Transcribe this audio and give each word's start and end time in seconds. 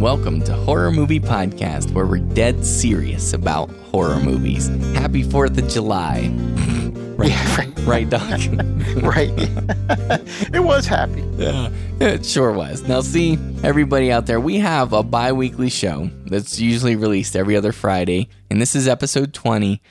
and 0.00 0.04
welcome 0.04 0.40
to 0.40 0.54
Horror 0.54 0.90
Movie 0.90 1.20
Podcast, 1.20 1.92
where 1.92 2.06
we're 2.06 2.20
dead 2.20 2.64
serious 2.64 3.34
about 3.34 3.68
horror 3.92 4.18
movies. 4.18 4.68
Happy 4.94 5.22
4th 5.22 5.58
of 5.58 5.68
July. 5.68 6.28
right, 7.18 7.28
Yeah, 7.28 7.56
right. 7.56 7.78
right, 7.80 8.08
Doc? 8.08 8.22
right. 9.02 9.30
it 10.54 10.64
was 10.64 10.86
happy. 10.86 11.22
Yeah, 11.36 11.68
it 12.00 12.24
sure 12.24 12.52
was. 12.52 12.82
Now, 12.88 13.02
see, 13.02 13.38
everybody 13.62 14.10
out 14.10 14.24
there, 14.24 14.40
we 14.40 14.56
have 14.60 14.94
a 14.94 15.02
bi 15.02 15.32
weekly 15.32 15.68
show 15.68 16.08
that's 16.24 16.58
usually 16.58 16.96
released 16.96 17.36
every 17.36 17.54
other 17.54 17.72
Friday, 17.72 18.30
and 18.50 18.58
this 18.58 18.74
is 18.74 18.88
episode 18.88 19.34
20. 19.34 19.82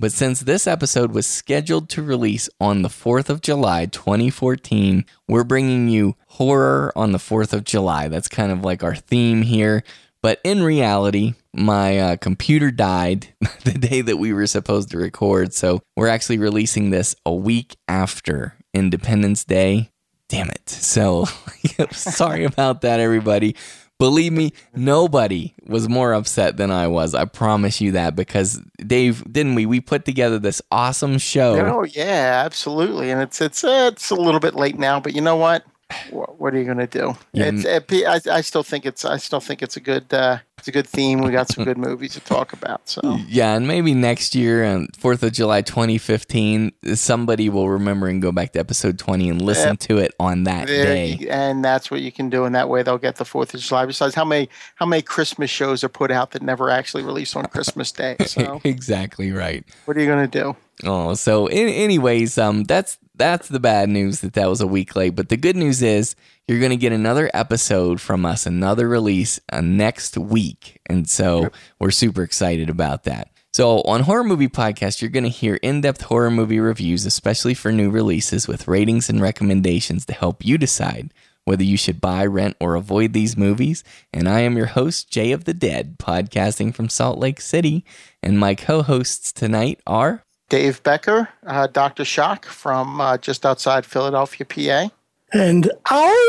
But 0.00 0.12
since 0.12 0.40
this 0.40 0.68
episode 0.68 1.10
was 1.10 1.26
scheduled 1.26 1.88
to 1.90 2.02
release 2.02 2.48
on 2.60 2.82
the 2.82 2.88
4th 2.88 3.28
of 3.28 3.40
July, 3.40 3.86
2014, 3.86 5.04
we're 5.26 5.42
bringing 5.42 5.88
you 5.88 6.14
horror 6.28 6.92
on 6.94 7.10
the 7.10 7.18
4th 7.18 7.52
of 7.52 7.64
July. 7.64 8.06
That's 8.06 8.28
kind 8.28 8.52
of 8.52 8.64
like 8.64 8.84
our 8.84 8.94
theme 8.94 9.42
here. 9.42 9.82
But 10.22 10.40
in 10.44 10.62
reality, 10.62 11.34
my 11.52 11.98
uh, 11.98 12.16
computer 12.16 12.70
died 12.70 13.28
the 13.64 13.72
day 13.72 14.00
that 14.00 14.18
we 14.18 14.32
were 14.32 14.46
supposed 14.46 14.90
to 14.90 14.98
record. 14.98 15.52
So 15.52 15.82
we're 15.96 16.08
actually 16.08 16.38
releasing 16.38 16.90
this 16.90 17.16
a 17.26 17.34
week 17.34 17.76
after 17.88 18.54
Independence 18.72 19.44
Day. 19.44 19.90
Damn 20.28 20.50
it. 20.50 20.68
So 20.68 21.24
sorry 21.90 22.44
about 22.44 22.82
that, 22.82 23.00
everybody. 23.00 23.56
Believe 23.98 24.32
me, 24.32 24.52
nobody 24.76 25.54
was 25.66 25.88
more 25.88 26.12
upset 26.12 26.56
than 26.56 26.70
I 26.70 26.86
was. 26.86 27.14
I 27.14 27.24
promise 27.24 27.80
you 27.80 27.92
that 27.92 28.14
because 28.14 28.62
Dave, 28.78 29.24
didn't 29.32 29.56
we? 29.56 29.66
We 29.66 29.80
put 29.80 30.04
together 30.04 30.38
this 30.38 30.62
awesome 30.70 31.18
show. 31.18 31.58
Oh 31.66 31.82
yeah, 31.82 32.42
absolutely. 32.44 33.10
And 33.10 33.20
it's 33.20 33.40
it's 33.40 33.64
uh, 33.64 33.90
it's 33.92 34.10
a 34.10 34.14
little 34.14 34.38
bit 34.38 34.54
late 34.54 34.78
now, 34.78 35.00
but 35.00 35.14
you 35.14 35.20
know 35.20 35.34
what? 35.34 35.64
What, 36.10 36.38
what 36.38 36.54
are 36.54 36.58
you 36.58 36.64
going 36.64 36.78
to 36.78 36.86
do? 36.86 37.16
Yeah. 37.32 37.46
It's, 37.46 37.64
it, 37.64 38.06
I, 38.06 38.36
I 38.36 38.40
still 38.42 38.62
think 38.62 38.84
it's 38.84 39.04
I 39.04 39.16
still 39.16 39.40
think 39.40 39.62
it's 39.62 39.76
a 39.76 39.80
good 39.80 40.12
uh, 40.12 40.38
it's 40.58 40.68
a 40.68 40.72
good 40.72 40.86
theme. 40.86 41.20
We 41.20 41.30
got 41.30 41.48
some 41.48 41.64
good 41.64 41.78
movies 41.88 42.12
to 42.14 42.20
talk 42.20 42.52
about. 42.52 42.86
So 42.88 43.18
Yeah, 43.26 43.54
and 43.54 43.66
maybe 43.66 43.94
next 43.94 44.34
year 44.34 44.64
on 44.64 44.88
Fourth 44.98 45.22
of 45.22 45.32
July, 45.32 45.62
2015, 45.62 46.72
somebody 46.94 47.48
will 47.48 47.68
remember 47.70 48.06
and 48.08 48.20
go 48.20 48.32
back 48.32 48.52
to 48.52 48.58
episode 48.58 48.98
20 48.98 49.30
and 49.30 49.40
listen 49.42 49.68
Yep. 49.70 49.78
to 49.80 49.98
it 49.98 50.14
on 50.20 50.44
that 50.44 50.66
there, 50.66 50.84
day. 50.84 51.26
and 51.30 51.64
that's 51.64 51.90
what 51.90 52.00
you 52.00 52.12
can 52.12 52.28
do. 52.28 52.44
And 52.44 52.54
that 52.54 52.68
way 52.68 52.82
they'll 52.82 52.98
get 52.98 53.16
the 53.16 53.24
Fourth 53.24 53.54
of 53.54 53.60
July. 53.60 53.86
Besides, 53.86 54.14
how 54.14 54.24
many 54.24 54.48
how 54.74 54.84
many 54.86 55.02
Christmas 55.02 55.50
shows 55.50 55.82
are 55.84 55.88
put 55.88 56.10
out 56.10 56.32
that 56.32 56.42
never 56.42 56.68
actually 56.70 57.02
release 57.02 57.34
on 57.34 57.46
Christmas 57.46 57.92
Day? 57.92 58.16
So 58.26 58.60
exactly 58.64 59.32
right. 59.32 59.64
what 59.86 59.96
are 59.96 60.00
you 60.00 60.06
going 60.06 60.28
to 60.30 60.38
do? 60.42 60.56
Oh, 60.84 61.14
so 61.14 61.46
in, 61.48 61.68
anyways, 61.68 62.38
um, 62.38 62.64
that's 62.64 62.98
that's 63.14 63.48
the 63.48 63.58
bad 63.58 63.88
news 63.88 64.20
that 64.20 64.34
that 64.34 64.48
was 64.48 64.60
a 64.60 64.66
week 64.66 64.94
late. 64.94 65.16
But 65.16 65.28
the 65.28 65.36
good 65.36 65.56
news 65.56 65.82
is 65.82 66.14
you're 66.46 66.60
going 66.60 66.70
to 66.70 66.76
get 66.76 66.92
another 66.92 67.30
episode 67.34 68.00
from 68.00 68.24
us, 68.24 68.46
another 68.46 68.88
release 68.88 69.40
uh, 69.52 69.60
next 69.60 70.16
week, 70.16 70.80
and 70.86 71.10
so 71.10 71.48
we're 71.80 71.90
super 71.90 72.22
excited 72.22 72.70
about 72.70 73.04
that. 73.04 73.30
So 73.52 73.80
on 73.82 74.02
Horror 74.02 74.22
Movie 74.22 74.48
Podcast, 74.48 75.00
you're 75.00 75.10
going 75.10 75.24
to 75.24 75.30
hear 75.30 75.56
in-depth 75.56 76.02
horror 76.02 76.30
movie 76.30 76.60
reviews, 76.60 77.04
especially 77.04 77.54
for 77.54 77.72
new 77.72 77.90
releases, 77.90 78.46
with 78.46 78.68
ratings 78.68 79.10
and 79.10 79.20
recommendations 79.20 80.06
to 80.06 80.12
help 80.12 80.44
you 80.44 80.58
decide 80.58 81.12
whether 81.44 81.64
you 81.64 81.78
should 81.78 82.00
buy, 82.00 82.24
rent, 82.26 82.56
or 82.60 82.76
avoid 82.76 83.14
these 83.14 83.36
movies. 83.36 83.82
And 84.12 84.28
I 84.28 84.40
am 84.40 84.56
your 84.56 84.66
host, 84.66 85.10
Jay 85.10 85.32
of 85.32 85.44
the 85.44 85.54
Dead, 85.54 85.98
podcasting 85.98 86.74
from 86.74 86.88
Salt 86.88 87.18
Lake 87.18 87.40
City, 87.40 87.84
and 88.22 88.38
my 88.38 88.54
co-hosts 88.54 89.32
tonight 89.32 89.80
are. 89.86 90.24
Dave 90.48 90.82
Becker, 90.82 91.28
uh, 91.46 91.66
Doctor 91.66 92.04
Shock 92.04 92.46
from 92.46 93.00
uh, 93.00 93.18
just 93.18 93.44
outside 93.44 93.84
Philadelphia, 93.84 94.46
PA. 94.46 94.90
And 95.32 95.70
ow! 95.90 96.24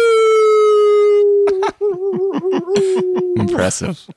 Impressive. 3.38 4.08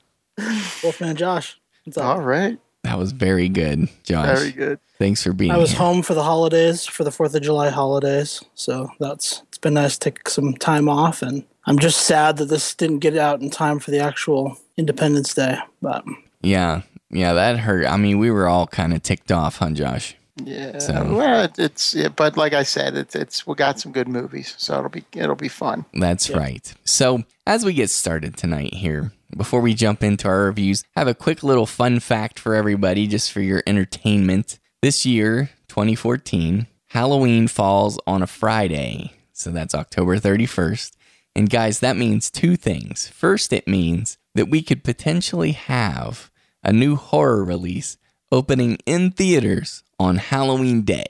Wolfman 0.83 1.15
Josh. 1.15 1.59
What's 1.85 1.97
up? 1.97 2.05
All 2.05 2.21
right, 2.21 2.57
That 2.83 2.97
was 2.97 3.11
very 3.11 3.49
good, 3.49 3.87
Josh. 4.03 4.37
very 4.39 4.51
good. 4.51 4.79
Thanks 4.97 5.23
for 5.23 5.33
being 5.33 5.51
I 5.51 5.57
was 5.57 5.71
here. 5.71 5.79
home 5.79 6.01
for 6.01 6.13
the 6.13 6.23
holidays, 6.23 6.85
for 6.85 7.03
the 7.03 7.11
Fourth 7.11 7.35
of 7.35 7.41
July 7.41 7.69
holidays. 7.69 8.43
So 8.55 8.89
that's 8.99 9.41
it's 9.49 9.57
been 9.57 9.73
nice 9.75 9.97
to 9.97 10.11
take 10.11 10.27
some 10.29 10.53
time 10.55 10.87
off, 10.89 11.21
and 11.21 11.43
I'm 11.65 11.79
just 11.79 12.01
sad 12.01 12.37
that 12.37 12.45
this 12.45 12.73
didn't 12.75 12.99
get 12.99 13.17
out 13.17 13.41
in 13.41 13.49
time 13.49 13.79
for 13.79 13.91
the 13.91 13.99
actual 13.99 14.57
Independence 14.77 15.33
Day. 15.33 15.57
But 15.81 16.05
Yeah, 16.41 16.81
yeah, 17.13 17.33
that 17.33 17.59
hurt. 17.59 17.85
I 17.85 17.97
mean, 17.97 18.17
we 18.19 18.31
were 18.31 18.47
all 18.47 18.67
kind 18.67 18.93
of 18.93 19.01
ticked 19.03 19.31
off, 19.31 19.57
huh, 19.57 19.71
Josh? 19.71 20.15
Yeah, 20.43 20.79
So- 20.79 21.15
well, 21.15 21.47
it's 21.57 21.93
yeah, 21.93 22.07
but 22.07 22.35
like 22.37 22.53
I 22.53 22.63
said, 22.63 22.95
it's 22.97 23.15
it's 23.15 23.45
we 23.45 23.53
got 23.55 23.79
some 23.79 23.91
good 23.91 24.07
movies, 24.07 24.55
so 24.57 24.77
it'll 24.79 24.89
be 24.89 25.05
it'll 25.13 25.35
be 25.35 25.47
fun. 25.47 25.85
That's 25.93 26.29
right. 26.31 26.73
So, 26.83 27.23
as 27.45 27.63
we 27.63 27.73
get 27.73 27.91
started 27.91 28.35
tonight 28.35 28.73
here, 28.73 29.11
before 29.37 29.61
we 29.61 29.75
jump 29.75 30.03
into 30.03 30.27
our 30.27 30.45
reviews, 30.45 30.83
I 30.95 31.01
have 31.01 31.07
a 31.07 31.13
quick 31.13 31.43
little 31.43 31.67
fun 31.67 31.99
fact 31.99 32.39
for 32.39 32.55
everybody 32.55 33.05
just 33.05 33.31
for 33.31 33.41
your 33.41 33.61
entertainment. 33.67 34.57
This 34.81 35.05
year, 35.05 35.51
2014, 35.69 36.67
Halloween 36.89 37.47
falls 37.47 37.99
on 38.07 38.21
a 38.23 38.27
Friday. 38.27 39.13
So 39.33 39.51
that's 39.51 39.73
October 39.75 40.17
31st. 40.17 40.91
And 41.35 41.49
guys, 41.49 41.79
that 41.79 41.95
means 41.97 42.29
two 42.29 42.55
things. 42.55 43.07
First, 43.07 43.53
it 43.53 43.67
means 43.67 44.17
that 44.35 44.49
we 44.49 44.61
could 44.61 44.83
potentially 44.83 45.51
have 45.53 46.29
a 46.63 46.71
new 46.73 46.95
horror 46.95 47.43
release 47.43 47.97
opening 48.31 48.77
in 48.85 49.11
theaters 49.11 49.83
on 49.99 50.17
Halloween 50.17 50.81
Day. 50.83 51.05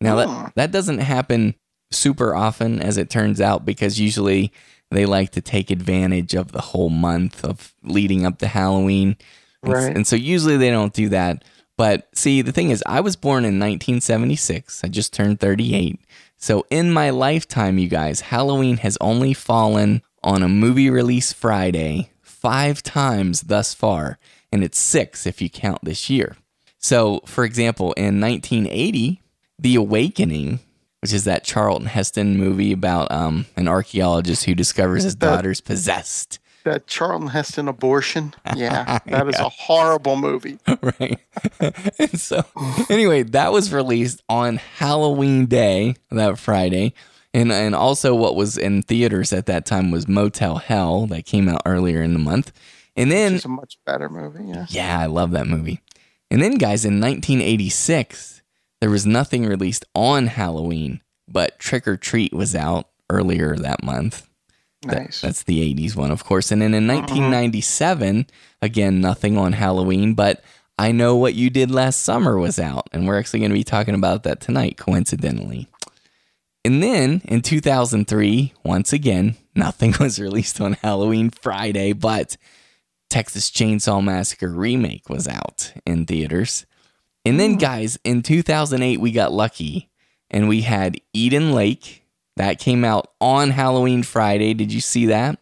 Now, 0.00 0.16
that, 0.16 0.54
that 0.56 0.70
doesn't 0.72 0.98
happen 0.98 1.54
super 1.90 2.34
often, 2.34 2.80
as 2.80 2.96
it 2.98 3.08
turns 3.10 3.40
out, 3.40 3.64
because 3.64 4.00
usually 4.00 4.52
they 4.90 5.06
like 5.06 5.30
to 5.30 5.40
take 5.40 5.70
advantage 5.70 6.34
of 6.34 6.52
the 6.52 6.60
whole 6.60 6.90
month 6.90 7.44
of 7.44 7.74
leading 7.82 8.26
up 8.26 8.38
to 8.38 8.46
Halloween. 8.46 9.16
And, 9.62 9.72
Right. 9.72 9.96
and 9.96 10.06
so 10.06 10.14
usually 10.16 10.56
they 10.56 10.70
don't 10.70 10.92
do 10.92 11.08
that. 11.10 11.44
But 11.78 12.08
see, 12.14 12.42
the 12.42 12.52
thing 12.52 12.70
is, 12.70 12.82
I 12.86 13.00
was 13.00 13.16
born 13.16 13.44
in 13.44 13.58
1976. 13.58 14.82
I 14.84 14.88
just 14.88 15.12
turned 15.12 15.40
38. 15.40 15.98
So 16.36 16.66
in 16.70 16.92
my 16.92 17.10
lifetime, 17.10 17.78
you 17.78 17.88
guys, 17.88 18.20
Halloween 18.20 18.76
has 18.78 18.98
only 19.00 19.32
fallen 19.34 20.02
on 20.22 20.42
a 20.42 20.48
movie 20.48 20.90
release 20.90 21.32
Friday 21.32 22.10
five 22.22 22.82
times 22.82 23.42
thus 23.42 23.72
far, 23.74 24.18
and 24.54 24.62
it's 24.62 24.78
six 24.78 25.26
if 25.26 25.42
you 25.42 25.50
count 25.50 25.84
this 25.84 26.08
year. 26.08 26.36
So, 26.78 27.20
for 27.26 27.44
example, 27.44 27.92
in 27.94 28.20
1980, 28.20 29.20
The 29.58 29.74
Awakening, 29.74 30.60
which 31.02 31.12
is 31.12 31.24
that 31.24 31.42
Charlton 31.44 31.88
Heston 31.88 32.36
movie 32.38 32.72
about 32.72 33.10
um, 33.10 33.46
an 33.56 33.66
archaeologist 33.66 34.44
who 34.44 34.54
discovers 34.54 35.02
his 35.02 35.16
That- 35.18 35.26
daughter's 35.36 35.60
possessed, 35.60 36.38
That 36.64 36.86
Charlton 36.86 37.28
Heston 37.28 37.66
abortion, 37.66 38.32
yeah, 38.56 39.00
that 39.06 39.28
is 39.28 39.38
a 39.40 39.48
horrible 39.48 40.16
movie. 40.16 40.58
right? 41.00 41.18
and 41.98 42.20
so, 42.20 42.44
anyway, 42.88 43.24
that 43.24 43.52
was 43.52 43.72
released 43.72 44.22
on 44.28 44.56
Halloween 44.56 45.46
Day, 45.46 45.96
that 46.10 46.38
Friday. 46.38 46.94
And, 47.32 47.50
and 47.50 47.74
also, 47.74 48.14
what 48.14 48.36
was 48.36 48.56
in 48.56 48.82
theaters 48.82 49.32
at 49.32 49.46
that 49.46 49.66
time 49.66 49.90
was 49.90 50.06
Motel 50.06 50.58
Hell, 50.58 51.06
that 51.08 51.26
came 51.26 51.48
out 51.48 51.62
earlier 51.66 52.00
in 52.00 52.12
the 52.12 52.20
month. 52.20 52.52
And 52.96 53.10
then 53.10 53.34
It's 53.34 53.44
a 53.44 53.48
much 53.48 53.78
better 53.84 54.08
movie. 54.08 54.44
Yeah, 54.44 54.66
Yeah, 54.68 54.98
I 54.98 55.06
love 55.06 55.32
that 55.32 55.46
movie. 55.46 55.80
And 56.30 56.42
then, 56.42 56.54
guys, 56.54 56.84
in 56.84 57.00
1986, 57.00 58.42
there 58.80 58.90
was 58.90 59.06
nothing 59.06 59.46
released 59.46 59.84
on 59.94 60.26
Halloween, 60.28 61.00
but 61.28 61.58
Trick 61.58 61.86
or 61.86 61.96
Treat 61.96 62.32
was 62.32 62.54
out 62.54 62.88
earlier 63.10 63.56
that 63.56 63.82
month. 63.82 64.28
That- 64.82 65.04
nice. 65.04 65.20
that's 65.20 65.44
the 65.44 65.60
80s 65.74 65.96
one, 65.96 66.10
of 66.10 66.24
course. 66.24 66.52
And 66.52 66.60
then 66.60 66.74
in 66.74 66.84
mm-hmm. 66.84 67.00
1997, 67.00 68.26
again, 68.60 69.00
nothing 69.00 69.38
on 69.38 69.52
Halloween, 69.52 70.14
but 70.14 70.42
I 70.78 70.92
Know 70.92 71.16
What 71.16 71.34
You 71.34 71.50
Did 71.50 71.70
Last 71.70 72.02
Summer 72.02 72.36
was 72.36 72.58
out. 72.58 72.88
And 72.92 73.06
we're 73.06 73.18
actually 73.18 73.40
going 73.40 73.50
to 73.50 73.56
be 73.56 73.64
talking 73.64 73.94
about 73.94 74.24
that 74.24 74.40
tonight, 74.40 74.76
coincidentally. 74.76 75.68
And 76.64 76.82
then 76.82 77.22
in 77.26 77.42
2003, 77.42 78.54
once 78.64 78.92
again, 78.92 79.36
nothing 79.54 79.94
was 80.00 80.18
released 80.18 80.60
on 80.60 80.74
Halloween 80.74 81.30
Friday, 81.30 81.92
but 81.92 82.36
Texas 83.14 83.48
Chainsaw 83.48 84.02
Massacre 84.02 84.48
remake 84.48 85.08
was 85.08 85.28
out 85.28 85.72
in 85.86 86.04
theaters. 86.04 86.66
And 87.24 87.38
then, 87.38 87.52
hmm. 87.52 87.58
guys, 87.58 87.96
in 88.02 88.22
2008, 88.24 88.98
we 88.98 89.12
got 89.12 89.32
lucky 89.32 89.88
and 90.32 90.48
we 90.48 90.62
had 90.62 91.00
Eden 91.12 91.52
Lake. 91.52 92.02
That 92.36 92.58
came 92.58 92.84
out 92.84 93.12
on 93.20 93.50
Halloween 93.50 94.02
Friday. 94.02 94.52
Did 94.52 94.72
you 94.72 94.80
see 94.80 95.06
that? 95.06 95.38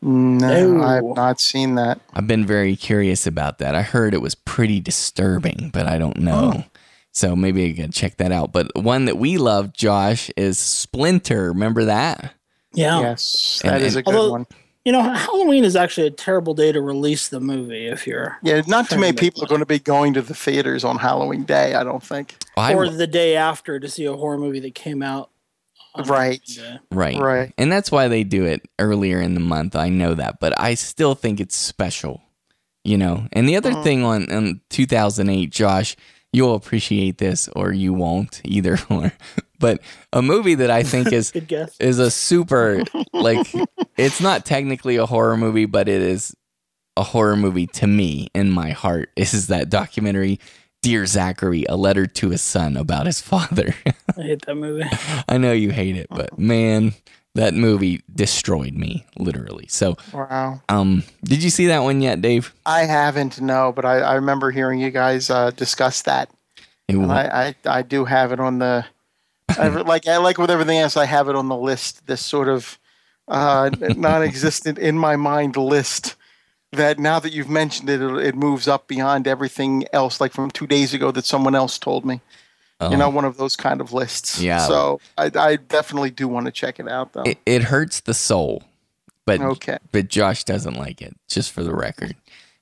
no, 0.00 0.74
No. 0.74 0.82
I've 0.84 1.16
not 1.16 1.40
seen 1.40 1.74
that. 1.74 2.00
I've 2.14 2.28
been 2.28 2.46
very 2.46 2.76
curious 2.76 3.26
about 3.26 3.58
that. 3.58 3.74
I 3.74 3.82
heard 3.82 4.14
it 4.14 4.22
was 4.22 4.36
pretty 4.36 4.78
disturbing, 4.78 5.70
but 5.72 5.86
I 5.88 5.98
don't 5.98 6.18
know. 6.18 6.52
Oh. 6.58 6.64
So 7.10 7.34
maybe 7.34 7.68
I 7.68 7.72
could 7.72 7.92
check 7.92 8.18
that 8.18 8.30
out. 8.30 8.52
But 8.52 8.70
one 8.76 9.06
that 9.06 9.18
we 9.18 9.36
love, 9.36 9.72
Josh, 9.72 10.30
is 10.36 10.60
Splinter. 10.60 11.48
Remember 11.48 11.86
that? 11.86 12.34
yeah, 12.72 13.00
Yes, 13.00 13.60
And- 13.64 13.72
that 13.72 13.82
is 13.82 13.96
and- 13.96 14.00
a 14.00 14.02
good 14.04 14.14
Although- 14.14 14.30
one. 14.30 14.46
You 14.84 14.92
know, 14.92 15.02
Halloween 15.02 15.64
is 15.64 15.76
actually 15.76 16.06
a 16.06 16.10
terrible 16.10 16.54
day 16.54 16.72
to 16.72 16.80
release 16.80 17.28
the 17.28 17.40
movie 17.40 17.86
if 17.86 18.06
you're 18.06 18.38
Yeah, 18.42 18.62
not 18.66 18.88
too 18.88 18.98
many 18.98 19.12
people 19.16 19.42
are 19.44 19.46
going 19.46 19.60
to 19.60 19.66
be 19.66 19.78
going 19.78 20.14
to 20.14 20.22
the 20.22 20.34
theaters 20.34 20.84
on 20.84 20.96
Halloween 20.98 21.44
Day. 21.44 21.74
I 21.74 21.84
don't 21.84 22.02
think. 22.02 22.36
I 22.56 22.72
or 22.74 22.84
w- 22.84 22.96
the 22.96 23.06
day 23.06 23.36
after 23.36 23.78
to 23.78 23.88
see 23.88 24.04
a 24.06 24.14
horror 24.14 24.38
movie 24.38 24.60
that 24.60 24.74
came 24.74 25.02
out 25.02 25.30
Right. 26.06 26.40
Right. 26.92 27.18
Right. 27.18 27.52
And 27.58 27.70
that's 27.70 27.90
why 27.90 28.06
they 28.06 28.22
do 28.22 28.44
it 28.44 28.62
earlier 28.78 29.20
in 29.20 29.34
the 29.34 29.40
month. 29.40 29.74
I 29.74 29.88
know 29.88 30.14
that, 30.14 30.38
but 30.38 30.58
I 30.58 30.74
still 30.74 31.16
think 31.16 31.40
it's 31.40 31.56
special, 31.56 32.22
you 32.84 32.96
know. 32.96 33.26
And 33.32 33.48
the 33.48 33.56
other 33.56 33.72
Mhm. 33.72 33.82
thing 33.82 34.04
on, 34.04 34.30
on 34.32 34.60
2008, 34.70 35.50
Josh, 35.50 35.96
you'll 36.32 36.54
appreciate 36.54 37.18
this 37.18 37.48
or 37.54 37.72
you 37.72 37.92
won't, 37.92 38.40
either 38.44 38.78
or. 38.90 39.12
But 39.58 39.80
a 40.12 40.22
movie 40.22 40.54
that 40.54 40.70
I 40.70 40.82
think 40.82 41.12
is 41.12 41.32
is 41.80 41.98
a 41.98 42.10
super 42.10 42.82
like 43.12 43.46
it's 43.96 44.20
not 44.20 44.46
technically 44.46 44.96
a 44.96 45.06
horror 45.06 45.36
movie, 45.36 45.66
but 45.66 45.88
it 45.88 46.00
is 46.02 46.34
a 46.96 47.02
horror 47.02 47.36
movie 47.36 47.66
to 47.66 47.86
me 47.86 48.28
in 48.34 48.50
my 48.50 48.70
heart. 48.70 49.10
Is 49.16 49.48
that 49.48 49.68
documentary 49.68 50.38
Dear 50.82 51.04
Zachary, 51.04 51.66
a 51.68 51.76
letter 51.76 52.06
to 52.06 52.30
his 52.30 52.40
son 52.40 52.74
about 52.78 53.04
his 53.04 53.20
father. 53.20 53.74
I 54.16 54.22
hate 54.22 54.46
that 54.46 54.54
movie. 54.54 54.88
I 55.28 55.36
know 55.36 55.52
you 55.52 55.70
hate 55.70 55.94
it, 55.94 56.06
but 56.08 56.38
man, 56.38 56.94
that 57.34 57.54
movie 57.54 58.02
destroyed 58.12 58.74
me 58.74 59.06
literally. 59.16 59.66
So, 59.68 59.96
Wow. 60.12 60.60
um, 60.68 61.04
did 61.22 61.42
you 61.42 61.50
see 61.50 61.66
that 61.68 61.82
one 61.82 62.00
yet, 62.00 62.20
Dave? 62.20 62.52
I 62.66 62.82
haven't, 62.82 63.40
no, 63.40 63.72
but 63.72 63.84
I, 63.84 64.00
I 64.00 64.14
remember 64.14 64.50
hearing 64.50 64.80
you 64.80 64.90
guys 64.90 65.30
uh, 65.30 65.50
discuss 65.50 66.02
that. 66.02 66.30
I, 66.90 67.54
I, 67.64 67.78
I 67.78 67.82
do 67.82 68.04
have 68.04 68.32
it 68.32 68.40
on 68.40 68.58
the, 68.58 68.84
like 69.56 70.08
I 70.08 70.16
like 70.16 70.38
with 70.38 70.50
everything 70.50 70.78
else, 70.78 70.96
I 70.96 71.04
have 71.06 71.28
it 71.28 71.36
on 71.36 71.48
the 71.48 71.56
list. 71.56 72.06
This 72.08 72.20
sort 72.20 72.48
of 72.48 72.78
uh, 73.28 73.70
non-existent 73.80 74.76
in 74.78 74.98
my 74.98 75.14
mind 75.14 75.56
list 75.56 76.16
that 76.72 76.98
now 76.98 77.20
that 77.20 77.32
you've 77.32 77.48
mentioned 77.48 77.88
it, 77.88 78.00
it, 78.00 78.16
it 78.26 78.34
moves 78.34 78.66
up 78.66 78.88
beyond 78.88 79.28
everything 79.28 79.84
else, 79.92 80.20
like 80.20 80.32
from 80.32 80.50
two 80.50 80.66
days 80.66 80.92
ago 80.94 81.12
that 81.12 81.24
someone 81.24 81.54
else 81.54 81.78
told 81.78 82.04
me. 82.04 82.20
Oh, 82.80 82.90
You 82.90 82.96
know, 82.96 83.08
one 83.08 83.24
of 83.24 83.36
those 83.36 83.56
kind 83.56 83.80
of 83.80 83.92
lists. 83.92 84.40
Yeah. 84.40 84.58
So 84.66 85.00
I, 85.18 85.30
I 85.34 85.56
definitely 85.56 86.10
do 86.10 86.28
want 86.28 86.46
to 86.46 86.52
check 86.52 86.80
it 86.80 86.88
out, 86.88 87.12
though. 87.12 87.22
it, 87.22 87.38
it 87.46 87.62
hurts 87.64 88.00
the 88.00 88.14
soul, 88.14 88.62
but 89.26 89.40
okay. 89.40 89.78
but 89.92 90.08
Josh 90.08 90.44
doesn't 90.44 90.74
like 90.74 91.02
it. 91.02 91.16
Just 91.28 91.52
for 91.52 91.62
the 91.62 91.74
record. 91.74 92.16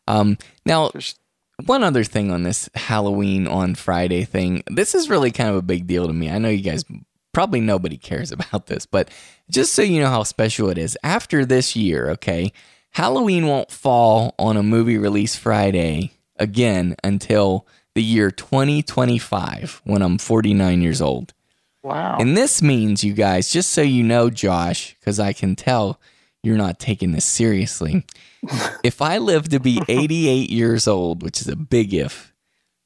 Um, 0.06 0.38
now 0.64 0.90
Just- 0.90 1.18
one 1.64 1.82
other 1.82 2.04
thing 2.04 2.30
on 2.30 2.44
this 2.44 2.68
Halloween 2.74 3.46
on 3.48 3.74
Friday 3.74 4.24
thing. 4.24 4.62
This 4.70 4.94
is 4.94 5.10
really 5.10 5.30
kind 5.30 5.50
of 5.50 5.56
a 5.56 5.62
big 5.62 5.86
deal 5.86 6.06
to 6.06 6.12
me. 6.12 6.30
I 6.30 6.38
know 6.38 6.48
you 6.48 6.62
guys 6.62 6.84
probably 7.32 7.60
nobody 7.60 7.96
cares 7.96 8.32
about 8.32 8.66
this, 8.66 8.86
but 8.86 9.10
just 9.50 9.72
so 9.74 9.82
you 9.82 10.00
know 10.00 10.08
how 10.10 10.22
special 10.22 10.70
it 10.70 10.78
is, 10.78 10.96
after 11.02 11.44
this 11.44 11.74
year, 11.76 12.10
okay, 12.10 12.52
Halloween 12.90 13.46
won't 13.46 13.70
fall 13.70 14.34
on 14.38 14.56
a 14.56 14.62
movie 14.62 14.98
release 14.98 15.36
Friday 15.36 16.12
again 16.36 16.96
until 17.04 17.66
the 17.98 18.04
year 18.04 18.30
2025 18.30 19.80
when 19.82 20.02
I'm 20.02 20.18
49 20.18 20.82
years 20.82 21.02
old. 21.02 21.34
Wow. 21.82 22.18
And 22.20 22.36
this 22.36 22.62
means, 22.62 23.02
you 23.02 23.12
guys, 23.12 23.50
just 23.50 23.70
so 23.70 23.82
you 23.82 24.04
know, 24.04 24.30
Josh, 24.30 24.94
because 25.00 25.18
I 25.18 25.32
can 25.32 25.56
tell 25.56 26.00
you're 26.44 26.56
not 26.56 26.78
taking 26.78 27.10
this 27.10 27.24
seriously. 27.24 28.06
if 28.84 29.02
I 29.02 29.18
live 29.18 29.48
to 29.48 29.58
be 29.58 29.82
88 29.88 30.48
years 30.48 30.86
old, 30.86 31.24
which 31.24 31.40
is 31.40 31.48
a 31.48 31.56
big 31.56 31.92
if, 31.92 32.32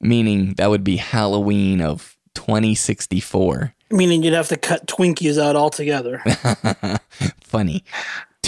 meaning 0.00 0.55
that 0.55 0.70
would 0.70 0.82
be 0.82 0.97
Halloween 0.97 1.82
of 1.82 2.17
2064. 2.35 3.75
Meaning 3.91 4.23
you'd 4.23 4.32
have 4.32 4.49
to 4.49 4.56
cut 4.56 4.87
Twinkies 4.87 5.38
out 5.38 5.56
altogether. 5.56 6.20
Funny. 7.43 7.85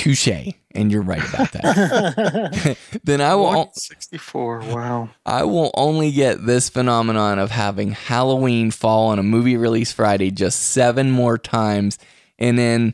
Touche. 0.05 0.53
And 0.75 0.93
you're 0.93 1.01
right 1.01 1.27
about 1.27 1.53
that. 1.53 2.77
then 3.05 3.23
I 3.23 3.35
will. 3.35 3.45
164. 3.45 4.59
Wow. 4.61 5.09
I 5.25 5.45
will 5.45 5.71
only 5.75 6.12
get 6.12 6.45
this 6.45 6.69
phenomenon 6.69 7.39
of 7.39 7.51
having 7.51 7.93
Halloween 7.93 8.71
fall 8.71 9.09
on 9.09 9.19
a 9.19 9.23
movie 9.23 9.56
release 9.56 9.93
Friday 9.93 10.31
just 10.31 10.61
seven 10.61 11.11
more 11.11 11.39
times. 11.39 11.99
And 12.39 12.59
then, 12.59 12.93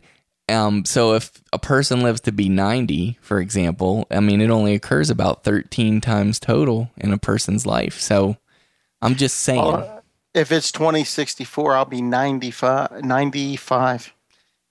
um, 0.48 0.84
so 0.84 1.14
if 1.14 1.32
a 1.52 1.58
person 1.58 2.04
lives 2.04 2.20
to 2.22 2.32
be 2.32 2.48
90, 2.48 3.18
for 3.20 3.40
example, 3.40 4.06
I 4.08 4.20
mean, 4.20 4.40
it 4.40 4.50
only 4.50 4.76
occurs 4.76 5.10
about 5.10 5.42
13 5.42 6.00
times 6.00 6.38
total 6.38 6.92
in 6.96 7.12
a 7.12 7.18
person's 7.18 7.66
life. 7.66 7.98
So 7.98 8.36
I'm 9.02 9.16
just 9.16 9.38
saying. 9.38 9.60
Uh, 9.60 10.00
if 10.32 10.52
it's 10.52 10.70
2064, 10.70 11.74
I'll 11.74 11.84
be 11.86 12.02
95. 12.02 13.02
95. 13.02 14.14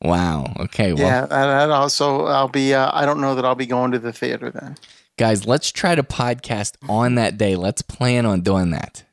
Wow. 0.02 0.54
Okay. 0.60 0.94
Well, 0.94 1.04
yeah. 1.04 1.24
And 1.30 1.72
also, 1.72 2.26
I'll 2.26 2.48
be, 2.48 2.74
uh, 2.74 2.90
I 2.94 3.06
don't 3.06 3.22
know 3.22 3.36
that 3.36 3.46
I'll 3.46 3.56
be 3.56 3.66
going 3.66 3.92
to 3.92 4.00
the 4.00 4.14
theater 4.14 4.50
then. 4.52 4.76
guys, 5.18 5.46
let's 5.46 5.72
try 5.72 5.96
to 5.96 6.04
podcast 6.04 6.76
on 6.88 7.16
that 7.16 7.38
day. 7.38 7.56
Let's 7.56 7.82
plan 7.82 8.26
on 8.26 8.42
doing 8.42 8.72
that. 8.72 9.04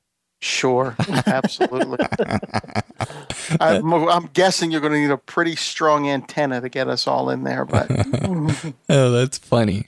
Sure. 0.40 0.94
Absolutely. 1.26 1.98
I'm, 3.60 3.92
I'm 3.92 4.26
guessing 4.32 4.70
you're 4.70 4.80
going 4.80 4.92
to 4.92 5.00
need 5.00 5.10
a 5.10 5.16
pretty 5.16 5.56
strong 5.56 6.08
antenna 6.08 6.60
to 6.60 6.68
get 6.68 6.88
us 6.88 7.06
all 7.06 7.30
in 7.30 7.42
there, 7.44 7.64
but 7.64 7.90
Oh, 8.88 9.10
that's 9.10 9.38
funny. 9.38 9.86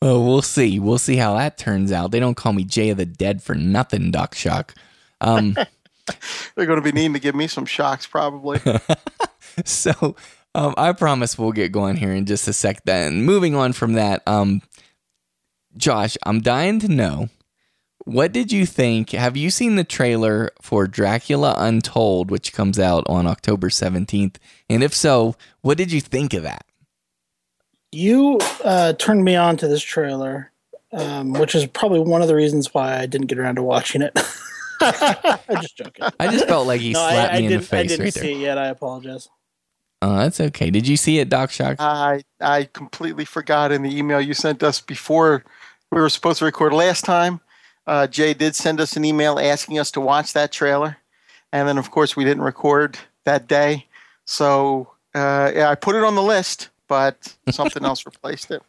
Oh, 0.00 0.24
we'll 0.26 0.42
see. 0.42 0.80
We'll 0.80 0.98
see 0.98 1.16
how 1.16 1.36
that 1.36 1.58
turns 1.58 1.92
out. 1.92 2.10
They 2.10 2.18
don't 2.20 2.34
call 2.36 2.52
me 2.52 2.64
Jay 2.64 2.88
of 2.90 2.96
the 2.96 3.06
Dead 3.06 3.42
for 3.42 3.54
nothing, 3.54 4.10
Doc 4.10 4.34
Shock. 4.34 4.74
Um, 5.20 5.54
they're 6.56 6.66
going 6.66 6.80
to 6.80 6.82
be 6.82 6.90
needing 6.90 7.12
to 7.12 7.20
give 7.20 7.36
me 7.36 7.46
some 7.46 7.66
shocks 7.66 8.06
probably. 8.06 8.60
so 9.64 10.16
um, 10.54 10.74
I 10.76 10.92
promise 10.92 11.38
we'll 11.38 11.52
get 11.52 11.72
going 11.72 11.96
here 11.96 12.12
in 12.12 12.26
just 12.26 12.48
a 12.48 12.52
sec. 12.52 12.84
Then 12.84 13.22
moving 13.22 13.54
on 13.54 13.72
from 13.72 13.94
that, 13.94 14.22
um, 14.26 14.62
Josh, 15.76 16.16
I'm 16.24 16.40
dying 16.40 16.80
to 16.80 16.88
know 16.88 17.28
what 18.04 18.32
did 18.32 18.50
you 18.50 18.66
think? 18.66 19.10
Have 19.10 19.36
you 19.36 19.50
seen 19.50 19.76
the 19.76 19.84
trailer 19.84 20.50
for 20.60 20.86
Dracula 20.86 21.54
Untold, 21.56 22.30
which 22.30 22.52
comes 22.52 22.78
out 22.78 23.04
on 23.08 23.26
October 23.26 23.68
17th? 23.68 24.36
And 24.68 24.82
if 24.82 24.94
so, 24.94 25.36
what 25.60 25.78
did 25.78 25.92
you 25.92 26.00
think 26.00 26.34
of 26.34 26.42
that? 26.42 26.64
You 27.92 28.38
uh, 28.64 28.94
turned 28.94 29.24
me 29.24 29.36
on 29.36 29.56
to 29.58 29.68
this 29.68 29.82
trailer, 29.82 30.50
um, 30.92 31.32
which 31.34 31.54
is 31.54 31.66
probably 31.66 32.00
one 32.00 32.22
of 32.22 32.28
the 32.28 32.34
reasons 32.34 32.72
why 32.74 32.98
I 32.98 33.06
didn't 33.06 33.28
get 33.28 33.38
around 33.38 33.56
to 33.56 33.62
watching 33.62 34.02
it. 34.02 34.12
I'm 34.80 35.60
just 35.62 35.76
joking. 35.76 36.06
I 36.18 36.26
just 36.28 36.48
felt 36.48 36.66
like 36.66 36.80
he 36.80 36.92
no, 36.92 36.98
slapped 36.98 37.32
I, 37.32 37.36
I 37.36 37.40
me 37.40 37.46
in 37.46 37.52
the 37.52 37.58
didn't. 37.58 37.74
I 37.74 37.82
didn't 37.84 38.04
right 38.04 38.14
see 38.14 38.20
there. 38.20 38.30
it 38.30 38.38
yet. 38.38 38.58
I 38.58 38.66
apologize. 38.68 39.28
Oh, 40.02 40.16
that's 40.16 40.40
okay. 40.40 40.68
Did 40.68 40.88
you 40.88 40.96
see 40.96 41.20
it, 41.20 41.28
Doc 41.28 41.52
Shock? 41.52 41.76
I 41.78 42.24
I 42.40 42.64
completely 42.72 43.24
forgot 43.24 43.70
in 43.70 43.82
the 43.82 43.96
email 43.96 44.20
you 44.20 44.34
sent 44.34 44.64
us 44.64 44.80
before 44.80 45.44
we 45.92 46.00
were 46.00 46.08
supposed 46.08 46.40
to 46.40 46.44
record 46.44 46.72
last 46.72 47.04
time. 47.04 47.40
Uh, 47.86 48.08
Jay 48.08 48.34
did 48.34 48.56
send 48.56 48.80
us 48.80 48.96
an 48.96 49.04
email 49.04 49.38
asking 49.38 49.78
us 49.78 49.92
to 49.92 50.00
watch 50.00 50.32
that 50.32 50.50
trailer, 50.50 50.96
and 51.52 51.68
then 51.68 51.78
of 51.78 51.92
course 51.92 52.16
we 52.16 52.24
didn't 52.24 52.42
record 52.42 52.98
that 53.24 53.46
day. 53.46 53.86
So 54.24 54.90
uh, 55.14 55.52
yeah, 55.54 55.70
I 55.70 55.76
put 55.76 55.94
it 55.94 56.02
on 56.02 56.16
the 56.16 56.22
list, 56.22 56.70
but 56.88 57.36
something 57.50 57.84
else 57.84 58.04
replaced 58.06 58.50
it. 58.50 58.62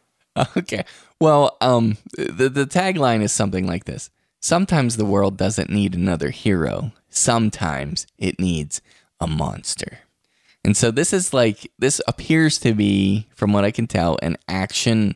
Okay. 0.56 0.84
Well, 1.20 1.56
um, 1.60 1.96
the 2.16 2.48
the 2.48 2.64
tagline 2.64 3.22
is 3.22 3.32
something 3.32 3.66
like 3.66 3.86
this: 3.86 4.08
Sometimes 4.40 4.96
the 4.96 5.04
world 5.04 5.36
doesn't 5.36 5.68
need 5.68 5.96
another 5.96 6.30
hero. 6.30 6.92
Sometimes 7.08 8.06
it 8.18 8.38
needs 8.38 8.80
a 9.18 9.26
monster. 9.26 9.98
And 10.64 10.76
so 10.76 10.90
this 10.90 11.12
is 11.12 11.34
like 11.34 11.70
this 11.78 12.00
appears 12.08 12.58
to 12.60 12.72
be, 12.72 13.28
from 13.34 13.52
what 13.52 13.64
I 13.64 13.70
can 13.70 13.86
tell, 13.86 14.18
an 14.22 14.36
action 14.48 15.14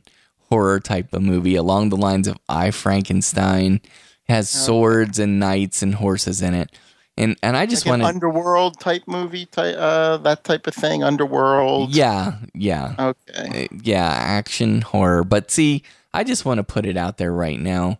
horror 0.50 0.80
type 0.80 1.12
of 1.12 1.22
movie 1.22 1.56
along 1.56 1.88
the 1.88 1.96
lines 1.96 2.28
of 2.28 2.36
I 2.48 2.70
Frankenstein. 2.70 3.80
It 3.84 4.32
has 4.32 4.50
swords 4.50 5.18
and 5.18 5.40
knights 5.40 5.82
and 5.82 5.94
horses 5.94 6.42
in 6.42 6.54
it. 6.54 6.70
And 7.16 7.36
and 7.42 7.56
I 7.56 7.66
just 7.66 7.84
Like 7.86 7.94
an 7.94 8.00
want 8.00 8.02
to 8.02 8.08
underworld 8.14 8.78
type 8.78 9.02
movie, 9.06 9.46
type, 9.46 9.74
uh, 9.76 10.18
that 10.18 10.44
type 10.44 10.66
of 10.66 10.74
thing. 10.74 11.02
Underworld. 11.02 11.94
Yeah, 11.94 12.36
yeah. 12.54 12.94
Okay. 12.98 13.64
Uh, 13.64 13.76
yeah, 13.82 14.06
action 14.06 14.82
horror. 14.82 15.24
But 15.24 15.50
see, 15.50 15.82
I 16.12 16.24
just 16.24 16.44
want 16.44 16.58
to 16.58 16.64
put 16.64 16.86
it 16.86 16.96
out 16.96 17.16
there 17.16 17.32
right 17.32 17.58
now. 17.58 17.98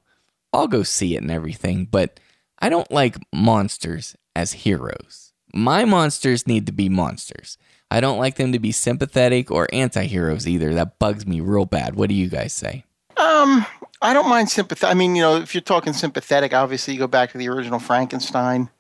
I'll 0.53 0.69
go 0.69 0.83
see 0.83 1.17
it 1.17 1.23
and 1.23 1.31
everything, 1.31 1.87
but 1.91 2.21
I 2.59 2.69
don't 2.69 2.91
like 2.91 3.17
monsters 3.33 4.17
as 4.37 4.53
heroes. 4.53 5.28
My 5.55 5.85
monsters 5.85 6.47
need 6.47 6.67
to 6.67 6.73
be 6.73 6.89
monsters. 6.89 7.59
I 7.91 8.01
don't 8.01 8.19
like 8.19 8.37
them 8.37 8.53
to 8.53 8.59
be 8.59 8.73
sympathetic 8.73 9.51
or 9.51 9.69
anti-heroes 9.73 10.47
either. 10.47 10.75
That 10.75 10.99
bugs 10.99 11.27
me 11.27 11.41
real 11.41 11.65
bad. 11.65 11.95
What 11.95 12.09
do 12.09 12.15
you 12.15 12.29
guys 12.29 12.53
say? 12.53 12.85
Um, 13.17 13.65
I 14.03 14.13
don't 14.13 14.29
mind 14.29 14.51
sympathy. 14.51 14.87
I 14.87 14.95
mean, 14.95 15.17
you 15.17 15.23
know, 15.23 15.37
if 15.37 15.55
you're 15.55 15.63
talking 15.63 15.93
sympathetic, 15.93 16.53
obviously 16.53 16.95
you 16.95 17.01
go 17.01 17.07
back 17.07 17.33
to 17.33 17.39
the 17.39 17.49
original 17.49 17.79
Frankenstein. 17.79 18.71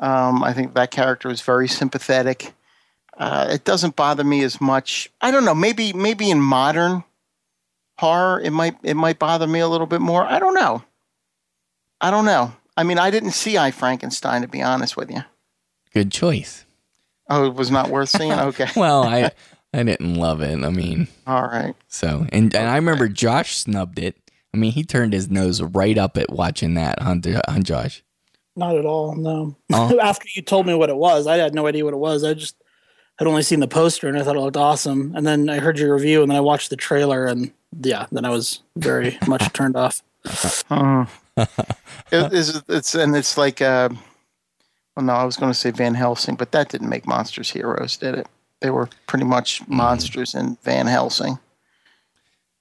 Um, 0.00 0.42
I 0.42 0.52
think 0.52 0.74
that 0.74 0.90
character 0.90 1.30
is 1.30 1.40
very 1.40 1.68
sympathetic. 1.68 2.52
Uh, 3.16 3.48
it 3.50 3.64
doesn't 3.64 3.96
bother 3.96 4.24
me 4.24 4.42
as 4.42 4.60
much. 4.60 5.10
I 5.20 5.30
don't 5.30 5.44
know. 5.44 5.54
Maybe 5.54 5.92
maybe 5.92 6.30
in 6.30 6.40
modern 6.40 7.04
horror, 7.98 8.40
it 8.40 8.50
might 8.50 8.76
it 8.82 8.94
might 8.94 9.18
bother 9.18 9.46
me 9.46 9.60
a 9.60 9.68
little 9.68 9.86
bit 9.86 10.00
more. 10.00 10.24
I 10.24 10.38
don't 10.38 10.54
know. 10.54 10.82
I 12.00 12.10
don't 12.10 12.24
know. 12.24 12.52
I 12.76 12.82
mean, 12.82 12.98
I 12.98 13.10
didn't 13.10 13.30
see 13.32 13.56
I 13.56 13.70
Frankenstein 13.70 14.42
to 14.42 14.48
be 14.48 14.62
honest 14.62 14.96
with 14.96 15.10
you. 15.10 15.22
Good 15.94 16.10
choice. 16.12 16.64
Oh, 17.30 17.46
it 17.46 17.54
was 17.54 17.70
not 17.70 17.88
worth 17.88 18.10
seeing. 18.10 18.32
Okay, 18.32 18.66
Well, 18.76 19.04
I 19.04 19.30
I 19.72 19.82
didn't 19.82 20.14
love 20.14 20.40
it. 20.42 20.62
I 20.62 20.68
mean, 20.70 21.08
all 21.26 21.42
right. 21.42 21.74
so 21.88 22.26
and 22.32 22.54
and 22.54 22.68
I 22.68 22.76
remember 22.76 23.08
Josh 23.08 23.56
snubbed 23.56 23.98
it. 23.98 24.16
I 24.52 24.56
mean, 24.56 24.72
he 24.72 24.84
turned 24.84 25.12
his 25.12 25.30
nose 25.30 25.60
right 25.62 25.98
up 25.98 26.16
at 26.16 26.30
watching 26.30 26.74
that, 26.74 27.00
huh, 27.02 27.16
huh, 27.24 27.58
Josh? 27.60 28.04
Not 28.54 28.76
at 28.76 28.84
all. 28.84 29.16
No. 29.16 29.56
Oh. 29.72 29.98
After 30.02 30.28
you 30.36 30.42
told 30.42 30.66
me 30.66 30.74
what 30.74 30.90
it 30.90 30.96
was, 30.96 31.26
I 31.26 31.38
had 31.38 31.54
no 31.54 31.66
idea 31.66 31.84
what 31.84 31.94
it 31.94 31.98
was. 31.98 32.22
I 32.22 32.34
just 32.34 32.54
had 33.18 33.26
only 33.26 33.42
seen 33.42 33.58
the 33.58 33.66
poster 33.66 34.08
and 34.08 34.16
I 34.16 34.22
thought 34.22 34.36
it 34.36 34.40
looked 34.40 34.56
awesome. 34.56 35.12
And 35.16 35.26
then 35.26 35.48
I 35.50 35.58
heard 35.58 35.76
your 35.78 35.92
review 35.92 36.22
and 36.22 36.30
then 36.30 36.36
I 36.36 36.40
watched 36.40 36.70
the 36.70 36.76
trailer 36.76 37.26
and 37.26 37.50
yeah, 37.82 38.06
then 38.12 38.24
I 38.24 38.30
was 38.30 38.60
very 38.76 39.18
much 39.26 39.52
turned 39.52 39.74
off. 39.76 40.02
Uh, 40.70 41.06
it, 41.36 42.32
it's, 42.32 42.62
it's 42.68 42.94
and 42.94 43.16
it's 43.16 43.36
like 43.36 43.60
uh, 43.60 43.88
well, 44.96 45.04
no, 45.06 45.12
I 45.12 45.24
was 45.24 45.36
going 45.36 45.50
to 45.52 45.58
say 45.58 45.70
Van 45.70 45.94
Helsing, 45.94 46.34
but 46.36 46.52
that 46.52 46.68
didn't 46.68 46.88
make 46.88 47.06
monsters 47.06 47.50
heroes, 47.50 47.96
did 47.96 48.14
it? 48.14 48.26
They 48.60 48.70
were 48.70 48.88
pretty 49.06 49.24
much 49.24 49.60
Hmm. 49.60 49.76
monsters 49.76 50.34
in 50.34 50.56
Van 50.62 50.86
Helsing. 50.86 51.38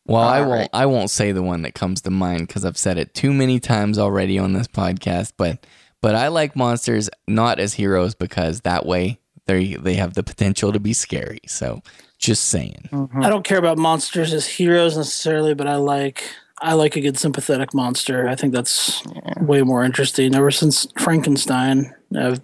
Well, 0.05 0.21
I 0.21 0.39
won't. 0.41 0.51
right. 0.51 0.69
I 0.73 0.85
won't 0.85 1.09
say 1.09 1.31
the 1.31 1.43
one 1.43 1.61
that 1.61 1.73
comes 1.75 2.01
to 2.01 2.11
mind 2.11 2.47
because 2.47 2.65
I've 2.65 2.77
said 2.77 2.97
it 2.97 3.13
too 3.13 3.31
many 3.31 3.59
times 3.59 3.97
already 3.97 4.37
on 4.37 4.51
this 4.53 4.67
podcast. 4.67 5.33
But 5.37 5.65
but 6.01 6.15
I 6.15 6.27
like 6.27 6.55
monsters 6.57 7.09
not 7.27 7.57
as 7.59 7.73
heroes 7.75 8.13
because 8.13 8.61
that 8.61 8.85
way 8.85 9.19
they 9.45 9.75
they 9.75 9.93
have 9.93 10.13
the 10.13 10.23
potential 10.23 10.73
to 10.73 10.79
be 10.79 10.91
scary. 10.91 11.39
So 11.47 11.81
just 12.17 12.45
saying. 12.47 12.89
I 13.21 13.29
don't 13.29 13.45
care 13.45 13.57
about 13.59 13.77
monsters 13.77 14.33
as 14.33 14.45
heroes 14.45 14.97
necessarily, 14.97 15.53
but 15.53 15.67
I 15.67 15.75
like 15.77 16.25
I 16.61 16.73
like 16.73 16.97
a 16.97 17.01
good 17.01 17.17
sympathetic 17.17 17.73
monster. 17.73 18.27
I 18.27 18.35
think 18.35 18.53
that's 18.53 19.01
way 19.39 19.61
more 19.61 19.85
interesting. 19.85 20.35
Ever 20.35 20.51
since 20.51 20.85
Frankenstein, 20.99 21.93
I've 22.17 22.41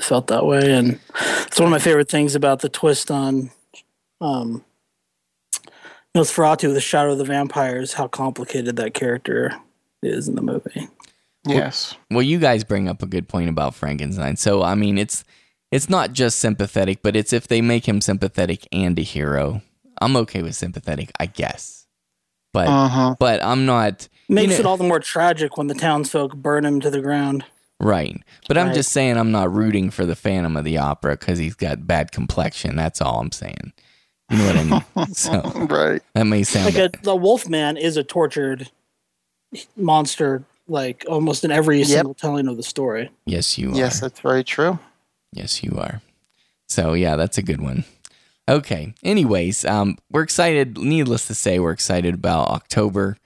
felt 0.00 0.28
that 0.28 0.46
way, 0.46 0.72
and 0.72 0.98
it's 1.46 1.58
one 1.58 1.66
of 1.66 1.70
my 1.70 1.78
favorite 1.78 2.08
things 2.08 2.34
about 2.34 2.60
the 2.60 2.68
twist 2.68 3.10
on 3.10 3.50
um, 4.20 4.64
Nosferatu, 6.16 6.72
the 6.74 6.80
Shadow 6.80 7.12
of 7.12 7.18
the 7.18 7.24
Vampires, 7.24 7.92
how 7.94 8.08
complicated 8.08 8.76
that 8.76 8.94
character 8.94 9.54
is 10.02 10.28
in 10.28 10.34
the 10.34 10.42
movie. 10.42 10.88
Yes. 11.46 11.94
Well, 12.10 12.22
you 12.22 12.38
guys 12.38 12.64
bring 12.64 12.88
up 12.88 13.02
a 13.02 13.06
good 13.06 13.28
point 13.28 13.48
about 13.48 13.74
Frankenstein. 13.74 14.36
So 14.36 14.62
I 14.62 14.74
mean, 14.74 14.98
it's 14.98 15.24
it's 15.70 15.88
not 15.88 16.12
just 16.12 16.38
sympathetic, 16.38 17.00
but 17.02 17.16
it's 17.16 17.32
if 17.32 17.48
they 17.48 17.60
make 17.60 17.86
him 17.86 18.00
sympathetic 18.00 18.66
and 18.72 18.98
a 18.98 19.02
hero. 19.02 19.62
I'm 20.02 20.16
okay 20.16 20.42
with 20.42 20.54
sympathetic, 20.54 21.10
I 21.20 21.26
guess. 21.26 21.86
But 22.52 22.68
Uh 22.68 22.88
huh. 22.88 23.14
but 23.18 23.42
I'm 23.42 23.64
not 23.66 24.08
Makes 24.28 24.42
you 24.42 24.54
know- 24.56 24.60
it 24.60 24.66
all 24.66 24.76
the 24.76 24.84
more 24.84 25.00
tragic 25.00 25.56
when 25.56 25.68
the 25.68 25.74
townsfolk 25.74 26.34
burn 26.34 26.64
him 26.64 26.80
to 26.80 26.90
the 26.90 27.00
ground. 27.00 27.44
Right. 27.80 28.20
But 28.46 28.58
I'm 28.58 28.66
Right. 28.68 28.74
just 28.74 28.92
saying 28.92 29.16
I'm 29.16 29.32
not 29.32 29.52
rooting 29.52 29.90
for 29.90 30.04
the 30.06 30.14
Phantom 30.14 30.56
of 30.56 30.64
the 30.64 30.78
Opera 30.78 31.16
because 31.16 31.38
he's 31.38 31.54
got 31.54 31.86
bad 31.86 32.12
complexion. 32.12 32.76
That's 32.76 33.00
all 33.00 33.20
I'm 33.20 33.32
saying. 33.32 33.72
You 34.30 34.36
know 34.38 34.46
what 34.46 34.56
I 34.56 34.64
mean? 35.06 35.14
so 35.14 35.40
Right. 35.66 36.02
that 36.14 36.24
may 36.24 36.42
sound 36.44 36.74
like 36.74 36.94
a, 36.94 37.02
the 37.02 37.16
Wolfman 37.16 37.76
is 37.76 37.96
a 37.96 38.04
tortured 38.04 38.70
monster, 39.76 40.44
like 40.68 41.04
almost 41.08 41.44
in 41.44 41.50
every 41.50 41.82
single 41.84 42.14
telling 42.14 42.48
of 42.48 42.56
the 42.56 42.62
story. 42.62 43.10
yes, 43.26 43.58
you 43.58 43.72
are. 43.72 43.76
Yes, 43.76 44.00
that's 44.00 44.20
very 44.20 44.44
true. 44.44 44.78
Yes, 45.32 45.62
you 45.62 45.76
are. 45.78 46.00
So 46.68 46.92
yeah, 46.94 47.16
that's 47.16 47.38
a 47.38 47.42
good 47.42 47.60
one. 47.60 47.84
Okay. 48.48 48.94
Anyways, 49.02 49.64
um, 49.64 49.96
we're 50.10 50.22
excited. 50.22 50.76
Needless 50.78 51.26
to 51.28 51.34
say, 51.34 51.58
we're 51.58 51.72
excited 51.72 52.14
about 52.14 52.48
October. 52.48 53.16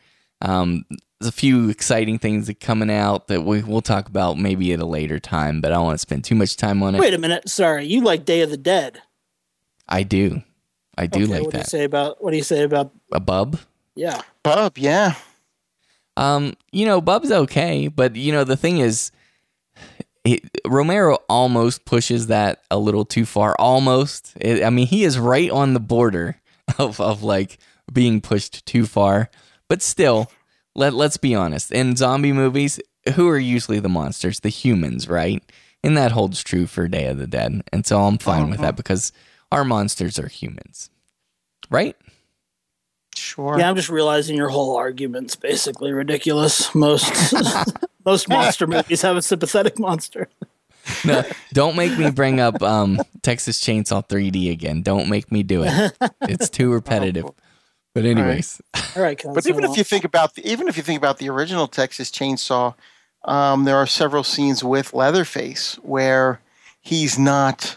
Um, 0.41 0.85
there's 1.25 1.33
a 1.35 1.37
few 1.37 1.71
exciting 1.71 2.19
things 2.19 2.47
that 2.49 2.61
coming 2.61 2.90
out 2.90 3.28
that 3.28 3.43
we 3.43 3.62
we'll 3.62 3.81
talk 3.81 4.09
about 4.09 4.37
maybe 4.38 4.73
at 4.75 4.81
a 4.81 4.85
later 4.85 5.19
time, 5.19 5.62
but 5.62 5.73
I 5.73 5.76
don't 5.76 5.85
want 5.85 5.95
to 5.95 5.99
spend 6.02 6.23
too 6.25 6.35
much 6.35 6.57
time 6.57 6.83
on 6.83 6.95
it. 6.95 7.00
Wait 7.00 7.14
a 7.14 7.19
minute, 7.19 7.49
sorry, 7.49 7.87
you 7.87 8.02
like 8.02 8.26
Day 8.26 8.43
of 8.43 8.50
the 8.50 8.59
Dead? 8.59 9.00
I 9.88 10.02
do. 10.02 10.43
I 10.99 11.07
do 11.07 11.25
Okay, 11.25 11.33
like 11.33 11.43
what 11.45 11.50
do 11.52 11.57
you 11.59 11.62
that. 11.64 11.71
say 11.71 11.85
about 11.85 12.23
what 12.23 12.31
do 12.33 12.37
you 12.37 12.43
say 12.43 12.62
about? 12.62 12.93
A 13.12 13.21
bub. 13.21 13.59
Yeah, 13.97 14.21
Bub, 14.43 14.76
yeah. 14.76 15.14
Um, 16.16 16.54
you 16.73 16.85
know, 16.85 17.00
Bub's 17.00 17.33
okay, 17.33 17.88
but 17.88 18.16
you 18.16 18.31
know 18.33 18.45
the 18.45 18.57
thing 18.57 18.78
is, 18.78 19.11
he, 20.25 20.43
Romero 20.66 21.16
almost 21.28 21.85
pushes 21.87 22.26
that 22.28 22.62
a 22.71 22.78
little 22.78 23.04
too 23.07 23.25
far. 23.25 23.54
Almost, 23.59 24.33
It- 24.40 24.62
I 24.62 24.69
mean, 24.71 24.87
he 24.87 25.04
is 25.04 25.19
right 25.19 25.50
on 25.50 25.73
the 25.75 25.81
border 25.81 26.40
of 26.78 27.00
of 27.00 27.23
like 27.23 27.59
being 27.93 28.21
pushed 28.21 28.66
too 28.66 28.85
far. 28.87 29.31
But 29.69 29.81
still, 29.81 30.31
let 30.75 30.95
let's 30.95 31.16
be 31.16 31.35
honest. 31.35 31.73
In 31.73 31.97
zombie 31.97 32.33
movies, 32.33 32.81
who 33.14 33.28
are 33.28 33.38
usually 33.38 33.81
the 33.81 33.88
monsters? 33.88 34.40
The 34.40 34.49
humans, 34.49 35.09
right? 35.09 35.43
And 35.83 35.97
that 35.97 36.12
holds 36.12 36.43
true 36.43 36.66
for 36.66 36.88
Day 36.88 37.07
of 37.07 37.19
the 37.19 37.26
Dead. 37.26 37.62
And 37.73 37.87
so 37.87 38.02
I'm 38.02 38.19
fine 38.19 38.49
with 38.49 38.61
that 38.61 38.75
because 38.75 39.12
our 39.52 39.64
monsters 39.64 40.19
are 40.19 40.28
humans, 40.28 40.88
right? 41.71 41.95
Sure. 43.14 43.59
yeah. 43.59 43.69
I'm 43.69 43.76
just 43.76 43.90
realizing 43.90 44.37
your 44.37 44.49
whole 44.49 44.76
argument's 44.76 45.37
basically 45.37 45.93
ridiculous. 45.93 46.75
Most 46.75 47.35
most 48.04 48.28
monster 48.28 48.66
movies 48.66 49.02
have 49.02 49.16
a 49.16 49.23
sympathetic 49.23 49.78
monster. 49.78 50.28
No, 51.04 51.23
don't 51.52 51.76
make 51.76 51.97
me 51.99 52.11
bring 52.11 52.40
up 52.40 52.62
um, 52.62 53.00
Texas 53.23 53.61
Chainsaw 53.61 54.07
3D 54.07 54.50
again. 54.50 54.83
Don't 54.83 55.09
make 55.09 55.33
me 55.33 55.43
do 55.43 55.64
it. 55.64 55.97
It's 56.23 56.50
too 56.50 56.73
repetitive. 56.73 57.26
But 57.95 58.05
anyways, 58.05 58.61
All 58.97 59.03
right, 59.03 59.17
Ken, 59.17 59.33
But 59.33 59.45
so 59.45 59.51
even 59.51 59.65
if 59.65 59.77
you 59.77 59.85
think 59.85 60.05
about 60.05 60.35
the, 60.35 60.47
even 60.47 60.67
if 60.67 60.77
you 60.77 60.83
think 60.83 60.99
about 60.99 61.19
the 61.19 61.29
original 61.29 61.69
Texas 61.69 62.11
Chainsaw, 62.11 62.75
um, 63.25 63.65
there 63.65 63.77
are 63.77 63.87
several 63.87 64.25
scenes 64.25 64.65
with 64.65 64.93
Leatherface 64.93 65.77
where 65.77 66.41
he's 66.81 67.19
not 67.19 67.77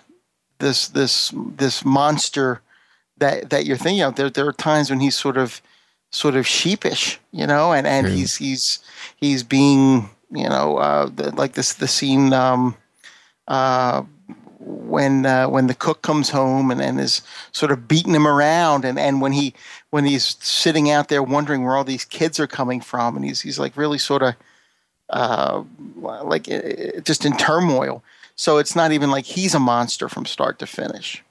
this 0.58 0.88
this 0.88 1.32
this 1.36 1.86
monster 1.86 2.62
that 3.18 3.52
that 3.52 3.68
you're 3.68 3.78
thinking 3.78 4.02
of. 4.02 4.16
There 4.16 4.30
there 4.30 4.48
are 4.48 4.54
times 4.54 4.90
when 4.90 5.00
he's 5.00 5.16
sort 5.16 5.38
of 5.38 5.62
sort 6.12 6.36
of 6.36 6.48
sheepish, 6.48 7.20
you 7.32 7.46
know, 7.46 7.72
and 7.72 7.86
and 7.86 8.08
True. 8.08 8.16
he's 8.16 8.38
he's 8.38 8.80
he's 9.18 9.44
being 9.44 10.10
you 10.32 10.50
know 10.50 10.78
uh, 10.78 11.10
the, 11.14 11.32
like 11.36 11.54
this 11.54 11.74
the 11.74 11.88
scene. 11.88 12.34
Um, 12.34 12.76
uh, 13.48 14.04
when 14.68 15.26
uh, 15.26 15.48
when 15.48 15.68
the 15.68 15.74
cook 15.74 16.02
comes 16.02 16.30
home 16.30 16.72
and, 16.72 16.82
and 16.82 17.00
is 17.00 17.22
sort 17.52 17.72
of 17.72 17.88
beating 17.88 18.14
him 18.14 18.28
around 18.28 18.86
and, 18.86 19.00
and 19.00 19.22
when 19.22 19.32
he 19.32 19.54
when 19.90 20.06
he's 20.06 20.38
sitting 20.44 20.90
out 20.90 21.08
there 21.08 21.24
wondering 21.24 21.64
where 21.64 21.76
all 21.76 21.84
these 21.84 22.06
kids 22.06 22.40
are 22.40 22.48
coming 22.48 22.82
from 22.82 23.16
and 23.16 23.26
he's 23.26 23.42
he's 23.42 23.60
like 23.60 23.78
really 23.78 23.98
sort 23.98 24.22
of 24.22 24.36
uh, 25.10 25.64
like 25.96 26.50
uh, 26.52 27.00
just 27.02 27.26
in 27.26 27.36
turmoil. 27.38 28.04
So 28.36 28.58
it's 28.58 28.76
not 28.76 28.92
even 28.92 29.10
like 29.10 29.26
he's 29.26 29.56
a 29.56 29.60
monster 29.60 30.10
from 30.10 30.26
start 30.26 30.60
to 30.60 30.68
finish, 30.68 31.24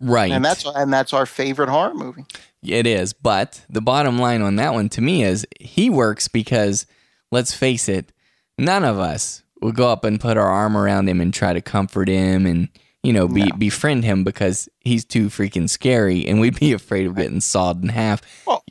right. 0.00 0.30
and 0.30 0.44
that's 0.44 0.64
and 0.64 0.92
that's 0.92 1.12
our 1.12 1.26
favorite 1.26 1.68
horror 1.68 1.94
movie. 1.94 2.24
It 2.62 2.86
is, 2.86 3.12
but 3.12 3.64
the 3.68 3.82
bottom 3.82 4.18
line 4.18 4.40
on 4.40 4.56
that 4.56 4.74
one 4.74 4.88
to 4.90 5.00
me 5.00 5.24
is 5.24 5.46
he 5.60 5.90
works 5.90 6.28
because 6.28 6.86
let's 7.32 7.52
face 7.52 7.88
it, 7.88 8.12
none 8.58 8.84
of 8.84 8.98
us 8.98 9.42
would 9.60 9.74
go 9.74 9.90
up 9.90 10.04
and 10.04 10.20
put 10.20 10.36
our 10.36 10.48
arm 10.48 10.76
around 10.76 11.08
him 11.08 11.20
and 11.20 11.34
try 11.34 11.52
to 11.52 11.60
comfort 11.60 12.08
him 12.08 12.46
and 12.46 12.68
you 13.04 13.12
know 13.12 13.28
be, 13.28 13.50
befriend 13.52 14.04
him 14.04 14.24
because 14.24 14.68
he's 14.80 15.04
too 15.04 15.28
freaking 15.28 15.68
scary 15.68 16.26
and 16.26 16.40
we'd 16.40 16.58
be 16.58 16.72
afraid 16.74 17.06
of 17.06 17.14
getting 17.14 17.40
sawed 17.40 17.82
in 17.82 17.90
half. 17.90 18.22
Well, 18.46 18.64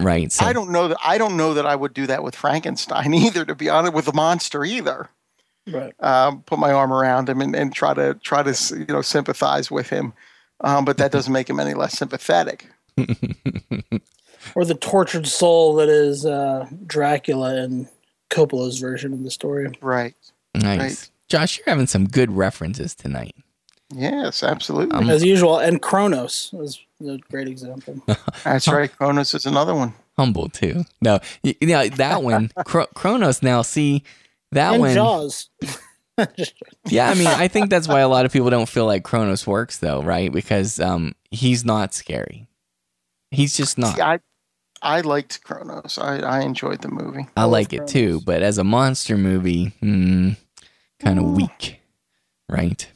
right. 0.00 0.30
So 0.30 0.44
I 0.44 0.52
don't 0.52 0.70
know 0.70 0.88
that 0.88 0.98
I 1.04 1.18
don't 1.18 1.36
know 1.36 1.54
that 1.54 1.66
I 1.66 1.76
would 1.76 1.94
do 1.94 2.06
that 2.06 2.22
with 2.22 2.34
Frankenstein 2.34 3.14
either. 3.14 3.44
To 3.44 3.54
be 3.54 3.68
honest, 3.68 3.94
with 3.94 4.06
the 4.06 4.12
monster 4.12 4.64
either. 4.64 5.08
right. 5.66 5.94
um, 6.00 6.42
put 6.42 6.58
my 6.58 6.72
arm 6.72 6.92
around 6.92 7.28
him 7.28 7.40
and, 7.40 7.54
and 7.56 7.74
try 7.74 7.94
to 7.94 8.14
try 8.14 8.42
to 8.42 8.78
you 8.78 8.86
know 8.86 9.02
sympathize 9.02 9.70
with 9.70 9.88
him. 9.88 10.12
Um, 10.62 10.84
but 10.84 10.96
that 10.98 11.12
doesn't 11.12 11.32
make 11.32 11.50
him 11.50 11.60
any 11.60 11.74
less 11.74 11.98
sympathetic. 11.98 12.66
or 14.54 14.64
the 14.64 14.74
tortured 14.74 15.26
soul 15.26 15.74
that 15.74 15.88
is 15.88 16.24
uh, 16.24 16.66
Dracula 16.86 17.56
in 17.62 17.88
Coppola's 18.30 18.78
version 18.78 19.12
of 19.12 19.22
the 19.22 19.30
story. 19.30 19.70
Right. 19.82 20.14
nice. 20.54 20.80
right. 20.80 21.10
Josh, 21.28 21.58
you're 21.58 21.68
having 21.68 21.86
some 21.86 22.06
good 22.06 22.32
references 22.32 22.94
tonight. 22.94 23.34
Yes, 23.94 24.42
absolutely. 24.42 24.96
Um, 24.96 25.08
As 25.10 25.22
usual, 25.24 25.58
and 25.58 25.80
Cronos 25.80 26.50
is 26.54 26.80
a 27.06 27.18
great 27.30 27.48
example. 27.48 28.02
That's 28.44 28.66
right. 28.68 28.90
Cronos 28.96 29.32
is 29.34 29.46
another 29.46 29.74
one. 29.74 29.94
Humble 30.18 30.48
too. 30.48 30.84
No, 31.00 31.20
y- 31.44 31.54
you 31.60 31.68
know, 31.68 31.86
that 31.88 32.22
one, 32.22 32.48
Chro- 32.60 32.92
Cronos. 32.94 33.42
Now, 33.42 33.62
see 33.62 34.02
that 34.52 34.72
and 34.72 34.80
one. 34.80 34.94
Jaws. 34.94 35.50
Yeah, 36.86 37.10
I 37.10 37.14
mean, 37.14 37.26
I 37.26 37.46
think 37.46 37.68
that's 37.68 37.86
why 37.86 38.00
a 38.00 38.08
lot 38.08 38.24
of 38.24 38.32
people 38.32 38.48
don't 38.48 38.68
feel 38.68 38.86
like 38.86 39.04
Cronos 39.04 39.46
works, 39.46 39.76
though, 39.80 40.02
right? 40.02 40.32
Because 40.32 40.80
um, 40.80 41.14
he's 41.30 41.62
not 41.62 41.92
scary. 41.92 42.48
He's 43.30 43.54
just 43.54 43.76
not. 43.76 43.96
See, 43.96 44.00
I 44.00 44.20
I 44.80 45.02
liked 45.02 45.44
Cronos. 45.44 45.98
I, 45.98 46.20
I 46.20 46.40
enjoyed 46.40 46.80
the 46.80 46.88
movie. 46.88 47.26
I 47.36 47.42
love 47.42 47.52
like 47.52 47.74
it 47.74 47.86
too, 47.86 48.22
but 48.24 48.40
as 48.40 48.56
a 48.56 48.64
monster 48.64 49.18
movie, 49.18 49.74
hmm, 49.80 50.30
kind 51.00 51.18
of 51.18 51.26
weak, 51.32 51.80
right? 52.48 52.90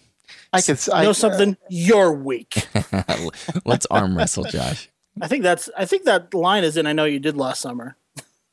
I 0.52 0.60
could 0.60 0.84
you 0.86 0.92
I, 0.92 1.04
know 1.04 1.10
uh, 1.10 1.14
something? 1.14 1.56
You're 1.68 2.12
weak. 2.12 2.66
Let's 3.64 3.86
arm 3.90 4.16
wrestle, 4.16 4.44
Josh. 4.44 4.88
I 5.20 5.28
think 5.28 5.42
that's. 5.42 5.68
I 5.76 5.84
think 5.84 6.04
that 6.04 6.34
line 6.34 6.64
is 6.64 6.76
in. 6.76 6.86
I 6.86 6.92
know 6.92 7.04
you 7.04 7.20
did 7.20 7.36
last 7.36 7.60
summer. 7.60 7.96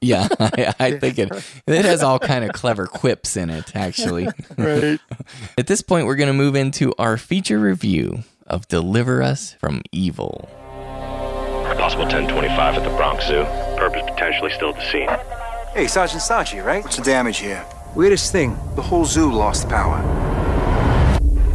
Yeah, 0.01 0.27
I, 0.39 0.73
I 0.79 0.99
think 0.99 1.17
it 1.17 1.31
it 1.67 1.85
has 1.85 2.03
all 2.03 2.19
kind 2.19 2.45
of 2.45 2.51
clever 2.53 2.85
quips 2.85 3.35
in 3.35 3.49
it. 3.49 3.75
Actually, 3.75 4.27
Right. 4.57 4.99
at 5.57 5.67
this 5.67 5.81
point, 5.81 6.05
we're 6.05 6.15
going 6.15 6.27
to 6.27 6.33
move 6.33 6.55
into 6.55 6.93
our 6.99 7.17
feature 7.17 7.59
review 7.59 8.23
of 8.45 8.67
"Deliver 8.67 9.23
Us 9.23 9.53
from 9.53 9.81
Evil." 9.91 10.49
Possible 11.77 12.05
1025 12.05 12.75
at 12.75 12.83
the 12.83 12.89
Bronx 12.97 13.27
Zoo. 13.27 13.43
Purpose 13.77 14.01
potentially 14.07 14.51
still 14.51 14.69
at 14.69 14.75
the 14.75 14.91
scene. 14.91 15.09
Hey, 15.73 15.85
Sergeant 15.87 16.21
Sarchie, 16.21 16.63
right? 16.63 16.83
What's 16.83 16.97
the 16.97 17.03
damage 17.03 17.37
here? 17.37 17.63
Weirdest 17.95 18.31
thing, 18.31 18.57
the 18.75 18.81
whole 18.81 19.05
zoo 19.05 19.31
lost 19.31 19.69
power. 19.69 19.99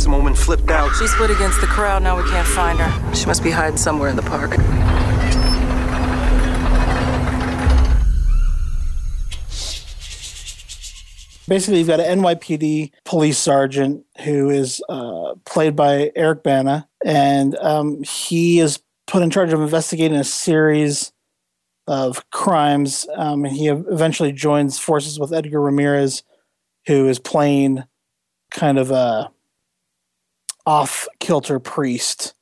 Some 0.03 0.11
woman 0.11 0.35
flipped 0.35 0.69
out. 0.69 0.93
She 0.97 1.07
split 1.07 1.31
against 1.31 1.61
the 1.61 1.69
crowd. 1.69 2.03
Now 2.03 2.17
we 2.21 2.29
can't 2.29 2.49
find 2.49 2.77
her. 2.77 3.15
She 3.15 3.25
must 3.27 3.41
be 3.45 3.53
hiding 3.53 3.77
somewhere 3.77 4.09
in 4.09 4.17
the 4.17 4.23
park. 4.23 4.51
Basically, 11.47 11.79
you've 11.79 11.87
got 11.87 12.01
an 12.01 12.19
NYPD 12.19 12.91
police 13.05 13.39
sergeant 13.39 14.05
who 14.25 14.51
is 14.51 14.83
uh, 14.89 15.37
played 15.47 15.77
by 15.77 16.11
Eric 16.17 16.43
Bana, 16.43 16.89
and 17.05 17.57
um, 17.59 18.03
he 18.03 18.59
is 18.59 18.81
put 19.07 19.23
in 19.23 19.31
charge 19.31 19.53
of 19.53 19.61
investigating 19.61 20.19
a 20.19 20.25
series 20.25 21.13
of 21.87 22.29
crimes. 22.31 23.07
Um, 23.15 23.45
and 23.45 23.57
he 23.57 23.69
eventually 23.69 24.33
joins 24.33 24.81
forces 24.81 25.21
with 25.21 25.33
Edgar 25.33 25.61
Ramirez, 25.61 26.25
who 26.89 27.07
is 27.07 27.21
playing 27.21 27.85
kind 28.51 28.79
of 28.81 28.91
a 28.91 29.31
off 30.67 31.09
kilter 31.19 31.59
priest 31.59 32.35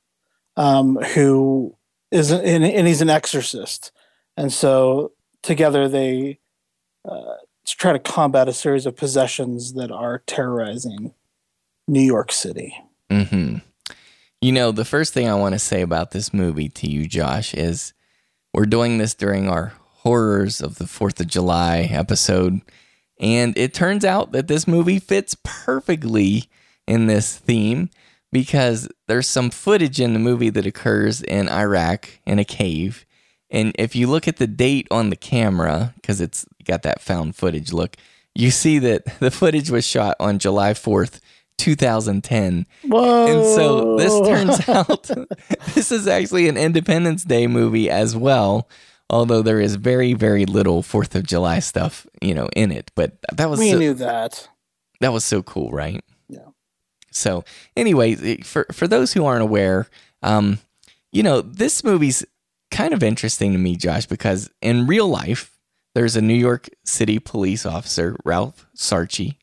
um, 0.57 0.97
who 0.97 1.77
is 2.11 2.31
and, 2.31 2.65
and 2.65 2.87
he's 2.87 3.01
an 3.01 3.11
exorcist, 3.11 3.93
and 4.37 4.53
so 4.53 5.13
together 5.43 5.89
they 5.89 6.39
uh, 7.09 7.35
try 7.67 7.93
to 7.93 7.99
combat 7.99 8.49
a 8.49 8.53
series 8.53 8.87
of 8.87 8.97
possessions 8.97 9.75
that 9.75 9.91
are 9.91 10.23
terrorizing 10.27 11.15
New 11.89 12.01
York 12.01 12.33
City. 12.33 12.75
hmm 13.11 13.57
You 14.41 14.53
know, 14.53 14.73
the 14.73 14.85
first 14.85 15.15
thing 15.15 15.29
I 15.29 15.35
want 15.35 15.55
to 15.55 15.59
say 15.59 15.81
about 15.81 16.11
this 16.11 16.35
movie 16.35 16.69
to 16.71 16.91
you, 16.91 17.07
Josh, 17.07 17.55
is 17.55 17.95
we're 18.53 18.67
doing 18.67 18.99
this 18.99 19.15
during 19.15 19.49
our 19.49 19.75
horrors 20.03 20.61
of 20.61 20.77
the 20.77 20.85
4th 20.85 21.21
of 21.21 21.27
July 21.27 21.89
episode. 21.91 22.61
And 23.21 23.57
it 23.57 23.75
turns 23.75 24.05
out 24.05 24.33
that 24.33 24.49
this 24.49 24.67
movie 24.67 24.99
fits 24.99 25.37
perfectly 25.45 26.45
in 26.87 27.07
this 27.07 27.37
theme 27.37 27.91
because 28.33 28.89
there's 29.09 29.29
some 29.29 29.51
footage 29.51 30.01
in 30.01 30.13
the 30.13 30.19
movie 30.19 30.51
that 30.51 30.67
occurs 30.67 31.23
in 31.23 31.49
Iraq 31.49 32.09
in 32.27 32.39
a 32.39 32.45
cave. 32.45 33.05
And 33.51 33.75
if 33.79 33.97
you 33.97 34.07
look 34.07 34.29
at 34.29 34.37
the 34.37 34.47
date 34.47 34.87
on 34.91 35.11
the 35.11 35.17
camera, 35.17 35.95
because 35.97 36.21
it's 36.21 36.47
got 36.65 36.83
that 36.83 37.01
found 37.01 37.35
footage 37.35 37.73
look, 37.73 37.97
you 38.35 38.51
see 38.51 38.79
that 38.79 39.05
the 39.21 39.31
footage 39.31 39.71
was 39.71 39.85
shot 39.85 40.17
on 40.21 40.39
July 40.39 40.73
4th, 40.73 41.21
2010. 41.59 42.67
Whoa! 42.85 43.27
And 43.27 43.45
so 43.55 43.97
this 43.97 44.29
turns 44.29 44.69
out 44.69 45.11
this 45.75 45.93
is 45.93 46.07
actually 46.07 46.49
an 46.49 46.57
Independence 46.57 47.25
Day 47.25 47.47
movie 47.47 47.91
as 47.91 48.17
well. 48.17 48.69
Although 49.11 49.43
there 49.43 49.61
is 49.61 49.75
very, 49.75 50.15
very 50.15 50.47
little 50.47 50.85
Fourth 50.85 51.17
of 51.17 51.25
July 51.25 51.59
stuff, 51.59 52.07
you 52.23 52.33
know, 52.33 52.49
in 52.55 52.71
it. 52.71 52.93
But 52.95 53.17
that 53.33 53.51
was 53.51 53.59
we 53.59 53.73
so, 53.73 53.79
knew 53.79 53.95
that. 53.95 54.49
that 55.01 55.13
was 55.13 55.25
so 55.25 55.43
cool, 55.43 55.73
right? 55.73 56.05
So, 57.11 57.45
anyway, 57.77 58.39
for 58.43 58.67
for 58.73 58.87
those 58.87 59.13
who 59.13 59.25
aren't 59.25 59.43
aware, 59.43 59.89
um, 60.23 60.59
you 61.13 61.23
know, 61.23 61.41
this 61.41 61.83
movie's 61.83 62.25
kind 62.71 62.95
of 62.95 63.03
interesting 63.03 63.53
to 63.53 63.59
me, 63.59 63.77
Josh, 63.77 64.07
because 64.07 64.51
in 64.63 64.87
real 64.87 65.09
life, 65.09 65.59
there's 65.95 66.17
a 66.17 66.23
New 66.23 66.35
York 66.35 66.69
City 66.85 67.19
police 67.19 67.67
officer, 67.67 68.17
Ralph 68.25 68.67
Sarchie, 68.77 69.37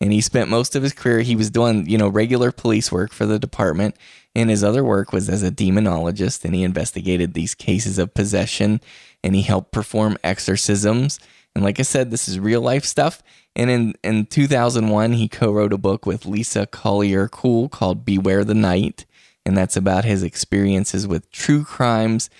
and 0.00 0.12
he 0.12 0.20
spent 0.20 0.48
most 0.48 0.74
of 0.74 0.82
his 0.82 0.92
career 0.92 1.20
he 1.20 1.36
was 1.36 1.50
doing, 1.50 1.86
you 1.86 1.98
know, 1.98 2.08
regular 2.08 2.50
police 2.50 2.90
work 2.90 3.12
for 3.12 3.26
the 3.26 3.38
department, 3.38 3.96
and 4.34 4.48
his 4.48 4.64
other 4.64 4.82
work 4.82 5.12
was 5.12 5.28
as 5.28 5.42
a 5.42 5.50
demonologist, 5.50 6.44
and 6.44 6.54
he 6.54 6.64
investigated 6.64 7.34
these 7.34 7.54
cases 7.54 7.98
of 7.98 8.14
possession, 8.14 8.80
and 9.22 9.34
he 9.34 9.42
helped 9.42 9.70
perform 9.70 10.16
exorcisms. 10.24 11.20
And 11.54 11.64
like 11.64 11.78
I 11.78 11.82
said, 11.82 12.10
this 12.10 12.28
is 12.28 12.40
real 12.40 12.60
life 12.60 12.84
stuff. 12.84 13.22
And 13.54 13.70
in, 13.70 13.94
in 14.02 14.26
2001, 14.26 15.12
he 15.12 15.28
co 15.28 15.52
wrote 15.52 15.72
a 15.72 15.78
book 15.78 16.06
with 16.06 16.26
Lisa 16.26 16.66
Collier 16.66 17.28
Cool 17.28 17.68
called 17.68 18.04
Beware 18.04 18.44
the 18.44 18.54
Night. 18.54 19.04
And 19.44 19.56
that's 19.56 19.76
about 19.76 20.04
his 20.04 20.22
experiences 20.22 21.06
with 21.06 21.30
true 21.30 21.64
crimes 21.64 22.30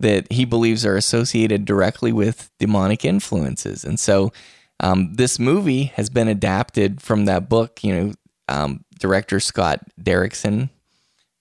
that 0.00 0.30
he 0.32 0.44
believes 0.44 0.86
are 0.86 0.96
associated 0.96 1.64
directly 1.64 2.12
with 2.12 2.50
demonic 2.58 3.04
influences. 3.04 3.84
And 3.84 4.00
so 4.00 4.32
um, 4.80 5.14
this 5.14 5.38
movie 5.38 5.84
has 5.84 6.08
been 6.10 6.28
adapted 6.28 7.00
from 7.02 7.26
that 7.26 7.48
book. 7.48 7.84
You 7.84 7.94
know, 7.94 8.12
um, 8.48 8.84
director 8.98 9.40
Scott 9.40 9.80
Derrickson 10.00 10.70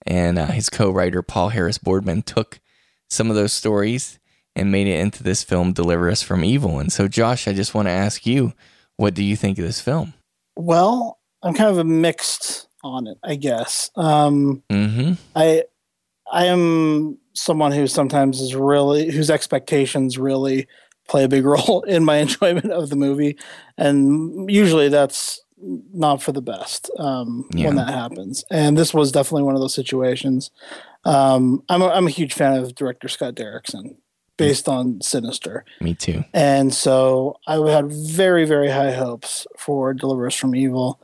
and 0.06 0.38
uh, 0.38 0.48
his 0.48 0.70
co 0.70 0.91
writer 0.91 1.22
Paul 1.22 1.50
Harris 1.50 1.78
Boardman 1.78 2.24
took 2.24 2.60
some 3.10 3.30
of 3.30 3.36
those 3.36 3.54
stories 3.54 4.20
and 4.56 4.72
made 4.72 4.88
it 4.88 5.00
into 5.00 5.24
this 5.24 5.44
film, 5.44 5.74
Deliver 5.74 6.10
Us 6.10 6.22
from 6.22 6.44
Evil. 6.44 6.80
And 6.80 6.92
so, 6.92 7.08
Josh, 7.08 7.48
I 7.48 7.54
just 7.54 7.74
want 7.74 7.88
to 7.88 7.92
ask 7.92 8.26
you, 8.26 8.54
what 8.98 9.14
do 9.14 9.24
you 9.24 9.36
think 9.36 9.58
of 9.58 9.66
this 9.66 9.80
film? 9.82 10.14
Well, 10.56 11.20
I'm 11.42 11.54
kind 11.54 11.70
of 11.70 11.78
a 11.78 11.84
mixed 11.84 12.68
on 12.84 13.08
it, 13.08 13.18
I 13.24 13.36
guess. 13.36 13.90
Um, 13.96 14.64
Mm-hmm. 14.70 15.14
I 15.36 15.64
I 16.32 16.46
am 16.46 17.18
someone 17.34 17.72
who 17.72 17.88
sometimes 17.88 18.40
is 18.42 18.56
really 18.56 19.12
whose 19.12 19.30
expectations 19.30 20.18
really 20.18 20.68
play 21.08 21.24
a 21.24 21.28
big 21.30 21.46
role 21.46 21.84
in 21.88 22.04
my 22.06 22.18
enjoyment 22.18 22.72
of 22.72 22.90
the 22.90 22.96
movie, 22.96 23.38
and 23.78 24.50
usually 24.50 24.90
that's 24.90 25.42
not 25.94 26.22
for 26.22 26.32
the 26.32 26.42
best 26.42 26.90
um, 26.98 27.48
Yeah. 27.54 27.68
when 27.68 27.76
that 27.76 27.90
happens. 27.90 28.44
And 28.50 28.78
this 28.78 28.94
was 28.94 29.12
definitely 29.12 29.44
one 29.44 29.54
of 29.56 29.62
those 29.62 29.76
situations. 29.76 30.50
Um, 31.06 31.64
I'm 31.70 31.82
a, 31.84 31.88
I'm 31.90 32.08
a 32.08 32.12
huge 32.12 32.34
fan 32.34 32.58
of 32.58 32.74
director 32.76 33.08
Scott 33.08 33.36
Derrickson, 33.36 33.96
based 34.42 34.68
on 34.68 35.00
Sinister. 35.02 35.64
Me 35.80 35.94
too. 35.94 36.24
And 36.34 36.74
so 36.74 37.40
I 37.48 37.56
had 37.70 37.92
very, 37.92 38.46
very 38.46 38.70
high 38.70 38.92
hopes 38.92 39.48
for 39.58 39.94
Deliver 39.94 40.28
Us 40.28 40.36
from 40.36 40.56
Evil, 40.56 41.02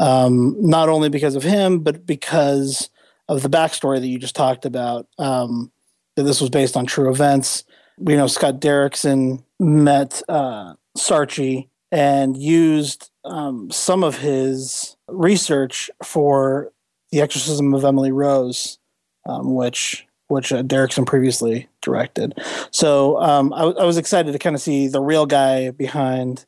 um, 0.00 0.56
not 0.58 0.88
only 0.88 1.08
because 1.08 1.34
of 1.34 1.42
him, 1.42 1.80
but 1.80 2.06
because 2.06 2.90
of 3.28 3.42
the 3.42 3.50
backstory 3.50 4.00
that 4.00 4.06
you 4.06 4.18
just 4.18 4.36
talked 4.36 4.64
about, 4.64 5.06
um, 5.18 5.70
that 6.16 6.22
this 6.22 6.40
was 6.40 6.50
based 6.50 6.76
on 6.76 6.86
true 6.86 7.10
events. 7.10 7.64
We 7.98 8.16
know 8.16 8.26
Scott 8.26 8.60
Derrickson 8.60 9.42
met 9.60 10.22
uh, 10.28 10.74
Sarchie 10.96 11.68
and 11.92 12.36
used 12.36 13.10
um, 13.24 13.70
some 13.70 14.02
of 14.02 14.18
his 14.18 14.96
research 15.08 15.90
for 16.02 16.72
The 17.12 17.20
Exorcism 17.20 17.74
of 17.74 17.84
Emily 17.84 18.12
Rose, 18.12 18.78
um, 19.26 19.54
which 19.54 20.07
which 20.28 20.52
uh, 20.52 20.62
Derrickson 20.62 21.06
previously 21.06 21.68
directed. 21.82 22.34
So 22.70 23.20
um, 23.20 23.52
I, 23.52 23.60
w- 23.60 23.78
I 23.78 23.84
was 23.84 23.96
excited 23.96 24.32
to 24.32 24.38
kind 24.38 24.54
of 24.54 24.62
see 24.62 24.88
the 24.88 25.00
real 25.00 25.26
guy 25.26 25.70
behind, 25.70 26.46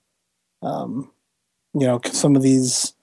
um, 0.62 1.10
you 1.74 1.86
know, 1.86 2.00
some 2.04 2.36
of 2.36 2.42
these 2.42 2.94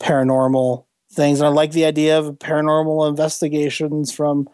paranormal 0.00 0.84
things. 1.12 1.40
And 1.40 1.46
I 1.46 1.50
like 1.50 1.72
the 1.72 1.84
idea 1.84 2.18
of 2.18 2.38
paranormal 2.38 3.08
investigations 3.08 4.12
from 4.12 4.48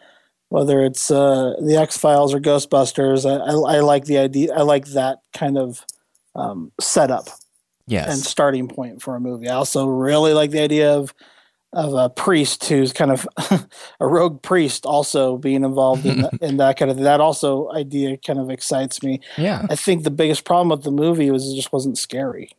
whether 0.50 0.80
it's 0.82 1.10
uh, 1.10 1.54
the 1.64 1.76
X 1.76 1.96
Files 1.96 2.34
or 2.34 2.40
Ghostbusters. 2.40 3.24
I, 3.24 3.36
I, 3.72 3.76
I 3.76 3.80
like 3.80 4.04
the 4.04 4.18
idea. 4.18 4.52
I 4.54 4.62
like 4.62 4.86
that 4.86 5.18
kind 5.32 5.56
of 5.58 5.84
um, 6.34 6.72
setup 6.80 7.28
Yes. 7.86 8.08
and 8.12 8.18
starting 8.20 8.68
point 8.68 9.02
for 9.02 9.16
a 9.16 9.20
movie. 9.20 9.48
I 9.48 9.54
also 9.54 9.86
really 9.86 10.32
like 10.32 10.52
the 10.52 10.60
idea 10.60 10.92
of 10.92 11.12
of 11.72 11.94
a 11.94 12.08
priest 12.10 12.64
who's 12.68 12.92
kind 12.92 13.10
of 13.12 13.28
a 14.00 14.06
rogue 14.06 14.42
priest 14.42 14.84
also 14.86 15.36
being 15.36 15.62
involved 15.64 16.04
in, 16.04 16.20
that, 16.22 16.32
in 16.40 16.56
that 16.56 16.76
kind 16.78 16.90
of 16.90 16.98
that 16.98 17.20
also 17.20 17.70
idea 17.72 18.16
kind 18.16 18.38
of 18.38 18.50
excites 18.50 19.02
me. 19.02 19.20
yeah. 19.38 19.66
I 19.70 19.76
think 19.76 20.02
the 20.04 20.10
biggest 20.10 20.44
problem 20.44 20.68
with 20.70 20.82
the 20.82 20.90
movie 20.90 21.30
was 21.30 21.50
it 21.52 21.54
just 21.56 21.72
wasn't 21.72 21.96
scary. 21.98 22.50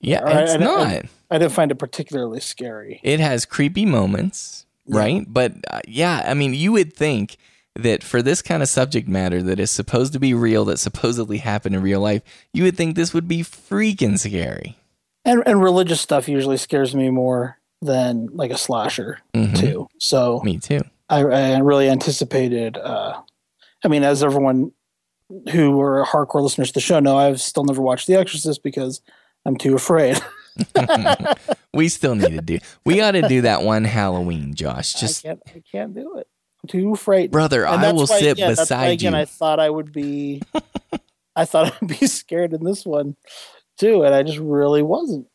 Yeah. 0.00 0.22
I- 0.24 0.40
It's 0.42 0.52
I- 0.52 0.56
I- 0.56 0.58
not. 0.58 1.02
I 1.30 1.38
didn't 1.38 1.52
find 1.52 1.70
it 1.70 1.74
particularly 1.76 2.40
scary. 2.40 3.00
It 3.02 3.20
has 3.20 3.44
creepy 3.44 3.84
moments, 3.84 4.64
right? 4.86 5.24
But 5.28 5.52
uh, 5.70 5.80
yeah, 5.86 6.22
I 6.26 6.32
mean, 6.34 6.54
you 6.54 6.72
would 6.72 6.94
think 6.94 7.36
that 7.74 8.02
for 8.02 8.22
this 8.22 8.40
kind 8.40 8.62
of 8.62 8.68
subject 8.70 9.06
matter 9.08 9.42
that 9.42 9.60
is 9.60 9.70
supposed 9.70 10.14
to 10.14 10.18
be 10.18 10.32
real, 10.32 10.64
that 10.66 10.78
supposedly 10.78 11.36
happened 11.38 11.74
in 11.74 11.82
real 11.82 12.00
life, 12.00 12.22
you 12.54 12.64
would 12.64 12.76
think 12.78 12.96
this 12.96 13.12
would 13.12 13.28
be 13.28 13.40
freaking 13.42 14.18
scary. 14.18 14.78
And 15.26 15.42
and 15.46 15.62
religious 15.62 16.00
stuff 16.00 16.28
usually 16.30 16.56
scares 16.56 16.94
me 16.94 17.10
more 17.10 17.57
than 17.82 18.28
like 18.32 18.50
a 18.50 18.58
slasher 18.58 19.18
Mhm. 19.34 19.58
too. 19.58 19.88
So 19.98 20.40
Me 20.44 20.58
too. 20.58 20.82
I, 21.08 21.20
I 21.20 21.58
really 21.58 21.88
anticipated. 21.88 22.76
Uh, 22.76 23.20
I 23.84 23.88
mean, 23.88 24.02
as 24.04 24.22
everyone 24.22 24.72
who 25.52 25.72
were 25.72 26.04
hardcore 26.04 26.42
listeners 26.42 26.68
to 26.68 26.74
the 26.74 26.80
show 26.80 26.98
know, 27.00 27.16
I've 27.16 27.40
still 27.40 27.64
never 27.64 27.80
watched 27.82 28.06
The 28.06 28.14
Exorcist 28.16 28.62
because 28.62 29.00
I'm 29.46 29.56
too 29.56 29.74
afraid. 29.74 30.20
we 31.74 31.88
still 31.88 32.14
need 32.14 32.32
to 32.32 32.40
do. 32.42 32.58
We 32.84 32.96
got 32.96 33.12
to 33.12 33.22
do 33.28 33.42
that 33.42 33.62
one 33.62 33.84
Halloween, 33.84 34.54
Josh. 34.54 34.94
Just 34.94 35.24
I 35.24 35.28
can't. 35.28 35.42
I 35.54 35.62
can't 35.70 35.94
do 35.94 36.18
it. 36.18 36.26
I'm 36.62 36.68
too 36.68 36.92
afraid. 36.92 37.30
brother, 37.30 37.66
I 37.66 37.92
will 37.92 38.06
why- 38.06 38.18
sit 38.18 38.38
yeah, 38.38 38.52
that's 38.52 38.70
why, 38.70 38.86
again, 38.86 39.12
you. 39.12 39.18
I 39.20 39.24
thought 39.24 39.60
I 39.60 39.70
would 39.70 39.92
be. 39.92 40.42
I 41.36 41.44
thought 41.44 41.72
I'd 41.82 41.88
be 41.88 42.06
scared 42.08 42.52
in 42.52 42.64
this 42.64 42.84
one 42.84 43.14
too, 43.78 44.02
and 44.02 44.12
I 44.14 44.24
just 44.24 44.38
really 44.38 44.82
wasn't. 44.82 45.28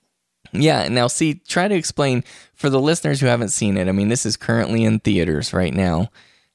Yeah. 0.54 0.88
Now, 0.88 1.08
see, 1.08 1.36
try 1.48 1.68
to 1.68 1.76
explain 1.76 2.24
for 2.54 2.70
the 2.70 2.80
listeners 2.80 3.20
who 3.20 3.28
haven't 3.28 3.50
seen 3.50 3.78
it. 3.78 3.88
I 3.88 3.92
mean, 3.92 4.10
this 4.10 4.26
is 4.26 4.38
currently 4.38 4.84
in 4.84 5.00
theaters 5.00 5.54
right 5.54 5.74
now. 5.74 6.10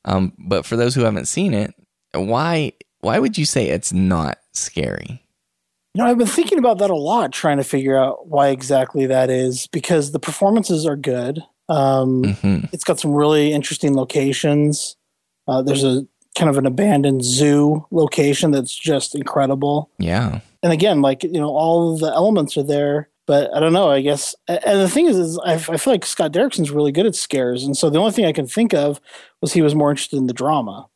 Um, 0.05 0.33
but 0.39 0.65
for 0.65 0.77
those 0.77 0.95
who 0.95 1.03
haven't 1.03 1.27
seen 1.27 1.53
it, 1.53 1.75
why 2.15 2.73
why 3.01 3.19
would 3.19 3.39
you 3.39 3.45
say 3.45 3.69
it's 3.69 3.93
not 3.93 4.39
scary? 4.53 5.23
You 5.95 6.03
know, 6.03 6.11
I've 6.11 6.19
been 6.19 6.27
thinking 6.27 6.59
about 6.59 6.79
that 6.79 6.91
a 6.91 6.97
lot, 6.97 7.33
trying 7.33 7.57
to 7.59 7.65
figure 7.65 7.97
out 7.97 8.29
why 8.29 8.49
exactly 8.49 9.07
that 9.07 9.31
is. 9.31 9.67
Because 9.69 10.13
the 10.13 10.19
performances 10.19 10.87
are 10.87 10.97
good. 10.97 11.43
Um, 11.69 12.35
hmm 12.35 12.61
It's 12.73 12.85
got 12.85 12.99
some 12.99 13.13
really 13.13 13.53
interesting 13.53 13.95
locations. 13.95 14.97
Uh, 15.47 15.63
there's 15.63 15.85
a 15.85 16.07
kind 16.37 16.49
of 16.49 16.57
an 16.57 16.67
abandoned 16.67 17.25
zoo 17.25 17.87
location 17.91 18.51
that's 18.53 18.75
just 18.75 19.15
incredible. 19.15 19.91
Yeah. 19.99 20.41
And 20.63 20.73
again, 20.73 21.03
like 21.03 21.23
you 21.23 21.33
know, 21.33 21.51
all 21.51 21.97
the 21.97 22.13
elements 22.13 22.57
are 22.57 22.63
there. 22.63 23.09
But 23.29 23.55
I 23.55 23.61
don't 23.61 23.73
know. 23.75 23.89
I 23.91 24.01
guess, 24.01 24.35
and 24.49 24.81
the 24.81 24.89
thing 24.89 25.07
is, 25.07 25.17
is 25.17 25.39
I, 25.45 25.53
I 25.53 25.59
feel 25.77 25.93
like 25.93 26.05
Scott 26.05 26.33
Derrickson's 26.33 26.73
really 26.73 26.91
good 26.91 27.07
at 27.07 27.15
scares, 27.15 27.63
and 27.63 27.77
so 27.77 27.91
the 27.91 27.99
only 28.01 28.11
thing 28.11 28.25
I 28.25 28.33
can 28.33 28.47
think 28.49 28.75
of 28.75 29.01
was 29.41 29.53
he 29.53 29.63
was 29.63 29.75
more 29.77 29.91
interested 29.91 30.17
in 30.17 30.27
the 30.27 30.33
drama, 30.33 30.89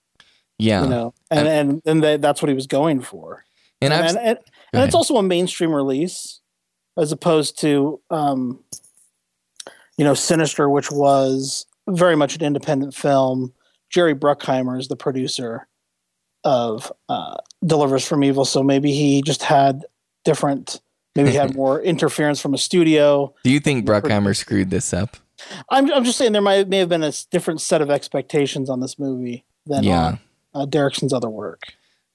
Yeah. 0.58 0.82
you 0.82 0.88
know, 0.88 1.14
and 1.30 1.46
and 1.46 1.82
and 1.84 2.02
that, 2.02 2.20
that's 2.22 2.42
what 2.42 2.48
he 2.48 2.54
was 2.54 2.66
going 2.66 3.00
for. 3.02 3.44
and 3.80 3.92
I've 3.94 4.06
and, 4.10 4.18
and, 4.18 4.38
and 4.72 4.82
it's 4.84 4.94
also 4.94 5.16
a 5.18 5.22
mainstream 5.22 5.72
release 5.74 6.40
as 6.98 7.10
opposed 7.12 7.58
to 7.60 8.00
um 8.10 8.58
you 9.96 10.04
know 10.04 10.12
sinister 10.14 10.68
which 10.68 10.90
was 10.90 11.64
very 11.88 12.14
much 12.16 12.34
an 12.36 12.42
independent 12.42 12.94
film 12.94 13.52
jerry 13.90 14.14
bruckheimer 14.14 14.78
is 14.78 14.88
the 14.88 14.96
producer 14.96 15.66
of 16.44 16.92
uh 17.08 17.36
deliver 17.64 17.96
us 17.96 18.06
from 18.06 18.22
evil 18.22 18.44
so 18.44 18.62
maybe 18.62 18.92
he 18.92 19.22
just 19.22 19.42
had 19.42 19.86
different 20.26 20.81
maybe 21.16 21.30
he 21.30 21.36
had 21.36 21.54
more 21.62 21.80
interference 21.82 22.40
from 22.40 22.54
a 22.54 22.58
studio 22.58 23.34
Do 23.44 23.50
you 23.50 23.60
think 23.60 23.86
Bruckheimer 23.86 24.36
screwed 24.36 24.70
this 24.70 24.92
up? 24.92 25.16
i'm, 25.70 25.92
I'm 25.92 26.04
just 26.04 26.18
saying 26.18 26.32
there 26.32 26.42
might 26.42 26.68
may 26.68 26.78
have 26.78 26.88
been 26.88 27.02
a 27.02 27.12
different 27.30 27.60
set 27.60 27.82
of 27.82 27.90
expectations 27.90 28.70
on 28.70 28.80
this 28.80 28.98
movie 28.98 29.44
than 29.66 29.82
Yeah. 29.84 30.04
on 30.06 30.18
uh, 30.54 30.66
derrickson's 30.66 31.12
other 31.12 31.28
work 31.30 31.62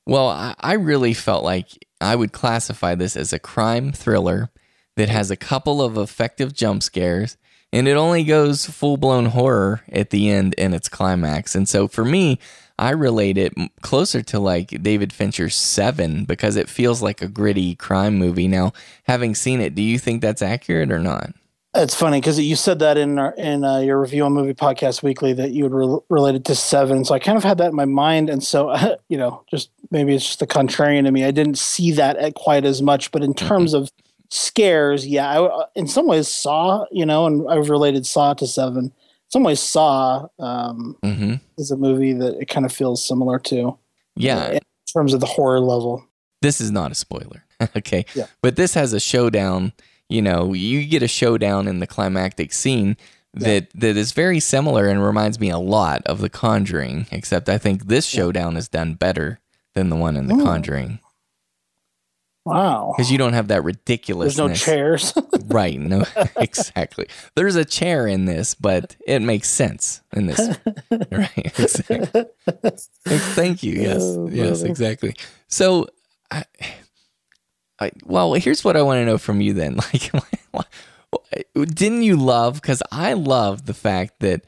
Well, 0.05 0.29
I, 0.29 0.55
I 0.59 0.73
really 0.73 1.13
felt 1.13 1.43
like 1.43 1.67
I 1.99 2.15
would 2.15 2.31
classify 2.31 2.95
this 2.95 3.17
as 3.17 3.33
a 3.33 3.39
crime 3.39 3.91
thriller 3.91 4.49
that 4.95 5.09
has 5.09 5.29
a 5.31 5.35
couple 5.35 5.81
of 5.81 5.97
effective 5.97 6.53
jump 6.53 6.81
scares, 6.83 7.35
and 7.73 7.87
it 7.87 7.97
only 7.97 8.23
goes 8.23 8.65
full 8.67 8.95
blown 8.97 9.25
horror 9.25 9.81
at 9.91 10.11
the 10.11 10.29
end 10.29 10.53
in 10.53 10.73
its 10.73 10.87
climax. 10.89 11.55
And 11.55 11.67
so 11.67 11.87
for 11.87 12.05
me, 12.05 12.39
I 12.79 12.91
relate 12.91 13.37
it 13.37 13.53
closer 13.81 14.21
to 14.23 14.39
like 14.39 14.81
David 14.83 15.11
Fincher's 15.11 15.55
Seven 15.55 16.25
because 16.25 16.55
it 16.55 16.69
feels 16.69 17.01
like 17.01 17.21
a 17.21 17.27
gritty 17.27 17.75
crime 17.75 18.17
movie. 18.17 18.47
Now, 18.47 18.73
having 19.03 19.33
seen 19.33 19.61
it, 19.61 19.73
do 19.73 19.81
you 19.81 19.97
think 19.97 20.21
that's 20.21 20.41
accurate 20.41 20.91
or 20.91 20.99
not? 20.99 21.33
It's 21.73 21.95
funny 21.95 22.19
because 22.19 22.39
you 22.39 22.55
said 22.55 22.79
that 22.79 22.97
in 22.97 23.19
our, 23.19 23.33
in 23.33 23.63
uh, 23.63 23.79
your 23.79 24.01
review 24.01 24.23
on 24.23 24.33
Movie 24.33 24.53
Podcast 24.53 25.03
Weekly 25.03 25.33
that 25.33 25.51
you 25.51 25.63
would 25.63 25.73
re- 25.73 25.99
relate 26.09 26.35
it 26.35 26.45
to 26.45 26.55
Seven. 26.55 27.05
So 27.05 27.13
I 27.13 27.19
kind 27.19 27.37
of 27.37 27.43
had 27.43 27.59
that 27.59 27.69
in 27.69 27.75
my 27.75 27.85
mind, 27.85 28.29
and 28.29 28.43
so 28.43 28.75
you 29.09 29.17
know, 29.17 29.43
just 29.49 29.69
maybe 29.91 30.15
it's 30.15 30.25
just 30.25 30.39
the 30.39 30.47
contrarian 30.47 31.03
to 31.03 31.11
me. 31.11 31.23
I 31.23 31.31
didn't 31.31 31.57
see 31.57 31.91
that 31.91 32.17
at 32.17 32.35
quite 32.35 32.65
as 32.65 32.81
much, 32.81 33.11
but 33.11 33.23
in 33.23 33.33
terms 33.33 33.73
of 33.73 33.91
scares, 34.29 35.05
yeah, 35.05 35.29
I, 35.29 35.43
uh, 35.43 35.65
in 35.75 35.87
some 35.87 36.07
ways 36.07 36.27
Saw, 36.27 36.85
you 36.91 37.05
know, 37.05 37.27
and 37.27 37.47
I've 37.49 37.69
related 37.69 38.05
Saw 38.05 38.33
to 38.35 38.47
Seven. 38.47 38.91
Some 39.29 39.43
ways, 39.43 39.59
Saw 39.59 40.27
um, 40.39 40.95
Mm-hmm. 41.03 41.33
is 41.57 41.71
a 41.71 41.77
movie 41.77 42.13
that 42.13 42.39
it 42.39 42.47
kind 42.47 42.65
of 42.65 42.71
feels 42.71 43.05
similar 43.05 43.39
to 43.39 43.77
Yeah, 44.15 44.51
in 44.51 44.59
terms 44.93 45.13
of 45.13 45.19
the 45.19 45.25
horror 45.25 45.59
level. 45.59 46.03
this 46.41 46.61
is 46.61 46.71
not 46.71 46.91
a 46.91 46.95
spoiler. 46.95 47.43
okay. 47.75 48.05
Yeah. 48.15 48.27
But 48.41 48.55
this 48.55 48.73
has 48.75 48.93
a 48.93 48.99
showdown, 48.99 49.73
you 50.09 50.21
know, 50.21 50.53
you 50.53 50.85
get 50.85 51.01
a 51.03 51.07
showdown 51.07 51.67
in 51.67 51.79
the 51.79 51.87
climactic 51.87 52.53
scene 52.53 52.95
that 53.33 53.69
that 53.71 53.97
is 53.97 54.13
very 54.13 54.39
similar 54.39 54.87
and 54.87 55.03
reminds 55.03 55.39
me 55.39 55.49
a 55.49 55.57
lot 55.59 56.01
of 56.05 56.21
The 56.21 56.29
Conjuring, 56.29 57.07
except 57.11 57.49
I 57.49 57.57
think 57.57 57.85
this 57.87 58.05
showdown 58.05 58.55
is 58.57 58.67
done 58.67 58.93
better 58.95 59.39
than 59.75 59.89
the 59.89 59.95
one 59.95 60.15
in 60.15 60.27
The 60.27 60.35
Ooh. 60.35 60.43
Conjuring 60.43 60.99
Wow, 62.47 62.93
because 62.95 63.11
you 63.11 63.17
don't 63.17 63.33
have 63.33 63.49
that 63.49 63.63
ridiculousness. 63.63 64.35
there's 64.37 64.67
no 64.67 64.73
chairs. 64.73 65.13
Right. 65.47 65.79
No, 65.79 66.03
exactly. 66.35 67.07
There's 67.35 67.55
a 67.55 67.63
chair 67.63 68.05
in 68.05 68.25
this, 68.25 68.53
but 68.53 68.97
it 69.07 69.21
makes 69.21 69.49
sense 69.49 70.01
in 70.13 70.27
this. 70.27 70.39
right. 71.11 71.59
Exactly. 71.59 72.25
Thank 73.05 73.63
you. 73.63 73.73
Yes. 73.73 74.01
Oh, 74.01 74.27
yes, 74.29 74.59
brother. 74.59 74.67
exactly. 74.67 75.15
So, 75.47 75.87
I, 76.29 76.43
I, 77.79 77.91
well, 78.03 78.33
here's 78.33 78.63
what 78.65 78.75
I 78.75 78.81
want 78.81 78.97
to 78.97 79.05
know 79.05 79.17
from 79.17 79.39
you 79.39 79.53
then. 79.53 79.77
Like, 79.77 80.11
didn't 81.53 82.03
you 82.03 82.17
love, 82.17 82.55
because 82.61 82.83
I 82.91 83.13
love 83.13 83.65
the 83.65 83.73
fact 83.73 84.19
that 84.19 84.41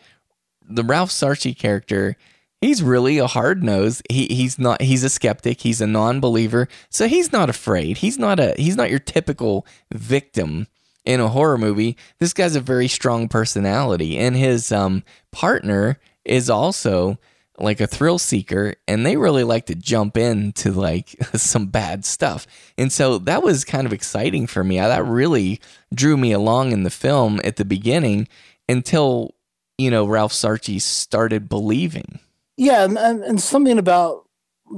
the 0.61 0.83
Ralph 0.83 1.09
Sarchie 1.11 1.57
character, 1.57 2.17
he's 2.61 2.83
really 2.83 3.17
a 3.17 3.27
hard 3.27 3.63
nose. 3.63 4.01
He 4.09 4.27
he's 4.27 4.59
not 4.59 4.81
he's 4.81 5.03
a 5.03 5.09
skeptic, 5.09 5.61
he's 5.61 5.81
a 5.81 5.87
non-believer. 5.87 6.67
So 6.89 7.07
he's 7.07 7.31
not 7.31 7.49
afraid. 7.49 7.97
He's 7.97 8.17
not 8.17 8.39
a 8.39 8.53
he's 8.57 8.75
not 8.75 8.89
your 8.89 8.99
typical 8.99 9.65
victim 9.93 10.67
in 11.05 11.19
a 11.19 11.29
horror 11.29 11.57
movie. 11.57 11.97
This 12.19 12.33
guy's 12.33 12.55
a 12.55 12.61
very 12.61 12.87
strong 12.87 13.27
personality 13.27 14.17
and 14.17 14.35
his 14.35 14.71
um 14.71 15.03
partner 15.31 15.99
is 16.25 16.49
also 16.49 17.17
like 17.57 17.81
a 17.81 17.87
thrill 17.87 18.17
seeker 18.17 18.75
and 18.87 19.05
they 19.05 19.17
really 19.17 19.43
like 19.43 19.65
to 19.65 19.75
jump 19.75 20.15
into 20.15 20.71
like 20.71 21.15
some 21.35 21.67
bad 21.67 22.05
stuff. 22.05 22.47
And 22.77 22.91
so 22.91 23.17
that 23.19 23.43
was 23.43 23.65
kind 23.65 23.85
of 23.85 23.93
exciting 23.93 24.47
for 24.47 24.63
me. 24.63 24.77
That 24.77 25.05
really 25.05 25.59
drew 25.93 26.15
me 26.15 26.31
along 26.31 26.71
in 26.71 26.83
the 26.83 26.89
film 26.89 27.41
at 27.43 27.57
the 27.57 27.65
beginning 27.65 28.27
until 28.67 29.35
you 29.77 29.89
know 29.89 30.05
Ralph 30.05 30.33
Sarchie 30.33 30.81
started 30.81 31.49
believing. 31.49 32.19
Yeah 32.59 32.83
and, 32.83 32.97
and, 32.97 33.41
something 33.41 33.77
about 33.77 34.25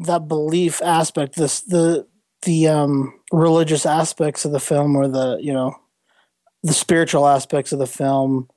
that 0.06 0.28
belief 0.28 0.82
aspect 0.82 1.36
this 1.36 1.62
the 1.62 2.08
the 2.44 2.68
um 2.68 3.20
religious 3.32 3.86
aspects 3.86 4.46
of 4.46 4.52
the 4.52 4.60
film 4.60 4.96
or 4.96 5.08
the 5.08 5.38
you 5.42 5.54
know 5.54 5.76
the 6.64 6.74
spiritual 6.74 7.28
aspects 7.28 7.72
of 7.72 7.80
the 7.80 7.88
film 7.88 8.48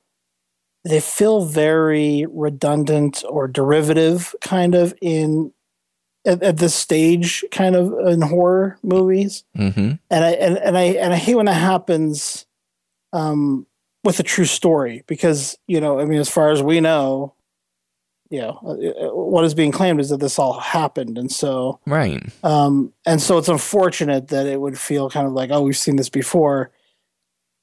they 0.85 0.99
feel 0.99 1.45
very 1.45 2.25
redundant 2.29 3.23
or 3.27 3.47
derivative 3.47 4.35
kind 4.41 4.75
of 4.75 4.93
in 5.01 5.51
at, 6.25 6.41
at 6.41 6.57
this 6.57 6.75
stage 6.75 7.43
kind 7.51 7.75
of 7.75 7.93
in 8.07 8.21
horror 8.21 8.77
movies. 8.83 9.43
Hmm 9.55 9.93
and 10.09 10.25
I 10.25 10.31
and, 10.31 10.57
and 10.57 10.77
I 10.77 10.83
and 10.83 11.13
I 11.13 11.17
hate 11.17 11.35
when 11.35 11.45
that 11.47 11.53
happens 11.53 12.45
um, 13.13 13.65
with 14.03 14.19
a 14.19 14.23
true 14.23 14.45
story 14.45 15.03
because 15.07 15.57
you 15.67 15.81
know 15.81 15.99
I 15.99 16.05
mean 16.05 16.19
as 16.19 16.29
far 16.29 16.51
as 16.51 16.61
we 16.61 16.79
know, 16.79 17.33
you 18.35 18.41
know 18.41 18.59
uh, 18.65 19.07
uh, 19.07 19.15
what 19.15 19.45
is 19.45 19.53
being 19.53 19.71
claimed 19.71 20.01
is 20.01 20.09
that 20.09 20.19
this 20.19 20.37
all 20.37 20.59
happened, 20.59 21.17
and 21.17 21.31
so 21.31 21.79
Right. 21.87 22.21
um, 22.43 22.91
and 23.05 23.21
so 23.21 23.37
it's 23.37 23.47
unfortunate 23.47 24.27
that 24.27 24.45
it 24.45 24.59
would 24.59 24.77
feel 24.77 25.09
kind 25.09 25.25
of 25.25 25.31
like 25.31 25.51
oh 25.51 25.61
we've 25.61 25.77
seen 25.77 25.95
this 25.95 26.09
before, 26.09 26.71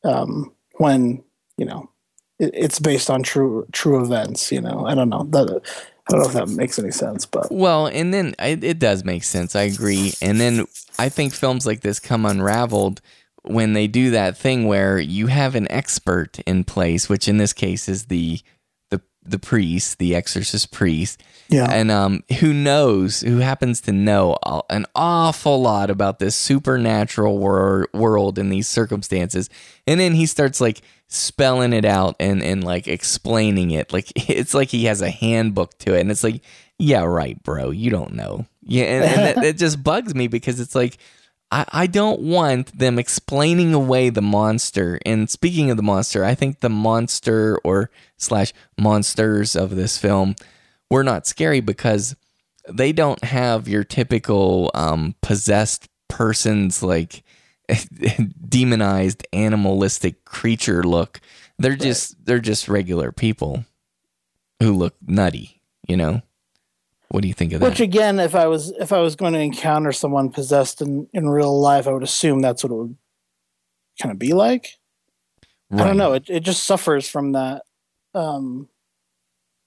um, 0.03 0.51
when 0.79 1.23
you 1.59 1.67
know 1.67 1.91
it, 2.39 2.53
it's 2.55 2.79
based 2.79 3.11
on 3.11 3.23
true 3.23 3.67
true 3.73 4.03
events. 4.03 4.51
You 4.51 4.63
know 4.63 4.87
I 4.87 4.95
don't 4.95 5.11
know 5.11 5.25
that 5.25 5.61
I 6.09 6.11
don't 6.11 6.21
know 6.21 6.27
if 6.29 6.33
that 6.33 6.49
makes 6.49 6.79
any 6.79 6.91
sense, 6.91 7.27
but 7.27 7.53
Well, 7.53 7.87
and 7.87 8.15
then 8.15 8.35
it, 8.39 8.65
it 8.65 8.79
does 8.79 9.05
make 9.05 9.25
sense. 9.25 9.55
I 9.55 9.63
agree. 9.65 10.15
And 10.23 10.41
then 10.41 10.67
I 10.99 11.11
think 11.11 11.35
films 11.35 11.67
like 11.67 11.83
this 11.83 12.01
come 12.01 12.25
unraveled 12.25 13.03
when 13.43 13.75
they 13.75 13.89
do 13.89 14.11
that 14.13 14.39
thing 14.39 14.67
where 14.67 14.99
you 14.99 15.27
have 15.27 15.55
an 15.55 15.71
expert 15.71 16.39
in 16.47 16.65
place, 16.65 17.11
which 17.11 17.29
in 17.29 17.37
this 17.37 17.53
case 17.53 17.89
is 17.91 18.07
the 18.07 18.41
the 19.25 19.39
priest, 19.39 19.99
the 19.99 20.15
exorcist 20.15 20.73
priest, 20.73 21.23
yeah, 21.49 21.71
and 21.71 21.91
um, 21.91 22.25
who 22.41 22.53
knows, 22.53 23.21
who 23.21 23.39
happens 23.39 23.81
to 23.83 23.93
know 23.93 24.37
an 24.69 24.87
awful 24.95 25.61
lot 25.61 25.91
about 25.91 26.19
this 26.19 26.35
supernatural 26.35 27.39
wor- 27.39 27.89
world 27.93 28.39
in 28.39 28.49
these 28.49 28.67
circumstances, 28.67 29.49
and 29.87 30.01
then 30.01 30.15
he 30.15 30.27
starts 30.27 30.61
like 30.61 30.81
spelling 31.09 31.73
it 31.73 31.85
out 31.85 32.17
and 32.19 32.43
and 32.43 32.65
like 32.65 32.89
explaining 32.89 33.71
it, 33.71 33.93
like 33.93 34.11
it's 34.29 34.55
like 34.55 34.69
he 34.69 34.85
has 34.87 35.01
a 35.01 35.11
handbook 35.11 35.77
to 35.79 35.95
it, 35.95 36.01
and 36.01 36.11
it's 36.11 36.25
like, 36.25 36.43
yeah, 36.79 37.03
right, 37.03 37.41
bro, 37.43 37.71
you 37.71 37.91
don't 37.91 38.15
know, 38.15 38.47
yeah, 38.63 38.85
and, 38.85 39.05
and 39.37 39.45
that 39.45 39.57
just 39.57 39.83
bugs 39.83 40.15
me 40.15 40.29
because 40.29 40.61
it's 40.61 40.75
like. 40.75 40.99
I, 41.53 41.67
I 41.69 41.87
don't 41.87 42.21
want 42.21 42.77
them 42.77 42.99
explaining 42.99 43.75
away 43.75 44.09
the 44.09 44.23
monster. 44.23 44.99
And 45.05 45.29
speaking 45.29 45.71
of 45.71 45.77
the 45.77 45.83
monster, 45.83 46.25
I 46.25 46.35
think 46.35 46.61
the 46.61 46.71
monster 46.71 47.59
or 47.63 47.91
slash 48.17 48.55
monsters 48.79 49.55
of 49.55 49.77
this 49.77 49.99
film 49.99 50.35
were 50.91 51.05
not 51.05 51.27
scary 51.27 51.61
because 51.61 52.17
they 52.69 52.93
don't 52.93 53.23
have 53.23 53.69
your 53.69 53.85
typical 53.85 54.71
um, 54.75 55.15
possessed 55.21 55.89
person's 56.09 56.83
like 56.83 57.23
demonized 58.49 59.27
animalistic 59.33 60.25
creature 60.25 60.83
look. 60.83 61.21
They're 61.59 61.77
just 61.77 62.25
they're 62.25 62.41
just 62.41 62.67
regular 62.67 63.13
people 63.13 63.67
who 64.61 64.73
look 64.73 64.95
nutty. 65.07 65.61
You 65.87 65.99
know. 65.99 66.23
What 67.13 67.21
do 67.21 67.29
you 67.29 67.35
think 67.35 67.53
of 67.53 67.61
that? 67.61 67.69
Which 67.69 67.81
again, 67.81 68.19
if 68.19 68.35
I 68.35 68.47
was 68.47 68.71
if 68.81 68.91
I 68.91 69.01
was 69.01 69.17
going 69.17 69.35
to 69.35 69.39
encounter 69.39 69.93
someone 69.93 70.31
possessed 70.31 70.81
in 70.81 71.07
in 71.13 71.29
real 71.29 71.61
life, 71.61 71.87
I 71.87 71.93
would 71.93 72.03
assume 72.03 72.41
that's 72.41 72.65
what 72.65 72.73
it 72.73 72.75
would 72.77 72.97
kind 74.01 74.11
of 74.11 74.19
be 74.19 74.33
like. 74.33 74.79
I 75.71 75.85
don't 75.85 75.99
know. 75.99 76.15
It 76.15 76.31
it 76.31 76.41
just 76.41 76.65
suffers 76.65 77.07
from 77.07 77.33
that, 77.33 77.65
um, 78.15 78.71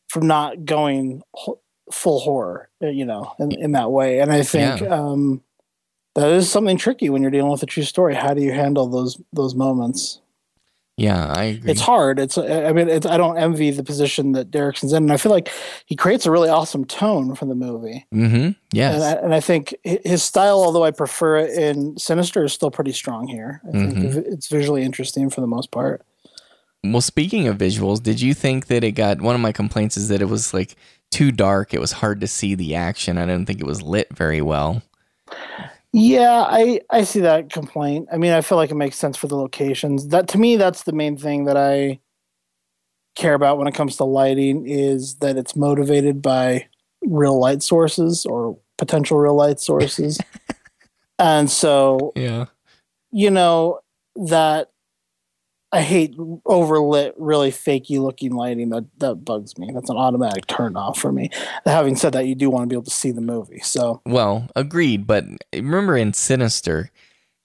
from 0.08 0.25
not 0.25 0.65
going 0.65 1.21
full 1.91 2.19
horror, 2.19 2.69
uh, 2.81 2.88
you 2.88 3.05
know, 3.05 3.36
in, 3.38 3.51
in 3.51 3.71
that 3.73 3.91
way. 3.91 4.21
And 4.21 4.31
I 4.31 4.41
think 4.41 4.81
Yeah. 4.81 4.88
um, 4.88 5.43
that 6.15 6.31
is 6.31 6.49
something 6.49 6.77
tricky 6.77 7.12
when 7.12 7.21
you're 7.21 7.29
dealing 7.29 7.51
with 7.51 7.62
a 7.62 7.67
true 7.67 7.84
story. 7.84 8.15
How 8.15 8.34
do 8.34 8.41
you 8.41 8.53
handle 8.53 8.88
those 8.88 9.21
those 9.34 9.53
moments? 9.53 10.19
Yeah, 10.97 11.25
I 11.27 11.43
agree. 11.45 11.71
It's 11.71 11.81
hard. 11.81 12.19
It's 12.19 12.38
I 12.38 12.71
mean, 12.71 12.88
it's, 12.88 13.05
I 13.05 13.17
don't 13.17 13.38
envy 13.38 13.69
the 13.69 13.84
position 13.84 14.31
that 14.31 14.49
Derrickson's 14.49 14.93
in, 14.93 15.03
and 15.03 15.12
I 15.12 15.17
feel 15.17 15.31
like 15.31 15.51
he 15.86 15.95
creates 15.95 16.25
a 16.25 16.31
really 16.31 16.47
awesome 16.47 16.86
tone 16.86 17.36
for 17.36 17.45
the 17.45 17.53
movie. 17.55 18.05
mm-hmm. 18.13 18.51
Yes. 18.71 18.95
And 18.95 19.03
I, 19.03 19.12
and 19.23 19.36
I 19.36 19.41
think 19.41 19.75
his 19.84 20.23
style, 20.23 20.63
although 20.63 20.86
I 20.86 20.91
prefer 20.91 21.38
it 21.39 21.51
in 21.58 21.97
Sinister, 21.97 22.45
is 22.45 22.53
still 22.53 22.71
pretty 22.71 22.93
strong 22.93 23.27
here. 23.27 23.62
I 23.67 23.71
think 23.73 23.93
Mhm. 23.97 24.15
it's 24.34 24.47
visually 24.47 24.84
interesting 24.84 25.29
for 25.29 25.41
the 25.41 25.47
most 25.47 25.69
part. 25.71 26.05
Well, 26.84 27.01
speaking 27.01 27.47
of 27.47 27.58
visuals, 27.58 28.01
did 28.01 28.21
you 28.21 28.34
think 28.34 28.67
that 28.67 28.84
it 28.84 28.91
got 28.93 29.19
one 29.19 29.36
of 29.36 29.41
my 29.41 29.51
complaints 29.51 29.97
is 29.97 30.08
that 30.10 30.21
it 30.21 30.29
was 30.29 30.53
like 30.53 30.75
too 31.12 31.31
dark? 31.31 31.73
It 31.73 31.81
was 31.81 31.91
hard 31.93 32.21
to 32.21 32.27
see 32.27 32.55
the 32.55 32.75
action. 32.75 33.17
I 33.17 33.25
didn't 33.25 33.47
think 33.47 33.60
it 33.60 33.65
was 33.65 33.81
lit 33.81 34.08
very 34.15 34.41
well. 34.41 34.81
Yeah, 35.97 36.45
I 36.49 36.81
I 36.89 37.03
see 37.05 37.21
that 37.21 37.49
complaint. 37.49 38.10
I 38.12 38.17
mean, 38.17 38.34
I 38.34 38.41
feel 38.41 38.58
like 38.58 38.69
it 38.69 38.75
makes 38.75 38.97
sense 38.97 39.15
for 39.15 39.27
the 39.27 39.38
locations. 39.38 40.10
That 40.10 40.27
to 40.29 40.38
me, 40.38 40.58
that's 40.58 40.84
the 40.84 40.91
main 40.91 41.15
thing 41.17 41.45
that 41.45 41.55
I 41.55 41.99
care 43.15 43.34
about 43.34 43.58
when 43.58 43.67
it 43.67 43.73
comes 43.75 43.95
to 43.97 44.03
lighting 44.03 44.67
is 44.67 45.15
that 45.15 45.38
it's 45.38 45.55
motivated 45.55 46.21
by 46.21 46.67
real 47.05 47.39
light 47.39 47.63
sources 47.63 48.25
or 48.25 48.58
potential 48.77 49.17
real 49.17 49.36
light 49.36 49.62
sources. 49.62 50.19
and 51.19 51.49
so, 51.49 52.12
Yeah. 52.17 52.47
you 53.12 53.31
know, 53.31 53.79
that 54.17 54.71
I 55.76 55.82
hate 55.82 56.16
overlit, 56.18 57.14
really 57.18 57.52
fakey 57.52 58.00
looking 58.00 58.32
lighting. 58.34 58.70
That 58.70 58.86
that 59.00 59.16
bugs 59.26 59.58
me. 59.58 59.72
That's 59.74 59.90
an 59.90 59.98
automatic 59.98 60.48
turn 60.48 60.76
off 60.78 60.98
for 61.00 61.12
me. 61.12 61.30
Having 61.66 61.98
said 61.98 62.14
that, 62.14 62.26
you 62.28 62.36
do 62.36 62.50
want 62.50 62.64
to 62.64 62.68
be 62.68 62.76
able 62.76 62.84
to 62.86 62.92
see 62.92 63.12
the 63.12 63.22
movie. 63.22 63.60
So 63.60 64.02
Well, 64.06 64.48
agreed. 64.56 65.06
But 65.06 65.26
remember 65.54 65.98
in 65.98 66.14
Sinister, 66.14 66.92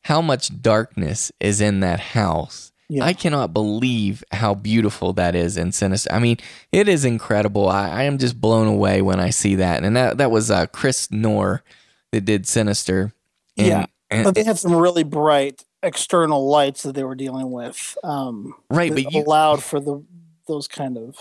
how 0.05 0.23
much 0.23 0.63
darkness 0.63 1.31
is 1.41 1.61
in 1.61 1.81
that 1.81 2.01
house. 2.01 2.73
yeah, 2.89 3.05
I 3.05 3.13
cannot 3.13 3.53
believe 3.53 4.25
how 4.33 4.55
beautiful 4.55 5.13
that 5.15 5.35
is 5.35 5.57
in 5.57 5.73
Sinister. 5.73 6.13
I 6.13 6.19
mean, 6.21 6.39
it 6.73 6.89
is 6.89 7.05
incredible. 7.05 7.69
I, 7.69 7.89
I 7.91 8.03
am 8.05 8.19
just 8.19 8.41
blown 8.41 8.67
away 8.67 9.03
when 9.03 9.21
I 9.21 9.31
see 9.31 9.57
that. 9.57 9.83
And 9.85 9.97
that 9.97 10.19
that 10.19 10.31
was 10.31 10.51
uh, 10.51 10.67
Chris 10.67 11.11
Norr 11.11 11.63
that 12.13 12.25
did 12.25 12.47
Sinister. 12.47 13.13
And, 13.57 13.67
Yeah. 13.67 13.87
and- 14.11 14.25
but 14.25 14.35
they 14.35 14.45
had 14.45 14.59
some 14.59 14.75
really 14.75 15.05
bright 15.05 15.65
external 15.83 16.49
lights 16.49 16.83
that 16.83 16.95
they 16.95 17.05
were 17.05 17.15
dealing 17.15 17.51
with. 17.51 17.97
Um, 18.05 18.55
right, 18.71 18.93
but 18.93 19.13
you 19.13 19.23
allowed 19.23 19.63
for 19.63 19.81
the 19.81 20.05
those 20.47 20.67
kind 20.67 20.97
of 20.97 21.17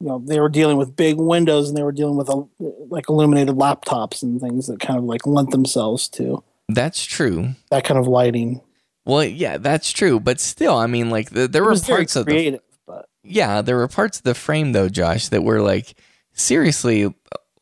you 0.00 0.08
know 0.08 0.22
they 0.26 0.40
were 0.40 0.48
dealing 0.48 0.76
with 0.76 0.96
big 0.96 1.16
windows 1.16 1.68
and 1.68 1.76
they 1.76 1.82
were 1.82 1.92
dealing 1.92 2.16
with 2.16 2.28
a, 2.28 2.46
like 2.88 3.08
illuminated 3.08 3.54
laptops 3.54 4.22
and 4.22 4.40
things 4.40 4.66
that 4.66 4.80
kind 4.80 4.98
of 4.98 5.04
like 5.04 5.26
lent 5.26 5.50
themselves 5.50 6.08
to 6.08 6.42
that's 6.74 7.04
true. 7.04 7.54
that 7.70 7.84
kind 7.84 7.98
of 7.98 8.06
lighting. 8.06 8.60
Well, 9.04 9.24
yeah, 9.24 9.58
that's 9.58 9.90
true. 9.90 10.20
But 10.20 10.40
still, 10.40 10.76
I 10.76 10.86
mean, 10.86 11.10
like 11.10 11.30
the, 11.30 11.48
there 11.48 11.62
It 11.62 11.66
were 11.66 11.78
parts 11.78 12.16
of 12.16 12.26
the 12.26 12.60
but 12.86 13.08
yeah, 13.22 13.62
there 13.62 13.76
were 13.76 13.88
parts 13.88 14.18
of 14.18 14.24
the 14.24 14.34
frame 14.34 14.72
though, 14.72 14.88
Josh, 14.88 15.28
that 15.28 15.42
were 15.42 15.60
like 15.60 15.94
seriously 16.32 17.12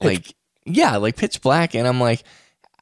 like 0.02 0.34
yeah, 0.64 0.96
like 0.96 1.16
pitch 1.16 1.40
black 1.40 1.74
and 1.74 1.86
I'm 1.86 2.00
like 2.00 2.22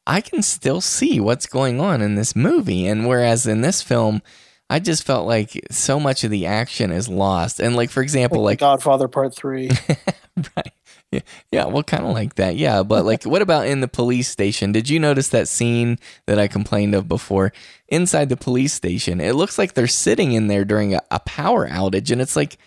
I 0.06 0.20
can 0.20 0.42
still 0.42 0.80
see 0.80 1.18
what's 1.20 1.46
going 1.46 1.80
on 1.80 2.00
in 2.00 2.14
this 2.14 2.36
movie 2.36 2.86
and 2.86 3.06
whereas 3.06 3.46
in 3.46 3.60
this 3.60 3.82
film 3.82 4.22
I 4.68 4.80
just 4.80 5.04
felt 5.04 5.26
like 5.26 5.64
so 5.70 6.00
much 6.00 6.24
of 6.24 6.30
the 6.30 6.46
action 6.46 6.90
is 6.90 7.08
lost. 7.08 7.60
And 7.60 7.76
like 7.76 7.90
for 7.90 8.02
example, 8.02 8.42
like, 8.42 8.52
like 8.52 8.58
Godfather 8.60 9.08
Part 9.08 9.34
Three. 9.34 9.70
right. 10.36 10.72
Yeah, 11.12 11.20
yeah, 11.52 11.64
well 11.66 11.84
kind 11.84 12.04
of 12.04 12.10
like 12.12 12.34
that. 12.34 12.56
Yeah, 12.56 12.82
but 12.82 13.04
like 13.04 13.22
what 13.22 13.42
about 13.42 13.68
in 13.68 13.80
the 13.80 13.88
police 13.88 14.28
station? 14.28 14.72
Did 14.72 14.88
you 14.88 14.98
notice 14.98 15.28
that 15.28 15.46
scene 15.46 15.98
that 16.26 16.38
I 16.38 16.48
complained 16.48 16.96
of 16.96 17.06
before? 17.08 17.52
Inside 17.88 18.28
the 18.28 18.36
police 18.36 18.72
station, 18.72 19.20
it 19.20 19.36
looks 19.36 19.56
like 19.56 19.74
they're 19.74 19.86
sitting 19.86 20.32
in 20.32 20.48
there 20.48 20.64
during 20.64 20.94
a, 20.94 21.00
a 21.12 21.20
power 21.20 21.68
outage 21.68 22.10
and 22.10 22.20
it's 22.20 22.34
like 22.34 22.58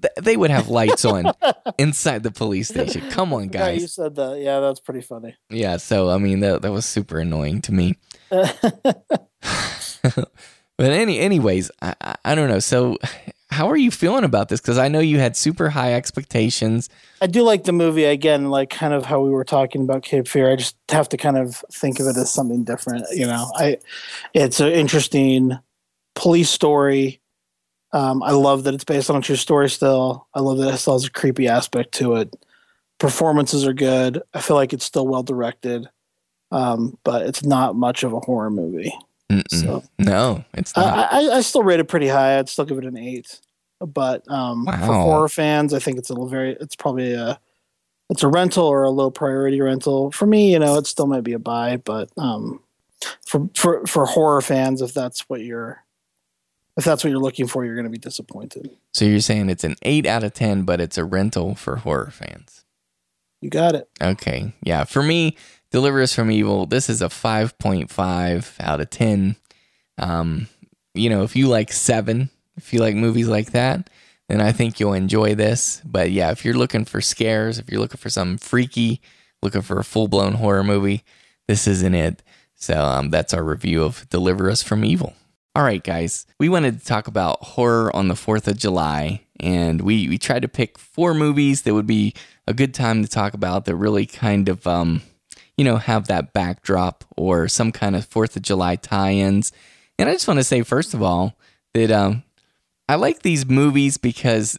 th- 0.00 0.12
they 0.20 0.36
would 0.36 0.50
have 0.50 0.68
lights 0.68 1.04
on 1.04 1.32
inside 1.78 2.22
the 2.22 2.30
police 2.30 2.68
station. 2.68 3.08
Come 3.10 3.32
on, 3.32 3.48
guys. 3.48 3.76
Yeah, 3.76 3.82
you 3.82 3.88
said 3.88 4.14
that. 4.16 4.40
Yeah, 4.40 4.60
that's 4.60 4.80
pretty 4.80 5.02
funny. 5.02 5.36
Yeah, 5.50 5.76
so 5.76 6.10
I 6.10 6.18
mean 6.18 6.40
that 6.40 6.62
that 6.62 6.72
was 6.72 6.86
super 6.86 7.20
annoying 7.20 7.60
to 7.62 7.72
me. 7.72 7.96
But 10.78 10.92
any 10.92 11.18
anyways, 11.18 11.72
I, 11.82 11.94
I, 12.00 12.14
I 12.24 12.34
don't 12.36 12.48
know. 12.48 12.60
So 12.60 12.98
how 13.50 13.68
are 13.68 13.76
you 13.76 13.90
feeling 13.90 14.22
about 14.22 14.48
this? 14.48 14.60
Because 14.60 14.78
I 14.78 14.86
know 14.86 15.00
you 15.00 15.18
had 15.18 15.36
super 15.36 15.70
high 15.70 15.94
expectations. 15.94 16.88
I 17.20 17.26
do 17.26 17.42
like 17.42 17.64
the 17.64 17.72
movie 17.72 18.04
again, 18.04 18.48
like 18.48 18.70
kind 18.70 18.94
of 18.94 19.04
how 19.04 19.20
we 19.20 19.30
were 19.30 19.44
talking 19.44 19.82
about 19.82 20.04
Cape 20.04 20.28
Fear. 20.28 20.52
I 20.52 20.56
just 20.56 20.76
have 20.90 21.08
to 21.08 21.16
kind 21.16 21.36
of 21.36 21.64
think 21.72 21.98
of 21.98 22.06
it 22.06 22.16
as 22.16 22.32
something 22.32 22.62
different. 22.62 23.06
You 23.10 23.26
know, 23.26 23.50
I 23.56 23.78
it's 24.34 24.60
an 24.60 24.70
interesting 24.70 25.58
police 26.14 26.48
story. 26.48 27.20
Um, 27.92 28.22
I 28.22 28.32
love 28.32 28.64
that 28.64 28.74
it's 28.74 28.84
based 28.84 29.10
on 29.10 29.16
a 29.16 29.22
true 29.22 29.36
story. 29.36 29.70
Still, 29.70 30.26
I 30.34 30.40
love 30.40 30.58
that 30.58 30.74
it 30.74 30.78
still 30.78 30.94
has 30.94 31.06
a 31.06 31.10
creepy 31.10 31.48
aspect 31.48 31.92
to 31.94 32.16
it. 32.16 32.34
Performances 32.98 33.66
are 33.66 33.72
good. 33.72 34.20
I 34.34 34.40
feel 34.40 34.56
like 34.56 34.72
it's 34.72 34.84
still 34.84 35.06
well 35.06 35.22
directed, 35.22 35.88
um, 36.50 36.98
but 37.04 37.26
it's 37.26 37.44
not 37.44 37.76
much 37.76 38.02
of 38.02 38.12
a 38.12 38.20
horror 38.20 38.50
movie. 38.50 38.92
So 39.50 39.84
No, 39.98 40.44
it's 40.54 40.74
not. 40.74 41.12
I, 41.12 41.18
I, 41.18 41.36
I 41.36 41.40
still 41.42 41.62
rate 41.62 41.80
it 41.80 41.84
pretty 41.84 42.08
high. 42.08 42.38
I'd 42.38 42.48
still 42.48 42.64
give 42.64 42.78
it 42.78 42.84
an 42.84 42.96
eight. 42.96 43.40
But 43.80 44.28
um, 44.30 44.66
for 44.66 44.92
horror 44.94 45.28
fans, 45.28 45.72
I 45.72 45.78
think 45.78 45.98
it's 45.98 46.10
a 46.10 46.12
little 46.12 46.28
very. 46.28 46.56
It's 46.60 46.74
probably 46.74 47.12
a 47.12 47.38
it's 48.10 48.22
a 48.22 48.28
rental 48.28 48.66
or 48.66 48.82
a 48.82 48.90
low 48.90 49.10
priority 49.10 49.60
rental. 49.60 50.10
For 50.10 50.26
me, 50.26 50.52
you 50.52 50.58
know, 50.58 50.76
it 50.78 50.86
still 50.86 51.06
might 51.06 51.24
be 51.24 51.34
a 51.34 51.38
buy. 51.38 51.76
But 51.76 52.10
um, 52.16 52.60
for 53.26 53.48
for 53.54 53.86
for 53.86 54.06
horror 54.06 54.40
fans, 54.40 54.82
if 54.82 54.94
that's 54.94 55.28
what 55.28 55.42
you're 55.42 55.84
if 56.78 56.84
that's 56.84 57.04
what 57.04 57.10
you're 57.10 57.20
looking 57.20 57.46
for, 57.48 57.64
you're 57.64 57.74
going 57.74 57.84
to 57.84 57.90
be 57.90 57.98
disappointed. 57.98 58.70
so 58.94 59.04
you're 59.04 59.20
saying 59.20 59.50
it's 59.50 59.64
an 59.64 59.76
eight 59.82 60.06
out 60.06 60.24
of 60.24 60.32
ten, 60.32 60.62
but 60.62 60.80
it's 60.80 60.96
a 60.96 61.04
rental 61.04 61.54
for 61.54 61.76
horror 61.76 62.10
fans. 62.10 62.64
You 63.42 63.50
got 63.50 63.74
it. 63.74 63.88
Okay, 64.00 64.54
yeah. 64.62 64.84
For 64.84 65.02
me, 65.02 65.36
Deliver 65.70 66.00
Us 66.00 66.14
from 66.14 66.30
Evil. 66.30 66.66
This 66.66 66.88
is 66.88 67.02
a 67.02 67.10
five 67.10 67.58
point 67.58 67.90
five 67.90 68.56
out 68.60 68.80
of 68.80 68.90
ten. 68.90 69.36
Um, 69.98 70.48
you 70.94 71.10
know, 71.10 71.22
if 71.22 71.36
you 71.36 71.48
like 71.48 71.72
seven, 71.72 72.30
if 72.56 72.72
you 72.72 72.80
like 72.80 72.94
movies 72.94 73.28
like 73.28 73.52
that, 73.52 73.90
then 74.28 74.40
I 74.40 74.52
think 74.52 74.80
you'll 74.80 74.92
enjoy 74.94 75.34
this. 75.34 75.82
But 75.84 76.10
yeah, 76.10 76.30
if 76.30 76.44
you're 76.44 76.54
looking 76.54 76.84
for 76.84 77.00
scares, 77.00 77.58
if 77.58 77.70
you're 77.70 77.80
looking 77.80 77.98
for 77.98 78.10
something 78.10 78.38
freaky, 78.38 79.00
looking 79.42 79.62
for 79.62 79.78
a 79.78 79.84
full 79.84 80.08
blown 80.08 80.34
horror 80.34 80.64
movie, 80.64 81.04
this 81.46 81.66
isn't 81.66 81.94
it. 81.94 82.22
So 82.54 82.80
um, 82.82 83.10
that's 83.10 83.32
our 83.32 83.44
review 83.44 83.84
of 83.84 84.08
Deliver 84.08 84.50
Us 84.50 84.62
from 84.62 84.84
Evil. 84.84 85.14
All 85.54 85.64
right, 85.64 85.82
guys, 85.82 86.26
we 86.38 86.48
wanted 86.48 86.78
to 86.78 86.86
talk 86.86 87.08
about 87.08 87.42
horror 87.42 87.94
on 87.96 88.08
the 88.08 88.14
4th 88.14 88.46
of 88.46 88.58
July, 88.58 89.22
and 89.40 89.80
we, 89.80 90.08
we 90.08 90.18
tried 90.18 90.42
to 90.42 90.48
pick 90.48 90.78
four 90.78 91.14
movies 91.14 91.62
that 91.62 91.74
would 91.74 91.86
be 91.86 92.14
a 92.46 92.54
good 92.54 92.74
time 92.74 93.02
to 93.02 93.08
talk 93.08 93.34
about 93.34 93.64
that 93.64 93.74
really 93.74 94.06
kind 94.06 94.48
of, 94.48 94.66
um, 94.66 95.02
you 95.56 95.64
know, 95.64 95.76
have 95.76 96.06
that 96.06 96.32
backdrop 96.32 97.04
or 97.16 97.48
some 97.48 97.72
kind 97.72 97.96
of 97.96 98.08
4th 98.08 98.36
of 98.36 98.42
July 98.42 98.76
tie 98.76 99.12
ins. 99.12 99.50
And 99.98 100.08
I 100.08 100.12
just 100.12 100.28
want 100.28 100.38
to 100.38 100.44
say, 100.44 100.62
first 100.62 100.94
of 100.94 101.02
all, 101.02 101.36
that 101.74 101.90
um, 101.90 102.22
I 102.88 102.94
like 102.94 103.22
these 103.22 103.46
movies 103.46 103.96
because 103.96 104.58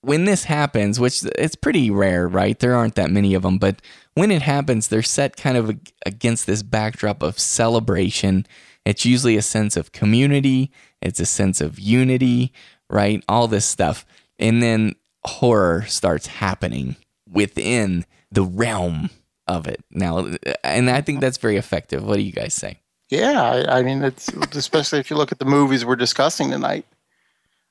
when 0.00 0.24
this 0.24 0.44
happens, 0.44 0.98
which 0.98 1.24
it's 1.36 1.54
pretty 1.54 1.90
rare, 1.90 2.26
right? 2.26 2.58
There 2.58 2.74
aren't 2.74 2.94
that 2.94 3.10
many 3.10 3.34
of 3.34 3.42
them, 3.42 3.58
but 3.58 3.82
when 4.14 4.30
it 4.30 4.42
happens, 4.42 4.88
they're 4.88 5.02
set 5.02 5.36
kind 5.36 5.56
of 5.56 5.78
against 6.06 6.46
this 6.46 6.62
backdrop 6.62 7.22
of 7.22 7.38
celebration. 7.38 8.46
It's 8.84 9.04
usually 9.04 9.36
a 9.36 9.42
sense 9.42 9.76
of 9.76 9.92
community, 9.92 10.72
it's 11.02 11.20
a 11.20 11.26
sense 11.26 11.60
of 11.60 11.78
unity, 11.78 12.52
right? 12.88 13.22
All 13.28 13.48
this 13.48 13.66
stuff. 13.66 14.06
And 14.38 14.62
then 14.62 14.94
horror 15.24 15.84
starts 15.86 16.26
happening 16.26 16.96
within 17.30 18.06
the 18.30 18.42
realm 18.42 19.10
of 19.46 19.66
it. 19.66 19.84
Now, 19.90 20.28
and 20.62 20.90
I 20.90 21.00
think 21.00 21.20
that's 21.20 21.38
very 21.38 21.56
effective. 21.56 22.04
What 22.04 22.16
do 22.16 22.22
you 22.22 22.32
guys 22.32 22.54
say? 22.54 22.78
Yeah, 23.10 23.42
I, 23.42 23.78
I 23.78 23.82
mean, 23.82 24.04
it's 24.04 24.28
especially 24.52 24.98
if 24.98 25.10
you 25.10 25.16
look 25.16 25.32
at 25.32 25.38
the 25.38 25.44
movies 25.44 25.84
we're 25.84 25.96
discussing 25.96 26.50
tonight. 26.50 26.84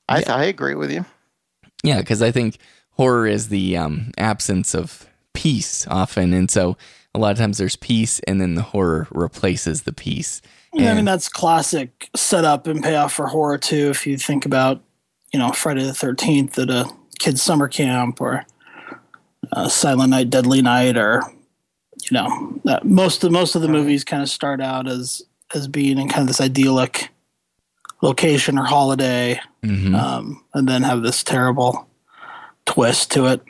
I, 0.08 0.24
I 0.26 0.44
agree 0.44 0.74
with 0.74 0.90
you. 0.90 1.04
Yeah, 1.84 2.00
because 2.00 2.22
I 2.22 2.32
think 2.32 2.58
horror 2.92 3.26
is 3.26 3.48
the 3.48 3.76
um, 3.76 4.10
absence 4.18 4.74
of 4.74 5.06
peace 5.34 5.86
often, 5.86 6.32
and 6.32 6.50
so 6.50 6.76
a 7.14 7.18
lot 7.18 7.32
of 7.32 7.38
times 7.38 7.58
there's 7.58 7.76
peace, 7.76 8.18
and 8.20 8.40
then 8.40 8.54
the 8.54 8.62
horror 8.62 9.06
replaces 9.12 9.82
the 9.82 9.92
peace. 9.92 10.42
Yeah, 10.78 10.92
I 10.92 10.94
mean 10.94 11.04
that's 11.04 11.28
classic 11.28 12.08
setup 12.14 12.66
and 12.66 12.82
payoff 12.82 13.12
for 13.12 13.26
horror 13.26 13.58
too. 13.58 13.90
If 13.90 14.06
you 14.06 14.16
think 14.16 14.46
about, 14.46 14.80
you 15.32 15.38
know, 15.38 15.50
Friday 15.52 15.82
the 15.84 15.92
Thirteenth 15.94 16.58
at 16.58 16.70
a 16.70 16.88
kid's 17.18 17.42
summer 17.42 17.68
camp, 17.68 18.20
or 18.20 18.46
uh, 19.52 19.68
Silent 19.68 20.10
Night, 20.10 20.30
Deadly 20.30 20.62
Night, 20.62 20.96
or 20.96 21.22
you 22.02 22.12
know, 22.14 22.60
uh, 22.66 22.78
most 22.84 23.24
of 23.24 23.32
most 23.32 23.54
of 23.56 23.62
the 23.62 23.68
movies 23.68 24.04
kind 24.04 24.22
of 24.22 24.28
start 24.28 24.60
out 24.60 24.86
as 24.86 25.22
as 25.54 25.66
being 25.66 25.98
in 25.98 26.08
kind 26.08 26.22
of 26.22 26.28
this 26.28 26.40
idyllic 26.40 27.08
location 28.02 28.56
or 28.58 28.64
holiday, 28.64 29.40
Mhm. 29.64 29.94
um, 30.00 30.44
and 30.54 30.68
then 30.68 30.82
have 30.84 31.02
this 31.02 31.24
terrible 31.24 31.88
twist 32.66 33.10
to 33.12 33.26
it. 33.26 33.42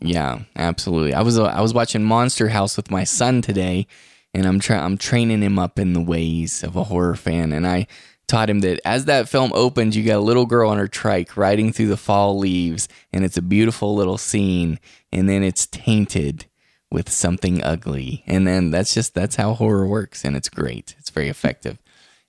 Yeah, 0.00 0.40
absolutely. 0.56 1.14
I 1.14 1.22
was 1.22 1.38
uh, 1.38 1.44
I 1.44 1.60
was 1.60 1.72
watching 1.72 2.02
Monster 2.02 2.48
House 2.48 2.76
with 2.76 2.90
my 2.90 3.04
son 3.04 3.40
today, 3.42 3.86
and 4.34 4.46
I'm 4.46 4.60
trying 4.60 4.82
I'm 4.82 4.98
training 4.98 5.42
him 5.42 5.58
up 5.58 5.78
in 5.78 5.92
the 5.92 6.02
ways 6.02 6.62
of 6.62 6.76
a 6.76 6.84
horror 6.84 7.16
fan, 7.16 7.52
and 7.52 7.66
I 7.66 7.86
taught 8.26 8.50
him 8.50 8.60
that 8.60 8.80
as 8.84 9.04
that 9.04 9.28
film 9.28 9.52
opens, 9.54 9.96
you 9.96 10.02
got 10.04 10.16
a 10.16 10.20
little 10.20 10.46
girl 10.46 10.70
on 10.70 10.78
her 10.78 10.88
trike 10.88 11.36
riding 11.36 11.72
through 11.72 11.88
the 11.88 11.96
fall 11.96 12.38
leaves, 12.38 12.88
and 13.12 13.24
it's 13.24 13.36
a 13.36 13.42
beautiful 13.42 13.94
little 13.94 14.18
scene, 14.18 14.80
and 15.12 15.28
then 15.28 15.42
it's 15.42 15.66
tainted 15.66 16.46
with 16.90 17.10
something 17.10 17.62
ugly. 17.62 18.22
And 18.26 18.46
then 18.46 18.70
that's 18.70 18.94
just 18.94 19.14
that's 19.14 19.36
how 19.36 19.54
horror 19.54 19.86
works, 19.86 20.24
and 20.24 20.36
it's 20.36 20.48
great. 20.48 20.94
It's 20.98 21.10
very 21.10 21.28
effective. 21.28 21.78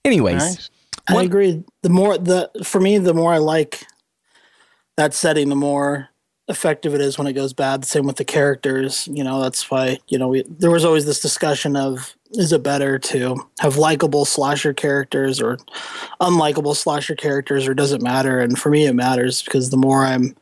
Anyways, 0.03 0.35
Nice. 0.35 0.69
I 1.07 1.23
agree. 1.23 1.63
The 1.83 1.89
more 1.89 2.17
the 2.17 2.49
for 2.63 2.81
me, 2.81 2.97
the 2.97 3.13
more 3.13 3.33
I 3.33 3.37
like 3.37 3.85
that 4.97 5.13
setting, 5.13 5.49
the 5.49 5.55
more 5.55 6.09
effective 6.47 6.93
it 6.93 7.01
is 7.01 7.17
when 7.17 7.27
it 7.27 7.33
goes 7.33 7.53
bad. 7.53 7.81
The 7.81 7.87
same 7.87 8.05
with 8.05 8.17
the 8.17 8.25
characters. 8.25 9.07
You 9.07 9.23
know, 9.23 9.41
that's 9.41 9.69
why 9.69 9.99
you 10.07 10.17
know 10.17 10.27
we, 10.29 10.43
there 10.47 10.71
was 10.71 10.85
always 10.85 11.05
this 11.05 11.19
discussion 11.19 11.75
of 11.75 12.15
is 12.31 12.51
it 12.51 12.63
better 12.63 12.99
to 12.99 13.37
have 13.59 13.77
likable 13.77 14.25
slasher 14.25 14.73
characters 14.73 15.41
or 15.41 15.57
unlikable 16.21 16.75
slasher 16.75 17.15
characters, 17.15 17.67
or 17.67 17.73
does 17.73 17.91
it 17.91 18.01
matter? 18.01 18.39
And 18.39 18.57
for 18.57 18.69
me, 18.69 18.85
it 18.85 18.93
matters 18.93 19.41
because 19.41 19.69
the 19.69 19.77
more 19.77 20.03
I'm 20.03 20.35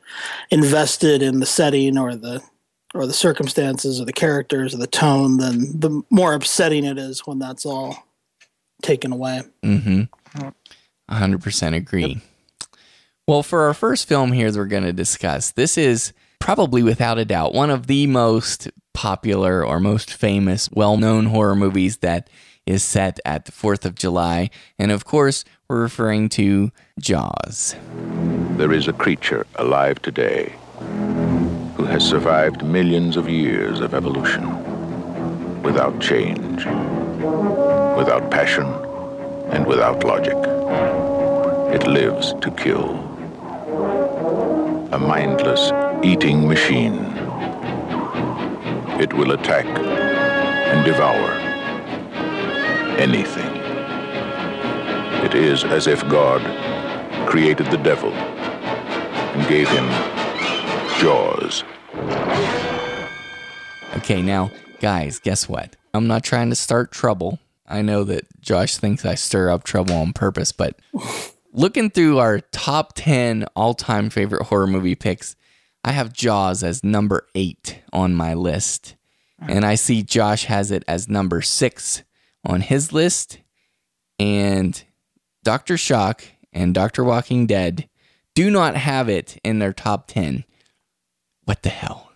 invested 0.51 1.21
in 1.21 1.39
the 1.39 1.45
setting 1.45 1.97
or 1.97 2.15
the 2.15 2.41
or 2.93 3.07
the 3.07 3.13
circumstances 3.13 3.99
or 3.99 4.05
the 4.05 4.13
characters 4.13 4.73
or 4.73 4.77
the 4.77 4.87
tone, 4.87 5.37
then 5.37 5.79
the 5.79 6.03
more 6.09 6.33
upsetting 6.33 6.85
it 6.85 6.97
is 6.97 7.21
when 7.21 7.39
that's 7.39 7.65
all 7.65 7.97
taken 8.83 9.11
away. 9.11 9.41
Mm-hmm. 9.63 10.49
100% 11.09 11.75
agree. 11.75 12.21
Well, 13.25 13.41
for 13.41 13.61
our 13.61 13.73
first 13.73 14.09
film 14.09 14.33
here 14.33 14.51
that 14.51 14.59
we're 14.59 14.65
going 14.65 14.83
to 14.83 14.91
discuss, 14.91 15.51
this 15.51 15.77
is 15.77 16.11
probably 16.39 16.83
without 16.83 17.17
a 17.17 17.23
doubt 17.23 17.53
one 17.53 17.69
of 17.69 17.87
the 17.87 18.05
most 18.05 18.69
popular 18.93 19.65
or 19.65 19.79
most 19.79 20.11
famous, 20.11 20.69
well 20.73 20.97
known 20.97 21.27
horror 21.27 21.55
movies 21.55 21.99
that 21.99 22.29
is 22.65 22.83
set 22.83 23.21
at 23.23 23.45
the 23.45 23.53
4th 23.53 23.85
of 23.85 23.95
July. 23.95 24.49
And 24.77 24.91
of 24.91 25.05
course, 25.05 25.45
we're 25.69 25.79
referring 25.79 26.27
to 26.29 26.73
Jaws. 26.99 27.77
There 28.57 28.73
is 28.73 28.89
a 28.89 28.93
creature 28.93 29.47
alive 29.55 30.01
today 30.01 30.53
who 31.77 31.85
has 31.85 32.05
survived 32.05 32.65
millions 32.65 33.15
of 33.15 33.29
years 33.29 33.79
of 33.79 33.93
evolution 33.93 35.61
without 35.63 36.01
change, 36.01 36.65
without 37.95 38.29
passion, 38.29 38.65
and 39.47 39.65
without 39.65 40.03
logic. 40.03 40.35
It 41.73 41.87
lives 41.87 42.33
to 42.41 42.51
kill. 42.51 43.12
A 44.93 44.99
mindless 44.99 45.71
eating 46.05 46.47
machine. 46.47 46.93
It 49.01 49.11
will 49.11 49.31
attack 49.31 49.65
and 49.65 50.85
devour 50.85 51.31
anything. 52.99 53.55
It 55.25 55.33
is 55.33 55.63
as 55.63 55.87
if 55.87 56.07
God 56.09 56.41
created 57.27 57.71
the 57.71 57.77
devil 57.77 58.13
and 58.13 59.47
gave 59.49 59.67
him 59.67 59.89
jaws. 60.99 61.63
Okay, 63.97 64.21
now, 64.21 64.51
guys, 64.79 65.17
guess 65.17 65.49
what? 65.49 65.75
I'm 65.95 66.05
not 66.05 66.23
trying 66.23 66.51
to 66.51 66.55
start 66.55 66.91
trouble. 66.91 67.39
I 67.67 67.81
know 67.81 68.03
that 68.03 68.27
Josh 68.41 68.77
thinks 68.77 69.05
I 69.05 69.15
stir 69.15 69.49
up 69.49 69.63
trouble 69.63 69.95
on 69.95 70.13
purpose, 70.13 70.51
but 70.51 70.79
looking 71.53 71.89
through 71.89 72.19
our 72.19 72.39
top 72.39 72.93
10 72.95 73.45
all 73.55 73.73
time 73.73 74.09
favorite 74.09 74.47
horror 74.47 74.67
movie 74.67 74.95
picks, 74.95 75.35
I 75.83 75.91
have 75.91 76.13
Jaws 76.13 76.63
as 76.63 76.83
number 76.83 77.27
eight 77.35 77.81
on 77.91 78.15
my 78.15 78.33
list. 78.33 78.95
Hmm. 79.39 79.51
And 79.51 79.65
I 79.65 79.75
see 79.75 80.03
Josh 80.03 80.45
has 80.45 80.71
it 80.71 80.83
as 80.87 81.07
number 81.07 81.41
six 81.41 82.03
on 82.45 82.61
his 82.61 82.91
list. 82.91 83.39
And 84.19 84.81
Dr. 85.43 85.77
Shock 85.77 86.23
and 86.51 86.73
Dr. 86.73 87.03
Walking 87.03 87.47
Dead 87.47 87.89
do 88.35 88.49
not 88.49 88.75
have 88.75 89.09
it 89.09 89.39
in 89.43 89.59
their 89.59 89.73
top 89.73 90.07
10. 90.07 90.43
What 91.45 91.63
the 91.63 91.69
hell? 91.69 92.11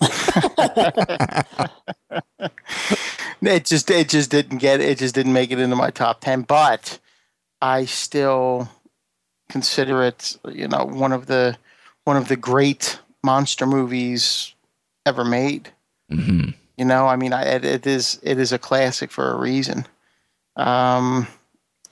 It 3.42 3.64
just 3.64 3.90
it 3.90 4.08
just 4.08 4.30
didn't 4.30 4.58
get 4.58 4.80
it 4.80 4.98
just 4.98 5.14
didn't 5.14 5.32
make 5.32 5.50
it 5.50 5.58
into 5.58 5.76
my 5.76 5.90
top 5.90 6.20
ten, 6.20 6.42
but 6.42 6.98
I 7.62 7.84
still 7.84 8.68
consider 9.48 10.04
it 10.04 10.36
you 10.48 10.68
know 10.68 10.84
one 10.84 11.12
of 11.12 11.26
the 11.26 11.56
one 12.04 12.16
of 12.16 12.28
the 12.28 12.36
great 12.36 12.98
monster 13.22 13.66
movies 13.66 14.54
ever 15.06 15.24
made. 15.24 15.70
hmm 16.08 16.50
You 16.76 16.86
know, 16.86 17.06
I 17.06 17.16
mean, 17.16 17.32
I, 17.34 17.42
it, 17.44 17.64
it 17.64 17.86
is 17.86 18.18
it 18.22 18.38
is 18.38 18.52
a 18.52 18.58
classic 18.58 19.10
for 19.10 19.30
a 19.30 19.38
reason. 19.38 19.86
Um, 20.56 21.26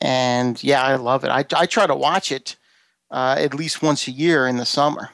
and 0.01 0.63
yeah, 0.63 0.83
I 0.83 0.97
love 0.97 1.25
it. 1.25 1.31
I 1.31 1.45
I 1.55 1.67
try 1.67 1.87
to 1.87 1.95
watch 1.95 2.33
it 2.33 2.57
uh, 3.11 3.37
at 3.39 3.55
least 3.55 3.83
once 3.83 4.09
a 4.09 4.11
year 4.11 4.47
in 4.47 4.57
the 4.57 4.67
summer. 4.67 5.11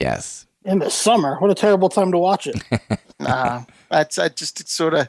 Yes. 0.00 0.46
In 0.64 0.78
the 0.78 0.90
summer, 0.90 1.36
what 1.38 1.50
a 1.50 1.54
terrible 1.54 1.88
time 1.88 2.12
to 2.12 2.18
watch 2.18 2.46
it. 2.46 2.62
Nah, 3.18 3.64
that's 3.90 4.18
I 4.18 4.28
just 4.28 4.60
it's 4.60 4.72
sort 4.74 4.92
of 4.92 5.08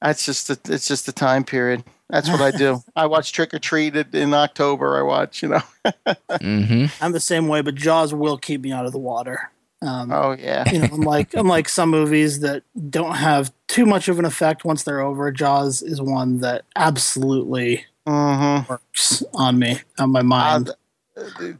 that's 0.00 0.24
just 0.24 0.48
the, 0.48 0.72
it's 0.72 0.88
just 0.88 1.04
the 1.04 1.12
time 1.12 1.44
period. 1.44 1.84
That's 2.08 2.30
what 2.30 2.40
I 2.40 2.50
do. 2.52 2.82
I 2.94 3.06
watch 3.06 3.32
Trick 3.32 3.52
or 3.52 3.58
Treat 3.58 3.96
in- 3.96 4.06
in 4.12 4.32
October. 4.34 4.98
I 4.98 5.02
watch, 5.02 5.42
you 5.42 5.48
know. 5.48 5.62
hmm 6.40 6.86
I'm 7.00 7.12
the 7.12 7.20
same 7.20 7.48
way, 7.48 7.62
but 7.62 7.74
Jaws 7.74 8.14
will 8.14 8.38
keep 8.38 8.60
me 8.62 8.72
out 8.72 8.86
of 8.86 8.92
the 8.92 8.98
water. 8.98 9.50
Um, 9.82 10.10
Oh 10.12 10.32
yeah, 10.38 10.68
you 10.72 10.78
know, 10.78 10.88
unlike 10.92 11.30
unlike 11.34 11.68
some 11.68 11.90
movies 11.90 12.40
that 12.40 12.62
don't 12.90 13.16
have 13.16 13.52
too 13.68 13.84
much 13.86 14.08
of 14.08 14.18
an 14.18 14.24
effect 14.24 14.64
once 14.64 14.84
they're 14.84 15.00
over, 15.00 15.30
Jaws 15.32 15.82
is 15.82 16.00
one 16.00 16.38
that 16.38 16.64
absolutely 16.76 17.84
hmm 18.06 18.58
works 18.68 19.22
on 19.34 19.58
me, 19.58 19.80
on 19.98 20.10
my 20.12 20.22
mind. 20.22 20.70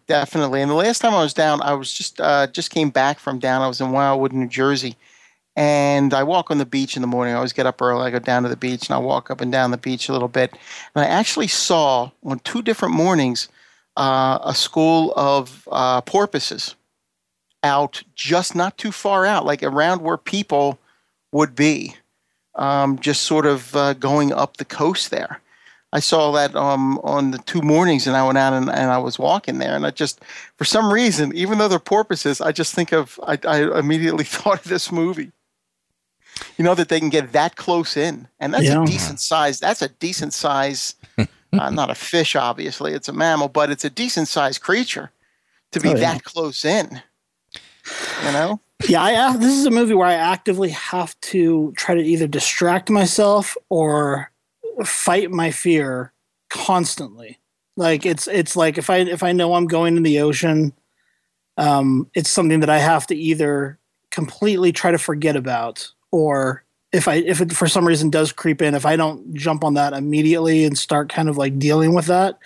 definitely. 0.06 0.62
And 0.62 0.70
the 0.70 0.74
last 0.74 1.00
time 1.00 1.12
I 1.14 1.22
was 1.22 1.34
down, 1.34 1.60
I 1.62 1.74
was 1.74 1.92
just 1.92 2.20
uh, 2.20 2.46
just 2.46 2.70
came 2.70 2.90
back 2.90 3.18
from 3.18 3.38
down. 3.38 3.62
I 3.62 3.68
was 3.68 3.80
in 3.80 3.90
Wildwood, 3.92 4.32
New 4.32 4.46
Jersey, 4.48 4.96
and 5.56 6.12
I 6.12 6.22
walk 6.22 6.50
on 6.50 6.58
the 6.58 6.66
beach 6.66 6.96
in 6.96 7.02
the 7.02 7.08
morning. 7.08 7.32
I 7.32 7.38
always 7.38 7.54
get 7.54 7.66
up 7.66 7.80
early. 7.80 8.06
I 8.06 8.10
go 8.10 8.18
down 8.18 8.42
to 8.42 8.48
the 8.48 8.56
beach 8.56 8.88
and 8.88 8.94
I 8.94 8.98
walk 8.98 9.30
up 9.30 9.40
and 9.40 9.50
down 9.50 9.70
the 9.70 9.78
beach 9.78 10.08
a 10.08 10.12
little 10.12 10.28
bit. 10.28 10.52
And 10.94 11.04
I 11.04 11.06
actually 11.06 11.48
saw 11.48 12.10
on 12.22 12.40
two 12.40 12.60
different 12.60 12.94
mornings 12.94 13.48
uh, 13.96 14.38
a 14.44 14.54
school 14.54 15.14
of 15.16 15.66
uh, 15.72 16.02
porpoises 16.02 16.76
out 17.62 18.02
just 18.14 18.54
not 18.54 18.76
too 18.76 18.92
far 18.92 19.24
out, 19.24 19.46
like 19.46 19.62
around 19.62 20.02
where 20.02 20.18
people 20.18 20.78
would 21.32 21.54
be, 21.54 21.96
um, 22.54 22.98
just 22.98 23.22
sort 23.22 23.46
of 23.46 23.74
uh, 23.74 23.94
going 23.94 24.32
up 24.32 24.58
the 24.58 24.64
coast 24.64 25.10
there. 25.10 25.40
I 25.92 26.00
saw 26.00 26.32
that 26.32 26.54
um, 26.54 26.98
on 26.98 27.30
the 27.30 27.38
two 27.38 27.62
mornings, 27.62 28.06
and 28.06 28.14
I 28.14 28.26
went 28.26 28.36
out 28.36 28.52
and, 28.52 28.68
and 28.68 28.90
I 28.90 28.98
was 28.98 29.18
walking 29.18 29.58
there, 29.58 29.74
and 29.74 29.86
I 29.86 29.90
just, 29.90 30.20
for 30.56 30.64
some 30.64 30.92
reason, 30.92 31.34
even 31.34 31.56
though 31.56 31.68
they're 31.68 31.78
porpoises, 31.78 32.40
I 32.42 32.52
just 32.52 32.74
think 32.74 32.92
of, 32.92 33.18
I, 33.22 33.38
I 33.46 33.78
immediately 33.78 34.24
thought 34.36 34.60
of 34.60 34.68
this 34.68 34.92
movie. 34.92 35.32
You 36.58 36.64
know 36.64 36.74
that 36.74 36.88
they 36.88 37.00
can 37.00 37.08
get 37.10 37.32
that 37.32 37.56
close 37.56 37.96
in, 37.96 38.28
and 38.40 38.52
that's 38.54 38.64
Yeah. 38.64 38.82
a 38.82 38.86
decent 38.86 39.20
size. 39.20 39.58
That's 39.60 39.82
a 39.82 39.88
decent 39.88 40.32
size. 40.34 40.94
uh, 41.18 41.70
not 41.70 41.90
a 41.90 41.94
fish, 41.94 42.36
obviously, 42.36 42.92
it's 42.92 43.08
a 43.08 43.12
mammal, 43.12 43.48
but 43.48 43.70
it's 43.70 43.84
a 43.84 43.90
decent 43.90 44.28
sized 44.28 44.60
creature 44.62 45.10
to 45.72 45.80
be 45.80 45.88
Oh, 45.90 45.92
yeah. 45.92 46.12
that 46.14 46.24
close 46.24 46.64
in. 46.64 47.02
You 48.24 48.32
know, 48.32 48.60
Yeah, 48.88 49.02
I 49.02 49.28
ac- 49.30 49.38
this 49.38 49.52
is 49.56 49.64
a 49.66 49.70
movie 49.70 49.94
where 49.94 50.08
I 50.08 50.14
actively 50.14 50.70
have 50.70 51.18
to 51.32 51.72
try 51.76 51.94
to 51.94 52.02
either 52.02 52.26
distract 52.26 52.90
myself 52.90 53.56
or 53.68 54.30
fight 54.84 55.30
my 55.30 55.50
fear 55.50 56.12
constantly. 56.50 57.38
Like 57.76 58.04
it's 58.06 58.26
it's 58.26 58.56
like 58.56 58.76
if 58.78 58.90
I 58.90 58.98
if 58.98 59.22
I 59.22 59.32
know 59.32 59.54
I'm 59.54 59.66
going 59.66 59.96
in 59.96 60.02
the 60.02 60.20
ocean, 60.20 60.72
um, 61.58 62.10
it's 62.14 62.30
something 62.30 62.60
that 62.60 62.70
I 62.70 62.78
have 62.78 63.06
to 63.08 63.14
either 63.14 63.78
completely 64.10 64.72
try 64.72 64.90
to 64.90 64.98
forget 64.98 65.36
about 65.36 65.92
or 66.16 66.64
if 66.92 67.08
I 67.08 67.16
if 67.16 67.42
it 67.42 67.52
for 67.52 67.68
some 67.68 67.86
reason 67.86 68.08
does 68.08 68.32
creep 68.32 68.62
in, 68.62 68.74
if 68.74 68.86
I 68.86 68.96
don't 68.96 69.34
jump 69.34 69.62
on 69.62 69.74
that 69.74 69.92
immediately 69.92 70.64
and 70.64 70.78
start 70.78 71.10
kind 71.10 71.28
of 71.28 71.36
like 71.36 71.58
dealing 71.58 71.92
with 71.92 72.06
that, 72.06 72.38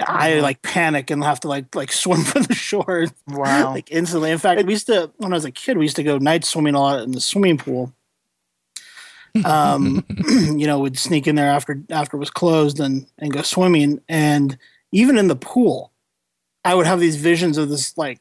I 0.00 0.38
like 0.38 0.62
panic 0.62 1.10
and 1.10 1.24
have 1.24 1.40
to 1.40 1.48
like 1.48 1.74
like 1.74 1.90
swim 2.02 2.22
for 2.22 2.38
the 2.38 2.54
shore 2.54 3.06
wow. 3.26 3.72
like 3.72 3.90
instantly. 3.90 4.30
In 4.30 4.38
fact, 4.38 4.64
we 4.64 4.74
used 4.74 4.86
to 4.86 5.10
when 5.16 5.32
I 5.32 5.36
was 5.36 5.44
a 5.44 5.50
kid, 5.50 5.78
we 5.78 5.84
used 5.84 5.96
to 5.96 6.04
go 6.04 6.18
night 6.18 6.44
swimming 6.44 6.76
a 6.76 6.80
lot 6.80 7.02
in 7.02 7.10
the 7.10 7.20
swimming 7.20 7.58
pool. 7.58 7.92
Um, 9.44 10.04
you 10.28 10.68
know, 10.68 10.78
would 10.78 10.96
sneak 10.96 11.26
in 11.26 11.34
there 11.34 11.50
after 11.50 11.82
after 11.90 12.16
it 12.16 12.20
was 12.20 12.30
closed 12.30 12.78
and 12.78 13.08
and 13.18 13.32
go 13.32 13.42
swimming. 13.42 14.00
And 14.08 14.56
even 14.92 15.18
in 15.18 15.26
the 15.26 15.34
pool, 15.34 15.90
I 16.64 16.76
would 16.76 16.86
have 16.86 17.00
these 17.00 17.16
visions 17.16 17.58
of 17.58 17.68
this 17.68 17.98
like 17.98 18.20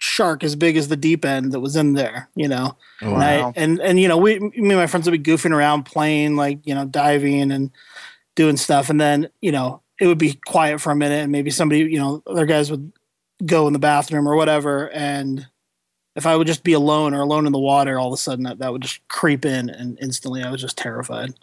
shark 0.00 0.42
as 0.42 0.56
big 0.56 0.76
as 0.76 0.88
the 0.88 0.96
deep 0.96 1.24
end 1.24 1.52
that 1.52 1.60
was 1.60 1.76
in 1.76 1.92
there. 1.92 2.28
You 2.34 2.48
know, 2.48 2.76
oh, 3.02 3.14
and, 3.14 3.22
I, 3.22 3.52
and 3.54 3.80
and 3.80 4.00
you 4.00 4.08
know, 4.08 4.16
we 4.16 4.38
me 4.40 4.52
and 4.56 4.68
my 4.76 4.86
friends 4.86 5.08
would 5.08 5.22
be 5.22 5.30
goofing 5.30 5.52
around, 5.52 5.84
playing 5.84 6.36
like 6.36 6.66
you 6.66 6.74
know, 6.74 6.84
diving 6.84 7.52
and 7.52 7.70
doing 8.34 8.56
stuff, 8.56 8.90
and 8.90 9.00
then 9.00 9.28
you 9.40 9.52
know, 9.52 9.82
it 10.00 10.06
would 10.06 10.18
be 10.18 10.40
quiet 10.46 10.80
for 10.80 10.90
a 10.90 10.96
minute, 10.96 11.22
and 11.22 11.32
maybe 11.32 11.50
somebody, 11.50 11.80
you 11.80 11.98
know, 11.98 12.22
other 12.26 12.46
guys 12.46 12.70
would 12.70 12.92
go 13.46 13.66
in 13.66 13.72
the 13.72 13.78
bathroom 13.78 14.28
or 14.28 14.36
whatever, 14.36 14.90
and 14.90 15.46
if 16.16 16.26
I 16.26 16.36
would 16.36 16.46
just 16.46 16.64
be 16.64 16.72
alone 16.72 17.14
or 17.14 17.20
alone 17.20 17.46
in 17.46 17.52
the 17.52 17.58
water, 17.58 17.98
all 17.98 18.08
of 18.08 18.12
a 18.12 18.16
sudden 18.16 18.44
that, 18.44 18.58
that 18.58 18.72
would 18.72 18.82
just 18.82 19.06
creep 19.08 19.44
in, 19.44 19.70
and 19.70 19.98
instantly 20.00 20.42
I 20.42 20.50
was 20.50 20.60
just 20.60 20.76
terrified. 20.76 21.34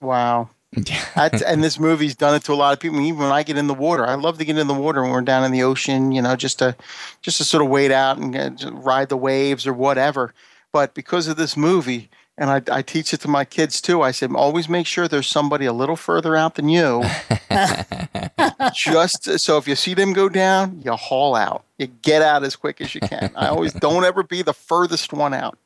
Wow. 0.00 0.50
That's, 0.72 1.42
and 1.46 1.62
this 1.62 1.78
movie's 1.78 2.14
done 2.14 2.34
it 2.34 2.44
to 2.44 2.52
a 2.52 2.54
lot 2.54 2.72
of 2.72 2.80
people. 2.80 3.00
Even 3.00 3.20
when 3.20 3.32
I 3.32 3.42
get 3.42 3.56
in 3.56 3.66
the 3.66 3.74
water, 3.74 4.06
I 4.06 4.14
love 4.14 4.38
to 4.38 4.44
get 4.44 4.58
in 4.58 4.66
the 4.66 4.74
water 4.74 5.02
when 5.02 5.10
we're 5.10 5.20
down 5.22 5.44
in 5.44 5.52
the 5.52 5.62
ocean. 5.62 6.12
You 6.12 6.22
know, 6.22 6.36
just 6.36 6.58
to 6.58 6.76
just 7.22 7.38
to 7.38 7.44
sort 7.44 7.62
of 7.62 7.70
wade 7.70 7.92
out 7.92 8.18
and 8.18 8.36
uh, 8.36 8.72
ride 8.72 9.08
the 9.08 9.16
waves 9.16 9.66
or 9.66 9.72
whatever. 9.72 10.34
But 10.72 10.94
because 10.94 11.28
of 11.28 11.36
this 11.36 11.56
movie, 11.56 12.10
and 12.36 12.50
I, 12.50 12.62
I 12.70 12.82
teach 12.82 13.12
it 13.12 13.20
to 13.22 13.28
my 13.28 13.44
kids 13.44 13.80
too. 13.80 14.02
I 14.02 14.12
said, 14.12 14.32
always 14.32 14.68
make 14.68 14.86
sure 14.86 15.08
there's 15.08 15.26
somebody 15.26 15.66
a 15.66 15.72
little 15.72 15.96
further 15.96 16.36
out 16.36 16.54
than 16.54 16.68
you. 16.68 17.02
Just 18.74 19.40
so 19.40 19.56
if 19.56 19.66
you 19.66 19.74
see 19.74 19.94
them 19.94 20.12
go 20.12 20.28
down, 20.28 20.80
you 20.84 20.92
haul 20.92 21.34
out. 21.34 21.64
You 21.78 21.88
get 21.88 22.22
out 22.22 22.44
as 22.44 22.54
quick 22.54 22.80
as 22.80 22.94
you 22.94 23.00
can. 23.00 23.32
I 23.34 23.48
always 23.48 23.72
don't 23.72 24.04
ever 24.04 24.22
be 24.22 24.42
the 24.42 24.52
furthest 24.52 25.12
one 25.12 25.34
out 25.34 25.58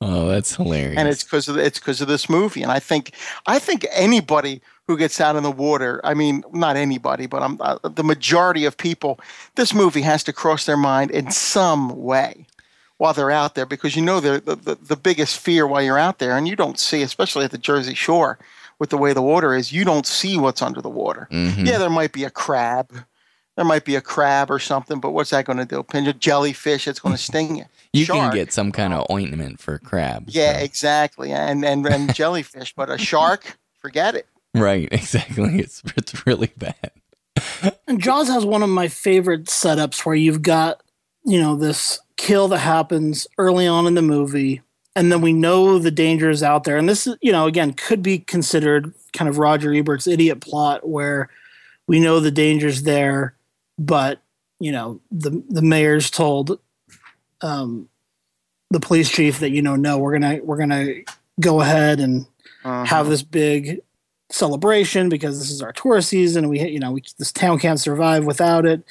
Oh, 0.00 0.28
that's 0.28 0.54
hilarious. 0.54 0.96
and 0.96 1.08
it's 1.08 1.24
because 1.24 1.48
of 1.48 1.56
it's 1.56 1.78
because 1.80 2.00
of 2.00 2.08
this 2.08 2.28
movie. 2.28 2.62
And 2.62 2.70
I 2.70 2.78
think 2.78 3.12
I 3.46 3.58
think 3.58 3.84
anybody 3.92 4.60
who 4.86 4.96
gets 4.96 5.20
out 5.20 5.36
in 5.36 5.42
the 5.42 5.50
water, 5.50 6.00
I 6.04 6.14
mean, 6.14 6.42
not 6.52 6.76
anybody, 6.76 7.26
but 7.26 7.42
I'm, 7.42 7.58
uh, 7.60 7.78
the 7.88 8.04
majority 8.04 8.64
of 8.64 8.76
people, 8.78 9.20
this 9.56 9.74
movie 9.74 10.00
has 10.02 10.24
to 10.24 10.32
cross 10.32 10.64
their 10.64 10.78
mind 10.78 11.10
in 11.10 11.30
some 11.30 12.02
way 12.02 12.46
while 12.96 13.12
they're 13.12 13.30
out 13.30 13.54
there 13.54 13.66
because 13.66 13.94
you 13.96 14.02
know 14.02 14.18
they're 14.18 14.40
the, 14.40 14.56
the, 14.56 14.76
the 14.76 14.96
biggest 14.96 15.38
fear 15.38 15.66
while 15.66 15.82
you're 15.82 15.98
out 15.98 16.18
there, 16.20 16.36
and 16.38 16.48
you 16.48 16.56
don't 16.56 16.78
see, 16.78 17.02
especially 17.02 17.44
at 17.44 17.50
the 17.50 17.58
Jersey 17.58 17.94
Shore, 17.94 18.38
with 18.78 18.88
the 18.90 18.96
way 18.96 19.12
the 19.12 19.20
water 19.22 19.54
is, 19.54 19.72
you 19.72 19.84
don't 19.84 20.06
see 20.06 20.38
what's 20.38 20.62
under 20.62 20.80
the 20.80 20.88
water. 20.88 21.28
Mhm. 21.30 21.66
Yeah, 21.66 21.76
there 21.78 21.90
might 21.90 22.12
be 22.12 22.24
a 22.24 22.30
crab. 22.30 22.90
There 23.56 23.64
might 23.66 23.84
be 23.84 23.94
a 23.96 24.00
crab 24.00 24.50
or 24.50 24.58
something, 24.60 25.00
but 25.00 25.10
what's 25.10 25.30
that 25.30 25.44
going 25.44 25.58
to 25.58 25.64
do? 25.66 25.82
Pinch 25.82 26.08
a 26.08 26.12
jellyfish, 26.14 26.86
it's 26.88 27.00
going 27.00 27.14
to 27.16 27.20
sting 27.22 27.56
you. 27.56 27.64
You 27.98 28.04
Shark. 28.06 28.32
can 28.32 28.38
get 28.40 28.52
some 28.52 28.72
kind 28.72 28.92
of 28.92 29.00
um, 29.00 29.06
ointment 29.10 29.60
for 29.60 29.78
crabs. 29.78 30.34
Yeah, 30.34 30.58
so- 30.58 30.64
exactly. 30.64 31.32
And 31.32 31.64
and 31.64 31.86
and 31.86 32.14
jellyfish, 32.20 32.74
but 32.74 32.90
a 32.90 32.98
shark, 32.98 33.58
forget 33.80 34.14
it. 34.14 34.26
right. 34.54 34.88
Exactly. 34.92 35.58
It's 35.58 35.82
it's 35.96 36.26
really 36.26 36.52
bad. 36.56 36.90
And 37.86 38.00
Jaws 38.00 38.28
has 38.28 38.44
one 38.44 38.62
of 38.62 38.68
my 38.68 38.88
favorite 38.88 39.44
setups 39.44 40.04
where 40.04 40.14
you've 40.14 40.42
got, 40.42 40.82
you 41.24 41.40
know, 41.40 41.54
this 41.56 42.00
kill 42.16 42.48
that 42.48 42.58
happens 42.58 43.26
early 43.38 43.66
on 43.66 43.86
in 43.86 43.94
the 43.94 44.02
movie, 44.02 44.60
and 44.96 45.12
then 45.12 45.20
we 45.20 45.32
know 45.32 45.78
the 45.78 45.90
danger 45.92 46.30
is 46.30 46.42
out 46.42 46.64
there. 46.64 46.76
And 46.76 46.88
this, 46.88 47.06
is, 47.06 47.16
you 47.20 47.30
know, 47.30 47.46
again, 47.46 47.72
could 47.74 48.02
be 48.02 48.18
considered 48.18 48.92
kind 49.12 49.28
of 49.28 49.38
Roger 49.38 49.72
Ebert's 49.72 50.06
idiot 50.08 50.40
plot 50.40 50.88
where 50.88 51.30
we 51.86 52.00
know 52.00 52.18
the 52.20 52.30
danger's 52.32 52.82
there, 52.82 53.34
but 53.78 54.20
you 54.60 54.72
know, 54.72 55.00
the 55.12 55.42
the 55.48 55.62
mayor's 55.62 56.10
told 56.10 56.58
um, 57.40 57.88
the 58.70 58.80
police 58.80 59.08
chief 59.10 59.40
that 59.40 59.50
you 59.50 59.62
know, 59.62 59.76
no, 59.76 59.98
we're 59.98 60.12
gonna 60.12 60.40
we're 60.42 60.56
gonna 60.58 60.86
go 61.40 61.60
ahead 61.60 62.00
and 62.00 62.26
Uh-huh. 62.64 62.84
have 62.84 63.08
this 63.08 63.22
big 63.22 63.80
celebration 64.30 65.08
because 65.08 65.38
this 65.38 65.50
is 65.50 65.62
our 65.62 65.72
tourist 65.72 66.10
season 66.10 66.44
and 66.44 66.50
we 66.50 66.60
you 66.60 66.78
know 66.78 66.92
we, 66.92 67.02
this 67.18 67.32
town 67.32 67.58
can't 67.58 67.80
survive 67.80 68.24
without 68.26 68.66
it. 68.66 68.82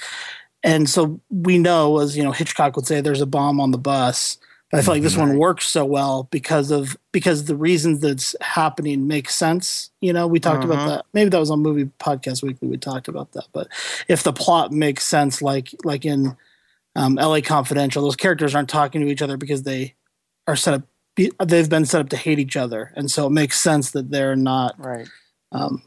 And 0.63 0.89
so 0.89 1.19
we 1.29 1.57
know 1.59 1.99
as 1.99 2.17
you 2.17 2.23
know 2.23 2.31
hitchcock 2.31 2.75
would 2.75 2.87
say 2.87 3.01
there's 3.01 3.21
a 3.21 3.25
bomb 3.27 3.59
on 3.59 3.71
the 3.71 3.77
bus. 3.77 4.37
But 4.71 4.79
i 4.79 4.81
feel 4.81 4.95
like 4.95 5.03
this 5.03 5.15
one 5.15 5.37
works 5.37 5.65
so 5.67 5.85
well 5.85 6.23
because 6.31 6.71
of 6.71 6.97
because 7.13 7.45
the 7.45 7.55
reasons 7.55 7.99
that's 8.01 8.35
happening 8.41 9.07
make 9.07 9.29
sense 9.29 9.91
you 10.01 10.11
know? 10.11 10.27
We 10.27 10.39
talked 10.39 10.63
about 10.65 10.79
Mhm. 10.79 10.87
that. 10.87 11.05
Maybe 11.13 11.29
that 11.29 11.39
was 11.39 11.51
on 11.51 11.61
movie 11.61 11.89
podcast 11.99 12.41
weekly 12.43 12.67
we 12.67 12.77
talked 12.77 13.07
about 13.07 13.31
that. 13.33 13.45
But 13.53 13.67
if 14.09 14.23
the 14.23 14.33
plot 14.33 14.71
makes 14.73 15.05
sense 15.07 15.41
like 15.41 15.73
like 15.85 16.03
in 16.03 16.35
um, 16.97 17.15
la 17.15 17.39
confidential 17.39 18.03
those 18.03 18.15
characters 18.17 18.53
aren't 18.53 18.69
talking 18.69 18.99
to 19.01 19.07
each 19.07 19.21
other 19.21 19.37
because 19.37 19.63
they 19.63 19.95
are 20.47 20.55
set 20.57 20.73
up 20.73 20.81
they've 21.45 21.69
been 21.69 21.85
set 21.85 22.01
up 22.01 22.09
to 22.09 22.17
hate 22.17 22.39
each 22.39 22.57
other 22.57 22.91
and 22.97 23.09
so 23.09 23.25
it 23.27 23.31
makes 23.31 23.57
sense 23.59 23.91
that 23.91 24.11
they're 24.11 24.35
not 24.35 24.75
Right. 24.77 25.07
um, 25.51 25.81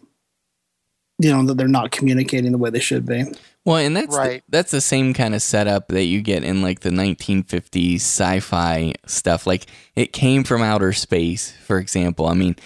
you 1.18 1.30
know 1.30 1.44
that 1.44 1.56
they're 1.58 1.68
not 1.68 1.90
communicating 1.90 2.50
the 2.52 2.56
way 2.58 2.70
they 2.70 2.80
should 2.80 3.04
be. 3.04 3.24
Well, 3.66 3.76
and 3.76 3.94
that's 3.94 4.14
the- 4.14 4.18
Right. 4.18 4.42
that's 4.48 4.70
the 4.70 4.80
same 4.80 5.12
kind 5.12 5.34
of 5.34 5.42
setup 5.42 5.88
that 5.88 6.04
you 6.04 6.22
get 6.22 6.44
in 6.44 6.62
like 6.62 6.80
the 6.80 6.88
1950s 6.90 7.96
sci-fi 7.96 8.94
stuff. 9.06 9.46
Like 9.46 9.66
it 9.94 10.14
came 10.14 10.44
from 10.44 10.62
outer 10.62 10.94
space, 10.94 11.52
for 11.66 11.78
example. 11.78 12.26
I 12.26 12.32
mean, 12.32 12.56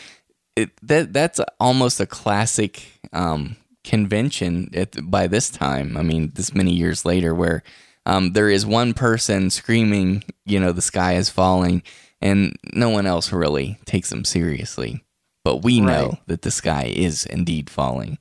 it, 0.55 0.71
that 0.87 1.13
that's 1.13 1.41
almost 1.59 1.99
a 1.99 2.07
classic 2.07 2.85
um, 3.13 3.57
convention 3.83 4.71
at, 4.73 4.95
by 5.11 5.27
this 5.27 5.51
time. 5.51 5.97
I 5.97 6.03
mean, 6.03 6.31
this 6.37 6.55
many 6.55 6.73
years 6.73 7.05
later, 7.05 7.35
where 7.35 7.65
um, 8.07 8.33
there 8.33 8.49
is 8.51 8.67
one 8.67 8.95
person 8.95 9.51
screaming, 9.51 10.25
you 10.45 10.61
know, 10.61 10.73
the 10.73 10.83
sky 10.83 11.15
is 11.15 11.31
falling, 11.31 11.83
and 12.21 12.57
no 12.73 12.89
one 12.91 13.07
else 13.07 13.33
really 13.33 13.79
takes 13.85 14.11
them 14.11 14.25
seriously. 14.25 15.05
But 15.45 15.63
we 15.63 15.81
know 15.81 16.19
that 16.27 16.43
the 16.43 16.51
sky 16.51 16.93
is 16.95 17.27
indeed 17.27 17.69
falling 17.69 18.19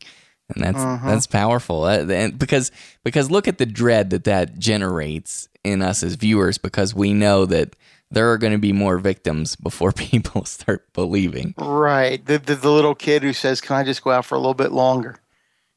and 0.54 0.64
that's 0.64 0.78
Mhm. 0.84 1.06
that's 1.06 1.28
powerful. 1.28 1.84
Uh, 1.86 2.06
and 2.10 2.38
because 2.38 2.72
because 3.04 3.32
look 3.32 3.48
at 3.48 3.58
the 3.58 3.66
dread 3.66 4.10
that 4.10 4.26
that 4.26 4.60
generates 4.60 5.48
in 5.64 5.82
us 5.82 6.04
as 6.04 6.16
viewers, 6.16 6.58
because 6.58 6.94
we 6.94 7.14
know 7.14 7.46
that 7.46 7.76
there 8.12 8.30
are 8.32 8.38
going 8.38 8.52
to 8.54 8.60
be 8.60 8.74
more 8.74 8.98
victims 8.98 9.56
before 9.56 9.92
people 9.94 10.46
start 10.46 10.86
believing. 10.94 11.54
Right. 11.58 12.24
The, 12.26 12.38
the 12.40 12.56
the 12.56 12.70
little 12.72 12.96
kid 12.96 13.24
who 13.24 13.32
says, 13.34 13.62
"Can 13.62 13.76
I 13.78 13.84
just 13.84 14.04
go 14.04 14.12
out 14.12 14.26
for 14.26 14.36
a 14.36 14.40
little 14.40 14.54
bit 14.54 14.72
longer?" 14.74 15.16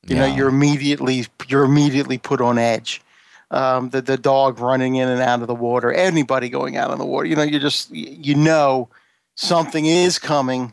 You 0.06 0.16
know, 0.16 0.26
you're 0.26 0.48
immediately 0.48 1.26
you're 1.48 1.64
immediately 1.64 2.18
put 2.18 2.40
on 2.40 2.58
edge. 2.58 3.02
Um, 3.50 3.90
the 3.90 4.02
the 4.02 4.16
dog 4.16 4.58
running 4.58 4.96
in 4.96 5.08
and 5.08 5.22
out 5.22 5.40
of 5.40 5.46
the 5.46 5.54
water, 5.54 5.92
anybody 5.92 6.48
going 6.48 6.76
out 6.76 6.90
on 6.90 6.98
the 6.98 7.06
water. 7.06 7.26
You 7.26 7.36
know, 7.36 7.42
you 7.42 7.60
just 7.60 7.90
you 7.90 8.34
know 8.34 8.88
something 9.36 9.86
is 9.86 10.18
coming, 10.18 10.72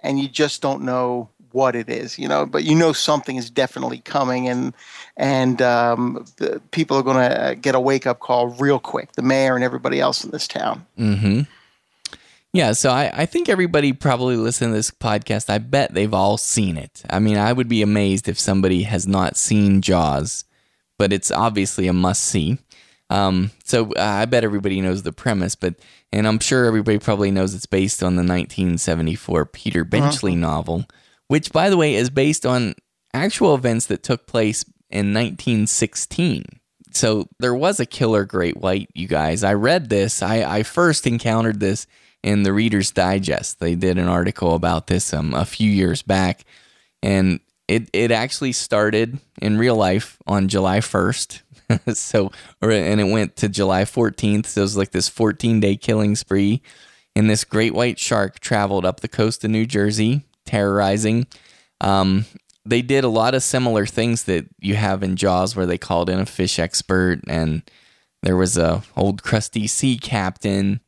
and 0.00 0.20
you 0.20 0.28
just 0.28 0.62
don't 0.62 0.82
know 0.82 1.30
what 1.50 1.74
it 1.74 1.88
is. 1.88 2.18
You 2.18 2.28
know, 2.28 2.46
but 2.46 2.62
you 2.62 2.76
know 2.76 2.92
something 2.92 3.36
is 3.36 3.50
definitely 3.50 3.98
coming, 3.98 4.48
and 4.48 4.72
and 5.16 5.60
um, 5.62 6.24
people 6.70 6.96
are 6.96 7.02
going 7.02 7.28
to 7.28 7.56
get 7.56 7.74
a 7.74 7.80
wake 7.80 8.06
up 8.06 8.20
call 8.20 8.48
real 8.48 8.78
quick. 8.78 9.12
The 9.12 9.22
mayor 9.22 9.56
and 9.56 9.64
everybody 9.64 9.98
else 9.98 10.22
in 10.22 10.30
this 10.30 10.46
town. 10.46 10.86
hmm 10.96 11.40
Yeah, 12.52 12.72
so 12.72 12.90
I, 12.90 13.10
I 13.12 13.26
think 13.26 13.48
everybody 13.48 13.92
probably 13.92 14.36
listening 14.36 14.70
to 14.70 14.76
this 14.76 14.90
podcast, 14.90 15.50
I 15.50 15.58
bet 15.58 15.92
they've 15.92 16.14
all 16.14 16.36
seen 16.38 16.76
it. 16.76 17.02
I 17.10 17.18
mean, 17.18 17.36
I 17.36 17.52
would 17.52 17.68
be 17.68 17.82
amazed 17.82 18.28
if 18.28 18.38
somebody 18.38 18.84
has 18.84 19.06
not 19.06 19.36
seen 19.36 19.80
Jaws, 19.82 20.44
but 20.98 21.12
it's 21.12 21.30
obviously 21.30 21.86
a 21.86 21.92
must 21.92 22.22
see. 22.22 22.58
Um, 23.08 23.52
so 23.64 23.92
uh, 23.92 24.00
I 24.00 24.24
bet 24.24 24.44
everybody 24.44 24.80
knows 24.80 25.02
the 25.02 25.12
premise, 25.12 25.54
but 25.54 25.76
and 26.12 26.26
I'm 26.26 26.40
sure 26.40 26.64
everybody 26.64 26.98
probably 26.98 27.30
knows 27.30 27.54
it's 27.54 27.66
based 27.66 28.02
on 28.02 28.16
the 28.16 28.22
1974 28.22 29.46
Peter 29.46 29.84
Benchley 29.84 30.34
novel, 30.34 30.86
which, 31.28 31.52
by 31.52 31.70
the 31.70 31.76
way, 31.76 31.94
is 31.94 32.10
based 32.10 32.44
on 32.44 32.74
actual 33.14 33.54
events 33.54 33.86
that 33.86 34.02
took 34.02 34.26
place 34.26 34.64
in 34.90 35.12
1916. 35.12 36.44
So 36.92 37.28
there 37.38 37.54
was 37.54 37.78
a 37.78 37.86
killer 37.86 38.24
great 38.24 38.56
white, 38.56 38.88
you 38.94 39.06
guys. 39.06 39.44
I 39.44 39.54
read 39.54 39.88
this. 39.88 40.22
I, 40.22 40.58
I 40.58 40.62
first 40.62 41.06
encountered 41.06 41.60
this 41.60 41.86
in 42.22 42.42
the 42.42 42.52
Reader's 42.52 42.90
Digest. 42.90 43.60
They 43.60 43.74
did 43.74 43.98
an 43.98 44.08
article 44.08 44.54
about 44.54 44.86
this 44.86 45.12
um, 45.12 45.34
a 45.34 45.44
few 45.44 45.70
years 45.70 46.02
back, 46.02 46.44
and 47.02 47.40
it 47.68 47.88
it 47.92 48.10
actually 48.10 48.52
started 48.52 49.18
in 49.40 49.58
real 49.58 49.76
life 49.76 50.18
on 50.26 50.48
July 50.48 50.78
1st. 50.78 51.42
so, 51.94 52.30
or 52.62 52.70
and 52.70 53.00
it 53.00 53.12
went 53.12 53.36
to 53.36 53.48
July 53.48 53.82
14th. 53.82 54.46
So 54.46 54.60
it 54.60 54.64
was 54.64 54.76
like 54.76 54.92
this 54.92 55.08
14 55.08 55.60
day 55.60 55.76
killing 55.76 56.16
spree. 56.16 56.62
And 57.14 57.30
this 57.30 57.44
great 57.44 57.72
white 57.72 57.98
shark 57.98 58.40
traveled 58.40 58.84
up 58.84 59.00
the 59.00 59.08
coast 59.08 59.42
of 59.42 59.50
New 59.50 59.64
Jersey, 59.64 60.26
terrorizing. 60.44 61.26
Um, 61.80 62.26
they 62.66 62.82
did 62.82 63.04
a 63.04 63.08
lot 63.08 63.34
of 63.34 63.42
similar 63.42 63.86
things 63.86 64.24
that 64.24 64.46
you 64.60 64.74
have 64.74 65.02
in 65.02 65.16
Jaws, 65.16 65.56
where 65.56 65.66
they 65.66 65.78
called 65.78 66.10
in 66.10 66.18
a 66.18 66.26
fish 66.26 66.58
expert, 66.58 67.20
and 67.26 67.62
there 68.22 68.36
was 68.36 68.58
a 68.58 68.82
old 68.96 69.22
crusty 69.22 69.66
sea 69.66 69.96
captain. 69.96 70.80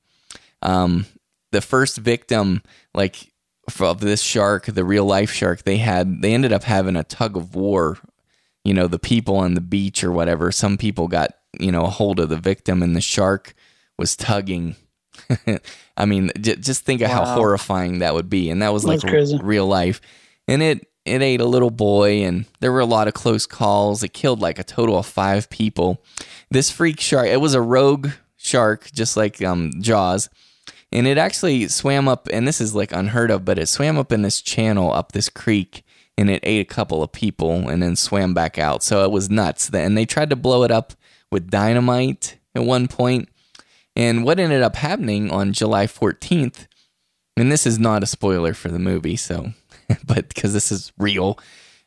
Um, 0.60 1.06
the 1.52 1.60
first 1.60 1.96
victim, 1.96 2.62
like 2.94 3.32
of 3.80 4.00
this 4.00 4.22
shark, 4.22 4.66
the 4.66 4.84
real 4.84 5.04
life 5.04 5.30
shark, 5.30 5.62
they 5.62 5.78
had 5.78 6.22
they 6.22 6.34
ended 6.34 6.52
up 6.52 6.64
having 6.64 6.96
a 6.96 7.04
tug 7.04 7.36
of 7.36 7.54
war. 7.54 7.98
You 8.64 8.74
know, 8.74 8.86
the 8.86 8.98
people 8.98 9.36
on 9.36 9.54
the 9.54 9.60
beach 9.60 10.04
or 10.04 10.12
whatever. 10.12 10.52
Some 10.52 10.76
people 10.76 11.08
got 11.08 11.30
you 11.58 11.72
know 11.72 11.84
a 11.84 11.90
hold 11.90 12.20
of 12.20 12.28
the 12.28 12.36
victim, 12.36 12.82
and 12.82 12.94
the 12.94 13.00
shark 13.00 13.54
was 13.98 14.16
tugging. 14.16 14.76
I 15.96 16.04
mean, 16.04 16.30
j- 16.40 16.56
just 16.56 16.84
think 16.84 17.00
of 17.00 17.10
how 17.10 17.24
horrifying 17.24 18.00
that 18.00 18.14
would 18.14 18.30
be, 18.30 18.50
and 18.50 18.62
that 18.62 18.72
was 18.72 18.84
like 18.84 19.00
crazy. 19.00 19.38
real 19.42 19.66
life. 19.66 20.00
And 20.46 20.62
it 20.62 20.88
it 21.04 21.22
ate 21.22 21.40
a 21.40 21.46
little 21.46 21.70
boy, 21.70 22.22
and 22.24 22.44
there 22.60 22.72
were 22.72 22.80
a 22.80 22.86
lot 22.86 23.08
of 23.08 23.14
close 23.14 23.46
calls. 23.46 24.02
It 24.02 24.12
killed 24.12 24.40
like 24.40 24.58
a 24.58 24.64
total 24.64 24.98
of 24.98 25.06
five 25.06 25.50
people. 25.50 26.02
This 26.50 26.70
freak 26.70 27.00
shark, 27.00 27.26
it 27.26 27.40
was 27.40 27.54
a 27.54 27.62
rogue 27.62 28.10
shark, 28.36 28.90
just 28.92 29.16
like 29.16 29.42
um, 29.42 29.72
Jaws, 29.80 30.28
and 30.92 31.06
it 31.06 31.18
actually 31.18 31.68
swam 31.68 32.08
up. 32.08 32.28
And 32.32 32.46
this 32.46 32.60
is 32.60 32.74
like 32.74 32.92
unheard 32.92 33.30
of, 33.30 33.44
but 33.44 33.58
it 33.58 33.66
swam 33.66 33.98
up 33.98 34.12
in 34.12 34.22
this 34.22 34.40
channel 34.40 34.92
up 34.92 35.12
this 35.12 35.28
creek, 35.28 35.84
and 36.16 36.30
it 36.30 36.40
ate 36.42 36.60
a 36.60 36.74
couple 36.74 37.02
of 37.02 37.12
people, 37.12 37.68
and 37.68 37.82
then 37.82 37.96
swam 37.96 38.34
back 38.34 38.58
out. 38.58 38.82
So 38.82 39.04
it 39.04 39.10
was 39.10 39.30
nuts. 39.30 39.70
And 39.72 39.96
they 39.96 40.06
tried 40.06 40.30
to 40.30 40.36
blow 40.36 40.62
it 40.64 40.70
up 40.70 40.92
with 41.30 41.50
dynamite 41.50 42.38
at 42.54 42.64
one 42.64 42.88
point. 42.88 43.28
And 43.94 44.24
what 44.24 44.38
ended 44.38 44.62
up 44.62 44.76
happening 44.76 45.30
on 45.30 45.52
July 45.52 45.86
14th, 45.86 46.66
and 47.36 47.50
this 47.50 47.66
is 47.66 47.78
not 47.78 48.02
a 48.02 48.06
spoiler 48.06 48.54
for 48.54 48.68
the 48.68 48.78
movie, 48.78 49.16
so 49.16 49.52
but 50.06 50.28
because 50.28 50.52
this 50.52 50.70
is 50.70 50.92
real. 50.98 51.38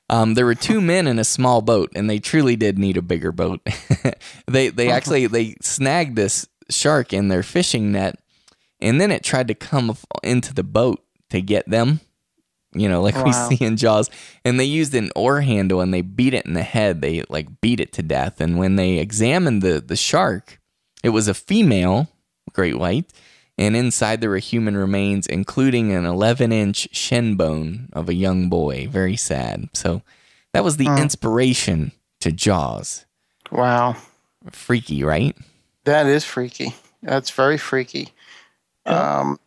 Um, 0.10 0.34
there 0.34 0.46
were 0.46 0.56
two 0.56 0.82
men 0.82 1.08
in 1.08 1.20
a 1.20 1.24
small 1.24 1.62
boat, 1.62 1.92
and 1.96 2.10
they 2.10 2.20
truly 2.20 2.58
did 2.58 2.78
need 2.78 2.98
a 2.98 3.02
bigger 3.02 3.32
boat. 3.32 3.62
they 4.48 4.68
they 4.70 4.92
actually 4.92 5.28
they 5.28 5.56
snagged 5.62 6.18
this 6.18 6.48
shark 6.70 7.14
in 7.14 7.30
their 7.30 7.44
fishing 7.44 7.94
net, 7.94 8.20
and 8.82 9.00
then 9.00 9.12
it 9.12 9.24
tried 9.24 9.48
to 9.50 9.56
come 9.56 9.96
into 10.24 10.54
the 10.54 10.64
boat 10.64 11.04
to 11.30 11.42
get 11.42 11.70
them. 11.70 12.02
You 12.74 12.88
know, 12.88 13.02
like 13.02 13.16
Wow. 13.16 13.26
we 13.26 13.34
see 13.34 13.64
in 13.66 13.76
Jaws, 13.76 14.10
and 14.46 14.58
they 14.60 14.64
used 14.66 14.96
an 14.96 15.12
oar 15.16 15.42
handle 15.42 15.82
and 15.82 15.94
they 15.94 16.02
beat 16.02 16.34
it 16.34 16.46
in 16.46 16.54
the 16.54 16.64
head. 16.64 17.02
They 17.02 17.24
like 17.30 17.60
beat 17.60 17.82
it 17.82 17.92
to 17.94 18.02
death. 18.02 18.40
And 18.40 18.58
when 18.58 18.78
they 18.78 18.98
examined 19.00 19.62
the 19.62 19.82
the 19.82 19.98
shark, 19.98 20.60
it 21.04 21.10
was 21.10 21.28
a 21.28 21.34
female 21.34 22.08
great 22.54 22.78
white, 22.78 23.12
and 23.58 23.76
inside 23.76 24.22
there 24.22 24.30
were 24.30 24.38
human 24.38 24.76
remains, 24.78 25.28
including 25.28 25.92
an 25.92 26.06
11 26.06 26.52
inch 26.52 26.88
shin 26.92 27.36
bone 27.36 27.90
of 27.94 28.08
a 28.10 28.14
young 28.14 28.50
boy. 28.50 28.88
Very 28.90 29.16
sad. 29.18 29.70
So 29.74 30.02
that 30.54 30.64
was 30.64 30.78
the 30.78 30.88
inspiration 30.98 31.92
to 32.22 32.32
Jaws. 32.32 33.06
Wow. 33.52 33.96
Freaky, 34.52 35.04
right? 35.04 35.36
That 35.84 36.06
is 36.08 36.24
freaky. 36.26 36.76
That's 37.04 37.32
very 37.32 37.58
freaky. 37.58 38.10
Um, 38.86 39.40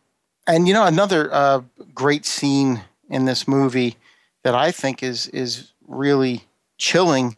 and 0.47 0.67
you 0.67 0.73
know 0.73 0.85
another 0.85 1.33
uh, 1.33 1.61
great 1.93 2.25
scene 2.25 2.81
in 3.09 3.25
this 3.25 3.47
movie 3.47 3.97
that 4.43 4.55
I 4.55 4.71
think 4.71 5.01
is 5.03 5.27
is 5.29 5.71
really 5.87 6.43
chilling. 6.77 7.35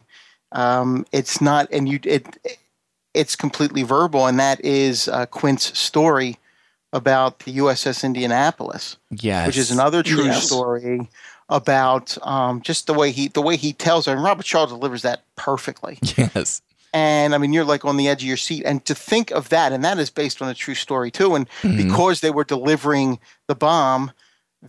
Um, 0.52 1.04
it's 1.12 1.40
not, 1.40 1.68
and 1.72 1.88
you 1.88 2.00
it 2.04 2.58
it's 3.14 3.34
completely 3.36 3.82
verbal, 3.82 4.26
and 4.26 4.38
that 4.38 4.64
is 4.64 5.08
uh, 5.08 5.26
Quint's 5.26 5.78
story 5.78 6.36
about 6.92 7.40
the 7.40 7.56
USS 7.58 8.02
Indianapolis 8.02 8.96
Yes. 9.10 9.46
which 9.46 9.58
is 9.58 9.70
another 9.70 10.02
true 10.02 10.24
Yes. 10.26 10.46
story 10.46 11.10
about 11.50 12.16
um, 12.26 12.62
just 12.62 12.86
the 12.86 12.94
way 12.94 13.10
he 13.10 13.28
the 13.28 13.42
way 13.42 13.56
he 13.56 13.72
tells 13.74 14.08
it. 14.08 14.12
And 14.12 14.22
Robert 14.22 14.46
Shaw 14.46 14.64
delivers 14.66 15.02
that 15.02 15.22
perfectly. 15.36 15.98
Yes. 16.16 16.62
And 16.92 17.34
I 17.34 17.38
mean, 17.38 17.52
you're 17.52 17.64
like 17.64 17.84
on 17.84 17.96
the 17.96 18.08
edge 18.08 18.22
of 18.22 18.28
your 18.28 18.36
seat. 18.36 18.64
And 18.64 18.84
to 18.86 18.94
think 18.94 19.30
of 19.30 19.50
that, 19.50 19.72
and 19.72 19.84
that 19.84 19.98
is 19.98 20.10
based 20.10 20.40
on 20.40 20.48
a 20.48 20.54
true 20.54 20.74
story 20.74 21.10
too. 21.10 21.34
And 21.34 21.48
Mhm. 21.62 21.76
because 21.76 22.20
they 22.20 22.30
were 22.30 22.44
delivering 22.44 23.18
the 23.46 23.54
bomb, 23.54 24.12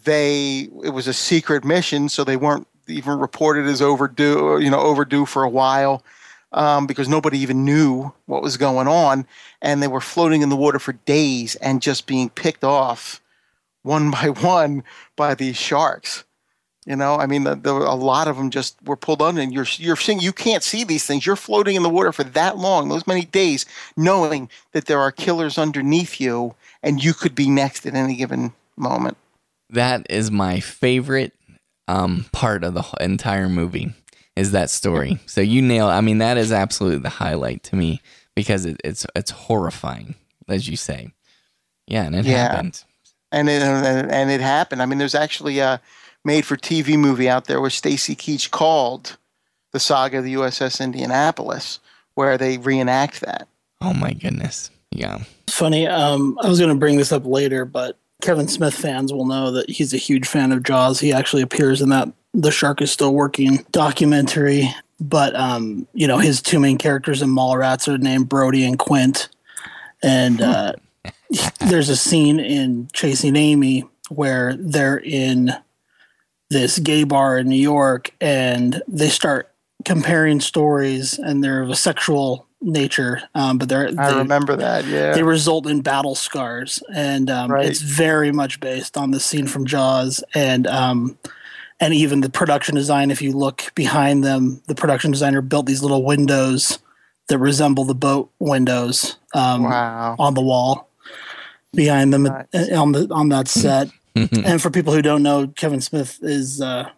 they 0.04 0.70
it 0.84 0.90
was 0.90 1.08
a 1.08 1.14
secret 1.14 1.64
mission, 1.64 2.10
so 2.10 2.24
they 2.24 2.38
weren't 2.38 2.68
even 2.88 3.20
reported 3.20 3.68
as 3.68 3.82
overdue. 3.82 4.60
You 4.60 4.70
know, 4.70 4.80
overdue 4.80 5.26
for 5.26 5.44
a 5.44 5.50
while. 5.50 6.04
Um, 6.52 6.88
because 6.88 7.08
nobody 7.08 7.38
even 7.40 7.64
knew 7.64 8.12
what 8.26 8.42
was 8.42 8.58
going 8.58 8.88
on, 8.88 9.28
and 9.62 9.84
they 9.84 9.88
were 9.88 10.02
floating 10.02 10.42
in 10.42 10.50
the 10.50 10.56
water 10.56 10.80
for 10.80 10.94
days 10.94 11.54
and 11.58 11.80
just 11.80 12.08
being 12.08 12.28
picked 12.32 12.64
off 12.64 13.22
one 13.84 14.10
by 14.18 14.30
one 14.30 14.84
by 15.16 15.36
these 15.36 15.56
sharks. 15.58 16.24
You 16.90 16.96
know, 16.96 17.18
I 17.18 17.28
mean, 17.28 17.44
the, 17.44 17.54
the, 17.54 17.72
a 17.72 17.94
lot 17.94 18.28
of 18.28 18.36
them 18.38 18.50
just 18.50 18.76
were 18.84 18.96
pulled 18.96 19.22
under, 19.22 19.40
and 19.42 19.54
you're 19.54 19.68
you're 19.78 19.96
seeing 19.96 20.20
you 20.20 20.34
can't 20.34 20.64
see 20.64 20.84
these 20.84 21.06
things. 21.06 21.24
You're 21.24 21.36
floating 21.36 21.76
in 21.76 21.84
the 21.84 21.90
water 21.90 22.12
for 22.12 22.24
that 22.24 22.58
long, 22.58 22.90
those 22.90 23.06
many 23.06 23.26
days, 23.26 23.68
knowing 23.96 24.50
that 24.72 24.88
there 24.88 25.00
are 25.00 25.12
killers 25.12 25.60
underneath 25.60 26.20
you, 26.20 26.56
and 26.82 27.04
you 27.04 27.14
could 27.14 27.36
be 27.36 27.48
next 27.48 27.86
at 27.86 27.94
any 27.94 28.16
given 28.16 28.54
moment. 28.76 29.18
That 29.70 30.08
is 30.10 30.32
my 30.32 30.60
favorite 30.62 31.34
um, 31.88 32.26
part 32.32 32.64
of 32.64 32.74
the 32.74 32.84
entire 33.00 33.50
movie 33.50 33.94
is 34.36 34.52
that 34.54 34.72
story. 34.72 35.20
So 35.28 35.42
you 35.42 35.62
nail. 35.62 35.88
I 35.88 36.02
mean, 36.02 36.18
that 36.18 36.38
is 36.38 36.52
absolutely 36.52 37.00
the 37.02 37.10
highlight 37.10 37.62
to 37.66 37.76
me 37.76 38.02
because 38.36 38.66
it, 38.66 38.82
it's 38.84 39.06
it's 39.16 39.30
horrifying, 39.30 40.16
as 40.48 40.68
you 40.68 40.76
say. 40.76 41.14
Yeah, 41.86 42.06
and 42.06 42.16
it 42.16 42.26
Yeah. 42.26 42.48
happened. 42.48 42.84
and 43.32 43.48
it 43.48 43.62
and, 43.62 44.12
and 44.12 44.32
it 44.32 44.42
happened. 44.42 44.82
I 44.82 44.88
mean, 44.88 44.98
there's 44.98 45.14
actually 45.14 45.60
a 45.60 45.80
made-for-TV 46.26 46.98
movie 46.98 47.30
out 47.30 47.46
there 47.46 47.62
where 47.62 47.70
Stacy 47.70 48.16
Keach 48.16 48.52
called 48.52 49.18
the 49.72 49.80
saga 49.80 50.20
of 50.20 50.24
the 50.24 50.34
USS 50.34 50.82
Indianapolis, 50.82 51.80
where 52.16 52.38
they 52.38 52.58
reenact 52.58 53.22
that. 53.22 53.48
Oh 53.82 53.94
my 53.94 54.14
goodness. 54.14 54.72
Yeah. 54.92 55.20
Funny. 55.50 55.88
Um, 55.88 56.38
I 56.42 56.50
was 56.50 56.60
going 56.60 56.74
to 56.74 56.80
bring 56.80 56.98
this 56.98 57.12
up 57.12 57.26
later, 57.26 57.66
but 57.66 57.98
Kevin 58.22 58.48
Smith 58.48 58.74
fans 58.74 59.14
will 59.14 59.26
know 59.26 59.52
that 59.52 59.70
he's 59.70 59.94
a 59.94 59.98
huge 59.98 60.28
fan 60.28 60.52
of 60.52 60.64
Jaws. 60.64 61.00
He 61.00 61.14
actually 61.14 61.42
appears 61.42 61.82
in 61.82 61.90
that 61.90 62.10
The 62.34 62.52
Shark 62.52 62.82
is 62.82 62.92
Still 62.92 63.14
Working 63.14 63.66
documentary. 63.72 64.70
But 65.00 65.36
um, 65.36 65.88
you 65.94 66.08
know, 66.08 66.18
his 66.18 66.42
two 66.42 66.60
main 66.60 66.78
characters 66.78 67.22
in 67.22 67.30
Mallrats 67.30 67.88
are 67.88 67.98
named 67.98 68.28
Brody 68.28 68.66
and 68.66 68.78
Quint, 68.78 69.30
and 70.04 70.42
uh, 70.42 70.74
there's 71.62 71.88
a 71.88 71.96
scene 71.96 72.40
in 72.40 72.90
Chasing 72.92 73.38
Amy 73.38 73.86
where 74.10 74.56
they're 74.58 75.00
in 75.00 75.54
this 76.50 76.80
gay 76.80 77.04
bar 77.04 77.38
in 77.38 77.48
New 77.48 77.62
York, 77.62 78.12
and 78.20 78.82
they 78.88 79.10
start 79.10 79.52
comparing 79.86 80.40
stories, 80.42 81.18
and 81.20 81.44
they're 81.44 81.62
of 81.62 81.70
a 81.70 81.76
sexual 81.76 82.48
nature, 82.62 83.22
um, 83.36 83.58
but 83.58 83.70
they're 83.70 83.90
I 83.98 84.12
they- 84.12 84.18
remember 84.18 84.56
that. 84.58 84.86
Yeah. 84.86 85.14
they 85.14 85.24
result 85.24 85.66
in 85.68 85.80
battle 85.82 86.14
scars 86.16 86.84
and 86.94 87.30
um, 87.30 87.50
Right. 87.52 87.66
it's 87.66 87.80
very 87.82 88.34
much 88.34 88.60
based 88.60 88.98
on 88.98 89.12
the 89.12 89.20
scene 89.22 89.48
from 89.48 89.66
jaws 89.66 90.22
and 90.36 90.68
um, 90.68 91.18
and 91.80 91.94
even 91.94 92.20
the 92.20 92.30
production 92.30 92.76
design 92.76 93.12
if 93.12 93.22
you 93.22 93.32
look 93.32 93.72
behind 93.76 94.26
them 94.26 94.62
the 94.68 94.76
production 94.76 95.10
designer 95.10 95.42
built 95.42 95.68
these 95.68 95.82
little 95.82 96.04
windows 96.04 96.80
that 97.30 97.38
resemble 97.38 97.86
the 97.86 97.96
boat 97.96 98.30
windows 98.40 99.16
um, 99.34 99.64
wow. 99.64 100.18
on 100.20 100.34
the 100.34 100.42
wall 100.42 100.90
behind 101.74 102.12
them 102.12 102.24
Nice. 102.24 102.46
uh, 102.54 102.76
on 102.82 102.92
the 102.92 103.08
on 103.12 103.30
that 103.30 103.48
set 103.48 103.88
and 104.16 104.62
for 104.62 104.70
people 104.70 104.94
who 104.94 105.02
don't 105.02 105.24
know 105.24 105.48
kevin 105.56 105.82
smith 105.82 106.20
is 106.22 106.62
uh, 106.62 106.90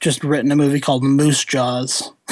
just 0.00 0.22
written 0.24 0.50
a 0.52 0.56
movie 0.56 0.80
called 0.80 1.02
moose 1.02 1.44
jaws 1.44 2.12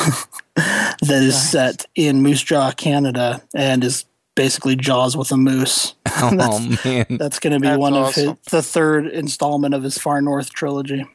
that 0.57 0.97
is 1.03 1.35
Nice. 1.35 1.51
set 1.51 1.87
in 1.95 2.22
moose 2.22 2.43
jaw 2.43 2.70
canada 2.72 3.43
and 3.55 3.82
is 3.85 4.05
basically 4.35 4.76
jaws 4.76 5.16
with 5.16 5.30
a 5.32 5.37
moose 5.37 5.95
Oh 6.18 6.59
man. 6.85 7.07
that's 7.11 7.39
going 7.39 7.53
to 7.55 7.61
be 7.61 7.66
That's 7.68 7.78
one 7.78 7.95
awesome. 7.95 8.28
of 8.30 8.39
his, 8.39 8.51
the 8.51 8.62
third 8.62 9.07
installment 9.07 9.74
of 9.74 9.82
his 9.82 9.99
far 9.99 10.20
north 10.22 10.53
trilogy 10.53 11.07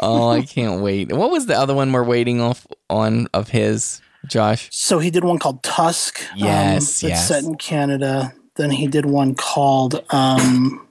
Oh, 0.00 0.30
I 0.30 0.40
can't 0.46 0.80
wait. 0.80 1.12
What 1.12 1.30
was 1.30 1.44
the 1.44 1.54
other 1.58 1.74
one 1.74 1.92
we're 1.92 2.02
waiting 2.02 2.40
off 2.40 2.66
on 2.88 3.26
of 3.34 3.50
his, 3.50 4.00
Josh? 4.26 4.68
so 4.72 4.98
he 4.98 5.10
did 5.10 5.24
one 5.24 5.38
called 5.38 5.62
tusk 5.62 6.22
um, 6.32 6.38
Yes, 6.38 7.00
that's 7.00 7.02
yes. 7.02 7.28
set 7.28 7.44
in 7.44 7.56
canada 7.56 8.32
then 8.56 8.70
he 8.70 8.86
did 8.86 9.04
one 9.06 9.34
called 9.34 10.02
um, 10.10 10.86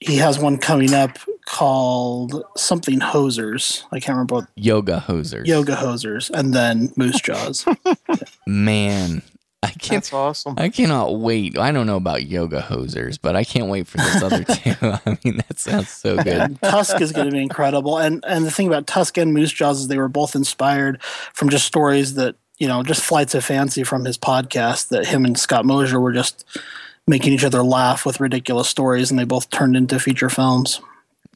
he 0.00 0.16
has 0.16 0.38
one 0.38 0.58
coming 0.58 0.92
up 0.94 1.18
called 1.46 2.42
something 2.56 3.00
hosers 3.00 3.82
i 3.92 4.00
can't 4.00 4.14
remember 4.16 4.34
what 4.36 4.48
Yoga 4.56 5.04
hosers. 5.06 5.46
yoga 5.46 5.74
hosers 5.76 6.30
and 6.30 6.52
then 6.54 6.92
moose 6.96 7.20
jaws 7.20 7.64
Man, 8.46 9.22
I 9.62 9.70
can't. 9.70 10.04
That's 10.04 10.12
awesome. 10.12 10.54
I 10.56 10.68
cannot 10.68 11.18
wait. 11.18 11.58
I 11.58 11.72
don't 11.72 11.86
know 11.86 11.96
about 11.96 12.26
yoga 12.26 12.60
hosers, 12.60 13.18
but 13.20 13.34
I 13.34 13.42
can't 13.42 13.66
wait 13.66 13.88
for 13.88 13.96
this 13.96 14.22
other 14.22 14.44
two. 14.44 14.74
I 14.82 15.18
mean, 15.24 15.38
that 15.38 15.58
sounds 15.58 15.88
so 15.88 16.16
good. 16.16 16.28
And 16.28 16.62
Tusk 16.62 17.00
is 17.00 17.10
going 17.10 17.26
to 17.26 17.32
be 17.32 17.42
incredible. 17.42 17.98
And 17.98 18.24
and 18.26 18.44
the 18.44 18.50
thing 18.52 18.68
about 18.68 18.86
Tusk 18.86 19.18
and 19.18 19.34
Moose 19.34 19.52
Jaws 19.52 19.80
is 19.80 19.88
they 19.88 19.98
were 19.98 20.08
both 20.08 20.36
inspired 20.36 21.02
from 21.02 21.48
just 21.48 21.66
stories 21.66 22.14
that 22.14 22.36
you 22.58 22.68
know, 22.68 22.82
just 22.82 23.02
flights 23.02 23.34
of 23.34 23.44
fancy 23.44 23.82
from 23.82 24.04
his 24.04 24.16
podcast 24.16 24.88
that 24.88 25.06
him 25.06 25.24
and 25.24 25.38
Scott 25.38 25.64
Mosier 25.66 26.00
were 26.00 26.12
just 26.12 26.44
making 27.06 27.32
each 27.32 27.44
other 27.44 27.62
laugh 27.62 28.04
with 28.04 28.20
ridiculous 28.20 28.68
stories, 28.68 29.10
and 29.10 29.18
they 29.18 29.24
both 29.24 29.50
turned 29.50 29.76
into 29.76 29.98
feature 29.98 30.28
films. 30.28 30.80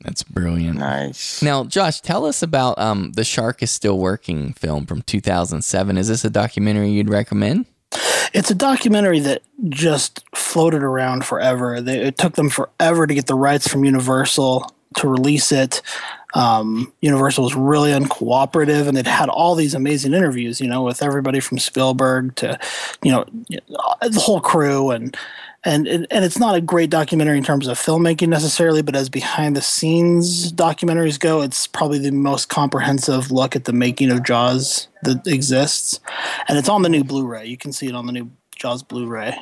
That's 0.03 0.23
brilliant. 0.23 0.79
Nice. 0.79 1.43
Now, 1.43 1.64
Josh, 1.64 2.01
tell 2.01 2.25
us 2.25 2.43
about 2.43 2.79
um, 2.79 3.12
the 3.12 3.25
Shark 3.25 3.62
is 3.62 3.71
Still 3.71 3.99
Working 3.99 4.55
film 4.55 4.87
from 4.87 5.03
2007. 5.03 5.99
Is 5.99 6.09
this 6.09 6.25
a 6.25 6.31
documentary 6.31 6.91
you'd 6.91 7.11
recommend? 7.11 7.66
It's 8.33 8.51
a 8.51 8.55
documentary 8.55 9.21
that 9.21 9.43
just 9.68 10.25
floated 10.35 10.83
around 10.83 11.25
forever. 11.25 11.81
They, 11.81 12.01
it 12.01 12.16
took 12.16 12.35
them 12.35 12.49
forever 12.49 13.07
to 13.07 13.14
get 13.14 13.27
the 13.27 13.35
rights 13.35 13.68
from 13.68 13.85
Universal 13.85 14.73
to 14.97 15.09
release 15.09 15.53
it. 15.53 15.83
Um, 16.35 16.93
Universal 17.01 17.45
was 17.45 17.57
really 17.57 17.91
uncooperative, 17.91 18.87
and 18.87 18.97
it 18.97 19.07
had 19.07 19.29
all 19.29 19.55
these 19.55 19.75
amazing 19.75 20.14
interviews, 20.14 20.61
you 20.61 20.68
know, 20.68 20.83
with 20.83 21.03
everybody 21.03 21.41
from 21.41 21.59
Spielberg 21.59 22.37
to, 22.37 22.59
you 23.03 23.11
know, 23.11 23.25
the 24.01 24.21
whole 24.21 24.41
crew, 24.41 24.91
and 24.91 25.16
and 25.65 25.87
and 25.87 26.07
and 26.11 26.25
it's 26.25 26.39
not 26.39 26.55
a 26.55 26.61
great 26.61 26.91
documentary 26.91 27.37
in 27.39 27.45
terms 27.45 27.67
of 27.67 27.79
filmmaking 27.79 28.29
necessarily, 28.29 28.83
but 28.83 28.97
as 28.97 29.09
behind 29.09 29.57
the 29.57 29.63
scenes 29.63 30.53
documentaries 30.53 31.19
go, 31.21 31.43
it's 31.43 31.67
probably 31.67 31.99
the 31.99 32.13
most 32.13 32.49
comprehensive 32.49 33.31
look 33.31 33.55
at 33.55 33.65
the 33.65 33.73
making 33.73 34.11
of 34.11 34.23
Jaws 34.23 34.89
that 35.03 35.27
exists, 35.27 36.01
and 36.49 36.57
it's 36.59 36.69
on 36.69 36.83
the 36.83 36.89
new 36.89 37.05
Blu-ray. 37.05 37.47
You 37.47 37.57
can 37.57 37.73
see 37.73 37.89
it 37.89 37.95
on 37.95 38.07
the 38.07 38.13
new 38.13 38.31
Jaws 38.57 38.83
Blu-ray, 38.83 39.37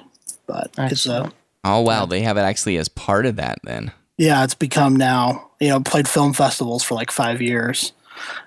but 0.46 0.70
it's 0.78 1.06
a 1.06 1.24
uh, 1.24 1.30
Oh, 1.64 1.80
wow. 1.80 2.06
They 2.06 2.20
have 2.22 2.36
it 2.36 2.42
actually 2.42 2.76
as 2.76 2.88
part 2.88 3.26
of 3.26 3.36
that 3.36 3.58
then. 3.64 3.92
yeah, 4.16 4.42
it's 4.44 4.54
become 4.54 4.96
now 4.96 5.50
you 5.60 5.68
know 5.68 5.80
played 5.80 6.08
film 6.08 6.32
festivals 6.32 6.82
for 6.82 6.94
like 6.94 7.10
five 7.10 7.42
years. 7.42 7.92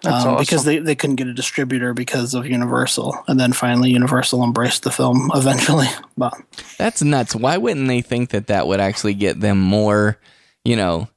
That's 0.04 0.26
um, 0.26 0.38
because 0.38 0.66
they, 0.66 0.80
they 0.80 0.96
couldn't 0.96 1.18
get 1.18 1.28
a 1.28 1.34
distributor 1.34 1.94
because 1.94 2.34
of 2.34 2.46
Universal, 2.48 3.16
and 3.28 3.40
then 3.40 3.54
finally 3.54 3.92
Universal 3.92 4.44
embraced 4.44 4.84
the 4.84 4.92
film 4.92 5.30
eventually. 5.36 5.88
But 6.18 6.34
That's 6.78 7.02
nuts. 7.02 7.36
Why 7.36 7.58
wouldn't 7.58 7.88
they 7.88 8.02
think 8.02 8.30
that 8.30 8.48
that 8.48 8.68
would 8.68 8.80
actually 8.80 9.14
get 9.14 9.40
them 9.40 9.60
more, 9.60 10.18
you 10.66 10.76
know, 10.76 11.08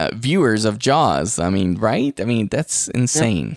uh, 0.00 0.10
viewers 0.14 0.64
of 0.64 0.78
Jaws. 0.78 1.38
I 1.38 1.50
mean, 1.50 1.76
right? 1.76 2.18
I 2.20 2.24
mean, 2.24 2.48
that's 2.48 2.88
insane. 2.88 3.56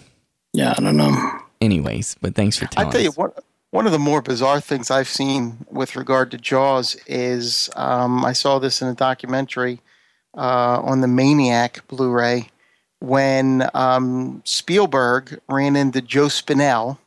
Yeah, 0.53 0.73
I 0.77 0.81
don't 0.81 0.97
know. 0.97 1.39
Anyways, 1.61 2.15
but 2.21 2.35
thanks 2.35 2.57
for 2.57 2.65
telling. 2.67 2.89
I 2.89 2.91
telling 2.91 2.93
tell 2.93 3.01
you 3.01 3.09
us. 3.09 3.17
what. 3.17 3.43
One 3.71 3.85
of 3.85 3.91
the 3.91 3.99
more 3.99 4.21
bizarre 4.21 4.61
things 4.61 4.89
I've 4.89 5.09
seen 5.09 5.65
with 5.69 5.97
regard 5.97 6.31
to 6.31 6.37
Jaws 6.37 6.95
is 7.05 7.69
um, 7.75 8.23
I 8.23 8.31
saw 8.31 8.59
this 8.59 8.81
in 8.81 8.87
a 8.87 8.93
documentary 8.93 9.81
uh, 10.37 10.81
on 10.81 11.01
the 11.01 11.07
Maniac 11.07 11.85
Blu-ray 11.89 12.49
when 12.99 13.69
um, 13.73 14.41
Spielberg 14.45 15.39
ran 15.47 15.75
into 15.75 16.01
Joe 16.01 16.27
Spinell 16.27 16.97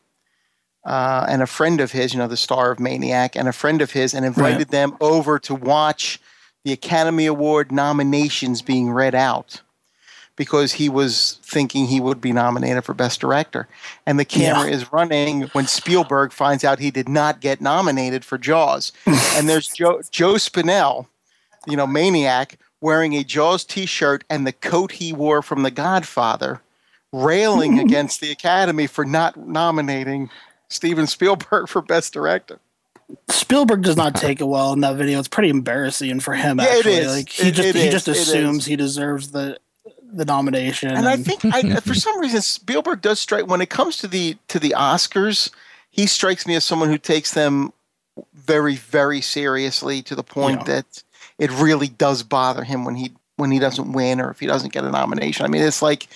uh, 0.84 1.26
and 1.28 1.43
a 1.43 1.47
friend 1.47 1.80
of 1.80 1.93
his, 1.93 2.12
you 2.12 2.18
know, 2.18 2.28
the 2.28 2.36
star 2.36 2.70
of 2.70 2.80
Maniac, 2.80 3.36
and 3.36 3.49
a 3.49 3.53
friend 3.53 3.82
of 3.82 3.91
his, 3.93 4.14
and 4.14 4.24
invited 4.24 4.59
Right. 4.59 4.68
them 4.68 4.97
over 5.01 5.38
to 5.41 5.55
watch 5.55 6.20
the 6.64 6.72
Academy 6.72 7.26
Award 7.26 7.72
nominations 7.72 8.62
being 8.62 8.91
read 8.91 9.14
out 9.14 9.61
because 10.36 10.72
he 10.74 10.88
was 10.88 11.38
thinking 11.43 11.86
he 11.86 12.01
would 12.01 12.20
be 12.20 12.32
nominated 12.32 12.82
for 12.84 12.95
Best 12.95 13.20
Director. 13.20 13.68
And 14.07 14.18
the 14.18 14.24
camera 14.24 14.68
Yeah. 14.68 14.74
is 14.74 14.91
running 14.93 15.43
when 15.53 15.66
Spielberg 15.66 16.32
finds 16.32 16.64
out 16.64 16.78
he 16.78 16.91
did 16.91 17.09
not 17.09 17.41
get 17.41 17.61
nominated 17.61 18.24
for 18.24 18.38
Jaws. 18.38 18.93
and 19.07 19.49
there's 19.49 19.68
Joe, 19.68 20.01
Joe 20.11 20.34
Spinell, 20.34 21.07
you 21.66 21.76
know, 21.76 21.86
Maniac, 21.86 22.57
wearing 22.80 23.14
a 23.14 23.24
Jaws 23.24 23.64
t 23.64 23.86
shirt 23.86 24.24
and 24.30 24.46
the 24.46 24.52
coat 24.52 24.92
he 24.92 25.12
wore 25.12 25.42
from 25.42 25.62
The 25.62 25.70
Godfather, 25.70 26.60
railing 27.12 27.78
against 27.80 28.20
the 28.20 28.30
Academy 28.30 28.86
for 28.86 29.04
not 29.04 29.36
nominating 29.36 30.30
Steven 30.68 31.06
Spielberg 31.06 31.68
for 31.68 31.82
Best 31.82 32.12
Director. 32.12 32.58
Spielberg 33.28 33.82
does 33.82 33.96
not 33.96 34.14
take 34.16 34.40
it 34.40 34.44
well 34.44 34.72
in 34.72 34.80
that 34.80 34.96
video. 34.96 35.18
It's 35.18 35.28
pretty 35.28 35.48
embarrassing 35.50 36.20
for 36.20 36.34
him. 36.34 36.58
Yeah, 36.58 36.66
it 36.66 36.76
Actually, 36.78 36.94
is. 36.94 37.12
like 37.16 37.28
he 37.28 37.48
It- 37.48 37.54
just 37.54 37.68
it 37.68 37.74
he 37.74 37.86
is. 37.86 37.92
just 37.92 38.08
assumes 38.08 38.66
he 38.66 38.76
deserves 38.76 39.30
the 39.32 39.58
the 40.12 40.24
nomination. 40.24 40.90
and 40.90 41.06
I 41.08 41.16
think 41.16 41.44
I, 41.44 41.74
for 41.80 41.94
some 41.94 42.18
reason 42.18 42.40
Spielberg 42.42 43.00
does 43.00 43.20
strike 43.20 43.46
when 43.46 43.60
it 43.60 43.70
comes 43.70 43.96
to 43.98 44.08
the 44.08 44.36
to 44.48 44.58
the 44.58 44.74
Oscars, 44.76 45.50
he 45.88 46.06
strikes 46.06 46.46
me 46.48 46.54
as 46.56 46.64
someone 46.64 46.88
who 46.88 46.98
takes 46.98 47.32
them 47.32 47.72
very 48.34 48.74
very 48.76 49.20
seriously 49.20 50.02
to 50.02 50.14
the 50.16 50.24
point 50.24 50.60
Yeah. 50.60 50.74
that 50.74 51.02
it 51.41 51.51
really 51.51 51.88
does 51.88 52.22
bother 52.22 52.62
him 52.62 52.84
when 52.84 52.95
he 52.95 53.11
when 53.36 53.51
he 53.51 53.59
doesn't 53.59 53.93
win 53.93 54.20
or 54.20 54.30
if 54.30 54.38
he 54.38 54.47
doesn't 54.47 54.72
get 54.72 54.84
a 54.84 54.91
nomination. 54.91 55.47
I 55.47 55.49
mean, 55.49 55.62
it's 55.62 55.80
like, 55.80 56.07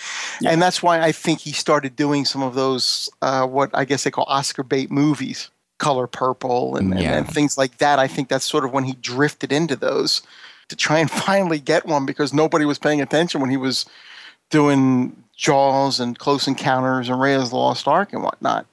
and 0.47 0.61
that's 0.61 0.83
why 0.83 1.01
I 1.01 1.11
think 1.11 1.41
he 1.41 1.53
started 1.53 1.97
doing 1.97 2.27
some 2.27 2.43
of 2.43 2.55
those 2.55 3.09
uh, 3.23 3.47
what 3.47 3.71
I 3.73 3.85
guess 3.87 4.05
they 4.05 4.11
call 4.11 4.27
Oscar 4.29 4.63
bait 4.63 4.91
movies, 4.91 5.49
Color 5.79 6.07
Purple 6.07 6.77
and, 6.77 6.93
and- 6.93 7.01
Yeah. 7.03 7.17
and 7.17 7.27
things 7.27 7.57
like 7.57 7.79
that. 7.79 7.99
I 7.99 8.07
think 8.09 8.29
that's 8.29 8.45
sort 8.45 8.65
of 8.67 8.73
when 8.73 8.85
he 8.85 8.93
drifted 9.01 9.53
into 9.53 9.75
those 9.75 10.21
to 10.69 10.77
try 10.77 10.99
and 10.99 11.11
finally 11.27 11.59
get 11.59 11.87
one 11.87 12.05
because 12.05 12.35
nobody 12.35 12.67
was 12.67 12.79
paying 12.79 13.01
attention 13.01 13.41
when 13.41 13.49
he 13.51 13.57
was 13.57 13.87
doing 14.51 15.17
Jaws 15.37 16.01
and 16.01 16.19
Close 16.19 16.47
Encounters 16.47 17.09
and 17.09 17.19
Raiders 17.21 17.45
of 17.45 17.51
the 17.51 17.57
Lost 17.57 17.89
Ark 17.89 18.13
and 18.13 18.23
whatnot. 18.23 18.67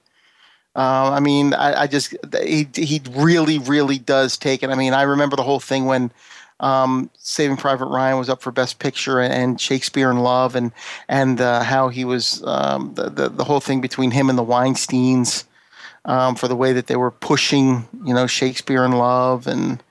Uh, 0.76 1.12
I 1.12 1.20
mean, 1.20 1.54
I, 1.54 1.82
I 1.84 1.88
just 1.88 2.16
he 2.43 2.68
he 2.76 3.02
really 3.12 3.60
really 3.60 3.97
does 3.97 4.38
take 4.38 4.64
it. 4.64 4.70
I 4.70 4.76
mean, 4.76 4.93
I 4.93 5.02
remember 5.04 5.36
the 5.36 5.43
whole 5.43 5.60
thing 5.60 5.86
when 5.86 6.12
um, 6.62 7.09
Saving 7.18 7.57
Private 7.57 7.88
Ryan 7.88 8.18
was 8.18 8.30
up 8.30 8.41
for 8.41 8.51
Best 8.51 8.80
Picture 8.80 9.20
and 9.20 9.59
Shakespeare 9.59 10.09
in 10.09 10.20
Love 10.20 10.55
and 10.55 10.72
and 11.09 11.41
uh, 11.41 11.64
how 11.64 11.89
he 11.89 12.05
was 12.05 12.41
um, 12.45 12.93
the, 12.93 13.09
the 13.09 13.30
the 13.30 13.43
whole 13.43 13.59
thing 13.59 13.82
between 13.82 14.12
him 14.12 14.30
and 14.30 14.38
the 14.38 14.43
Weinstein's 14.43 15.45
um, 16.05 16.36
for 16.36 16.47
the 16.47 16.55
way 16.55 16.72
that 16.74 16.88
they 16.88 16.95
were 16.95 17.12
pushing 17.12 17.88
you 18.05 18.14
know 18.14 18.28
Shakespeare 18.28 18.86
in 18.86 18.93
Love 18.93 19.47
and 19.47 19.84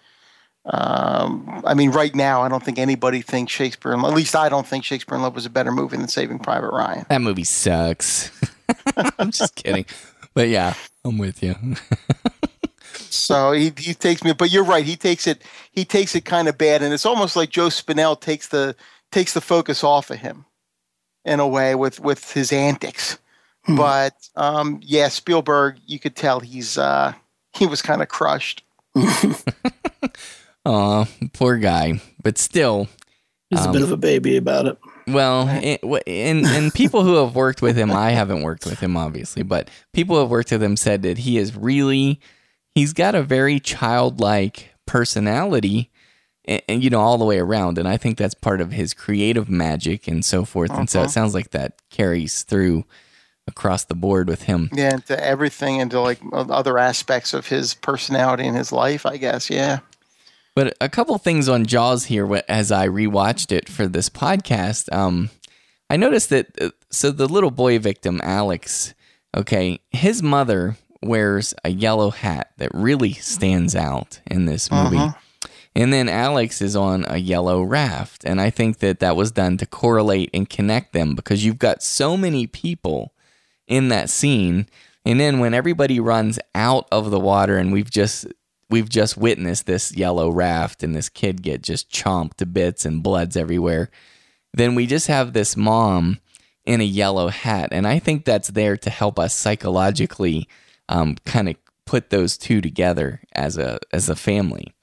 um, 0.66 1.62
I 1.64 1.74
mean, 1.74 1.90
right 1.90 2.14
now, 2.14 2.42
I 2.42 2.48
don't 2.48 2.62
think 2.62 2.78
anybody 2.78 3.22
thinks 3.22 3.50
Shakespeare 3.50 3.92
in 3.92 4.02
Love. 4.02 4.12
At 4.12 4.16
least 4.16 4.36
I 4.36 4.48
don't 4.48 4.66
think 4.66 4.84
Shakespeare 4.84 5.16
in 5.16 5.22
Love 5.22 5.34
was 5.34 5.46
a 5.46 5.50
better 5.50 5.72
movie 5.72 5.96
than 5.96 6.06
Saving 6.06 6.38
Private 6.38 6.70
Ryan. 6.70 7.06
That 7.08 7.22
movie 7.22 7.44
sucks. 7.44 8.30
I'm 9.18 9.30
just 9.30 9.56
kidding. 9.56 9.86
But 10.34 10.48
yeah, 10.48 10.74
I'm 11.04 11.18
with 11.18 11.42
you. 11.42 11.56
So 13.14 13.52
he, 13.52 13.72
he 13.76 13.94
takes 13.94 14.22
me, 14.24 14.32
but 14.32 14.50
you're 14.50 14.64
right. 14.64 14.84
He 14.84 14.96
takes 14.96 15.26
it. 15.26 15.42
He 15.72 15.84
takes 15.84 16.14
it 16.14 16.24
kind 16.24 16.48
of 16.48 16.58
bad, 16.58 16.82
and 16.82 16.92
it's 16.92 17.06
almost 17.06 17.36
like 17.36 17.50
Joe 17.50 17.68
Spinell 17.68 18.20
takes 18.20 18.48
the 18.48 18.76
takes 19.10 19.32
the 19.34 19.40
focus 19.40 19.82
off 19.82 20.10
of 20.10 20.18
him, 20.18 20.44
in 21.24 21.40
a 21.40 21.48
way 21.48 21.74
with 21.74 22.00
with 22.00 22.32
his 22.32 22.52
antics. 22.52 23.18
Hmm. 23.64 23.76
But 23.76 24.14
um, 24.36 24.80
yeah, 24.82 25.08
Spielberg, 25.08 25.76
you 25.86 25.98
could 25.98 26.16
tell 26.16 26.40
he's 26.40 26.78
uh, 26.78 27.12
he 27.52 27.66
was 27.66 27.82
kind 27.82 28.02
of 28.02 28.08
crushed. 28.08 28.62
Aw, 30.64 31.04
poor 31.32 31.56
guy. 31.56 32.00
But 32.22 32.38
still, 32.38 32.88
he's 33.48 33.60
um, 33.60 33.70
a 33.70 33.72
bit 33.72 33.82
of 33.82 33.92
a 33.92 33.96
baby 33.96 34.36
about 34.36 34.66
it. 34.66 34.78
Well, 35.06 35.48
it, 35.48 35.80
and 36.06 36.46
and 36.46 36.72
people 36.72 37.02
who 37.02 37.16
have 37.16 37.34
worked 37.34 37.62
with 37.62 37.76
him, 37.76 37.90
I 37.90 38.10
haven't 38.10 38.42
worked 38.42 38.66
with 38.66 38.80
him 38.80 38.96
obviously, 38.96 39.42
but 39.42 39.68
people 39.92 40.16
who 40.16 40.20
have 40.20 40.30
worked 40.30 40.52
with 40.52 40.62
him 40.62 40.76
said 40.76 41.02
that 41.02 41.18
he 41.18 41.38
is 41.38 41.56
really, 41.56 42.20
he's 42.74 42.92
got 42.92 43.14
a 43.14 43.22
very 43.22 43.60
childlike 43.60 44.70
personality, 44.86 45.90
and, 46.44 46.62
and 46.68 46.84
you 46.84 46.90
know 46.90 47.00
all 47.00 47.18
the 47.18 47.24
way 47.24 47.38
around, 47.38 47.78
and 47.78 47.86
I 47.88 47.96
think 47.96 48.16
that's 48.18 48.34
part 48.34 48.60
of 48.60 48.72
his 48.72 48.94
creative 48.94 49.48
magic 49.48 50.08
and 50.08 50.24
so 50.24 50.44
forth. 50.44 50.70
And 50.70 50.88
so 50.88 51.00
Uh-huh. 51.00 51.06
it 51.06 51.10
sounds 51.10 51.34
like 51.34 51.50
that 51.50 51.74
carries 51.90 52.42
through 52.42 52.84
across 53.46 53.84
the 53.84 53.94
board 53.94 54.28
with 54.28 54.42
him. 54.42 54.70
Yeah, 54.72 54.94
into 54.94 55.22
everything, 55.24 55.76
into 55.78 56.00
like 56.00 56.20
other 56.32 56.78
aspects 56.78 57.34
of 57.34 57.48
his 57.48 57.74
personality 57.74 58.46
and 58.46 58.56
his 58.56 58.70
life. 58.72 59.04
I 59.06 59.16
guess. 59.16 59.50
Yeah. 59.50 59.80
But 60.54 60.76
a 60.80 60.88
couple 60.88 61.16
things 61.18 61.48
on 61.48 61.64
Jaws 61.64 62.06
here 62.06 62.42
as 62.48 62.72
I 62.72 62.88
rewatched 62.88 63.52
it 63.52 63.68
for 63.68 63.86
this 63.86 64.08
podcast. 64.10 64.92
Um, 64.92 65.30
I 65.88 65.96
noticed 65.96 66.28
that 66.30 66.46
uh, 66.60 66.70
so 66.90 67.10
the 67.12 67.28
little 67.28 67.50
boy 67.52 67.78
victim 67.78 68.20
Alex, 68.22 68.94
okay, 69.36 69.80
his 69.90 70.22
mother 70.22 70.76
wears 71.02 71.54
a 71.64 71.70
yellow 71.70 72.10
hat 72.10 72.52
that 72.58 72.70
really 72.74 73.12
stands 73.12 73.74
out 73.74 74.20
in 74.26 74.46
this 74.46 74.70
movie. 74.70 74.98
Uh-huh. 74.98 75.18
And 75.74 75.92
then 75.92 76.08
Alex 76.08 76.60
is 76.60 76.74
on 76.74 77.04
a 77.08 77.18
yellow 77.18 77.62
raft, 77.62 78.24
and 78.24 78.40
I 78.40 78.50
think 78.50 78.78
that 78.78 78.98
that 78.98 79.14
was 79.14 79.30
done 79.30 79.56
to 79.58 79.66
correlate 79.66 80.30
and 80.34 80.50
connect 80.50 80.92
them 80.92 81.14
because 81.14 81.44
you've 81.44 81.60
got 81.60 81.82
so 81.82 82.16
many 82.16 82.46
people 82.46 83.14
in 83.68 83.88
that 83.88 84.10
scene. 84.10 84.66
And 85.04 85.20
then 85.20 85.38
when 85.38 85.54
everybody 85.54 86.00
runs 86.00 86.38
out 86.54 86.88
of 86.90 87.10
the 87.10 87.20
water 87.20 87.56
and 87.56 87.72
we've 87.72 87.90
just 87.90 88.26
we've 88.68 88.88
just 88.88 89.16
witnessed 89.16 89.66
this 89.66 89.94
yellow 89.96 90.30
raft 90.30 90.82
and 90.82 90.94
this 90.94 91.08
kid 91.08 91.42
get 91.42 91.62
just 91.62 91.90
chomped 91.90 92.34
to 92.34 92.46
bits 92.46 92.84
and 92.84 93.02
blood's 93.02 93.36
everywhere, 93.36 93.90
then 94.52 94.74
we 94.74 94.86
just 94.86 95.06
have 95.06 95.32
this 95.32 95.56
mom 95.56 96.18
in 96.64 96.80
a 96.80 96.84
yellow 96.84 97.28
hat. 97.28 97.70
And 97.72 97.86
I 97.86 97.98
think 97.98 98.24
that's 98.24 98.48
there 98.48 98.76
to 98.76 98.90
help 98.90 99.18
us 99.18 99.34
psychologically 99.34 100.48
um, 100.90 101.16
kind 101.24 101.48
of 101.48 101.56
put 101.86 102.10
those 102.10 102.36
two 102.36 102.60
together 102.60 103.20
as 103.34 103.56
a 103.56 103.78
as 103.92 104.08
a 104.10 104.16
family. 104.16 104.74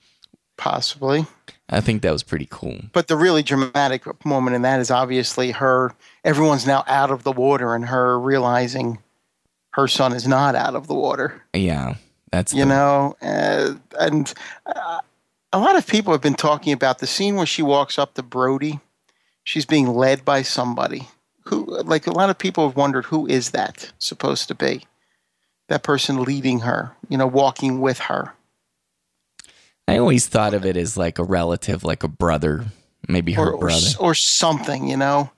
Possibly. 0.58 1.28
I 1.70 1.82
think 1.82 2.02
that 2.02 2.12
was 2.12 2.24
pretty 2.24 2.48
cool. 2.50 2.80
But 2.94 3.08
the 3.10 3.18
really 3.18 3.44
dramatic 3.44 4.04
moment 4.26 4.56
in 4.56 4.62
that 4.64 4.80
is 4.80 4.90
obviously 4.90 5.52
her. 5.52 5.94
Everyone's 6.24 6.66
now 6.66 6.84
out 6.88 7.12
of 7.12 7.24
the 7.24 7.32
water, 7.32 7.76
and 7.76 7.86
her 7.86 8.20
realizing 8.20 9.00
her 9.74 9.88
son 9.88 10.14
is 10.14 10.28
not 10.28 10.56
out 10.56 10.76
of 10.76 10.88
the 10.88 10.96
water. 10.96 11.44
Yeah, 11.54 11.96
that's 12.32 12.54
You 12.54 12.62
the- 12.62 12.70
know, 12.70 13.16
uh, 13.22 13.74
and 14.00 14.34
uh, 14.66 15.00
a 15.54 15.60
lot 15.60 15.76
of 15.76 15.86
people 15.86 16.14
have 16.14 16.22
been 16.22 16.34
talking 16.36 16.74
about 16.74 17.00
the 17.00 17.08
scene 17.08 17.36
where 17.36 17.46
she 17.46 17.62
walks 17.62 18.00
up 18.00 18.16
to 18.16 18.24
Brody. 18.24 18.80
She's 19.44 19.66
being 19.66 19.88
led 19.94 20.26
by 20.26 20.42
somebody 20.42 21.08
who, 21.44 21.66
like, 21.84 22.08
a 22.08 22.12
lot 22.12 22.30
of 22.30 22.38
people 22.38 22.68
have 22.68 22.76
wondered 22.76 23.06
who 23.06 23.28
is 23.28 23.52
that 23.52 23.92
supposed 24.00 24.48
to 24.48 24.56
be? 24.56 24.86
That 25.70 25.84
person 25.84 26.24
leading 26.24 26.60
her, 26.62 26.92
you 27.10 27.18
know, 27.18 27.28
walking 27.28 27.82
with 27.82 28.00
her. 28.00 28.34
I 29.88 29.98
always 29.98 30.28
thought 30.28 30.54
of 30.54 30.66
it 30.66 30.78
as 30.78 30.98
like 30.98 31.20
a 31.20 31.24
relative, 31.24 31.84
like 31.84 32.04
a 32.04 32.08
brother, 32.08 32.66
maybe 33.08 33.34
her 33.34 33.48
or, 33.50 33.54
or, 33.54 33.60
brother. 33.60 33.76
s- 33.86 33.96
or 33.98 34.14
something, 34.14 34.88
you 34.88 34.98
know. 34.98 35.30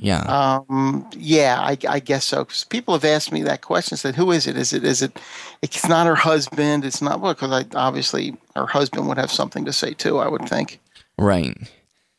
yeah, 0.00 0.20
Um, 0.22 1.08
yeah, 1.16 1.58
I, 1.60 1.76
I 1.88 2.00
guess 2.00 2.24
so. 2.24 2.44
'Cause 2.44 2.64
people 2.64 2.94
have 2.94 3.04
asked 3.04 3.32
me 3.32 3.42
that 3.42 3.60
question. 3.62 3.96
Said, 3.98 4.14
"Who 4.14 4.30
is 4.30 4.46
it? 4.46 4.56
Is 4.56 4.72
it? 4.72 4.84
Is 4.84 5.02
it? 5.02 5.18
It's 5.62 5.86
not 5.88 6.06
her 6.06 6.14
husband. 6.14 6.84
It's 6.84 7.02
not 7.02 7.20
well, 7.20 7.34
because 7.34 7.50
I 7.52 7.66
obviously 7.76 8.36
her 8.56 8.66
husband 8.66 9.08
would 9.08 9.18
have 9.18 9.32
something 9.32 9.64
to 9.66 9.72
say 9.72 9.92
too. 9.94 10.18
I 10.18 10.28
would 10.28 10.48
think. 10.48 10.80
right. 11.18 11.56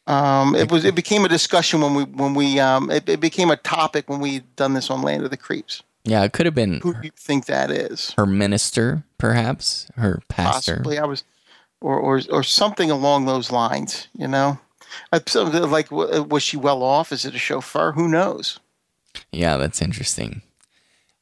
Um, 0.07 0.55
it 0.55 0.71
was. 0.71 0.85
It 0.85 0.95
became 0.95 1.23
a 1.23 1.29
discussion 1.29 1.81
when 1.81 1.93
we 1.95 2.03
when 2.03 2.33
we 2.35 2.59
um, 2.59 2.89
it, 2.91 3.07
it 3.07 3.19
became 3.19 3.49
a 3.51 3.57
topic 3.57 4.09
when 4.09 4.19
we 4.19 4.39
done 4.57 4.73
this 4.73 4.89
on 4.89 5.01
Land 5.03 5.23
of 5.23 5.29
the 5.31 5.37
Creeps. 5.37 5.81
Yeah, 6.03 6.23
it 6.23 6.33
could 6.33 6.45
have 6.45 6.55
been 6.55 6.79
Who 6.81 6.93
do 6.93 6.99
you 7.03 7.11
think 7.15 7.45
that 7.45 7.69
is? 7.71 8.13
her 8.17 8.25
minister, 8.25 9.03
perhaps 9.17 9.87
her 9.97 10.21
pastor. 10.29 10.77
Possibly, 10.77 10.97
I 10.97 11.05
was, 11.05 11.23
or 11.81 11.97
or 11.99 12.21
or 12.31 12.43
something 12.43 12.89
along 12.89 13.25
those 13.25 13.51
lines. 13.51 14.07
You 14.13 14.27
know, 14.27 14.59
Uh, 15.11 15.19
like 15.67 15.91
was 15.91 16.41
she 16.43 16.57
well 16.57 16.81
off? 16.83 17.11
Is 17.11 17.25
it 17.25 17.35
a 17.35 17.39
chauffeur? 17.39 17.91
Who 17.93 18.07
knows? 18.07 18.59
Yeah, 19.31 19.57
that's 19.57 19.81
interesting. 19.81 20.41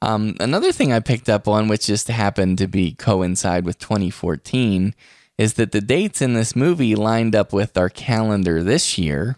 Um, 0.01 0.35
another 0.39 0.71
thing 0.71 0.93
I 0.93 0.99
picked 0.99 1.27
up 1.27 1.47
on, 1.47 1.67
which 1.67 1.87
just 1.87 2.07
happened 2.07 2.59
to 2.59 2.67
be 2.67 2.93
coincide 2.93 3.65
with 3.65 3.79
2014, 3.79 4.93
is 5.39 5.55
that 5.55 5.71
the 5.71 5.81
dates 5.81 6.21
in 6.21 6.33
this 6.33 6.55
movie 6.55 6.93
lined 6.95 7.35
up 7.35 7.51
with 7.51 7.77
our 7.77 7.89
calendar 7.89 8.61
this 8.61 8.97
year. 8.99 9.37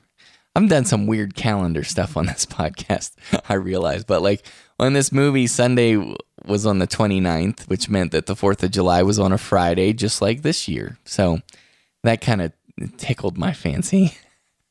I've 0.55 0.67
done 0.67 0.83
some 0.83 1.07
weird 1.07 1.35
calendar 1.35 1.83
stuff 1.85 2.17
on 2.17 2.25
this 2.25 2.45
podcast, 2.59 3.11
I 3.47 3.53
realize. 3.53 4.03
But 4.03 4.21
like 4.21 4.43
on 4.79 4.93
this 4.93 5.11
movie, 5.11 5.47
Sunday 5.47 5.97
was 6.45 6.65
on 6.65 6.79
the 6.79 6.87
29th, 6.87 7.67
which 7.67 7.89
meant 7.89 8.11
that 8.11 8.25
the 8.25 8.35
4th 8.35 8.63
of 8.63 8.71
July 8.71 9.03
was 9.03 9.19
on 9.19 9.31
a 9.31 9.37
Friday, 9.37 9.93
just 9.93 10.21
like 10.21 10.41
this 10.41 10.67
year. 10.67 10.97
So 11.05 11.39
that 12.03 12.21
kind 12.21 12.41
of 12.41 12.51
tickled 12.97 13.37
my 13.37 13.53
fancy. 13.53 14.13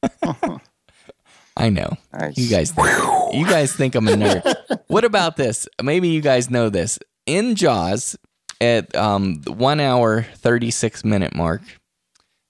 I 1.57 1.71
know. 1.71 1.97
Nice. 2.13 2.39
You 2.39 2.49
guys 2.49 2.71
think, 2.71 2.89
you 3.35 3.45
guys 3.47 3.75
think 3.75 3.95
I'm 3.97 4.07
a 4.09 4.13
nerd. 4.13 4.81
what 4.87 5.05
about 5.05 5.37
this? 5.37 5.69
Maybe 5.83 6.09
you 6.09 6.21
guys 6.21 6.51
know 6.51 6.69
this. 6.69 6.99
In 7.27 7.57
Jaws, 7.57 8.17
at 8.61 8.95
um, 8.97 9.43
the 9.43 9.53
one 9.53 9.81
hour, 9.81 10.23
36 10.23 11.05
minute 11.05 11.35
mark, 11.35 11.63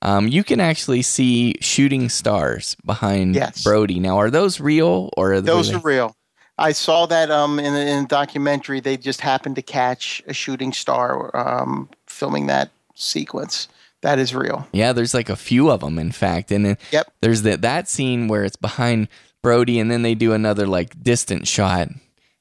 um, 0.03 0.29
you 0.29 0.45
can 0.45 0.61
actually 0.61 1.03
see 1.03 1.55
shooting 1.61 2.09
stars 2.09 2.77
behind 2.85 3.35
Yes. 3.35 3.65
Brody. 3.65 3.99
Now, 3.99 4.19
are 4.19 4.31
those 4.31 4.61
real 4.61 5.11
or 5.17 5.33
are 5.35 5.41
Those 5.41 5.71
they- 5.71 5.77
are 5.77 5.81
real. 5.81 6.15
I 6.59 6.73
saw 6.73 7.07
that 7.07 7.31
um, 7.31 7.59
in, 7.59 7.73
a, 7.75 7.79
in 7.79 8.05
a 8.05 8.07
documentary. 8.09 8.81
They 8.81 8.97
just 8.97 9.21
happened 9.21 9.57
to 9.57 9.63
catch 9.63 10.23
a 10.27 10.33
shooting 10.33 10.73
star 10.73 11.35
um, 11.37 11.89
filming 12.07 12.47
that 12.49 12.71
sequence. 12.95 13.69
That 14.03 14.19
is 14.19 14.35
real. 14.35 14.67
Yeah, 14.73 14.93
there's 14.93 15.15
like 15.15 15.29
a 15.29 15.37
few 15.37 15.71
of 15.71 15.81
them, 15.81 15.99
in 15.99 16.13
fact. 16.13 16.51
And 16.53 16.65
then 16.65 16.79
Yep. 16.93 17.13
there's 17.21 17.43
that 17.43 17.63
that 17.63 17.89
scene 17.89 18.29
where 18.29 18.45
it's 18.45 18.57
behind 18.57 19.09
Brody, 19.43 19.79
and 19.81 19.91
then 19.91 20.03
they 20.03 20.15
do 20.15 20.33
another 20.33 20.67
like 20.67 21.01
distant 21.03 21.47
shot, 21.49 21.89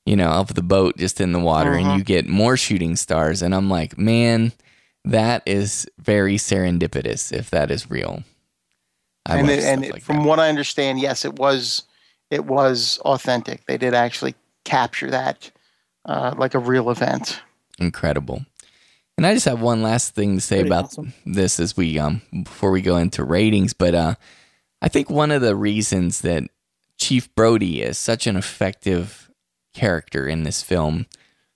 you 0.05 0.15
know, 0.15 0.29
of 0.29 0.53
the 0.55 0.63
boat 0.63 0.97
just 0.97 1.21
in 1.21 1.31
the 1.31 1.39
water, 1.39 1.73
and 1.73 1.85
Uh-huh. 1.87 1.95
you 1.97 2.03
get 2.03 2.27
more 2.27 2.57
shooting 2.57 2.95
stars. 2.95 3.41
And 3.41 3.53
I'm 3.55 3.69
like, 3.69 3.97
man, 3.97 4.51
that 5.05 5.41
is 5.45 5.87
very 5.99 6.37
serendipitous 6.37 7.31
if 7.31 7.49
that 7.51 7.69
is 7.71 7.89
real. 7.89 8.23
I 9.25 9.37
and 9.37 9.49
it, 9.49 9.63
and 9.63 9.85
it- 9.85 9.93
like 9.93 10.03
from 10.03 10.17
that. 10.17 10.25
what 10.27 10.39
I 10.39 10.49
understand, 10.49 10.99
yes, 10.99 11.25
it 11.25 11.35
was 11.39 11.83
it 12.29 12.45
was 12.45 12.99
authentic. 12.99 13.65
They 13.65 13.77
did 13.77 13.93
actually 13.93 14.35
capture 14.65 15.09
that 15.11 15.51
uh, 16.05 16.33
like 16.37 16.53
a 16.53 16.59
real 16.59 16.89
event. 16.89 17.41
incredible. 17.79 18.45
And 19.17 19.25
I 19.25 19.33
just 19.33 19.45
have 19.45 19.61
one 19.61 19.81
last 19.81 20.13
thing 20.13 20.35
to 20.35 20.41
say 20.41 20.57
Pretty 20.57 20.69
about 20.69 20.85
awesome. 20.85 21.13
this 21.25 21.59
as 21.59 21.75
we 21.75 21.97
um 21.97 22.21
before 22.43 22.69
we 22.71 22.81
go 22.81 22.97
into 22.97 23.23
ratings, 23.23 23.73
but 23.73 23.95
uh 23.95 24.15
I 24.81 24.89
think 24.89 25.09
one 25.09 25.31
of 25.31 25.41
the 25.41 25.55
reasons 25.55 26.21
that 26.21 26.43
Chief 26.99 27.33
Brody 27.33 27.81
is 27.81 27.97
such 27.97 28.27
an 28.27 28.35
effective 28.35 29.31
character 29.73 30.27
in 30.27 30.43
this 30.43 30.61
film 30.61 31.07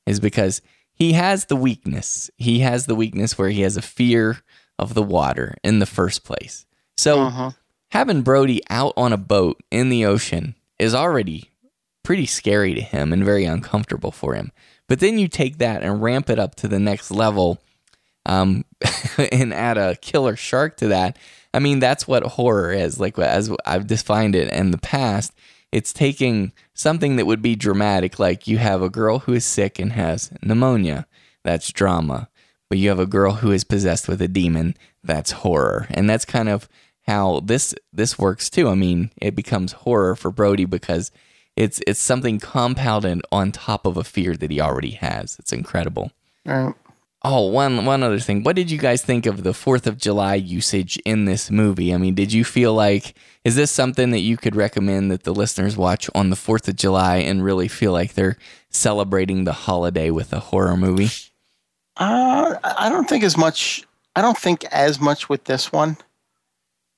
is 0.08 0.20
because 0.20 0.62
he 0.94 1.14
has 1.14 1.46
the 1.46 1.56
weakness. 1.56 2.32
He 2.38 2.60
has 2.60 2.88
the 2.88 2.96
weakness 2.96 3.38
where 3.38 3.50
he 3.50 3.62
has 3.62 3.78
a 3.78 3.82
fear 3.82 4.40
of 4.80 4.94
the 4.96 5.04
water 5.04 5.56
in 5.64 5.78
the 5.80 5.86
first 5.86 6.24
place. 6.24 6.66
So 6.98 7.20
Uh-huh. 7.22 7.52
having 7.92 8.24
Brody 8.24 8.62
out 8.72 8.94
on 8.98 9.14
a 9.14 9.18
boat 9.18 9.62
in 9.70 9.90
the 9.90 10.04
ocean 10.06 10.56
is 10.82 10.96
already 10.96 11.52
pretty 12.04 12.26
scary 12.26 12.74
to 12.74 12.82
him 12.82 13.14
and 13.14 13.24
very 13.24 13.46
uncomfortable 13.46 14.12
for 14.12 14.34
him. 14.34 14.52
But 14.90 15.00
then 15.00 15.20
you 15.20 15.28
take 15.28 15.60
that 15.60 15.84
and 15.84 16.02
ramp 16.02 16.28
it 16.30 16.40
up 16.40 16.56
to 16.56 16.68
the 16.68 16.80
next 16.80 17.12
level 17.12 17.62
um, 18.26 18.66
and 19.32 19.54
add 19.54 19.78
a 19.78 19.96
killer 19.98 20.36
shark 20.36 20.78
to 20.78 20.88
that. 20.88 21.18
I 21.54 21.60
mean, 21.60 21.80
that's 21.80 22.08
what 22.08 22.24
horror 22.24 22.72
is. 22.72 23.00
Like, 23.00 23.20
as 23.20 23.56
I've 23.64 23.86
defined 23.86 24.36
it 24.36 24.52
in 24.52 24.72
the 24.72 24.80
past, 24.80 25.34
it's 25.72 25.94
taking 25.94 26.52
something 26.74 27.16
that 27.18 27.28
would 27.28 27.44
be 27.44 27.56
dramatic, 27.56 28.18
like 28.18 28.48
you 28.48 28.58
have 28.58 28.82
a 28.82 28.90
girl 28.90 29.20
who 29.20 29.34
is 29.34 29.46
sick 29.46 29.78
and 29.78 29.94
has 29.94 30.34
pneumonia. 30.42 31.06
That's 31.44 31.72
drama. 31.72 32.28
But 32.70 32.80
you 32.80 32.90
have 32.90 33.00
a 33.00 33.06
girl 33.06 33.34
who 33.34 33.52
is 33.52 33.64
possessed 33.64 34.08
with 34.08 34.22
a 34.22 34.28
demon. 34.28 34.76
That's 35.04 35.32
horror. 35.32 35.88
And 35.92 36.10
that's 36.10 36.26
kind 36.26 36.50
of 36.50 36.68
how 37.12 37.42
this 37.42 37.76
this 37.92 38.18
works 38.18 38.50
too. 38.50 38.70
I 38.70 38.76
mean, 38.76 39.12
it 39.22 39.36
becomes 39.36 39.74
horror 39.74 40.16
for 40.16 40.32
Brody 40.32 40.66
because 40.66 41.12
it's 41.56 41.82
it's 41.86 42.00
something 42.00 42.40
compounded 42.40 43.22
on 43.32 43.52
top 43.52 43.86
of 43.86 43.98
a 43.98 44.04
fear 44.04 44.36
that 44.38 44.50
he 44.52 44.62
already 44.62 44.92
has. 44.92 45.38
It's 45.38 45.52
incredible. 45.52 46.12
Right. 46.46 46.74
Oh, 47.24 47.48
one 47.48 47.86
one 47.86 48.02
other 48.02 48.20
thing. 48.20 48.44
What 48.44 48.56
did 48.56 48.72
you 48.72 48.78
guys 48.78 49.04
think 49.04 49.26
of 49.26 49.44
the 49.44 49.54
Fourth 49.54 49.86
of 49.86 49.98
July 49.98 50.36
usage 50.36 50.98
in 51.06 51.26
this 51.26 51.52
movie? 51.52 51.94
I 51.94 51.98
mean, 51.98 52.16
did 52.16 52.32
you 52.34 52.44
feel 52.44 52.74
like 52.74 53.14
is 53.44 53.56
this 53.56 53.72
something 53.72 54.12
that 54.12 54.20
you 54.20 54.38
could 54.38 54.56
recommend 54.56 55.12
that 55.12 55.24
the 55.24 55.34
listeners 55.34 55.76
watch 55.78 56.10
on 56.16 56.30
the 56.30 56.36
Fourth 56.36 56.68
of 56.68 56.78
July 56.78 57.18
and 57.18 57.44
really 57.44 57.68
feel 57.68 57.92
like 57.92 58.14
they're 58.14 58.38
celebrating 58.70 59.44
the 59.44 59.54
holiday 59.68 60.10
with 60.10 60.34
a 60.34 60.40
horror 60.40 60.78
movie? 60.78 61.10
Uh, 61.98 62.56
I 62.64 62.88
I 62.88 62.90
don't 62.90 63.08
think 63.08 63.24
as 63.24 63.38
much. 63.38 63.86
I 64.16 64.22
don't 64.22 64.38
think 64.38 64.64
as 64.66 65.00
much 65.00 65.30
with 65.30 65.44
this 65.44 65.72
one. 65.72 65.98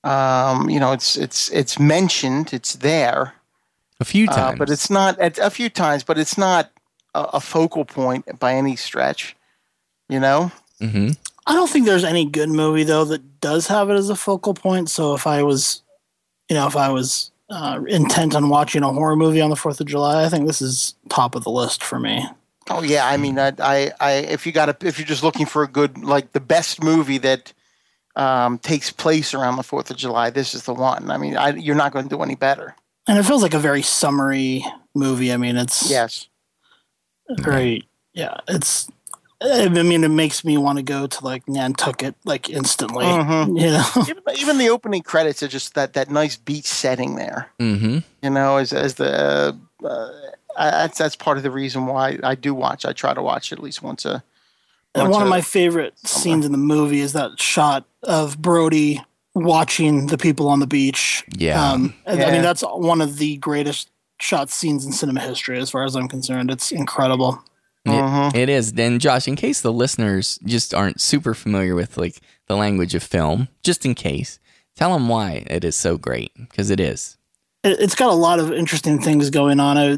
Um, 0.04 0.70
you 0.70 0.80
know, 0.80 0.92
it's 0.92 1.16
it's 1.16 1.50
it's 1.52 1.80
mentioned, 1.80 2.54
it's 2.54 2.76
there, 2.76 3.34
A 4.00 4.06
few 4.06 4.28
uh, 4.28 4.34
times, 4.34 4.60
but 4.60 4.70
it's 4.70 4.90
not 4.90 5.18
at, 5.20 5.38
a 5.38 5.50
few 5.50 5.70
times, 5.70 6.04
but 6.04 6.18
it's 6.18 6.38
not 6.38 6.72
a, 7.16 7.22
a 7.34 7.40
focal 7.40 7.86
point 7.86 8.40
by 8.40 8.54
any 8.54 8.76
stretch. 8.76 9.36
You 10.10 10.20
know, 10.20 10.52
hmm 10.80 11.12
I 11.46 11.54
don't 11.54 11.70
think 11.70 11.86
there's 11.86 12.04
any 12.04 12.26
good 12.26 12.50
movie 12.50 12.84
though 12.84 13.06
that 13.06 13.42
does 13.42 13.68
have 13.68 13.90
it 13.90 13.96
as 13.96 14.10
a 14.10 14.16
focal 14.16 14.54
point. 14.54 14.90
So 14.90 15.14
if 15.14 15.26
I 15.28 15.44
was, 15.44 15.82
you 16.50 16.56
know, 16.56 16.68
if 16.68 16.76
I 16.76 16.90
was 16.90 17.32
uh, 17.50 17.82
intent 17.88 18.36
on 18.36 18.50
watching 18.50 18.84
a 18.84 18.92
horror 18.92 19.16
movie 19.16 19.42
on 19.42 19.50
the 19.50 19.56
Fourth 19.56 19.80
of 19.80 19.88
July, 19.88 20.24
I 20.26 20.30
think 20.30 20.48
this 20.48 20.62
is 20.62 20.96
top 21.10 21.36
of 21.36 21.44
the 21.44 21.50
list 21.52 21.84
for 21.84 22.00
me. 22.00 22.26
Oh 22.70 22.82
yeah, 22.82 23.06
I 23.06 23.18
mean, 23.18 23.38
I, 23.40 23.52
I, 23.60 23.92
I 24.00 24.12
if 24.14 24.46
you 24.46 24.54
got 24.54 24.80
to, 24.80 24.88
if 24.88 24.98
you're 24.98 25.06
just 25.08 25.24
looking 25.24 25.46
for 25.46 25.64
a 25.64 25.68
good, 25.68 26.02
like 26.02 26.32
the 26.32 26.40
best 26.40 26.82
movie 26.82 27.18
that 27.18 27.52
um, 28.16 28.58
takes 28.60 28.92
place 28.92 29.34
around 29.34 29.56
the 29.58 29.64
Fourth 29.64 29.90
of 29.92 29.98
July, 29.98 30.30
this 30.30 30.54
is 30.54 30.64
the 30.64 30.74
one. 30.74 31.10
I 31.10 31.18
mean, 31.18 31.36
I, 31.38 31.50
you're 31.50 31.76
not 31.76 31.92
going 31.94 32.08
to 32.08 32.16
do 32.16 32.22
any 32.22 32.36
better. 32.36 32.76
And 33.08 33.18
it 33.18 33.24
feels 33.24 33.42
like 33.44 33.54
a 33.54 33.60
very 33.60 33.82
summery 33.82 34.64
movie. 34.96 35.34
I 35.34 35.38
mean, 35.38 35.58
it's 35.58 35.90
Yes. 35.90 36.28
very 37.30 37.88
yeah. 38.14 38.38
It's 38.48 38.88
I 39.42 39.68
mean, 39.68 40.06
it 40.06 40.10
makes 40.10 40.46
me 40.46 40.58
want 40.58 40.78
to 40.78 40.84
go 40.84 41.06
to 41.06 41.26
like 41.26 41.48
Nantucket 41.50 42.16
like 42.24 42.50
instantly. 42.50 43.06
Mhm. 43.06 43.60
You 43.60 43.72
know, 43.72 43.86
even, 44.08 44.24
even 44.40 44.58
the 44.58 44.70
opening 44.70 45.02
credits 45.02 45.44
are 45.44 45.48
just 45.50 45.74
that 45.76 45.94
that 45.94 46.10
nice 46.10 46.38
beach 46.38 46.66
setting 46.66 47.16
there. 47.16 47.50
hmm 47.60 48.00
You 48.22 48.30
know, 48.30 48.58
as 48.58 48.72
as 48.72 48.96
the 48.96 49.58
uh, 49.84 49.88
uh, 49.88 50.10
that's 50.56 50.98
that's 50.98 51.16
part 51.18 51.38
of 51.38 51.44
the 51.44 51.52
reason 51.52 51.88
why 51.88 52.20
I 52.24 52.36
do 52.36 52.54
watch. 52.54 52.86
I 52.86 52.94
try 52.94 53.14
to 53.14 53.22
watch 53.22 53.52
it 53.52 53.58
at 53.60 53.64
least 53.64 53.82
once 53.82 54.06
a. 54.06 54.24
And 54.96 55.04
once 55.04 55.14
one 55.14 55.24
of 55.24 55.30
my 55.30 55.42
favorite 55.42 55.98
scenes 56.08 56.46
in 56.46 56.52
the 56.52 56.58
movie 56.58 57.00
is 57.00 57.14
that 57.14 57.40
shot 57.40 57.86
of 58.04 58.40
Brody 58.42 59.02
watching 59.34 60.08
the 60.08 60.18
people 60.18 60.48
on 60.50 60.60
the 60.60 60.68
beach. 60.68 61.24
Yeah. 61.36 61.72
Um, 61.72 61.94
and 62.06 62.22
I 62.22 62.32
mean, 62.32 62.42
that's 62.44 62.62
one 62.62 63.02
of 63.02 63.18
the 63.18 63.38
greatest 63.38 63.90
shot 64.20 64.50
scenes 64.52 64.86
in 64.86 64.92
cinema 64.92 65.22
history, 65.22 65.58
as 65.60 65.70
far 65.72 65.84
as 65.84 65.96
I'm 65.96 66.08
concerned. 66.08 66.52
It's 66.52 66.72
incredible. 66.72 67.44
Mhm. 67.88 68.34
It 68.36 68.48
is. 68.50 68.74
Then, 68.74 69.00
Josh, 69.00 69.28
in 69.28 69.36
case 69.36 69.60
the 69.62 69.74
listeners 69.74 70.40
just 70.46 70.74
aren't 70.74 71.02
super 71.02 71.34
familiar 71.34 71.76
with 71.76 71.98
like 71.98 72.22
the 72.48 72.56
language 72.56 72.96
of 72.96 73.04
film, 73.04 73.50
just 73.64 73.86
in 73.86 73.96
case, 73.96 74.40
tell 74.76 74.94
them 74.94 75.10
why 75.10 75.44
it 75.48 75.64
is 75.66 75.76
so 75.76 75.98
great 75.98 76.32
because 76.38 76.70
it 76.70 76.80
is. 76.80 77.18
It, 77.64 77.80
it's 77.80 77.96
got 77.96 78.10
a 78.12 78.16
lot 78.16 78.40
of 78.40 78.54
interesting 78.54 79.02
things 79.02 79.30
going 79.32 79.60
on. 79.60 79.78
I 79.78 79.98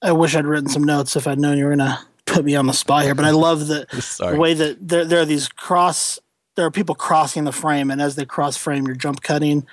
I 0.00 0.12
wish 0.12 0.36
I'd 0.36 0.46
written 0.46 0.68
some 0.68 0.84
notes 0.84 1.16
if 1.16 1.26
I'd 1.26 1.40
known 1.40 1.58
you 1.58 1.64
were 1.64 1.74
gonna 1.74 1.98
put 2.28 2.44
me 2.44 2.54
on 2.56 2.66
the 2.66 2.72
spot 2.72 3.02
here. 3.04 3.14
But 3.14 3.24
I 3.24 3.30
love 3.30 3.66
the, 3.66 3.86
the 4.30 4.36
way 4.38 4.54
that 4.54 4.76
there 4.86 5.04
there 5.04 5.20
are 5.20 5.24
these 5.24 5.48
cross. 5.48 6.18
There 6.56 6.66
are 6.66 6.70
people 6.70 6.94
crossing 6.94 7.44
the 7.44 7.52
frame, 7.52 7.90
and 7.90 8.00
as 8.02 8.16
they 8.16 8.24
cross 8.24 8.56
frame, 8.56 8.86
you're 8.86 8.96
jump 8.96 9.22
cutting 9.22 9.66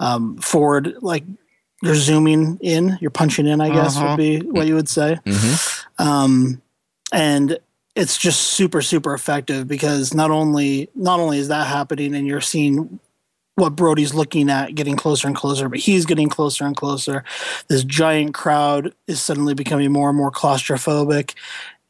um, 0.00 0.38
forward, 0.38 0.94
like 1.02 1.24
you're 1.82 1.94
zooming 1.94 2.58
in. 2.62 2.96
You're 3.00 3.10
punching 3.10 3.46
in. 3.46 3.60
I 3.60 3.68
guess 3.70 3.96
Uh-huh. 3.96 4.08
would 4.10 4.16
be 4.16 4.38
what 4.40 4.66
you 4.66 4.74
would 4.74 4.88
say. 4.88 5.18
Mhm. 5.26 5.84
um, 5.98 6.62
and 7.12 7.58
it's 7.96 8.16
just 8.16 8.40
super 8.40 8.80
super 8.82 9.12
effective 9.14 9.66
because 9.66 10.14
not 10.14 10.30
only 10.30 10.88
not 10.94 11.18
only 11.20 11.38
is 11.38 11.48
that 11.48 11.66
happening 11.66 12.14
and 12.14 12.26
you're 12.26 12.40
seeing 12.40 13.00
what 13.56 13.76
Brody's 13.76 14.14
looking 14.14 14.48
at 14.48 14.74
getting 14.74 14.96
closer 14.96 15.26
and 15.26 15.36
closer, 15.36 15.68
but 15.68 15.80
he's 15.80 16.06
getting 16.06 16.30
closer 16.30 16.64
and 16.64 16.74
closer. 16.74 17.24
This 17.68 17.84
giant 17.84 18.32
crowd 18.32 18.94
is 19.06 19.20
suddenly 19.20 19.52
becoming 19.52 19.92
more 19.92 20.08
and 20.08 20.16
more 20.16 20.30
claustrophobic. 20.30 21.34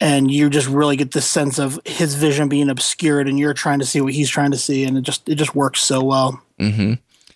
And 0.03 0.31
you 0.31 0.49
just 0.49 0.67
really 0.67 0.97
get 0.97 1.11
this 1.13 1.27
sense 1.27 1.59
of 1.59 1.79
his 1.85 2.15
vision 2.15 2.49
being 2.49 2.71
obscured, 2.71 3.29
and 3.29 3.39
you're 3.39 3.53
trying 3.53 3.81
to 3.81 3.85
see 3.87 4.01
what 4.01 4.15
he's 4.15 4.31
trying 4.31 4.51
to 4.53 4.57
see, 4.57 4.85
and 4.85 4.97
it 4.97 5.03
just 5.03 5.29
it 5.29 5.35
just 5.35 5.55
works 5.55 5.83
so 5.83 6.03
well. 6.03 6.43
hmm 6.59 6.95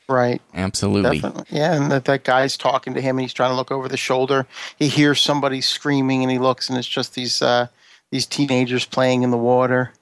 Right. 0.09 0.43
Absolutely. 0.55 1.19
Definitely. 1.21 1.45
Yeah, 1.59 1.75
and 1.75 1.91
that, 1.91 2.05
that 2.05 2.25
guy's 2.25 2.59
talking 2.59 2.93
to 2.93 3.01
him 3.01 3.17
and 3.17 3.23
he's 3.23 3.33
trying 3.33 3.51
to 3.53 3.57
look 3.57 3.71
over 3.71 3.89
the 3.89 3.97
shoulder. 3.97 4.47
He 4.79 4.89
hears 4.89 5.19
somebody 5.19 5.63
screaming 5.63 6.23
and 6.23 6.31
he 6.31 6.39
looks 6.39 6.69
and 6.69 6.77
it's 6.79 6.87
just 6.89 7.15
these 7.15 7.41
uh, 7.41 7.69
these 8.11 8.27
teenagers 8.27 8.85
playing 8.85 9.23
in 9.23 9.31
the 9.31 9.39
water. 9.39 9.93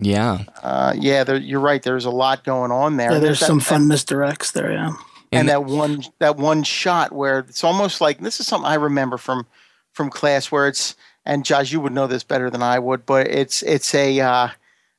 Yeah. 0.00 0.38
Uh, 0.64 0.94
yeah, 0.98 1.22
there, 1.22 1.36
you're 1.36 1.60
right. 1.60 1.80
There's 1.80 2.04
a 2.06 2.10
lot 2.10 2.42
going 2.42 2.72
on 2.72 2.96
there. 2.96 3.12
Yeah, 3.12 3.18
there's 3.20 3.38
that- 3.38 3.46
some 3.46 3.58
that- 3.58 3.64
fun 3.64 3.86
misdirects 3.86 4.52
there. 4.52 4.72
Yeah, 4.72 4.94
and 5.30 5.48
that 5.48 5.62
one 5.64 6.02
that 6.18 6.36
one 6.36 6.64
shot 6.64 7.12
where 7.12 7.38
it's 7.40 7.62
almost 7.62 8.00
like 8.00 8.18
this 8.18 8.40
is 8.40 8.48
something 8.48 8.66
I 8.68 8.74
remember 8.74 9.16
from 9.16 9.46
from 9.92 10.10
class 10.10 10.50
where 10.50 10.66
it's 10.66 10.96
and 11.24 11.44
Josh, 11.44 11.72
you 11.72 11.80
would 11.80 11.92
know 11.92 12.06
this 12.06 12.24
better 12.24 12.50
than 12.50 12.62
I 12.62 12.78
would, 12.78 13.06
but 13.06 13.28
it's 13.28 13.62
it's 13.62 13.94
a 13.94 14.20
uh, 14.20 14.48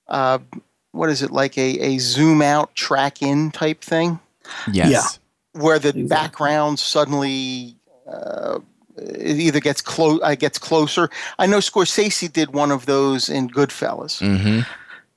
uh, 0.07 0.39
what 0.91 1.09
is 1.09 1.21
it 1.21 1.32
like 1.32 1.57
a, 1.57 1.80
a 1.80 1.97
zoom 1.97 2.41
out 2.41 2.74
track 2.76 3.21
in 3.21 3.51
type 3.51 3.82
thing? 3.82 4.19
Yes. 4.71 5.19
Yeah. 5.55 5.61
where 5.61 5.80
the 5.80 5.89
Exactly. 5.89 6.07
background 6.07 6.80
suddenly 6.80 7.76
uh, 8.07 8.59
it 8.97 9.39
either 9.39 9.59
gets 9.59 9.82
close, 9.82 10.19
uh, 10.24 10.36
gets 10.36 10.57
closer. 10.59 11.09
I 11.39 11.45
know 11.47 11.57
Scorsese 11.59 12.32
did 12.32 12.53
one 12.53 12.71
of 12.71 12.86
those 12.86 13.30
in 13.30 13.49
Goodfellas. 13.49 14.19
hmm 14.19 14.59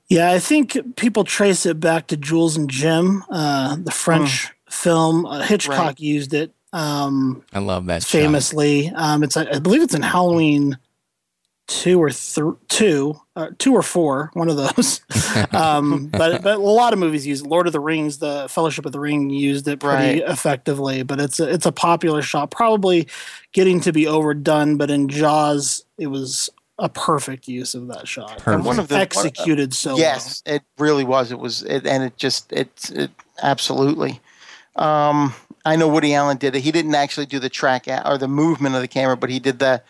Yeah, 0.07 0.31
I 0.31 0.39
think 0.39 0.95
people 0.95 1.23
trace 1.23 1.65
it 1.65 1.79
back 1.79 2.07
to 2.07 2.17
Jules 2.17 2.55
and 2.57 2.69
Jim, 2.69 3.23
uh, 3.29 3.75
the 3.79 3.91
French 3.91 4.49
film. 4.69 5.25
Uh, 5.25 5.41
Hitchcock 5.41 5.77
Right. 5.79 5.99
used 5.99 6.33
it 6.33 6.51
um, 6.73 7.43
I 7.53 7.59
love 7.59 7.85
that. 7.87 8.01
shot. 8.03 8.09
famously. 8.09 8.89
Um, 8.95 9.23
it's 9.23 9.37
I 9.37 9.59
believe 9.59 9.81
it's 9.83 9.93
in 9.95 10.01
Halloween 10.01 10.77
two 11.67 12.01
or 12.01 12.09
th- 12.09 12.55
two, 12.69 13.19
uh, 13.35 13.49
two 13.59 13.73
or 13.73 13.81
four, 13.83 14.31
one 14.33 14.49
of 14.49 14.55
those. 14.57 15.01
um, 15.51 16.07
but 16.07 16.41
but 16.41 16.55
a 16.55 16.61
lot 16.61 16.93
of 16.93 16.99
movies 16.99 17.27
use 17.27 17.41
it. 17.41 17.47
Lord 17.47 17.67
of 17.67 17.73
the 17.73 17.79
Rings, 17.79 18.19
the 18.19 18.47
Fellowship 18.49 18.85
of 18.85 18.93
the 18.93 18.99
Ring 18.99 19.29
used 19.29 19.67
it 19.67 19.79
pretty 19.79 20.21
Right. 20.21 20.29
effectively. 20.31 21.03
But 21.03 21.19
it's 21.19 21.39
a, 21.39 21.49
it's 21.53 21.65
a 21.65 21.71
popular 21.71 22.21
shot, 22.21 22.51
probably 22.51 23.07
getting 23.51 23.79
to 23.81 23.91
be 23.91 24.07
overdone. 24.07 24.77
But 24.77 24.89
in 24.89 25.09
Jaws, 25.09 25.83
it 25.97 26.07
was 26.07 26.49
a 26.79 26.87
perfect 26.89 27.47
use 27.47 27.73
of 27.75 27.87
that 27.87 28.07
shot. 28.07 28.37
Perfect. 28.37 28.65
one 28.65 28.79
of 28.79 28.87
the- 28.87 28.97
executed 28.97 29.73
so 29.73 29.91
well. 29.91 29.99
yes, 29.99 30.43
it 30.45 30.63
really 30.77 31.03
was. 31.03 31.31
It 31.31 31.39
was, 31.39 31.63
it, 31.63 31.85
and 31.85 32.03
it 32.03 32.15
just 32.17 32.51
it, 32.53 32.89
it 32.93 33.11
absolutely. 33.43 34.21
Um, 34.75 35.33
I 35.65 35.75
know 35.75 35.87
Woody 35.87 36.13
Allen 36.13 36.37
did 36.37 36.55
it. 36.55 36.61
He 36.61 36.71
didn't 36.71 36.95
actually 36.95 37.25
do 37.25 37.39
the 37.39 37.49
track 37.49 37.87
or 38.05 38.17
the 38.17 38.27
movement 38.27 38.75
of 38.75 38.81
the 38.81 38.87
camera, 38.87 39.17
but 39.17 39.29
he 39.29 39.39
did 39.39 39.59
the 39.59 39.81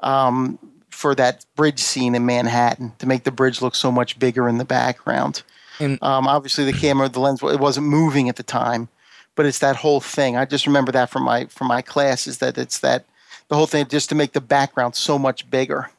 um, 0.00 0.58
for 0.96 1.14
that 1.14 1.44
bridge 1.56 1.78
scene 1.78 2.14
in 2.14 2.24
Manhattan 2.24 2.92
to 2.98 3.06
make 3.06 3.24
the 3.24 3.30
bridge 3.30 3.60
look 3.60 3.74
so 3.74 3.92
much 3.92 4.18
bigger 4.18 4.48
in 4.48 4.56
the 4.56 4.64
background. 4.64 5.42
And- 5.78 6.02
um, 6.02 6.26
obviously, 6.26 6.64
the 6.64 6.72
camera, 6.72 7.08
the 7.10 7.20
lens, 7.20 7.42
it 7.42 7.60
wasn't 7.60 7.86
moving 7.86 8.30
at 8.30 8.36
the 8.36 8.42
time, 8.42 8.88
but 9.34 9.44
it's 9.44 9.58
that 9.58 9.76
whole 9.76 10.00
thing. 10.00 10.38
I 10.38 10.46
just 10.46 10.66
remember 10.66 10.92
that 10.92 11.10
from 11.10 11.24
my 11.24 11.44
from 11.46 11.66
my 11.66 11.82
classes 11.82 12.38
that 12.38 12.56
it's 12.56 12.78
that 12.78 13.04
the 13.48 13.56
whole 13.56 13.66
thing 13.66 13.86
just 13.88 14.08
to 14.08 14.14
make 14.14 14.32
the 14.32 14.40
background 14.40 14.94
so 14.96 15.18
much 15.18 15.50
bigger. 15.50 15.90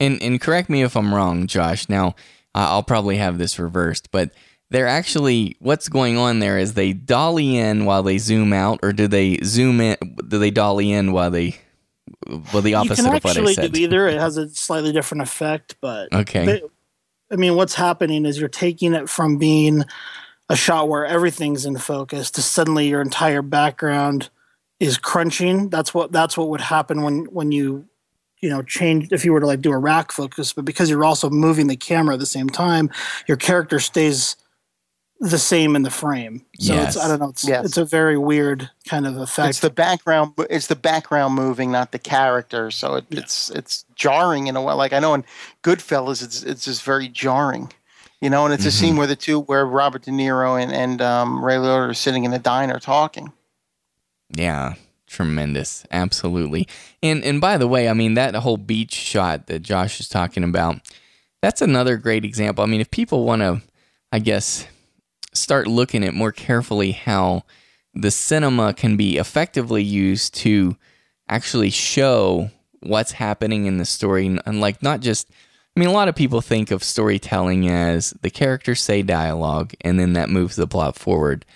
And 0.00 0.20
and 0.20 0.40
correct 0.40 0.68
me 0.68 0.82
if 0.82 0.96
I'm 0.96 1.14
wrong, 1.14 1.46
Josh. 1.46 1.88
Now 1.88 2.16
I'll 2.52 2.82
probably 2.82 3.18
have 3.18 3.38
this 3.38 3.60
reversed, 3.60 4.10
but 4.10 4.32
they're 4.70 4.88
actually 4.88 5.56
what's 5.60 5.88
going 5.88 6.18
on 6.18 6.40
there 6.40 6.58
is 6.58 6.74
they 6.74 6.92
dolly 6.92 7.56
in 7.56 7.84
while 7.84 8.02
they 8.02 8.18
zoom 8.18 8.52
out, 8.52 8.80
or 8.82 8.92
do 8.92 9.06
they 9.06 9.38
zoom 9.44 9.80
in? 9.80 9.96
Do 10.26 10.38
they 10.40 10.50
dolly 10.50 10.90
in 10.90 11.12
while 11.12 11.30
they? 11.30 11.58
Well, 12.52 12.62
the 12.62 12.74
opposite 12.74 13.06
of 13.06 13.12
what 13.12 13.24
I 13.24 13.30
actually 13.30 13.54
said. 13.54 13.72
do 13.72 13.80
either. 13.80 14.06
It 14.08 14.18
has 14.20 14.36
a 14.36 14.48
slightly 14.50 14.92
different 14.92 15.22
effect, 15.22 15.76
but 15.80 16.12
Okay. 16.12 16.44
they- 16.46 16.62
I 17.30 17.36
mean, 17.36 17.54
what's 17.56 17.74
happening 17.74 18.26
is 18.26 18.38
you're 18.38 18.48
taking 18.48 18.92
it 18.92 19.08
from 19.08 19.38
being 19.38 19.84
a 20.50 20.56
shot 20.56 20.88
where 20.88 21.06
everything's 21.06 21.64
in 21.64 21.78
focus 21.78 22.30
to 22.32 22.42
suddenly 22.42 22.88
your 22.88 23.00
entire 23.00 23.40
background 23.40 24.28
is 24.80 24.98
crunching. 24.98 25.68
That's 25.70 25.94
what 25.94 26.12
that's 26.12 26.36
what 26.36 26.48
would 26.50 26.60
happen 26.60 27.02
when 27.02 27.24
when 27.26 27.50
you 27.52 27.86
you 28.40 28.50
know 28.50 28.60
change 28.62 29.08
if 29.12 29.24
you 29.24 29.32
were 29.32 29.40
to 29.40 29.46
like 29.46 29.62
do 29.62 29.72
a 29.72 29.78
rack 29.78 30.12
focus, 30.12 30.52
but 30.52 30.64
because 30.66 30.90
you're 30.90 31.04
also 31.04 31.30
moving 31.30 31.68
the 31.68 31.76
camera 31.76 32.14
at 32.14 32.20
the 32.20 32.26
same 32.26 32.50
time, 32.50 32.90
your 33.26 33.36
character 33.38 33.80
stays 33.80 34.36
the 35.30 35.38
same 35.38 35.76
in 35.76 35.82
the 35.82 35.90
frame. 35.90 36.44
So 36.58 36.74
Yes. 36.74 36.96
it's 36.96 37.04
I 37.04 37.08
don't 37.08 37.20
know. 37.20 37.28
It's 37.30 37.46
Yes. 37.46 37.64
it's 37.64 37.76
a 37.76 37.84
very 37.84 38.18
weird 38.18 38.70
kind 38.88 39.06
of 39.06 39.16
effect. 39.16 39.50
It's 39.50 39.60
the 39.60 39.70
background. 39.70 40.32
It's 40.50 40.66
the 40.66 40.76
background 40.76 41.34
moving, 41.34 41.70
not 41.70 41.92
the 41.92 41.98
character. 41.98 42.70
So 42.72 42.96
it, 42.96 43.04
it's 43.10 43.48
it's 43.50 43.84
jarring 43.94 44.48
in 44.48 44.56
a 44.56 44.62
way. 44.62 44.74
Like 44.74 44.92
I 44.92 44.98
know 44.98 45.14
in 45.14 45.24
Goodfellas, 45.62 46.22
it's 46.22 46.42
it's 46.42 46.64
just 46.64 46.82
very 46.82 47.08
jarring, 47.08 47.72
you 48.20 48.30
know. 48.30 48.44
And 48.44 48.52
it's 48.52 48.64
a 48.64 48.68
Mm-hmm. 48.68 48.78
scene 48.78 48.96
where 48.96 49.06
the 49.06 49.16
two, 49.16 49.38
where 49.40 49.64
Robert 49.64 50.02
De 50.02 50.10
Niro 50.10 50.60
and 50.60 50.72
and 50.72 51.00
um, 51.00 51.44
Ray 51.44 51.54
Liotta 51.54 51.90
are 51.90 51.94
sitting 51.94 52.24
in 52.24 52.32
a 52.32 52.38
diner 52.40 52.80
talking. 52.80 53.32
Yeah, 54.34 54.74
tremendous, 55.06 55.84
absolutely. 55.92 56.66
And 57.02 57.22
and 57.24 57.40
by 57.40 57.58
the 57.58 57.68
way, 57.68 57.88
I 57.88 57.92
mean 57.92 58.14
that 58.14 58.34
whole 58.34 58.56
beach 58.56 58.94
shot 58.94 59.46
that 59.46 59.60
Josh 59.62 60.00
is 60.00 60.08
talking 60.08 60.42
about, 60.42 60.80
that's 61.42 61.62
another 61.62 61.96
great 61.96 62.24
example. 62.24 62.64
I 62.64 62.66
mean, 62.66 62.80
if 62.80 62.90
people 62.90 63.24
want 63.24 63.42
to, 63.42 63.62
I 64.10 64.18
guess, 64.18 64.66
start 65.32 65.66
looking 65.66 66.04
at 66.04 66.14
more 66.14 66.32
carefully 66.32 66.92
how 66.92 67.44
the 67.94 68.10
cinema 68.10 68.72
can 68.72 68.96
be 68.96 69.18
effectively 69.18 69.82
used 69.82 70.34
to 70.34 70.76
actually 71.28 71.70
show 71.70 72.50
what's 72.80 73.12
happening 73.12 73.66
in 73.66 73.78
the 73.78 73.84
story. 73.84 74.26
And, 74.26 74.60
like 74.60 74.82
not 74.82 75.00
just 75.00 75.30
I 75.74 75.80
mean 75.80 75.88
a 75.88 75.92
lot 75.92 76.08
of 76.08 76.14
people 76.14 76.40
think 76.40 76.70
of 76.70 76.84
storytelling 76.84 77.68
as 77.68 78.10
the 78.20 78.30
characters 78.30 78.82
say 78.82 79.02
dialogue 79.02 79.72
and 79.80 79.98
then 79.98 80.12
that 80.14 80.28
moves 80.28 80.56
the 80.56 80.66
plot 80.66 80.96
forward. 80.96 81.46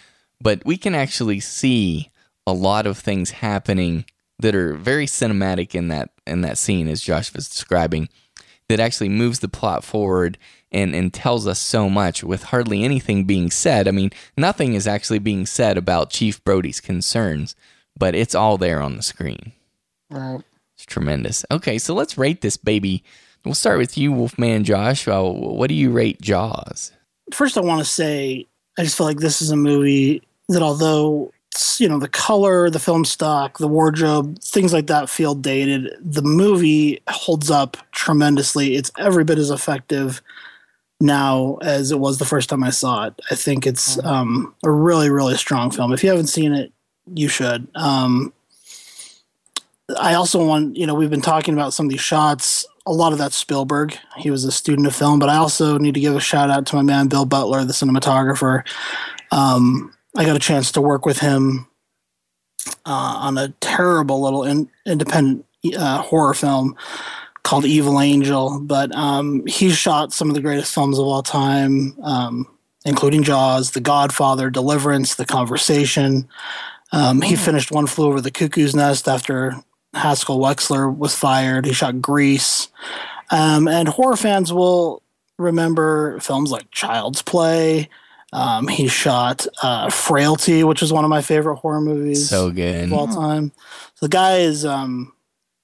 But 0.41 0.64
we 0.64 0.77
can 0.77 0.95
actually 0.95 1.41
see 1.41 2.11
a 2.47 2.53
lot 2.53 2.87
of 2.87 2.99
things 2.99 3.31
happening 3.31 4.05
that 4.39 4.55
are 4.55 4.74
very 4.74 5.07
cinematic 5.07 5.74
in 5.74 5.89
that 5.89 6.11
in 6.27 6.43
that 6.43 6.59
scene 6.59 6.89
as 6.89 7.03
Josh 7.03 7.33
was 7.35 7.49
describing 7.49 8.09
that 8.68 8.81
actually 8.81 9.09
moves 9.09 9.41
the 9.41 9.49
plot 9.49 9.85
forward 9.85 10.39
and 10.73 10.95
and 10.95 11.12
tells 11.12 11.47
us 11.47 11.59
so 11.59 11.89
much 11.89 12.25
with 12.25 12.45
hardly 12.45 12.83
anything 12.85 13.25
being 13.25 13.51
said. 13.51 13.89
I 13.89 13.91
mean, 13.91 14.11
nothing 14.37 14.75
is 14.75 14.87
actually 14.87 15.21
being 15.21 15.47
said 15.47 15.79
about 15.79 16.11
Chief 16.11 16.43
Brody's 16.45 16.81
concerns, 16.81 17.55
but 17.99 18.14
it's 18.14 18.35
all 18.35 18.59
there 18.59 18.81
on 18.81 18.97
the 18.97 19.03
screen. 19.03 19.53
Right. 20.11 20.43
It's 20.75 20.87
tremendous. 20.87 21.45
Okay, 21.51 21.79
so 21.79 21.95
let's 21.95 22.19
rate 22.19 22.43
this 22.43 22.57
baby. 22.57 23.03
We'll 23.45 23.55
start 23.55 23.79
with 23.79 23.97
you, 23.97 24.12
Wolfman 24.12 24.64
Josh. 24.64 25.07
Uh, 25.09 25.23
what 25.23 25.69
do 25.69 25.75
you 25.75 25.91
rate 25.91 26.21
Jaws? 26.21 26.93
first 27.33 27.59
I 27.59 27.61
want 27.61 27.81
to 27.81 27.85
say 27.85 28.47
I 28.79 28.83
just 28.85 28.97
feel 28.97 29.07
like 29.07 29.19
this 29.19 29.43
is 29.43 29.51
a 29.51 29.57
movie 29.57 30.23
that 30.49 30.62
although 30.62 31.33
you 31.79 31.89
know 31.89 31.99
the 31.99 32.09
color, 32.09 32.69
the 32.69 32.79
film 32.79 33.05
stock, 33.05 33.59
the 33.59 33.69
wardrobe, 33.69 34.39
things 34.41 34.73
like 34.73 34.89
that 34.89 35.09
feel 35.09 35.35
dated, 35.35 35.91
the 36.01 36.23
movie 36.23 37.01
holds 37.09 37.51
up 37.51 37.77
tremendously. 37.93 38.77
It's 38.77 38.93
every 38.99 39.25
bit 39.25 39.39
as 39.39 39.51
effective 39.51 40.21
now 41.01 41.59
as 41.63 41.91
it 41.91 41.99
was 41.99 42.19
the 42.19 42.25
first 42.25 42.49
time 42.49 42.65
I 42.65 42.71
saw 42.71 43.05
it. 43.05 43.15
I 43.31 43.35
think 43.35 43.67
it's 43.67 44.03
um, 44.05 44.55
a 44.65 44.71
really 44.71 45.11
really 45.11 45.37
strong 45.37 45.71
film. 45.71 45.93
If 45.93 46.03
you 46.03 46.11
haven't 46.11 46.29
seen 46.29 46.53
it, 46.53 46.73
you 47.15 47.29
should. 47.29 47.69
Um, 47.75 48.33
I 49.99 50.15
also 50.15 50.45
want, 50.45 50.77
you 50.77 50.87
know, 50.87 50.95
we've 50.95 51.11
been 51.11 51.21
talking 51.21 51.55
about 51.55 51.73
some 51.73 51.87
of 51.87 51.91
these 51.91 52.01
shots. 52.01 52.67
A 52.87 52.93
lot 52.93 53.13
of 53.13 53.19
that's 53.19 53.37
Spielberg. 53.37 53.97
He 54.17 54.31
was 54.31 54.45
a 54.45 54.53
student 54.53 54.87
of 54.87 54.97
film, 54.97 55.19
but 55.19 55.29
I 55.29 55.37
also 55.37 55.79
need 55.79 55.95
to 55.95 56.01
give 56.01 56.17
a 56.17 56.21
shout 56.21 56.51
out 56.51 56.67
to 56.67 56.77
my 56.77 56.83
man 56.83 57.09
Bill 57.09 57.25
Butler, 57.25 57.65
the 57.65 57.73
cinematographer. 57.73 58.67
Um, 59.31 59.93
I 60.17 60.25
got 60.25 60.37
a 60.37 60.41
chance 60.41 60.73
to 60.73 60.81
work 60.81 61.07
with 61.07 61.19
him 61.19 61.67
uh, 62.85 63.19
on 63.21 63.39
a 63.39 63.49
terrible 63.61 64.23
little 64.23 64.45
in, 64.45 64.69
independent 64.85 65.45
uh, 65.77 66.03
horror 66.03 66.35
film 66.35 66.77
called 67.47 67.65
Evil 67.65 68.01
Angel, 68.01 68.59
but 68.61 68.93
um, 68.95 69.47
he 69.47 69.71
shot 69.71 70.13
some 70.13 70.29
of 70.29 70.35
the 70.35 70.41
greatest 70.41 70.75
films 70.75 70.99
of 70.99 71.07
all 71.07 71.23
time, 71.23 71.97
um, 72.03 72.47
including 72.85 73.23
Jaws, 73.23 73.71
The 73.71 73.81
Godfather, 73.81 74.51
Deliverance, 74.51 75.15
The 75.15 75.25
Conversation. 75.25 76.29
Um, 76.93 77.21
he 77.23 77.37
finished 77.37 77.71
One 77.71 77.87
Flew 77.87 78.07
Over 78.09 78.21
the 78.21 78.31
Cuckoo's 78.33 78.75
Nest 78.75 79.09
after 79.09 79.55
Haskell 79.95 80.39
Wexler 80.41 80.95
was 80.95 81.15
fired. 81.15 81.67
He 81.67 81.73
shot 81.73 82.03
Grease. 82.03 82.69
Um, 83.31 83.69
and 83.69 83.89
horror 83.89 84.17
fans 84.17 84.53
will 84.53 85.03
remember 85.39 86.19
films 86.21 86.51
like 86.51 86.71
Child's 86.71 87.23
Play. 87.23 87.89
Um, 88.33 88.67
he 88.69 88.89
shot 88.89 89.47
uh, 89.63 89.89
Frailty, 89.89 90.65
which 90.65 90.83
is 90.83 90.93
one 90.93 91.05
of 91.05 91.11
my 91.11 91.23
favorite 91.23 91.57
horror 91.57 91.81
movies 91.81 92.29
So 92.29 92.51
good. 92.51 92.85
of 92.87 92.93
all 92.93 93.07
time. 93.07 93.53
So 93.95 94.07
the 94.07 94.11
guy 94.11 94.39
is 94.39 94.65
um, 94.65 95.13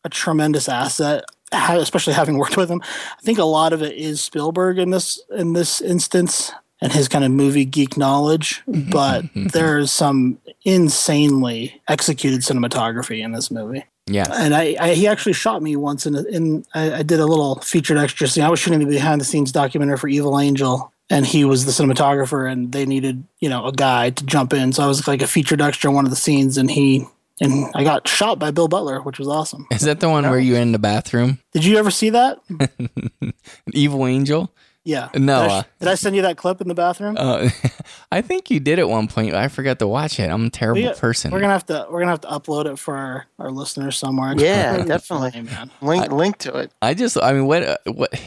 a 0.04 0.08
tremendous 0.08 0.68
asset, 0.68 1.24
ha- 1.24 1.26
especially 1.52 2.14
having 2.14 2.38
worked 2.38 2.56
with 2.56 2.70
him. 2.70 2.80
I 2.82 3.22
think 3.22 3.38
a 3.38 3.44
lot 3.44 3.72
of 3.72 3.82
it 3.82 3.96
is 3.96 4.20
Spielberg 4.20 4.78
in 4.78 4.90
this 4.90 5.20
in 5.30 5.52
this 5.52 5.80
instance 5.80 6.52
and 6.80 6.92
his 6.92 7.08
kind 7.08 7.24
of 7.24 7.30
movie 7.30 7.64
geek 7.64 7.96
knowledge, 7.96 8.62
mm-hmm. 8.66 8.90
but 8.90 9.22
mm-hmm. 9.22 9.38
mm-hmm. 9.38 9.48
there's 9.48 9.92
some 9.92 10.38
insanely 10.64 11.80
executed 11.88 12.40
cinematography 12.40 13.22
in 13.24 13.32
this 13.32 13.50
movie. 13.50 13.84
Yeah, 14.06 14.26
And 14.32 14.52
I, 14.52 14.76
I 14.80 14.94
he 14.94 15.06
actually 15.06 15.34
shot 15.34 15.62
me 15.62 15.76
once 15.76 16.06
in, 16.06 16.16
a, 16.16 16.22
in 16.24 16.64
I, 16.74 16.92
I 16.96 17.02
did 17.02 17.20
a 17.20 17.26
little 17.26 17.60
featured 17.60 17.98
extra 17.98 18.26
scene. 18.26 18.42
I 18.42 18.50
was 18.50 18.58
shooting 18.58 18.80
the 18.80 18.84
behind 18.84 19.20
the 19.20 19.24
scenes 19.24 19.52
documentary 19.52 19.96
for 19.96 20.08
Evil 20.08 20.40
Angel, 20.40 20.92
and 21.08 21.24
he 21.24 21.44
was 21.44 21.66
the 21.66 21.70
cinematographer, 21.70 22.50
and 22.50 22.72
they 22.72 22.84
needed 22.84 23.22
you 23.38 23.48
know 23.48 23.64
a 23.64 23.72
guy 23.72 24.10
to 24.10 24.26
jump 24.26 24.52
in. 24.52 24.72
So 24.72 24.82
I 24.82 24.88
was 24.88 25.06
like 25.06 25.22
a 25.22 25.28
featured 25.28 25.62
extra 25.62 25.88
in 25.88 25.94
one 25.94 26.04
of 26.04 26.10
the 26.10 26.16
scenes, 26.16 26.58
and 26.58 26.68
he 26.68 27.06
and 27.42 27.66
I 27.74 27.84
got 27.84 28.06
shot 28.08 28.38
by 28.38 28.50
Bill 28.50 28.68
Butler, 28.68 29.00
which 29.02 29.18
was 29.18 29.28
awesome. 29.28 29.66
Is 29.70 29.82
that 29.82 30.00
the 30.00 30.08
one 30.08 30.28
where 30.28 30.38
you 30.38 30.56
in 30.56 30.72
the 30.72 30.78
bathroom? 30.78 31.38
Did 31.52 31.64
you 31.64 31.76
ever 31.78 31.90
see 31.90 32.10
that? 32.10 32.38
An 32.48 33.32
Evil 33.72 34.06
Angel? 34.06 34.52
Yeah. 34.84 35.10
No, 35.14 35.42
Did 35.42 35.50
I, 35.50 35.58
uh, 35.58 35.62
did 35.78 35.88
I 35.88 35.94
send 35.94 36.16
you 36.16 36.22
that 36.22 36.36
clip 36.36 36.60
in 36.60 36.66
the 36.66 36.74
bathroom? 36.74 37.14
Uh, 37.16 37.50
I 38.12 38.20
think 38.20 38.50
you 38.50 38.58
did 38.58 38.80
at 38.80 38.88
one 38.88 39.06
point. 39.06 39.32
I 39.32 39.46
forgot 39.46 39.78
to 39.78 39.86
watch 39.86 40.18
it. 40.18 40.28
I'm 40.28 40.46
a 40.46 40.50
terrible 40.50 40.82
We- 40.82 40.92
person. 40.94 41.30
We're 41.30 41.38
gonna 41.40 41.52
have 41.52 41.66
to 41.66 41.86
we're 41.88 42.00
gonna 42.00 42.10
have 42.10 42.20
to 42.22 42.28
upload 42.28 42.66
it 42.66 42.78
for 42.80 42.96
our, 42.96 43.26
our 43.38 43.50
listeners 43.52 43.96
somewhere. 43.96 44.32
It's 44.32 44.42
Yeah, 44.42 44.78
definitely. 44.84 45.30
funny, 45.30 45.44
man. 45.44 45.70
Link 45.82 46.10
link 46.10 46.38
to 46.38 46.56
it. 46.56 46.72
I 46.82 46.94
just, 46.94 47.16
I 47.22 47.32
mean, 47.32 47.46
what, 47.46 47.62
uh, 47.62 47.76
what, 47.86 48.20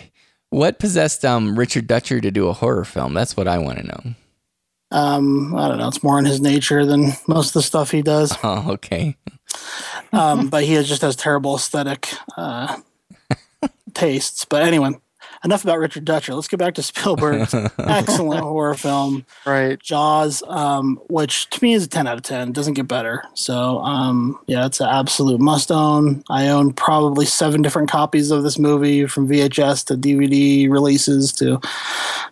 what 0.49 0.79
possessed 0.79 1.25
um 1.25 1.59
Richard 1.59 1.87
Dutcher 1.87 2.21
to 2.21 2.31
do 2.31 2.47
a 2.47 2.53
horror 2.53 2.85
film? 2.85 3.13
That's 3.13 3.35
what 3.35 3.49
I 3.49 3.57
want 3.57 3.79
to 3.79 3.87
know. 3.87 4.15
Um, 4.91 5.55
I 5.55 5.67
don't 5.67 5.77
know. 5.77 5.87
It's 5.87 6.03
more 6.03 6.19
in 6.19 6.25
his 6.25 6.41
nature 6.41 6.85
than 6.85 7.13
most 7.27 7.49
of 7.49 7.53
the 7.53 7.61
stuff 7.63 7.91
he 7.91 8.01
does. 8.01 8.35
Oh, 8.43 8.73
okay. 8.73 9.17
Um, 10.11 10.49
but 10.49 10.63
he 10.63 10.75
just 10.83 11.01
has 11.01 11.15
terrible 11.15 11.55
aesthetic 11.55 12.09
uh, 12.37 12.77
tastes. 13.93 14.45
But 14.45 14.63
anyway, 14.63 14.91
enough 15.45 15.63
about 15.63 15.79
Richard 15.79 16.03
Dutcher. 16.03 16.33
Let's 16.33 16.49
get 16.49 16.57
back 16.59 16.73
to 16.75 16.83
Spielberg's 16.83 17.53
excellent 17.79 18.41
horror 18.41 18.73
film, 18.73 19.25
Right. 19.45 19.79
Jaws, 19.79 20.43
um, 20.47 20.99
which 21.07 21.49
to 21.51 21.63
me 21.63 21.73
is 21.73 21.85
a 21.85 21.87
10 21.87 22.07
out 22.07 22.17
of 22.17 22.23
10. 22.23 22.51
Doesn't 22.51 22.73
get 22.73 22.87
better. 22.87 23.23
So, 23.35 23.77
um, 23.79 24.37
yeah, 24.47 24.65
it's 24.65 24.81
an 24.81 24.89
absolute 24.89 25.39
must 25.39 25.71
own. 25.71 26.23
I 26.29 26.47
own 26.49 26.73
probably 26.73 27.25
seven 27.25 27.61
different 27.61 27.89
copies 27.89 28.31
of 28.31 28.43
this 28.43 28.59
movie 28.59 29.05
from 29.05 29.29
VHS 29.29 29.85
to 29.85 29.95
DVD 29.95 30.69
releases 30.69 31.31
to 31.33 31.61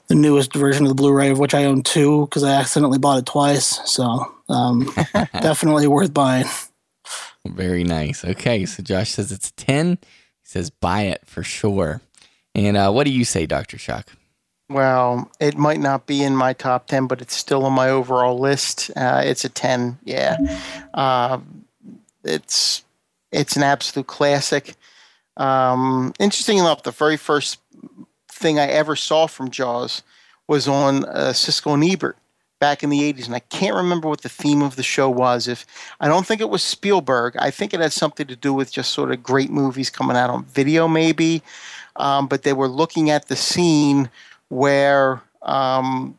the 0.08 0.16
newest 0.16 0.54
version 0.54 0.84
of 0.84 0.90
the 0.90 0.96
Blu 0.96 1.14
ray, 1.14 1.30
of 1.30 1.40
which 1.40 1.54
I 1.54 1.66
own 1.66 1.84
two 1.84 2.26
because 2.26 2.44
I 2.44 2.56
accidentally 2.56 2.98
bought 3.00 3.20
it 3.20 3.26
twice. 3.26 3.80
So, 3.90 4.30
um, 4.50 4.92
definitely 5.14 5.88
worth 5.88 6.14
buying. 6.14 6.46
Very 7.46 7.84
nice. 7.84 8.26
Okay, 8.26 8.66
so 8.66 8.82
Josh 8.82 9.12
says 9.12 9.32
it's 9.32 9.50
a 9.50 9.54
10. 9.54 9.98
He 10.02 10.08
says 10.44 10.70
buy 10.70 11.04
it 11.04 11.22
for 11.26 11.44
sure. 11.44 12.02
And 12.56 12.78
uh, 12.78 12.92
what 12.92 13.06
do 13.06 13.12
you 13.12 13.26
say, 13.26 13.46
Dr. 13.46 13.78
Shock? 13.78 14.10
Well, 14.70 15.30
it 15.40 15.58
might 15.58 15.80
not 15.80 16.06
be 16.06 16.24
in 16.24 16.36
my 16.36 16.54
top 16.54 16.88
10, 16.88 17.08
but 17.08 17.22
it's 17.22 17.36
still 17.36 17.66
on 17.66 17.74
my 17.74 17.90
overall 17.90 18.40
list. 18.40 18.90
Uh, 18.96 19.22
it's 19.24 19.44
a 19.44 19.50
10. 19.50 20.00
Yeah. 20.04 20.38
Uh, 20.94 21.40
it's 22.24 22.84
it's 23.32 23.56
an 23.56 23.64
absolute 23.64 24.08
classic. 24.08 24.76
Um, 25.38 26.14
interesting 26.20 26.60
enough, 26.60 26.84
the 26.84 26.92
very 26.92 27.18
first 27.18 27.60
thing 28.30 28.60
I 28.60 28.68
ever 28.68 28.96
saw 28.96 29.28
from 29.28 29.50
Jaws 29.50 30.04
was 30.48 30.68
on 30.68 31.06
uh, 31.06 31.34
and 31.66 31.84
Ebert 31.84 32.18
back 32.60 32.84
in 32.84 32.90
the 32.90 33.14
80s, 33.14 33.26
and 33.26 33.36
I 33.36 33.40
can't 33.40 33.76
remember 33.76 34.08
what 34.08 34.22
the 34.22 34.30
theme 34.30 34.62
of 34.62 34.78
the 34.78 34.84
show 34.84 35.10
was. 35.10 35.48
If 35.48 35.66
I 36.00 36.08
don't 36.08 36.26
think 36.26 36.40
it 36.40 36.50
was 36.50 36.64
Spielberg, 36.64 37.36
I 37.38 37.52
think 37.52 37.74
it 37.74 37.82
had 37.82 37.92
something 37.92 38.28
to 38.28 38.36
do 38.36 38.54
with 38.54 38.72
just 38.72 38.92
sort 38.92 39.12
of 39.12 39.22
great 39.22 39.50
movies 39.50 39.90
coming 39.90 40.16
out 40.16 40.30
on 40.30 40.46
video, 40.46 40.88
maybe. 40.88 41.42
Um, 41.96 42.28
but 42.28 42.44
they 42.44 42.54
were 42.54 42.68
looking 42.68 43.10
at 43.10 43.28
the 43.28 43.36
scene 43.36 44.10
where 44.50 45.22
um, 45.42 46.18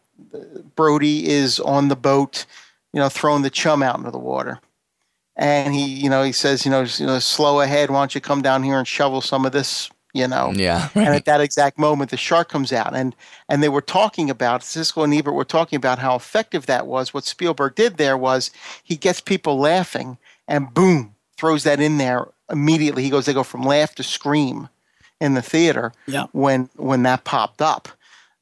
Brody 0.77 1.29
is 1.29 1.61
on 1.61 1.89
the 1.89 1.97
boat, 1.97 2.47
you 2.93 3.01
know, 3.01 3.09
throwing 3.09 3.43
the 3.43 3.51
chum 3.51 3.83
out 3.83 3.99
into 3.99 4.11
the 4.11 4.19
water. 4.19 4.61
And 5.37 5.75
he, 5.75 5.85
you 5.85 6.09
know, 6.09 6.23
he 6.23 6.33
says, 6.33 6.65
you 6.65 6.71
know, 6.71 6.85
just, 6.85 7.01
you 7.01 7.07
know, 7.07 7.19
slow 7.19 7.61
ahead. 7.61 7.91
Why 7.91 8.01
don't 8.01 8.15
you 8.15 8.21
come 8.21 8.43
down 8.43 8.63
here 8.63 8.79
and 8.79 8.87
shovel 8.87 9.21
some 9.21 9.45
of 9.45 9.51
this, 9.51 9.91
you 10.13 10.29
know? 10.29 10.53
Yeah. 10.55 10.91
And 10.95 11.09
at 11.09 11.25
that 11.25 11.41
exact 11.41 11.77
moment, 11.77 12.11
the 12.11 12.17
shark 12.17 12.49
comes 12.49 12.73
out, 12.73 12.95
and 12.95 13.17
and 13.49 13.61
they 13.63 13.69
were 13.69 13.81
talking 13.81 14.31
about 14.31 14.61
Siskel 14.61 15.03
and 15.03 15.13
Ebert 15.13 15.35
were 15.35 15.45
talking 15.45 15.77
about 15.77 15.99
how 15.99 16.15
effective 16.15 16.67
that 16.67 16.87
was. 16.87 17.13
What 17.13 17.25
Spielberg 17.25 17.75
did 17.75 17.97
there 17.97 18.17
was 18.17 18.53
he 18.85 18.97
gets 18.97 19.21
people 19.21 19.59
laughing, 19.59 20.19
and 20.47 20.73
boom, 20.73 21.17
throws 21.37 21.65
that 21.65 21.81
in 21.81 21.99
there 21.99 22.29
immediately. 22.49 23.03
He 23.03 23.11
goes, 23.11 23.27
they 23.27 23.33
go 23.33 23.43
from 23.43 23.63
laugh 23.63 23.97
to 23.97 24.05
scream 24.05 24.69
in 25.25 25.35
the 25.35 25.43
theater 25.43 25.93
Yeah. 26.07 26.27
when 26.33 26.69
when 26.77 27.03
that 27.05 27.25
popped 27.25 27.61
up. 27.63 27.89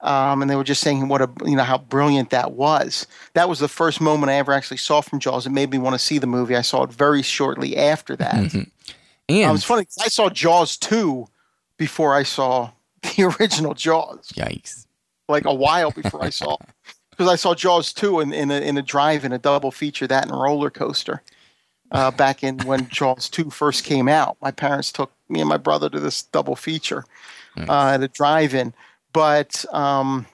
Um, 0.01 0.43
and 0.43 0.51
they 0.51 0.57
were 0.57 0.64
just 0.64 0.80
saying 0.80 1.07
what 1.07 1.22
a 1.22 1.30
you 1.45 1.55
know 1.57 1.62
how 1.62 1.78
brilliant 1.78 2.30
that 2.30 2.53
was. 2.53 3.07
That 3.35 3.49
was 3.49 3.61
the 3.61 3.68
first 3.68 4.01
moment 4.01 4.30
I 4.30 4.35
ever 4.35 4.53
actually 4.53 4.78
saw 4.78 5.01
from 5.01 5.20
Jaws. 5.20 5.47
It 5.47 5.51
made 5.51 5.70
me 5.70 5.78
want 5.78 5.95
to 5.95 5.99
see 5.99 6.18
the 6.18 6.26
movie. 6.26 6.57
I 6.57 6.62
saw 6.62 6.83
it 6.83 6.93
very 6.93 7.22
shortly 7.22 7.76
after 7.76 8.16
that. 8.16 8.35
Mhm. 8.35 8.55
Um, 8.57 8.66
And 9.28 9.55
it's 9.55 9.64
funny 9.64 9.87
I 10.05 10.09
saw 10.09 10.28
Jaws 10.28 10.76
two 10.76 11.28
before 11.78 12.16
I 12.16 12.24
saw 12.24 12.70
the 13.03 13.24
original 13.39 13.74
Jaws, 13.74 14.28
yikes. 14.35 14.87
like 15.28 15.45
a 15.45 15.55
while 15.55 15.93
before 15.93 16.24
I 16.24 16.30
saw, 16.30 16.57
because 17.11 17.28
I 17.35 17.37
saw 17.37 17.55
Jaws 17.55 17.93
two 17.93 18.18
in, 18.18 18.33
in 18.33 18.51
a 18.51 18.61
in 18.61 18.76
a 18.78 18.83
drive 18.83 19.24
in 19.24 19.33
a 19.33 19.39
double 19.39 19.70
feature 19.70 20.09
that 20.09 20.24
and 20.24 20.33
roller 20.33 20.70
coaster. 20.70 21.22
Uh, 21.93 22.11
back 22.11 22.43
in 22.43 22.59
when 22.66 22.89
Jaws 22.89 23.28
two 23.28 23.51
first 23.51 23.85
came 23.85 24.09
out, 24.09 24.37
my 24.41 24.51
parents 24.51 24.91
took 24.91 25.12
me 25.33 25.41
and 25.41 25.49
my 25.49 25.57
brother 25.57 25.89
to 25.91 25.99
this 25.99 26.22
double 26.22 26.57
feature 26.57 27.05
uh, 27.57 27.93
at 27.95 28.03
a 28.03 28.09
drive-in. 28.09 28.74
But 29.12 29.64
um, 29.72 30.26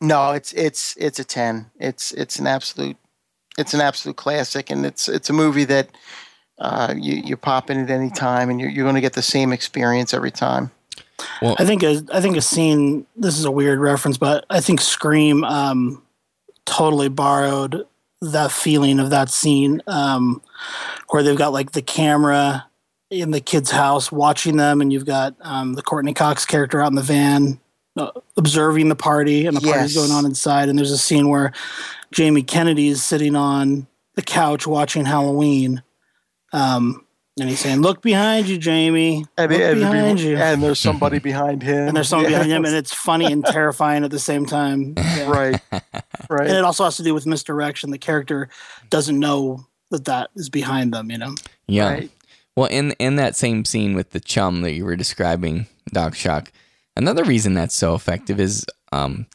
no, 0.00 0.32
it's 0.32 0.52
it's 0.52 0.96
it's 0.96 1.18
a 1.18 1.24
ten. 1.24 1.70
It's 1.78 2.12
it's 2.12 2.38
an 2.38 2.46
absolute 2.46 2.96
it's 3.58 3.74
an 3.74 3.80
absolute 3.80 4.16
classic, 4.16 4.70
and 4.70 4.84
it's 4.84 5.08
it's 5.08 5.30
a 5.30 5.32
movie 5.32 5.64
that 5.64 5.90
uh, 6.58 6.94
you 6.96 7.14
you 7.14 7.36
pop 7.36 7.70
in 7.70 7.78
at 7.78 7.90
any 7.90 8.10
time, 8.10 8.50
and 8.50 8.60
you're 8.60 8.70
you're 8.70 8.84
going 8.84 8.94
to 8.94 9.00
get 9.00 9.14
the 9.14 9.22
same 9.22 9.52
experience 9.52 10.14
every 10.14 10.30
time. 10.30 10.70
Well, 11.42 11.56
I 11.58 11.64
think 11.64 11.82
a, 11.82 12.02
I 12.12 12.20
think 12.20 12.36
a 12.36 12.42
scene. 12.42 13.06
This 13.16 13.38
is 13.38 13.44
a 13.44 13.50
weird 13.50 13.78
reference, 13.78 14.16
but 14.16 14.46
I 14.50 14.60
think 14.60 14.80
Scream 14.80 15.44
um, 15.44 16.02
totally 16.64 17.08
borrowed 17.08 17.86
that 18.22 18.52
feeling 18.52 19.00
of 19.00 19.10
that 19.10 19.30
scene 19.30 19.82
um, 19.86 20.42
where 21.08 21.22
they've 21.22 21.38
got 21.38 21.52
like 21.52 21.72
the 21.72 21.82
camera 21.82 22.66
in 23.10 23.30
the 23.32 23.40
kid's 23.40 23.70
house 23.70 24.10
watching 24.12 24.56
them, 24.56 24.80
and 24.80 24.92
you've 24.92 25.06
got 25.06 25.34
um, 25.40 25.74
the 25.74 25.82
Courtney 25.82 26.14
Cox 26.14 26.44
character 26.44 26.80
out 26.80 26.88
in 26.88 26.94
the 26.94 27.02
van 27.02 27.60
uh, 27.96 28.10
observing 28.36 28.88
the 28.88 28.94
party, 28.94 29.46
and 29.46 29.56
the 29.56 29.60
party's 29.60 29.94
Yes. 29.94 29.96
going 29.96 30.12
on 30.16 30.24
inside. 30.24 30.68
And 30.68 30.78
there's 30.78 30.92
a 30.92 30.98
scene 30.98 31.28
where 31.28 31.52
Jamie 32.12 32.42
Kennedy 32.44 32.88
is 32.88 33.02
sitting 33.02 33.34
on 33.34 33.86
the 34.14 34.22
couch 34.22 34.66
watching 34.66 35.04
Halloween. 35.04 35.82
Um, 36.52 37.04
and 37.38 37.48
he's 37.48 37.60
saying, 37.60 37.80
"Look 37.80 38.02
behind 38.02 38.48
you, 38.48 38.58
Jamie. 38.58 39.24
And, 39.38 39.50
Look 39.52 39.60
and, 39.60 39.80
behind 39.80 40.20
you." 40.20 40.36
and 40.38 40.62
there's 40.62 40.78
somebody 40.78 41.18
behind 41.18 41.62
him, 41.62 41.88
and 41.88 41.96
there's 41.96 42.08
someone 42.08 42.30
Yeah. 42.30 42.38
behind 42.38 42.52
him, 42.52 42.64
and 42.64 42.74
it's 42.74 42.92
funny 42.92 43.32
and 43.32 43.44
terrifying 43.44 44.04
at 44.04 44.10
the 44.10 44.18
same 44.18 44.46
time. 44.46 44.94
Yeah. 45.16 45.30
right, 45.30 45.60
right. 46.28 46.46
And 46.48 46.56
it 46.56 46.64
also 46.64 46.84
has 46.84 46.96
to 46.98 47.02
do 47.02 47.12
with 47.14 47.26
misdirection. 47.26 47.90
The 47.90 47.98
character 47.98 48.48
doesn't 48.88 49.18
know 49.18 49.66
that 49.90 50.04
that 50.06 50.30
is 50.36 50.48
behind 50.48 50.92
them. 50.94 51.10
You 51.10 51.18
know. 51.18 51.34
Yeah. 51.66 51.88
Right. 51.90 52.10
Well, 52.56 52.66
in 52.66 52.92
in 52.92 53.16
that 53.16 53.36
same 53.36 53.64
scene 53.64 53.94
with 53.94 54.10
the 54.10 54.20
chum 54.20 54.62
that 54.62 54.72
you 54.72 54.84
were 54.84 54.96
describing, 54.96 55.66
Doc 55.92 56.14
Shock, 56.14 56.52
another 56.96 57.24
reason 57.24 57.54
that's 57.54 57.74
so 57.74 57.94
effective 57.94 58.40
is 58.40 58.64
um, 58.92 59.26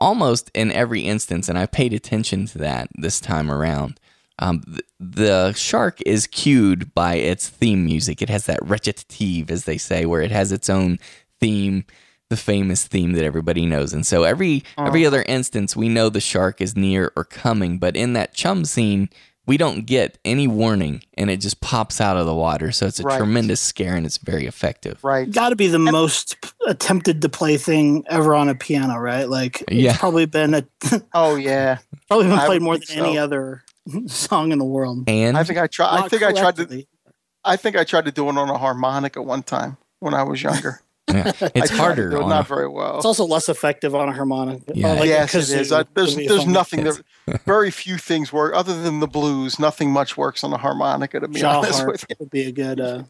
almost 0.00 0.50
in 0.54 0.72
every 0.72 1.02
instance, 1.02 1.48
and 1.48 1.56
I 1.56 1.66
paid 1.66 1.92
attention 1.92 2.46
to 2.46 2.58
that 2.58 2.88
this 2.94 3.20
time 3.20 3.50
around. 3.50 4.00
Um, 4.38 4.62
th- 4.62 4.80
the 4.98 5.52
shark 5.52 6.00
is 6.04 6.26
cued 6.26 6.92
by 6.94 7.14
its 7.14 7.48
theme 7.48 7.84
music. 7.84 8.20
It 8.20 8.28
has 8.28 8.46
that 8.46 8.58
recitative, 8.62 9.50
as 9.50 9.64
they 9.64 9.78
say, 9.78 10.04
where 10.04 10.22
it 10.22 10.32
has 10.32 10.50
its 10.50 10.68
own 10.68 10.98
theme, 11.38 11.84
the 12.28 12.36
famous 12.36 12.86
theme 12.86 13.12
that 13.12 13.24
everybody 13.24 13.66
knows. 13.66 13.92
And 13.92 14.04
so 14.04 14.24
every 14.24 14.64
every 14.76 15.06
other 15.06 15.22
instance, 15.22 15.76
we 15.76 15.88
know 15.88 16.08
the 16.08 16.20
shark 16.20 16.60
is 16.60 16.76
near 16.76 17.12
or 17.14 17.24
coming. 17.24 17.78
But 17.78 17.96
in 17.96 18.14
that 18.14 18.34
chum 18.34 18.64
scene, 18.64 19.10
we 19.46 19.56
don't 19.56 19.86
get 19.86 20.18
any 20.24 20.46
warning, 20.46 21.02
and 21.14 21.28
it 21.30 21.38
just 21.38 21.60
pops 21.60 22.00
out 22.00 22.16
of 22.16 22.26
the 22.26 22.34
water. 22.34 22.70
So 22.72 22.86
it's 22.86 23.00
a 23.00 23.02
Right. 23.02 23.18
tremendous 23.18 23.60
scare, 23.60 23.96
and 23.96 24.06
it's 24.06 24.18
very 24.18 24.46
effective. 24.46 24.98
right. 25.02 25.30
Got 25.30 25.48
to 25.50 25.56
be 25.56 25.66
the 25.66 25.78
most 25.80 26.36
attempted 26.66 27.22
to 27.22 27.28
play 27.28 27.56
thing 27.56 28.04
ever 28.08 28.34
on 28.34 28.48
a 28.48 28.54
piano, 28.54 28.96
right? 28.98 29.28
Like, 29.28 29.64
Yeah. 29.70 29.90
it's 29.90 29.98
probably 29.98 30.26
been 30.26 30.54
a 30.54 30.64
Oh 31.14 31.34
yeah. 31.36 31.78
probably 32.08 32.28
been 32.28 32.38
played 32.38 32.62
more 32.62 32.74
than 32.76 32.82
think 32.86 32.98
any 33.00 33.18
other 33.18 33.62
song 34.06 34.52
in 34.52 34.58
the 34.58 34.64
world. 34.64 35.04
And 35.08 35.36
I 35.36 35.42
think 35.44 35.58
I 35.58 35.66
tried. 35.66 36.04
I 36.04 36.08
think 36.08 36.22
I 36.22 36.32
tried 36.32 36.56
to. 36.56 36.84
I 37.44 37.56
think 37.56 37.76
I 37.76 37.82
tried 37.84 38.04
to 38.04 38.12
do 38.12 38.28
it 38.28 38.36
on 38.36 38.48
a 38.48 38.56
harmonica 38.58 39.20
one 39.20 39.42
time 39.42 39.76
when 39.98 40.14
I 40.14 40.22
was 40.22 40.40
younger. 40.42 40.80
yeah, 41.10 41.32
it's 41.56 41.70
tried 41.70 41.76
harder. 41.78 42.12
it 42.16 42.26
not 42.28 42.44
a- 42.46 42.48
very 42.48 42.68
well. 42.68 42.96
It's 42.98 43.04
also 43.04 43.24
less 43.24 43.48
effective 43.48 43.92
on 43.96 44.08
a 44.08 44.12
harmonica. 44.12 44.62
Oh, 44.68 44.72
yeah. 44.76 44.92
Or 44.92 44.94
like 44.94 45.04
a 45.04 45.06
yes, 45.08 45.34
it 45.34 45.50
is. 45.60 45.72
I, 45.72 45.84
there's 45.94 46.10
would 46.14 46.18
be 46.20 46.26
a 46.26 46.28
there's 46.28 46.46
nothing. 46.46 46.84
There, 46.84 46.92
very 47.44 47.70
few 47.70 47.98
things 47.98 48.32
work 48.32 48.54
other 48.54 48.80
than 48.82 49.00
the 49.00 49.06
blues. 49.06 49.58
Nothing 49.58 49.90
much 49.90 50.16
works 50.16 50.42
on 50.44 50.52
a 50.52 50.56
harmonica. 50.56 51.20
To 51.20 51.28
be 51.28 51.40
Jaw 51.40 51.58
honest 51.58 51.80
harp 51.80 51.92
with 51.92 52.06
you. 52.08 52.16
would 52.18 52.30
be 52.30 52.42
a 52.42 52.52
good. 52.52 52.80
Uh, 52.80 53.04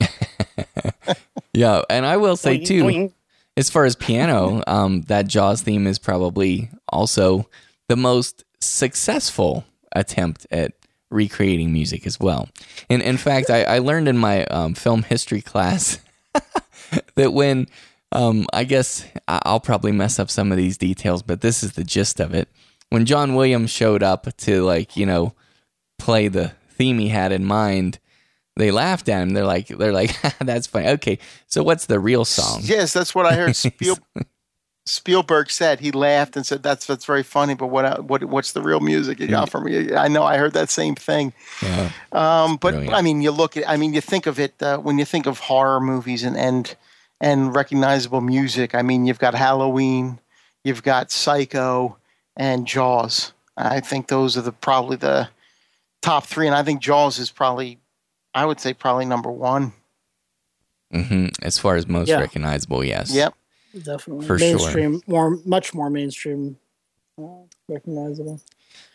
yeah, 1.52 1.82
and 1.88 2.06
I 2.06 2.16
will 2.16 2.36
say 2.36 2.58
too. 2.58 3.12
as 3.56 3.70
far 3.70 3.84
as 3.84 3.96
piano, 3.96 4.62
um, 4.66 5.02
that 5.02 5.26
Jaws 5.26 5.62
theme 5.62 5.86
is 5.86 5.98
probably 5.98 6.70
also 6.88 7.48
the 7.88 7.96
most 7.96 8.44
successful 8.60 9.64
attempt 9.94 10.46
at 10.50 10.72
recreating 11.10 11.72
music 11.72 12.06
as 12.06 12.18
well. 12.18 12.48
And 12.88 13.02
in 13.02 13.16
fact, 13.16 13.50
I, 13.50 13.64
I 13.64 13.78
learned 13.78 14.08
in 14.08 14.16
my 14.16 14.44
um, 14.46 14.74
film 14.74 15.02
history 15.02 15.42
class 15.42 15.98
that 17.14 17.32
when 17.32 17.68
um, 18.12 18.46
I 18.52 18.64
guess 18.64 19.04
I'll 19.28 19.60
probably 19.60 19.92
mess 19.92 20.18
up 20.18 20.30
some 20.30 20.50
of 20.50 20.58
these 20.58 20.78
details, 20.78 21.22
but 21.22 21.40
this 21.40 21.62
is 21.62 21.72
the 21.72 21.84
gist 21.84 22.20
of 22.20 22.34
it. 22.34 22.48
When 22.92 23.06
John 23.06 23.34
Williams 23.34 23.70
showed 23.70 24.02
up 24.02 24.26
to 24.36 24.62
like 24.62 24.98
you 24.98 25.06
know 25.06 25.34
play 25.98 26.28
the 26.28 26.48
theme 26.68 26.98
he 26.98 27.08
had 27.08 27.32
in 27.32 27.44
mind, 27.44 27.98
they 28.56 28.70
laughed 28.70 29.08
at 29.08 29.22
him. 29.22 29.30
They're 29.30 29.46
like, 29.46 29.68
they're 29.68 29.94
like, 29.94 30.14
that's 30.40 30.66
funny. 30.66 30.88
Okay, 30.88 31.18
so 31.46 31.62
what's 31.62 31.86
the 31.86 31.98
real 31.98 32.26
song? 32.26 32.60
Yes, 32.62 32.92
that's 32.92 33.14
what 33.14 33.24
I 33.24 33.34
heard. 33.34 33.56
Spiel, 33.56 33.96
Spielberg 34.84 35.50
said 35.50 35.80
he 35.80 35.90
laughed 35.90 36.36
and 36.36 36.44
said 36.44 36.62
that's 36.62 36.84
that's 36.84 37.06
very 37.06 37.22
funny. 37.22 37.54
But 37.54 37.68
what 37.68 38.04
what 38.04 38.24
what's 38.24 38.52
the 38.52 38.60
real 38.60 38.80
music 38.80 39.20
you 39.20 39.28
got 39.28 39.48
for 39.48 39.62
me? 39.62 39.94
I 39.94 40.08
know 40.08 40.24
I 40.24 40.36
heard 40.36 40.52
that 40.52 40.68
same 40.68 40.94
thing. 40.94 41.32
Yeah. 41.62 41.92
Um, 42.12 42.56
but 42.56 42.72
Brilliant. 42.72 42.94
I 42.94 43.00
mean, 43.00 43.22
you 43.22 43.30
look 43.30 43.56
at 43.56 43.66
I 43.66 43.78
mean, 43.78 43.94
you 43.94 44.02
think 44.02 44.26
of 44.26 44.38
it 44.38 44.60
uh, 44.62 44.76
when 44.76 44.98
you 44.98 45.06
think 45.06 45.26
of 45.26 45.38
horror 45.38 45.80
movies 45.80 46.24
and 46.24 46.36
and 46.36 46.76
and 47.22 47.54
recognizable 47.56 48.20
music. 48.20 48.74
I 48.74 48.82
mean, 48.82 49.06
you've 49.06 49.18
got 49.18 49.34
Halloween, 49.34 50.18
you've 50.62 50.82
got 50.82 51.10
Psycho, 51.10 51.96
and 52.36 52.66
Jaws. 52.66 53.32
I 53.56 53.80
think 53.80 54.08
those 54.08 54.36
are 54.36 54.42
the 54.42 54.52
probably 54.52 54.96
the 54.96 55.28
top 56.00 56.24
three, 56.26 56.46
and 56.46 56.56
I 56.56 56.62
think 56.62 56.80
Jaws 56.80 57.18
is 57.18 57.30
probably, 57.30 57.78
I 58.34 58.44
would 58.46 58.60
say, 58.60 58.72
probably 58.74 59.04
number 59.04 59.30
one. 59.30 59.72
hmm 60.92 61.26
As 61.42 61.58
far 61.58 61.76
as 61.76 61.86
most 61.86 62.08
Yeah. 62.08 62.20
recognizable, 62.20 62.84
yes. 62.84 63.14
Yep. 63.14 63.34
Definitely 63.82 64.26
For 64.26 64.38
sure. 64.38 64.48
mainstream, 64.58 65.00
more 65.06 65.38
much 65.46 65.72
more 65.72 65.88
mainstream, 65.88 66.58
uh, 67.18 67.22
recognizable. 67.68 68.40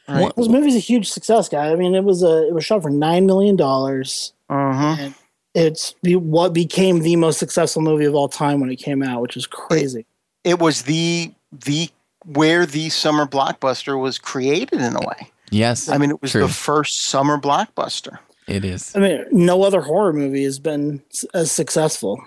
Right. 0.07 0.21
What- 0.23 0.35
This 0.35 0.47
movie's 0.47 0.75
a 0.75 0.79
huge 0.79 1.09
success, 1.09 1.49
guy. 1.49 1.71
I 1.71 1.75
mean, 1.75 1.95
it 1.95 2.03
was 2.03 2.21
a 2.23 2.47
it 2.47 2.53
was 2.53 2.63
shot 2.65 2.83
for 2.83 2.91
nine 2.91 3.25
million 3.25 3.55
dollars. 3.55 4.33
hmm 4.49 5.07
It's 5.55 5.95
the, 6.03 6.17
what 6.17 6.53
became 6.53 6.99
the 6.99 7.15
most 7.15 7.39
successful 7.39 7.81
movie 7.81 8.05
of 8.05 8.13
all 8.13 8.29
time 8.29 8.59
when 8.59 8.69
it 8.69 8.75
came 8.75 9.01
out, 9.01 9.21
which 9.23 9.35
is 9.35 9.47
crazy. 9.47 10.05
It 10.43 10.59
was 10.59 10.83
the 10.83 11.33
the 11.51 11.89
where 12.33 12.65
the 12.65 12.89
summer 12.89 13.25
blockbuster 13.25 13.99
was 13.99 14.17
created 14.19 14.79
in 14.81 14.95
a 14.95 14.99
way. 14.99 15.31
Yes. 15.49 15.87
I 15.89 15.97
mean, 15.97 16.11
it 16.11 16.21
was 16.21 16.31
True. 16.31 16.41
the 16.41 16.49
first 16.53 17.05
summer 17.05 17.37
blockbuster. 17.39 18.19
it 18.47 18.63
is. 18.63 18.95
I 18.95 18.99
mean, 18.99 19.25
no 19.31 19.63
other 19.63 19.81
horror 19.81 20.13
movie 20.13 20.43
has 20.43 20.59
been 20.59 21.01
as 21.33 21.51
successful. 21.51 22.21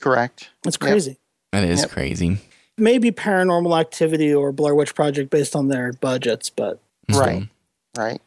Correct. 0.00 0.50
It's 0.66 0.76
Yep. 0.80 0.80
crazy. 0.90 1.18
It 1.52 1.64
is 1.64 1.80
Yep. 1.82 1.90
crazy. 1.90 2.38
Maybe 2.76 3.10
Paranormal 3.12 3.78
Activity 3.78 4.34
or 4.34 4.50
Blair 4.52 4.74
Witch 4.74 4.94
Project 4.94 5.30
based 5.30 5.54
on 5.54 5.68
their 5.68 5.92
budgets, 5.92 6.50
but 6.50 6.80
mm-hmm. 7.08 7.20
Right. 7.20 7.48
Right. 7.96 8.20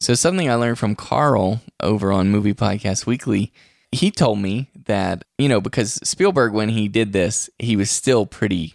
So 0.00 0.14
something 0.14 0.48
I 0.48 0.54
learned 0.54 0.78
from 0.78 0.94
Carl 0.94 1.60
over 1.80 2.12
on 2.12 2.28
Movie 2.28 2.54
Podcast 2.54 3.06
Weekly, 3.06 3.52
he 3.90 4.12
told 4.12 4.38
me 4.38 4.68
that, 4.86 5.24
you 5.38 5.48
know, 5.48 5.60
because 5.60 5.94
Spielberg 6.04 6.52
when 6.52 6.68
he 6.68 6.86
did 6.86 7.12
this, 7.12 7.50
he 7.58 7.74
was 7.74 7.90
still 7.90 8.24
pretty 8.26 8.74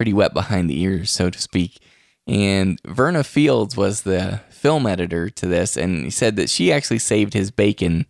pretty 0.00 0.14
wet 0.14 0.32
behind 0.32 0.70
the 0.70 0.80
ears, 0.80 1.10
so 1.10 1.28
to 1.28 1.38
speak. 1.38 1.78
And 2.26 2.80
Verna 2.86 3.22
Fields 3.22 3.76
was 3.76 4.00
the 4.00 4.40
film 4.48 4.86
editor 4.86 5.28
to 5.28 5.46
this 5.46 5.76
and 5.76 6.04
he 6.04 6.10
said 6.10 6.36
that 6.36 6.48
she 6.48 6.72
actually 6.72 7.00
saved 7.00 7.34
his 7.34 7.50
bacon 7.50 8.06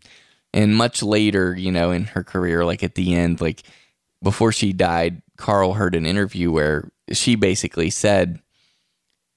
and 0.54 0.76
much 0.76 1.02
later, 1.02 1.56
you 1.56 1.72
know, 1.72 1.90
in 1.90 2.04
her 2.04 2.22
career 2.22 2.64
like 2.64 2.84
at 2.84 2.94
the 2.94 3.12
end 3.16 3.40
like 3.40 3.64
before 4.22 4.52
she 4.52 4.72
died, 4.72 5.20
Carl 5.36 5.72
heard 5.72 5.96
an 5.96 6.06
interview 6.06 6.52
where 6.52 6.92
she 7.10 7.34
basically 7.34 7.90
said 7.90 8.40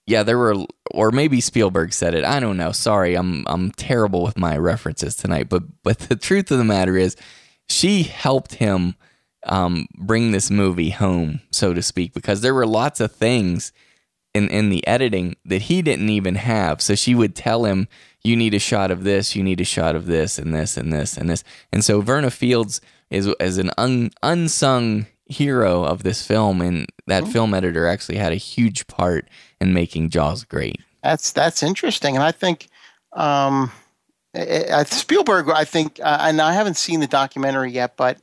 yeah, 0.06 0.22
there 0.22 0.38
were, 0.38 0.66
or 0.92 1.10
maybe 1.10 1.42
Spielberg 1.42 1.92
said 1.92 2.14
it. 2.14 2.24
I 2.24 2.40
don't 2.40 2.58
know. 2.58 2.72
Sorry, 2.72 3.16
I'm 3.16 3.46
I'm 3.48 3.72
terrible 3.72 4.22
with 4.22 4.38
my 4.38 4.58
references 4.58 5.16
tonight. 5.16 5.50
But 5.50 5.64
but 5.82 5.98
the 5.98 6.18
truth 6.18 6.52
of 6.52 6.60
the 6.60 6.66
matter 6.66 6.98
is, 6.98 7.16
she 7.68 8.04
helped 8.04 8.56
him 8.56 8.96
um, 9.46 9.88
bring 9.98 10.32
this 10.32 10.50
movie 10.50 10.92
home, 10.92 11.42
so 11.52 11.74
to 11.74 11.82
speak, 11.82 12.14
because 12.14 12.42
there 12.42 12.54
were 12.54 12.68
lots 12.68 13.00
of 13.00 13.12
things 13.12 13.72
in 14.34 14.50
in 14.50 14.70
the 14.70 14.86
editing 14.88 15.36
that 15.46 15.64
he 15.64 15.82
didn't 15.82 16.10
even 16.10 16.36
have. 16.36 16.82
So 16.82 16.96
she 16.96 17.14
would 17.16 17.36
tell 17.36 17.66
him, 17.66 17.88
"You 18.24 18.36
need 18.36 18.54
a 18.54 18.60
shot 18.60 18.90
of 18.92 19.04
this. 19.04 19.36
You 19.36 19.44
need 19.44 19.62
a 19.62 19.66
shot 19.66 19.96
of 19.96 20.06
this, 20.06 20.40
and 20.40 20.54
this, 20.56 20.78
and 20.78 20.92
this, 20.92 21.18
and 21.18 21.30
this." 21.30 21.44
And 21.72 21.84
so 21.84 22.02
Verna 22.02 22.32
Fields 22.32 22.82
is 23.10 23.28
is 23.40 23.58
an 23.58 23.72
un, 23.78 24.12
unsung 24.24 25.06
hero 25.26 25.84
of 25.84 26.04
this 26.04 26.26
film, 26.26 26.62
and 26.62 26.88
that 27.08 27.28
film 27.28 27.54
editor 27.54 27.88
actually 27.88 28.18
had 28.18 28.32
a 28.32 28.36
huge 28.38 28.88
part 28.88 29.30
in 29.62 29.74
making 29.74 30.10
Jaws 30.10 30.44
great. 30.44 30.80
That's 31.04 31.32
that's 31.32 31.62
interesting, 31.64 32.16
and 32.16 32.24
I 32.24 32.32
think 32.32 32.68
um, 33.14 33.72
I- 34.36 34.66
I- 34.74 34.84
Spielberg. 34.86 35.50
I 35.50 35.66
think, 35.66 36.00
uh, 36.02 36.18
and 36.22 36.42
I 36.42 36.54
haven't 36.54 36.78
seen 36.78 37.02
the 37.02 37.08
documentary 37.08 37.72
yet, 37.72 37.98
but 37.98 38.18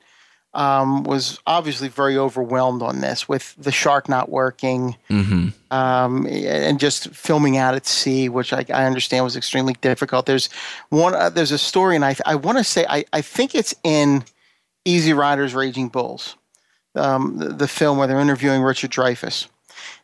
um, 0.53 1.05
was 1.05 1.38
obviously 1.46 1.88
very 1.88 2.16
overwhelmed 2.18 2.82
on 2.82 3.01
this 3.01 3.28
with 3.28 3.55
the 3.57 3.72
shark 3.72 4.09
not 4.09 4.28
working 4.28 4.96
hmm 5.09 5.48
um, 5.70 6.26
and 6.26 6.80
just 6.80 7.11
filming 7.11 7.57
out 7.57 7.74
at 7.74 7.86
sea, 7.86 8.28
which 8.28 8.53
I, 8.53 8.64
I 8.72 8.84
understand 8.86 9.24
was 9.24 9.36
extremely 9.36 9.74
difficult. 9.80 10.26
There's 10.26 10.48
one. 10.88 11.14
Uh, 11.14 11.30
there's 11.30 11.53
a 11.53 11.59
story, 11.59 11.96
and 11.96 12.05
I 12.05 12.16
I 12.26 12.34
want 12.34 12.59
to 12.59 12.64
say 12.64 12.84
I 12.88 13.05
I 13.12 13.22
think 13.22 13.55
it's 13.55 13.74
in 13.84 14.24
Easy 14.84 15.12
Riders, 15.12 15.55
Raging 15.55 15.88
Bulls, 15.88 16.36
um, 16.96 17.36
the, 17.38 17.48
the 17.51 17.68
film 17.68 17.98
where 17.98 18.09
they're 18.09 18.20
interviewing 18.20 18.62
Richard 18.62 18.90
Dreyfuss, 18.90 19.46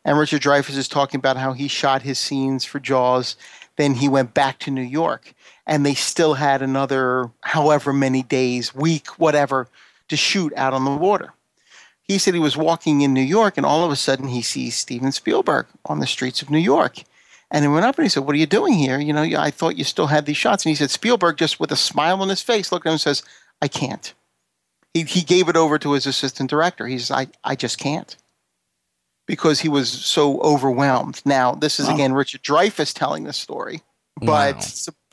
and 0.05 0.19
Richard 0.19 0.43
Dreyfuss 0.43 0.77
is 0.77 0.89
talking 0.89 1.19
about 1.19 1.37
how 1.37 1.53
he 1.53 1.67
shot 1.67 2.03
his 2.03 2.19
scenes 2.19 2.65
for 2.65 2.79
Jaws, 2.79 3.37
then 3.77 3.95
he 3.95 4.09
went 4.09 4.35
back 4.35 4.61
to 4.61 4.71
New 4.71 4.83
York, 4.83 5.35
and 5.67 5.85
they 5.85 5.95
still 5.95 6.35
had 6.35 6.63
another 6.63 7.31
however 7.41 7.93
many 7.93 8.23
days, 8.23 8.73
week, 8.73 9.19
whatever, 9.19 9.69
to 10.09 10.17
shoot 10.17 10.53
out 10.57 10.73
on 10.73 10.85
the 10.85 10.91
water 10.91 11.33
he 12.07 12.19
said 12.19 12.35
he 12.35 12.41
was 12.41 12.57
walking 12.57 13.01
in 13.01 13.13
New 13.13 13.21
York 13.21 13.57
and 13.57 13.67
all 13.67 13.85
of 13.85 13.91
a 13.91 13.97
sudden 13.97 14.29
he 14.29 14.41
sees 14.43 14.77
Steven 14.77 15.11
Spielberg 15.11 15.67
on 15.87 15.99
the 15.99 16.07
streets 16.07 16.41
of 16.41 16.51
New 16.51 16.59
York. 16.59 17.03
And 17.51 17.65
he 17.65 17.69
went 17.69 17.85
up 17.85 17.97
and 17.97 18.05
he 18.05 18.09
said, 18.09 18.25
What 18.25 18.35
are 18.35 18.39
you 18.39 18.47
doing 18.47 18.75
here? 18.75 18.99
You 18.99 19.13
know, 19.13 19.23
I 19.23 19.51
thought 19.51 19.77
you 19.77 19.85
still 19.85 20.07
had 20.07 20.27
these 20.27 20.37
shots. 20.37 20.65
And 20.65 20.71
he 20.71 20.77
said, 20.77 20.91
Spielberg, 20.91 21.37
just 21.37 21.59
with 21.61 21.73
a 21.73 21.77
smile 21.77 22.23
on 22.23 22.29
his 22.29 22.43
face, 22.43 22.71
looked 22.71 22.87
at 22.87 22.91
him 22.91 22.95
and 22.95 23.01
says, 23.01 23.23
I 23.61 23.69
can't. 23.69 24.15
He, 24.95 25.03
he 25.03 25.23
gave 25.23 25.49
it 25.49 25.57
over 25.57 25.79
to 25.79 25.93
his 25.93 26.07
assistant 26.07 26.49
director. 26.51 26.87
He 26.87 26.99
says, 26.99 27.11
I, 27.11 27.29
I 27.45 27.55
just 27.57 27.79
can't. 27.79 28.17
Because 29.27 29.61
he 29.61 29.69
was 29.69 29.89
so 29.91 30.41
overwhelmed. 30.41 31.23
Now, 31.25 31.53
this 31.53 31.81
is 31.81 31.89
Wow. 31.89 31.95
again 31.95 32.13
Richard 32.13 32.43
Dreyfuss 32.43 32.95
telling 32.95 33.25
this 33.25 33.37
story. 33.37 33.83
But 34.21 34.57
Wow. 34.57 34.61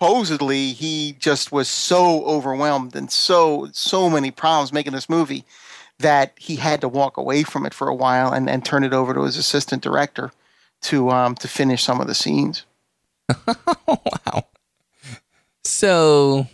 Supposedly 0.03 0.73
he 0.73 1.15
just 1.17 1.53
was 1.53 1.69
so 1.69 2.25
overwhelmed 2.25 2.93
and 2.93 3.09
so 3.09 3.69
so 3.71 4.09
many 4.09 4.31
problems 4.31 4.73
making 4.73 4.91
this 4.91 5.07
movie 5.07 5.45
that 5.97 6.33
he 6.37 6.57
had 6.57 6.81
to 6.81 6.89
walk 6.89 7.15
away 7.15 7.41
from 7.41 7.65
it 7.65 7.73
for 7.73 7.87
a 7.87 7.95
while 7.95 8.33
and, 8.33 8.49
and 8.49 8.65
turn 8.65 8.83
it 8.83 8.91
over 8.91 9.13
to 9.13 9.21
his 9.23 9.37
assistant 9.37 9.81
director 9.81 10.29
to 10.81 11.09
um, 11.09 11.35
to 11.35 11.47
finish 11.47 11.81
some 11.83 12.01
of 12.01 12.07
the 12.07 12.13
scenes. 12.13 12.65
wow. 13.87 14.45
So 15.63 16.47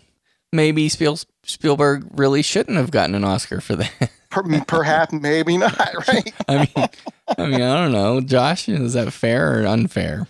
maybe 0.53 0.87
Spiel, 0.87 1.17
Spielberg 1.41 2.05
really 2.11 2.43
shouldn't 2.43 2.77
have 2.77 2.91
gotten 2.91 3.15
an 3.15 3.23
Oscar 3.23 3.61
for 3.61 3.75
that. 3.77 4.11
Per- 4.29 4.61
Perhaps, 4.67 5.11
maybe 5.11 5.57
not, 5.57 5.75
right? 6.07 6.33
I 6.47 6.57
mean, 6.57 6.87
I 7.35 7.45
mean, 7.47 7.61
I 7.63 7.81
don't 7.81 7.93
know. 7.93 8.21
Josh, 8.21 8.69
is 8.69 8.93
that 8.93 9.11
fair 9.11 9.63
or 9.63 9.65
unfair? 9.65 10.27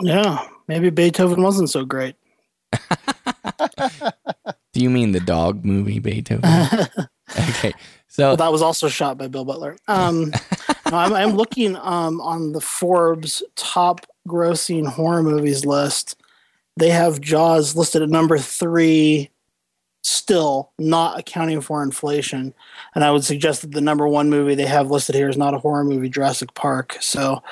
yeah, 0.00 0.48
maybe 0.66 0.88
Beethoven 0.88 1.42
wasn't 1.42 1.68
so 1.68 1.84
great. 1.84 2.16
Do 4.72 4.80
you 4.80 4.90
mean 4.90 5.12
the 5.12 5.20
dog 5.20 5.64
movie 5.64 5.98
Beethoven? 5.98 6.44
okay. 7.38 7.74
So 8.08 8.28
Well, 8.28 8.36
that 8.36 8.52
was 8.52 8.62
also 8.62 8.88
shot 8.88 9.18
by 9.18 9.28
Bill 9.28 9.44
Butler. 9.44 9.76
Um, 9.88 10.30
no, 10.90 10.96
I'm, 10.96 11.12
I'm 11.12 11.36
looking 11.36 11.76
um, 11.76 12.20
on 12.20 12.52
the 12.52 12.60
Forbes 12.60 13.42
top 13.54 14.06
grossing 14.28 14.86
horror 14.86 15.22
movies 15.22 15.64
list. 15.64 16.20
They 16.76 16.90
have 16.90 17.20
Jaws 17.20 17.76
listed 17.76 18.00
at 18.02 18.08
number 18.08 18.38
three, 18.38 19.30
still 20.02 20.72
not 20.78 21.18
accounting 21.18 21.60
for 21.60 21.82
inflation. 21.82 22.54
And 22.94 23.04
I 23.04 23.10
would 23.10 23.24
suggest 23.24 23.62
that 23.62 23.72
the 23.72 23.80
number 23.82 24.08
one 24.08 24.30
movie 24.30 24.54
they 24.54 24.66
have 24.66 24.90
listed 24.90 25.14
here 25.14 25.28
is 25.28 25.36
not 25.36 25.54
a 25.54 25.58
horror 25.58 25.84
movie, 25.84 26.08
Jurassic 26.08 26.54
Park. 26.54 26.96
So, 27.00 27.42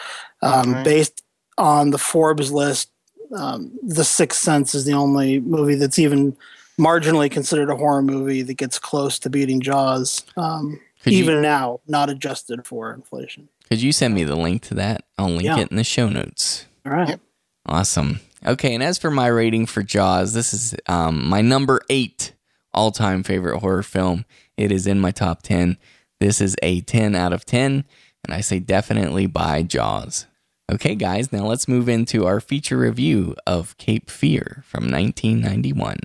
um, 0.42 0.70
Okay. 0.70 0.82
based 0.84 1.22
on 1.58 1.90
the 1.90 1.98
Forbes 1.98 2.50
list, 2.50 2.90
um, 3.36 3.72
The 3.82 4.04
Sixth 4.04 4.40
Sense 4.40 4.74
is 4.74 4.84
the 4.84 4.92
only 4.94 5.40
movie 5.40 5.74
that's 5.76 5.98
even 5.98 6.36
marginally 6.78 7.30
considered 7.30 7.70
a 7.70 7.76
horror 7.76 8.02
movie 8.02 8.42
that 8.42 8.54
gets 8.54 8.78
close 8.78 9.18
to 9.20 9.30
beating 9.30 9.60
Jaws. 9.60 10.22
Um, 10.36 10.80
Could 11.02 11.12
you- 11.12 11.20
even 11.24 11.42
now, 11.42 11.80
not 11.86 12.10
adjusted 12.10 12.66
for 12.66 12.92
inflation. 12.92 13.48
could 13.68 13.80
you 13.82 13.92
send 13.92 14.14
me 14.14 14.24
the 14.24 14.34
link 14.36 14.62
to 14.62 14.74
that? 14.74 15.04
I'll 15.18 15.28
link 15.28 15.44
Yeah. 15.44 15.58
it 15.60 15.70
in 15.70 15.76
the 15.76 15.84
show 15.84 16.08
notes. 16.08 16.66
All 16.84 16.92
right. 16.92 17.20
Awesome. 17.66 18.20
Okay, 18.46 18.74
and 18.74 18.82
as 18.82 18.98
for 18.98 19.10
my 19.10 19.26
rating 19.26 19.66
for 19.66 19.82
Jaws, 19.82 20.32
this 20.32 20.52
is 20.54 20.74
um, 20.88 21.28
my 21.28 21.40
number 21.42 21.80
eight 21.90 22.32
all 22.72 22.90
time 22.90 23.22
favorite 23.22 23.58
horror 23.60 23.82
film. 23.82 24.24
It 24.56 24.72
is 24.72 24.86
in 24.86 24.98
my 24.98 25.10
top 25.10 25.42
10. 25.42 25.76
This 26.20 26.40
is 26.40 26.56
a 26.62 26.80
10 26.80 27.14
out 27.14 27.32
of 27.34 27.44
10, 27.44 27.84
and 28.24 28.34
I 28.34 28.40
say 28.40 28.58
definitely 28.58 29.26
buy 29.26 29.62
Jaws. 29.62 30.26
Okay, 30.70 30.94
guys, 30.94 31.32
now 31.32 31.46
let's 31.46 31.66
move 31.66 31.88
into 31.88 32.26
our 32.26 32.38
feature 32.38 32.78
review 32.78 33.34
of 33.44 33.76
Cape 33.76 34.08
Fear 34.08 34.62
from 34.64 34.88
1991. 34.88 35.96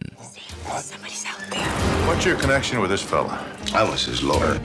Somebody's 0.79 1.23
out 1.23 1.39
there. 1.51 1.67
What's 2.07 2.25
your 2.25 2.35
connection 2.35 2.79
with 2.79 2.89
this 2.89 3.03
fella? 3.03 3.45
I 3.75 3.87
was 3.87 4.05
his 4.05 4.23
lawyer. 4.23 4.59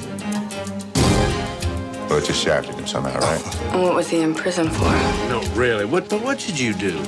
Oh, 2.09 2.23
just 2.25 2.43
shafted 2.43 2.77
him 2.77 2.87
somehow, 2.87 3.21
right? 3.21 3.57
And 3.75 3.83
what 3.83 3.95
was 3.95 4.09
he 4.09 4.23
in 4.23 4.35
prison 4.35 4.71
for? 4.71 4.85
No, 5.29 5.43
really. 5.53 5.85
What? 5.85 6.09
But 6.09 6.23
what 6.23 6.39
did 6.39 6.59
you 6.59 6.73
do? 6.73 6.99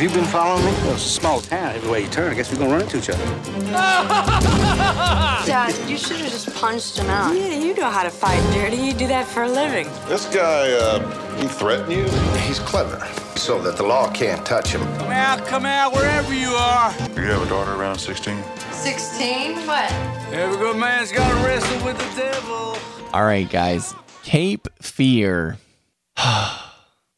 Have 0.00 0.10
you 0.10 0.18
been 0.18 0.30
following 0.30 0.64
me? 0.64 0.72
Well, 0.80 0.94
it's 0.94 1.04
a 1.04 1.08
small 1.10 1.42
town. 1.42 1.74
Every 1.74 1.90
way 1.90 2.00
you 2.04 2.08
turn, 2.08 2.32
I 2.32 2.34
guess 2.34 2.50
we're 2.50 2.56
gonna 2.56 2.72
run 2.72 2.80
into 2.80 2.96
each 2.96 3.10
other. 3.10 3.22
Dad, 5.44 5.74
you 5.86 5.98
should 5.98 6.16
have 6.16 6.30
just 6.30 6.54
punched 6.54 6.96
him 6.96 7.10
out. 7.10 7.36
Yeah, 7.36 7.48
you 7.48 7.74
know 7.74 7.90
how 7.90 8.02
to 8.04 8.08
fight 8.08 8.40
dirty. 8.54 8.78
You 8.78 8.94
do 8.94 9.06
that 9.08 9.26
for 9.26 9.42
a 9.42 9.48
living. 9.50 9.88
This 10.08 10.24
guy, 10.34 10.72
uh, 10.72 11.36
he 11.36 11.46
threatened 11.46 11.92
you? 11.92 12.04
He's 12.38 12.60
clever, 12.60 13.06
so 13.36 13.60
that 13.60 13.76
the 13.76 13.82
law 13.82 14.10
can't 14.10 14.42
touch 14.46 14.72
him. 14.72 14.80
Come 14.96 15.10
out, 15.10 15.46
come 15.46 15.66
out, 15.66 15.92
wherever 15.92 16.32
you 16.32 16.48
are. 16.48 16.90
You 17.14 17.24
have 17.32 17.42
a 17.42 17.48
daughter 17.50 17.74
around 17.74 17.98
16? 17.98 18.42
16? 18.72 19.66
What? 19.66 19.92
Every 20.32 20.56
good 20.56 20.78
man's 20.78 21.12
got 21.12 21.28
to 21.28 21.46
wrestle 21.46 21.84
with 21.84 21.98
the 21.98 22.22
devil. 22.22 22.78
All 23.12 23.24
right, 23.24 23.50
guys. 23.50 23.94
Cape 24.22 24.66
Fear. 24.80 25.58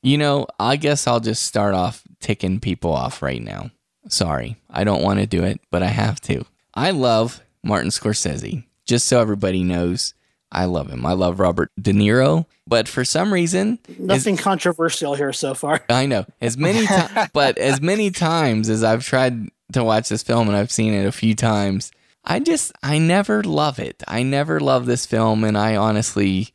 You 0.04 0.18
know, 0.18 0.48
I 0.58 0.74
guess 0.74 1.06
I'll 1.06 1.20
just 1.20 1.44
start 1.44 1.74
off 1.74 2.01
ticking 2.22 2.60
people 2.60 2.92
off 2.92 3.20
right 3.20 3.42
now. 3.42 3.70
Sorry, 4.08 4.56
I 4.70 4.84
don't 4.84 5.02
want 5.02 5.20
to 5.20 5.26
do 5.26 5.44
it, 5.44 5.60
but 5.70 5.82
I 5.82 5.88
have 5.88 6.20
to. 6.22 6.44
I 6.74 6.90
love 6.90 7.42
Martin 7.62 7.90
Scorsese. 7.90 8.64
Just 8.84 9.06
so 9.06 9.20
everybody 9.20 9.62
knows, 9.62 10.14
I 10.50 10.64
love 10.64 10.90
him. 10.90 11.06
I 11.06 11.12
love 11.12 11.38
Robert 11.38 11.70
De 11.80 11.92
Niro, 11.92 12.46
but 12.66 12.88
for 12.88 13.04
some 13.04 13.32
reason, 13.32 13.78
Nothing 13.98 14.36
controversial 14.36 15.14
here 15.14 15.32
so 15.32 15.54
far. 15.54 15.84
I 15.88 16.06
know 16.06 16.26
as 16.40 16.56
many 16.56 16.86
times, 16.86 17.30
but 17.32 17.58
as 17.58 17.80
many 17.80 18.10
times 18.10 18.68
as 18.68 18.82
I've 18.82 19.04
tried 19.04 19.48
to 19.72 19.84
watch 19.84 20.08
this 20.08 20.22
film 20.22 20.48
and 20.48 20.56
I've 20.56 20.72
seen 20.72 20.94
it 20.94 21.06
a 21.06 21.12
few 21.12 21.34
times, 21.34 21.92
I 22.24 22.40
just 22.40 22.72
I 22.82 22.98
never 22.98 23.42
love 23.42 23.78
it. 23.78 24.02
I 24.06 24.22
never 24.22 24.60
love 24.60 24.86
this 24.86 25.06
film, 25.06 25.44
and 25.44 25.56
I 25.56 25.76
honestly, 25.76 26.48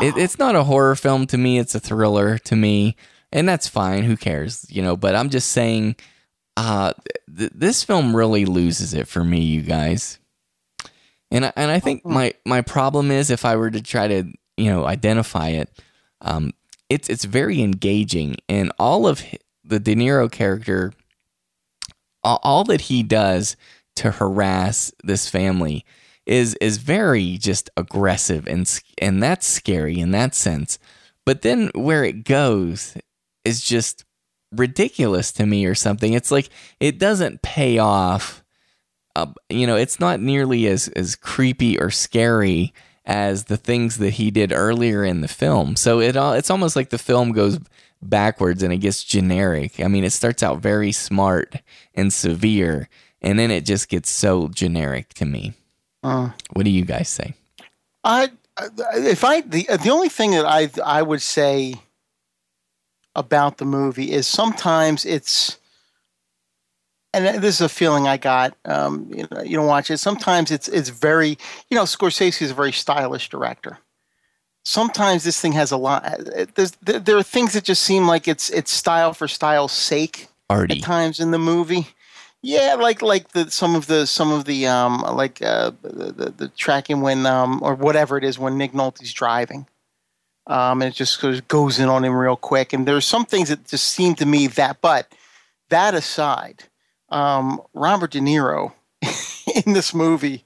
it, 0.00 0.16
it's 0.16 0.38
not 0.38 0.56
a 0.56 0.64
horror 0.64 0.96
film 0.96 1.26
to 1.28 1.38
me. 1.38 1.58
It's 1.58 1.74
a 1.74 1.80
thriller 1.80 2.38
to 2.38 2.56
me, 2.56 2.96
and 3.34 3.48
that's 3.48 3.68
fine. 3.68 4.04
Who 4.04 4.16
cares, 4.16 4.64
you 4.70 4.80
know? 4.80 4.96
But 4.96 5.16
I'm 5.16 5.28
just 5.28 5.50
saying, 5.50 5.96
uh, 6.56 6.94
th- 7.36 7.50
this 7.54 7.82
film 7.82 8.16
really 8.16 8.46
loses 8.46 8.94
it 8.94 9.08
for 9.08 9.24
me, 9.24 9.40
you 9.40 9.60
guys. 9.60 10.20
And 11.30 11.46
I, 11.46 11.52
and 11.56 11.70
I 11.70 11.80
think 11.80 12.06
my 12.06 12.32
my 12.46 12.62
problem 12.62 13.10
is 13.10 13.28
if 13.30 13.44
I 13.44 13.56
were 13.56 13.70
to 13.70 13.82
try 13.82 14.06
to 14.06 14.24
you 14.56 14.70
know 14.70 14.86
identify 14.86 15.48
it, 15.48 15.68
um, 16.20 16.52
it's 16.88 17.10
it's 17.10 17.24
very 17.24 17.60
engaging, 17.60 18.36
and 18.48 18.72
all 18.78 19.08
of 19.08 19.22
the 19.64 19.80
De 19.80 19.96
Niro 19.96 20.30
character, 20.30 20.92
all, 22.22 22.38
all 22.44 22.64
that 22.64 22.82
he 22.82 23.02
does 23.02 23.56
to 23.96 24.12
harass 24.12 24.92
this 25.02 25.28
family 25.28 25.84
is 26.24 26.54
is 26.60 26.78
very 26.78 27.36
just 27.36 27.68
aggressive 27.76 28.46
and 28.46 28.80
and 28.98 29.22
that's 29.22 29.46
scary 29.46 29.98
in 29.98 30.12
that 30.12 30.36
sense. 30.36 30.78
But 31.26 31.42
then 31.42 31.70
where 31.74 32.04
it 32.04 32.24
goes 32.24 32.96
is 33.44 33.60
just 33.62 34.04
ridiculous 34.52 35.32
to 35.32 35.46
me 35.46 35.66
or 35.66 35.74
something. 35.74 36.12
It's 36.12 36.30
like 36.30 36.48
it 36.80 36.98
doesn't 36.98 37.42
pay 37.42 37.78
off. 37.78 38.42
Uh, 39.16 39.26
you 39.48 39.66
know, 39.66 39.76
it's 39.76 40.00
not 40.00 40.20
nearly 40.20 40.66
as 40.66 40.88
as 40.88 41.16
creepy 41.16 41.78
or 41.78 41.90
scary 41.90 42.72
as 43.06 43.44
the 43.44 43.56
things 43.56 43.98
that 43.98 44.10
he 44.14 44.30
did 44.30 44.52
earlier 44.52 45.04
in 45.04 45.20
the 45.20 45.28
film. 45.28 45.76
So 45.76 46.00
it 46.00 46.16
all 46.16 46.32
it's 46.32 46.50
almost 46.50 46.74
like 46.76 46.90
the 46.90 46.98
film 46.98 47.32
goes 47.32 47.58
backwards 48.02 48.62
and 48.62 48.72
it 48.72 48.78
gets 48.78 49.04
generic. 49.04 49.80
I 49.80 49.88
mean, 49.88 50.04
it 50.04 50.10
starts 50.10 50.42
out 50.42 50.58
very 50.60 50.92
smart 50.92 51.56
and 51.94 52.12
severe 52.12 52.88
and 53.20 53.38
then 53.38 53.50
it 53.50 53.64
just 53.64 53.88
gets 53.88 54.10
so 54.10 54.48
generic 54.48 55.14
to 55.14 55.24
me. 55.24 55.54
Uh, 56.02 56.30
What 56.52 56.64
do 56.64 56.70
you 56.70 56.84
guys 56.84 57.08
say? 57.08 57.34
I 58.04 58.30
if 58.94 59.24
I 59.24 59.40
the 59.40 59.64
the 59.82 59.90
only 59.90 60.10
thing 60.10 60.32
that 60.32 60.44
I 60.44 60.70
I 60.84 61.02
would 61.02 61.22
say 61.22 61.74
about 63.14 63.58
the 63.58 63.64
movie 63.64 64.12
is 64.12 64.26
sometimes 64.26 65.04
it's 65.04 65.58
and 67.14 67.42
this 67.42 67.54
is 67.56 67.60
a 67.60 67.68
feeling 67.68 68.08
I 68.08 68.16
got. 68.16 68.56
Um, 68.64 69.08
you 69.14 69.26
know, 69.30 69.40
you 69.42 69.56
don't 69.56 69.68
watch 69.68 69.90
it. 69.90 69.98
Sometimes 69.98 70.50
it's 70.50 70.68
it's 70.68 70.88
very 70.88 71.38
you 71.70 71.76
know 71.76 71.84
Scorsese 71.84 72.42
is 72.42 72.50
a 72.50 72.54
very 72.54 72.72
stylish 72.72 73.28
director. 73.28 73.78
Sometimes 74.64 75.24
this 75.24 75.40
thing 75.40 75.52
has 75.52 75.70
a 75.70 75.76
lot. 75.76 76.04
There's, 76.54 76.72
there 76.82 76.98
there 76.98 77.16
are 77.16 77.22
things 77.22 77.52
that 77.52 77.64
just 77.64 77.82
seem 77.82 78.06
like 78.06 78.26
it's 78.26 78.50
it's 78.50 78.72
style 78.72 79.14
for 79.14 79.28
style's 79.28 79.72
sake 79.72 80.28
Arty. 80.50 80.78
at 80.78 80.82
times 80.82 81.20
in 81.20 81.30
the 81.30 81.38
movie. 81.38 81.88
Yeah, 82.42 82.74
like 82.74 83.00
like 83.00 83.30
the 83.32 83.50
some 83.50 83.76
of 83.76 83.86
the 83.86 84.06
some 84.06 84.32
of 84.32 84.44
the 84.44 84.66
um 84.66 85.02
like 85.02 85.40
uh 85.40 85.70
the 85.82 86.12
the, 86.12 86.30
the 86.30 86.48
tracking 86.48 87.00
when 87.00 87.26
um 87.26 87.60
or 87.62 87.74
whatever 87.74 88.18
it 88.18 88.24
is 88.24 88.38
when 88.38 88.58
Nick 88.58 88.72
Nolte's 88.72 89.12
driving. 89.12 89.66
Um 90.46 90.82
and 90.82 90.92
it 90.92 90.94
just 90.94 91.20
goes 91.20 91.40
goes 91.42 91.78
in 91.78 91.88
on 91.88 92.04
him 92.04 92.14
real 92.14 92.36
quick 92.36 92.72
and 92.72 92.86
there's 92.86 93.06
some 93.06 93.24
things 93.24 93.48
that 93.48 93.66
just 93.66 93.86
seem 93.86 94.14
to 94.16 94.26
me 94.26 94.46
that 94.48 94.80
but 94.80 95.12
that 95.70 95.94
aside, 95.94 96.64
um 97.08 97.60
Robert 97.72 98.10
De 98.10 98.20
Niro 98.20 98.72
in 99.66 99.72
this 99.72 99.94
movie, 99.94 100.44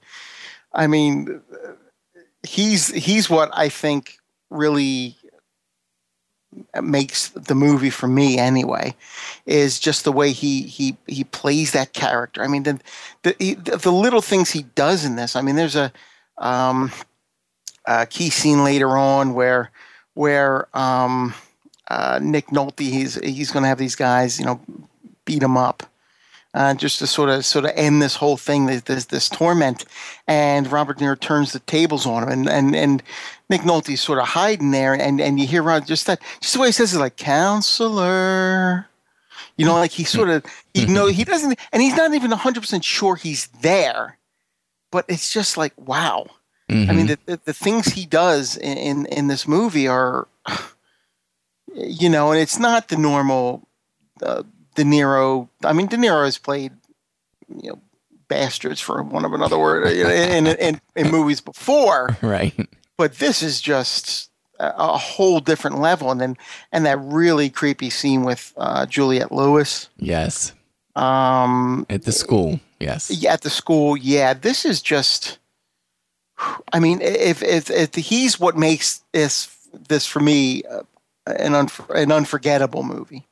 I 0.73 0.87
mean 0.87 1.41
he's 2.47 2.87
he's 2.89 3.29
what 3.29 3.49
I 3.53 3.69
think 3.69 4.17
really 4.49 5.17
makes 6.81 7.29
the 7.29 7.55
movie 7.55 7.91
for 7.91 8.07
me 8.07 8.37
anyway 8.37 8.95
is 9.45 9.79
just 9.79 10.03
the 10.03 10.11
way 10.11 10.31
he 10.31 10.63
he 10.63 10.97
he 11.07 11.23
plays 11.23 11.71
that 11.71 11.93
character. 11.93 12.43
I 12.43 12.47
mean 12.47 12.63
the 12.63 12.79
the 13.23 13.77
the, 13.77 13.91
little 13.91 14.21
things 14.21 14.49
he 14.49 14.63
does 14.63 15.05
in 15.05 15.15
this. 15.15 15.35
I 15.35 15.41
mean 15.41 15.55
there's 15.55 15.75
a 15.75 15.91
um 16.37 16.91
a 17.85 18.05
key 18.05 18.29
scene 18.29 18.63
later 18.63 18.97
on 18.97 19.33
where 19.33 19.71
where 20.13 20.67
um 20.77 21.33
uh 21.89 22.19
Nick 22.21 22.47
Nolte 22.47 22.79
he's 22.79 23.15
he's 23.15 23.51
going 23.51 23.63
to 23.63 23.69
have 23.69 23.77
these 23.77 23.95
guys, 23.95 24.39
you 24.39 24.45
know, 24.45 24.59
beat 25.25 25.43
him 25.43 25.57
up. 25.57 25.83
Uh, 26.55 26.73
just 26.73 26.97
to 26.97 27.05
sort 27.05 27.29
of 27.29 27.45
sort 27.45 27.63
of 27.63 27.71
end 27.75 28.01
this 28.01 28.15
whole 28.15 28.35
thing, 28.35 28.65
this 28.65 28.81
this, 28.81 29.05
this 29.05 29.29
torment, 29.29 29.85
and 30.27 30.71
Robert 30.71 30.97
De 30.97 31.05
Niro 31.05 31.19
turns 31.19 31.53
the 31.53 31.59
tables 31.59 32.07
on 32.07 32.23
him, 32.23 32.29
and 32.29 32.49
and 32.49 32.75
and 32.75 33.03
Nick 33.51 33.61
Nolte's 33.61 34.01
sort 34.01 34.17
of 34.17 34.27
hiding 34.29 34.71
there, 34.71 34.95
and 34.95 35.21
and 35.21 35.39
you 35.39 35.45
hear 35.45 35.61
Rod 35.61 35.85
just 35.85 36.07
that 36.07 36.19
just 36.41 36.55
the 36.55 36.59
way 36.59 36.69
he 36.69 36.71
says 36.71 36.95
it, 36.95 36.99
like 36.99 37.17
counselor, 37.17 38.87
you 39.57 39.65
know, 39.65 39.75
like 39.75 39.91
he 39.91 40.03
sort 40.03 40.29
of 40.29 40.43
he 40.73 40.87
know 40.87 41.05
he 41.05 41.23
doesn't, 41.23 41.59
and 41.71 41.83
he's 41.83 41.95
not 41.95 42.15
even 42.15 42.31
hundred 42.31 42.61
percent 42.61 42.83
sure 42.83 43.15
he's 43.15 43.45
there, 43.61 44.17
but 44.89 45.05
it's 45.07 45.31
just 45.31 45.55
like 45.55 45.73
wow. 45.77 46.25
I 46.69 46.93
mean, 46.93 47.07
the, 47.07 47.17
the 47.25 47.39
the 47.45 47.53
things 47.53 47.87
he 47.87 48.05
does 48.05 48.55
in, 48.57 48.77
in 48.77 49.05
in 49.07 49.27
this 49.27 49.47
movie 49.47 49.87
are, 49.87 50.27
you 51.73 52.09
know, 52.09 52.31
and 52.31 52.39
it's 52.39 52.59
not 52.59 52.89
the 52.89 52.97
normal. 52.97 53.67
Uh, 54.21 54.43
De 54.75 54.85
Niro. 54.85 55.49
I 55.65 55.73
mean, 55.73 55.87
De 55.87 55.97
Niro 55.97 56.23
has 56.23 56.37
played, 56.37 56.71
you 57.49 57.71
know, 57.71 57.79
bastards 58.29 58.79
for 58.79 59.03
one 59.03 59.25
of 59.25 59.33
another 59.33 59.59
word 59.59 59.87
in, 59.87 60.47
in, 60.47 60.79
in 60.95 61.11
movies 61.11 61.41
before, 61.41 62.15
right? 62.21 62.53
But 62.95 63.15
this 63.15 63.43
is 63.43 63.59
just 63.59 64.29
a, 64.59 64.73
a 64.77 64.97
whole 64.97 65.41
different 65.41 65.79
level, 65.79 66.11
and 66.11 66.21
then 66.21 66.37
and 66.71 66.85
that 66.85 66.97
really 67.01 67.49
creepy 67.49 67.89
scene 67.89 68.23
with 68.23 68.53
uh, 68.55 68.85
Juliette 68.85 69.33
Lewis. 69.33 69.89
Yes. 69.97 70.53
Um, 70.95 71.85
At 71.89 72.03
the 72.03 72.11
school. 72.11 72.59
Yes. 72.79 73.11
yeah, 73.11 73.33
at 73.33 73.41
the 73.41 73.49
school. 73.49 73.97
Yeah, 73.97 74.33
this 74.33 74.63
is 74.63 74.81
just. 74.81 75.38
I 76.71 76.79
mean, 76.79 77.01
if 77.01 77.41
if, 77.43 77.69
if 77.69 77.95
he's 77.95 78.39
what 78.39 78.57
makes 78.57 79.03
this 79.11 79.55
this 79.87 80.05
for 80.05 80.19
me 80.19 80.63
uh, 80.63 80.83
an 81.25 81.53
unf- 81.53 81.89
an 81.89 82.11
unforgettable 82.11 82.83
movie. 82.83 83.25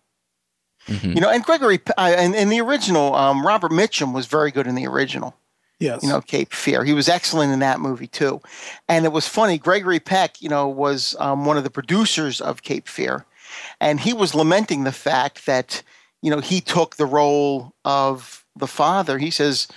Mm-hmm. 0.87 1.13
You 1.13 1.21
know, 1.21 1.29
and 1.29 1.43
Gregory 1.43 1.81
uh, 1.97 2.15
and 2.17 2.33
in 2.35 2.49
the 2.49 2.61
original, 2.61 3.13
um, 3.15 3.45
Robert 3.45 3.71
Mitchum 3.71 4.13
was 4.13 4.25
very 4.25 4.51
good 4.51 4.67
in 4.67 4.75
the 4.75 4.87
original. 4.87 5.35
Yes. 5.79 6.01
You 6.01 6.09
know, 6.09 6.21
Cape 6.21 6.53
Fear. 6.53 6.83
He 6.85 6.93
was 6.93 7.07
excellent 7.07 7.53
in 7.53 7.59
that 7.59 7.79
movie 7.79 8.07
too. 8.07 8.41
And 8.89 9.05
it 9.05 9.11
was 9.11 9.27
funny. 9.27 9.59
Gregory 9.59 9.99
Peck, 9.99 10.41
you 10.41 10.49
know, 10.49 10.67
was 10.67 11.15
um, 11.19 11.45
one 11.45 11.55
of 11.57 11.63
the 11.63 11.69
producers 11.69 12.41
of 12.41 12.63
Cape 12.63 12.87
Fear, 12.87 13.25
and 13.79 13.99
he 13.99 14.13
was 14.13 14.33
lamenting 14.33 14.83
the 14.83 14.91
fact 14.91 15.45
that 15.45 15.83
you 16.21 16.31
know 16.31 16.39
he 16.39 16.61
took 16.61 16.95
the 16.95 17.05
role 17.05 17.73
of 17.85 18.45
the 18.55 18.67
father. 18.67 19.17
He 19.17 19.29
says, 19.29 19.67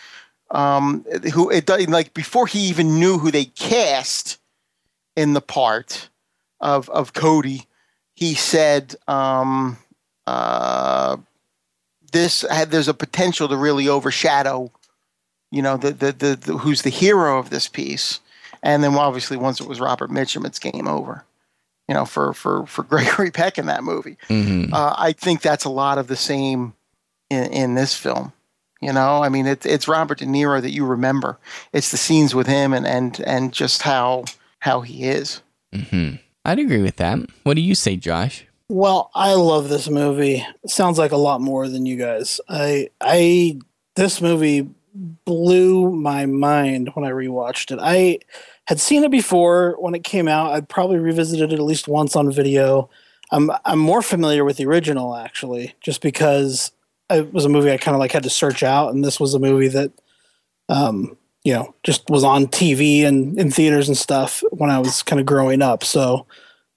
um, 0.50 1.04
who 1.32 1.50
it 1.50 1.68
like 1.68 2.14
before 2.14 2.46
he 2.46 2.60
even 2.60 2.98
knew 2.98 3.18
who 3.18 3.30
they 3.30 3.44
cast 3.44 4.38
in 5.16 5.32
the 5.32 5.40
part 5.40 6.08
of 6.60 6.88
of 6.90 7.12
Cady, 7.12 7.66
he 8.14 8.34
said. 8.34 8.94
Um, 9.06 9.78
uh, 10.26 11.16
this 12.12 12.42
had 12.42 12.70
there's 12.70 12.88
a 12.88 12.94
potential 12.94 13.48
to 13.48 13.56
really 13.56 13.88
overshadow, 13.88 14.70
you 15.50 15.62
know, 15.62 15.76
the, 15.76 15.92
the 15.92 16.12
the, 16.12 16.36
the 16.36 16.58
who's 16.58 16.82
the 16.82 16.90
hero 16.90 17.38
of 17.38 17.50
this 17.50 17.68
piece, 17.68 18.20
and 18.62 18.82
then 18.82 18.94
obviously 18.94 19.36
once 19.36 19.60
it 19.60 19.68
was 19.68 19.80
Robert 19.80 20.10
Mitchum, 20.10 20.44
it's 20.44 20.58
game 20.58 20.88
over, 20.88 21.24
you 21.88 21.94
know, 21.94 22.04
for 22.04 22.32
for 22.32 22.66
for 22.66 22.82
Gregory 22.90 23.30
Peck 23.30 23.58
in 23.58 23.66
that 23.66 23.84
movie. 23.84 24.16
Mm-hmm. 24.28 24.74
Uh, 24.74 24.94
I 24.96 25.12
think 25.12 25.42
that's 25.42 25.64
a 25.64 25.70
lot 25.70 25.98
of 25.98 26.08
the 26.08 26.16
same 26.16 26.74
in, 27.28 27.52
in 27.52 27.74
this 27.74 27.94
film. 27.94 28.32
You 28.80 28.92
know, 28.92 29.22
I 29.22 29.28
mean, 29.28 29.46
it's 29.46 29.66
it's 29.66 29.86
Robert 29.86 30.18
De 30.18 30.24
Niro 30.24 30.60
that 30.62 30.70
you 30.70 30.86
remember. 30.86 31.38
It's 31.72 31.90
the 31.90 31.98
scenes 31.98 32.34
with 32.34 32.46
him 32.46 32.72
and 32.72 32.86
and 32.86 33.20
and 33.26 33.52
just 33.52 33.82
how 33.82 34.24
how 34.60 34.80
he 34.80 35.04
is. 35.04 35.42
Mm-hmm. 35.74 36.16
I'd 36.44 36.58
agree 36.58 36.82
with 36.82 36.96
that. 36.96 37.18
What 37.42 37.54
do 37.54 37.60
you 37.60 37.74
say, 37.74 37.96
Josh? 37.96 38.46
Well, 38.68 39.10
I 39.14 39.34
love 39.34 39.68
this 39.68 39.88
movie. 39.90 40.46
It 40.62 40.70
sounds 40.70 40.96
like 40.96 41.12
a 41.12 41.18
lot 41.18 41.40
more 41.40 41.68
than 41.68 41.84
you 41.84 41.96
guys. 41.96 42.40
I 42.48 42.88
I 43.00 43.58
this 43.96 44.22
movie 44.22 44.70
blew 44.94 45.90
my 45.90 46.26
mind 46.26 46.90
when 46.94 47.04
I 47.04 47.10
rewatched 47.10 47.72
it. 47.72 47.78
I 47.80 48.20
had 48.66 48.80
seen 48.80 49.04
it 49.04 49.10
before 49.10 49.76
when 49.78 49.94
it 49.94 50.04
came 50.04 50.28
out. 50.28 50.52
I'd 50.52 50.68
probably 50.68 50.98
revisited 50.98 51.52
it 51.52 51.58
at 51.58 51.64
least 51.64 51.88
once 51.88 52.16
on 52.16 52.32
video. 52.32 52.88
I'm 53.30 53.50
I'm 53.64 53.78
more 53.78 54.02
familiar 54.02 54.44
with 54.44 54.56
the 54.56 54.66
original 54.66 55.16
actually, 55.16 55.74
just 55.80 56.00
because 56.00 56.72
it 57.10 57.32
was 57.32 57.44
a 57.44 57.48
movie 57.48 57.72
I 57.72 57.76
kind 57.76 57.94
of 57.94 58.00
like 58.00 58.12
had 58.12 58.22
to 58.22 58.30
search 58.30 58.62
out, 58.62 58.92
and 58.92 59.04
this 59.04 59.18
was 59.18 59.34
a 59.34 59.38
movie 59.38 59.68
that, 59.68 59.92
um, 60.68 61.16
you 61.44 61.52
know, 61.52 61.74
just 61.82 62.08
was 62.08 62.24
on 62.24 62.46
TV 62.46 63.04
and 63.04 63.38
in 63.38 63.50
theaters 63.50 63.88
and 63.88 63.96
stuff 63.96 64.42
when 64.50 64.70
I 64.70 64.78
was 64.78 65.02
kind 65.02 65.20
of 65.20 65.26
growing 65.26 65.62
up. 65.62 65.84
So 65.84 66.26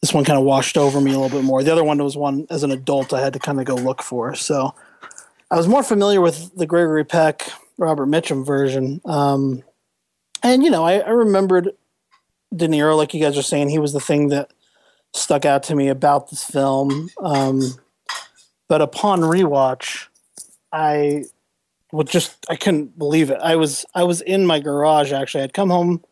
this 0.01 0.13
one 0.13 0.25
kind 0.25 0.37
of 0.37 0.45
washed 0.45 0.77
over 0.77 0.99
me 0.99 1.13
a 1.13 1.19
little 1.19 1.37
bit 1.37 1.45
more. 1.45 1.63
The 1.63 1.71
other 1.71 1.83
one 1.83 2.03
was 2.03 2.17
one 2.17 2.45
as 2.49 2.63
an 2.63 2.71
adult 2.71 3.13
I 3.13 3.21
had 3.21 3.33
to 3.33 3.39
kind 3.39 3.59
of 3.59 3.65
go 3.65 3.75
look 3.75 4.01
for. 4.01 4.35
So 4.35 4.73
I 5.49 5.55
was 5.55 5.67
more 5.67 5.83
familiar 5.83 6.19
with 6.19 6.53
the 6.55 6.65
Gregory 6.65 7.05
Peck, 7.05 7.49
Robert 7.77 8.07
Mitchum 8.07 8.45
version. 8.45 8.99
Um, 9.05 9.63
and, 10.41 10.63
you 10.63 10.69
know, 10.69 10.83
I, 10.83 10.99
I 10.99 11.09
remembered 11.09 11.71
De 12.55 12.67
Niro, 12.67 12.97
like 12.97 13.13
you 13.13 13.21
guys 13.21 13.37
are 13.37 13.43
saying, 13.43 13.69
he 13.69 13.79
was 13.79 13.93
the 13.93 13.99
thing 13.99 14.29
that 14.29 14.51
stuck 15.13 15.45
out 15.45 15.63
to 15.63 15.75
me 15.75 15.87
about 15.87 16.29
this 16.29 16.43
film. 16.43 17.09
Um, 17.19 17.61
but 18.67 18.81
upon 18.81 19.21
rewatch, 19.21 20.07
I 20.73 21.25
would 21.91 22.09
just 22.09 22.45
I 22.49 22.55
couldn't 22.55 22.97
believe 22.97 23.29
it. 23.29 23.37
I 23.41 23.55
was 23.55 23.85
I 23.93 24.03
was 24.03 24.19
in 24.21 24.45
my 24.45 24.59
garage 24.59 25.13
actually. 25.13 25.43
I'd 25.43 25.53
come 25.53 25.69
home 25.69 26.03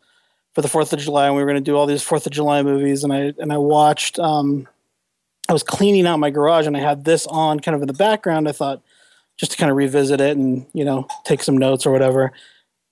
for 0.54 0.62
the 0.62 0.68
Fourth 0.68 0.92
of 0.92 1.00
July, 1.00 1.26
and 1.26 1.34
we 1.34 1.42
were 1.42 1.48
going 1.48 1.62
to 1.62 1.70
do 1.70 1.76
all 1.76 1.86
these 1.86 2.02
Fourth 2.02 2.24
of 2.24 2.32
July 2.32 2.62
movies, 2.62 3.04
and 3.04 3.12
I 3.12 3.34
and 3.38 3.52
I 3.52 3.58
watched. 3.58 4.18
Um, 4.18 4.68
I 5.48 5.52
was 5.52 5.64
cleaning 5.64 6.06
out 6.06 6.18
my 6.18 6.30
garage, 6.30 6.66
and 6.66 6.76
I 6.76 6.80
had 6.80 7.04
this 7.04 7.26
on 7.26 7.60
kind 7.60 7.74
of 7.74 7.82
in 7.82 7.88
the 7.88 7.94
background. 7.94 8.48
I 8.48 8.52
thought 8.52 8.80
just 9.36 9.52
to 9.52 9.58
kind 9.58 9.70
of 9.70 9.76
revisit 9.76 10.20
it 10.20 10.36
and 10.36 10.66
you 10.72 10.84
know 10.84 11.06
take 11.24 11.42
some 11.42 11.58
notes 11.58 11.84
or 11.84 11.90
whatever. 11.90 12.32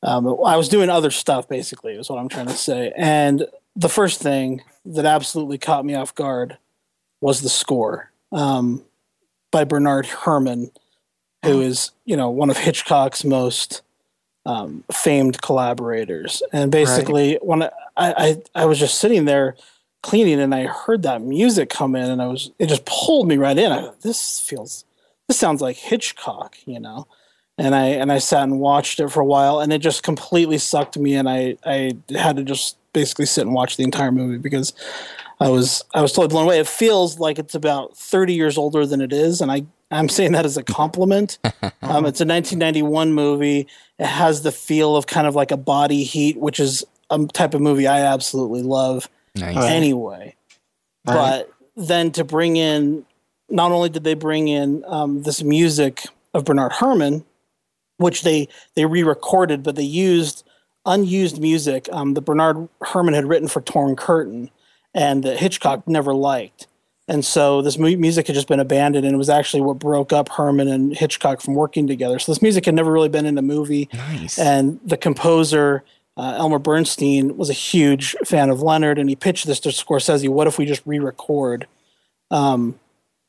Um, 0.02 0.26
I 0.44 0.56
was 0.56 0.68
doing 0.68 0.88
other 0.88 1.10
stuff 1.10 1.48
basically, 1.48 1.94
is 1.94 2.10
what 2.10 2.18
I'm 2.18 2.28
trying 2.28 2.46
to 2.46 2.54
say. 2.54 2.92
And 2.96 3.46
the 3.76 3.88
first 3.88 4.20
thing 4.20 4.62
that 4.86 5.04
absolutely 5.04 5.58
caught 5.58 5.84
me 5.84 5.94
off 5.94 6.14
guard 6.14 6.58
was 7.20 7.42
the 7.42 7.50
score 7.50 8.10
um, 8.32 8.82
by 9.50 9.64
Bernard 9.64 10.06
Herrmann, 10.06 10.70
who 11.44 11.60
is 11.60 11.90
you 12.04 12.16
know 12.16 12.30
one 12.30 12.50
of 12.50 12.56
Hitchcock's 12.56 13.24
most 13.24 13.82
um, 14.46 14.84
famed 14.92 15.42
collaborators. 15.42 16.42
And 16.52 16.70
basically, 16.70 17.32
right. 17.32 17.44
when 17.44 17.62
I, 17.62 17.70
I 17.96 18.42
I 18.54 18.64
was 18.64 18.78
just 18.78 18.98
sitting 18.98 19.24
there 19.24 19.56
cleaning 20.02 20.40
and 20.40 20.54
I 20.54 20.66
heard 20.66 21.02
that 21.02 21.22
music 21.22 21.70
come 21.70 21.94
in, 21.94 22.10
and 22.10 22.22
I 22.22 22.26
was 22.26 22.50
it 22.58 22.66
just 22.66 22.84
pulled 22.84 23.28
me 23.28 23.36
right 23.36 23.56
in. 23.56 23.70
I, 23.70 23.90
this 24.02 24.40
feels 24.40 24.84
this 25.28 25.38
sounds 25.38 25.60
like 25.60 25.76
Hitchcock, 25.76 26.56
you 26.66 26.80
know. 26.80 27.06
And 27.58 27.74
I 27.74 27.86
and 27.86 28.10
I 28.10 28.18
sat 28.18 28.44
and 28.44 28.58
watched 28.58 29.00
it 29.00 29.08
for 29.08 29.20
a 29.20 29.26
while, 29.26 29.60
and 29.60 29.72
it 29.72 29.78
just 29.80 30.02
completely 30.02 30.58
sucked 30.58 30.96
me, 30.96 31.14
and 31.14 31.28
I 31.28 31.56
I 31.64 31.92
had 32.10 32.36
to 32.36 32.44
just 32.44 32.76
basically 32.92 33.26
sit 33.26 33.42
and 33.42 33.54
watch 33.54 33.76
the 33.76 33.84
entire 33.84 34.10
movie 34.10 34.38
because 34.38 34.72
I 35.38 35.50
was 35.50 35.84
I 35.94 36.00
was 36.00 36.12
totally 36.12 36.28
blown 36.28 36.44
away. 36.44 36.58
It 36.58 36.66
feels 36.66 37.18
like 37.18 37.38
it's 37.38 37.54
about 37.54 37.96
30 37.96 38.34
years 38.34 38.56
older 38.56 38.86
than 38.86 39.02
it 39.02 39.12
is, 39.12 39.42
and 39.42 39.52
I 39.52 39.66
I'm 39.90 40.08
saying 40.08 40.32
that 40.32 40.44
as 40.44 40.56
a 40.56 40.62
compliment. 40.62 41.38
um, 41.44 42.06
it's 42.06 42.20
a 42.20 42.26
1991 42.26 43.12
movie. 43.12 43.66
It 43.98 44.06
has 44.06 44.42
the 44.42 44.52
feel 44.52 44.96
of 44.96 45.06
kind 45.06 45.26
of 45.26 45.34
like 45.34 45.50
a 45.50 45.56
body 45.56 46.04
heat, 46.04 46.36
which 46.38 46.60
is 46.60 46.84
a 47.10 47.26
type 47.26 47.54
of 47.54 47.60
movie 47.60 47.86
I 47.86 48.00
absolutely 48.00 48.62
love. 48.62 49.08
Nice. 49.34 49.56
Anyway, 49.56 50.34
right. 51.06 51.44
but 51.46 51.52
then 51.76 52.12
to 52.12 52.24
bring 52.24 52.56
in, 52.56 53.04
not 53.48 53.72
only 53.72 53.88
did 53.88 54.04
they 54.04 54.14
bring 54.14 54.48
in 54.48 54.84
um, 54.86 55.22
this 55.22 55.42
music 55.42 56.04
of 56.34 56.44
Bernard 56.44 56.72
Herrmann, 56.72 57.24
which 57.96 58.22
they 58.22 58.48
they 58.74 58.86
re-recorded, 58.86 59.62
but 59.62 59.76
they 59.76 59.82
used 59.82 60.44
unused 60.86 61.40
music 61.40 61.88
um, 61.92 62.14
that 62.14 62.22
Bernard 62.22 62.68
Herrmann 62.84 63.14
had 63.14 63.26
written 63.26 63.48
for 63.48 63.60
Torn 63.60 63.96
Curtain, 63.96 64.50
and 64.94 65.22
that 65.24 65.38
Hitchcock 65.38 65.86
never 65.86 66.14
liked. 66.14 66.66
And 67.10 67.24
so 67.24 67.60
this 67.60 67.76
mu- 67.76 67.96
music 67.96 68.28
had 68.28 68.34
just 68.34 68.46
been 68.46 68.60
abandoned, 68.60 69.04
and 69.04 69.12
it 69.12 69.18
was 69.18 69.28
actually 69.28 69.62
what 69.62 69.80
broke 69.80 70.12
up 70.12 70.28
Herrmann 70.28 70.68
and 70.68 70.96
Hitchcock 70.96 71.40
from 71.40 71.56
working 71.56 71.88
together. 71.88 72.20
So 72.20 72.30
this 72.30 72.40
music 72.40 72.66
had 72.66 72.74
never 72.76 72.92
really 72.92 73.08
been 73.08 73.26
in 73.26 73.36
a 73.36 73.42
movie. 73.42 73.88
Nice. 73.92 74.38
And 74.38 74.78
the 74.84 74.96
composer 74.96 75.82
uh, 76.16 76.36
Elmer 76.38 76.60
Bernstein 76.60 77.36
was 77.36 77.50
a 77.50 77.54
huge 77.54 78.14
fan 78.24 78.48
of 78.48 78.62
Leonard, 78.62 78.96
and 78.96 79.08
he 79.08 79.16
pitched 79.16 79.48
this 79.48 79.58
to 79.60 79.70
Scorsese. 79.70 80.28
What 80.28 80.46
if 80.46 80.56
we 80.56 80.66
just 80.66 80.82
re-record 80.86 81.66
um, 82.30 82.78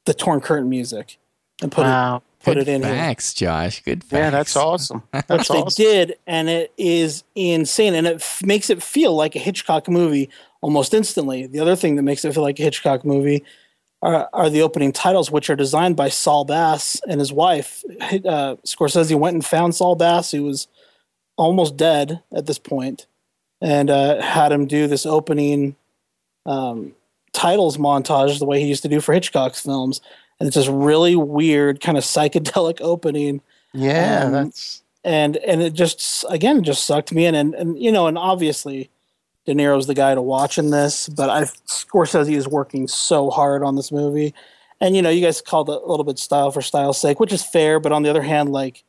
the 0.05 0.13
Torn 0.13 0.41
Curtain 0.41 0.69
music 0.69 1.17
and 1.63 1.71
put 1.71 1.85
wow. 1.85 2.17
it 2.17 2.23
put 2.43 2.53
Good 2.57 2.67
it 2.67 2.71
in 2.71 2.81
facts, 2.83 3.39
here. 3.39 3.47
Josh. 3.47 3.81
Good 3.81 4.03
facts. 4.03 4.13
Yeah, 4.13 4.29
that's 4.29 4.55
awesome. 4.55 5.01
That's 5.11 5.27
Which 5.49 5.49
awesome. 5.49 5.83
they 5.83 5.91
did, 5.91 6.17
and 6.27 6.49
it 6.49 6.71
is 6.77 7.23
insane, 7.33 7.95
and 7.95 8.05
it 8.05 8.15
f- 8.17 8.43
makes 8.43 8.69
it 8.69 8.83
feel 8.83 9.15
like 9.15 9.35
a 9.35 9.39
Hitchcock 9.39 9.89
movie 9.89 10.29
almost 10.61 10.93
instantly. 10.93 11.47
The 11.47 11.59
other 11.59 11.75
thing 11.75 11.95
that 11.95 12.03
makes 12.03 12.23
it 12.23 12.33
feel 12.33 12.43
like 12.43 12.59
a 12.59 12.63
Hitchcock 12.63 13.03
movie 13.03 13.43
are, 14.01 14.29
are 14.33 14.49
the 14.49 14.61
opening 14.61 14.91
titles, 14.91 15.31
which 15.31 15.49
are 15.49 15.55
designed 15.55 15.95
by 15.95 16.09
Saul 16.09 16.45
Bass 16.45 16.99
and 17.07 17.19
his 17.19 17.31
wife. 17.31 17.83
Uh, 18.01 18.55
Scorsese 18.65 19.17
went 19.17 19.35
and 19.35 19.45
found 19.45 19.75
Saul 19.75 19.95
Bass, 19.95 20.31
who 20.31 20.43
was 20.43 20.67
almost 21.37 21.77
dead 21.77 22.21
at 22.33 22.45
this 22.45 22.59
point, 22.59 23.05
and 23.61 23.89
uh, 23.89 24.21
had 24.21 24.51
him 24.51 24.65
do 24.65 24.87
this 24.87 25.05
opening 25.05 25.75
um, 26.45 26.95
titles 27.33 27.77
montage 27.77 28.39
the 28.39 28.45
way 28.45 28.59
he 28.59 28.67
used 28.67 28.83
to 28.83 28.89
do 28.89 29.01
for 29.01 29.13
Hitchcock's 29.13 29.61
films. 29.61 30.01
And 30.39 30.47
it's 30.47 30.55
this 30.55 30.67
really 30.67 31.15
weird, 31.15 31.81
kind 31.81 31.97
of 31.97 32.03
psychedelic 32.03 32.79
opening. 32.81 33.41
Yeah, 33.73 34.23
um, 34.25 34.31
that's 34.31 34.83
and 35.03 35.37
and 35.37 35.61
it 35.61 35.73
just 35.73 36.25
again 36.29 36.63
just 36.63 36.85
sucked 36.85 37.11
me 37.11 37.25
in, 37.25 37.35
and 37.35 37.53
and 37.53 37.81
you 37.81 37.91
know, 37.91 38.07
and 38.07 38.17
obviously 38.17 38.89
De 39.45 39.53
Niro's 39.53 39.87
the 39.87 39.95
guy 39.95 40.13
to 40.13 40.21
watch 40.21 40.57
in 40.57 40.69
this, 40.69 41.09
but 41.09 41.29
I 41.29 41.43
Scorsese 41.67 42.35
is 42.35 42.47
working 42.47 42.87
so 42.87 43.29
hard 43.29 43.63
on 43.63 43.75
this 43.75 43.91
movie. 43.91 44.33
And 44.79 44.95
you 44.95 45.01
know, 45.01 45.09
you 45.09 45.21
guys 45.21 45.41
called 45.41 45.69
it 45.69 45.81
a 45.83 45.87
little 45.87 46.03
bit 46.03 46.19
style 46.19 46.51
for 46.51 46.61
style's 46.61 46.99
sake, 46.99 47.19
which 47.19 47.33
is 47.33 47.43
fair, 47.43 47.79
but 47.79 47.91
on 47.91 48.03
the 48.03 48.09
other 48.09 48.21
hand, 48.21 48.51
like 48.51 48.83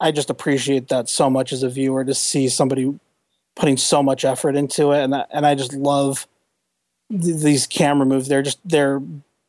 I 0.00 0.10
just 0.10 0.30
appreciate 0.30 0.88
that 0.88 1.08
so 1.08 1.30
much 1.30 1.52
as 1.52 1.62
a 1.62 1.70
viewer 1.70 2.04
to 2.04 2.14
see 2.14 2.48
somebody 2.48 2.98
putting 3.54 3.78
so 3.78 4.02
much 4.02 4.24
effort 4.24 4.54
into 4.54 4.92
it 4.92 5.02
and 5.02 5.14
I, 5.14 5.24
and 5.30 5.46
I 5.46 5.54
just 5.54 5.72
love 5.72 6.26
th- 7.10 7.42
these 7.42 7.66
camera 7.66 8.06
moves. 8.06 8.28
They're 8.28 8.42
just 8.42 8.58
they're 8.64 9.02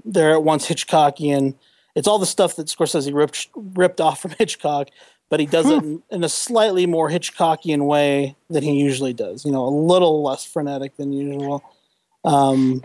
they're 0.05 0.33
at 0.33 0.43
once 0.43 0.67
Hitchcockian. 0.67 1.55
It's 1.95 2.07
all 2.07 2.19
the 2.19 2.25
stuff 2.25 2.55
that 2.55 2.67
Scorsese 2.67 3.13
ripped 3.13 3.49
ripped 3.55 3.99
off 3.99 4.21
from 4.21 4.31
Hitchcock, 4.37 4.89
but 5.29 5.39
he 5.39 5.45
does 5.45 5.69
it 5.69 5.83
in, 6.09 6.23
a 6.23 6.29
slightly 6.29 6.85
more 6.85 7.09
Hitchcockian 7.09 7.85
way 7.85 8.35
than 8.49 8.63
he 8.63 8.79
usually 8.79 9.13
does. 9.13 9.45
You 9.45 9.51
know, 9.51 9.65
a 9.65 9.69
little 9.69 10.23
less 10.23 10.45
frenetic 10.45 10.95
than 10.97 11.11
usual. 11.11 11.63
Um, 12.23 12.81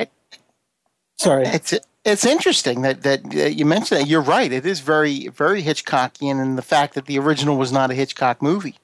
sorry, 1.19 1.45
it's 1.47 1.75
it's 2.05 2.25
interesting 2.25 2.83
that, 2.83 3.03
that 3.03 3.55
you 3.55 3.65
mentioned 3.65 4.01
that. 4.01 4.09
You're 4.09 4.23
right. 4.23 4.53
It 4.53 4.67
is 4.67 4.81
very 4.81 5.29
very 5.29 5.63
Hitchcockian 5.63 6.43
in 6.43 6.57
the 6.57 6.63
fact 6.63 6.95
that 6.95 7.07
the 7.07 7.19
original 7.19 7.57
was 7.57 7.73
not 7.73 7.91
a 7.91 7.95
Hitchcock 7.95 8.43
movie. 8.43 8.77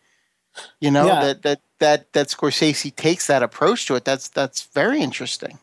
You 0.81 0.91
know 0.91 1.07
yeah. 1.07 1.21
that 1.21 1.43
that 1.43 1.61
that 1.79 2.13
that 2.13 2.29
Scorsese 2.29 2.95
takes 2.95 3.27
that 3.27 3.43
approach 3.43 3.87
to 3.87 3.95
it. 3.97 4.05
That's 4.05 4.29
that's 4.29 4.63
very 4.63 5.01
interesting. 5.01 5.59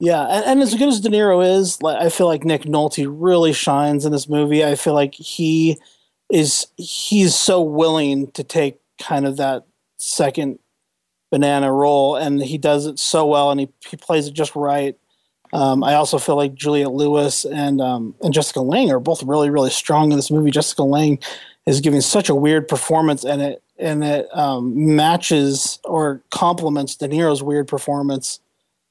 Yeah, 0.00 0.22
and, 0.22 0.44
and, 0.44 0.62
as 0.62 0.74
good 0.74 0.88
as 0.88 1.00
De 1.00 1.08
Niro 1.08 1.42
is, 1.46 1.80
like, 1.80 1.96
I 1.96 2.08
feel 2.08 2.26
like 2.26 2.44
Nick 2.44 2.62
Nolte 2.62 3.06
really 3.08 3.52
shines 3.52 4.04
in 4.04 4.10
this 4.10 4.28
movie. 4.28 4.64
I 4.64 4.74
feel 4.74 4.92
like 4.92 5.14
he 5.14 5.78
is 6.30 6.66
he's 6.76 7.34
so 7.34 7.60
willing 7.60 8.30
to 8.32 8.42
take 8.42 8.78
kind 9.00 9.26
of 9.26 9.36
that 9.36 9.66
second 9.96 10.58
banana 11.30 11.72
role, 11.72 12.16
and 12.16 12.42
he 12.42 12.58
does 12.58 12.86
it 12.86 12.98
so 12.98 13.26
well, 13.26 13.50
and 13.50 13.60
he, 13.60 13.68
he 13.88 13.96
plays 13.96 14.26
it 14.26 14.34
just 14.34 14.54
right. 14.54 14.96
Um, 15.52 15.84
I 15.84 15.94
also 15.94 16.18
feel 16.18 16.36
like 16.36 16.54
Juliette 16.54 16.92
Lewis 16.92 17.44
and 17.44 17.80
um, 17.80 18.14
and 18.22 18.34
Jessica 18.34 18.60
Lange 18.60 18.90
are 18.90 19.00
both 19.00 19.22
really 19.22 19.50
really 19.50 19.70
strong 19.70 20.10
in 20.10 20.16
this 20.16 20.30
movie. 20.30 20.50
Jessica 20.50 20.82
Lange 20.82 21.18
is 21.66 21.80
giving 21.80 22.00
such 22.00 22.28
a 22.28 22.34
weird 22.34 22.66
performance, 22.68 23.24
and 23.24 23.40
it 23.40 23.62
and 23.78 24.02
it 24.02 24.28
um, 24.36 24.96
matches 24.96 25.78
or 25.84 26.22
complements 26.30 26.96
De 26.96 27.08
Niro's 27.08 27.42
weird 27.42 27.68
performance 27.68 28.40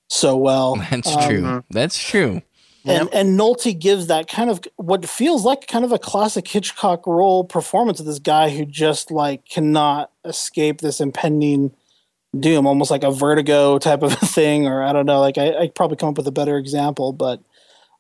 so 0.09 0.37
well. 0.37 0.75
That's 0.89 1.25
true. 1.25 1.45
Um, 1.45 1.63
That's 1.69 1.97
true. 1.97 2.41
And, 2.85 3.05
yep. 3.05 3.09
and 3.13 3.39
Nolte 3.39 3.79
gives 3.79 4.07
that 4.07 4.27
kind 4.27 4.49
of 4.49 4.59
what 4.75 5.07
feels 5.07 5.45
like 5.45 5.67
kind 5.67 5.85
of 5.85 5.93
a 5.93 5.99
classic 5.99 6.45
Hitchcock 6.47 7.07
role 7.07 7.45
performance 7.45 8.01
of 8.01 8.05
this 8.05 8.19
guy 8.19 8.49
who 8.49 8.65
just 8.65 9.09
like 9.09 9.45
cannot 9.45 10.11
escape 10.25 10.81
this 10.81 10.99
impending 10.99 11.73
doom, 12.37 12.67
almost 12.67 12.91
like 12.91 13.03
a 13.03 13.11
vertigo 13.11 13.77
type 13.79 14.03
of 14.03 14.11
a 14.21 14.25
thing, 14.25 14.67
or 14.67 14.83
I 14.83 14.91
don't 14.91 15.05
know. 15.05 15.21
Like 15.21 15.37
I, 15.37 15.55
I 15.55 15.67
probably 15.69 15.97
come 15.97 16.09
up 16.09 16.17
with 16.17 16.27
a 16.27 16.31
better 16.31 16.57
example, 16.57 17.13
but 17.13 17.41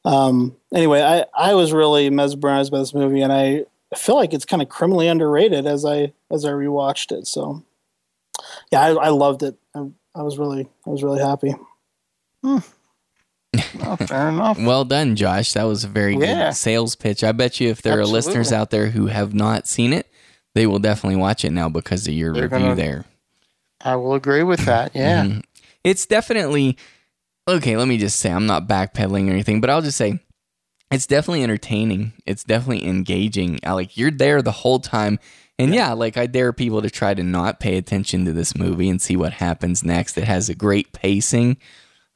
um, 0.05 0.55
anyway, 0.73 1.01
I 1.01 1.25
I 1.33 1.53
was 1.53 1.71
really 1.71 2.09
mesmerized 2.09 2.71
by 2.71 2.79
this 2.79 2.93
movie, 2.93 3.21
and 3.21 3.31
I 3.31 3.65
feel 3.95 4.15
like 4.15 4.33
it's 4.33 4.45
kind 4.45 4.61
of 4.61 4.69
criminally 4.69 5.07
underrated 5.07 5.65
as 5.65 5.85
I 5.85 6.13
as 6.29 6.45
I 6.45 6.49
rewatched 6.49 7.17
it. 7.17 7.27
So 7.27 7.63
yeah, 8.71 8.81
I, 8.81 8.89
I 8.93 9.09
loved 9.09 9.43
it. 9.43 9.55
I, 9.73 9.87
I 10.15 10.23
was 10.23 10.37
really 10.37 10.69
I 10.85 10.89
was 10.89 11.03
really 11.03 11.21
happy. 11.21 11.55
Hmm. 12.43 12.57
Oh, 13.81 13.95
fair 13.97 14.29
enough. 14.29 14.57
well 14.61 14.85
done, 14.85 15.15
Josh. 15.15 15.53
That 15.53 15.63
was 15.63 15.83
a 15.83 15.87
very 15.87 16.15
yeah. 16.15 16.47
good 16.47 16.55
sales 16.55 16.95
pitch. 16.95 17.23
I 17.23 17.31
bet 17.31 17.59
you 17.59 17.69
if 17.69 17.81
there 17.81 17.99
Absolutely. 17.99 18.09
are 18.09 18.13
listeners 18.13 18.51
out 18.51 18.71
there 18.71 18.87
who 18.87 19.07
have 19.07 19.33
not 19.33 19.67
seen 19.67 19.93
it, 19.93 20.11
they 20.55 20.67
will 20.67 20.79
definitely 20.79 21.17
watch 21.17 21.43
it 21.45 21.51
now 21.51 21.69
because 21.69 22.07
of 22.07 22.13
your 22.13 22.33
They're 22.33 22.43
review 22.43 22.59
gonna, 22.59 22.75
there. 22.75 23.05
I 23.81 23.95
will 23.95 24.13
agree 24.13 24.43
with 24.43 24.65
that. 24.65 24.95
Yeah. 24.95 25.23
Mm-hmm. 25.25 25.39
It's 25.83 26.05
definitely 26.05 26.77
okay. 27.47 27.75
Let 27.75 27.87
me 27.87 27.97
just 27.97 28.19
say, 28.19 28.31
I'm 28.31 28.45
not 28.45 28.67
backpedaling 28.67 29.27
or 29.27 29.31
anything, 29.31 29.61
but 29.61 29.69
I'll 29.69 29.81
just 29.81 29.97
say 29.97 30.19
it's 30.91 31.07
definitely 31.07 31.43
entertaining. 31.43 32.13
It's 32.25 32.43
definitely 32.43 32.87
engaging. 32.87 33.59
Like 33.65 33.97
you're 33.97 34.11
there 34.11 34.41
the 34.41 34.51
whole 34.51 34.79
time. 34.79 35.19
And 35.59 35.73
yeah. 35.73 35.89
yeah, 35.89 35.93
like 35.93 36.17
I 36.17 36.25
dare 36.25 36.53
people 36.53 36.81
to 36.81 36.89
try 36.89 37.13
to 37.13 37.23
not 37.23 37.59
pay 37.59 37.77
attention 37.77 38.25
to 38.25 38.33
this 38.33 38.55
movie 38.55 38.89
and 38.89 39.01
see 39.01 39.15
what 39.15 39.33
happens 39.33 39.83
next. 39.83 40.17
It 40.17 40.23
has 40.23 40.49
a 40.49 40.55
great 40.55 40.93
pacing 40.93 41.57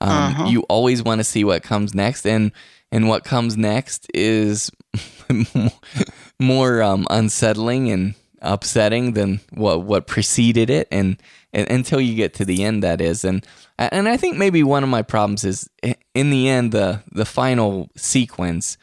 Um, 0.02 0.36
Mhm. 0.36 0.52
You 0.52 0.61
always 0.69 1.02
want 1.03 1.19
to 1.19 1.24
see 1.24 1.44
what 1.44 1.64
comes 1.64 1.94
next, 1.95 2.26
and 2.26 2.52
and 2.91 3.07
what 3.10 3.24
comes 3.24 3.57
next 3.57 4.07
is 4.14 4.72
more 6.40 6.82
um, 6.82 7.07
unsettling 7.10 7.91
and 7.91 8.15
upsetting 8.41 9.14
than 9.14 9.40
what 9.53 9.84
what 9.84 10.07
preceded 10.07 10.69
it, 10.69 10.88
and, 10.91 11.22
and 11.53 11.69
until 11.69 11.99
you 11.99 12.15
get 12.15 12.34
to 12.36 12.45
the 12.45 12.64
end, 12.64 12.84
that 12.84 13.02
is, 13.02 13.26
and 13.26 13.45
and 13.80 14.07
I 14.07 14.18
think 14.18 14.38
maybe 14.38 14.64
one 14.64 14.84
of 14.84 14.90
my 14.90 15.02
problems 15.02 15.44
is 15.44 15.69
in 16.14 16.30
the 16.30 16.48
end 16.48 16.72
the 16.72 17.02
the 17.11 17.26
final 17.26 17.90
sequence. 17.95 18.78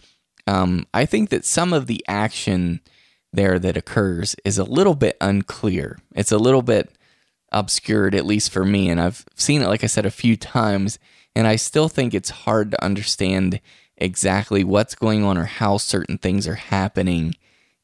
Um, 0.47 0.87
I 0.93 1.07
think 1.07 1.31
that 1.31 1.45
some 1.47 1.73
of 1.73 1.87
the 1.87 2.05
action 2.07 2.81
there 3.33 3.59
that 3.59 3.77
occurs 3.77 4.37
is 4.45 4.59
a 4.59 4.65
little 4.65 4.95
bit 4.95 5.17
unclear. 5.21 5.99
It's 6.15 6.33
a 6.33 6.39
little 6.39 6.63
bit 6.63 6.91
obscured, 7.55 8.15
at 8.15 8.27
least 8.27 8.51
for 8.51 8.65
me. 8.65 8.91
And 8.91 9.01
I've 9.01 9.25
seen 9.35 9.63
it, 9.63 9.69
like 9.69 9.85
I 9.85 9.87
said, 9.87 10.05
a 10.05 10.11
few 10.11 10.37
times, 10.37 10.99
and 11.35 11.47
I 11.47 11.57
still 11.57 11.89
think 11.89 12.13
it's 12.13 12.31
hard 12.31 12.73
to 12.73 12.85
understand 12.85 13.61
exactly 13.97 14.65
what's 14.65 14.95
going 14.95 15.25
on 15.25 15.39
or 15.39 15.45
how 15.45 15.79
certain 15.79 16.19
things 16.19 16.47
are 16.47 16.57
happening 16.57 17.35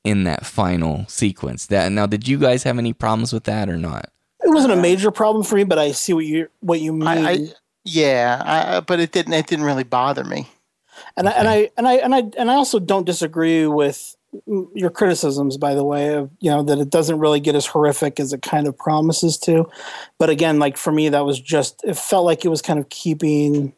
in 0.05 0.25
that 0.25 0.45
final 0.45 1.07
sequence. 1.09 1.67
That 1.67 1.91
now, 1.93 2.07
did 2.07 2.29
you 2.29 2.39
guys 2.39 2.65
have 2.65 2.79
any 2.79 2.93
problems 2.93 3.33
with 3.33 3.45
that 3.45 3.69
or 3.69 3.77
not? 3.77 4.11
It 4.43 4.49
wasn't 4.49 4.73
a 4.73 4.77
major 4.77 5.11
problem 5.11 5.45
for 5.45 5.55
me, 5.55 5.65
but 5.65 5.79
I 5.79 5.93
see 5.93 6.13
what 6.13 6.25
you 6.25 6.49
what 6.61 6.81
you 6.81 6.93
mean. 6.93 7.09
I, 7.09 7.31
I 7.31 7.49
yeah, 7.85 8.43
I, 8.45 8.81
but 8.81 9.01
it 9.01 9.13
didn't. 9.13 9.33
It 9.33 9.47
didn't 9.47 9.65
really 9.65 9.85
bother 9.85 10.25
me. 10.25 10.49
and 11.17 11.29
I, 11.29 11.33
and 11.33 11.49
I 11.49 11.71
and 11.77 11.89
I 11.89 11.95
and 11.95 12.15
I 12.15 12.19
and 12.39 12.51
I 12.51 12.55
also 12.55 12.79
don't 12.79 13.05
disagree 13.05 13.67
with 13.67 14.17
your 14.75 14.91
criticisms 14.91 15.57
by 15.57 15.75
the 15.75 15.85
way 15.85 16.15
of 16.15 16.31
you 16.39 16.51
know 16.51 16.63
that 16.63 16.79
it 16.79 16.89
doesn't 16.89 17.19
really 17.19 17.41
get 17.41 17.57
as 17.57 17.67
horrific 17.67 18.21
as 18.21 18.33
it 18.33 18.43
kind 18.43 18.69
of 18.69 18.79
promises 18.79 19.37
to 19.37 19.69
but 20.19 20.31
again 20.31 20.61
like 20.61 20.77
for 20.77 20.93
me 20.93 21.09
that 21.09 21.25
was 21.25 21.41
just 21.41 21.83
it 21.85 21.97
felt 21.97 22.25
like 22.25 22.45
it 22.45 22.49
was 22.49 22.63
kind 22.63 22.79
of 22.79 22.89
keeping 22.91 23.73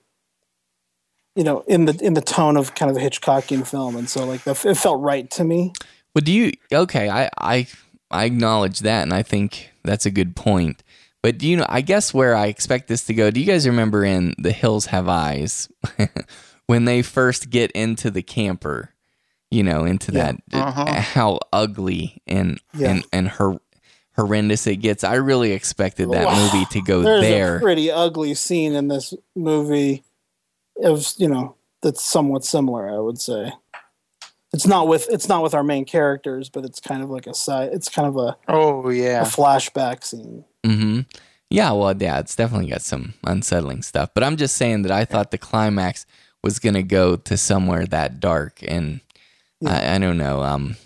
you 1.37 1.43
know 1.43 1.61
in 1.66 1.87
the 1.87 1.99
in 2.03 2.12
the 2.12 2.20
tone 2.20 2.59
of 2.59 2.74
kind 2.74 2.91
of 2.91 2.97
a 2.99 3.01
hitchcockian 3.01 3.66
film 3.66 3.97
and 3.97 4.11
so 4.11 4.27
like 4.27 4.45
the, 4.45 4.51
it 4.66 4.77
felt 4.77 5.01
right 5.01 5.31
to 5.31 5.43
me 5.43 5.73
Well, 6.15 6.23
do 6.23 6.33
you? 6.33 6.53
Okay, 6.73 7.09
I 7.09 7.31
I 7.39 7.66
I 8.11 8.24
acknowledge 8.24 8.81
that, 8.81 9.03
and 9.03 9.12
I 9.12 9.23
think 9.23 9.70
that's 9.83 10.07
a 10.07 10.11
good 10.11 10.37
point. 10.37 10.83
But 11.23 11.39
do 11.39 11.49
you 11.49 11.57
know? 11.57 11.66
I 11.69 11.81
guess 11.81 12.12
where 12.12 12.35
I 12.35 12.47
expect 12.47 12.89
this 12.89 13.05
to 13.05 13.15
go. 13.15 13.31
Do 13.31 13.41
you 13.41 13.47
guys 13.47 13.66
remember 13.66 14.05
in 14.05 14.35
The 14.39 14.53
Hills 14.53 14.87
Have 14.87 15.09
Eyes 15.09 15.70
when 16.66 16.85
they 16.85 17.03
first 17.03 17.51
get 17.51 17.70
into 17.73 18.11
the 18.11 18.23
camper? 18.23 18.91
You 19.53 19.62
know, 19.62 19.85
into 19.85 20.12
Yeah. 20.12 20.33
that 20.33 20.37
Uh-huh. 20.53 20.95
how 21.01 21.39
ugly 21.53 22.23
and 22.27 22.61
Yeah. 22.74 22.91
and 22.91 23.05
and 23.12 23.29
her 23.29 23.59
horrendous 24.16 24.66
it 24.66 24.77
gets. 24.77 25.05
I 25.05 25.15
really 25.15 25.53
expected 25.53 26.11
that 26.12 26.29
Wow. 26.29 26.35
movie 26.37 26.66
to 26.66 26.81
go 26.81 27.03
there's 27.03 27.23
there. 27.23 27.57
a 27.57 27.61
pretty 27.61 27.91
ugly 27.91 28.35
scene 28.35 28.74
in 28.74 28.89
this 28.89 29.15
movie 29.37 30.05
of 30.83 31.07
you 31.19 31.29
know 31.29 31.55
that's 31.83 32.03
somewhat 32.03 32.45
similar 32.45 32.89
i 32.89 32.99
would 32.99 33.20
say 33.20 33.53
it's 34.55 34.66
not 34.66 34.89
with 34.89 35.07
it's 35.11 35.29
not 35.29 35.43
with 35.43 35.55
our 35.55 35.62
main 35.62 35.85
characters 35.85 36.49
but 36.49 36.65
it's 36.65 36.81
kind 36.81 37.03
of 37.03 37.11
like 37.11 37.27
a 37.27 37.35
side 37.35 37.70
it's 37.74 37.89
kind 37.91 38.09
of 38.09 38.16
a, 38.16 38.37
Oh 38.49 38.89
a 38.89 38.93
yeah. 38.93 39.24
flashback 39.24 40.03
scene 40.05 40.45
hmm 40.65 41.01
Yeah, 41.51 41.73
well, 41.73 41.95
yeah, 41.97 42.19
it's 42.20 42.35
definitely 42.35 42.70
got 42.70 42.81
some 42.81 43.12
unsettling 43.24 43.83
stuff. 43.83 44.09
But 44.15 44.24
I'm 44.24 44.37
just 44.39 44.57
saying 44.57 44.83
that 44.83 44.93
I 44.93 45.05
thought 45.05 45.31
the 45.31 45.37
climax 45.39 46.07
was 46.43 46.59
going 46.59 46.74
to 46.74 46.83
go 46.83 47.16
to 47.16 47.37
somewhere 47.37 47.85
that 47.87 48.20
dark, 48.20 48.61
and 48.66 49.01
I, 49.66 49.94
I 49.94 49.98
don't 49.98 50.18
know. 50.18 50.43
Um, 50.43 50.76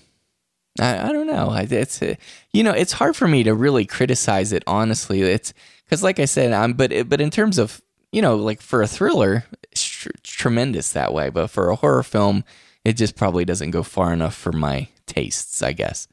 I, 0.80 1.08
I 1.08 1.12
don't 1.12 1.26
know. 1.26 1.48
I, 1.48 1.62
it's 1.70 2.02
uh, 2.02 2.14
you 2.52 2.62
know, 2.62 2.72
it's 2.72 2.92
hard 2.92 3.16
for 3.16 3.26
me 3.28 3.42
to 3.44 3.54
really 3.54 3.86
criticize 3.86 4.52
it 4.52 4.62
honestly. 4.66 5.22
It's 5.22 5.52
because, 5.84 6.02
like 6.02 6.18
I 6.18 6.24
said, 6.26 6.52
I'm 6.52 6.74
but 6.74 6.92
it- 6.92 7.08
but 7.08 7.20
in 7.20 7.30
terms 7.30 7.58
of 7.58 7.80
you 8.12 8.22
know, 8.22 8.36
like 8.36 8.60
for 8.60 8.82
a 8.82 8.86
thriller, 8.86 9.44
it's 9.72 9.84
tr- 9.84 10.08
tremendous 10.22 10.92
that 10.92 11.12
way. 11.12 11.28
But 11.30 11.48
for 11.48 11.68
a 11.70 11.76
horror 11.76 12.02
film, 12.02 12.44
it 12.84 12.94
just 12.94 13.16
probably 13.16 13.44
doesn't 13.44 13.70
go 13.72 13.82
far 13.82 14.12
enough 14.12 14.34
for 14.34 14.52
my 14.52 14.88
tastes, 15.06 15.60
I 15.62 15.72
guess. 15.72 16.08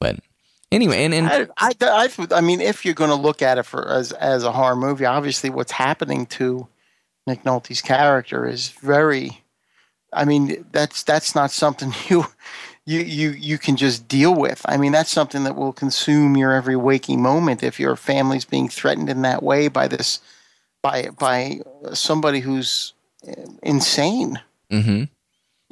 But 0.00 0.18
anyway, 0.72 1.04
and, 1.04 1.14
and 1.14 1.26
I, 1.28 1.46
I, 1.58 1.72
I, 1.82 2.08
I 2.32 2.40
mean, 2.40 2.60
if 2.60 2.84
you're 2.84 2.94
going 2.94 3.10
to 3.10 3.16
look 3.16 3.42
at 3.42 3.58
it 3.58 3.62
for 3.64 3.88
as 3.88 4.12
as 4.12 4.44
a 4.44 4.52
horror 4.52 4.76
movie, 4.76 5.04
obviously 5.04 5.50
what's 5.50 5.72
happening 5.72 6.26
to 6.26 6.66
Nick 7.26 7.44
Nolte's 7.44 7.82
character 7.82 8.46
is 8.46 8.68
very. 8.70 9.42
I 10.12 10.24
mean, 10.24 10.64
that's 10.72 11.02
that's 11.02 11.34
not 11.34 11.50
something 11.50 11.92
you 12.08 12.26
you 12.84 13.00
you 13.00 13.30
you 13.30 13.58
can 13.58 13.76
just 13.76 14.08
deal 14.08 14.34
with. 14.34 14.62
I 14.64 14.76
mean, 14.76 14.92
that's 14.92 15.10
something 15.10 15.44
that 15.44 15.56
will 15.56 15.72
consume 15.72 16.36
your 16.36 16.52
every 16.52 16.76
waking 16.76 17.22
moment 17.22 17.62
if 17.62 17.78
your 17.78 17.96
family's 17.96 18.44
being 18.44 18.68
threatened 18.68 19.08
in 19.08 19.22
that 19.22 19.42
way 19.42 19.68
by 19.68 19.88
this 19.88 20.20
by 20.82 21.10
by 21.18 21.60
somebody 21.92 22.40
who's 22.40 22.94
uh, 23.26 23.32
insane. 23.62 24.40
mhm. 24.70 25.08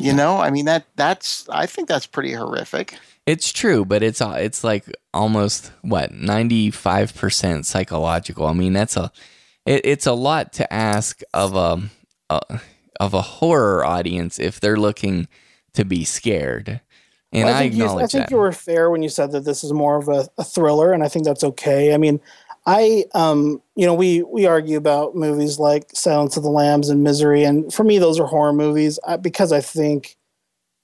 You 0.00 0.12
know, 0.12 0.38
I 0.38 0.50
mean 0.50 0.66
that 0.66 0.86
that's 0.94 1.48
I 1.48 1.66
think 1.66 1.88
that's 1.88 2.06
pretty 2.06 2.32
horrific. 2.32 2.96
It's 3.26 3.52
true, 3.52 3.84
but 3.84 4.02
it's 4.02 4.20
uh, 4.20 4.36
it's 4.38 4.62
like 4.62 4.84
almost 5.12 5.72
what 5.82 6.12
ninety 6.12 6.70
five 6.70 7.14
percent 7.16 7.66
psychological. 7.66 8.46
I 8.46 8.52
mean, 8.52 8.74
that's 8.74 8.96
a 8.96 9.10
it, 9.66 9.84
it's 9.84 10.06
a 10.06 10.12
lot 10.12 10.52
to 10.54 10.72
ask 10.72 11.20
of 11.34 11.56
a, 11.56 11.90
a 12.30 12.60
of 13.00 13.14
a 13.14 13.22
horror 13.22 13.84
audience 13.84 14.38
if 14.38 14.60
they're 14.60 14.76
looking 14.76 15.28
to 15.74 15.84
be 15.84 16.04
scared, 16.04 16.80
and 17.32 17.44
Well, 17.44 17.54
I, 17.54 17.58
think 17.60 17.74
you- 17.74 17.84
acknowledge 17.84 18.04
I 18.04 18.06
think 18.08 18.24
that. 18.24 18.30
you 18.30 18.38
were 18.38 18.52
fair 18.52 18.90
when 18.90 19.02
you 19.02 19.08
said 19.08 19.32
that 19.32 19.44
this 19.44 19.62
is 19.62 19.72
more 19.72 19.96
of 19.96 20.08
a, 20.08 20.28
a 20.38 20.44
thriller, 20.44 20.92
and 20.92 21.02
I 21.04 21.08
think 21.08 21.24
that's 21.24 21.44
okay. 21.44 21.94
I 21.94 21.98
mean, 21.98 22.20
I, 22.66 23.04
um, 23.14 23.62
you 23.76 23.86
know, 23.86 23.94
we 23.94 24.22
we 24.22 24.46
argue 24.46 24.76
about 24.76 25.14
movies 25.14 25.58
like 25.58 25.88
Silence 25.94 26.36
of 26.36 26.42
the 26.42 26.50
Lambs 26.50 26.88
and 26.90 27.02
Misery, 27.02 27.44
and 27.44 27.72
for 27.72 27.84
me, 27.84 27.98
those 27.98 28.18
are 28.20 28.26
horror 28.26 28.52
movies 28.52 28.98
because 29.22 29.52
I 29.52 29.60
think 29.60 30.16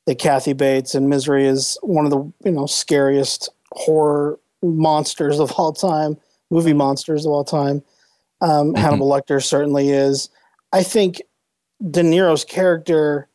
that 0.07 0.19
Kathy 0.19 0.53
Bates 0.53 0.95
and 0.95 1.09
Misery 1.09 1.47
is 1.47 1.77
one 1.83 2.05
of 2.05 2.11
the 2.11 2.21
you 2.45 2.53
know 2.53 2.67
scariest 2.67 3.51
horror 3.73 4.39
monsters 4.63 5.39
of 5.41 5.51
all 5.53 5.73
time, 5.73 6.17
movie 6.51 6.73
monsters 6.73 7.27
of 7.27 7.33
all 7.33 7.45
time. 7.45 7.83
Um, 8.41 8.75
Hannibal 8.75 9.09
Lecter 9.11 9.43
certainly 9.43 9.91
is. 9.91 10.29
I 10.73 10.83
think 10.83 11.21
De 11.91 12.03
Niro's 12.03 12.45
character 12.45 13.29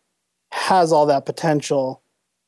has 0.52 0.92
all 0.92 1.06
that 1.06 1.26
potential. 1.26 2.02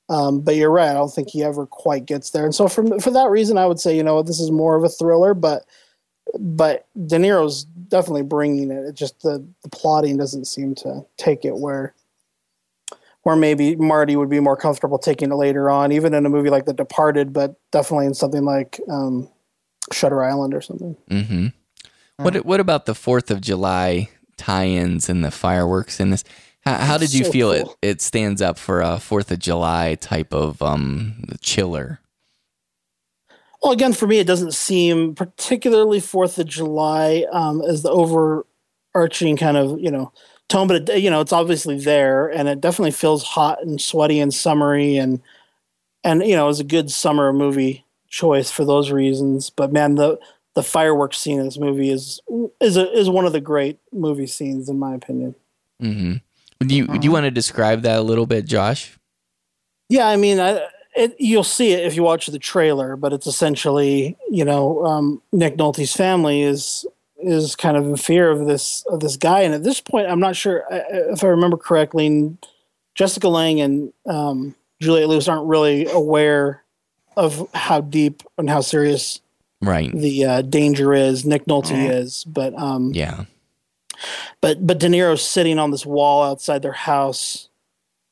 Um, 0.10 0.42
but 0.42 0.56
you're 0.56 0.72
right. 0.72 0.90
I 0.90 0.94
don't 0.94 1.14
think 1.14 1.30
he 1.30 1.44
ever 1.44 1.66
quite 1.66 2.06
gets 2.06 2.32
there. 2.32 2.44
And 2.44 2.54
so 2.54 2.68
for 2.68 3.00
for 3.00 3.12
that 3.12 3.30
reason, 3.30 3.58
I 3.58 3.66
would 3.66 3.80
say 3.80 3.96
you 3.96 4.04
know 4.04 4.22
this 4.24 4.40
is 4.40 4.52
more 4.52 4.76
of 4.76 4.84
a 4.84 4.90
thriller. 4.90 5.34
But 5.34 5.66
but 6.40 6.88
De 7.08 7.18
Niro's 7.18 7.64
definitely 7.64 8.24
bringing 8.24 8.72
it. 8.72 8.86
It 8.86 8.96
just 8.96 9.22
the, 9.22 9.46
the 9.64 9.70
plotting 9.70 10.18
doesn't 10.18 10.46
seem 10.46 10.76
to 10.76 11.06
take 11.18 11.46
it 11.46 11.58
where 11.58 11.94
where 13.24 13.36
maybe 13.36 13.76
Marty 13.76 14.16
would 14.16 14.30
be 14.30 14.40
more 14.40 14.58
comfortable 14.58 14.98
taking 14.98 15.32
it 15.32 15.36
later 15.36 15.70
on, 15.70 15.92
even 15.92 16.14
in 16.14 16.26
a 16.26 16.30
movie 16.30 16.50
like 16.50 16.66
The 16.66 16.74
Departed, 16.74 17.32
but 17.34 17.56
definitely 17.72 18.08
in 18.08 18.16
something 18.16 18.44
like 18.44 18.80
um, 18.90 19.30
Shutter 19.92 20.24
Island 20.24 20.54
or 20.54 20.62
something. 20.62 20.98
Mm-hmm. 21.10 21.48
What 22.18 22.46
what 22.46 22.60
about 22.60 22.86
the 22.86 22.96
Fourth 22.96 23.32
of 23.32 23.42
July 23.42 24.10
tie-ins 24.42 25.10
and 25.10 25.24
the 25.24 25.32
fireworks 25.32 26.00
in 26.00 26.12
this? 26.12 26.24
How, 26.66 26.76
how 26.78 26.98
did 26.98 27.14
you 27.14 27.24
So 27.24 27.32
feel 27.32 27.52
cool. 27.52 27.52
it 27.52 27.78
it 27.82 28.02
stands 28.02 28.42
up 28.42 28.58
for 28.60 28.82
a 28.82 29.00
Fourth 29.00 29.32
of 29.32 29.40
July 29.40 29.96
type 29.96 30.34
of 30.34 30.62
um 30.62 31.26
chiller? 31.42 32.00
Well, 33.62 33.72
again, 33.74 33.94
for 33.94 34.08
me, 34.08 34.20
it 34.20 34.28
doesn't 34.28 34.54
seem 34.54 35.14
particularly 35.16 36.00
Fourth 36.00 36.40
of 36.40 36.48
July 36.48 37.26
um, 37.32 37.62
as 37.62 37.84
the 37.84 37.92
overarching 37.92 39.38
kind 39.38 39.58
of 39.58 39.80
you 39.80 39.92
know 39.92 40.12
tone, 40.50 40.68
but 40.68 40.90
it, 40.90 41.00
you 41.02 41.10
know 41.10 41.22
it's 41.22 41.34
obviously 41.34 41.80
there, 41.80 42.28
and 42.28 42.50
it 42.50 42.62
definitely 42.62 42.92
feels 42.92 43.24
hot 43.24 43.62
and 43.62 43.80
sweaty 43.82 44.20
and 44.20 44.34
summery, 44.34 44.98
and 44.98 45.22
and 46.04 46.24
you 46.26 46.36
know 46.36 46.50
it's 46.50 46.60
a 46.60 46.66
good 46.66 46.92
summer 46.92 47.34
movie 47.34 47.86
choice 48.10 48.52
for 48.52 48.66
those 48.66 48.92
reasons. 48.92 49.50
But 49.52 49.74
man, 49.74 49.96
the 49.96 50.20
the 50.54 50.64
fireworks 50.64 51.18
scene 51.18 51.40
in 51.40 51.46
this 51.46 51.58
movie 51.58 51.90
is 51.90 52.20
is 52.60 52.78
a, 52.78 52.92
is 52.98 53.10
one 53.10 53.26
of 53.26 53.32
the 53.34 53.42
great 53.42 53.80
movie 53.94 54.28
scenes 54.28 54.70
in 54.70 54.78
my 54.80 54.94
opinion. 54.96 55.36
hmm 55.80 56.14
Do 56.60 56.76
you 56.76 56.88
do 56.88 57.00
you 57.06 57.12
want 57.12 57.26
to 57.26 57.32
describe 57.32 57.82
that 57.84 58.00
a 58.00 58.02
little 58.04 58.26
bit, 58.26 58.46
Josh? 58.46 58.98
Yeah, 59.90 60.08
I 60.08 60.16
mean, 60.16 60.40
I, 60.40 60.68
it, 60.96 61.16
you'll 61.20 61.44
see 61.44 61.72
it 61.74 61.86
if 61.86 61.96
you 61.96 62.04
watch 62.04 62.28
the 62.28 62.40
trailer, 62.40 62.96
but 62.96 63.12
it's 63.14 63.28
essentially, 63.28 64.16
you 64.30 64.46
know, 64.46 64.86
um, 64.86 65.22
Nick 65.34 65.58
Nolte's 65.58 65.94
family 65.96 66.42
is 66.44 66.86
is 67.24 67.56
kind 67.56 67.78
of 67.78 67.86
in 67.86 67.96
fear 67.98 68.30
of 68.32 68.46
this 68.48 68.84
of 68.88 69.00
this 69.00 69.16
guy, 69.18 69.42
and 69.42 69.54
at 69.54 69.64
this 69.64 69.80
point, 69.82 70.08
I'm 70.08 70.20
not 70.20 70.36
sure 70.36 70.64
I- 70.72 70.78
I- 70.80 71.12
if 71.14 71.24
I 71.24 71.28
remember 71.28 71.58
correctly. 71.58 72.38
Jessica 72.94 73.30
Lange 73.30 73.62
and 73.62 73.94
um, 74.06 74.54
Juliette 74.82 75.08
Lewis 75.08 75.30
aren't 75.30 75.48
really 75.48 75.86
aware 75.88 76.62
of 77.16 77.48
how 77.54 77.80
deep 77.80 78.22
and 78.38 78.50
how 78.50 78.60
serious 78.60 79.22
Right. 79.62 79.92
the 79.92 80.26
uh, 80.26 80.42
danger 80.42 80.94
is. 80.94 81.26
Nick 81.26 81.46
Nolte 81.46 81.92
is, 81.92 82.24
but 82.26 82.54
um, 82.56 82.92
Yeah. 82.94 83.26
but 84.42 84.66
but 84.66 84.80
De 84.80 84.88
Niro's 84.88 85.22
sitting 85.24 85.60
on 85.60 85.72
this 85.72 85.86
wall 85.86 86.24
outside 86.24 86.62
their 86.62 86.72
house, 86.72 87.50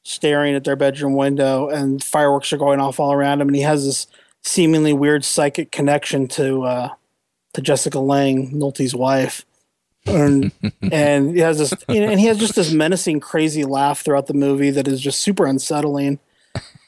staring 0.03 0.55
at 0.55 0.63
their 0.63 0.75
bedroom 0.75 1.15
window, 1.15 1.67
and 1.69 2.03
fireworks 2.03 2.53
are 2.53 2.57
going 2.57 2.79
off 2.79 2.99
all 2.99 3.11
around 3.13 3.41
him, 3.41 3.47
and 3.49 3.55
he 3.55 3.63
has 3.63 3.85
this 3.85 4.07
seemingly 4.43 4.93
weird 4.93 5.25
psychic 5.25 5.71
connection 5.71 6.27
to 6.27 6.63
uh, 6.63 6.89
to 7.55 7.61
Jessica 7.61 7.99
Lange, 7.99 8.51
Nolte's 8.51 8.93
wife. 8.95 9.43
and 10.05 10.51
and 10.91 11.31
he 11.35 11.39
has 11.39 11.57
this 11.57 11.73
you 11.89 11.99
know, 12.01 12.09
and 12.09 12.19
he 12.19 12.27
has 12.27 12.37
just 12.37 12.55
this 12.55 12.71
menacing 12.71 13.19
crazy 13.19 13.65
laugh 13.65 14.01
throughout 14.01 14.27
the 14.27 14.33
movie 14.33 14.69
that 14.69 14.87
is 14.87 15.01
just 15.01 15.19
super 15.21 15.45
unsettling 15.47 16.19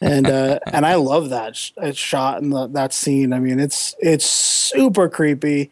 and 0.01 0.27
uh 0.27 0.59
and 0.67 0.85
i 0.85 0.95
love 0.95 1.29
that 1.29 1.55
sh- 1.55 1.71
shot 1.93 2.41
and 2.41 2.51
the, 2.51 2.67
that 2.67 2.93
scene. 2.93 3.33
I 3.33 3.39
mean 3.39 3.59
it's 3.59 3.95
it's 3.99 4.25
super 4.25 5.07
creepy 5.07 5.71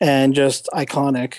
and 0.00 0.34
just 0.34 0.68
iconic. 0.72 1.34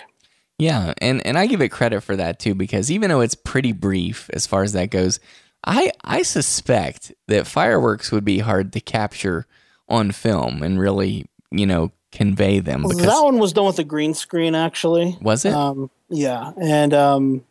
Yeah, 0.59 0.93
and 0.99 1.26
and 1.26 1.38
I 1.38 1.45
give 1.45 1.61
it 1.61 1.69
credit 1.69 2.01
for 2.01 2.15
that 2.15 2.39
too 2.39 2.55
because 2.55 2.89
even 2.89 3.09
though 3.09 3.22
it's 3.22 3.35
pretty 3.35 3.73
brief 3.73 4.30
as 4.34 4.47
far 4.47 4.64
as 4.64 4.73
that 4.73 4.89
goes, 4.89 5.19
I 5.65 5.91
I 6.03 6.23
suspect 6.23 7.14
that 7.27 7.45
fireworks 7.45 8.11
would 8.11 8.26
be 8.26 8.39
hard 8.39 8.73
to 8.73 8.80
capture 8.80 9.45
on 9.88 10.11
film 10.11 10.64
and 10.64 10.80
really, 10.80 11.26
you 11.51 11.68
know, 11.68 11.91
convey 12.11 12.59
them 12.59 12.81
because 12.81 12.97
that 13.01 13.22
one 13.22 13.38
was 13.38 13.53
done 13.53 13.65
with 13.65 13.77
a 13.77 13.84
green 13.84 14.14
screen 14.15 14.55
actually. 14.55 15.18
Was 15.22 15.45
it? 15.45 15.53
um 15.53 15.91
yeah 16.09 16.53
and 16.59 16.93
um 16.93 17.45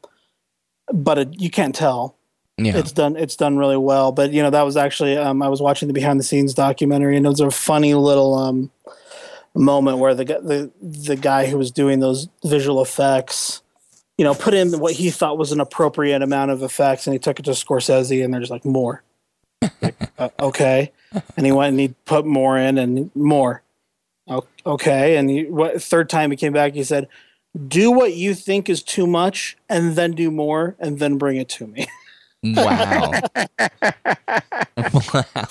but 0.92 1.18
it, 1.18 1.40
you 1.40 1.50
can't 1.50 1.74
tell 1.74 2.15
yeah. 2.58 2.76
it's 2.76 2.92
done 2.92 3.16
it's 3.16 3.36
done 3.36 3.58
really 3.58 3.76
well 3.76 4.12
but 4.12 4.32
you 4.32 4.42
know 4.42 4.50
that 4.50 4.62
was 4.62 4.76
actually 4.76 5.16
um, 5.16 5.42
i 5.42 5.48
was 5.48 5.60
watching 5.60 5.88
the 5.88 5.94
behind 5.94 6.18
the 6.18 6.24
scenes 6.24 6.54
documentary 6.54 7.16
and 7.16 7.26
it 7.26 7.28
was 7.28 7.40
a 7.40 7.50
funny 7.50 7.94
little 7.94 8.34
um, 8.34 8.70
moment 9.54 9.98
where 9.98 10.14
the, 10.14 10.24
the 10.24 10.70
the 10.80 11.16
guy 11.16 11.46
who 11.46 11.58
was 11.58 11.70
doing 11.70 12.00
those 12.00 12.28
visual 12.44 12.82
effects 12.82 13.62
you 14.18 14.24
know 14.24 14.34
put 14.34 14.54
in 14.54 14.78
what 14.78 14.94
he 14.94 15.10
thought 15.10 15.38
was 15.38 15.52
an 15.52 15.60
appropriate 15.60 16.22
amount 16.22 16.50
of 16.50 16.62
effects 16.62 17.06
and 17.06 17.14
he 17.14 17.18
took 17.18 17.38
it 17.38 17.44
to 17.44 17.52
scorsese 17.52 18.24
and 18.24 18.32
they're 18.32 18.40
just 18.40 18.50
like 18.50 18.64
more. 18.64 19.02
Like, 19.80 19.96
uh, 20.18 20.28
okay. 20.40 20.92
And 21.36 21.46
he 21.46 21.52
went 21.52 21.70
and 21.70 21.80
he 21.80 21.88
put 22.04 22.24
more 22.24 22.58
in 22.58 22.78
and 22.78 23.10
more. 23.14 23.62
Okay 24.64 25.16
and 25.16 25.30
he, 25.30 25.44
what 25.44 25.80
third 25.80 26.10
time 26.10 26.30
he 26.30 26.36
came 26.36 26.52
back 26.52 26.72
he 26.74 26.82
said 26.82 27.06
do 27.68 27.90
what 27.90 28.14
you 28.14 28.34
think 28.34 28.68
is 28.68 28.82
too 28.82 29.06
much 29.06 29.56
and 29.68 29.94
then 29.94 30.12
do 30.12 30.30
more 30.30 30.74
and 30.80 30.98
then 30.98 31.16
bring 31.16 31.36
it 31.36 31.48
to 31.48 31.66
me 31.66 31.86
Wow. 32.54 33.12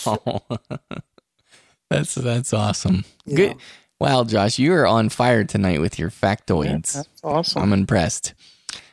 wow. 0.06 0.42
that's 1.90 2.16
that's 2.16 2.54
awesome. 2.54 3.04
Good. 3.28 3.56
Wow, 4.00 4.24
Josh, 4.26 4.60
you 4.60 4.74
are 4.74 4.86
on 4.86 5.10
fire 5.10 5.44
tonight 5.44 5.80
with 5.80 5.98
your 5.98 6.10
factoids. 6.10 6.94
That's 6.94 7.10
awesome. 7.24 7.62
I'm 7.62 7.74
impressed. 7.74 8.34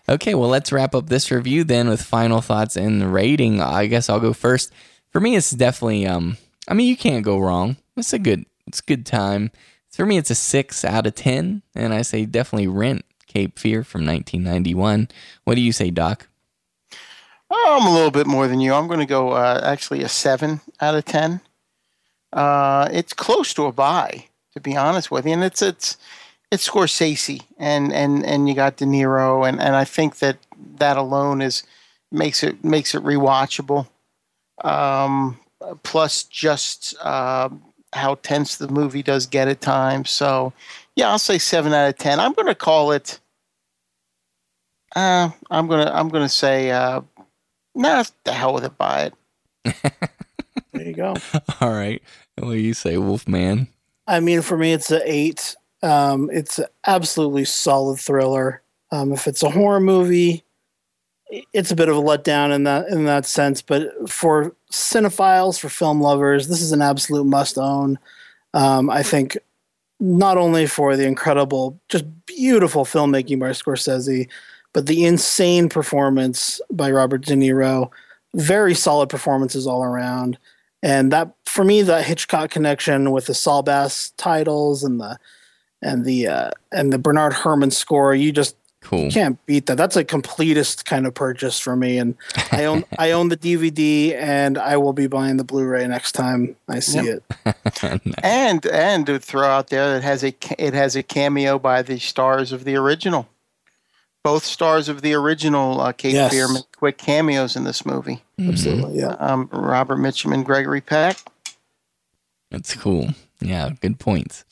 Okay, 0.09 0.35
well, 0.35 0.49
let's 0.49 0.73
wrap 0.73 0.95
up 0.95 1.09
this 1.09 1.31
review 1.31 1.65
then 1.65 1.89
with 1.89 2.03
final 2.03 2.41
thoughts 2.41 2.77
and 2.77 3.13
rating. 3.13 3.61
I 3.61 3.87
guess 3.87 4.09
I'll 4.09 4.21
go 4.21 4.33
first. 4.33 4.73
For 5.11 5.21
me, 5.21 5.37
it's 5.37 5.51
definitely 5.51 6.07
um. 6.07 6.37
I 6.69 6.75
mean, 6.75 6.89
you 6.89 6.97
can't 6.97 7.25
go 7.25 7.39
wrong. 7.39 7.77
It's 7.97 8.13
a 8.13 8.19
good. 8.19 8.47
It's 8.67 8.81
a 8.81 8.85
good 8.85 9.05
time. 9.07 9.51
For 9.91 10.07
me, 10.07 10.17
it's 10.17 10.31
a 10.31 10.35
six 10.35 10.85
out 10.85 11.07
of 11.07 11.15
ten, 11.15 11.63
and 11.75 11.93
I 11.93 12.03
say 12.03 12.25
definitely 12.25 12.69
rent 12.69 13.05
Cape 13.27 13.59
Fear 13.59 13.85
from 13.85 14.07
1991. 14.07 15.09
What 15.45 15.55
do 15.55 15.61
you 15.61 15.73
say, 15.73 15.91
Doc? 15.91 16.29
Oh, 17.55 17.79
I'm 17.79 17.87
a 17.87 17.95
little 17.95 18.11
bit 18.11 18.27
more 18.27 18.49
than 18.49 18.61
you. 18.61 18.73
I'm 18.73 18.87
going 18.87 19.01
to 19.01 19.07
go 19.07 19.33
uh, 19.33 19.61
actually 19.63 20.03
a 20.03 20.09
seven 20.09 20.63
out 20.81 20.95
of 20.95 21.05
ten. 21.05 21.43
Uh, 22.33 22.89
it's 22.91 23.13
close 23.13 23.53
to 23.55 23.67
a 23.67 23.73
buy, 23.73 24.25
to 24.55 24.61
be 24.61 24.75
honest 24.75 25.11
with 25.11 25.27
you, 25.27 25.35
and 25.35 25.45
it's 25.45 25.61
it's 25.61 25.99
it's 26.51 26.67
Scorsese, 26.67 27.43
and 27.59 27.93
and 27.93 28.25
and 28.25 28.49
you 28.49 28.55
got 28.55 28.79
De 28.79 28.87
Niro, 28.87 29.47
and 29.47 29.61
and 29.61 29.77
I 29.77 29.85
think 29.85 30.21
that 30.21 30.39
that 30.79 30.97
alone 30.97 31.43
is 31.43 31.63
makes 32.11 32.43
it 32.43 32.65
makes 32.65 32.95
it 32.95 33.03
rewatchable. 33.03 33.87
Um, 34.65 35.39
plus, 35.83 36.23
just 36.25 36.95
uh, 37.03 37.51
how 37.93 38.15
tense 38.17 38.57
the 38.57 38.69
movie 38.69 39.03
does 39.03 39.27
get 39.27 39.49
at 39.49 39.61
times. 39.61 40.11
So, 40.11 40.55
yeah, 40.97 41.11
I'll 41.11 41.19
say 41.19 41.37
seven 41.37 41.75
out 41.75 41.89
of 41.91 41.99
ten. 41.99 42.19
I'm 42.19 42.33
going 42.33 42.49
to 42.49 42.55
call 42.55 42.93
it. 42.93 43.19
Uh, 44.95 45.31
I'm 45.51 45.69
gonna 45.69 45.91
I'm 45.91 46.11
gonna 46.11 46.29
say 46.29 46.71
uh, 46.71 47.01
Nah, 47.75 48.05
the 48.25 48.33
hell 48.33 48.55
with 48.55 48.65
it. 48.65 48.77
Buy 48.77 49.11
it. 49.65 49.75
there 50.73 50.87
you 50.87 50.95
go. 50.95 51.15
All 51.61 51.71
right. 51.71 52.03
What 52.39 52.53
do 52.53 52.59
you 52.59 52.75
say, 52.75 52.97
Wolfman? 52.97 53.69
I 54.07 54.21
mean, 54.21 54.43
for 54.43 54.57
me, 54.57 54.73
it's 54.73 54.91
an 54.91 55.03
eight. 55.05 55.57
Um, 55.83 56.31
it's 56.33 56.59
an 56.59 56.67
absolutely 56.87 57.45
solid 57.45 57.99
thriller. 57.99 58.63
Um, 58.91 59.13
if 59.13 59.27
it's 59.27 59.43
a 59.43 59.51
horror 59.51 59.81
movie, 59.81 60.45
it's 61.53 61.71
a 61.71 61.77
bit 61.77 61.89
of 61.89 61.97
a 61.97 62.01
letdown 62.01 62.55
in 62.55 62.65
that 62.65 62.89
in 62.89 63.05
that 63.07 63.25
sense. 63.27 63.63
But 63.63 64.09
for 64.09 64.55
cinephiles, 64.71 65.59
for 65.59 65.69
film 65.69 66.01
lovers, 66.01 66.49
this 66.49 66.61
is 66.61 66.73
an 66.73 66.83
absolute 66.83 67.25
must 67.25 67.59
own. 67.59 67.99
Um, 68.55 68.91
I 68.91 69.03
think 69.03 69.39
not 69.99 70.37
only 70.37 70.67
for 70.67 70.97
the 70.97 71.07
incredible, 71.07 71.81
just 71.89 72.05
beautiful 72.27 72.85
filmmaking 72.85 73.39
by 73.39 73.51
Scorsese, 73.51 74.29
but 74.73 74.87
the 74.87 75.05
insane 75.05 75.69
performance 75.69 76.61
by 76.71 76.91
Robert 76.91 77.23
De 77.23 77.35
Niro. 77.35 77.91
Very 78.35 78.75
solid 78.75 79.09
performances 79.11 79.67
all 79.67 79.85
around. 79.85 80.39
And 80.83 81.13
that 81.13 81.35
for 81.45 81.65
me, 81.65 81.83
that 81.83 82.05
Hitchcock 82.07 82.51
connection 82.51 83.11
with 83.11 83.27
the 83.27 83.35
Saul 83.35 83.63
Bass 83.63 84.13
titles 84.17 84.83
and 84.83 84.99
the 85.01 85.19
and 85.83 86.05
the 86.05 86.27
uh, 86.29 86.51
and 86.73 86.93
the 86.93 86.99
Bernard 86.99 87.35
Herrmann 87.35 87.71
score, 87.71 88.15
you 88.15 88.33
just 88.33 88.57
Cool. 88.81 89.11
can't 89.13 89.39
beat 89.47 89.67
that. 89.67 89.77
That's 89.77 89.95
a 89.95 90.05
completist 90.05 90.87
kind 90.87 91.07
of 91.07 91.15
purchase 91.15 91.61
for 91.61 91.77
me. 91.77 91.99
And 91.99 92.17
I 92.51 92.65
own 92.65 92.85
I 92.99 93.13
own 93.13 93.29
the 93.29 93.37
DVD 93.37 94.15
and 94.15 94.59
I 94.59 94.77
will 94.79 94.93
be 94.93 95.07
buying 95.07 95.37
the 95.37 95.45
Blu-ray 95.45 95.87
next 95.87 96.13
time 96.13 96.57
I 96.69 96.81
see 96.81 97.05
Yep. 97.05 97.23
it. 97.45 98.03
And 98.25 98.67
and 98.67 99.07
to 99.07 99.19
throw 99.21 99.47
out 99.47 99.69
there, 99.69 99.97
it 99.97 100.03
has 100.03 100.25
a 100.25 100.35
it 100.59 100.75
has 100.75 100.97
a 100.97 101.03
cameo 101.03 101.59
by 101.59 101.83
the 101.83 101.99
stars 101.99 102.51
of 102.51 102.65
the 102.65 102.75
original. 102.77 103.29
Both 104.25 104.45
stars 104.45 104.89
of 104.89 105.03
the 105.03 105.15
original 105.15 105.81
uh, 105.81 105.93
Cape 105.93 106.15
Yes. 106.15 106.33
Fear 106.33 106.49
make 106.53 106.77
quick 106.77 106.97
cameos 106.97 107.57
in 107.57 107.65
this 107.65 107.85
movie. 107.85 108.23
Absolutely, 108.41 109.01
yeah. 109.01 109.17
Um, 109.19 109.49
Robert 109.53 109.97
Mitchum 109.97 110.33
and 110.33 110.45
Gregory 110.45 110.81
Peck. 110.81 111.17
That's 112.51 112.75
cool. 112.77 113.09
Yeah, 113.41 113.71
good 113.81 113.99
points. 113.99 114.45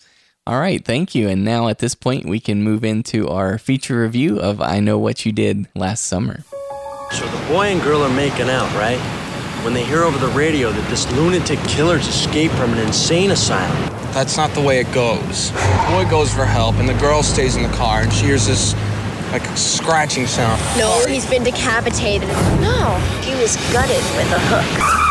All 0.46 0.58
right, 0.58 0.84
thank 0.84 1.14
you. 1.14 1.28
And 1.28 1.44
now 1.44 1.68
at 1.68 1.78
this 1.78 1.94
point, 1.94 2.26
we 2.26 2.40
can 2.40 2.64
move 2.64 2.82
into 2.84 3.28
our 3.28 3.58
feature 3.58 4.00
review 4.02 4.40
of 4.40 4.60
I 4.60 4.80
Know 4.80 4.98
What 4.98 5.24
You 5.24 5.30
Did 5.30 5.68
Last 5.76 6.06
Summer. 6.06 6.40
So 7.12 7.26
the 7.26 7.46
boy 7.48 7.66
and 7.66 7.80
girl 7.82 8.02
are 8.02 8.12
making 8.12 8.50
out, 8.50 8.72
right? 8.74 8.98
When 9.64 9.74
they 9.74 9.84
hear 9.84 10.02
over 10.02 10.18
the 10.18 10.32
radio 10.32 10.72
that 10.72 10.90
this 10.90 11.10
lunatic 11.12 11.60
killer's 11.68 12.08
escaped 12.08 12.54
from 12.54 12.72
an 12.72 12.78
insane 12.78 13.30
asylum. 13.30 13.76
That's 14.12 14.36
not 14.36 14.50
the 14.54 14.62
way 14.62 14.80
it 14.80 14.90
goes. 14.92 15.52
The 15.52 15.86
boy 15.90 16.10
goes 16.10 16.32
for 16.34 16.44
help, 16.44 16.76
and 16.76 16.88
the 16.88 16.94
girl 16.94 17.22
stays 17.22 17.54
in 17.54 17.62
the 17.62 17.68
car, 17.76 18.00
and 18.00 18.12
she 18.12 18.24
hears 18.26 18.46
this, 18.46 18.72
like, 19.32 19.46
a 19.48 19.56
scratching 19.56 20.26
sound. 20.26 20.60
No, 20.76 21.04
he's 21.06 21.28
been 21.28 21.44
decapitated. 21.44 22.28
No, 22.60 22.98
he 23.22 23.34
was 23.40 23.56
gutted 23.72 24.02
with 24.16 24.32
a 24.32 24.38
hook. 24.38 25.06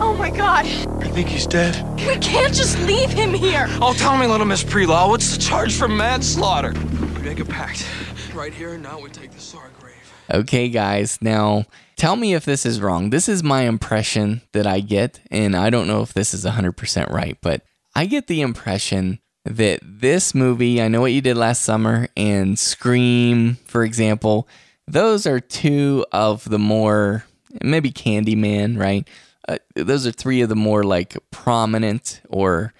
Oh 0.00 0.14
my 0.18 0.30
god. 0.30 0.66
I 0.66 1.08
think 1.08 1.28
he's 1.28 1.46
dead. 1.46 1.80
We 1.98 2.16
can't 2.16 2.52
just 2.52 2.78
leave 2.80 3.10
him 3.10 3.32
here. 3.32 3.66
Oh, 3.80 3.94
tell 3.96 4.16
me, 4.16 4.26
little 4.26 4.46
Miss 4.46 4.64
Prelaw, 4.64 5.08
what's 5.08 5.36
the 5.36 5.42
charge 5.42 5.74
for 5.74 5.88
manslaughter? 5.88 6.72
We 7.16 7.22
make 7.22 7.40
a 7.40 7.44
pact. 7.44 7.86
Right 8.34 8.52
here 8.52 8.74
and 8.74 8.82
now 8.82 9.00
we 9.00 9.10
take 9.10 9.30
the 9.30 9.40
to 9.40 9.56
our 9.58 9.70
grave. 9.80 9.94
Okay, 10.32 10.68
guys, 10.68 11.18
now 11.22 11.64
tell 11.96 12.16
me 12.16 12.34
if 12.34 12.44
this 12.44 12.66
is 12.66 12.80
wrong. 12.80 13.10
This 13.10 13.28
is 13.28 13.42
my 13.42 13.62
impression 13.62 14.42
that 14.52 14.66
I 14.66 14.80
get, 14.80 15.20
and 15.30 15.54
I 15.54 15.70
don't 15.70 15.86
know 15.86 16.02
if 16.02 16.12
this 16.12 16.34
is 16.34 16.44
100% 16.44 17.10
right, 17.10 17.38
but 17.40 17.62
I 17.94 18.06
get 18.06 18.26
the 18.26 18.40
impression 18.40 19.20
that 19.44 19.80
this 19.82 20.34
movie, 20.34 20.80
I 20.80 20.88
Know 20.88 21.02
What 21.02 21.12
You 21.12 21.20
Did 21.20 21.36
Last 21.36 21.62
Summer, 21.62 22.08
and 22.16 22.58
Scream, 22.58 23.56
for 23.66 23.84
example, 23.84 24.48
those 24.86 25.26
are 25.26 25.40
two 25.40 26.04
of 26.12 26.48
the 26.48 26.58
more, 26.58 27.24
maybe 27.62 27.90
Candyman, 27.90 28.78
right? 28.78 29.08
Uh, 29.46 29.58
those 29.74 30.06
are 30.06 30.12
three 30.12 30.40
of 30.40 30.48
the 30.48 30.56
more 30.56 30.84
like 30.84 31.16
prominent 31.30 32.22
or 32.28 32.72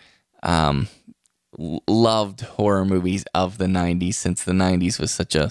um, 0.43 0.89
loved 1.59 2.41
horror 2.43 2.85
movies 2.85 3.25
of 3.35 3.59
the 3.59 3.67
90s 3.67 4.15
since 4.15 4.45
the 4.45 4.53
90s 4.53 4.99
was 4.99 5.11
such 5.11 5.35
a 5.35 5.51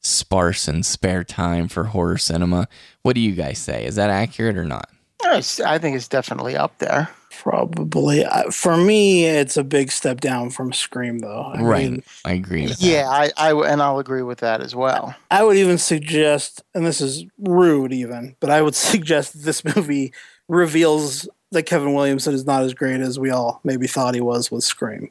sparse 0.00 0.68
and 0.68 0.84
spare 0.84 1.24
time 1.24 1.68
for 1.68 1.84
horror 1.84 2.18
cinema. 2.18 2.68
What 3.02 3.14
do 3.14 3.20
you 3.20 3.32
guys 3.32 3.58
say? 3.58 3.84
Is 3.84 3.96
that 3.96 4.10
accurate 4.10 4.56
or 4.56 4.64
not? 4.64 4.88
I 5.24 5.78
think 5.78 5.96
it's 5.96 6.08
definitely 6.08 6.56
up 6.56 6.78
there. 6.78 7.08
Probably. 7.42 8.24
Uh, 8.24 8.50
For 8.50 8.76
me, 8.76 9.24
it's 9.26 9.56
a 9.56 9.64
big 9.64 9.90
step 9.90 10.20
down 10.20 10.50
from 10.50 10.72
Scream, 10.72 11.18
though. 11.18 11.52
I 11.54 11.60
right. 11.60 11.90
mean, 11.90 12.02
I 12.24 12.32
agree 12.32 12.62
with 12.62 12.80
Yeah, 12.82 13.08
I, 13.08 13.30
I 13.36 13.52
and 13.70 13.82
I'll 13.82 13.98
agree 13.98 14.22
with 14.22 14.38
that 14.38 14.60
as 14.60 14.74
well. 14.74 15.14
I 15.30 15.42
would 15.44 15.56
even 15.56 15.78
suggest, 15.78 16.62
and 16.74 16.86
this 16.86 17.00
is 17.00 17.24
rude 17.38 17.92
even, 17.92 18.36
but 18.40 18.50
I 18.50 18.62
would 18.62 18.74
suggest 18.90 19.44
this 19.44 19.64
movie 19.64 20.12
reveals 20.48 21.28
that 21.52 21.64
Kevin 21.64 21.94
Williamson 21.94 22.34
is 22.34 22.46
not 22.46 22.62
as 22.64 22.74
great 22.74 23.00
as 23.00 23.18
we 23.18 23.30
all 23.30 23.60
maybe 23.62 23.86
thought 23.86 24.14
he 24.14 24.20
was 24.20 24.50
with 24.50 24.64
Scream. 24.64 25.10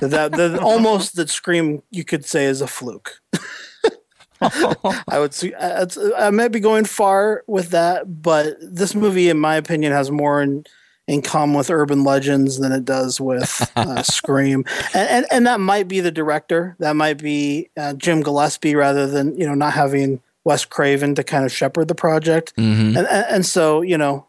that, 0.00 0.10
that, 0.10 0.32
that 0.32 0.58
almost 0.62 1.16
that 1.16 1.30
Scream 1.30 1.82
you 1.90 2.04
could 2.04 2.24
say 2.24 2.44
is 2.44 2.60
a 2.60 2.66
fluke. 2.66 3.20
I 4.40 5.18
would 5.18 5.34
see. 5.34 5.52
uh, 5.54 5.82
it's- 5.82 5.98
I 6.16 6.30
might 6.30 6.48
be 6.52 6.60
going 6.60 6.84
far 6.84 7.42
with 7.46 7.70
that, 7.70 8.22
but 8.22 8.56
this 8.60 8.94
movie, 8.94 9.28
in 9.28 9.38
my 9.38 9.56
opinion, 9.56 9.92
has 9.92 10.10
more 10.10 10.40
in 10.42 10.64
in 11.08 11.22
common 11.22 11.56
with 11.56 11.70
Urban 11.70 12.04
Legends 12.04 12.58
than 12.58 12.70
it 12.70 12.84
does 12.84 13.20
with 13.20 13.68
uh, 13.76 14.02
Scream, 14.04 14.64
and, 14.94 15.08
and 15.08 15.26
and 15.32 15.46
that 15.46 15.58
might 15.58 15.88
be 15.88 15.98
the 15.98 16.12
director. 16.12 16.76
That 16.78 16.94
might 16.94 17.18
be 17.18 17.70
uh, 17.76 17.94
Jim 17.94 18.22
Gillespie 18.22 18.76
rather 18.76 19.08
than 19.08 19.36
you 19.36 19.46
know 19.46 19.54
not 19.54 19.72
having 19.72 20.20
Wes 20.44 20.64
Craven 20.64 21.16
to 21.16 21.24
kind 21.24 21.44
of 21.44 21.50
shepherd 21.50 21.88
the 21.88 21.94
project. 21.96 22.54
Mhm. 22.56 22.96
And, 22.96 22.98
and 22.98 23.08
and 23.08 23.46
so 23.46 23.80
you 23.82 23.98
know, 23.98 24.26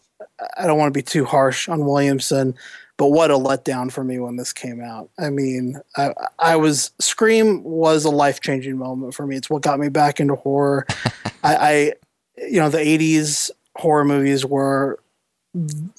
I 0.57 0.65
don't 0.65 0.79
want 0.79 0.91
to 0.91 0.97
be 0.97 1.03
too 1.03 1.25
harsh 1.25 1.69
on 1.69 1.85
Williamson, 1.85 2.55
but 2.97 3.07
what 3.07 3.29
a 3.29 3.35
letdown 3.35 3.91
for 3.91 4.03
me 4.03 4.19
when 4.19 4.37
this 4.37 4.53
came 4.53 4.81
out. 4.81 5.09
I 5.19 5.29
mean, 5.29 5.81
I, 5.97 6.13
I 6.39 6.55
was 6.55 6.91
Scream 6.99 7.63
was 7.63 8.05
a 8.05 8.09
life 8.09 8.39
changing 8.41 8.77
moment 8.77 9.13
for 9.13 9.27
me. 9.27 9.35
It's 9.35 9.49
what 9.49 9.61
got 9.63 9.79
me 9.79 9.89
back 9.89 10.19
into 10.19 10.35
horror. 10.35 10.87
I, 11.43 11.55
I, 11.55 11.93
you 12.37 12.59
know, 12.59 12.69
the 12.69 12.77
'80s 12.79 13.51
horror 13.75 14.03
movies 14.05 14.45
were, 14.45 14.99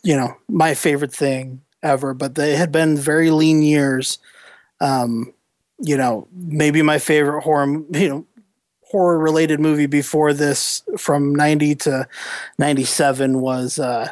you 0.02 0.16
know, 0.16 0.36
my 0.48 0.74
favorite 0.74 1.12
thing 1.12 1.60
ever. 1.82 2.14
But 2.14 2.34
they 2.34 2.56
had 2.56 2.70
been 2.72 2.96
very 2.96 3.30
lean 3.30 3.62
years. 3.62 4.18
Um, 4.80 5.32
you 5.78 5.96
know, 5.96 6.28
maybe 6.32 6.82
my 6.82 6.98
favorite 6.98 7.42
horror, 7.42 7.66
you 7.92 8.08
know, 8.08 8.26
horror 8.82 9.18
related 9.18 9.60
movie 9.60 9.86
before 9.86 10.32
this 10.32 10.82
from 10.98 11.34
90 11.34 11.74
to 11.76 12.08
97 12.58 13.40
was 13.40 13.78
uh 13.78 14.08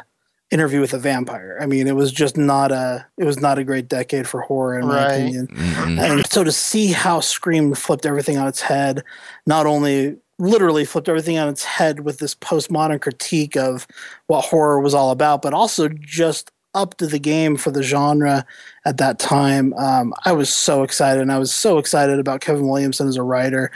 interview 0.51 0.79
with 0.79 0.93
a 0.93 0.97
vampire 0.97 1.57
i 1.61 1.65
mean 1.65 1.85
it 1.85 1.95
was 1.97 2.11
just 2.13 2.37
not 2.37 2.71
a 2.71 3.05
it 3.17 3.25
was 3.25 3.39
not 3.41 3.59
a 3.59 3.63
great 3.65 3.89
decade 3.89 4.25
for 4.25 4.39
horror 4.41 4.79
in 4.79 4.87
my 4.87 5.03
opinion 5.13 5.47
Mm-hmm. 5.47 5.99
and 5.99 6.27
so 6.31 6.45
to 6.45 6.51
see 6.53 6.87
how 6.93 7.19
scream 7.19 7.73
flipped 7.75 8.05
everything 8.05 8.37
on 8.37 8.47
its 8.47 8.61
head 8.61 9.03
not 9.45 9.65
only 9.65 10.15
literally 10.39 10.85
flipped 10.85 11.09
everything 11.09 11.37
on 11.37 11.47
its 11.47 11.63
head 11.63 12.01
with 12.01 12.17
this 12.19 12.33
postmodern 12.35 13.01
critique 13.01 13.55
of 13.55 13.85
what 14.27 14.45
horror 14.45 14.79
was 14.79 14.93
all 14.93 15.11
about 15.11 15.41
but 15.41 15.53
also 15.53 15.87
just 15.89 16.51
up 16.75 16.95
to 16.97 17.07
the 17.07 17.19
game 17.19 17.57
for 17.57 17.71
the 17.71 17.81
genre 17.81 18.45
at 18.85 18.97
that 18.97 19.17
time. 19.17 19.73
Um, 19.73 20.13
i 20.25 20.31
was 20.31 20.53
so 20.53 20.83
excited 20.83 21.21
and 21.21 21.31
i 21.31 21.39
was 21.39 21.53
so 21.53 21.77
excited 21.77 22.19
about 22.19 22.41
kevin 22.41 22.67
williamson 22.67 23.07
as 23.07 23.15
a 23.15 23.23
writer 23.23 23.71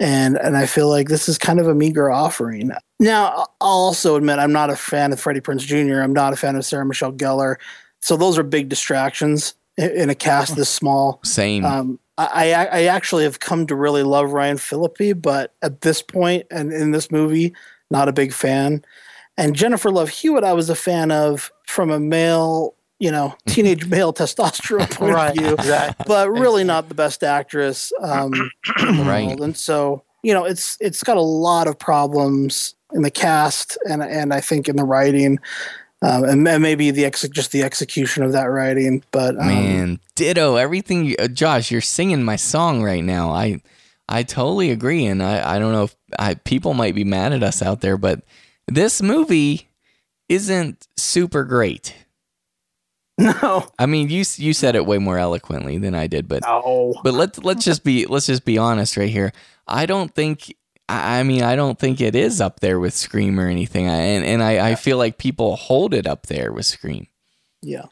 and 0.00 0.36
and 0.36 0.56
i 0.56 0.66
feel 0.66 0.88
like 0.88 1.08
this 1.08 1.28
is 1.28 1.38
kind 1.38 1.60
of 1.60 1.68
a 1.68 1.74
meager 1.74 2.10
offering. 2.10 2.72
Now 2.98 3.28
i'll 3.28 3.54
also 3.60 4.16
admit 4.16 4.38
i'm 4.38 4.52
not 4.52 4.70
a 4.70 4.76
fan 4.76 5.12
of 5.12 5.20
freddie 5.20 5.40
prinze 5.40 5.60
jr 5.60 6.00
i'm 6.00 6.12
not 6.12 6.32
a 6.32 6.36
fan 6.36 6.56
of 6.56 6.64
sarah 6.64 6.84
michelle 6.84 7.12
gellar. 7.12 7.56
So 8.00 8.16
those 8.16 8.36
are 8.36 8.42
big 8.42 8.68
distractions 8.68 9.54
in, 9.76 10.10
a 10.10 10.14
cast 10.14 10.56
this 10.56 10.68
small. 10.68 11.20
Same. 11.24 11.64
um, 11.64 11.98
I, 12.18 12.52
I 12.52 12.64
I 12.64 12.82
actually 12.84 13.24
have 13.24 13.40
come 13.40 13.66
to 13.66 13.74
really 13.74 14.02
love 14.02 14.32
Ryan 14.32 14.58
Phillippe, 14.58 15.20
but 15.20 15.54
at 15.62 15.80
this 15.80 16.02
point 16.02 16.46
and 16.50 16.72
in 16.72 16.90
this 16.92 17.10
movie, 17.10 17.54
not 17.90 18.08
a 18.08 18.12
big 18.12 18.32
fan. 18.32 18.84
And 19.38 19.56
Jennifer 19.56 19.90
Love 19.90 20.10
Hewitt, 20.10 20.44
I 20.44 20.52
was 20.52 20.68
a 20.68 20.74
fan 20.74 21.10
of 21.10 21.50
from 21.66 21.90
a 21.90 21.98
male, 21.98 22.74
you 22.98 23.10
know, 23.10 23.34
teenage 23.48 23.86
male 23.86 24.12
testosterone 24.12 24.90
point 24.94 25.14
Right, 25.14 25.36
of 25.36 25.42
view, 25.42 25.54
exactly. 25.54 26.04
but 26.06 26.30
really 26.30 26.64
not 26.64 26.88
the 26.88 26.94
best 26.94 27.22
actress. 27.24 27.92
Um, 28.00 28.32
Right. 28.82 29.38
And 29.40 29.56
so, 29.56 30.04
you 30.22 30.34
know, 30.34 30.44
it's 30.44 30.76
it's 30.80 31.02
got 31.02 31.16
a 31.16 31.22
lot 31.22 31.66
of 31.66 31.78
problems 31.78 32.74
in 32.92 33.02
the 33.02 33.10
cast 33.10 33.78
and 33.88 34.02
and 34.02 34.34
I 34.34 34.40
think 34.42 34.68
in 34.68 34.76
the 34.76 34.84
writing. 34.84 35.38
Um, 36.02 36.24
and, 36.24 36.48
and 36.48 36.62
maybe 36.62 36.90
the 36.90 37.04
ex- 37.04 37.28
just 37.28 37.52
the 37.52 37.62
execution 37.62 38.24
of 38.24 38.32
that 38.32 38.44
writing, 38.46 39.04
but 39.12 39.38
um, 39.38 39.46
Man, 39.46 40.00
ditto. 40.16 40.56
Everything, 40.56 41.04
you- 41.04 41.16
uh, 41.18 41.28
Josh. 41.28 41.70
You're 41.70 41.80
singing 41.80 42.24
my 42.24 42.36
song 42.36 42.82
right 42.82 43.04
now. 43.04 43.30
I, 43.30 43.62
I 44.08 44.24
totally 44.24 44.70
agree, 44.70 45.06
and 45.06 45.22
I, 45.22 45.54
I 45.54 45.58
don't 45.60 45.72
know 45.72 45.84
if 45.84 45.96
I, 46.18 46.34
people 46.34 46.74
might 46.74 46.96
be 46.96 47.04
mad 47.04 47.32
at 47.32 47.44
us 47.44 47.62
out 47.62 47.80
there, 47.82 47.96
but 47.96 48.22
this 48.66 49.00
movie 49.00 49.68
isn't 50.28 50.88
super 50.96 51.44
great. 51.44 51.94
No, 53.18 53.68
I 53.78 53.84
mean 53.86 54.08
you 54.08 54.24
you 54.36 54.54
said 54.54 54.74
it 54.74 54.86
way 54.86 54.96
more 54.96 55.18
eloquently 55.18 55.76
than 55.76 55.94
I 55.94 56.06
did, 56.06 56.26
but 56.26 56.42
no. 56.42 56.94
but 57.04 57.12
let's 57.12 57.38
let's 57.38 57.62
just 57.62 57.84
be 57.84 58.06
let's 58.06 58.26
just 58.26 58.44
be 58.44 58.56
honest 58.56 58.96
right 58.96 59.10
here. 59.10 59.32
I 59.68 59.84
don't 59.86 60.12
think. 60.12 60.56
I 60.92 61.20
I 61.20 61.22
mean, 61.22 61.42
I 61.42 61.56
don't 61.56 61.78
think 61.78 62.00
it 62.00 62.14
is 62.14 62.40
up 62.40 62.60
there 62.60 62.78
with 62.80 62.94
Scream 62.94 63.38
or 63.40 63.46
anything, 63.48 63.88
I- 63.88 63.96
and 63.96 64.24
and 64.24 64.42
I, 64.42 64.70
I 64.70 64.74
feel 64.74 64.98
like 64.98 65.18
people 65.18 65.56
hold 65.56 65.94
it 65.94 66.06
up 66.06 66.26
there 66.26 66.52
with 66.52 66.66
Scream. 66.66 67.06
Yeah, 67.62 67.84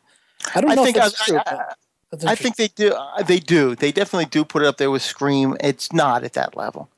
I 0.55 0.61
don't 0.61 0.71
I 0.73 0.75
know 0.75 0.85
think 0.85 0.97
if 0.97 1.03
I, 1.05 1.09
true. 1.27 1.39
I- 1.39 1.65
but 2.11 2.19
that's 2.21 2.33
I 2.33 2.35
think 2.35 2.57
they 2.57 2.67
do. 2.69 2.91
uh, 2.93 3.23
They 3.23 3.39
do. 3.39 3.77
They 3.77 3.93
definitely 3.93 4.25
do 4.27 4.45
put 4.45 4.63
it 4.63 4.67
up 4.69 4.79
there 4.79 4.91
with 4.91 5.03
Scream. 5.03 5.57
It's 5.61 5.93
not 5.93 6.25
at 6.25 6.33
that 6.33 6.57
level. 6.57 6.91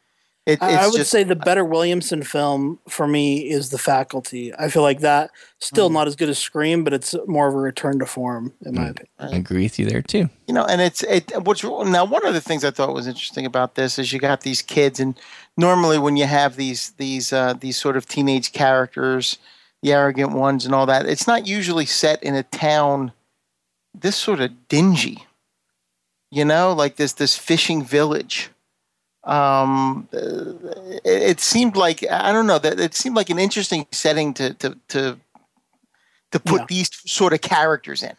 It, 0.46 0.54
it's 0.54 0.62
I 0.62 0.72
I 0.84 0.86
would 0.86 0.96
just, 0.96 1.10
say 1.10 1.22
the 1.22 1.36
better 1.36 1.64
Williamson 1.64 2.22
film 2.24 2.80
for 2.88 3.06
me 3.06 3.48
is 3.48 3.68
The 3.70 3.78
Faculty. 3.78 4.52
I 4.58 4.70
feel 4.70 4.82
like 4.82 4.98
that 5.00 5.30
still 5.60 5.88
Hmm. 5.88 5.94
not 5.94 6.08
as 6.08 6.16
good 6.16 6.30
as 6.30 6.38
Scream, 6.38 6.82
but 6.82 6.92
it's 6.94 7.14
more 7.26 7.46
of 7.46 7.54
a 7.54 7.58
return 7.58 7.98
to 8.00 8.06
form 8.06 8.52
in 8.64 8.74
my 8.74 8.88
opinion. 8.88 9.06
I 9.20 9.36
agree 9.36 9.62
with 9.64 9.78
you 9.78 9.84
there 9.86 10.02
too. 10.02 10.30
you 10.48 10.54
know, 10.54 10.64
and 10.64 10.80
it's 10.80 11.02
it. 11.04 11.30
What's 11.44 11.62
now 11.62 12.04
one 12.06 12.26
of 12.26 12.32
the 12.34 12.40
things 12.40 12.64
I 12.64 12.70
thought 12.72 12.92
was 12.94 13.06
interesting 13.06 13.44
about 13.46 13.74
this 13.76 13.98
is 14.00 14.12
you 14.14 14.18
got 14.18 14.40
these 14.40 14.62
kids, 14.62 14.98
and 14.98 15.14
normally 15.56 15.98
when 15.98 16.16
you 16.16 16.26
have 16.26 16.56
these 16.56 16.90
these 16.92 17.32
uh, 17.32 17.54
these 17.54 17.76
sort 17.76 17.96
of 17.96 18.06
teenage 18.06 18.52
characters, 18.52 19.38
the 19.82 19.92
arrogant 19.92 20.32
ones, 20.32 20.64
and 20.64 20.74
all 20.74 20.86
that, 20.86 21.06
it's 21.06 21.26
not 21.26 21.46
usually 21.46 21.86
set 21.86 22.22
in 22.22 22.34
a 22.34 22.42
town 22.42 23.12
this 23.94 24.16
sort 24.16 24.40
of 24.40 24.68
dingy. 24.68 25.26
You 26.30 26.44
know, 26.44 26.72
like 26.72 26.96
this 26.96 27.12
this 27.14 27.36
fishing 27.36 27.84
village. 27.84 28.50
Um, 29.24 30.08
uh, 30.12 30.18
it, 31.04 31.22
it 31.22 31.40
seemed 31.40 31.76
like 31.76 32.04
I 32.10 32.32
don't 32.32 32.46
know 32.46 32.58
that 32.58 32.80
it 32.80 32.94
seemed 32.94 33.14
like 33.16 33.30
an 33.30 33.38
interesting 33.38 33.86
setting 33.92 34.34
to 34.34 34.54
to 34.54 34.76
to 34.88 35.18
to 36.32 36.40
put 36.40 36.62
Yeah. 36.62 36.66
these 36.68 36.90
sort 37.06 37.32
of 37.32 37.40
characters 37.42 38.02
in. 38.02 38.16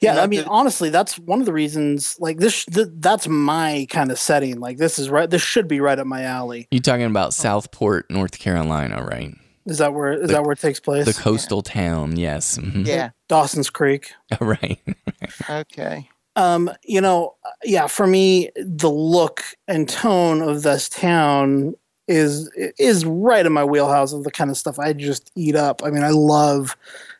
Yeah, 0.00 0.20
I 0.20 0.26
mean, 0.26 0.40
the- 0.44 0.48
honestly, 0.48 0.90
that's 0.90 1.18
one 1.18 1.40
of 1.40 1.46
the 1.46 1.52
reasons. 1.52 2.16
Like 2.20 2.38
this, 2.38 2.64
th- 2.66 2.88
that's 2.94 3.26
my 3.28 3.86
kind 3.90 4.10
of 4.10 4.18
setting. 4.18 4.60
Like 4.60 4.78
this 4.78 4.98
is 4.98 5.10
right. 5.10 5.28
This 5.28 5.42
should 5.42 5.66
be 5.68 5.80
right 5.80 5.98
up 5.98 6.06
my 6.06 6.22
alley. 6.22 6.68
You 6.70 6.80
talking 6.80 7.04
about 7.06 7.34
Southport, 7.34 8.10
North 8.10 8.38
Carolina, 8.38 9.02
right? 9.04 9.34
Is 9.66 9.78
that 9.78 9.94
where 9.94 10.12
is 10.12 10.28
The- 10.28 10.34
that 10.34 10.42
where 10.42 10.52
it 10.52 10.60
takes 10.60 10.78
place? 10.80 11.06
The 11.06 11.14
coastal 11.20 11.62
town, 11.62 12.16
yes. 12.16 12.58
mhm. 12.58 12.86
Yeah. 12.86 13.10
Dawson's 13.28 13.70
Creek. 13.70 14.12
right. 14.40 14.78
Okay. 15.48 16.08
Um, 16.36 16.70
you 16.84 17.00
know, 17.00 17.36
yeah, 17.62 17.86
for 17.86 18.06
me, 18.06 18.50
the 18.56 18.90
look 18.90 19.42
and 19.68 19.88
tone 19.88 20.42
of 20.42 20.62
this 20.62 20.88
town 20.88 21.74
is 22.08 22.50
is 22.78 23.04
right 23.06 23.46
in 23.46 23.52
my 23.52 23.64
wheelhouse 23.64 24.12
of 24.12 24.24
the 24.24 24.30
kind 24.30 24.50
of 24.50 24.56
stuff 24.58 24.78
I 24.78 24.92
just 24.92 25.30
eat 25.36 25.56
up. 25.56 25.82
I 25.84 25.90
mean, 25.90 26.02
I 26.02 26.10
love 26.10 26.76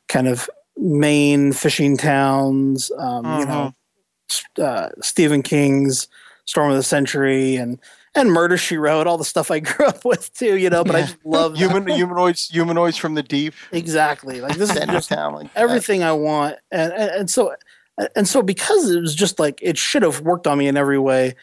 kind 0.08 0.28
of 0.28 0.50
Maine 0.76 1.52
fishing 1.52 1.96
towns. 1.96 2.90
Um, 2.98 3.40
You 3.40 3.46
know, 3.46 3.74
uh, 4.62 4.88
Stephen 5.00 5.42
King's 5.42 6.08
Storm 6.46 6.70
of 6.70 6.76
the 6.76 6.82
Century 6.82 7.56
and 7.56 7.78
and 8.16 8.30
Murder 8.30 8.56
She 8.56 8.76
Wrote, 8.76 9.06
all 9.08 9.18
the 9.18 9.24
stuff 9.24 9.50
I 9.50 9.58
grew 9.60 9.86
up 9.86 10.04
with 10.04 10.32
too. 10.34 10.56
You 10.56 10.70
know, 10.70 10.84
but 10.84 10.94
I 10.96 11.00
just 11.02 11.16
love 11.24 11.52
that. 11.52 11.58
Human 11.58 11.86
humanoids 11.88 12.48
humanoids 12.48 12.96
from 12.96 13.14
the 13.14 13.22
deep. 13.22 13.54
exactly 13.72 14.40
like 14.40 14.56
this 14.56 14.70
is 14.70 14.76
just 14.86 15.08
town 15.08 15.34
like 15.34 15.52
that. 15.54 15.60
everything 15.60 16.02
I 16.02 16.12
want, 16.12 16.56
and, 16.70 16.92
and 16.92 17.10
and 17.10 17.30
so 17.30 17.54
and 18.16 18.26
so 18.28 18.42
because 18.42 18.90
it 18.90 19.00
was 19.00 19.14
just 19.14 19.38
like 19.38 19.58
it 19.62 19.78
should 19.78 20.02
have 20.02 20.20
worked 20.20 20.46
on 20.46 20.58
me 20.58 20.66
in 20.68 20.76
every 20.76 20.98
way. 20.98 21.34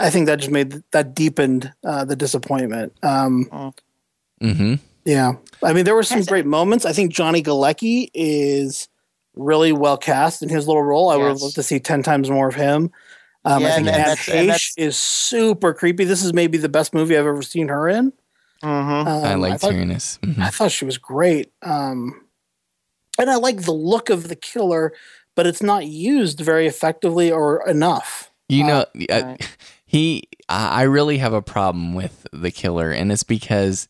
I 0.00 0.08
think 0.08 0.24
that 0.26 0.36
just 0.38 0.50
made 0.50 0.82
that 0.92 1.14
deepened 1.14 1.72
uh, 1.84 2.04
the 2.06 2.16
disappointment. 2.16 2.94
Um, 3.02 3.46
Mm-hmm. 4.42 4.74
Yeah, 5.06 5.32
I 5.62 5.72
mean 5.72 5.84
there 5.86 5.94
were 5.94 6.02
some 6.02 6.22
great 6.24 6.44
moments. 6.46 6.84
I 6.84 6.92
think 6.92 7.12
Johnny 7.12 7.42
Galecki 7.42 8.10
is 8.12 8.88
really 9.34 9.72
well 9.72 9.96
cast 9.96 10.42
in 10.42 10.48
his 10.50 10.66
little 10.66 10.82
role. 10.82 11.08
I 11.10 11.16
would 11.16 11.28
have 11.28 11.40
loved 11.40 11.54
to 11.54 11.62
see 11.62 11.78
ten 11.80 12.02
times 12.02 12.28
more 12.30 12.48
of 12.48 12.54
him. 12.54 12.90
Um, 13.44 13.62
Yeah, 13.62 13.68
I 13.68 13.70
think 13.76 13.86
and 13.86 13.96
Anne 13.96 14.02
that's- 14.02 14.28
and 14.28 14.38
Heche 14.38 14.46
that's- 14.48 14.74
is 14.76 14.96
super 14.96 15.72
creepy. 15.72 16.04
This 16.04 16.22
is 16.24 16.32
maybe 16.34 16.58
the 16.58 16.68
best 16.68 16.92
movie 16.92 17.16
I've 17.16 17.26
ever 17.26 17.42
seen 17.42 17.68
her 17.68 17.88
in. 17.88 18.12
Mhm. 18.62 19.06
Um, 19.06 19.24
I 19.24 19.34
liked 19.34 19.60
thought- 19.60 19.72
hearing 19.72 19.88
this. 19.88 20.18
Mhm. 20.22 20.38
I 20.40 20.48
thought 20.50 20.72
she 20.72 20.84
was 20.84 20.98
great. 20.98 21.52
Um, 21.62 22.22
and 23.18 23.30
I 23.30 23.36
like 23.36 23.62
the 23.62 23.72
look 23.72 24.10
of 24.10 24.28
the 24.28 24.36
killer, 24.36 24.92
but 25.36 25.46
it's 25.46 25.62
not 25.62 25.86
used 25.86 26.40
very 26.40 26.66
effectively 26.66 27.30
or 27.30 27.66
enough. 27.68 28.30
You 28.48 28.64
know, 28.64 28.84
uh, 29.10 29.36
he. 29.86 30.24
I 30.48 30.80
I 30.80 30.82
really 30.84 31.18
have 31.18 31.32
a 31.32 31.42
problem 31.42 31.94
with 31.94 32.26
the 32.32 32.50
killer, 32.50 32.90
and 32.90 33.10
it's 33.12 33.24
because 33.24 33.86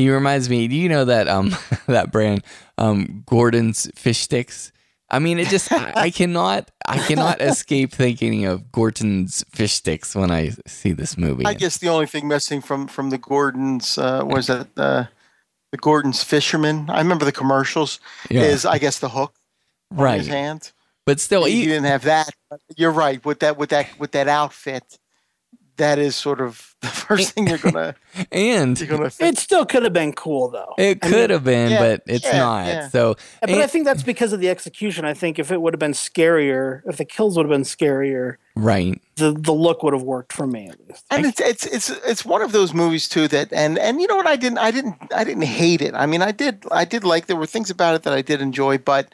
he 0.00 0.10
reminds 0.10 0.48
me. 0.48 0.68
Do 0.68 0.76
you 0.76 0.88
know 0.88 1.04
that 1.04 1.28
um 1.28 1.54
that 1.86 2.12
brand 2.12 2.44
um 2.78 3.22
Gorton's 3.26 3.90
fish 3.94 4.18
sticks? 4.18 4.72
I 5.10 5.18
mean, 5.18 5.38
it 5.38 5.48
just 5.48 5.72
I, 5.72 5.92
I 5.96 6.10
cannot 6.10 6.70
I 6.86 6.98
cannot 6.98 7.40
escape 7.40 7.92
thinking 7.92 8.46
of 8.46 8.70
Gorton's 8.72 9.44
fish 9.50 9.72
sticks 9.72 10.14
when 10.14 10.30
I 10.30 10.50
see 10.66 10.92
this 10.92 11.16
movie. 11.16 11.44
I 11.44 11.54
guess 11.54 11.78
the 11.78 11.88
only 11.88 12.06
thing 12.06 12.28
missing 12.28 12.60
from 12.60 12.86
from 12.86 13.10
the 13.10 13.18
Gortons 13.18 13.98
uh, 13.98 14.24
was 14.24 14.46
that 14.46 14.68
uh, 14.76 15.04
the 15.72 15.78
Gortons 15.78 16.22
fisherman. 16.22 16.88
I 16.88 16.98
remember 16.98 17.24
the 17.24 17.32
commercials. 17.32 18.00
Yeah. 18.30 18.42
Is 18.42 18.64
I 18.64 18.78
guess 18.78 18.98
the 18.98 19.08
hook 19.08 19.34
on 19.92 19.98
right, 19.98 20.18
his 20.18 20.28
hand. 20.28 20.72
but 21.04 21.18
still, 21.20 21.44
he 21.44 21.60
he, 21.60 21.64
didn't 21.66 21.84
have 21.84 22.04
that. 22.04 22.30
But 22.48 22.60
you're 22.76 22.92
right 22.92 23.24
with 23.24 23.40
that 23.40 23.56
with 23.56 23.70
that 23.70 23.98
with 23.98 24.12
that 24.12 24.28
outfit. 24.28 24.98
That 25.80 25.98
is 25.98 26.14
sort 26.16 26.40
of 26.40 26.74
the 26.80 26.88
first 26.88 27.32
thing 27.32 27.46
you're 27.46 27.58
gonna 27.58 27.94
and 28.32 28.78
you're 28.78 28.88
gonna 28.88 29.10
think. 29.10 29.34
It 29.34 29.38
still 29.38 29.66
could 29.66 29.82
have 29.82 29.92
been 29.92 30.12
cool 30.12 30.48
though. 30.48 30.74
It 30.78 30.98
I 31.02 31.08
could 31.08 31.12
mean- 31.16 31.30
have 31.30 31.44
been, 31.44 31.70
yeah, 31.72 31.78
but 31.78 32.02
it's 32.06 32.24
yeah, 32.24 32.38
not. 32.38 32.66
yeah. 32.66 32.88
So, 32.88 33.16
But 33.40 33.50
I 33.50 33.66
think 33.66 33.84
that's 33.84 34.02
because 34.02 34.32
of 34.32 34.40
the 34.40 34.48
execution. 34.48 35.04
I 35.04 35.12
think 35.14 35.38
if 35.38 35.50
it 35.50 35.60
would 35.60 35.74
have 35.74 35.78
been 35.78 35.92
scarier, 35.92 36.82
if 36.86 36.96
the 36.96 37.04
kills 37.04 37.36
would 37.36 37.44
have 37.44 37.50
been 37.50 37.62
scarier, 37.64 38.36
right. 38.56 39.00
the 39.16 39.32
the 39.32 39.52
look 39.52 39.82
would 39.82 39.92
have 39.92 40.02
worked 40.02 40.32
for 40.32 40.46
me 40.46 40.68
at 40.68 40.78
least. 40.88 41.04
and 41.10 41.26
it's 41.26 41.40
it's 41.40 41.66
it's 41.66 41.90
it's 42.06 42.24
one 42.24 42.40
of 42.42 42.52
those 42.52 42.72
movies 42.72 43.08
too 43.08 43.28
that 43.28 43.52
and 43.52 43.78
and 43.78 44.00
you 44.00 44.06
know 44.06 44.16
what 44.16 44.26
I 44.26 44.36
didn't 44.36 44.58
I 44.58 44.70
didn't 44.70 44.96
I 45.14 45.24
didn't 45.24 45.42
hate 45.44 45.82
it. 45.82 45.94
I 45.94 46.06
mean 46.06 46.22
I 46.22 46.32
did 46.32 46.64
I 46.70 46.84
did 46.84 47.04
like 47.04 47.26
there 47.26 47.36
were 47.36 47.46
things 47.46 47.70
about 47.70 47.94
it 47.94 48.02
that 48.04 48.12
I 48.14 48.22
did 48.22 48.40
enjoy, 48.40 48.78
but 48.78 49.12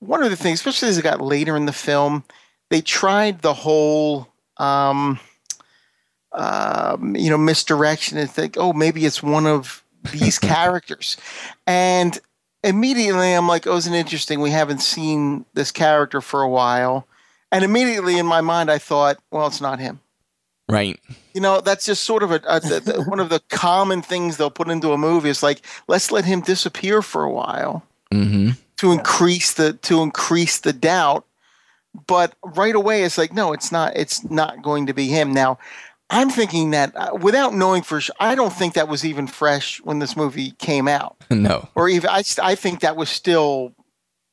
one 0.00 0.22
of 0.22 0.30
the 0.30 0.36
things, 0.36 0.60
especially 0.60 0.88
as 0.88 0.98
it 0.98 1.02
got 1.02 1.20
later 1.20 1.56
in 1.56 1.66
the 1.66 1.72
film, 1.72 2.24
they 2.70 2.80
tried 2.80 3.42
the 3.42 3.52
whole 3.54 4.28
um, 4.56 5.18
um, 6.32 7.16
you 7.16 7.30
know 7.30 7.38
misdirection 7.38 8.18
and 8.18 8.30
think 8.30 8.56
oh 8.58 8.72
maybe 8.72 9.04
it's 9.04 9.22
one 9.22 9.46
of 9.46 9.84
these 10.12 10.38
characters, 10.54 11.16
and 11.66 12.18
immediately 12.62 13.32
I'm 13.32 13.48
like 13.48 13.66
oh 13.66 13.76
isn't 13.76 13.94
interesting 13.94 14.40
we 14.40 14.50
haven't 14.50 14.80
seen 14.82 15.44
this 15.54 15.70
character 15.72 16.20
for 16.20 16.42
a 16.42 16.48
while, 16.48 17.06
and 17.50 17.64
immediately 17.64 18.18
in 18.18 18.26
my 18.26 18.40
mind 18.40 18.70
I 18.70 18.78
thought 18.78 19.18
well 19.30 19.46
it's 19.46 19.60
not 19.60 19.78
him. 19.78 20.00
Right. 20.68 21.00
You 21.34 21.40
know, 21.40 21.60
that's 21.60 21.84
just 21.84 22.04
sort 22.04 22.22
of 22.22 22.30
a, 22.30 22.40
a 22.46 23.02
one 23.02 23.18
of 23.18 23.28
the 23.28 23.40
common 23.48 24.02
things 24.02 24.36
they'll 24.36 24.50
put 24.50 24.68
into 24.68 24.92
a 24.92 24.98
movie. 24.98 25.28
Is 25.28 25.42
like, 25.42 25.62
let's 25.88 26.12
let 26.12 26.24
him 26.24 26.42
disappear 26.42 27.02
for 27.02 27.24
a 27.24 27.30
while 27.30 27.82
Mm-hmm. 28.12 28.50
to 28.78 28.90
increase 28.92 29.52
the 29.54 29.72
to 29.74 30.02
increase 30.02 30.58
the 30.58 30.72
doubt. 30.72 31.24
But 32.06 32.34
right 32.44 32.74
away, 32.74 33.02
it's 33.02 33.18
like, 33.18 33.32
no, 33.32 33.52
it's 33.52 33.72
not. 33.72 33.96
It's 33.96 34.28
not 34.30 34.62
going 34.62 34.86
to 34.86 34.92
be 34.92 35.08
him. 35.08 35.32
Now, 35.32 35.58
I'm 36.10 36.28
thinking 36.30 36.70
that 36.72 36.94
uh, 36.96 37.14
without 37.20 37.54
knowing 37.54 37.82
for 37.82 38.00
sure, 38.00 38.14
I 38.20 38.34
don't 38.34 38.52
think 38.52 38.74
that 38.74 38.88
was 38.88 39.04
even 39.04 39.26
fresh 39.26 39.80
when 39.82 39.98
this 40.00 40.16
movie 40.16 40.52
came 40.52 40.88
out, 40.88 41.16
No. 41.30 41.68
or 41.74 41.88
even 41.88 42.10
I, 42.10 42.22
I 42.42 42.54
think 42.54 42.80
that 42.80 42.96
was 42.96 43.08
still 43.08 43.72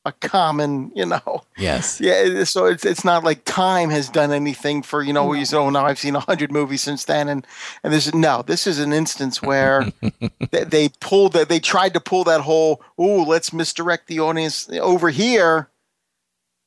a 0.04 0.12
common, 0.12 0.90
you 0.94 1.04
know. 1.04 1.42
Yes. 1.58 2.00
Yeah, 2.08 2.44
so 2.44 2.64
it's 2.66 2.84
it's 2.84 3.04
not 3.04 3.24
like 3.24 3.44
time 3.44 3.90
has 3.90 4.08
done 4.08 4.32
anything 4.32 4.82
for 4.82 5.02
you 5.02 5.12
know. 5.12 5.26
where 5.26 5.36
You 5.38 5.44
say, 5.44 5.56
oh 5.56 5.70
no, 5.70 5.84
I've 5.84 5.98
seen 5.98 6.16
a 6.16 6.20
hundred 6.20 6.50
movies 6.50 6.80
since 6.82 7.04
then, 7.04 7.28
and 7.28 7.46
and 7.84 7.92
this 7.92 8.06
is 8.06 8.14
no, 8.14 8.42
this 8.42 8.66
is 8.66 8.78
an 8.78 8.92
instance 8.92 9.42
where 9.42 9.86
they, 10.50 10.64
they 10.64 10.88
pulled 11.00 11.32
that 11.34 11.48
they 11.48 11.60
tried 11.60 11.94
to 11.94 12.00
pull 12.00 12.24
that 12.24 12.40
whole 12.42 12.80
oh 12.96 13.22
let's 13.24 13.52
misdirect 13.52 14.06
the 14.06 14.20
audience 14.20 14.68
over 14.80 15.10
here, 15.10 15.68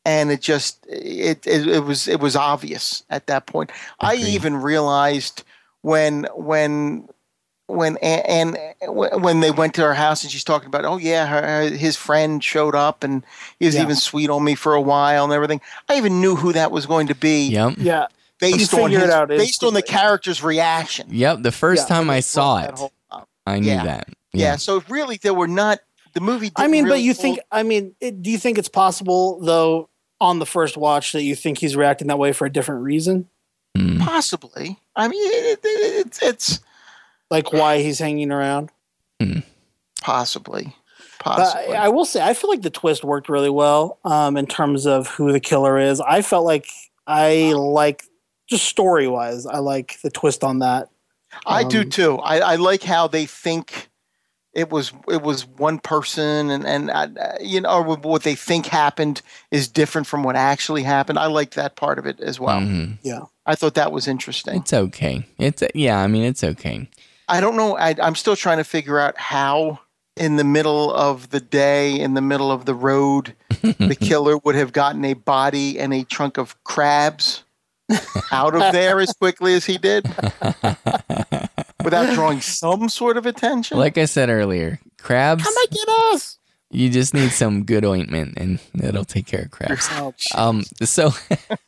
and 0.05 0.31
it 0.31 0.41
just 0.41 0.85
it 0.89 1.45
it, 1.45 1.67
it 1.67 1.83
was 1.83 2.07
it 2.07 2.19
was 2.19 2.35
obvious 2.35 3.03
at 3.09 3.27
that 3.27 3.45
point. 3.45 3.71
I 3.99 4.15
even 4.15 4.55
realized 4.57 5.43
when 5.81 6.27
when 6.35 7.07
when 7.67 7.97
and 7.97 8.57
when 8.87 9.39
they 9.39 9.51
went 9.51 9.73
to 9.75 9.81
her 9.81 9.93
house 9.93 10.23
and 10.23 10.31
she's 10.31 10.43
talking 10.43 10.67
about 10.67 10.83
oh 10.83 10.97
yeah 10.97 11.25
her, 11.25 11.41
her- 11.41 11.69
his 11.75 11.95
friend 11.95 12.43
showed 12.43 12.75
up 12.75 13.03
and 13.03 13.23
he 13.59 13.65
was 13.65 13.75
Yeah. 13.75 13.83
even 13.83 13.95
sweet 13.95 14.29
on 14.29 14.43
me 14.43 14.55
for 14.55 14.73
a 14.73 14.81
while 14.81 15.23
and 15.23 15.31
everything 15.31 15.61
i 15.87 15.95
even 15.95 16.19
knew 16.19 16.35
who 16.35 16.51
that 16.51 16.69
was 16.71 16.85
going 16.85 17.07
to 17.07 17.15
be 17.15 17.47
Yep. 17.47 17.75
Yeah, 17.77 18.07
based 18.39 18.73
on 18.73 18.91
his, 18.91 19.03
out 19.09 19.29
based 19.29 19.63
on 19.63 19.73
the 19.73 19.81
character's 19.81 20.43
reaction 20.43 21.07
Yep. 21.11 21.43
The 21.43 21.51
first 21.53 21.89
Yeah. 21.89 21.95
time 21.95 22.09
I 22.09 22.19
saw 22.19 22.57
it, 22.61 22.77
whole- 22.77 22.91
uh, 23.09 23.21
I 23.47 23.59
knew 23.59 23.67
Yeah. 23.69 23.85
that. 23.85 24.09
yeah. 24.33 24.57
so 24.57 24.83
really 24.89 25.15
there 25.21 25.33
were 25.33 25.47
not 25.47 25.79
the 26.13 26.19
movie 26.19 26.51
I 26.57 26.63
didn't 26.63 26.71
mean, 26.73 26.87
but 26.89 26.99
you 26.99 27.13
pull- 27.13 27.21
think? 27.21 27.39
I 27.53 27.63
mean, 27.63 27.95
it, 28.01 28.21
do 28.21 28.29
you 28.31 28.37
think 28.37 28.57
it's 28.57 28.67
possible 28.67 29.39
though 29.39 29.87
on 30.21 30.39
the 30.39 30.45
first 30.45 30.77
watch 30.77 31.11
that 31.11 31.23
you 31.23 31.35
think 31.35 31.57
he's 31.57 31.75
reacting 31.75 32.07
that 32.07 32.17
way 32.19 32.31
for 32.31 32.45
a 32.45 32.49
different 32.51 32.83
reason? 32.83 33.27
Mm. 33.77 33.99
possibly 34.01 34.77
i 34.97 35.07
mean 35.07 35.21
it, 35.33 35.59
it, 35.63 36.05
it's 36.07 36.21
it's 36.21 36.59
Like 37.29 37.51
why 37.53 37.81
he's 37.81 37.99
hanging 37.99 38.31
around? 38.31 38.69
possibly 40.01 40.75
But 41.23 41.35
possibly 41.37 41.75
I, 41.75 41.85
I 41.85 41.89
will 41.89 42.05
say, 42.05 42.21
I 42.21 42.33
feel 42.33 42.49
like 42.49 42.63
the 42.63 42.69
twist 42.69 43.03
worked 43.03 43.29
really 43.29 43.49
well 43.49 43.99
um, 44.03 44.35
in 44.37 44.47
terms 44.47 44.85
of 44.87 45.07
who 45.07 45.31
the 45.31 45.39
killer 45.39 45.77
is. 45.77 46.01
I 46.01 46.21
felt 46.21 46.45
like 46.45 46.65
I 47.07 47.53
like 47.53 48.03
just 48.47 48.65
story 48.65 49.07
wise, 49.07 49.45
I 49.45 49.59
like 49.59 49.99
the 50.01 50.09
twist 50.09 50.43
on 50.43 50.59
that. 50.59 50.89
I 51.45 51.63
do 51.63 51.81
Um, 51.81 51.89
too. 51.89 52.17
I, 52.17 52.39
I 52.39 52.55
like 52.55 52.83
how 52.83 53.07
they 53.07 53.25
think 53.25 53.89
it 54.53 54.69
was 54.69 54.91
it 55.07 55.21
was 55.21 55.45
one 55.47 55.79
person, 55.79 56.49
and 56.49 56.65
and 56.65 56.89
uh, 56.91 57.07
you 57.39 57.61
know 57.61 57.69
or 57.69 57.95
what 57.95 58.23
they 58.23 58.35
think 58.35 58.65
happened 58.65 59.21
is 59.49 59.67
different 59.67 60.07
from 60.07 60.23
what 60.23 60.35
actually 60.35 60.83
happened. 60.83 61.17
I 61.19 61.27
like 61.27 61.51
that 61.51 61.75
part 61.75 61.99
of 61.99 62.05
it 62.05 62.19
as 62.19 62.39
well. 62.39 62.59
Mhm. 62.59 62.97
Yeah. 63.01 63.21
I 63.45 63.55
thought 63.55 63.73
that 63.75 63.91
was 63.91 64.07
interesting. 64.07 64.57
It's 64.61 64.73
okay. 64.73 65.25
It's 65.39 65.63
yeah. 65.73 65.99
I 65.99 66.07
mean, 66.07 66.23
it's 66.23 66.43
okay. 66.43 66.89
I 67.27 67.39
don't 67.41 67.55
know. 67.55 67.77
I, 67.77 67.95
I'm 68.01 68.15
still 68.15 68.35
trying 68.35 68.57
to 68.57 68.63
figure 68.63 68.99
out 68.99 69.17
how, 69.17 69.79
in 70.17 70.35
the 70.35 70.43
middle 70.43 70.93
of 70.93 71.29
the 71.29 71.39
day, 71.39 71.97
in 71.99 72.13
the 72.13 72.21
middle 72.21 72.51
of 72.51 72.65
the 72.65 72.75
road, 72.75 73.33
the 73.61 73.97
killer 73.99 74.37
would 74.37 74.55
have 74.55 74.73
gotten 74.73 75.03
a 75.05 75.13
body 75.13 75.79
and 75.79 75.93
a 75.93 76.03
trunk 76.03 76.37
of 76.37 76.61
crabs 76.65 77.43
out 78.31 78.53
of 78.55 78.71
there 78.71 78.99
as 78.99 79.11
quickly 79.13 79.53
as 79.53 79.65
he 79.65 79.77
did 79.77 80.05
without 81.83 82.13
drawing 82.15 82.41
some 82.41 82.89
sort 82.89 83.17
of 83.17 83.25
attention. 83.25 83.77
Like 83.77 83.97
I 83.97 84.05
said 84.05 84.29
earlier, 84.29 84.79
crabs. 84.99 85.43
Come 85.43 85.53
and 85.57 85.69
get 85.71 85.87
us. 86.13 86.37
You 86.73 86.89
just 86.89 87.13
need 87.13 87.31
some 87.31 87.63
good 87.65 87.83
ointment, 87.83 88.35
and 88.37 88.59
it'll 88.81 89.03
take 89.03 89.25
care 89.27 89.41
of 89.41 89.51
crabs. 89.51 89.87
Oh, 89.91 90.13
Um, 90.35 90.63
so, 90.83 91.11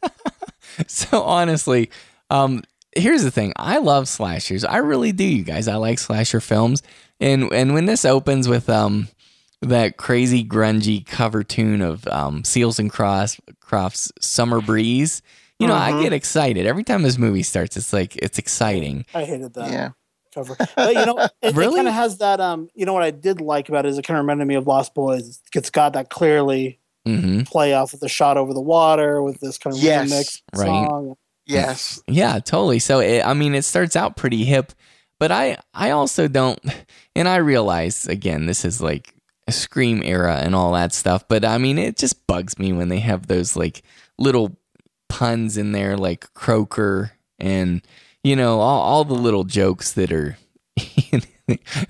so 0.88 1.22
honestly, 1.24 1.90
um, 2.30 2.64
here's 2.96 3.24
the 3.24 3.32
thing. 3.32 3.54
I 3.58 3.80
love 3.80 4.08
slashers. 4.08 4.64
I 4.64 4.78
really 4.78 5.12
do, 5.12 5.26
you 5.26 5.44
guys. 5.44 5.68
I 5.68 5.76
like 5.76 6.00
slasher 6.00 6.40
films, 6.40 6.82
and 7.20 7.52
and 7.52 7.74
when 7.74 7.86
this 7.86 8.06
opens 8.06 8.48
with 8.48 8.70
um 8.70 9.10
that 9.62 9.98
crazy 9.98 10.44
grungy 10.44 11.06
cover 11.06 11.44
tune 11.44 11.82
of 11.82 12.08
um 12.08 12.44
Seals 12.44 12.80
and 12.80 12.90
Cross 12.92 13.40
Crofts 13.62 14.12
Summer 14.22 14.62
Breeze, 14.62 15.22
you 15.60 15.68
know, 15.68 15.76
I 15.76 15.92
Mhm. 15.92 16.04
get 16.04 16.14
excited 16.14 16.66
every 16.66 16.84
time 16.84 17.04
this 17.04 17.18
movie 17.18 17.44
starts. 17.44 17.76
It's 17.78 17.92
like 17.94 18.16
it's 18.18 18.38
exciting. 18.40 19.06
I 19.14 19.26
hated 19.26 19.54
that. 19.56 19.70
yeah. 19.72 19.90
Cover. 20.34 20.58
But 20.82 20.98
you 20.98 21.06
know, 21.06 21.22
it, 21.42 21.56
Really? 21.56 21.76
kind 21.76 21.88
of 21.88 21.94
has 21.94 22.18
that. 22.20 22.40
Um, 22.42 22.70
you 22.76 22.86
know 22.86 22.94
what 22.94 23.04
I 23.04 23.12
did 23.12 23.42
like 23.42 23.70
about 23.70 23.86
it 23.86 23.90
is 23.90 23.98
it 23.98 24.04
kind 24.04 24.18
of 24.18 24.24
reminded 24.24 24.46
me 24.48 24.56
of 24.56 24.68
Lost 24.68 24.94
Boys. 24.94 25.42
It's 25.54 25.70
got 25.70 25.94
that 25.94 26.10
clearly 26.10 26.80
hmm 27.06 27.42
play 27.44 27.74
off 27.74 27.94
of 27.94 28.00
the 28.00 28.10
shot 28.10 28.38
over 28.38 28.54
the 28.54 28.62
water 28.62 29.22
with 29.22 29.40
this 29.42 29.58
kind 29.58 29.76
of 29.76 29.82
Yes. 29.82 30.10
remix 30.12 30.42
Right. 30.54 30.70
song. 30.70 31.16
Yes. 31.46 32.02
Yeah, 32.08 32.40
totally. 32.40 32.80
So 32.80 33.00
it, 33.00 33.22
I 33.26 33.34
mean, 33.34 33.54
it 33.56 33.64
starts 33.64 33.96
out 33.96 34.16
pretty 34.18 34.44
hip, 34.46 34.74
but 35.20 35.32
I 35.32 35.58
I 35.74 35.92
also 35.92 36.28
don't, 36.28 36.60
and 37.16 37.28
I 37.28 37.38
realize 37.38 38.08
again 38.08 38.46
this 38.46 38.66
is 38.66 38.82
like 38.82 39.14
a 39.48 39.52
scream 39.52 40.02
era 40.04 40.38
and 40.38 40.56
all 40.56 40.72
that 40.74 40.94
stuff, 40.94 41.28
but 41.28 41.44
I 41.46 41.58
mean 41.58 41.78
it 41.78 41.98
just 41.98 42.26
bugs 42.28 42.58
me 42.58 42.72
when 42.74 42.90
they 42.90 43.00
have 43.00 43.28
those 43.28 43.56
like 43.56 43.84
little 44.18 44.56
puns 45.10 45.58
in 45.58 45.74
there, 45.74 45.98
like 45.98 46.34
croaker 46.34 47.12
and 47.40 47.82
you 48.24 48.36
know 48.36 48.60
all 48.60 48.82
all 48.82 49.06
the 49.06 49.14
little 49.14 49.44
jokes 49.44 49.94
that 49.94 50.12
are. 50.12 50.38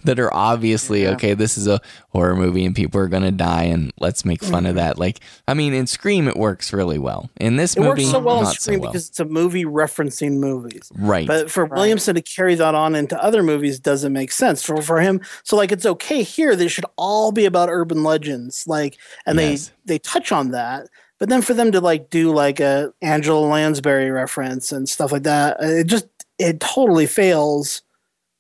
that 0.04 0.20
are 0.20 0.34
obviously 0.34 1.04
Yeah. 1.04 1.12
okay 1.12 1.36
this 1.36 1.60
is 1.60 1.68
a 1.68 1.80
horror 2.10 2.36
movie 2.36 2.66
and 2.66 2.76
people 2.76 3.00
are 3.00 3.08
gonna 3.08 3.32
die 3.32 3.64
and 3.66 3.94
let's 4.00 4.26
make 4.26 4.44
fun 4.44 4.66
of 4.66 4.76
that 4.76 4.98
like 4.98 5.20
i 5.48 5.54
mean 5.54 5.74
in 5.74 5.86
scream 5.86 6.28
it 6.28 6.36
works 6.36 6.74
really 6.74 6.98
well 6.98 7.30
in 7.40 7.56
this 7.56 7.76
It 7.78 7.82
movie 7.82 8.02
works 8.04 8.12
so 8.12 8.20
well 8.20 8.40
in 8.40 8.46
Scream 8.48 8.80
so 8.80 8.82
well 8.82 8.92
because 8.92 9.10
it's 9.10 9.20
a 9.20 9.26
movie 9.26 9.64
referencing 9.64 10.40
movies. 10.40 10.92
right 10.98 11.28
But 11.28 11.52
for 11.52 11.66
Williamson 11.66 12.16
to 12.16 12.22
carry 12.24 12.56
that 12.56 12.74
on 12.74 12.96
into 12.96 13.22
other 13.24 13.44
movies 13.44 13.80
doesn't 13.80 14.12
make 14.12 14.32
sense 14.32 14.64
for 14.64 14.82
for 14.82 15.00
him. 15.00 15.22
So 15.44 15.56
like 15.56 15.72
it's 15.72 15.86
okay 15.86 16.24
here. 16.24 16.56
They 16.56 16.68
should 16.68 16.86
all 16.98 17.32
be 17.32 17.46
about 17.46 17.70
urban 17.70 18.04
legends, 18.04 18.66
like, 18.68 18.98
and 19.28 19.40
Yes. 19.40 19.72
they 19.86 19.94
they 19.96 20.00
touch 20.00 20.32
on 20.32 20.50
that. 20.52 20.88
But 21.20 21.30
then 21.30 21.42
for 21.42 21.54
them 21.54 21.72
to 21.72 21.80
like 21.80 22.10
do 22.10 22.34
like 22.34 22.60
a 22.60 22.92
Angela 23.02 23.40
Lansbury 23.40 24.10
reference 24.12 24.72
and 24.74 24.90
stuff 24.90 25.12
like 25.12 25.24
that, 25.24 25.58
uh, 25.62 25.68
it 25.68 25.88
just 25.88 26.08
it 26.40 26.60
totally 26.60 27.06
fails 27.06 27.82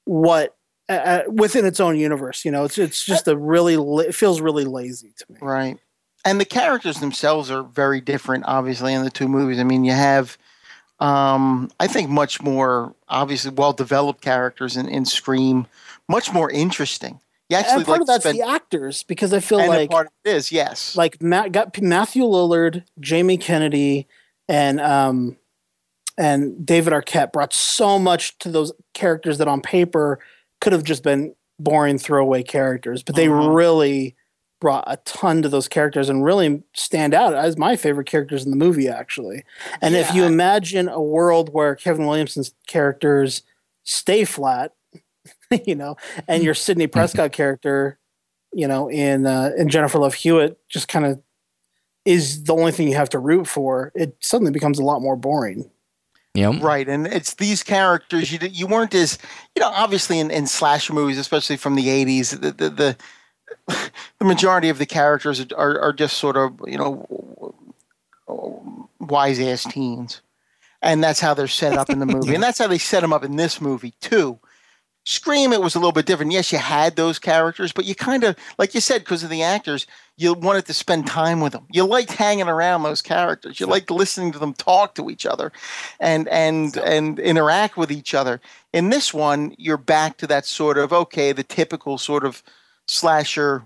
what 0.06 0.56
uh, 0.90 0.94
uh, 0.94 1.24
within 1.28 1.65
its 1.65 1.80
own 1.80 1.98
universe. 1.98 2.44
You 2.44 2.52
know, 2.52 2.65
it's 2.65 2.78
it's 2.78 3.03
just 3.03 3.28
a 3.28 3.38
really 3.38 3.78
la- 3.78 3.99
it 3.99 4.15
feels 4.15 4.41
really 4.41 4.65
lazy 4.65 5.14
to 5.18 5.26
me. 5.30 5.38
Right. 5.41 5.78
And 6.26 6.40
the 6.40 6.45
characters 6.45 6.99
themselves 6.99 7.52
are 7.52 7.64
very 7.64 7.99
different, 7.99 8.45
obviously, 8.48 8.94
in 8.94 9.03
the 9.03 9.10
two 9.10 9.28
movies. 9.28 9.60
I 9.60 9.64
mean, 9.64 9.84
you 9.84 9.91
have, 9.91 10.38
um, 10.99 11.70
I 11.82 11.88
think, 11.88 12.10
much 12.10 12.41
more 12.41 12.95
obviously 13.10 13.52
well 13.52 13.74
developed 13.74 14.22
characters 14.22 14.78
in, 14.78 14.88
in 14.88 15.03
Scream, 15.06 15.68
much 16.07 16.32
more 16.34 16.49
interesting. 16.49 17.20
You 17.49 17.57
actually 17.57 17.76
and 17.76 17.86
part 17.86 17.95
like 17.95 18.02
of 18.02 18.07
that's 18.07 18.24
spend, 18.24 18.40
the 18.40 18.48
actors 18.48 19.03
because 19.03 19.34
I 19.34 19.40
feel 19.41 19.60
and 19.60 19.68
like 19.68 19.90
part 19.90 20.07
of 20.07 20.14
it 20.24 20.36
is 20.36 20.52
yes, 20.52 20.95
like 20.95 21.22
Matt 21.22 21.52
got 21.52 21.80
Matthew 21.82 22.24
Lillard, 22.24 22.84
Jamie 22.99 23.38
Kennedy, 23.38 24.07
and 24.48 24.80
um 24.80 25.38
and 26.18 26.65
David 26.65 26.94
Arquette 26.94 27.31
brought 27.31 27.53
so 27.53 27.98
much 27.99 28.38
to 28.40 28.49
those 28.49 28.72
characters 28.94 29.38
that 29.40 29.48
on 29.48 29.61
paper 29.61 30.19
could 30.61 30.73
have 30.73 30.84
just 30.84 31.03
been 31.03 31.34
boring 31.60 31.98
throwaway 31.98 32.44
characters, 32.44 33.03
but 33.03 33.15
they 33.15 33.27
Mhm. 33.27 33.56
really 33.56 34.15
brought 34.61 34.84
a 34.88 34.98
ton 35.06 35.41
to 35.41 35.49
those 35.49 35.68
characters 35.68 36.10
and 36.10 36.23
really 36.23 36.64
stand 36.73 37.14
out 37.14 37.34
as 37.35 37.57
my 37.57 37.76
favorite 37.76 38.07
characters 38.07 38.45
in 38.45 38.49
the 38.52 38.56
movie, 38.57 38.88
actually. 38.88 39.44
And 39.81 39.94
if 39.95 40.14
you 40.15 40.23
imagine 40.23 40.88
a 40.88 41.02
world 41.02 41.49
where 41.53 41.76
Kevin 41.76 42.06
Williamson's 42.07 42.53
characters 42.68 43.41
stay 43.84 44.23
flat, 44.23 44.73
you 45.65 45.76
know, 45.76 45.98
and 46.30 46.44
your 46.44 46.53
Sidney 46.53 46.88
Prescott 46.88 47.31
character, 47.34 47.99
you 48.53 48.68
know, 48.68 48.90
in 48.90 49.26
uh, 49.26 49.52
in 49.57 49.68
Jennifer 49.69 49.99
Love 49.99 50.14
Hewitt 50.14 50.57
just 50.69 50.88
kind 50.88 51.06
of 51.06 51.22
is 52.06 52.44
the 52.45 52.53
only 52.53 52.72
thing 52.72 52.88
you 52.88 52.95
have 52.95 53.10
to 53.10 53.19
root 53.19 53.48
for, 53.48 53.91
it 53.95 54.15
suddenly 54.22 54.52
becomes 54.52 54.80
a 54.80 54.84
lot 54.84 55.02
more 55.02 55.15
boring. 55.15 55.69
Yeah. 56.34 56.58
Right, 56.60 56.90
and 56.90 57.06
it's 57.06 57.36
these 57.36 57.62
characters 57.62 58.32
you 58.32 58.40
you 58.52 58.66
weren't 58.66 58.96
as 58.96 59.20
you 59.56 59.62
know 59.62 59.70
obviously 59.70 60.20
in, 60.20 60.32
in 60.32 60.48
slasher 60.48 60.94
movies, 60.94 61.20
especially 61.20 61.58
from 61.58 61.76
the 61.76 61.88
'80s, 61.88 62.40
the 62.42 62.52
the, 62.52 62.70
the, 62.70 62.98
the 64.18 64.26
majority 64.26 64.70
of 64.70 64.80
the 64.80 64.88
characters 64.88 65.46
are, 65.56 65.80
are 65.80 65.94
just 65.94 66.18
sort 66.18 66.36
of 66.36 66.60
you 66.66 66.78
know 66.78 67.54
wise 69.00 69.40
ass 69.40 69.64
teens, 69.66 70.22
and 70.82 71.04
that's 71.04 71.20
how 71.20 71.36
they're 71.36 71.48
set 71.48 71.78
up 71.78 71.92
in 71.92 72.00
the 72.00 72.06
movie, 72.08 72.34
and 72.34 72.44
that's 72.44 72.58
how 72.58 72.68
they 72.68 72.80
set 72.80 73.02
them 73.02 73.14
up 73.14 73.24
in 73.24 73.36
this 73.36 73.62
movie 73.62 73.94
too. 74.02 74.40
Scream, 75.06 75.52
it 75.52 75.62
was 75.62 75.76
a 75.76 75.80
little 75.80 75.92
bit 75.92 76.06
different. 76.06 76.32
Yes, 76.32 76.52
you 76.54 76.58
had 76.60 76.96
those 76.96 77.20
characters, 77.20 77.74
but 77.74 77.84
you 77.84 77.94
kind 77.94 78.24
of, 78.24 78.38
like 78.58 78.74
you 78.74 78.80
said, 78.80 79.00
because 79.00 79.22
of 79.22 79.30
the 79.30 79.44
actors, 79.44 79.86
you 80.16 80.34
wanted 80.34 80.66
to 80.68 80.74
spend 80.74 81.08
time 81.08 81.42
with 81.42 81.52
them. 81.52 81.68
You 81.72 81.86
liked 81.86 82.14
hanging 82.14 82.48
around 82.48 82.84
those 82.84 83.02
characters. 83.02 83.60
You 83.60 83.66
liked 83.66 83.92
listening 83.92 84.32
to 84.32 84.40
them 84.40 84.54
talk 84.54 84.96
to 84.96 85.10
each 85.10 85.26
other, 85.26 85.52
and 86.00 86.30
and 86.30 86.78
and 86.78 87.20
interact 87.20 87.76
with 87.76 87.92
each 87.92 88.14
other. 88.14 88.40
In 88.72 88.92
this 88.92 89.14
one, 89.14 89.56
you're 89.58 89.78
back 89.78 90.18
to 90.18 90.28
that 90.28 90.46
sort 90.46 90.78
of 90.78 90.94
okay, 90.94 91.34
the 91.34 91.44
typical 91.44 91.98
sort 91.98 92.26
of 92.26 92.42
slasher 92.88 93.64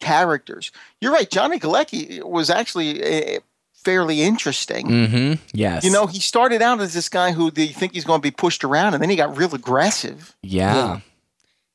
characters. 0.00 0.72
You're 1.00 1.12
right. 1.12 1.30
Johnny 1.30 1.58
Galecki 1.58 2.22
was 2.22 2.48
actually. 2.48 3.02
Eh, 3.02 3.36
eh, 3.36 3.38
Fairly 3.84 4.22
interesting. 4.22 4.86
Mm-hmm. 4.86 5.42
Yes. 5.52 5.84
You 5.84 5.92
know, 5.92 6.06
he 6.06 6.20
started 6.20 6.62
out 6.62 6.80
as 6.80 6.94
this 6.94 7.08
guy 7.08 7.32
who 7.32 7.50
you 7.54 7.68
think 7.68 7.92
he's 7.92 8.04
going 8.04 8.20
to 8.20 8.22
be 8.22 8.30
pushed 8.30 8.64
around, 8.64 8.94
and 8.94 9.02
then 9.02 9.10
he 9.10 9.16
got 9.16 9.36
real 9.36 9.54
aggressive. 9.54 10.34
Yeah. 10.42 11.00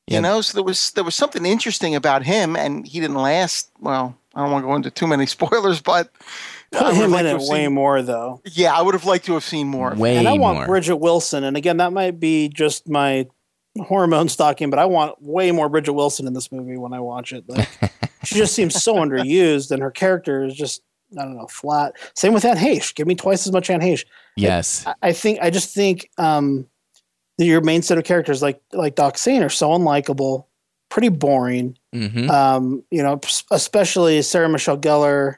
yeah. 0.06 0.16
You 0.16 0.20
know, 0.20 0.40
so 0.40 0.56
there 0.56 0.64
was 0.64 0.90
there 0.92 1.04
was 1.04 1.14
something 1.14 1.46
interesting 1.46 1.94
about 1.94 2.24
him, 2.24 2.56
and 2.56 2.84
he 2.84 2.98
didn't 2.98 3.16
last. 3.16 3.70
Well, 3.78 4.16
I 4.34 4.42
don't 4.42 4.50
want 4.50 4.64
to 4.64 4.66
go 4.66 4.74
into 4.74 4.90
too 4.90 5.06
many 5.06 5.26
spoilers, 5.26 5.80
but 5.80 6.10
put 6.72 6.94
him 6.94 7.14
in 7.14 7.26
it 7.26 7.38
way 7.38 7.64
seen, 7.64 7.74
more 7.74 8.02
though. 8.02 8.40
Yeah, 8.44 8.74
I 8.74 8.82
would 8.82 8.94
have 8.94 9.04
liked 9.04 9.26
to 9.26 9.34
have 9.34 9.44
seen 9.44 9.68
more. 9.68 9.94
Way 9.94 10.16
and 10.16 10.28
I 10.28 10.32
want 10.32 10.58
more. 10.58 10.66
Bridgette 10.66 10.98
Wilson, 10.98 11.44
and 11.44 11.56
again, 11.56 11.76
that 11.76 11.92
might 11.92 12.18
be 12.18 12.48
just 12.48 12.88
my 12.88 13.28
hormone 13.78 14.28
stocking, 14.28 14.70
but 14.70 14.78
I 14.78 14.86
want 14.86 15.22
way 15.22 15.52
more 15.52 15.70
Bridgette 15.70 15.94
Wilson 15.94 16.26
in 16.26 16.32
this 16.32 16.50
movie 16.50 16.76
when 16.76 16.92
I 16.92 17.00
watch 17.00 17.32
it. 17.32 17.44
Like, 17.48 17.68
she 18.24 18.34
just 18.34 18.54
seems 18.54 18.82
so 18.82 18.96
underused, 18.96 19.70
and 19.70 19.82
her 19.82 19.90
character 19.90 20.44
is 20.44 20.54
just 20.54 20.82
I 21.18 21.22
don't 21.22 21.36
know, 21.36 21.46
flat. 21.46 21.94
Same 22.14 22.32
with 22.32 22.44
Anne 22.44 22.56
Heche. 22.56 22.94
Give 22.94 23.06
me 23.06 23.14
twice 23.14 23.46
as 23.46 23.52
much 23.52 23.70
Anne 23.70 23.80
Heche. 23.80 24.04
Yes. 24.36 24.84
I, 24.86 24.94
I 25.02 25.12
think 25.12 25.40
I 25.40 25.50
just 25.50 25.74
think 25.74 26.08
um, 26.18 26.66
your 27.38 27.60
main 27.60 27.82
set 27.82 27.98
of 27.98 28.04
characters, 28.04 28.42
like 28.42 28.60
like 28.72 28.94
Doc 28.94 29.18
Sane, 29.18 29.42
are 29.42 29.48
so 29.48 29.70
unlikable, 29.70 30.44
pretty 30.88 31.08
boring. 31.08 31.76
Mm-hmm. 31.94 32.30
Um, 32.30 32.84
you 32.90 33.02
know, 33.02 33.20
especially 33.50 34.22
Sarah 34.22 34.48
Michelle 34.48 34.78
Gellar. 34.78 35.36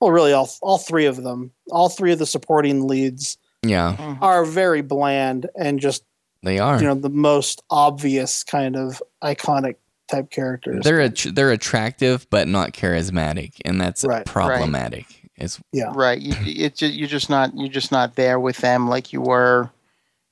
Well, 0.00 0.10
really, 0.10 0.32
all 0.32 0.50
all 0.60 0.78
three 0.78 1.06
of 1.06 1.22
them, 1.22 1.52
all 1.70 1.88
three 1.88 2.12
of 2.12 2.18
the 2.18 2.26
supporting 2.26 2.86
leads, 2.86 3.38
yeah, 3.62 3.96
Mm-hmm. 3.98 4.22
are 4.22 4.44
very 4.44 4.82
bland 4.82 5.48
and 5.58 5.80
just 5.80 6.04
they 6.42 6.58
are. 6.58 6.78
You 6.78 6.86
know, 6.86 6.94
the 6.94 7.08
most 7.08 7.62
obvious 7.70 8.44
kind 8.44 8.76
of 8.76 9.02
iconic 9.24 9.76
type 10.08 10.30
characters. 10.30 10.84
They're 10.84 11.00
a, 11.00 11.08
they're 11.08 11.52
attractive 11.52 12.26
but 12.30 12.48
not 12.48 12.72
charismatic, 12.72 13.54
and 13.64 13.80
that's 13.80 14.04
right. 14.04 14.24
problematic. 14.24 15.06
Right. 15.06 15.30
It's 15.36 15.60
yeah, 15.72 15.92
right. 15.94 16.20
You, 16.20 16.34
it's 16.46 16.80
just, 16.80 16.94
you're 16.94 17.08
just 17.08 17.28
not 17.28 17.56
you're 17.56 17.68
just 17.68 17.92
not 17.92 18.16
there 18.16 18.40
with 18.40 18.58
them 18.58 18.88
like 18.88 19.12
you 19.12 19.20
were 19.20 19.70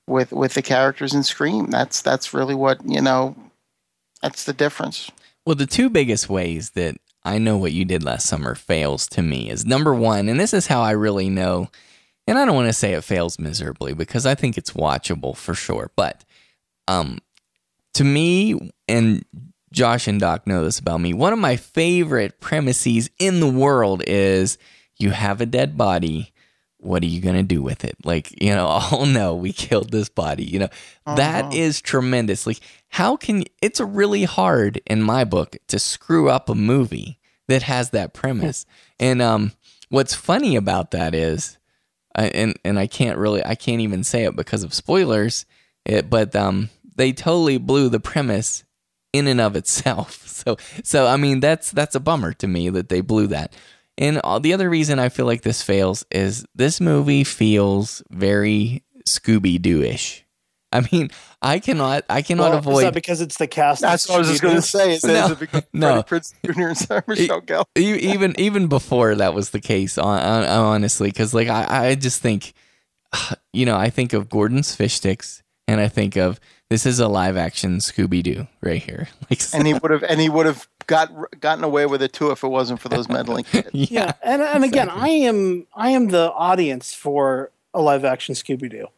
with 0.06 0.32
with 0.32 0.54
the 0.54 0.62
characters 0.62 1.14
in 1.14 1.22
Scream. 1.22 1.66
That's 1.70 2.02
that's 2.02 2.32
really 2.32 2.54
what 2.54 2.78
you 2.88 3.00
know. 3.00 3.36
That's 4.22 4.44
the 4.44 4.54
difference. 4.54 5.10
Well, 5.44 5.54
the 5.54 5.66
two 5.66 5.90
biggest 5.90 6.30
ways 6.30 6.70
that 6.70 6.96
I 7.22 7.36
know 7.38 7.58
what 7.58 7.72
you 7.72 7.84
did 7.84 8.02
last 8.02 8.26
summer 8.26 8.54
fails 8.54 9.06
to 9.08 9.22
me 9.22 9.50
is 9.50 9.66
number 9.66 9.94
one, 9.94 10.28
and 10.28 10.40
this 10.40 10.54
is 10.54 10.66
how 10.66 10.80
I 10.80 10.92
really 10.92 11.28
know. 11.28 11.68
And 12.26 12.38
I 12.38 12.46
don't 12.46 12.54
want 12.54 12.68
to 12.68 12.72
say 12.72 12.94
it 12.94 13.04
fails 13.04 13.38
miserably 13.38 13.92
because 13.92 14.24
I 14.24 14.34
think 14.34 14.56
it's 14.56 14.70
watchable 14.70 15.36
for 15.36 15.54
sure. 15.54 15.90
But 15.94 16.24
um, 16.88 17.18
to 17.94 18.04
me, 18.04 18.72
and 18.88 19.24
Josh 19.74 20.06
and 20.08 20.20
Doc 20.20 20.46
know 20.46 20.64
this 20.64 20.78
about 20.78 21.00
me. 21.00 21.12
One 21.12 21.32
of 21.32 21.38
my 21.38 21.56
favorite 21.56 22.40
premises 22.40 23.10
in 23.18 23.40
the 23.40 23.50
world 23.50 24.02
is 24.06 24.56
you 24.98 25.10
have 25.10 25.40
a 25.40 25.46
dead 25.46 25.76
body. 25.76 26.32
What 26.78 27.02
are 27.02 27.06
you 27.06 27.20
going 27.20 27.34
to 27.36 27.42
do 27.42 27.60
with 27.60 27.84
it? 27.84 27.96
Like, 28.04 28.40
you 28.42 28.54
know, 28.54 28.68
oh 28.92 29.04
no, 29.04 29.34
we 29.34 29.52
killed 29.52 29.90
this 29.90 30.08
body. 30.08 30.44
You 30.44 30.60
know, 30.60 30.68
uh-huh. 31.06 31.16
that 31.16 31.52
is 31.52 31.82
tremendous. 31.82 32.46
Like, 32.46 32.60
how 32.88 33.16
can 33.16 33.44
it's 33.60 33.80
really 33.80 34.24
hard 34.24 34.80
in 34.86 35.02
my 35.02 35.24
book 35.24 35.56
to 35.68 35.78
screw 35.78 36.30
up 36.30 36.48
a 36.48 36.54
movie 36.54 37.18
that 37.48 37.62
has 37.64 37.90
that 37.90 38.14
premise. 38.14 38.64
and 39.00 39.20
um, 39.20 39.52
what's 39.88 40.14
funny 40.14 40.56
about 40.56 40.92
that 40.92 41.14
is, 41.14 41.58
uh, 42.16 42.30
and 42.32 42.58
and 42.64 42.78
I 42.78 42.86
can't 42.86 43.18
really, 43.18 43.44
I 43.44 43.54
can't 43.54 43.80
even 43.80 44.04
say 44.04 44.24
it 44.24 44.36
because 44.36 44.62
of 44.62 44.72
spoilers. 44.72 45.46
It, 45.84 46.08
but 46.08 46.34
um, 46.34 46.70
they 46.96 47.12
totally 47.12 47.58
blew 47.58 47.88
the 47.88 48.00
premise 48.00 48.64
in 49.14 49.28
and 49.28 49.40
of 49.40 49.56
itself. 49.56 50.20
So 50.34 50.58
so 50.82 51.06
I 51.06 51.16
mean 51.16 51.40
that's 51.40 51.70
that's 51.70 51.94
a 51.94 52.00
bummer 52.00 52.34
to 52.34 52.46
me 52.46 52.68
that 52.68 52.90
they 52.90 53.00
blew 53.00 53.28
that. 53.28 53.54
And 53.96 54.20
uh, 54.22 54.40
the 54.40 54.52
other 54.52 54.68
reason 54.68 54.98
I 54.98 55.08
feel 55.08 55.24
like 55.24 55.40
this 55.40 55.62
fails 55.62 56.04
is 56.10 56.44
this 56.54 56.82
movie 56.82 57.24
feels 57.24 58.02
very 58.10 58.82
Scooby 59.06 59.62
Doo 59.62 59.80
ish. 59.80 60.24
I 60.74 60.86
mean, 60.90 61.10
I 61.40 61.60
cannot, 61.60 62.04
I 62.10 62.22
cannot 62.22 62.50
well, 62.50 62.58
avoid. 62.58 62.78
Is 62.78 62.82
that 62.82 62.94
because 62.94 63.20
it's 63.20 63.38
the 63.38 63.46
cast? 63.46 63.80
That's 63.80 64.08
what 64.08 64.16
I 64.16 64.18
was 64.18 64.28
just 64.28 64.42
going 64.42 64.56
to 64.56 64.62
say. 64.62 64.94
Is 64.94 65.04
no, 65.04 65.30
it 65.30 65.38
because 65.38 65.62
no. 65.72 66.02
Prinze 66.02 66.34
Jr. 66.44 66.62
and 66.62 66.76
Sarah 66.76 67.04
Michelle 67.06 67.40
Gellar? 67.40 67.64
Even 67.76 68.34
even 68.38 68.66
before 68.66 69.14
that 69.14 69.34
was 69.34 69.50
the 69.50 69.60
case, 69.60 69.96
honestly, 69.96 71.08
because 71.08 71.32
like 71.32 71.46
I, 71.46 71.90
I 71.90 71.94
just 71.94 72.20
think, 72.20 72.54
you 73.52 73.64
know, 73.64 73.76
I 73.76 73.88
think 73.88 74.12
of 74.12 74.28
Gorton's 74.28 74.74
fish 74.74 74.94
sticks, 74.94 75.44
and 75.68 75.80
I 75.80 75.86
think 75.86 76.16
of 76.16 76.40
this 76.74 76.86
is 76.86 76.98
a 76.98 77.06
live 77.06 77.36
action 77.36 77.78
Scooby 77.78 78.20
Doo 78.20 78.48
right 78.60 78.82
here. 78.82 79.06
Like, 79.30 79.40
and 79.54 79.64
he 79.66 79.74
would 79.74 79.90
have 79.92 80.02
and 80.02 80.20
he 80.20 80.28
would 80.28 80.44
have 80.44 80.68
got 80.86 81.10
gotten 81.40 81.62
away 81.62 81.86
with 81.86 82.02
it 82.02 82.12
too 82.12 82.30
if 82.32 82.42
it 82.42 82.48
wasn't 82.48 82.80
for 82.80 82.88
those 82.88 83.08
meddling 83.08 83.44
kids. 83.44 83.70
yeah. 83.72 83.86
yeah, 83.90 84.12
and 84.22 84.42
and 84.42 84.64
again, 84.64 84.90
I 84.90 85.08
am 85.08 85.66
I 85.74 85.90
am 85.90 86.08
the 86.08 86.32
audience 86.32 86.92
for 86.92 87.52
a 87.72 87.80
live 87.80 88.04
action 88.04 88.34
Scooby 88.34 88.68
Doo, 88.68 88.88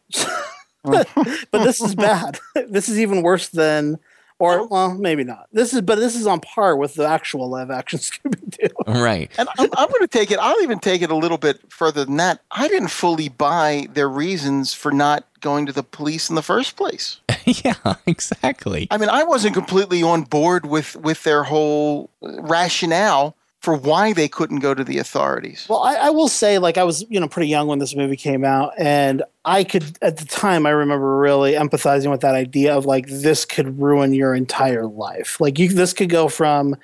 but 0.83 1.63
this 1.63 1.79
is 1.79 1.93
bad. 1.93 2.39
this 2.67 2.89
is 2.89 2.99
even 2.99 3.21
worse 3.21 3.49
than. 3.49 3.99
Or 4.39 4.67
well, 4.67 4.93
maybe 4.93 5.23
not. 5.23 5.47
This 5.51 5.73
is, 5.73 5.81
but 5.81 5.95
this 5.95 6.15
is 6.15 6.27
on 6.27 6.41
par 6.41 6.75
with 6.75 6.93
the 6.93 7.07
actual 7.07 7.49
live 7.49 7.71
action 7.71 7.99
Scooby 7.99 8.57
Doo. 8.57 8.67
Right. 8.85 9.31
And 9.37 9.49
I'm, 9.57 9.69
I'm 9.75 9.87
going 9.87 10.01
to 10.01 10.07
take 10.07 10.29
it. 10.29 10.37
I'll 10.39 10.61
even 10.61 10.79
take 10.79 11.01
it 11.01 11.09
a 11.09 11.15
little 11.15 11.39
bit 11.39 11.59
further 11.71 12.05
than 12.05 12.17
that. 12.17 12.41
I 12.51 12.67
didn't 12.67 12.89
fully 12.89 13.29
buy 13.29 13.87
their 13.93 14.09
reasons 14.09 14.73
for 14.73 14.91
not 14.91 15.25
going 15.39 15.65
to 15.65 15.71
the 15.71 15.83
police 15.83 16.29
in 16.29 16.35
the 16.35 16.41
first 16.41 16.75
place. 16.75 17.19
yeah, 17.45 17.95
exactly. 18.05 18.87
I 18.91 18.97
mean, 18.97 19.09
I 19.09 19.23
wasn't 19.23 19.53
completely 19.53 20.03
on 20.03 20.23
board 20.23 20.65
with 20.65 20.95
with 20.97 21.23
their 21.23 21.43
whole 21.43 22.09
uh, 22.21 22.41
rationale 22.41 23.36
for 23.67 23.75
why 23.75 24.13
they 24.13 24.29
couldn't 24.29 24.59
go 24.59 24.73
to 24.73 24.81
the 24.81 24.97
authorities. 24.97 25.65
Well, 25.67 25.83
I, 25.83 25.95
I, 25.95 26.09
will 26.09 26.29
say, 26.29 26.57
like, 26.57 26.77
I 26.77 26.85
was, 26.85 27.03
you 27.09 27.19
know, 27.19 27.27
pretty 27.27 27.49
young 27.49 27.67
when 27.67 27.79
this 27.79 27.97
movie 27.97 28.15
came 28.15 28.45
out, 28.45 28.71
and 28.77 29.23
I 29.43 29.65
could, 29.65 29.97
at 30.01 30.15
the 30.15 30.23
time, 30.23 30.65
I 30.65 30.69
remember 30.69 31.17
really 31.17 31.51
empathizing 31.51 32.09
with 32.09 32.21
that 32.21 32.33
idea 32.33 32.73
of 32.73 32.85
like 32.85 33.07
this 33.07 33.43
could 33.43 33.77
ruin 33.77 34.13
your 34.13 34.33
entire 34.33 34.87
life. 34.87 35.41
Like, 35.41 35.59
you, 35.59 35.67
this 35.67 35.91
could 35.91 36.07
go 36.07 36.29
from 36.29 36.77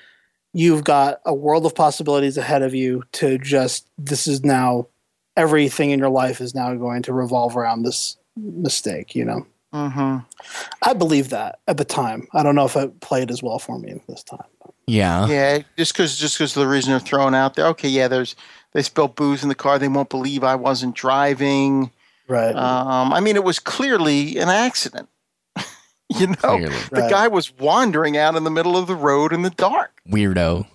you've 0.51 0.83
got 0.83 1.21
a 1.25 1.33
world 1.33 1.65
of 1.65 1.73
possibilities 1.73 2.37
ahead 2.37 2.63
of 2.63 2.75
you 2.75 3.05
to 3.13 3.37
just 3.37 3.87
this 3.97 4.27
is 4.27 4.43
now 4.43 4.87
everything 5.37 5.91
in 5.91 5.99
your 5.99 6.09
life 6.09 6.41
is 6.41 6.53
now 6.53 6.75
going 6.75 7.01
to 7.03 7.13
revolve 7.13 7.55
around 7.55 7.83
this 7.83 8.17
mistake. 8.35 9.15
You 9.15 9.23
know. 9.23 9.47
Mm-hmm. 9.73 10.17
I 10.81 10.93
believe 10.93 11.29
that 11.29 11.59
at 11.65 11.77
the 11.77 11.85
time. 11.85 12.27
I 12.33 12.43
don't 12.43 12.55
know 12.55 12.65
if 12.65 12.75
it 12.75 12.99
played 12.99 13.31
as 13.31 13.41
well 13.41 13.57
for 13.57 13.79
me 13.79 14.01
this 14.09 14.23
time. 14.23 14.43
Yeah. 14.87 15.27
Yeah, 15.27 15.59
just 15.77 15.93
because 15.93 16.17
just 16.17 16.37
because 16.37 16.53
the 16.53 16.67
reason 16.67 16.91
they're 16.91 16.99
throwing 16.99 17.35
out 17.35 17.55
there. 17.55 17.67
Okay, 17.67 17.89
yeah, 17.89 18.07
there's 18.07 18.35
they 18.73 18.81
spilled 18.81 19.15
booze 19.15 19.43
in 19.43 19.49
the 19.49 19.55
car. 19.55 19.79
They 19.79 19.87
won't 19.87 20.09
believe 20.09 20.43
I 20.43 20.55
wasn't 20.55 20.95
driving. 20.95 21.91
Right. 22.27 22.55
Um, 22.55 23.13
I 23.13 23.19
mean, 23.19 23.35
it 23.35 23.43
was 23.43 23.59
clearly 23.59 24.37
an 24.37 24.49
accident. 24.49 25.09
you 26.09 26.27
know, 26.27 26.33
Clearly. 26.35 26.75
the 26.91 27.01
Right. 27.01 27.09
guy 27.11 27.27
was 27.27 27.51
wandering 27.57 28.17
out 28.17 28.35
in 28.35 28.43
the 28.43 28.51
middle 28.51 28.75
of 28.77 28.87
the 28.87 28.95
road 28.95 29.31
in 29.33 29.41
the 29.41 29.49
dark. 29.51 30.01
Weirdo. 30.09 30.65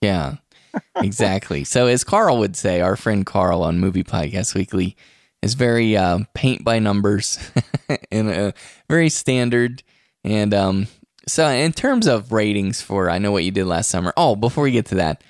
Yeah. 0.00 0.36
exactly. 0.96 1.64
So 1.64 1.86
as 1.86 2.02
Carl 2.04 2.38
would 2.38 2.56
say, 2.56 2.80
our 2.80 2.96
friend 2.96 3.24
Carl 3.26 3.62
on 3.62 3.78
Movie 3.80 4.02
Podcast 4.04 4.54
Weekly 4.54 4.96
is 5.42 5.54
very 5.54 5.96
uh, 5.96 6.20
paint 6.34 6.64
by 6.64 6.78
numbers 6.78 7.38
and 8.12 8.28
uh, 8.30 8.52
very 8.88 9.08
standard. 9.08 9.82
And 10.24 10.52
um, 10.54 10.86
So, 11.28 11.46
in 11.48 11.72
terms 11.72 12.06
of 12.06 12.32
ratings 12.32 12.82
for 12.82 13.08
I 13.08 13.18
Know 13.18 13.32
What 13.32 13.44
You 13.44 13.50
Did 13.50 13.66
Last 13.66 13.90
Summer, 13.90 14.12
oh, 14.16 14.34
before 14.36 14.64
we 14.64 14.70
get 14.72 14.86
to 14.86 14.96
that, 14.96 15.22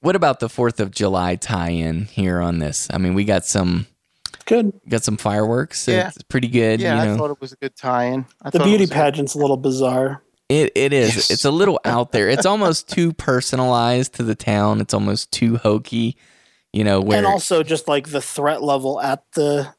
what 0.00 0.16
about 0.16 0.40
the 0.40 0.48
4th 0.48 0.80
of 0.80 0.90
July 0.90 1.36
tie 1.36 1.70
in 1.70 2.06
here 2.06 2.40
on 2.40 2.58
this? 2.58 2.88
I 2.92 2.98
mean, 2.98 3.14
we 3.14 3.24
got 3.24 3.44
some. 3.44 3.86
Good. 4.46 4.72
Got 4.88 5.04
some 5.04 5.16
fireworks. 5.16 5.86
Yeah. 5.86 6.08
It's 6.08 6.22
pretty 6.24 6.48
good. 6.48 6.80
Yeah, 6.80 7.00
you 7.00 7.06
know. 7.06 7.14
I 7.14 7.16
thought 7.16 7.30
it 7.30 7.40
was 7.40 7.52
a 7.52 7.56
good 7.56 7.76
tie-in. 7.76 8.26
The 8.50 8.58
beauty 8.58 8.82
was 8.82 8.90
a- 8.90 8.94
pageant's 8.94 9.34
a 9.34 9.38
little 9.38 9.56
bizarre. 9.56 10.22
It 10.48 10.72
it 10.74 10.92
is. 10.92 11.14
Yes. 11.14 11.30
It's 11.30 11.44
a 11.46 11.50
little 11.50 11.80
out 11.84 12.12
there. 12.12 12.28
It's 12.28 12.44
almost 12.44 12.88
too 12.88 13.14
personalized 13.14 14.14
to 14.14 14.22
the 14.22 14.34
town. 14.34 14.82
It's 14.82 14.92
almost 14.92 15.30
too 15.32 15.56
hokey. 15.56 16.16
You 16.74 16.84
know 16.84 17.00
where 17.00 17.16
and 17.18 17.26
also 17.26 17.62
just 17.62 17.86
like 17.88 18.08
the 18.08 18.20
threat 18.20 18.62
level 18.62 19.00
at 19.00 19.22
the 19.32 19.72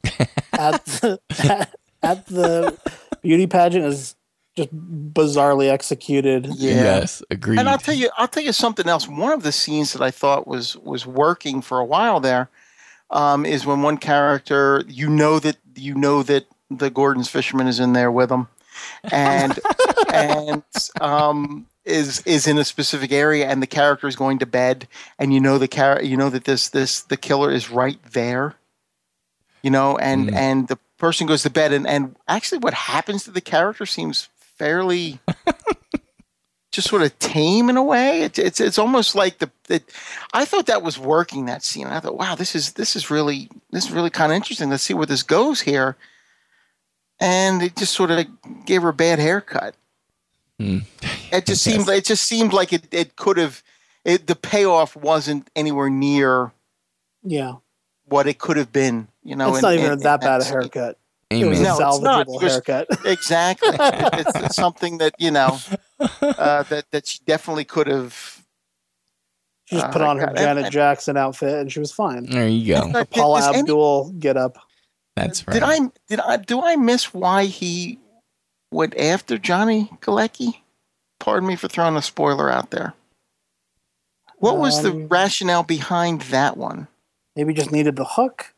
at 0.53 0.83
the 0.85 1.19
at, 1.39 1.75
at 2.03 2.25
the 2.27 2.79
beauty 3.21 3.45
pageant 3.45 3.85
is 3.85 4.15
just 4.55 4.69
bizarrely 5.13 5.69
executed. 5.69 6.47
Yeah. 6.47 6.73
yes, 6.99 7.23
agreed. 7.29 7.59
And 7.59 7.67
I'll 7.69 7.77
tell 7.77 7.95
you, 7.95 8.09
I'll 8.17 8.27
tell 8.27 8.43
you 8.43 8.53
something 8.53 8.87
else. 8.87 9.07
One 9.07 9.31
of 9.33 9.43
the 9.43 9.51
scenes 9.51 9.93
that 9.93 10.01
I 10.01 10.11
thought 10.11 10.47
was 10.47 10.75
was 10.77 11.05
working 11.07 11.61
for 11.61 11.79
a 11.79 11.85
while 11.85 12.19
there 12.19 12.49
um, 13.09 13.45
is 13.45 13.65
when 13.65 13.81
one 13.81 13.97
character, 13.97 14.83
you 14.87 15.09
know 15.09 15.39
that 15.39 15.57
you 15.75 15.95
know 15.95 16.23
that 16.23 16.45
the 16.69 16.89
Gorton's 16.89 17.29
fisherman 17.29 17.67
is 17.67 17.79
in 17.79 17.93
there 17.93 18.11
with 18.11 18.31
him, 18.31 18.47
and 19.11 19.59
and 20.13 20.63
um, 21.01 21.65
is 21.85 22.21
is 22.25 22.47
in 22.47 22.57
a 22.57 22.63
specific 22.65 23.11
area, 23.11 23.47
and 23.47 23.61
the 23.61 23.67
character 23.67 24.07
is 24.07 24.15
going 24.15 24.39
to 24.39 24.45
bed, 24.45 24.87
and 25.17 25.33
you 25.33 25.39
know 25.39 25.57
the 25.57 25.67
char- 25.67 26.03
you 26.03 26.15
know 26.17 26.29
that 26.29 26.45
this 26.45 26.69
this 26.69 27.01
the 27.01 27.17
killer 27.17 27.51
is 27.51 27.69
right 27.71 27.99
there, 28.13 28.55
you 29.63 29.71
know, 29.71 29.97
and 29.97 30.29
Mm. 30.29 30.35
and 30.35 30.67
the 30.67 30.77
person 30.97 31.27
goes 31.27 31.43
to 31.43 31.49
bed, 31.49 31.73
and 31.73 31.85
and 31.87 32.15
actually 32.27 32.59
what 32.59 32.73
happens 32.73 33.23
to 33.25 33.31
the 33.31 33.41
character 33.41 33.85
seems 33.85 34.29
fairly 34.55 35.19
just 36.71 36.89
sort 36.89 37.01
of 37.03 37.17
tame 37.19 37.69
in 37.69 37.77
a 37.77 37.83
way. 37.83 38.21
It's 38.23 38.39
it's 38.39 38.59
it's 38.59 38.79
almost 38.79 39.15
like 39.15 39.39
the 39.39 39.51
it, 39.69 39.83
I 40.33 40.45
thought 40.45 40.65
that 40.67 40.81
was 40.83 40.97
working 40.99 41.45
that 41.45 41.63
scene. 41.63 41.87
I 41.87 41.99
thought, 41.99 42.17
wow, 42.17 42.35
this 42.35 42.55
is 42.55 42.73
this 42.73 42.95
is 42.95 43.09
really 43.11 43.49
this 43.71 43.85
is 43.85 43.91
really 43.91 44.09
kind 44.09 44.31
of 44.31 44.35
interesting. 44.35 44.69
Let's 44.69 44.83
see 44.83 44.93
where 44.93 45.05
this 45.05 45.23
goes 45.23 45.61
here. 45.61 45.95
And 47.19 47.61
it 47.61 47.75
just 47.77 47.93
sort 47.93 48.11
of 48.11 48.25
gave 48.65 48.81
her 48.81 48.89
a 48.89 48.93
bad 48.93 49.19
haircut. 49.19 49.75
Hmm. 50.59 50.79
It 51.31 51.45
just 51.45 51.63
seemed 51.63 51.87
it 51.87 52.05
just 52.05 52.23
seemed 52.23 52.53
like 52.53 52.73
it 52.73 52.87
it 52.91 53.15
could 53.15 53.37
have 53.37 53.63
it, 54.03 54.27
the 54.27 54.35
payoff 54.35 54.95
wasn't 54.95 55.49
anywhere 55.55 55.89
near 55.89 56.51
Yeah. 57.23 57.53
what 58.05 58.27
it 58.27 58.37
could 58.39 58.57
have 58.57 58.73
been. 58.73 59.07
You 59.23 59.35
know, 59.37 59.49
it's 59.49 59.57
in- 59.59 59.61
not 59.61 59.73
even 59.73 59.85
in- 59.85 59.91
in 59.93 59.99
that 59.99 60.19
bad 60.21 60.41
a 60.41 60.43
scene. 60.43 60.95
Haircut. 61.33 61.45
It 61.45 61.49
was 61.49 61.59
a 61.59 61.63
No, 61.63 61.71
it's 61.89 61.99
not, 61.99 62.27
salvageable 62.27 62.39
because- 62.39 62.51
haircut. 62.53 62.87
Exactly. 63.05 63.69
it's, 63.71 64.35
it's 64.35 64.55
something 64.55 64.97
that 64.99 65.13
you 65.19 65.31
know 65.31 65.57
uh, 66.21 66.63
that 66.63 66.85
that 66.91 67.07
she 67.07 67.19
definitely 67.25 67.65
could 67.65 67.87
have. 67.87 68.39
She 69.65 69.75
just 69.75 69.87
Uh, 69.87 69.91
put 69.91 70.01
on 70.01 70.17
her 70.19 70.31
Janet 70.35 70.65
and- 70.65 70.73
Jackson 70.73 71.17
outfit 71.17 71.53
and 71.59 71.71
she 71.71 71.79
was 71.79 71.91
fine. 71.91 72.25
There 72.25 72.47
you 72.47 72.75
go. 72.75 72.91
Did- 72.91 73.09
Paula 73.11 73.39
is 73.39 73.47
any- 73.47 73.59
Abdul 73.59 74.11
get 74.19 74.37
up. 74.37 74.57
That's 75.15 75.47
right. 75.47 75.53
Did 75.53 75.63
I 75.63 75.79
did 76.07 76.19
I 76.19 76.37
do 76.37 76.61
I 76.61 76.75
miss 76.75 77.13
why 77.13 77.45
he 77.45 77.99
went 78.71 78.97
after 78.97 79.37
Johnny 79.37 79.89
Galecki? 80.01 80.57
Pardon 81.19 81.47
me 81.47 81.55
for 81.55 81.67
throwing 81.67 81.95
a 81.95 82.01
spoiler 82.01 82.51
out 82.51 82.71
there. 82.71 82.93
What 84.37 84.57
was 84.57 84.81
the 84.83 84.91
Um, 84.91 85.07
rationale 85.07 85.63
behind 85.63 86.21
that 86.23 86.57
one? 86.57 86.87
Maybe 87.35 87.53
just 87.53 87.71
needed 87.71 87.95
the 87.95 88.03
hook. 88.05 88.53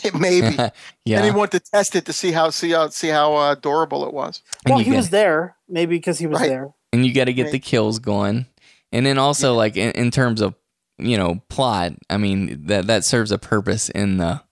Maybe. 0.18 0.56
yeah. 1.04 1.16
And 1.18 1.24
he 1.24 1.30
wanted 1.30 1.64
to 1.64 1.70
test 1.70 1.94
it 1.96 2.04
to 2.06 2.12
see 2.12 2.32
how 2.32 2.50
see 2.50 2.70
how 2.70 2.88
see 2.88 3.08
how 3.08 3.36
uh, 3.36 3.52
adorable 3.52 4.06
it 4.06 4.12
was. 4.12 4.42
And 4.64 4.72
Well, 4.72 4.78
you 4.80 4.84
he 4.86 4.90
get- 4.92 4.96
was 4.98 5.10
there. 5.10 5.56
Maybe 5.68 5.96
because 5.96 6.18
he 6.18 6.26
was 6.26 6.40
Right. 6.40 6.48
there. 6.48 6.72
and 6.92 7.04
you 7.06 7.14
got 7.14 7.24
to 7.24 7.32
get 7.32 7.50
the 7.52 7.58
kills 7.58 7.98
going 7.98 8.46
and 8.92 9.06
then 9.06 9.16
also 9.18 9.54
like 9.54 9.76
in, 9.76 9.92
in 9.92 10.10
terms 10.10 10.40
of 10.42 10.54
you 10.98 11.16
know 11.16 11.40
plot 11.48 11.92
i 12.10 12.18
mean 12.18 12.66
that 12.66 12.86
that 12.88 13.02
serves 13.04 13.32
a 13.32 13.38
purpose 13.38 13.88
in 13.88 14.18
the 14.18 14.42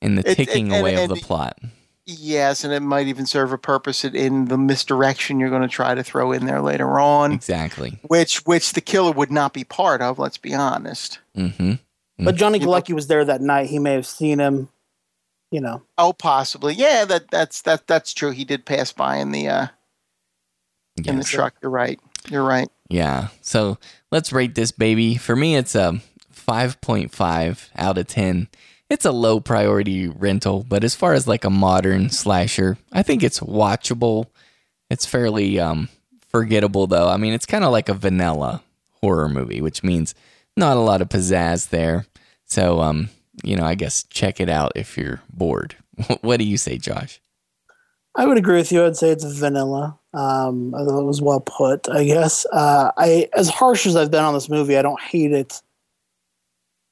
in 0.00 0.14
the 0.14 0.22
It- 0.22 0.28
it- 0.30 0.34
ticking 0.36 0.72
and- 0.72 0.80
away 0.80 0.94
and 0.94 1.10
of 1.12 1.18
the 1.18 1.22
plot 1.22 1.58
Yes, 2.04 2.64
and 2.64 2.72
it 2.72 2.80
might 2.80 3.06
even 3.06 3.26
serve 3.26 3.52
a 3.52 3.58
purpose 3.58 4.04
in- 4.04 4.16
in 4.16 4.46
the 4.46 4.58
misdirection 4.58 5.38
you're 5.38 5.50
going 5.50 5.62
to 5.62 5.68
try 5.68 5.94
to 5.94 6.02
throw 6.02 6.32
in 6.32 6.46
there 6.46 6.60
later 6.60 6.98
on, 6.98 7.30
exactly 7.32 8.00
which 8.08 8.44
which 8.46 8.72
the 8.72 8.80
killer 8.80 9.12
would 9.12 9.30
not 9.30 9.52
be 9.52 9.62
part 9.62 10.00
of. 10.02 10.18
Let's 10.18 10.36
be 10.38 10.52
honest. 10.54 11.20
mm-hmm 11.36 11.74
But 12.18 12.34
Johnny 12.34 12.58
You 12.58 12.66
Galecki 12.66 12.92
was 12.94 13.06
there 13.06 13.24
that 13.24 13.40
night. 13.40 13.68
He 13.70 13.78
may 13.78 13.92
have 13.92 14.06
seen 14.06 14.40
him. 14.40 14.68
You 15.52 15.60
know, 15.60 15.82
Oh, 15.98 16.12
possibly. 16.12 16.74
Yeah, 16.74 17.04
that 17.04 17.30
that's 17.30 17.62
that 17.62 17.86
that's 17.86 18.12
true. 18.12 18.30
He 18.32 18.44
did 18.44 18.64
pass 18.66 18.90
by 18.90 19.16
in 19.18 19.30
the 19.30 19.46
uh, 19.48 19.66
in 21.04 21.18
the 21.18 21.24
truck. 21.24 21.54
You're 21.62 21.70
right. 21.70 22.00
You're 22.28 22.44
right. 22.44 22.68
yeah 22.88 23.28
so 23.40 23.78
let's 24.12 24.32
rate 24.32 24.54
this 24.54 24.70
baby 24.70 25.16
for 25.16 25.34
me 25.34 25.56
it's 25.56 25.74
a 25.74 26.00
5.5 26.32 27.68
out 27.76 27.98
of 27.98 28.06
10 28.06 28.48
it's 28.90 29.04
a 29.04 29.10
low 29.12 29.40
priority 29.40 30.06
rental 30.06 30.62
but 30.68 30.84
as 30.84 30.94
far 30.94 31.12
as 31.14 31.26
like 31.26 31.44
a 31.44 31.50
modern 31.50 32.10
slasher 32.10 32.76
i 32.92 33.02
think 33.02 33.22
it's 33.24 33.40
watchable 33.40 34.26
it's 34.90 35.04
fairly 35.06 35.58
um 35.58 35.88
forgettable 36.28 36.86
though 36.86 37.08
i 37.08 37.16
mean 37.16 37.32
it's 37.32 37.46
kind 37.46 37.64
of 37.64 37.72
like 37.72 37.88
a 37.88 37.94
vanilla 37.94 38.62
horror 39.00 39.28
movie 39.28 39.60
which 39.60 39.82
means 39.82 40.14
not 40.56 40.76
a 40.76 40.80
lot 40.80 41.02
of 41.02 41.08
pizzazz 41.08 41.70
there 41.70 42.06
so 42.44 42.80
um 42.80 43.08
you 43.42 43.56
know 43.56 43.64
i 43.64 43.74
guess 43.74 44.04
check 44.04 44.40
it 44.40 44.48
out 44.48 44.72
if 44.74 44.96
you're 44.96 45.20
bored 45.32 45.76
what 46.20 46.38
do 46.38 46.44
you 46.44 46.56
say 46.56 46.78
josh 46.78 47.20
I 48.14 48.26
would 48.26 48.36
agree 48.36 48.56
with 48.56 48.70
you. 48.70 48.84
I'd 48.84 48.96
say 48.96 49.08
it's 49.08 49.24
vanilla. 49.24 49.98
Um, 50.12 50.74
I 50.74 50.84
thought 50.84 51.00
it 51.00 51.06
was 51.06 51.22
well 51.22 51.40
put. 51.40 51.88
I 51.88 52.04
guess. 52.04 52.44
Uh, 52.52 52.90
I 52.96 53.28
as 53.34 53.48
harsh 53.48 53.86
as 53.86 53.96
I've 53.96 54.10
been 54.10 54.24
on 54.24 54.34
this 54.34 54.50
movie, 54.50 54.76
I 54.76 54.82
don't 54.82 55.00
hate 55.00 55.32
it 55.32 55.62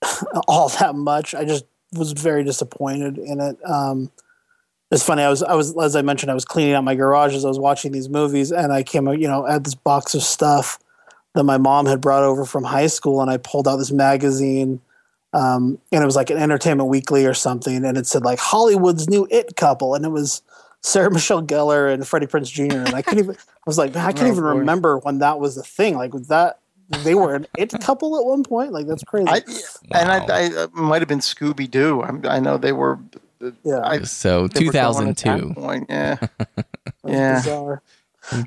all 0.48 0.68
that 0.80 0.94
much. 0.94 1.34
I 1.34 1.44
just 1.44 1.64
was 1.92 2.12
very 2.12 2.44
disappointed 2.44 3.18
in 3.18 3.40
it. 3.40 3.58
Um, 3.68 4.10
it's 4.90 5.04
funny. 5.04 5.22
I 5.22 5.28
was, 5.28 5.42
I 5.42 5.54
was, 5.54 5.76
as 5.76 5.94
I 5.94 6.02
mentioned, 6.02 6.30
I 6.30 6.34
was 6.34 6.44
cleaning 6.44 6.74
out 6.74 6.82
my 6.82 6.96
garage 6.96 7.34
as 7.34 7.44
I 7.44 7.48
was 7.48 7.58
watching 7.58 7.92
these 7.92 8.08
movies, 8.08 8.50
and 8.50 8.72
I 8.72 8.82
came, 8.82 9.06
you 9.08 9.28
know, 9.28 9.46
at 9.46 9.62
this 9.64 9.74
box 9.74 10.14
of 10.14 10.22
stuff 10.22 10.78
that 11.34 11.44
my 11.44 11.58
mom 11.58 11.86
had 11.86 12.00
brought 12.00 12.24
over 12.24 12.44
from 12.44 12.64
high 12.64 12.88
school, 12.88 13.20
and 13.20 13.30
I 13.30 13.36
pulled 13.36 13.68
out 13.68 13.76
this 13.76 13.92
magazine, 13.92 14.80
um, 15.32 15.78
and 15.92 16.02
it 16.02 16.06
was 16.06 16.16
like 16.16 16.30
an 16.30 16.38
Entertainment 16.38 16.88
Weekly 16.88 17.24
or 17.26 17.34
something, 17.34 17.84
and 17.84 17.96
it 17.96 18.06
said 18.06 18.22
like 18.24 18.38
Hollywood's 18.38 19.08
new 19.08 19.26
it 19.30 19.56
couple, 19.56 19.94
and 19.94 20.04
it 20.04 20.10
was 20.10 20.42
Sarah 20.82 21.10
Michelle 21.10 21.42
Gellar 21.42 21.92
and 21.92 22.06
Freddie 22.06 22.26
Prinze 22.26 22.50
Jr. 22.50 22.78
And 22.78 22.94
I 22.94 23.02
couldn't 23.02 23.24
even, 23.24 23.34
I 23.36 23.62
was 23.66 23.76
like, 23.78 23.94
I 23.96 24.12
can't 24.12 24.28
Oh, 24.28 24.32
even 24.32 24.42
boy. 24.44 24.50
remember 24.50 24.98
when 24.98 25.18
that 25.18 25.38
was 25.38 25.56
a 25.58 25.62
thing. 25.62 25.96
Like, 25.96 26.14
was 26.14 26.28
that 26.28 26.58
they 27.04 27.14
were 27.14 27.34
an 27.34 27.46
it 27.56 27.70
couple 27.80 28.18
at 28.18 28.24
one 28.24 28.42
point? 28.42 28.72
Like, 28.72 28.86
that's 28.86 29.04
crazy. 29.04 29.28
I, 29.28 29.42
And 29.92 30.10
I, 30.10 30.24
I 30.26 30.46
uh, 30.54 30.66
might 30.72 31.02
have 31.02 31.08
been 31.08 31.18
Scooby 31.20 31.70
Doo. 31.70 32.02
I 32.02 32.40
know 32.40 32.56
they 32.56 32.72
were. 32.72 32.98
yeah, 33.62 33.80
I, 33.84 34.00
so 34.02 34.48
they 34.48 34.66
were 34.66 34.72
going 34.72 35.08
at 35.08 35.16
that 35.18 35.38
2002 35.38 35.54
Point. 35.54 35.86
Yeah. 35.90 36.16
Yeah. 37.06 37.34
bizarre. 37.36 37.82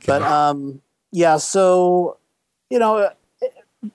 But 0.05 0.21
um, 0.23 0.81
yeah. 1.11 1.37
So 1.37 2.17
you 2.69 2.79
know, 2.79 3.09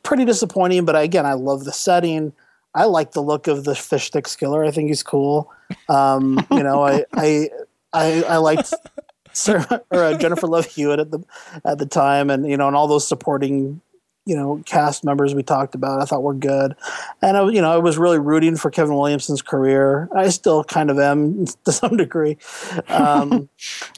pretty 0.03 0.25
disappointing. 0.25 0.85
But 0.85 0.97
again, 1.01 1.27
I 1.27 1.33
love 1.35 1.65
the 1.65 1.73
setting. 1.73 2.33
I 2.75 2.85
like 2.85 3.13
the 3.13 3.23
look 3.23 3.47
of 3.47 3.65
the 3.65 3.75
fish 3.75 4.07
stick 4.07 4.27
skiller. 4.27 4.67
I 4.67 4.71
think 4.71 4.89
he's 4.89 5.03
cool. 5.03 5.51
Um, 5.89 6.47
you 6.51 6.63
know, 6.63 6.85
I 6.85 7.05
I 7.15 7.49
I, 7.93 8.23
I 8.25 8.37
liked 8.37 8.73
Sarah, 9.33 9.83
or 9.91 10.03
uh, 10.05 10.19
Jennifer 10.19 10.47
Love 10.47 10.67
Hewitt 10.67 11.01
at 11.01 11.11
the 11.11 11.21
at 11.65 11.79
the 11.79 11.87
time, 11.87 12.31
and 12.31 12.49
you 12.49 12.57
know, 12.57 12.67
and 12.67 12.77
all 12.77 12.87
those 12.87 13.07
supporting 13.07 13.81
you 14.27 14.37
know 14.37 14.63
cast 14.67 15.05
members 15.05 15.35
we 15.35 15.43
talked 15.43 15.75
about. 15.75 16.01
I 16.03 16.05
thought 16.05 16.23
were 16.23 16.35
good, 16.35 16.77
and 17.23 17.37
I 17.37 17.49
you 17.49 17.63
know 17.63 17.73
I 17.73 17.79
was 17.79 17.97
really 17.99 18.19
rooting 18.19 18.57
for 18.57 18.71
Kevin 18.71 18.95
Williamson's 18.95 19.43
career. 19.43 20.09
I 20.15 20.29
still 20.29 20.65
kind 20.65 20.91
of 20.91 20.99
am 20.99 21.47
to 21.65 21.73
some 21.73 21.97
degree. 21.97 22.37
Um, 22.89 23.49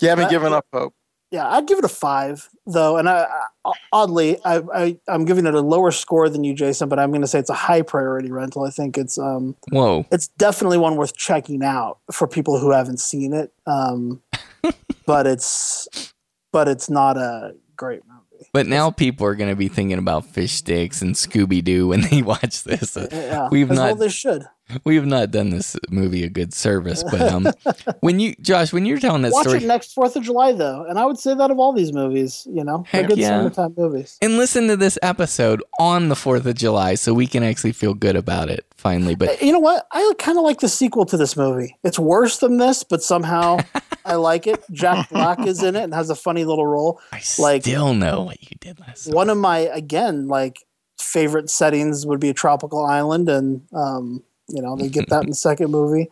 You 0.01 0.09
haven't 0.09 0.27
Uh, 0.27 0.31
given 0.31 0.53
up 0.53 0.67
hope. 0.73 0.95
Yeah, 1.31 1.48
I'd 1.48 1.66
give 1.66 1.78
it 1.78 1.85
a 1.85 1.89
five 1.89 2.48
though, 2.66 2.97
and 2.97 3.09
I, 3.09 3.27
I 3.65 3.73
oddly 3.93 4.39
I, 4.44 4.62
I 4.74 4.98
I'm 5.07 5.24
giving 5.24 5.47
it 5.47 5.55
a 5.55 5.61
lower 5.61 5.93
score 5.93 6.28
than 6.28 6.43
you, 6.43 6.55
Jason, 6.55 6.89
but 6.89 6.98
I'm 6.98 7.11
going 7.11 7.20
to 7.20 7.28
say 7.28 7.39
it's 7.39 7.51
a 7.51 7.55
high 7.55 7.82
priority 7.82 8.31
rental. 8.32 8.65
I 8.65 8.70
think 8.70 8.98
it's 8.98 9.16
um 9.19 9.55
whoa 9.70 10.07
it's 10.11 10.28
definitely 10.28 10.78
one 10.78 10.97
worth 10.97 11.16
checking 11.16 11.62
out 11.62 11.98
for 12.11 12.27
people 12.27 12.59
who 12.59 12.73
haven't 12.73 12.98
seen 12.98 13.32
it. 13.32 13.52
Um, 13.66 14.23
but 15.07 15.27
it's 15.27 16.12
but 16.52 16.66
it's 16.66 16.90
not 16.90 17.16
a 17.16 17.55
great 17.77 18.02
movie. 18.07 18.48
But 18.52 18.66
now 18.66 18.90
people 18.90 19.27
are 19.27 19.35
going 19.35 19.51
to 19.51 19.57
be 19.57 19.69
thinking 19.69 19.98
about 19.98 20.24
fish 20.24 20.55
sticks 20.55 21.02
and 21.02 21.15
Scooby 21.15 21.62
Doo 21.62 21.89
when 21.89 22.01
they 22.01 22.23
watch 22.23 22.65
this. 22.65 22.97
Yeah, 23.12 23.48
We've 23.51 23.70
as 23.70 23.78
well 23.78 23.90
not 23.90 23.98
they 23.98 24.09
should 24.09 24.47
we've 24.85 25.07
not 25.07 25.31
done 25.31 25.51
this 25.51 25.77
movie 25.91 26.25
a 26.25 26.29
good 26.29 26.53
service. 26.53 27.03
But 27.03 27.21
um, 27.23 27.49
when 28.01 28.21
you 28.21 28.35
Josh, 28.41 28.73
when 28.73 28.87
you're 28.87 28.99
telling 28.99 29.23
that 29.23 29.33
watch 29.33 29.47
story, 29.47 29.65
it 29.65 29.67
next 29.67 29.93
Fourth 29.93 30.17
of 30.17 30.23
July 30.23 30.53
though, 30.53 30.85
and 30.89 30.99
I 30.99 31.07
would 31.07 31.19
say 31.19 31.35
that 31.35 31.51
of 31.51 31.59
all 31.59 31.73
these 31.73 31.93
movies, 31.93 32.47
you 32.51 32.65
know, 32.65 32.85
Heck 32.89 33.09
good 33.09 33.19
yeah. 33.19 33.29
summertime 33.29 33.75
movies. 33.77 34.19
and 34.23 34.37
listen 34.37 34.69
to 34.69 34.77
this 34.77 34.99
episode 35.03 35.63
on 35.79 36.09
the 36.09 36.17
Fourth 36.17 36.47
of 36.47 36.55
July, 36.55 36.95
so 36.95 37.15
we 37.15 37.27
can 37.27 37.43
actually 37.43 37.73
feel 37.73 37.95
good 37.95 38.17
about 38.17 38.49
it 38.49 38.65
finally. 38.77 39.15
But 39.15 39.41
you 39.43 39.53
know 39.53 39.59
what? 39.59 39.87
I 39.93 40.13
kind 40.19 40.39
of 40.39 40.45
like 40.45 40.61
the 40.61 40.69
sequel 40.69 41.07
to 41.07 41.17
this 41.17 41.37
movie. 41.37 41.77
It's 41.85 41.99
worse 41.99 42.39
than 42.39 42.57
this, 42.57 42.83
but 42.83 43.03
somehow 43.03 43.59
I 44.05 44.15
like 44.15 44.47
it. 44.47 44.65
Jack 44.73 45.11
Black 45.11 45.47
is 45.47 45.63
in 45.63 45.77
it 45.77 45.85
and 45.85 45.95
has 45.95 46.11
a 46.11 46.15
funny 46.15 46.45
little 46.45 46.67
role. 46.67 47.01
I 47.13 47.21
like 47.39 47.63
still 47.63 47.95
know 47.95 48.23
what 48.23 48.43
you 48.43 48.57
did 48.61 48.81
last. 48.81 49.13
one 49.13 49.31
of 49.31 49.39
my 49.39 49.59
again 49.59 50.29
like 50.29 50.59
favorite 50.99 51.51
settings 51.51 52.07
would 52.07 52.21
be 52.21 52.29
a 52.31 52.35
tropical 52.35 52.85
island, 52.85 53.29
and 53.29 53.63
um, 53.73 54.23
you 54.51 54.62
know 54.62 54.77
they 54.77 54.89
get 54.89 55.09
that 55.09 55.22
in 55.24 55.31
the 55.31 55.35
second 55.36 55.70
movie. 55.70 56.10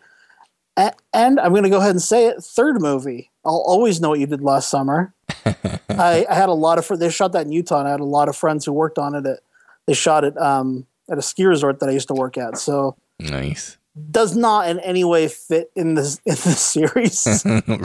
A- 0.77 0.93
And 1.13 1.41
I'm 1.41 1.51
going 1.53 1.65
to 1.65 1.71
go 1.71 1.79
ahead 1.79 1.91
and 1.93 2.03
say 2.03 2.27
it. 2.27 2.43
Third 2.43 2.81
movie, 2.81 3.31
I'll 3.45 3.65
always 3.67 4.01
know 4.01 4.11
what 4.11 4.21
you 4.21 4.27
did 4.27 4.43
last 4.43 4.71
summer. 4.71 5.13
I, 5.91 6.25
I 6.29 6.35
had 6.35 6.49
a 6.49 6.53
lot 6.55 6.79
of 6.79 6.87
fr- 6.87 6.97
they 6.97 7.11
shot 7.11 7.33
that 7.33 7.47
in 7.47 7.53
Utah, 7.53 7.81
and 7.81 7.89
I 7.89 7.91
had 7.91 8.01
a 8.01 8.05
lot 8.05 8.29
of 8.29 8.37
friends 8.37 8.65
who 8.65 8.73
worked 8.73 8.99
on 8.99 9.15
it. 9.15 9.27
At, 9.27 9.41
they 9.87 9.95
shot 9.95 10.23
it 10.25 10.37
um, 10.39 10.87
at 11.11 11.19
a 11.19 11.23
ski 11.23 11.45
resort 11.47 11.81
that 11.81 11.89
I 11.89 11.93
used 11.93 12.09
to 12.09 12.15
work 12.15 12.37
at. 12.39 12.59
So 12.59 12.97
Nice. 13.19 13.77
does 14.11 14.37
not 14.37 14.69
in 14.69 14.79
any 14.81 15.03
way 15.03 15.27
fit 15.27 15.71
in 15.75 15.95
this 15.95 16.17
in 16.27 16.35
this 16.35 16.61
series. 16.61 17.27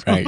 right. 0.05 0.27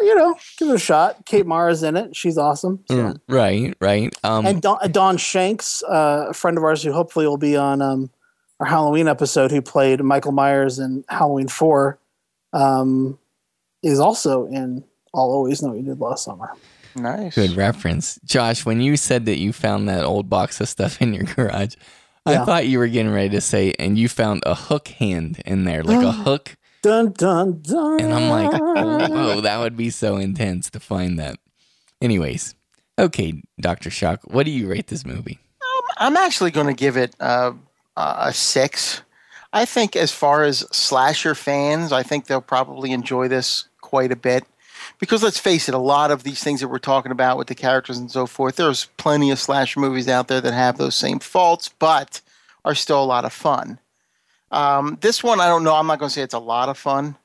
you 0.00 0.14
know, 0.16 0.36
give 0.56 0.68
it 0.70 0.74
a 0.74 0.78
shot. 0.78 1.26
Kate 1.26 1.44
Mara's 1.46 1.82
in 1.82 1.96
it. 1.96 2.16
She's 2.16 2.38
awesome. 2.38 2.82
So. 2.90 3.14
Right. 3.28 3.74
Right. 3.80 4.14
Um, 4.24 4.46
and 4.46 4.62
Don, 4.62 4.78
Don 4.90 5.16
Shanks, 5.18 5.82
uh, 5.82 6.26
a 6.30 6.32
friend 6.34 6.56
of 6.56 6.64
ours 6.64 6.82
who 6.82 6.92
hopefully 6.92 7.26
will 7.26 7.36
be 7.36 7.56
on 7.56 7.82
um, 7.82 8.10
our 8.60 8.66
Halloween 8.66 9.08
episode, 9.08 9.50
who 9.50 9.62
played 9.62 10.00
Michael 10.02 10.32
Myers 10.32 10.78
in 10.78 11.04
Halloween 11.08 11.48
4, 11.48 11.98
um, 12.52 13.18
is 13.82 14.00
also 14.00 14.46
in 14.46 14.84
I'll 15.14 15.22
Always 15.22 15.62
Know 15.62 15.68
What 15.70 15.78
You 15.78 15.84
Did 15.84 16.00
Last 16.00 16.24
Summer. 16.24 16.50
Nice. 16.96 17.34
Good 17.34 17.56
reference. 17.56 18.18
Josh, 18.24 18.66
when 18.66 18.80
you 18.80 18.96
said 18.96 19.26
that 19.26 19.38
you 19.38 19.52
found 19.52 19.88
that 19.88 20.04
old 20.04 20.28
box 20.28 20.60
of 20.60 20.68
stuff 20.68 21.00
in 21.00 21.14
your 21.14 21.24
garage, 21.24 21.74
I 22.26 22.32
Yeah. 22.32 22.44
thought 22.44 22.66
you 22.66 22.78
were 22.78 22.88
getting 22.88 23.12
ready 23.12 23.30
to 23.30 23.40
say, 23.40 23.74
and 23.78 23.96
you 23.98 24.08
found 24.08 24.42
a 24.44 24.54
hook 24.54 24.88
hand 24.88 25.40
in 25.46 25.64
there, 25.64 25.82
like 25.84 26.02
a 26.02 26.12
hook. 26.24 26.56
Dun, 26.82 27.12
dun, 27.12 27.60
dun. 27.62 28.00
And 28.00 28.12
I'm 28.14 28.28
like, 28.30 28.52
whoa, 28.52 29.40
that 29.40 29.58
would 29.58 29.76
be 29.76 29.90
so 29.90 30.16
intense 30.16 30.70
to 30.70 30.80
find 30.80 31.18
that. 31.18 31.36
Anyways, 32.00 32.54
okay, 32.98 33.42
Dr. 33.60 33.90
Shock, 33.90 34.20
what 34.24 34.44
do 34.46 34.52
you 34.52 34.68
rate 34.68 34.86
this 34.88 35.04
movie? 35.06 35.38
I'm 36.00 36.16
actually 36.16 36.52
going 36.52 36.68
to 36.68 36.74
give 36.74 36.96
it 36.96 37.16
uh, 37.18 37.52
a 38.18 38.32
six. 38.32 39.02
I 39.52 39.64
think, 39.64 39.96
as 39.96 40.12
far 40.12 40.44
as 40.44 40.58
slasher 40.70 41.34
fans, 41.34 41.92
I 41.92 42.02
think 42.02 42.26
they'll 42.26 42.40
probably 42.40 42.92
enjoy 42.92 43.28
this 43.28 43.64
quite 43.80 44.12
a 44.12 44.16
bit. 44.16 44.44
Because 44.98 45.22
let's 45.22 45.38
face 45.38 45.68
it, 45.68 45.74
a 45.74 45.78
lot 45.78 46.10
of 46.10 46.22
these 46.22 46.42
things 46.42 46.60
that 46.60 46.68
we're 46.68 46.78
talking 46.78 47.12
about 47.12 47.38
with 47.38 47.48
the 47.48 47.54
characters 47.54 47.98
and 47.98 48.10
so 48.10 48.26
forth, 48.26 48.56
there's 48.56 48.86
plenty 48.96 49.30
of 49.30 49.38
slasher 49.38 49.80
movies 49.80 50.08
out 50.08 50.28
there 50.28 50.40
that 50.40 50.52
have 50.54 50.76
those 50.76 50.94
same 50.94 51.18
faults, 51.18 51.70
but 51.78 52.20
are 52.64 52.74
still 52.74 53.02
a 53.02 53.04
lot 53.04 53.24
of 53.24 53.32
fun. 53.32 53.78
Um, 54.50 54.98
this 55.00 55.22
one, 55.22 55.40
I 55.40 55.46
don't 55.46 55.64
know. 55.64 55.74
I'm 55.74 55.86
not 55.86 55.98
going 55.98 56.08
to 56.08 56.14
say 56.14 56.22
it's 56.22 56.34
a 56.34 56.38
lot 56.38 56.68
of 56.68 56.78
fun. 56.78 57.16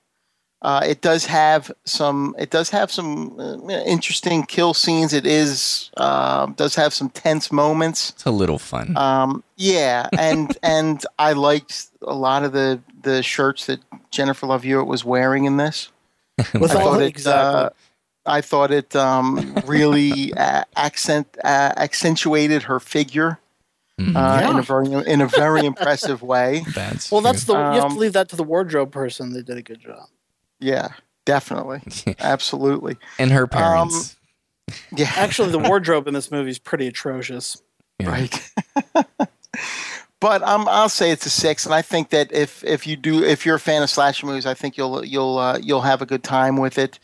Uh, 0.64 0.81
it 0.88 1.02
does 1.02 1.26
have 1.26 1.69
some. 1.84 2.34
It 2.40 2.49
does 2.49 2.69
have 2.69 2.90
some 2.90 3.38
uh, 3.38 3.69
interesting 3.85 4.44
kill 4.44 4.73
scenes. 4.73 5.11
It 5.11 5.26
is 5.26 5.91
uh, 5.98 6.45
does 6.56 6.73
have 6.76 6.94
some 6.94 7.10
tense 7.10 7.52
moments. 7.52 8.11
It's 8.11 8.26
a 8.26 8.31
little 8.31 8.57
fun. 8.60 8.95
Um, 8.95 9.44
yeah, 9.57 10.07
and 10.18 10.57
and 10.64 11.06
I 11.19 11.34
liked 11.34 11.88
a 12.02 12.14
lot 12.15 12.44
of 12.44 12.53
the 12.53 12.80
the 13.02 13.22
shirts 13.22 13.65
that 13.65 13.81
Jennifer 14.10 14.48
Love 14.48 14.64
Hewitt 14.64 14.88
was 14.88 15.03
wearing 15.03 15.44
in 15.45 15.57
this. 15.57 15.90
With 16.53 16.72
I 16.72 16.81
all 16.81 16.94
thought 16.94 17.02
it, 17.02 17.07
exactly. 17.07 17.65
uh, 17.65 17.69
I 18.26 18.40
thought 18.40 18.72
it 18.72 18.95
um, 18.95 19.56
really 19.65 20.34
uh, 20.34 20.64
accent 20.77 21.27
uh, 21.44 21.73
accentuated 21.76 22.64
her 22.64 22.80
figure 22.80 23.38
uh, 23.99 24.48
in 24.49 24.57
a 24.57 24.61
very 24.64 24.88
in 25.11 25.19
a 25.19 25.27
very 25.27 25.65
impressive 25.65 26.22
way. 26.22 26.64
That's 26.73 27.11
well, 27.11 27.19
that's 27.22 27.44
the 27.44 27.53
you 27.53 27.60
have 27.60 27.76
to 27.81 27.85
Um, 27.88 27.98
leave 27.98 28.14
that 28.14 28.30
to 28.30 28.38
the 28.38 28.44
wardrobe 28.45 28.94
person. 28.94 29.34
They 29.34 29.41
did 29.41 29.57
a 29.57 29.61
good 29.61 29.81
job. 29.81 30.07
Yeah, 30.64 30.90
definitely, 31.26 31.81
absolutely. 32.19 32.98
and 33.19 33.31
her 33.31 33.48
parents. 33.48 34.15
Yeah, 34.95 35.11
Actually, 35.18 35.52
the 35.52 35.60
wardrobe 35.60 36.07
in 36.07 36.14
this 36.14 36.31
movie 36.31 36.49
is 36.49 36.57
pretty 36.57 36.88
atrocious. 36.88 37.61
right. 38.02 38.52
but 40.22 40.41
um, 40.41 40.69
I'll 40.69 40.88
say 40.88 41.11
it's 41.11 41.26
a 41.26 41.30
six, 41.30 41.65
and 41.65 41.76
I 41.76 41.81
think 41.81 42.11
that 42.11 42.31
if 42.31 42.64
if 42.64 42.88
you 42.88 42.95
do 42.95 43.22
if 43.23 43.45
you're 43.45 43.57
a 43.57 43.60
fan 43.60 43.84
of 43.84 43.90
slasher 43.90 44.26
movies, 44.26 44.45
I 44.45 44.53
think 44.53 44.77
you'll 44.77 45.03
you'll 45.03 45.38
uh, 45.38 45.60
you'll 45.61 45.81
have 45.81 46.02
a 46.02 46.06
good 46.06 46.23
time 46.23 46.56
with 46.56 46.77
it. 46.77 46.98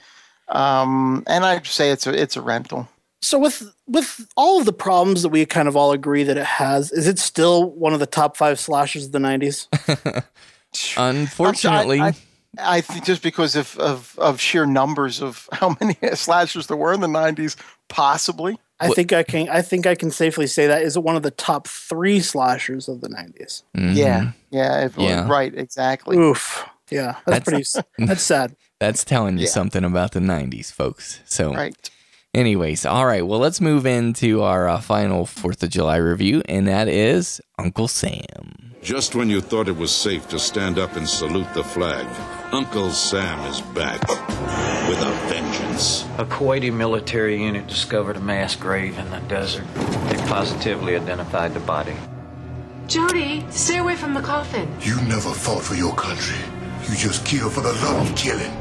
Um, 0.47 1.23
and 1.27 1.45
I'd 1.45 1.67
say 1.67 1.91
it's 1.91 2.07
a 2.07 2.19
it's 2.19 2.37
a 2.37 2.41
rental. 2.41 2.87
So 3.21 3.37
with 3.37 3.73
with 3.87 4.25
all 4.37 4.59
of 4.59 4.65
the 4.65 4.73
problems 4.73 5.21
that 5.23 5.29
we 5.29 5.45
kind 5.45 5.67
of 5.67 5.75
all 5.75 5.91
agree 5.91 6.23
that 6.23 6.37
it 6.37 6.45
has, 6.45 6.93
is 6.93 7.07
it 7.07 7.19
still 7.19 7.69
one 7.71 7.93
of 7.93 7.99
the 7.99 8.05
top 8.05 8.37
five 8.37 8.57
slashers 8.57 9.05
of 9.05 9.11
the 9.11 9.19
'90s? 9.19 9.67
Unfortunately, 10.97 11.99
I, 11.99 12.07
I, 12.07 12.13
I 12.57 12.81
think 12.81 13.05
just 13.05 13.21
because 13.21 13.55
of, 13.55 13.77
of 13.77 14.15
of 14.17 14.39
sheer 14.41 14.65
numbers 14.65 15.21
of 15.21 15.47
how 15.53 15.75
many 15.79 15.95
slashers 16.15 16.67
there 16.67 16.77
were 16.77 16.93
in 16.93 17.01
the 17.01 17.07
'90s, 17.07 17.55
possibly. 17.87 18.57
I 18.79 18.89
think 18.89 19.11
I 19.11 19.23
can. 19.23 19.49
I 19.49 19.61
think 19.61 19.85
I 19.85 19.93
can 19.95 20.09
safely 20.09 20.47
say 20.47 20.67
that 20.67 20.81
is 20.81 20.97
one 20.97 21.15
of 21.15 21.23
the 21.23 21.31
top 21.31 21.67
three 21.67 22.21
slashers 22.21 22.87
of 22.87 23.01
the 23.01 23.09
'90s. 23.09 23.63
Mhm. 23.77 23.95
Yeah, 23.95 24.31
yeah, 24.51 24.85
if, 24.85 24.97
Yeah. 24.97 25.27
right, 25.29 25.53
exactly. 25.53 26.17
Oof. 26.17 26.65
Yeah, 26.89 27.17
that's, 27.27 27.43
pretty. 27.47 27.63
That's 27.99 28.23
sad. 28.23 28.55
That's 28.79 29.03
telling 29.03 29.37
you 29.37 29.43
Yeah. 29.43 29.51
something 29.51 29.83
about 29.83 30.13
the 30.13 30.19
90s, 30.21 30.71
folks. 30.71 31.19
So, 31.25 31.53
Right. 31.53 31.75
Anyways, 32.33 32.85
all 32.85 33.05
right. 33.05 33.25
Well, 33.25 33.39
let's 33.39 33.61
move 33.61 33.85
into 33.85 34.41
our 34.41 34.67
uh, 34.67 34.81
final 34.81 35.25
4th 35.25 35.63
of 35.63 35.69
July 35.69 35.97
review, 35.97 36.41
and 36.47 36.67
that 36.67 36.87
is 36.87 37.41
Uncle 37.57 37.87
Sam. 37.87 38.75
Just 38.81 39.13
when 39.13 39.29
you 39.29 39.41
thought 39.41 39.67
it 39.67 39.75
was 39.75 39.91
safe 39.91 40.29
to 40.29 40.39
stand 40.39 40.79
up 40.79 40.95
and 40.95 41.07
salute 41.07 41.53
the 41.53 41.63
flag, 41.63 42.07
Uncle 42.53 42.89
Sam 42.91 43.39
is 43.51 43.59
back 43.61 43.99
with 44.07 45.01
a 45.01 45.11
vengeance. 45.27 46.03
A 46.17 46.25
Kuwaiti 46.25 46.73
military 46.73 47.43
unit 47.43 47.67
discovered 47.67 48.15
a 48.15 48.21
mass 48.21 48.55
grave 48.55 48.97
in 48.97 49.09
the 49.11 49.19
desert. 49.27 49.65
They 50.09 50.17
positively 50.27 50.95
identified 50.95 51.53
the 51.53 51.59
body. 51.59 51.95
Jody, 52.87 53.45
stay 53.51 53.77
away 53.77 53.95
from 53.95 54.13
the 54.13 54.21
coffin. 54.21 54.73
You 54.81 54.95
never 55.01 55.29
fought 55.31 55.61
for 55.61 55.75
your 55.75 55.93
country. 55.95 56.37
You 56.89 56.95
just 56.95 57.25
kill 57.25 57.49
for 57.49 57.61
the 57.61 57.73
love 57.73 58.09
of 58.09 58.17
killing. 58.17 58.51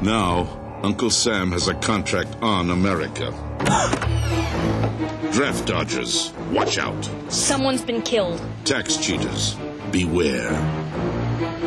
Now, 0.00 0.63
Uncle 0.84 1.08
Sam 1.08 1.50
has 1.50 1.66
a 1.68 1.74
contract 1.76 2.36
on 2.42 2.68
America. 2.68 3.30
Draft 5.32 5.66
dodgers, 5.66 6.30
watch 6.50 6.76
out. 6.76 7.08
Someone's 7.30 7.80
been 7.80 8.02
killed. 8.02 8.38
Tax 8.66 8.98
cheaters, 8.98 9.56
beware. 9.90 10.50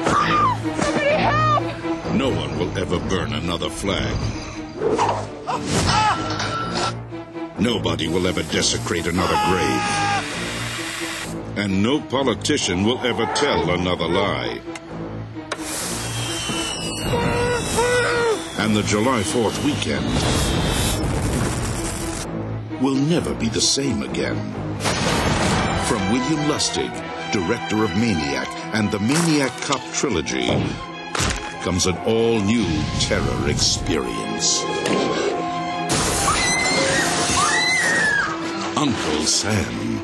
Somebody 0.06 1.10
help! 1.10 1.64
No 2.14 2.30
one 2.30 2.60
will 2.60 2.78
ever 2.78 3.00
burn 3.10 3.34
another 3.34 3.72
flag. 3.72 4.16
Nobody 7.60 8.08
will 8.08 8.28
ever 8.28 8.44
desecrate 8.44 9.08
another 9.08 9.40
grave. 9.50 9.82
And 11.58 11.82
no 11.82 12.02
politician 12.02 12.84
will 12.84 13.00
ever 13.00 13.26
tell 13.34 13.72
another 13.72 14.08
lie. 14.08 14.62
And 18.68 18.76
the 18.76 18.84
July 18.84 19.22
4th 19.22 19.64
weekend 19.64 20.04
will 22.84 22.96
never 22.96 23.34
be 23.34 23.48
the 23.48 23.62
same 23.62 24.04
again. 24.04 24.36
From 25.86 26.12
William 26.12 26.50
Lustig, 26.50 26.92
director 27.32 27.86
of 27.86 27.92
Maniac 27.92 28.50
and 28.76 28.92
the 28.92 29.00
Maniac 29.00 29.54
Cop 29.62 29.80
trilogy, 29.94 30.48
comes 31.64 31.86
an 31.86 31.96
all 32.00 32.42
new 32.42 32.68
terror 33.00 33.50
experience. 33.50 34.62
Uncle 38.76 39.26
Sam. 39.26 40.04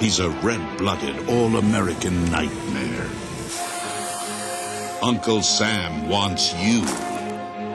He's 0.00 0.18
a 0.18 0.30
red 0.42 0.76
blooded, 0.76 1.28
all 1.28 1.56
American 1.56 2.24
nightmare. 2.32 3.08
Uncle 5.02 5.42
Sam 5.42 6.08
wants 6.08 6.52
you 6.54 6.84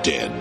dead. 0.03 0.31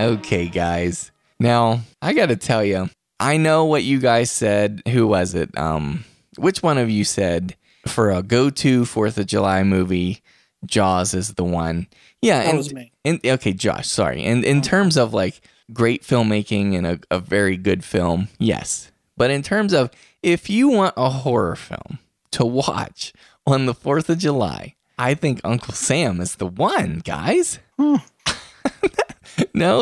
Okay, 0.00 0.48
guys. 0.48 1.10
Now, 1.38 1.80
I 2.00 2.12
got 2.12 2.26
to 2.26 2.36
tell 2.36 2.64
you, 2.64 2.88
I 3.18 3.36
know 3.36 3.64
what 3.64 3.82
you 3.82 3.98
guys 3.98 4.30
said. 4.30 4.82
Who 4.88 5.06
was 5.06 5.34
it? 5.34 5.56
Um, 5.58 6.04
which 6.36 6.62
one 6.62 6.78
of 6.78 6.88
you 6.90 7.04
said 7.04 7.56
for 7.86 8.10
a 8.10 8.22
go-to 8.22 8.84
Fourth 8.84 9.18
of 9.18 9.26
July 9.26 9.62
movie, 9.62 10.22
Jaws 10.64 11.14
is 11.14 11.34
the 11.34 11.44
one? 11.44 11.86
Yeah, 12.22 12.40
That 12.40 12.48
and, 12.48 12.58
was 12.58 12.72
me. 12.72 12.92
And 13.04 13.20
okay, 13.24 13.52
Josh, 13.52 13.88
sorry. 13.88 14.22
And 14.24 14.44
in 14.44 14.60
terms 14.60 14.96
of 14.96 15.14
like 15.14 15.40
great 15.72 16.02
filmmaking 16.02 16.76
and 16.76 16.86
a, 16.86 17.00
a 17.10 17.18
very 17.18 17.56
good 17.56 17.84
film, 17.84 18.28
yes. 18.38 18.90
But 19.16 19.30
in 19.30 19.42
terms 19.42 19.72
of 19.72 19.90
if 20.22 20.48
you 20.50 20.68
want 20.68 20.94
a 20.96 21.10
horror 21.10 21.56
film 21.56 21.98
to 22.32 22.44
watch 22.44 23.12
on 23.46 23.66
the 23.66 23.74
Fourth 23.74 24.08
of 24.10 24.18
July, 24.18 24.76
I 25.00 25.14
think 25.14 25.40
Uncle 25.44 25.72
Sam 25.72 26.20
is 26.20 26.36
the 26.36 26.46
one, 26.46 26.98
guys. 26.98 27.58
no, 27.78 27.96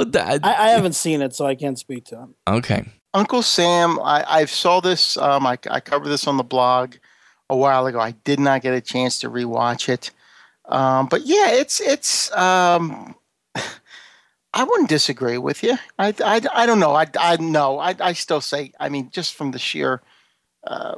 that 0.04 0.40
I, 0.44 0.54
I 0.54 0.68
haven't 0.68 0.92
seen 0.92 1.22
it, 1.22 1.34
so 1.34 1.44
I 1.44 1.56
can't 1.56 1.76
speak 1.76 2.04
to 2.06 2.18
him. 2.18 2.34
okay. 2.46 2.84
Uncle 3.12 3.42
Sam, 3.42 3.98
I, 3.98 4.24
I 4.28 4.44
saw 4.44 4.80
this. 4.80 5.16
Um, 5.16 5.44
I, 5.44 5.58
I 5.68 5.80
covered 5.80 6.08
this 6.08 6.28
on 6.28 6.36
the 6.36 6.44
blog 6.44 6.94
a 7.50 7.56
while 7.56 7.86
ago. 7.86 7.98
I 7.98 8.12
did 8.12 8.38
not 8.38 8.62
get 8.62 8.74
a 8.74 8.80
chance 8.80 9.18
to 9.20 9.30
rewatch 9.30 9.88
it. 9.88 10.12
Um, 10.66 11.08
but 11.08 11.26
yeah, 11.26 11.50
it's 11.50 11.80
it's. 11.80 12.30
Um, 12.36 13.16
I 14.54 14.64
wouldn't 14.64 14.88
disagree 14.88 15.38
with 15.38 15.64
you. 15.64 15.78
I 15.98 16.14
I, 16.24 16.40
I 16.54 16.66
don't 16.66 16.78
know. 16.78 16.94
I 16.94 17.06
I 17.18 17.38
know. 17.38 17.80
I 17.80 17.96
I 17.98 18.12
still 18.12 18.40
say. 18.40 18.72
I 18.78 18.88
mean, 18.88 19.10
just 19.10 19.34
from 19.34 19.50
the 19.50 19.58
sheer. 19.58 20.00
Uh, 20.64 20.96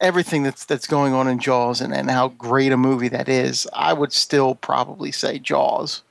everything 0.00 0.42
that's 0.42 0.64
that's 0.64 0.86
going 0.86 1.12
on 1.12 1.28
in 1.28 1.38
Jaws 1.38 1.80
and, 1.80 1.94
and 1.94 2.10
how 2.10 2.28
great 2.28 2.72
a 2.72 2.76
movie 2.76 3.08
that 3.08 3.28
is, 3.28 3.66
I 3.72 3.92
would 3.92 4.12
still 4.12 4.54
probably 4.54 5.12
say 5.12 5.38
Jaws. 5.38 6.02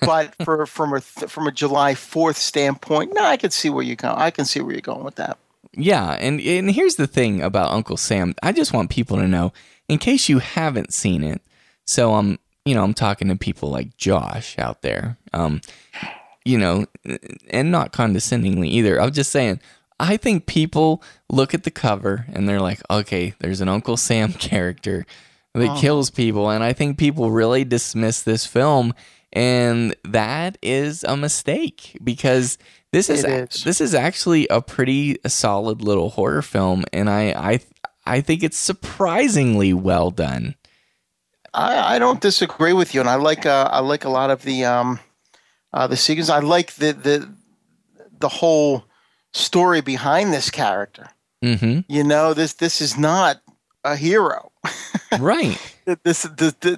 but 0.00 0.34
for 0.44 0.64
from 0.66 0.94
a 0.94 1.00
from 1.00 1.46
a 1.46 1.52
July 1.52 1.94
Fourth 1.94 2.36
standpoint, 2.36 3.14
no, 3.14 3.22
I 3.22 3.36
can 3.36 3.50
see 3.50 3.70
where 3.70 3.84
you 3.84 3.96
go. 3.96 4.14
I 4.16 4.30
can 4.30 4.44
see 4.44 4.60
where 4.60 4.72
you're 4.72 4.80
going 4.80 5.04
with 5.04 5.16
that. 5.16 5.38
Yeah, 5.74 6.12
and 6.20 6.40
and 6.40 6.70
here's 6.70 6.96
the 6.96 7.06
thing 7.06 7.42
about 7.42 7.72
Uncle 7.72 7.96
Sam. 7.96 8.34
I 8.42 8.52
just 8.52 8.72
want 8.72 8.90
people 8.90 9.16
to 9.18 9.28
know, 9.28 9.52
in 9.88 9.98
case 9.98 10.28
you 10.28 10.38
haven't 10.38 10.92
seen 10.92 11.24
it. 11.24 11.40
So 11.84 12.14
I'm, 12.14 12.38
you 12.64 12.74
know, 12.74 12.84
I'm 12.84 12.94
talking 12.94 13.28
to 13.28 13.36
people 13.36 13.70
like 13.70 13.96
Josh 13.96 14.56
out 14.58 14.82
there. 14.82 15.16
Um, 15.32 15.60
you 16.44 16.58
know, 16.58 16.86
and 17.50 17.70
not 17.70 17.92
condescendingly 17.92 18.68
either. 18.68 19.00
I'm 19.00 19.12
just 19.12 19.30
saying, 19.30 19.60
I 20.02 20.16
think 20.16 20.46
people 20.46 21.02
look 21.30 21.54
at 21.54 21.62
the 21.62 21.70
cover 21.70 22.26
and 22.32 22.48
they're 22.48 22.60
like, 22.60 22.80
okay, 22.90 23.34
there's 23.38 23.60
an 23.60 23.68
Uncle 23.68 23.96
Sam 23.96 24.32
character 24.50 25.06
that 25.54 25.68
Oh. 25.70 25.80
kills 25.80 26.10
people, 26.10 26.50
and 26.50 26.64
I 26.64 26.72
think 26.72 26.98
people 26.98 27.30
really 27.30 27.62
dismiss 27.64 28.22
this 28.22 28.46
film, 28.46 28.94
and 29.32 29.94
that 30.04 30.58
is 30.62 31.04
a 31.04 31.16
mistake 31.16 31.96
because 32.02 32.58
this 32.90 33.08
is, 33.08 33.22
It 33.24 33.54
is. 33.54 33.62
this 33.64 33.80
is 33.80 33.94
actually 33.94 34.48
a 34.48 34.60
pretty 34.60 35.18
solid 35.26 35.80
little 35.82 36.10
horror 36.10 36.42
film, 36.42 36.84
and 36.92 37.08
I 37.08 37.32
I 37.52 37.60
I 38.04 38.20
think 38.22 38.42
it's 38.42 38.56
surprisingly 38.58 39.72
well 39.72 40.10
done. 40.10 40.54
I, 41.54 41.96
I 41.96 41.98
don't 41.98 42.20
disagree 42.20 42.72
with 42.72 42.94
you, 42.94 43.00
and 43.00 43.08
I 43.10 43.16
like 43.16 43.44
uh, 43.46 43.68
I 43.70 43.80
like 43.80 44.04
a 44.06 44.10
lot 44.10 44.30
of 44.30 44.42
the 44.42 44.64
um, 44.64 45.00
uh, 45.72 45.86
the 45.86 45.96
sequence. 45.96 46.30
I 46.30 46.38
like 46.40 46.74
the 46.76 46.92
the 46.94 47.28
the 48.18 48.28
whole 48.28 48.84
story 49.32 49.80
behind 49.80 50.32
this 50.32 50.50
character. 50.50 51.08
Mm-hmm. 51.44 51.80
You 51.92 52.04
know, 52.04 52.34
this 52.34 52.54
this 52.54 52.80
is 52.80 52.96
not 52.96 53.40
a 53.84 53.96
hero. 53.96 54.52
right. 55.18 55.58
This, 56.04 56.22
this, 56.22 56.52
this 56.60 56.76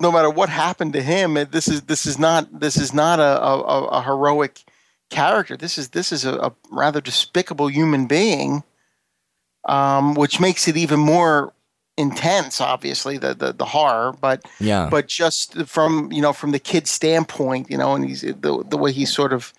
no 0.00 0.12
matter 0.12 0.28
what 0.30 0.48
happened 0.48 0.92
to 0.92 1.02
him, 1.02 1.34
this 1.50 1.66
is 1.68 1.82
this 1.82 2.04
is 2.06 2.18
not 2.18 2.60
this 2.60 2.76
is 2.76 2.92
not 2.92 3.18
a, 3.20 3.40
a, 3.42 3.84
a- 3.86 4.02
heroic 4.02 4.60
character. 5.10 5.56
This 5.56 5.78
is 5.78 5.90
this 5.90 6.12
is 6.12 6.24
a, 6.24 6.34
a 6.34 6.52
rather 6.70 7.00
despicable 7.00 7.68
human 7.68 8.06
being, 8.06 8.62
um, 9.68 10.14
which 10.14 10.40
makes 10.40 10.68
it 10.68 10.76
even 10.76 11.00
more 11.00 11.52
intense. 11.96 12.60
Obviously, 12.60 13.16
the 13.16 13.32
the, 13.34 13.52
the 13.52 13.64
horror, 13.64 14.12
but 14.20 14.44
Yeah. 14.60 14.88
but 14.90 15.08
just 15.08 15.56
from 15.66 16.12
you 16.12 16.20
know 16.20 16.32
from 16.34 16.50
the 16.50 16.58
kid's 16.58 16.90
standpoint, 16.90 17.70
you 17.70 17.78
know, 17.78 17.94
and 17.94 18.04
he's 18.06 18.20
the 18.22 18.62
the 18.68 18.76
way 18.76 18.92
he's 18.92 19.12
sort 19.12 19.32
of 19.32 19.52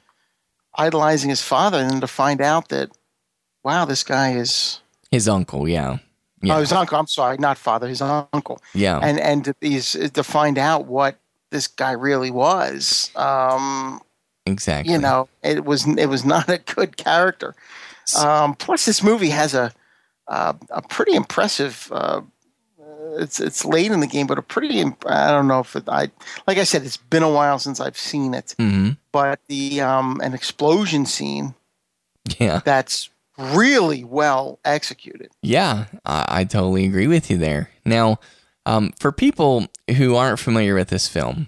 idolizing 0.76 1.30
his 1.30 1.41
father, 1.41 1.80
and 1.80 1.90
then 1.90 2.02
to 2.02 2.08
find 2.08 2.41
out 2.41 2.70
that 2.70 2.90
wow, 3.64 3.86
this 3.86 4.04
guy 4.04 4.34
is 4.34 4.80
His 5.12 5.28
uncle, 5.28 5.68
yeah. 5.68 5.98
oh 6.50 6.60
his 6.60 6.72
uncle. 6.72 6.98
I'm 6.98 7.08
sorry, 7.08 7.38
not 7.38 7.58
father, 7.58 7.88
his 7.88 8.02
uncle. 8.02 8.62
Yeah. 8.74 9.00
and 9.02 9.20
and 9.20 9.45
to, 9.45 9.56
he's, 9.62 9.94
to 9.94 10.24
find 10.24 10.58
out 10.58 10.86
what 10.86 11.18
this 11.52 11.68
guy 11.68 11.91
really 11.91 12.32
was. 12.32 13.12
Um, 13.16 14.02
Exactly. 14.45 14.91
you 14.91 15.00
know, 15.00 15.30
it 15.41 15.64
was 15.64 15.88
it 15.88 16.08
was 16.08 16.26
not 16.26 16.50
a 16.50 16.58
good 16.58 16.98
character. 16.98 17.56
Um, 18.20 18.56
plus, 18.56 18.86
this 18.86 19.02
movie 19.02 19.30
has 19.30 19.54
a 19.54 19.72
uh, 20.28 20.54
a 20.70 20.82
pretty 20.82 21.14
impressive. 21.14 21.90
Uh, 21.91 22.22
it's 23.19 23.40
it's 23.40 23.64
late 23.65 23.91
in 23.91 23.99
the 23.99 24.07
game, 24.07 24.27
but 24.27 24.38
a 24.38 24.41
pretty. 24.41 24.81
I 25.06 25.31
don't 25.31 25.48
know 25.48 25.60
if 25.60 25.76
it, 25.76 25.84
I 25.88 26.10
like 26.48 26.57
I 26.57 26.64
said, 26.64 26.84
it's 26.84 26.98
been 26.98 27.23
a 27.23 27.31
while 27.31 27.60
since 27.60 27.80
I've 27.80 27.98
seen 27.98 28.34
it. 28.34 28.56
hmm 28.57 28.91
But 29.11 29.40
the 29.48 29.81
um, 29.81 30.19
an 30.23 30.34
explosion 30.34 31.06
scene 31.06 31.56
Yeah. 32.40 32.61
that's 32.64 33.10
really 33.38 34.03
well 34.03 34.60
executed. 34.64 35.30
Yeah, 35.41 35.85
I, 36.06 36.26
I 36.30 36.44
totally 36.44 36.85
agree 36.85 37.07
with 37.07 37.30
you 37.31 37.38
there. 37.38 37.69
Now, 37.85 38.19
um, 38.65 38.91
for 38.99 39.11
people 39.11 39.68
who 39.98 40.15
aren't 40.15 40.40
familiar 40.40 40.76
with 40.76 40.90
this 40.90 41.07
film, 41.07 41.48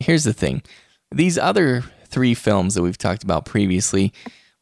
here's 0.00 0.24
the 0.24 0.32
thing: 0.32 0.62
these 1.12 1.36
other 1.38 1.82
three 2.08 2.34
films 2.34 2.74
that 2.74 2.82
we've 2.82 2.96
talked 2.98 3.22
about 3.24 3.44
previously, 3.44 4.12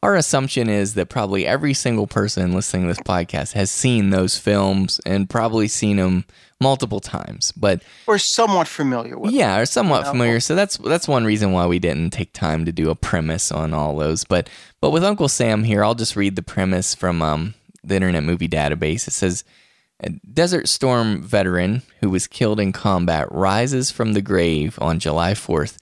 our 0.03 0.15
assumption 0.15 0.69
is 0.69 0.93
that 0.93 1.09
probably 1.09 1.47
every 1.47 1.73
single 1.73 2.05
person 2.07 2.53
listening 2.53 2.83
to 2.83 2.89
this 2.89 2.99
podcast 2.99 3.53
has 3.53 3.71
seen 3.71 4.11
those 4.11 4.37
films 4.37 4.99
and 5.05 5.29
probably 5.29 5.67
seen 5.67 5.97
them 5.97 6.25
multiple 6.61 6.99
times. 6.99 7.51
But 7.53 7.81
We're 8.05 8.17
somewhat 8.19 8.67
familiar 8.67 9.17
with. 9.17 9.31
yeah, 9.31 9.59
are 9.59 9.65
somewhat 9.65 10.05
familiar. 10.05 10.39
So 10.39 10.53
that's 10.55 10.77
that's 10.77 11.07
one 11.07 11.25
reason 11.25 11.51
why 11.53 11.65
we 11.65 11.79
didn't 11.79 12.11
take 12.11 12.33
time 12.33 12.65
to 12.65 12.71
do 12.71 12.89
a 12.89 12.95
premise 12.95 13.51
on 13.51 13.73
all 13.73 13.97
those. 13.97 14.23
But 14.25 14.49
but 14.79 14.91
with 14.91 15.03
Uncle 15.03 15.27
Sam 15.27 15.63
here, 15.63 15.83
I'll 15.83 15.95
just 15.95 16.15
read 16.15 16.35
the 16.35 16.43
premise 16.43 16.93
from 16.93 17.21
um, 17.21 17.55
the 17.83 17.95
Internet 17.95 18.23
Movie 18.23 18.49
Database. 18.49 19.07
It 19.07 19.11
says. 19.13 19.43
A 20.01 20.09
Desert 20.09 20.67
Storm 20.67 21.21
veteran 21.23 21.81
who 22.01 22.09
was 22.09 22.27
killed 22.27 22.59
in 22.59 22.73
combat 22.73 23.31
rises 23.31 23.91
from 23.91 24.11
the 24.11 24.21
grave 24.21 24.77
on 24.81 24.99
July 24.99 25.31
4th 25.35 25.77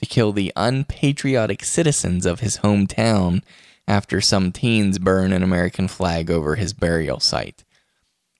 to 0.00 0.06
kill 0.06 0.32
the 0.32 0.52
unpatriotic 0.56 1.64
citizens 1.64 2.26
of 2.26 2.40
his 2.40 2.58
hometown 2.58 3.42
after 3.86 4.20
some 4.20 4.52
teens 4.52 4.98
burn 4.98 5.32
an 5.32 5.42
American 5.42 5.88
flag 5.88 6.30
over 6.30 6.56
his 6.56 6.72
burial 6.72 7.20
site. 7.20 7.64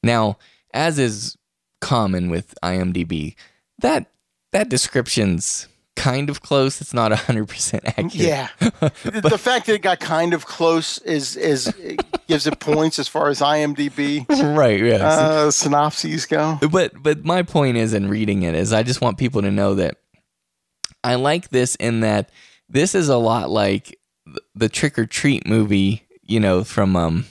Now, 0.03 0.39
as 0.73 0.99
is 0.99 1.37
common 1.81 2.29
with 2.29 2.55
IMDb, 2.63 3.35
that 3.79 4.11
that 4.53 4.69
description's 4.69 5.69
kind 5.97 6.31
of 6.31 6.43
close. 6.43 6.81
It's 6.81 6.95
not 6.95 7.11
100% 7.13 7.85
accurate. 7.85 8.15
Yeah, 8.15 8.49
the, 8.61 9.29
the 9.31 9.39
fact 9.39 9.67
that 9.67 9.75
it 9.75 9.83
got 9.83 10.01
kind 10.01 10.33
of 10.33 10.47
close 10.47 10.99
is 10.99 11.37
is 11.37 11.73
gives 12.29 12.47
it 12.47 12.61
points 12.61 12.99
as 12.99 13.09
far 13.09 13.29
as 13.29 13.41
IMDb 13.41 14.27
right, 14.57 14.81
yeah. 14.81 14.97
uh, 14.97 15.51
synopses 15.51 16.27
go. 16.27 16.59
but 16.71 17.03
but 17.03 17.25
my 17.25 17.43
point 17.43 17.77
is 17.77 17.95
in 17.95 18.09
reading 18.09 18.43
it 18.43 18.55
is 18.55 18.73
I 18.73 18.83
just 18.83 19.01
want 19.01 19.19
people 19.19 19.43
to 19.43 19.51
know 19.51 19.75
that 19.75 19.97
I 21.09 21.15
like 21.17 21.49
this 21.51 21.75
in 21.77 22.01
that 22.01 22.31
this 22.69 22.95
is 22.95 23.09
a 23.09 23.17
lot 23.17 23.51
like 23.51 23.99
the 24.55 24.69
Trick 24.69 24.99
or 24.99 25.07
Treat 25.07 25.47
movie, 25.47 26.03
you 26.23 26.39
know, 26.41 26.65
from 26.65 26.97
um 26.97 27.25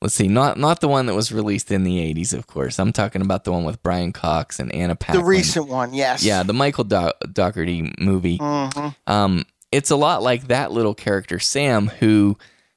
let's 0.00 0.14
see, 0.14 0.28
not 0.28 0.58
not 0.58 0.80
the 0.80 0.88
one 0.88 1.06
that 1.06 1.14
was 1.14 1.32
released 1.32 1.70
in 1.70 1.84
the 1.84 1.98
80s, 2.14 2.34
of 2.34 2.46
course. 2.46 2.78
I'm 2.78 2.92
talking 2.92 3.22
about 3.22 3.44
the 3.44 3.52
one 3.52 3.64
with 3.64 3.82
Brian 3.82 4.12
Cox 4.12 4.58
and 4.60 4.72
Anna 4.74 4.96
Paquin. 4.96 5.20
The 5.20 5.26
recent 5.26 5.68
one, 5.68 5.94
yes. 5.94 6.22
Yeah, 6.24 6.42
the 6.42 6.52
Michael 6.52 6.84
Do- 6.84 7.12
Dougherty 7.32 7.92
movie. 7.98 8.38
Mhm. 8.38 8.94
Um, 9.06 9.44
it's 9.70 9.90
a 9.90 9.96
lot 9.96 10.22
like 10.22 10.48
that 10.48 10.72
little 10.72 10.94
character, 10.94 11.38
Sam, 11.38 11.88
who 11.88 12.36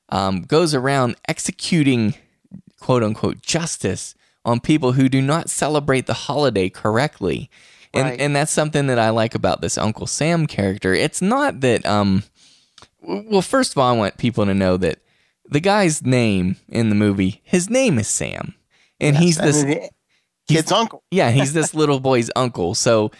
um, 0.10 0.44
goes 0.44 0.74
around 0.74 1.16
executing 1.28 2.14
quote 2.80 3.04
unquote 3.04 3.42
justice 3.42 4.16
on 4.46 4.60
people 4.60 4.92
who 4.94 5.10
do 5.10 5.22
not 5.22 5.50
celebrate 5.50 6.06
the 6.06 6.14
holiday 6.14 6.70
correctly. 6.70 7.50
And, 7.96 8.10
Right. 8.10 8.20
and 8.22 8.36
that's 8.36 8.52
something 8.52 8.88
that 8.88 9.00
I 9.00 9.10
like 9.10 9.36
about 9.36 9.62
this 9.62 9.78
Uncle 9.78 10.08
Sam 10.08 10.48
character. 10.48 10.94
It's 10.94 11.22
not 11.22 11.62
that, 11.62 11.86
um, 11.86 12.24
well, 13.02 13.42
first 13.42 13.72
of 13.72 13.78
all, 13.78 13.94
I 13.94 13.98
want 13.98 14.18
people 14.18 14.46
to 14.46 14.54
know 14.54 14.78
that 14.78 15.00
the 15.50 15.60
guy's 15.60 16.04
name 16.04 16.58
in 16.68 16.90
the 16.90 16.96
movie, 16.96 17.42
his 17.44 17.70
name 17.70 17.98
is 18.00 18.08
Sam. 18.08 18.56
And 19.00 19.16
he's 19.18 19.38
this 19.38 19.64
kid's 20.48 20.72
uncle. 20.72 21.04
yeah, 21.12 21.32
he's 21.32 21.54
this 21.54 21.74
little 21.74 22.00
boy's 22.00 22.30
uncle. 22.36 22.74
So 22.76 23.12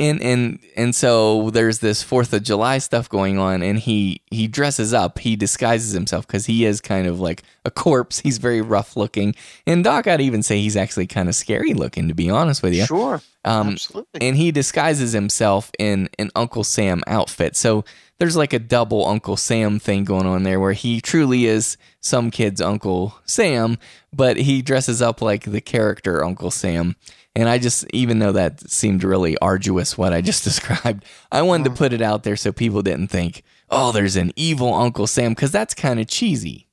and 0.00 0.22
and 0.22 0.58
and 0.76 0.94
so 0.94 1.50
there's 1.50 1.80
this 1.80 2.02
Fourth 2.02 2.32
of 2.32 2.42
July 2.42 2.78
stuff 2.78 3.08
going 3.08 3.38
on, 3.38 3.62
and 3.62 3.78
he 3.78 4.20
he 4.30 4.46
dresses 4.46 4.94
up, 4.94 5.18
he 5.18 5.34
disguises 5.36 5.92
himself 5.92 6.26
because 6.26 6.46
he 6.46 6.64
is 6.64 6.80
kind 6.80 7.06
of 7.06 7.18
like 7.20 7.42
a 7.64 7.70
corpse. 7.70 8.20
He's 8.20 8.38
very 8.38 8.60
rough 8.60 8.96
looking, 8.96 9.34
and 9.66 9.82
Doc, 9.82 10.06
I'd 10.06 10.20
even 10.20 10.42
say 10.42 10.60
he's 10.60 10.76
actually 10.76 11.06
kind 11.06 11.28
of 11.28 11.34
scary 11.34 11.74
looking, 11.74 12.08
to 12.08 12.14
be 12.14 12.30
honest 12.30 12.62
with 12.62 12.74
you. 12.74 12.86
Sure, 12.86 13.20
Um, 13.44 13.70
absolutely. 13.70 14.20
And 14.20 14.36
he 14.36 14.52
disguises 14.52 15.12
himself 15.12 15.70
in 15.78 16.08
an 16.18 16.30
Uncle 16.36 16.64
Sam 16.64 17.02
outfit. 17.06 17.56
So 17.56 17.84
there's 18.18 18.36
like 18.36 18.52
a 18.52 18.58
double 18.58 19.06
Uncle 19.06 19.36
Sam 19.36 19.78
thing 19.78 20.04
going 20.04 20.26
on 20.26 20.42
there 20.44 20.60
where 20.60 20.72
he 20.72 21.00
truly 21.00 21.46
is 21.46 21.76
some 22.00 22.30
kid's 22.30 22.60
Uncle 22.60 23.14
Sam, 23.24 23.78
but 24.12 24.36
he 24.36 24.62
dresses 24.62 25.02
up 25.02 25.20
like 25.20 25.44
the 25.44 25.60
character 25.60 26.24
Uncle 26.24 26.50
Sam. 26.50 26.96
And 27.38 27.48
I 27.48 27.58
just, 27.58 27.86
even 27.92 28.18
though 28.18 28.32
that 28.32 28.68
seemed 28.68 29.04
really 29.04 29.38
arduous, 29.38 29.96
what 29.96 30.12
I 30.12 30.20
just 30.20 30.44
described, 30.50 31.04
I 31.30 31.42
wanted 31.42 31.64
to 31.64 31.70
put 31.70 31.92
it 31.92 32.02
out 32.02 32.24
there 32.24 32.36
so 32.36 32.52
people 32.52 32.82
didn't 32.82 33.08
think, 33.08 33.42
oh, 33.70 33.92
there's 33.92 34.16
an 34.16 34.32
evil 34.34 34.74
Uncle 34.74 35.06
Sam, 35.06 35.32
because 35.32 35.52
that's 35.52 35.74
kind 35.74 36.00
of 36.00 36.06
cheesy. 36.08 36.66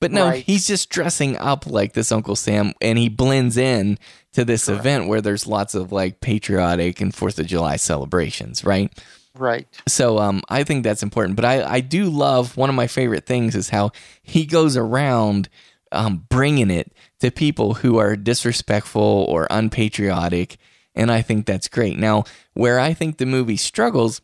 But 0.00 0.10
no, 0.12 0.26
Right. 0.28 0.44
he's 0.44 0.66
just 0.66 0.88
dressing 0.90 1.36
up 1.36 1.66
like 1.66 1.92
this 1.92 2.10
Uncle 2.10 2.34
Sam 2.36 2.72
and 2.80 2.98
he 2.98 3.08
blends 3.08 3.56
in 3.56 3.98
to 4.32 4.44
this 4.44 4.68
event 4.68 5.08
where 5.08 5.20
there's 5.20 5.46
lots 5.46 5.74
of 5.74 5.92
like 5.92 6.20
patriotic 6.20 7.00
and 7.00 7.12
4th 7.12 7.38
of 7.38 7.46
July 7.46 7.76
celebrations, 7.76 8.64
right? 8.64 8.90
Right. 9.36 9.68
So 9.86 10.18
um, 10.18 10.42
I 10.48 10.64
think 10.64 10.84
that's 10.84 11.02
important. 11.02 11.36
But 11.36 11.44
I, 11.44 11.62
I 11.74 11.80
do 11.80 12.04
love 12.10 12.56
one 12.56 12.68
of 12.68 12.74
my 12.74 12.86
favorite 12.86 13.26
things 13.26 13.54
is 13.54 13.68
how 13.70 13.92
he 14.22 14.44
goes 14.46 14.76
around 14.76 15.48
um, 15.92 16.26
bringing 16.28 16.70
it 16.70 16.92
to 17.20 17.30
people 17.30 17.74
who 17.74 17.98
are 17.98 18.16
disrespectful 18.16 19.26
or 19.28 19.46
unpatriotic. 19.50 20.58
and 20.94 21.10
I 21.10 21.22
think 21.22 21.46
that's 21.46 21.68
great. 21.68 21.98
Now, 21.98 22.24
where 22.54 22.80
I 22.80 22.94
think 22.94 23.18
the 23.18 23.26
movie 23.26 23.56
struggles 23.56 24.20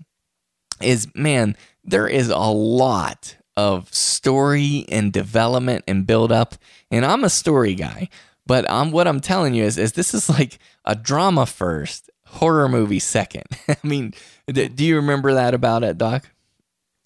is 0.81 1.09
man, 1.15 1.57
there 1.85 2.09
is 2.09 2.29
a 2.29 2.39
lot 2.39 3.37
of 3.57 3.93
story 3.95 4.85
and 4.91 5.13
development 5.13 5.85
and 5.89 6.07
build 6.07 6.31
up, 6.33 6.57
and 6.91 7.05
I'm 7.05 7.25
a 7.25 7.31
story 7.31 7.75
guy. 7.75 8.09
But 8.47 8.71
I'm 8.71 8.93
what 8.93 9.09
I'm 9.09 9.21
telling 9.21 9.55
you 9.55 9.65
is, 9.65 9.77
is 9.77 9.93
this 9.93 10.15
is 10.15 10.29
like 10.29 10.59
a 10.85 10.95
drama 10.95 11.47
first, 11.47 12.11
horror 12.27 12.69
movie 12.69 13.01
second. 13.01 13.45
I 13.69 13.77
mean, 13.83 14.15
do 14.47 14.85
you 14.85 14.97
remember 14.97 15.35
that 15.35 15.55
about 15.55 15.83
it, 15.83 15.99
Doc? 15.99 16.31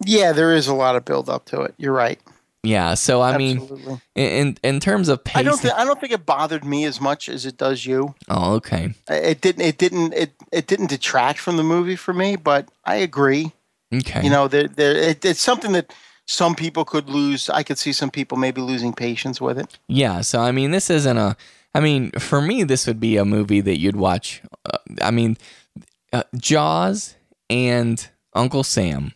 Yeah, 0.04 0.32
there 0.32 0.54
is 0.54 0.66
a 0.66 0.74
lot 0.74 0.96
of 0.96 1.04
build 1.04 1.28
up 1.28 1.46
to 1.46 1.62
it. 1.62 1.74
You're 1.76 1.92
right. 1.92 2.20
Yeah. 2.62 2.94
So 2.94 3.20
I 3.22 3.32
Absolutely. 3.34 3.84
mean, 3.86 4.00
in 4.14 4.56
in 4.62 4.80
terms 4.80 5.08
of 5.08 5.20
I 5.20 5.22
pacing, 5.30 5.46
don't 5.46 5.60
think 5.60 5.74
I 5.74 5.84
don't 5.84 6.00
think 6.00 6.12
it 6.12 6.26
bothered 6.26 6.64
me 6.64 6.84
as 6.84 7.00
much 7.00 7.28
as 7.28 7.46
it 7.46 7.56
does 7.56 7.86
you. 7.86 8.14
oh, 8.28 8.54
okay, 8.56 8.94
It 9.08 9.40
didn't 9.40 9.62
it 9.62 9.78
didn't 9.78 10.12
it, 10.14 10.32
it 10.52 10.66
didn't 10.66 10.88
detract 10.88 11.38
from 11.38 11.56
the 11.56 11.62
movie 11.64 11.96
for 11.96 12.12
me, 12.12 12.36
but 12.36 12.68
I 12.84 12.96
agree. 12.96 13.52
okay. 13.94 14.22
You 14.22 14.30
know, 14.30 14.46
there 14.48 14.68
there 14.68 14.94
it, 14.94 15.24
it's 15.24 15.40
something 15.40 15.72
that 15.72 15.92
some 16.26 16.54
people 16.54 16.84
could 16.84 17.08
lose. 17.08 17.48
I 17.48 17.62
could 17.62 17.78
see 17.78 17.92
some 17.92 18.10
people 18.10 18.36
maybe 18.38 18.60
losing 18.60 18.92
patience 18.92 19.40
with 19.40 19.58
it. 19.58 19.78
Yeah, 19.88 20.20
so 20.20 20.40
I 20.40 20.52
mean, 20.52 20.70
this 20.70 20.90
isn't 20.90 21.16
a. 21.16 21.36
I 21.74 21.80
mean, 21.80 22.10
for 22.12 22.40
me, 22.42 22.62
this 22.64 22.86
would 22.86 23.00
be 23.00 23.16
a 23.16 23.24
movie 23.24 23.60
that 23.62 23.78
you'd 23.78 23.96
watch. 23.96 24.42
Uh, 24.66 24.78
I 25.00 25.10
mean, 25.12 25.36
uh, 26.12 26.24
Jaws 26.36 27.14
and 27.48 28.06
Uncle 28.34 28.64
Sam 28.64 29.12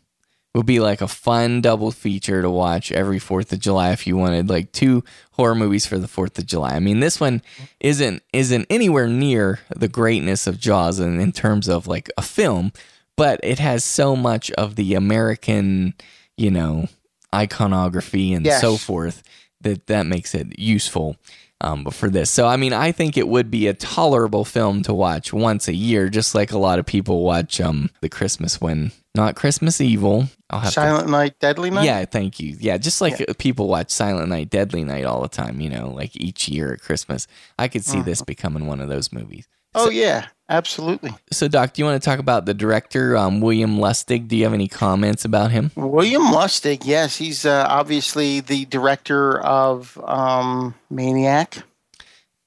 would 0.55 0.67
be 0.67 0.79
like 0.81 1.01
a 1.01 1.09
fun 1.09 1.61
double 1.61 1.91
feature 1.91 2.41
to 2.41 2.49
watch 2.51 2.93
every 2.93 3.19
Fourth 3.19 3.53
of 3.53 3.59
July 3.59 3.91
if 3.91 4.07
you 4.07 4.17
wanted 4.17 4.49
like 4.49 4.71
two 4.73 5.03
horror 5.33 5.55
movies 5.55 5.85
for 5.85 5.99
the 5.99 6.07
Fourth 6.09 6.39
of 6.39 6.47
July. 6.47 6.71
I 6.77 6.79
mean, 6.79 7.01
this 7.01 7.19
one 7.21 7.43
isn't 7.81 8.23
isn't 8.33 8.67
anywhere 8.71 9.09
near 9.09 9.61
the 9.75 9.89
greatness 9.89 10.47
of 10.47 10.61
Jaws 10.61 11.01
in, 11.01 11.19
in 11.21 11.33
terms 11.33 11.69
of 11.69 11.87
like 11.89 12.09
a 12.17 12.23
film, 12.23 12.73
but 13.17 13.41
it 13.43 13.59
has 13.59 13.83
so 13.85 14.15
much 14.15 14.51
of 14.53 14.77
the 14.77 14.95
American, 14.95 15.95
you 16.37 16.51
know, 16.53 16.87
iconography 17.35 18.33
and 18.33 18.45
Yes. 18.47 18.61
so 18.61 18.77
forth 18.77 19.23
that 19.61 19.87
that 19.89 20.07
makes 20.07 20.35
it 20.35 20.59
useful 20.59 21.17
um, 21.61 21.85
but 21.85 21.95
for 21.95 22.11
this. 22.11 22.31
So, 22.31 22.47
I 22.47 22.57
mean, 22.57 22.73
I 22.73 22.93
think 22.93 23.17
it 23.17 23.29
would 23.29 23.51
be 23.51 23.69
a 23.69 23.75
tolerable 23.75 24.45
film 24.45 24.83
to 24.83 24.95
watch 24.95 25.33
once 25.33 25.69
a 25.69 25.75
year, 25.75 26.09
just 26.09 26.35
like 26.35 26.53
a 26.53 26.59
lot 26.59 26.79
of 26.79 26.87
people 26.87 27.23
watch 27.23 27.61
um, 27.61 27.91
the 28.01 28.09
Christmas 28.09 28.61
one, 28.61 28.93
not 29.15 29.37
Christmas 29.37 29.81
Evil. 29.81 30.27
I'll 30.51 30.61
have 30.61 30.71
to 30.71 30.75
Silent 30.75 31.09
Night, 31.09 31.39
Deadly 31.39 31.71
Night. 31.71 31.85
yeah, 31.85 32.05
thank 32.05 32.39
you. 32.39 32.57
Yeah, 32.59 32.77
just 32.77 33.01
like 33.01 33.39
people 33.39 33.69
watch 33.69 33.91
Silent 33.91 34.29
Night, 34.29 34.51
Deadly 34.51 34.85
Night 34.85 35.05
all 35.05 35.23
the 35.23 35.29
time, 35.29 35.61
you 35.61 35.71
know, 35.71 35.91
like 35.91 36.15
each 36.17 36.49
year 36.49 36.73
at 36.73 36.81
Christmas. 36.81 37.27
I 37.59 37.69
could 37.69 37.85
see 37.85 38.03
this 38.03 38.21
becoming 38.23 38.67
one 38.67 38.81
of 38.81 38.89
those 38.89 39.13
movies. 39.13 39.49
Oh 39.75 39.91
yeah, 39.91 40.27
absolutely. 40.49 41.13
So, 41.33 41.49
Doc, 41.49 41.73
do 41.75 41.83
you 41.83 41.87
want 41.87 42.01
to 42.03 42.05
talk 42.05 42.19
about 42.19 42.47
the 42.47 42.55
director, 42.55 43.17
um, 43.17 43.41
William 43.41 43.77
Lustig? 43.79 44.29
Do 44.29 44.37
you 44.37 44.45
have 44.45 44.55
any 44.55 44.69
comments 44.69 45.25
about 45.25 45.51
him? 45.51 45.71
William 45.77 46.23
Lustig, 46.23 46.83
yes, 46.85 47.17
he's 47.17 47.45
uh, 47.45 47.67
obviously 47.69 48.41
the 48.41 48.65
director 48.67 49.41
of 49.41 49.99
um, 50.05 50.75
Maniac. 50.91 51.59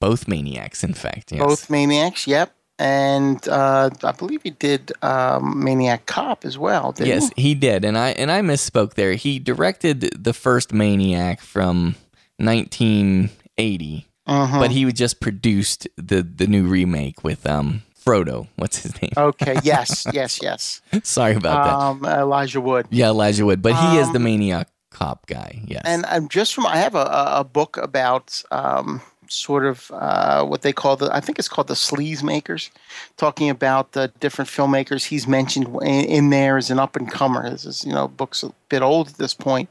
Both 0.00 0.28
Maniacs, 0.28 0.84
in 0.84 0.94
fact. 0.94 1.32
Yes. 1.32 1.40
Both 1.44 1.70
Maniacs, 1.70 2.26
yep. 2.26 2.54
And 2.80 3.46
uh, 3.48 3.90
I 4.04 4.12
believe 4.12 4.42
he 4.44 4.50
did 4.50 4.92
um, 5.02 5.64
Maniac 5.64 6.06
Cop 6.06 6.44
as 6.44 6.56
well. 6.56 6.92
Didn't 6.92 7.08
Yes, 7.08 7.30
he? 7.34 7.42
he 7.42 7.54
did, 7.56 7.84
and 7.84 7.98
I 7.98 8.10
and 8.10 8.30
I 8.30 8.40
misspoke 8.40 8.94
there. 8.94 9.14
He 9.14 9.40
directed 9.40 10.02
the 10.22 10.32
first 10.32 10.72
Maniac 10.72 11.40
from 11.40 11.96
1980, 12.36 14.06
Mhm. 14.28 14.60
but 14.60 14.70
he 14.70 14.84
just 14.92 15.20
produced 15.20 15.88
the 15.96 16.22
the 16.22 16.46
new 16.46 16.66
remake 16.66 17.24
with 17.24 17.46
um 17.46 17.82
Frodo. 18.04 18.46
What's 18.56 18.82
his 18.82 19.00
name? 19.02 19.12
Okay. 19.16 19.58
Yes. 19.62 20.06
yes. 20.12 20.40
Yes. 20.42 20.80
Sorry 21.02 21.34
about 21.34 21.64
that. 21.64 21.74
Um, 21.74 22.04
Elijah 22.20 22.60
Wood. 22.60 22.86
Yeah, 22.90 23.08
Elijah 23.08 23.44
Wood, 23.44 23.60
but 23.60 23.74
he 23.74 23.98
is 23.98 24.10
the 24.12 24.16
um, 24.18 24.24
Maniac 24.24 24.68
cop 24.90 25.26
guy. 25.26 25.60
Yes. 25.66 25.82
And 25.84 26.06
I'm 26.06 26.28
just 26.28 26.54
from. 26.54 26.66
I 26.66 26.76
have 26.78 26.94
a, 26.94 27.04
a 27.04 27.40
a 27.40 27.44
book 27.44 27.76
about 27.76 28.42
um, 28.50 29.02
sort 29.28 29.66
of 29.66 29.90
uh, 29.92 30.44
what 30.44 30.62
they 30.62 30.72
call 30.72 30.96
the. 30.96 31.14
I 31.14 31.20
think 31.20 31.38
it's 31.38 31.48
called 31.48 31.68
the 31.68 31.74
sleaze 31.74 32.22
makers, 32.22 32.70
talking 33.16 33.50
about 33.50 33.92
the 33.92 34.10
different 34.20 34.48
filmmakers 34.50 35.04
he's 35.04 35.26
mentioned 35.28 35.66
in, 35.82 36.04
in 36.06 36.30
there 36.30 36.56
as 36.56 36.70
an 36.70 36.78
up 36.78 36.96
and 36.96 37.10
comer. 37.10 37.50
This 37.50 37.64
is 37.66 37.84
you 37.84 37.92
know 37.92 38.08
book's 38.08 38.42
a 38.42 38.52
bit 38.68 38.80
old 38.82 39.08
at 39.08 39.14
this 39.18 39.34
point, 39.34 39.68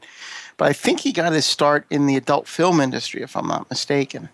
but 0.56 0.68
I 0.68 0.72
think 0.72 1.00
he 1.00 1.12
got 1.12 1.32
his 1.32 1.46
start 1.46 1.86
in 1.90 2.06
the 2.06 2.16
adult 2.16 2.46
film 2.46 2.80
industry, 2.80 3.22
if 3.22 3.36
I'm 3.36 3.48
not 3.48 3.68
mistaken. 3.68 4.28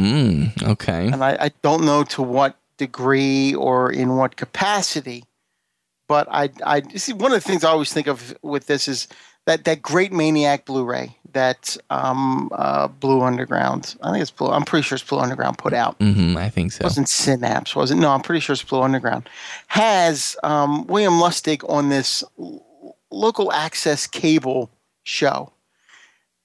Mm, 0.00 0.62
okay. 0.62 1.06
And 1.08 1.22
I, 1.22 1.36
I 1.40 1.50
don't 1.62 1.84
know 1.84 2.02
to 2.04 2.22
what 2.22 2.56
degree 2.78 3.54
or 3.54 3.92
in 3.92 4.16
what 4.16 4.36
capacity, 4.36 5.24
but 6.08 6.26
I, 6.30 6.50
I 6.64 6.80
see 6.96 7.12
one 7.12 7.32
of 7.32 7.42
the 7.42 7.46
things 7.46 7.62
I 7.64 7.70
always 7.70 7.92
think 7.92 8.06
of 8.06 8.34
with 8.42 8.66
this 8.66 8.88
is 8.88 9.06
that, 9.46 9.64
that 9.64 9.82
great 9.82 10.12
Maniac 10.12 10.64
Blu-ray 10.64 11.16
that 11.32 11.76
um, 11.90 12.48
uh, 12.52 12.88
Blue 12.88 13.20
Underground, 13.22 13.94
I 14.02 14.10
think 14.10 14.22
it's 14.22 14.30
Blue, 14.30 14.48
I'm 14.48 14.64
pretty 14.64 14.82
sure 14.82 14.96
it's 14.96 15.04
Blue 15.04 15.18
Underground 15.20 15.58
put 15.58 15.72
out. 15.72 15.96
hmm 16.00 16.36
I 16.36 16.48
think 16.48 16.72
so. 16.72 16.82
It 16.82 16.84
wasn't 16.84 17.08
Synapse, 17.08 17.76
was 17.76 17.90
it? 17.90 17.96
No, 17.96 18.10
I'm 18.10 18.22
pretty 18.22 18.40
sure 18.40 18.54
it's 18.54 18.62
Blue 18.64 18.82
Underground. 18.82 19.28
Has 19.68 20.36
um, 20.42 20.86
William 20.86 21.14
Lustig 21.14 21.62
on 21.68 21.88
this 21.90 22.24
l- 22.38 22.96
local 23.10 23.52
access 23.52 24.06
cable 24.06 24.70
show, 25.04 25.52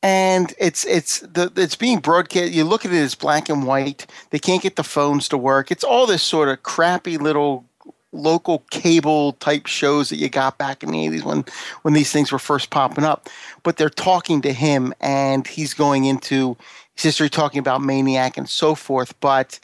and 0.05 0.53
it's 0.59 0.85
it's 0.85 1.21
the 1.21 1.51
it's 1.55 1.75
being 1.75 1.97
broadcast. 1.97 2.53
You 2.53 2.63
look 2.63 2.85
at 2.85 2.93
it 2.93 2.97
as 2.97 3.15
black 3.15 3.49
and 3.49 3.65
white. 3.65 4.05
They 4.29 4.37
can't 4.37 4.61
get 4.61 4.75
the 4.75 4.83
phones 4.83 5.27
to 5.29 5.37
work. 5.37 5.71
It's 5.71 5.83
all 5.83 6.05
this 6.05 6.21
sort 6.21 6.47
of 6.47 6.61
crappy 6.61 7.17
little 7.17 7.65
local 8.11 8.59
cable 8.69 9.33
type 9.33 9.65
shows 9.65 10.09
that 10.09 10.17
you 10.17 10.29
got 10.29 10.59
back 10.59 10.83
in 10.83 10.91
the 10.91 11.07
80s 11.07 11.23
when 11.23 11.43
when 11.81 11.95
these 11.95 12.13
things 12.13 12.31
were 12.31 12.39
first 12.39 12.69
popping 12.69 13.03
up 13.03 13.27
but 13.63 13.75
they're 13.75 13.89
talking 13.89 14.41
to 14.41 14.53
him 14.53 14.93
and 15.01 15.45
he's 15.47 15.73
going 15.73 16.05
into 16.05 16.55
his 16.93 17.03
history 17.03 17.29
talking 17.29 17.59
about 17.59 17.81
maniac 17.81 18.37
and 18.37 18.47
so 18.47 18.73
forth 18.73 19.19
but 19.19 19.59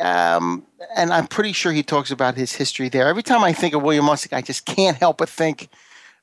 um, 0.00 0.64
and 0.96 1.12
I'm 1.12 1.26
pretty 1.26 1.52
sure 1.52 1.70
he 1.70 1.82
talks 1.82 2.10
about 2.10 2.36
his 2.36 2.52
history 2.52 2.88
there. 2.88 3.08
Every 3.08 3.22
time 3.22 3.42
I 3.42 3.52
think 3.52 3.74
of 3.74 3.82
William 3.82 4.06
Lustig, 4.06 4.32
I 4.32 4.40
just 4.40 4.64
can't 4.64 4.96
help 4.96 5.18
but 5.18 5.28
think 5.28 5.68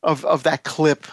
of 0.02 0.24
of 0.26 0.44
that 0.44 0.64
clip 0.64 1.06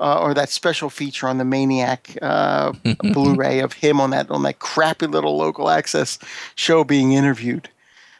uh, 0.00 0.20
or 0.20 0.34
that 0.34 0.48
special 0.48 0.90
feature 0.90 1.28
on 1.28 1.38
the 1.38 1.44
Maniac 1.44 2.16
uh, 2.22 2.72
Blu-ray 3.12 3.60
of 3.60 3.74
him 3.74 4.00
on 4.00 4.10
that 4.10 4.30
on 4.30 4.42
that 4.42 4.58
crappy 4.58 5.06
little 5.06 5.36
local 5.36 5.70
access 5.70 6.18
show 6.54 6.82
being 6.84 7.12
interviewed. 7.12 7.68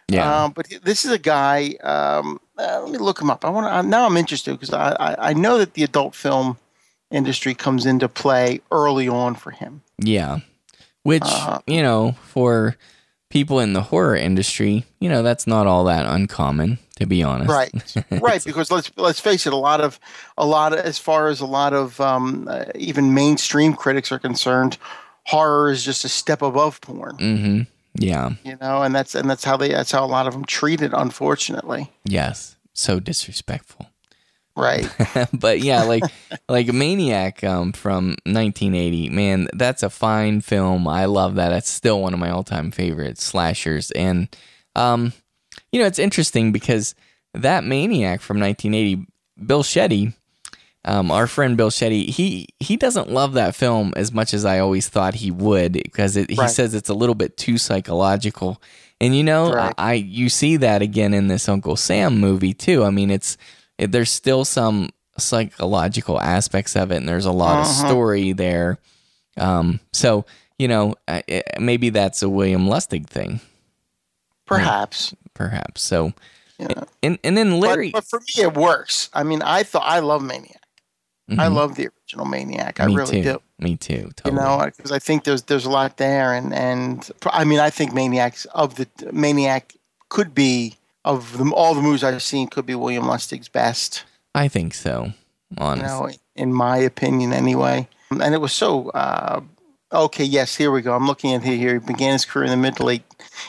Yeah. 0.09 0.45
Um, 0.45 0.53
but 0.53 0.67
this 0.83 1.05
is 1.05 1.13
a 1.13 1.19
guy. 1.19 1.77
Um, 1.83 2.41
uh, 2.59 2.81
let 2.83 2.91
me 2.91 2.99
look 2.99 3.21
him 3.21 3.31
up. 3.31 3.45
I 3.45 3.51
want 3.51 3.67
to 3.67 3.89
now. 3.89 4.07
I'm 4.07 4.17
interested 4.17 4.53
because 4.53 4.73
I, 4.73 4.93
I 4.99 5.31
I 5.31 5.33
know 5.33 5.59
that 5.59 5.75
the 5.75 5.85
adult 5.85 6.15
film 6.15 6.59
industry 7.11 7.55
comes 7.55 7.87
into 7.87 8.09
play 8.09 8.61
early 8.71 9.09
on 9.09 9.35
for 9.35 9.51
him. 9.51 9.83
Yeah. 9.99 10.41
Which, 11.03 11.23
Uh, 11.25 11.61
you 11.67 11.83
know, 11.83 12.17
for 12.23 12.77
people 13.31 13.59
in 13.59 13.73
the 13.73 13.83
horror 13.83 14.17
industry, 14.17 14.85
you 15.01 15.09
know, 15.09 15.23
that's 15.23 15.47
not 15.47 15.67
all 15.67 15.85
that 15.85 16.07
uncommon, 16.07 16.79
to 17.01 17.07
be 17.07 17.23
honest. 17.23 17.51
Right, 17.51 18.05
right. 18.23 18.45
Because 18.45 18.71
let's 18.71 18.93
let's 18.97 19.19
face 19.21 19.47
it, 19.47 19.53
a 19.53 19.57
lot 19.57 19.81
of 19.81 19.99
a 20.39 20.47
lot 20.47 20.73
of, 20.73 20.79
as 20.79 20.99
far 20.99 21.29
as 21.29 21.41
a 21.41 21.47
lot 21.47 21.73
of 21.73 22.01
um, 22.01 22.47
uh, 22.49 22.65
even 22.77 23.13
mainstream 23.15 23.75
critics 23.75 24.13
are 24.13 24.19
concerned, 24.21 24.79
horror 25.25 25.71
is 25.71 25.85
just 25.85 26.05
a 26.05 26.09
step 26.09 26.43
above 26.43 26.81
porn. 26.81 27.17
hmm 27.19 27.61
Yeah. 27.95 28.31
You 28.45 28.57
know, 28.61 28.83
and 28.83 28.95
that's 28.95 29.15
and 29.15 29.29
that's 29.29 29.43
how 29.45 29.57
they 29.57 29.69
that's 29.71 29.91
how 29.91 30.05
a 30.05 30.07
lot 30.07 30.27
of 30.27 30.33
them 30.35 30.45
treat 30.45 30.81
it. 30.83 30.93
Unfortunately, 30.95 31.91
Yes. 32.05 32.57
So 32.73 33.01
disrespectful. 33.01 33.87
right. 34.57 34.87
but 35.33 35.61
yeah, 35.61 35.83
like 35.83 36.05
like 36.49 36.73
Maniac 36.73 37.43
um, 37.45 37.73
from 37.73 38.11
1980, 38.27 39.09
man, 39.11 39.49
that's 39.55 39.83
a 39.83 39.91
fine 39.91 40.41
film. 40.41 40.87
I 40.87 41.07
love 41.07 41.35
that. 41.37 41.53
It's 41.53 41.69
still 41.71 42.01
one 42.01 42.15
of 42.15 42.21
my 42.21 42.31
all-time 42.31 42.71
favorite 42.71 43.19
slashers. 43.19 43.91
And 43.91 44.29
um, 44.77 45.13
you 45.73 45.81
know, 45.81 45.87
it's 45.87 45.99
interesting 45.99 46.53
because 46.53 46.95
that 47.35 47.65
Maniac 47.65 48.21
from 48.21 48.41
1980, 48.41 49.07
Bill 49.47 49.63
Shetty, 49.63 50.15
um, 50.85 51.11
our 51.11 51.27
friend 51.27 51.57
Bill 51.57 51.71
Shetty, 51.71 52.09
he 52.09 52.49
he 52.59 52.77
doesn't 52.77 53.11
love 53.11 53.35
that 53.35 53.55
film 53.55 53.93
as 53.97 54.13
much 54.13 54.33
as 54.35 54.45
I 54.45 54.59
always 54.61 54.89
thought 54.89 55.15
he 55.15 55.31
would 55.31 55.73
because 55.75 56.17
it, 56.17 56.31
he 56.31 56.37
Right. 56.37 56.51
says 56.51 56.75
it's 56.75 56.89
a 56.89 56.95
little 56.95 57.15
bit 57.15 57.37
too 57.37 57.59
psychological. 57.59 58.61
And 59.01 59.15
you 59.17 59.23
know, 59.23 59.53
Right. 59.53 59.75
I, 59.79 59.91
I 59.91 59.93
you 59.95 60.29
see 60.29 60.57
that 60.57 60.81
again 60.83 61.13
in 61.15 61.29
this 61.29 61.49
Uncle 61.49 61.77
Sam 61.77 62.19
movie 62.19 62.55
too. 62.55 62.83
I 62.85 62.91
mean, 62.91 63.11
it's 63.11 63.37
it, 63.79 63.93
there's 63.93 64.11
still 64.11 64.45
some 64.45 64.89
psychological 65.19 66.19
aspects 66.21 66.75
of 66.77 66.91
it, 66.91 66.97
and 66.97 67.09
there's 67.09 67.27
a 67.27 67.33
lot 67.33 67.59
of 67.59 67.67
Uh-huh. 67.67 67.87
story 67.89 68.33
there. 68.33 68.79
Um, 69.37 69.81
so 69.93 70.25
you 70.59 70.69
know, 70.69 70.95
maybe 71.59 71.89
that's 71.91 72.23
a 72.23 72.29
William 72.29 72.67
Lustig 72.67 73.07
thing, 73.07 73.41
Perhaps. 74.47 75.15
Perhaps. 75.45 75.81
So, 75.83 76.13
Yeah. 76.59 76.85
and 77.03 77.19
and 77.25 77.37
then 77.39 77.59
Larry, 77.61 77.91
But, 77.91 78.05
but 78.05 78.09
for 78.11 78.21
me, 78.21 78.45
it 78.45 78.55
works. 78.55 79.09
I 79.15 79.23
mean, 79.23 79.41
I 79.43 79.63
thought 79.63 79.85
I 79.87 80.01
love 80.01 80.23
Maniac. 80.23 80.57
I 81.31 81.47
Mhm. 81.47 81.55
love 81.55 81.77
the 81.77 81.89
original 81.89 82.27
Maniac. 82.27 82.81
I 82.81 82.85
really 82.87 83.23
too, 83.23 83.23
do. 83.23 83.43
me 83.59 83.77
too. 83.77 84.11
You 84.27 84.33
know, 84.33 84.63
because 84.67 84.93
I 84.93 84.99
think 84.99 85.25
there's 85.25 85.43
there's 85.45 85.65
a 85.65 85.71
lot 85.71 85.97
there, 85.97 86.35
and 86.35 86.53
and 86.53 87.09
I 87.33 87.45
mean, 87.45 87.61
I 87.61 87.71
think 87.71 87.95
Maniacs 87.95 88.45
of 88.47 88.75
the 88.75 88.87
Maniac 89.13 89.75
could 90.09 90.35
be 90.35 90.77
of 91.05 91.39
them 91.39 91.53
all 91.55 91.75
the 91.75 91.81
movies 91.83 92.05
I've 92.05 92.23
seen 92.23 92.49
could 92.49 92.67
be 92.67 92.75
William 92.75 93.05
Lustig's 93.07 93.49
best. 93.49 94.05
I 94.35 94.49
think 94.49 94.75
so. 94.75 95.13
Honestly, 95.57 96.13
you 96.13 96.19
know, 96.19 96.43
in 96.45 96.53
my 96.53 96.77
opinion, 96.79 97.33
anyway. 97.33 97.89
And 98.11 98.35
it 98.35 98.41
was 98.41 98.53
so. 98.53 98.91
Uh, 98.91 99.41
okay, 99.93 100.25
yes, 100.25 100.57
here 100.57 100.71
we 100.73 100.83
go. 100.83 100.95
I'm 100.95 101.07
looking 101.07 101.33
at 101.33 101.43
here. 101.43 101.57
Here. 101.57 101.75
He 101.75 101.87
began 101.95 102.13
his 102.13 102.25
career 102.25 102.45
in 102.47 102.51
the 102.51 102.57
mid 102.57 102.77
to 102.77 102.85
late, 102.85 103.05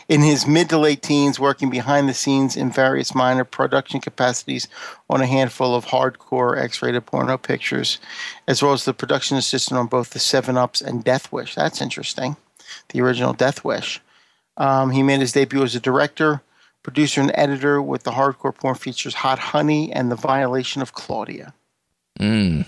in 0.10 0.22
his 0.22 0.48
mid 0.48 0.70
to 0.70 0.78
late 0.78 1.02
teens, 1.02 1.40
working 1.40 1.70
behind 1.70 2.08
the 2.08 2.14
scenes 2.14 2.56
in 2.56 2.72
various 2.72 3.16
minor 3.16 3.44
production 3.44 4.02
capacities 4.02 4.68
on 5.10 5.22
a 5.22 5.26
handful 5.26 5.76
of 5.76 5.86
hardcore 5.86 6.58
X-rated 6.58 7.06
porno 7.06 7.38
pictures, 7.38 8.00
as 8.48 8.62
well 8.62 8.74
as 8.74 8.86
the 8.86 8.94
production 8.94 9.38
assistant 9.38 9.80
on 9.80 9.88
both 9.88 10.12
the 10.12 10.20
Seven 10.20 10.58
Ups 10.58 10.82
and 10.82 11.04
Death 11.04 11.32
Wish. 11.32 11.56
That's 11.56 11.82
interesting. 11.82 12.36
The 12.90 13.02
original 13.02 13.34
Death 13.34 13.64
Wish. 13.64 14.02
Um, 14.58 14.92
he 14.92 15.04
made 15.04 15.22
his 15.22 15.32
debut 15.32 15.64
as 15.64 15.76
a 15.76 15.80
director, 15.80 16.42
producer, 16.84 17.22
and 17.22 17.32
editor 17.36 17.82
with 17.82 18.04
the 18.04 18.12
hardcore 18.12 18.56
porn 18.56 18.76
features 18.76 19.16
Hot 19.16 19.40
Honey 19.40 19.92
and 19.92 20.12
The 20.12 20.16
Violation 20.16 20.82
of 20.82 20.94
Claudia. 20.94 21.54
Mm. 22.20 22.66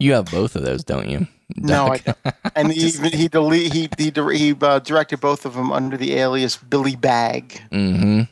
You 0.00 0.14
have 0.14 0.24
both 0.30 0.56
of 0.56 0.62
those, 0.62 0.82
don't 0.82 1.08
you? 1.08 1.28
No, 1.56 1.88
I 1.88 1.98
don't. 1.98 2.16
and 2.56 2.72
he 2.72 2.86
even 2.88 3.12
he 3.12 3.28
delete 3.28 3.72
he 3.72 3.88
he, 3.98 4.10
he 4.10 4.54
uh, 4.60 4.78
directed 4.80 5.20
both 5.20 5.44
of 5.44 5.54
them 5.54 5.70
under 5.70 5.96
the 5.96 6.14
alias 6.14 6.56
Billy 6.56 6.96
Bag. 6.96 7.60
Mm-hmm. 7.70 8.22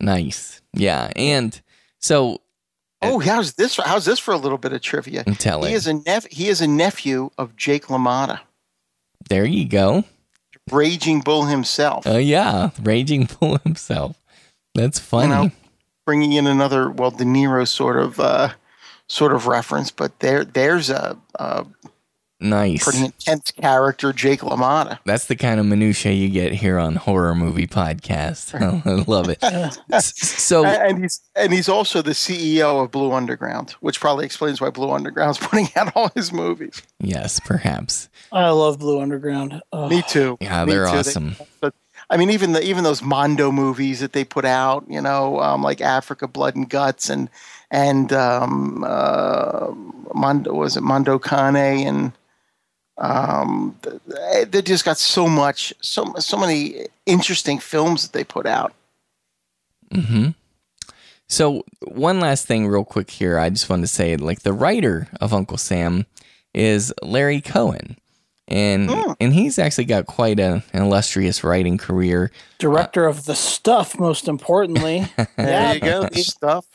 Nice, 0.00 0.60
yeah, 0.72 1.10
and 1.16 1.60
so. 2.00 2.40
Oh, 3.02 3.18
how's 3.18 3.54
this? 3.54 3.76
How's 3.76 4.04
this 4.06 4.18
for 4.18 4.32
a 4.32 4.36
little 4.38 4.56
bit 4.58 4.72
of 4.72 4.80
trivia? 4.80 5.24
Tell 5.24 5.62
he 5.62 5.72
it. 5.72 5.76
is 5.76 5.86
a 5.86 5.94
nep- 5.94 6.30
He 6.30 6.48
is 6.48 6.60
a 6.62 6.66
nephew 6.66 7.30
of 7.36 7.54
Jake 7.56 7.86
LaMotta, 7.86 8.40
There 9.28 9.44
you 9.44 9.68
go. 9.68 10.04
Raging 10.70 11.20
Bull 11.20 11.44
himself. 11.44 12.06
Oh 12.06 12.16
yeah, 12.16 12.70
Raging 12.82 13.28
Bull 13.40 13.58
himself. 13.58 14.16
That's 14.74 14.98
funny. 14.98 15.28
You 15.28 15.34
know, 15.34 15.50
bringing 16.06 16.32
in 16.32 16.46
another 16.46 16.90
well, 16.90 17.10
De 17.10 17.24
Niro 17.24 17.68
sort 17.68 17.98
of 17.98 18.18
uh, 18.18 18.50
sort 19.08 19.32
of 19.32 19.46
reference, 19.46 19.90
but 19.90 20.18
there 20.20 20.44
there's 20.44 20.90
a, 20.90 21.16
a 21.36 21.66
nice. 22.40 22.82
pretty 22.84 23.04
intense 23.04 23.50
character, 23.50 24.12
Jake 24.12 24.40
LaMotta. 24.40 24.98
That's 25.04 25.26
the 25.26 25.36
kind 25.36 25.60
of 25.60 25.66
minutia 25.66 26.12
you 26.12 26.28
get 26.28 26.52
here 26.52 26.78
on 26.78 26.96
Horror 26.96 27.34
Movie 27.34 27.66
Podcast. 27.66 28.54
I 28.86 29.02
love 29.10 29.28
it. 29.28 29.42
so 30.02 30.64
and 30.66 31.02
he's 31.02 31.20
and 31.36 31.52
he's 31.52 31.68
also 31.68 32.02
the 32.02 32.12
CEO 32.12 32.82
of 32.82 32.90
Blue 32.90 33.12
Underground, 33.12 33.72
which 33.80 34.00
probably 34.00 34.24
explains 34.24 34.60
why 34.60 34.70
Blue 34.70 34.90
Underground's 34.90 35.38
putting 35.40 35.68
out 35.76 35.92
all 35.96 36.10
his 36.14 36.32
movies. 36.32 36.82
yes, 37.00 37.40
perhaps. 37.40 38.08
I 38.32 38.48
love 38.50 38.78
Blue 38.78 39.00
Underground. 39.00 39.60
Oh. 39.72 39.88
Me 39.88 40.02
too. 40.02 40.36
Yeah, 40.40 40.64
Me 40.64 40.72
they're 40.72 40.86
too. 40.86 40.92
They- 40.92 40.98
awesome. 40.98 41.36
but 41.60 41.74
I 42.10 42.16
mean, 42.18 42.30
even 42.30 42.52
the 42.52 42.62
even 42.62 42.84
those 42.84 43.00
Mondo 43.02 43.50
movies 43.50 44.00
that 44.00 44.12
they 44.12 44.24
put 44.24 44.44
out, 44.44 44.84
you 44.88 45.00
know, 45.00 45.40
um, 45.40 45.62
like 45.62 45.80
Africa, 45.80 46.28
Blood 46.28 46.54
and 46.54 46.68
Guts, 46.68 47.08
and 47.08 47.30
and 47.74 48.12
um, 48.12 48.84
uh, 48.86 49.72
Mondo 50.14 50.54
was 50.54 50.76
it 50.76 50.82
Mondo 50.82 51.18
Cane 51.18 51.56
and 51.88 52.12
um, 52.98 53.76
they, 54.06 54.44
they 54.44 54.62
just 54.62 54.84
got 54.84 54.96
so 54.96 55.28
much, 55.28 55.74
so 55.80 56.14
so 56.20 56.36
many 56.36 56.86
interesting 57.04 57.58
films 57.58 58.04
that 58.04 58.12
they 58.16 58.22
put 58.22 58.46
out. 58.46 58.72
hmm 59.92 60.28
So 61.28 61.64
one 61.82 62.20
last 62.20 62.46
thing, 62.46 62.68
real 62.68 62.84
quick 62.84 63.10
here. 63.10 63.40
I 63.40 63.50
just 63.50 63.68
wanted 63.68 63.82
to 63.82 63.88
say, 63.88 64.16
like 64.16 64.42
the 64.42 64.52
writer 64.52 65.08
of 65.20 65.34
Uncle 65.34 65.58
Sam 65.58 66.06
is 66.54 66.94
Larry 67.02 67.40
Cohen, 67.40 67.96
and 68.46 68.88
and 69.18 69.34
he's 69.34 69.58
actually 69.58 69.86
got 69.86 70.06
quite 70.06 70.38
a, 70.38 70.62
an 70.72 70.82
illustrious 70.84 71.42
writing 71.42 71.76
career. 71.76 72.30
Director 72.60 73.06
of 73.06 73.24
the 73.24 73.34
stuff, 73.34 73.98
most 73.98 74.28
importantly. 74.28 75.06
There 75.36 75.74
you 75.74 75.80
go, 75.80 76.06
the 76.12 76.22
stuff. 76.22 76.66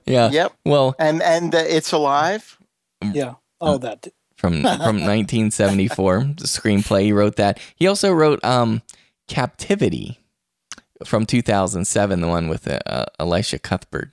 Yeah. 0.06 0.30
Yep. 0.30 0.52
Well, 0.64 0.94
and 0.98 1.22
and 1.22 1.54
uh, 1.54 1.58
it's 1.66 1.92
alive. 1.92 2.58
Yeah. 3.02 3.34
Oh, 3.60 3.78
that. 3.78 4.08
from 4.36 4.62
from 4.62 4.64
1974, 5.04 6.18
the 6.36 6.44
screenplay. 6.44 7.02
He 7.04 7.12
wrote 7.12 7.36
that. 7.36 7.58
He 7.76 7.86
also 7.86 8.12
wrote 8.12 8.42
um, 8.44 8.82
Captivity 9.28 10.18
from 11.04 11.24
2007, 11.26 12.20
the 12.20 12.26
one 12.28 12.48
with 12.48 12.68
uh, 12.68 13.06
Elisha 13.18 13.58
Cuthbert. 13.58 14.10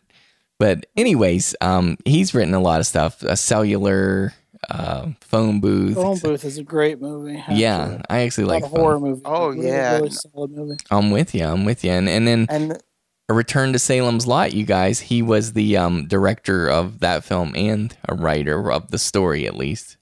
But 0.60 0.86
anyways, 0.96 1.56
um, 1.62 1.98
he's 2.06 2.34
written 2.34 2.54
a 2.54 2.60
lot 2.60 2.80
of 2.80 2.88
stuff. 2.88 3.22
A 3.24 3.36
cellular 3.38 4.34
uh, 4.70 5.08
phone 5.22 5.60
booth. 5.60 5.96
Phone 5.96 6.18
Booth 6.18 6.44
is 6.46 6.58
a 6.58 6.64
great 6.64 7.00
movie. 7.00 7.44
Yeah, 7.50 8.02
I 8.10 8.22
actually 8.22 8.46
Not 8.46 8.54
like 8.54 8.64
a 8.64 8.68
horror 8.68 8.96
phone- 9.00 9.10
movie. 9.10 9.22
Oh, 9.26 9.50
Really, 9.50 9.68
yeah. 9.68 9.96
really 9.98 10.10
solid 10.10 10.52
movie. 10.52 10.78
I'm 10.90 11.12
with 11.12 11.36
you. 11.36 11.46
I'm 11.46 11.64
with 11.66 11.84
you. 11.84 11.92
And 11.92 12.10
and 12.10 12.28
then 12.28 12.48
And 12.50 12.82
a 13.30 13.34
Return 13.34 13.74
to 13.74 13.80
Salem's 13.80 14.26
Lot. 14.28 14.54
You 14.54 14.66
guys, 14.66 15.00
he 15.00 15.22
was 15.22 15.54
the 15.54 15.78
um, 15.78 16.08
director 16.08 16.70
of 16.70 17.00
that 17.00 17.24
film 17.24 17.54
and 17.56 17.96
a 18.08 18.16
writer 18.16 18.72
of 18.72 18.92
the 18.92 18.98
story, 18.98 19.46
at 19.48 19.58
least, 19.58 19.98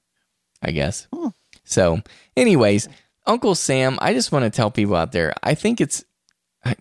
I 0.62 0.72
guess. 0.72 1.08
So, 1.64 2.02
anyways, 2.38 2.88
Uncle 3.26 3.56
Sam. 3.56 3.98
I 4.02 4.14
just 4.14 4.32
want 4.32 4.46
to 4.46 4.52
tell 4.52 4.70
people 4.72 4.96
out 4.96 5.12
there. 5.12 5.34
I 5.42 5.56
think 5.56 5.82
it's 5.82 6.04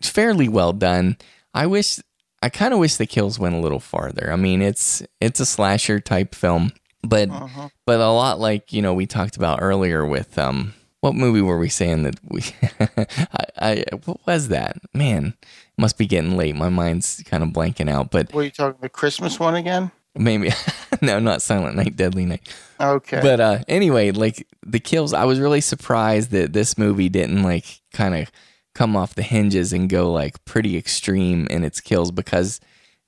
fairly 0.03 0.49
well 0.49 0.73
done. 0.73 1.17
I 1.53 1.67
wish. 1.67 2.01
I 2.43 2.51
kind 2.51 2.75
of 2.75 2.81
wish 2.81 2.97
the 2.97 3.07
kills 3.07 3.39
went 3.39 3.55
a 3.55 3.61
little 3.61 3.81
farther. 3.81 4.31
I 4.31 4.37
mean, 4.37 4.61
it's 4.61 5.03
it's 5.21 5.41
a 5.41 5.47
slasher 5.47 5.99
type 5.99 6.35
film, 6.35 6.73
but 7.03 7.31
but 7.87 8.01
a 8.01 8.11
lot 8.11 8.39
like 8.39 8.71
you 8.71 8.83
know 8.83 8.93
we 8.93 9.07
talked 9.07 9.37
about 9.37 9.63
earlier 9.63 10.05
with 10.05 10.39
um 10.39 10.75
what 11.01 11.15
movie 11.15 11.41
were 11.41 11.59
we 11.59 11.71
saying 11.71 12.03
that 12.03 12.19
we 12.23 12.43
I, 13.33 13.45
I 13.59 13.85
what 14.05 14.27
was 14.27 14.49
that 14.49 14.77
man 14.93 15.35
must 15.77 15.99
be 15.99 16.07
getting 16.07 16.37
late 16.37 16.55
my 16.57 16.69
mind's 16.69 17.23
kind 17.27 17.43
of 17.43 17.51
blanking 17.51 17.91
out 17.91 18.11
but 18.11 18.33
were 18.33 18.45
you 18.45 18.51
talking 18.51 18.79
the 18.81 18.89
Christmas 18.89 19.39
one 19.41 19.55
again? 19.55 19.91
maybe 20.17 20.51
no 21.03 21.19
not 21.19 21.43
Silent 21.43 21.75
Night 21.77 21.97
Deadly 21.97 22.25
Night 22.25 22.49
Okay. 22.81 23.21
but 23.21 23.41
uh 23.41 23.59
anyway 23.69 24.11
like 24.13 24.47
the 24.65 24.81
kills 24.81 25.13
I 25.13 25.25
was 25.25 25.41
really 25.41 25.61
surprised 25.61 26.31
that 26.31 26.53
this 26.53 26.79
movie 26.79 27.09
didn't 27.09 27.43
like 27.43 27.81
kind 27.93 28.15
of 28.15 28.31
come 28.75 28.97
off 28.97 29.15
the 29.15 29.23
hinges 29.23 29.73
and 29.73 29.89
go 29.89 30.13
like 30.13 30.45
pretty 30.45 30.77
extreme 30.77 31.47
in 31.49 31.65
its 31.65 31.81
kills 31.81 32.11
because 32.11 32.61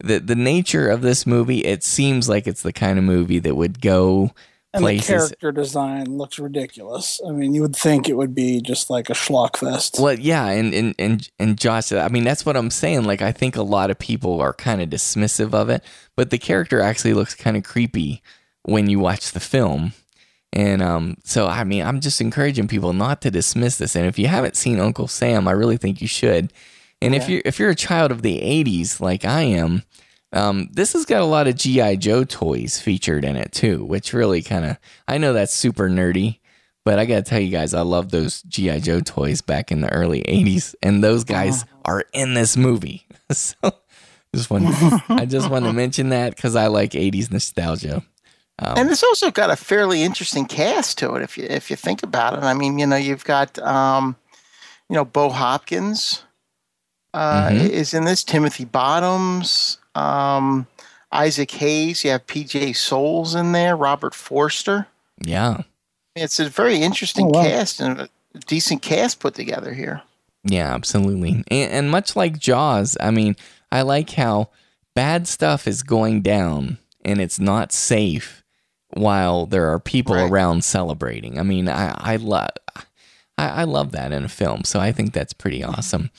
the 0.02 0.18
the 0.18 0.34
nature 0.36 0.88
of 0.88 1.00
this 1.02 1.26
movie 1.26 1.64
it 1.64 1.82
seems 1.82 2.28
like 2.28 2.46
it's 2.46 2.62
the 2.62 2.72
kind 2.72 2.98
of 2.98 3.04
movie 3.04 3.38
that 3.38 3.56
would 3.56 3.80
go 3.80 4.30
And 4.76 4.82
places 4.84 5.06
the 5.06 5.12
character 5.12 5.52
design 5.52 6.16
looks 6.18 6.38
ridiculous. 6.38 7.20
I 7.26 7.32
mean, 7.32 7.54
you 7.54 7.62
would 7.62 7.74
think 7.76 8.08
it 8.08 8.14
would 8.16 8.34
be 8.34 8.60
just 8.60 8.88
like 8.90 9.10
a 9.10 9.14
schlock 9.14 9.56
fest. 9.56 9.96
Well, 9.98 10.18
yeah, 10.18 10.46
and 10.46 10.72
and 10.74 10.94
and 10.98 11.28
and 11.38 11.58
Josh, 11.58 11.92
I 11.92 12.08
mean, 12.08 12.24
that's 12.24 12.46
what 12.46 12.56
I'm 12.56 12.70
saying. 12.70 13.04
Like, 13.04 13.22
I 13.22 13.32
think 13.32 13.56
a 13.56 13.62
lot 13.62 13.90
of 13.90 13.98
people 13.98 14.40
are 14.40 14.52
kind 14.52 14.80
of 14.80 14.88
dismissive 14.90 15.52
of 15.54 15.68
it, 15.70 15.82
but 16.16 16.30
the 16.30 16.38
character 16.38 16.80
actually 16.80 17.14
looks 17.14 17.34
kind 17.34 17.56
of 17.56 17.64
creepy 17.64 18.22
when 18.62 18.88
you 18.88 18.98
watch 19.00 19.32
the 19.32 19.40
film. 19.40 19.92
And 20.52 20.80
um, 20.80 21.16
so, 21.24 21.48
I 21.48 21.64
mean, 21.64 21.82
I'm 21.84 22.00
just 22.00 22.20
encouraging 22.20 22.68
people 22.68 22.92
not 22.92 23.20
to 23.22 23.30
dismiss 23.30 23.76
this. 23.76 23.94
And 23.94 24.06
if 24.06 24.18
you 24.18 24.28
haven't 24.28 24.56
seen 24.56 24.80
Uncle 24.80 25.08
Sam, 25.08 25.46
I 25.48 25.52
really 25.52 25.76
think 25.76 26.00
you 26.00 26.08
should. 26.08 26.52
And 27.02 27.14
if 27.14 27.28
Yeah. 27.28 27.36
you 27.36 27.42
if 27.44 27.58
you're 27.58 27.70
a 27.70 27.74
child 27.74 28.10
of 28.10 28.22
the 28.22 28.40
'80s, 28.40 29.00
like 29.00 29.24
I 29.24 29.42
am, 29.42 29.82
um, 30.32 30.68
this 30.72 30.92
has 30.92 31.04
got 31.06 31.22
a 31.22 31.26
lot 31.26 31.46
of 31.48 31.56
GI 31.56 31.96
Joe 31.98 32.24
toys 32.24 32.80
featured 32.80 33.24
in 33.24 33.36
it 33.36 33.52
too, 33.52 33.84
which 33.84 34.12
really 34.12 34.42
kind 34.42 34.64
of 34.64 34.76
I 35.08 35.18
know 35.18 35.32
that's 35.32 35.54
super 35.54 35.88
nerdy, 35.88 36.40
but 36.84 36.98
I 36.98 37.04
gotta 37.06 37.22
tell 37.22 37.40
you 37.40 37.50
guys, 37.50 37.74
I 37.74 37.82
love 37.82 38.10
those 38.10 38.42
GI 38.42 38.80
Joe 38.80 39.00
toys 39.00 39.40
back 39.40 39.70
in 39.72 39.80
the 39.80 39.92
early 39.92 40.22
'80s, 40.22 40.74
and 40.82 41.02
those 41.02 41.24
guys 41.24 41.64
are 41.84 42.04
in 42.12 42.34
this 42.34 42.56
movie. 42.56 43.06
so 43.30 43.54
just 44.34 44.50
want 44.50 44.66
I 45.10 45.24
just 45.26 45.48
want 45.50 45.64
to 45.64 45.72
mention 45.84 46.10
that 46.10 46.36
because 46.36 46.56
I 46.56 46.66
like 46.66 46.90
'80s 46.92 47.30
nostalgia. 47.30 48.02
Um, 48.58 48.78
and 48.78 48.90
it's 48.90 49.02
also 49.02 49.30
got 49.30 49.50
a 49.50 49.56
fairly 49.56 50.02
interesting 50.02 50.46
cast 50.46 50.96
to 50.98 51.14
it 51.14 51.22
if 51.22 51.36
you 51.36 51.44
if 51.48 51.70
you 51.70 51.76
think 51.76 52.02
about 52.02 52.34
it. 52.34 52.42
I 52.42 52.54
mean, 52.54 52.78
you 52.78 52.86
know, 52.86 52.96
you've 52.96 53.24
got 53.24 53.58
um, 53.58 54.16
you 54.88 54.94
know, 54.94 55.04
Bo 55.04 55.28
Hopkins 55.30 56.22
uh, 57.14 57.48
Mhm. 57.50 57.68
is 57.70 57.92
in 57.94 58.04
this. 58.04 58.22
Timothy 58.24 58.64
Bottoms, 58.64 59.78
um, 59.96 60.66
Isaac 61.12 61.50
Hayes. 61.52 62.04
You 62.04 62.10
have 62.12 62.26
P.J. 62.26 62.72
Soles 62.74 63.34
in 63.34 63.52
there. 63.52 63.76
Robert 63.76 64.14
Forster. 64.14 64.86
yeah, 65.24 65.62
It's 66.14 66.38
a 66.38 66.48
very 66.48 66.82
interesting 66.82 67.26
Oh, 67.26 67.30
wow. 67.38 67.42
cast 67.44 67.80
and 67.80 68.00
a 68.00 68.08
decent 68.46 68.82
cast 68.82 69.20
put 69.20 69.34
together 69.34 69.72
here. 69.74 70.02
Yeah, 70.44 70.72
absolutely. 70.74 71.42
And, 71.48 71.72
and 71.72 71.90
much 71.90 72.14
like 72.16 72.38
Jaws, 72.38 72.96
I 73.00 73.10
mean, 73.10 73.36
I 73.72 73.82
like 73.82 74.10
how 74.10 74.50
bad 74.94 75.26
stuff 75.26 75.66
is 75.66 75.82
going 75.82 76.22
down 76.22 76.78
and 77.04 77.20
it's 77.20 77.38
not 77.40 77.72
safe 77.72 78.44
while 78.94 79.46
there 79.46 79.68
are 79.72 79.78
people 79.80 80.14
around 80.14 80.64
celebrating. 80.64 81.38
I 81.38 81.42
mean, 81.42 81.68
I 81.68 81.94
I 81.98 82.16
love 82.16 82.50
I, 83.38 83.48
I 83.48 83.64
love 83.64 83.92
that 83.92 84.12
in 84.12 84.24
a 84.24 84.28
film, 84.28 84.64
so 84.64 84.80
I 84.80 84.92
think 84.92 85.12
that's 85.12 85.32
pretty 85.32 85.62
awesome. 85.62 86.10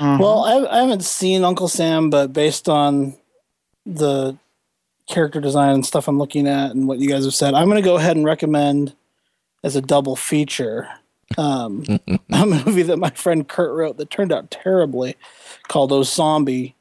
Well, 0.00 0.44
I, 0.44 0.78
I 0.78 0.80
haven't 0.82 1.04
seen 1.04 1.44
Uncle 1.44 1.68
Sam, 1.68 2.10
but 2.10 2.32
based 2.32 2.68
on 2.68 3.16
the 3.86 4.36
character 5.08 5.40
design 5.40 5.74
and 5.74 5.86
stuff 5.86 6.08
I'm 6.08 6.18
looking 6.18 6.46
at 6.46 6.70
and 6.72 6.88
what 6.88 6.98
you 6.98 7.08
guys 7.08 7.24
have 7.24 7.34
said, 7.34 7.54
I'm 7.54 7.68
going 7.68 7.82
to 7.82 7.88
go 7.88 7.96
ahead 7.96 8.16
and 8.16 8.24
recommend 8.24 8.94
as 9.62 9.76
a 9.76 9.80
double 9.80 10.16
feature 10.16 10.88
um, 11.38 11.84
a 12.32 12.46
movie 12.46 12.82
that 12.82 12.98
my 12.98 13.10
friend 13.10 13.46
Kurt 13.46 13.72
wrote 13.72 13.96
that 13.98 14.10
turned 14.10 14.32
out 14.32 14.50
terribly, 14.50 15.16
called 15.68 15.92
Zombie, 16.06 16.74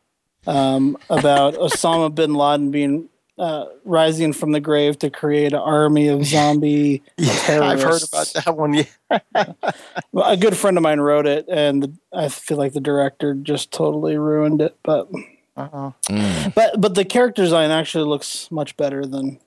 um, 0.47 0.97
about 1.09 1.53
Osama 1.55 2.13
bin 2.13 2.33
Laden 2.33 2.71
being 2.71 3.09
uh, 3.39 3.67
rising 3.85 4.33
from 4.33 4.51
the 4.51 4.59
grave 4.59 4.99
to 4.99 5.09
create 5.09 5.53
an 5.53 5.59
army 5.59 6.09
of 6.09 6.25
zombie 6.25 7.01
terrorists. 7.17 7.49
I've 7.49 7.81
heard 7.81 8.03
about 8.03 8.45
that 8.45 8.57
one. 8.57 8.73
Yeah. 8.73 9.71
a 10.25 10.37
good 10.37 10.57
friend 10.57 10.77
of 10.77 10.83
mine 10.83 10.99
wrote 10.99 11.25
it, 11.25 11.45
and 11.49 11.83
the, 11.83 11.93
I 12.13 12.27
feel 12.27 12.57
like 12.57 12.73
the 12.73 12.81
director 12.81 13.33
just 13.33 13.71
totally 13.71 14.17
ruined 14.17 14.61
it. 14.61 14.77
But 14.83 15.09
uh-uh. 15.55 15.91
Mm. 16.09 16.53
but 16.53 16.79
but 16.79 16.95
the 16.95 17.05
character 17.05 17.41
design 17.41 17.71
actually 17.71 18.03
looks 18.03 18.51
much 18.51 18.75
better 18.75 19.05
than 19.05 19.39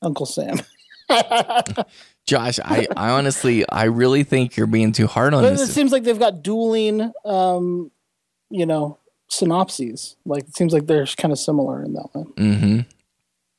Uncle 0.00 0.26
Sam. 0.26 0.60
Josh, 2.26 2.58
I, 2.62 2.86
I 2.94 3.10
honestly, 3.10 3.66
I 3.70 3.84
really 3.84 4.22
think 4.22 4.56
you're 4.56 4.66
being 4.66 4.92
too 4.92 5.06
hard 5.06 5.32
on 5.32 5.42
But 5.42 5.54
it 5.54 5.66
seems 5.68 5.92
like 5.92 6.02
they've 6.02 6.18
got 6.18 6.42
dueling, 6.42 7.10
um, 7.24 7.90
you 8.50 8.66
know, 8.66 8.98
synopses. 9.28 10.16
Like 10.26 10.44
it 10.44 10.54
seems 10.54 10.74
like 10.74 10.86
they're 10.86 11.06
kind 11.06 11.32
of 11.32 11.38
similar 11.38 11.82
in 11.82 11.94
that 11.94 12.08
one. 12.12 12.26
Mm-hmm. 12.34 12.80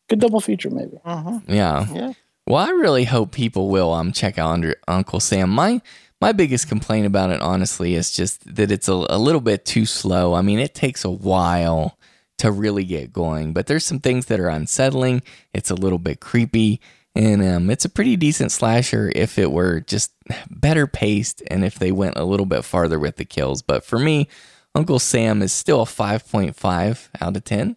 Good 0.10 0.19
double 0.19 0.41
feature, 0.41 0.69
maybe. 0.69 0.98
Uh-huh. 1.06 1.40
Yeah. 1.48 1.86
Yeah. 1.94 2.14
Well, 2.48 2.65
I 2.65 2.72
really 2.72 3.03
hope 3.06 3.31
people 3.31 3.69
will 3.69 3.94
um 3.94 4.11
check 4.11 4.38
out 4.38 4.52
under 4.52 4.76
Uncle 4.88 5.19
Sam. 5.19 5.49
My 5.52 5.81
my 6.19 6.31
biggest 6.31 6.68
complaint 6.68 7.06
about 7.06 7.30
it, 7.30 7.41
honestly, 7.41 7.95
is 7.95 8.11
just 8.11 8.56
that 8.56 8.72
it's 8.72 8.88
a, 8.90 8.94
a 8.94 9.18
little 9.18 9.40
bit 9.40 9.65
too 9.65 9.86
slow. 9.86 10.34
I 10.34 10.41
mean, 10.41 10.60
it 10.60 10.73
takes 10.76 11.06
a 11.06 11.10
while 11.11 11.98
to 12.40 12.52
really 12.52 12.84
get 12.84 13.14
going, 13.14 13.53
but 13.53 13.68
there's 13.68 13.86
some 13.86 13.99
things 13.99 14.26
that 14.26 14.40
are 14.40 14.49
unsettling. 14.49 15.22
It's 15.53 15.69
a 15.69 15.76
little 15.76 15.99
bit 15.99 16.19
creepy, 16.19 16.81
and 17.15 17.44
um, 17.44 17.69
it's 17.69 17.86
a 17.86 17.90
pretty 17.90 18.15
decent 18.15 18.52
slasher 18.52 19.11
if 19.15 19.38
it 19.38 19.52
were 19.52 19.81
just 19.81 20.11
better 20.49 20.88
paced 20.88 21.44
and 21.48 21.64
if 21.64 21.77
they 21.80 21.91
went 21.91 22.18
a 22.18 22.23
little 22.26 22.45
bit 22.45 22.65
farther 22.65 22.99
with 22.99 23.18
the 23.18 23.26
kills. 23.26 23.61
But 23.61 23.86
for 23.86 23.99
me, 23.99 24.27
Uncle 24.73 24.99
Sam 24.99 25.41
is 25.41 25.53
still 25.53 25.81
a 25.81 25.86
5.5 25.86 27.10
out 27.22 27.36
of 27.38 27.44
10. 27.44 27.76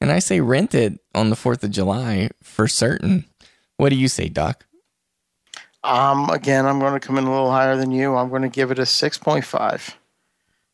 And 0.00 0.12
I 0.12 0.20
say 0.20 0.40
rent 0.40 0.74
it 0.74 1.00
on 1.14 1.30
the 1.30 1.36
4th 1.36 1.64
of 1.64 1.70
July 1.70 2.30
for 2.42 2.68
certain. 2.68 3.24
What 3.76 3.90
do 3.90 3.96
you 3.96 4.08
say, 4.08 4.28
Doc? 4.28 4.64
Um, 5.84 6.28
again, 6.30 6.66
I'm 6.66 6.78
going 6.80 6.98
to 6.98 7.04
come 7.04 7.18
in 7.18 7.24
a 7.24 7.30
little 7.30 7.50
higher 7.50 7.76
than 7.76 7.90
you. 7.90 8.16
I'm 8.16 8.28
going 8.28 8.42
to 8.42 8.48
give 8.48 8.70
it 8.70 8.78
a 8.78 8.82
6.5 8.82 9.94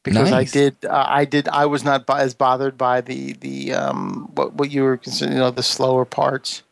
because 0.03 0.33
I 0.33 0.45
did, 0.45 0.77
uh, 0.85 1.07
I 1.09 1.25
did, 1.25 1.49
I 1.49 1.67
was 1.67 1.85
not 1.85 2.09
as 2.11 2.35
bothered 2.35 2.77
by 2.77 3.01
the 3.01 3.33
the 3.35 3.73
um 3.73 4.31
what 4.35 4.53
what 4.55 4.71
you 4.71 4.83
were 4.83 4.99
considering, 4.99 5.37
you 5.37 5.43
know, 5.43 5.51
the 5.51 5.63
slower 5.63 6.05
parts 6.05 6.63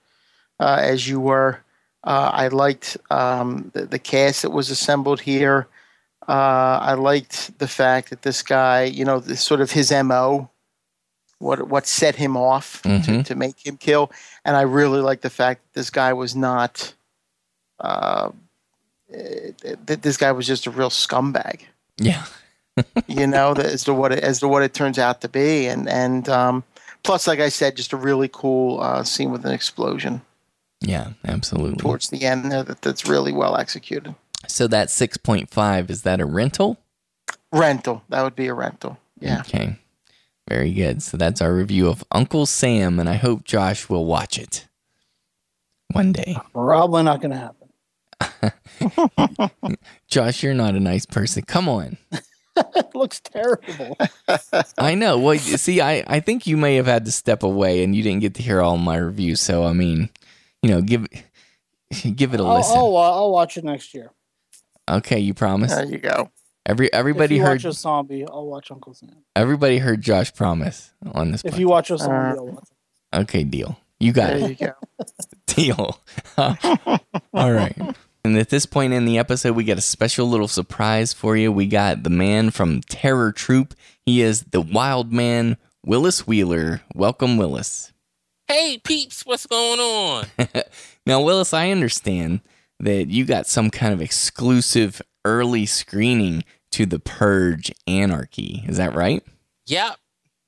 uh, 0.61 0.79
as 0.81 1.09
you 1.09 1.19
were. 1.19 1.61
Uh, 2.05 2.31
I 2.33 2.49
liked 2.49 2.97
um, 3.11 3.71
the, 3.75 3.87
the 3.87 3.99
cast 3.99 4.43
that 4.43 4.51
was 4.51 4.71
assembled 4.71 5.21
here. 5.21 5.69
Uh, 6.29 6.79
I 6.83 6.95
liked 6.95 7.59
the 7.59 7.69
fact 7.69 8.11
that 8.11 8.23
this 8.23 8.43
guy, 8.43 8.85
you 8.85 9.05
know, 9.05 9.19
this 9.19 9.41
sort 9.41 9.61
of 9.61 9.71
his 9.71 9.93
mo, 9.93 10.51
what 11.43 11.69
what 11.69 11.87
set 11.87 12.15
him 12.17 12.37
off 12.37 12.81
to, 12.83 12.89
Mhm. 12.89 13.25
to 13.27 13.35
make 13.35 13.67
him 13.67 13.77
kill, 13.77 14.11
and 14.45 14.57
I 14.57 14.63
really 14.63 15.01
like 15.01 15.21
the 15.23 15.31
fact 15.31 15.61
that 15.63 15.79
this 15.81 15.91
guy 15.91 16.13
was 16.13 16.35
not. 16.35 16.95
Uh, 17.81 18.31
that 19.11 20.01
this 20.03 20.17
guy 20.17 20.33
was 20.33 20.47
just 20.47 20.67
a 20.67 20.71
real 20.71 20.89
scumbag 20.89 21.63
Yeah. 21.99 22.25
you 23.07 23.27
know, 23.27 23.53
as 23.53 23.85
to 23.85 23.93
what 23.93 24.13
it, 24.13 24.21
as 24.25 24.39
to 24.41 24.49
what 24.49 24.63
it 24.63 24.73
turns 24.73 24.99
out 24.99 25.21
to 25.21 25.29
be, 25.29 25.67
and 25.67 25.87
and 25.89 26.27
um, 26.31 26.65
plus, 27.03 27.27
like 27.27 27.39
I 27.41 27.51
said, 27.51 27.77
just 27.77 27.93
a 27.93 27.97
really 27.99 28.31
cool 28.33 28.81
uh, 28.81 29.05
scene 29.05 29.31
with 29.31 29.45
an 29.45 29.53
explosion 29.53 30.23
Yeah, 30.81 31.09
absolutely. 31.29 31.77
towards 31.77 32.09
the 32.09 32.25
end 32.25 32.51
there 32.51 32.63
that, 32.63 32.81
that's 32.81 33.05
really 33.07 33.33
well 33.33 33.57
executed. 33.59 34.15
So 34.49 34.67
that 34.69 34.89
6.5, 34.89 35.91
is 35.91 36.03
that 36.03 36.21
a 36.21 36.25
rental? 36.25 36.79
Rental, 37.53 38.03
that 38.09 38.23
would 38.23 38.35
be 38.37 38.47
a 38.49 38.55
rental. 38.55 38.97
Yeah. 39.21 39.41
Okay. 39.41 39.79
Very 40.53 40.71
good. 40.71 41.03
So 41.03 41.17
that's 41.17 41.41
our 41.41 41.55
review 41.55 41.89
of 41.89 42.05
Uncle 42.13 42.45
Sam, 42.45 43.01
and 43.01 43.09
I 43.09 43.15
hope 43.15 43.43
Josh 43.45 43.89
will 43.89 44.05
watch 44.05 44.39
it 44.39 44.67
one 45.93 46.13
day. 46.13 46.37
Probably 46.53 47.03
not 47.05 47.23
going 47.23 47.31
to 47.31 47.55
happen. 48.21 49.79
Josh, 50.09 50.43
you're 50.43 50.53
not 50.53 50.75
a 50.75 50.81
nice 50.81 51.07
person. 51.07 51.43
Come 51.45 51.71
on. 51.71 51.97
it 52.13 52.95
looks 52.95 53.21
terrible. 53.21 53.97
I 54.77 54.95
know. 54.95 55.19
Well, 55.19 55.39
see, 55.39 55.81
I, 55.81 56.05
I 56.07 56.21
think 56.21 56.47
you 56.47 56.59
may 56.59 56.77
have 56.77 56.85
had 56.85 57.07
to 57.07 57.13
step 57.13 57.43
away 57.45 57.83
and 57.83 57.97
you 57.97 58.03
didn't 58.03 58.21
get 58.21 58.35
to 58.35 58.43
hear 58.43 58.61
all 58.61 58.77
my 58.77 58.97
reviews. 58.99 59.41
So, 59.41 59.65
I 59.65 59.73
mean, 59.73 60.11
you 60.61 60.69
know, 60.69 60.83
give 60.83 61.07
give 62.15 62.35
it 62.35 62.41
a 62.41 62.45
I'll, 62.45 62.57
listen. 62.59 62.77
I'll, 62.77 62.93
wa- 62.93 63.13
I'll 63.13 63.33
watch 63.33 63.57
it 63.57 63.65
next 63.65 63.95
year. 63.95 64.11
Okay, 64.87 65.19
you 65.19 65.33
promise? 65.33 65.75
There 65.75 65.87
you 65.87 65.97
go. 65.97 66.31
Every 66.65 66.93
everybody 66.93 67.35
if 67.37 67.39
you 67.41 67.45
heard 67.45 67.55
watch 67.59 67.65
a 67.65 67.73
zombie, 67.73 68.25
I'll 68.27 68.47
watch 68.47 68.71
Uncle 68.71 68.95
Sam. 68.95 69.11
everybody 69.35 69.79
heard 69.79 70.01
Josh 70.01 70.33
promise 70.35 70.93
on 71.13 71.33
this. 71.33 71.43
If 71.45 71.55
podcast. 71.55 71.59
you 71.59 71.69
watch 71.69 71.91
a 71.91 71.99
zombie, 71.99 72.39
uh, 72.39 72.41
I'll 72.41 72.47
watch. 72.47 72.69
Okay, 73.15 73.45
deal. 73.45 73.79
You 73.99 74.13
got 74.13 74.29
There 74.39 74.51
it. 74.51 74.61
you 74.61 74.67
go. 74.67 74.73
Deal. 75.47 76.01
All 76.39 77.53
right. 77.53 77.77
And 78.25 78.37
at 78.39 78.49
this 78.49 78.65
point 78.67 78.93
in 78.95 79.05
the 79.05 79.19
episode, 79.19 79.55
we 79.55 79.65
got 79.65 79.77
a 79.79 79.83
special 79.83 80.27
little 80.29 80.49
surprise 80.49 81.13
for 81.13 81.37
you. 81.37 81.53
We 81.53 81.67
got 81.67 82.03
the 82.05 82.11
man 82.11 82.51
from 82.51 82.81
Terror 82.83 83.33
Troop. 83.33 83.75
He 84.07 84.23
is 84.23 84.45
the 84.45 84.61
wild 84.61 85.13
man, 85.13 85.57
Willis 85.85 86.27
Wheeler. 86.27 86.81
Welcome, 86.95 87.37
Willis. 87.37 87.93
Hey, 88.49 88.79
peeps, 88.79 89.27
what's 89.27 89.47
going 89.47 89.79
on? 89.79 90.27
now, 91.07 91.21
Willis, 91.21 91.53
I 91.53 91.71
understand 91.71 92.41
that 92.81 93.09
you 93.09 93.25
got 93.25 93.47
some 93.47 93.71
kind 93.71 93.93
of 93.93 94.01
exclusive 94.01 95.03
early 95.25 95.67
screening 95.67 96.45
to 96.73 96.87
the 96.87 96.99
Purge 96.99 97.73
Anarchy. 97.87 98.65
Is 98.67 98.77
that 98.79 98.95
right? 98.95 99.23
yep, 99.67 99.97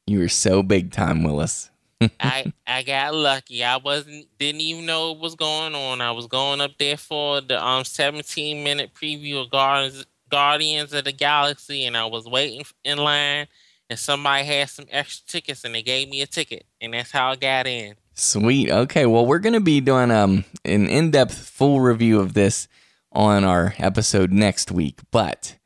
You 0.06 0.20
were 0.20 0.28
so 0.28 0.62
big 0.62 0.90
time, 0.92 1.22
Willis. 1.22 1.70
I 2.20 2.52
I 2.66 2.82
got 2.82 3.14
lucky. 3.14 3.62
I 3.64 3.76
wasn't 3.76 4.26
didn't 4.38 4.60
even 4.60 4.84
know 4.86 5.12
what 5.12 5.20
was 5.20 5.34
going 5.36 5.74
on. 5.74 6.01
I 6.01 6.10
was 6.10 6.26
going 6.26 6.60
up 6.60 6.72
there 6.78 6.96
for 6.96 7.40
the 7.40 7.64
um 7.64 7.84
17 7.84 8.62
minute 8.64 8.92
preview 8.94 9.42
of 9.42 9.51
Guardians 9.51 10.05
Guardians 10.30 10.92
of 10.92 11.05
the 11.05 11.12
Galaxy, 11.12 11.84
and 11.84 11.96
I 11.96 12.06
was 12.06 12.26
waiting 12.26 12.64
in 12.84 12.98
line, 12.98 13.46
and 13.88 13.98
somebody 13.98 14.44
had 14.44 14.68
some 14.68 14.86
extra 14.90 15.24
tickets, 15.28 15.64
and 15.64 15.74
they 15.74 15.82
gave 15.82 16.09
me 16.09 16.22
a 16.22 16.26
ticket, 16.26 16.64
and 16.80 16.92
that's 16.94 17.12
how 17.12 17.30
I 17.30 17.36
got 17.36 17.66
in. 17.66 17.94
Sweet. 18.14 18.70
Okay. 18.70 19.06
Well, 19.06 19.24
we're 19.26 19.38
going 19.38 19.52
to 19.55 19.60
be 19.60 19.80
doing 19.80 20.10
um 20.10 20.44
an 20.64 20.88
in-depth 20.88 21.34
full 21.48 21.80
review 21.80 22.18
of 22.20 22.34
this 22.34 22.66
on 23.15 23.45
our 23.45 23.74
episode 23.78 24.32
next 24.32 24.70
week. 24.73 25.01
But 25.11 25.57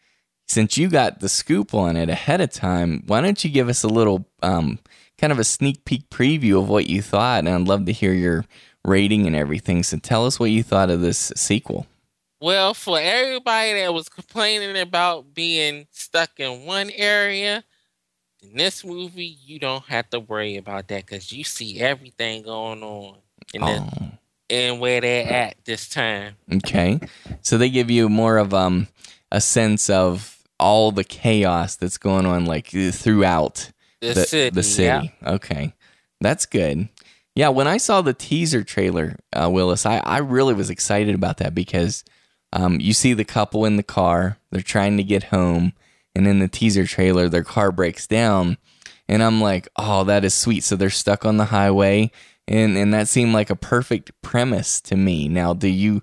since 0.47 0.79
you 0.79 0.89
got 0.89 1.21
the 1.21 1.29
scoop 1.29 1.75
on 1.75 1.97
it 1.97 2.09
ahead 2.09 2.41
of 2.41 2.51
time, 2.51 3.03
why 3.07 3.21
don't 3.21 3.43
you 3.45 3.51
give 3.51 3.69
us 3.69 3.83
a 3.83 3.89
little 3.89 4.29
um 4.43 4.79
kind 5.19 5.33
of 5.33 5.39
a 5.39 5.45
sneak 5.45 5.85
peek 5.85 6.09
preview 6.11 6.61
of 6.61 6.69
what 6.69 6.89
you 6.89 7.03
thought? 7.03 7.41
And 7.41 7.49
I'd 7.49 7.69
love 7.69 7.87
to 7.87 7.93
hear 7.93 8.13
your 8.13 8.45
rating 8.85 9.27
and 9.27 9.37
everything. 9.37 9.83
So 9.83 9.99
tell 9.99 10.27
us 10.27 10.39
what 10.39 10.51
you 10.51 10.63
thought 10.63 10.91
of 10.91 11.01
this 11.01 11.33
sequel. 11.37 11.87
Well, 12.41 12.73
for 12.73 12.99
everybody 13.01 13.81
that 13.81 13.93
was 13.93 14.09
complaining 14.09 14.81
about 14.81 15.35
being 15.35 15.89
stuck 15.91 16.39
in 16.39 16.65
one 16.67 16.91
area, 16.91 17.65
in 18.41 18.57
this 18.57 18.85
movie, 18.85 19.37
you 19.45 19.59
don't 19.59 19.85
have 19.87 20.09
to 20.11 20.21
worry 20.21 20.57
about 20.57 20.87
that 20.89 21.07
because 21.07 21.33
you 21.33 21.43
see 21.43 21.81
everything 21.81 22.45
going 22.45 22.83
on 22.85 23.17
in 23.53 23.63
the, 23.63 24.13
and 24.51 24.81
where 24.81 25.01
they're 25.01 25.31
at 25.31 25.57
this 25.65 25.89
time. 25.89 26.35
Okay. 26.53 27.01
So 27.43 27.59
they 27.59 27.71
give 27.71 27.91
you 27.91 28.09
more 28.09 28.39
of 28.39 28.55
um 28.55 28.89
a 29.31 29.41
sense 29.41 29.91
of 29.91 30.39
all 30.59 30.91
the 30.93 31.05
chaos 31.05 31.77
that's 31.77 31.99
going 31.99 32.27
on 32.27 32.45
like 32.47 32.69
throughout 32.69 33.71
The 34.01 34.15
the 34.15 34.25
city, 34.25 34.55
The 34.55 34.63
city. 34.63 35.15
Okay. 35.25 35.75
That's 36.21 36.47
good. 36.47 36.89
Yeah, 37.35 37.51
when 37.51 37.69
I 37.69 37.77
saw 37.77 38.03
the 38.03 38.15
teaser 38.15 38.65
trailer, 38.65 39.17
uh, 39.33 39.49
Willis, 39.49 39.87
I, 39.87 39.99
I 39.99 40.19
really 40.19 40.55
was 40.55 40.71
excited 40.71 41.15
about 41.15 41.37
that 41.37 41.55
because 41.55 42.03
um, 42.53 42.81
you 42.81 42.93
see 42.93 43.13
the 43.13 43.25
couple 43.25 43.65
in 43.65 43.77
the 43.77 43.85
car, 43.85 44.39
they're 44.51 44.61
trying 44.61 44.97
to 44.97 45.05
get 45.05 45.25
home, 45.25 45.73
and 46.17 46.27
in 46.27 46.41
the 46.41 46.49
teaser 46.49 46.85
trailer, 46.85 47.29
their 47.29 47.45
car 47.45 47.71
breaks 47.71 48.09
down. 48.09 48.59
And 49.09 49.23
I'm 49.23 49.41
like, 49.41 49.69
oh, 49.77 50.03
that 50.05 50.25
is 50.25 50.35
sweet. 50.35 50.65
So 50.65 50.75
they're 50.75 50.91
stuck 50.91 51.25
on 51.25 51.37
the 51.37 51.45
highway. 51.45 52.11
And, 52.49 52.79
and 52.79 52.95
that 52.95 53.09
seemed 53.09 53.35
like 53.35 53.51
a 53.51 53.57
perfect 53.57 54.11
premise 54.23 54.81
to 54.83 54.97
me. 54.97 55.29
Now, 55.29 55.53
do 55.53 55.69
you, 55.69 56.03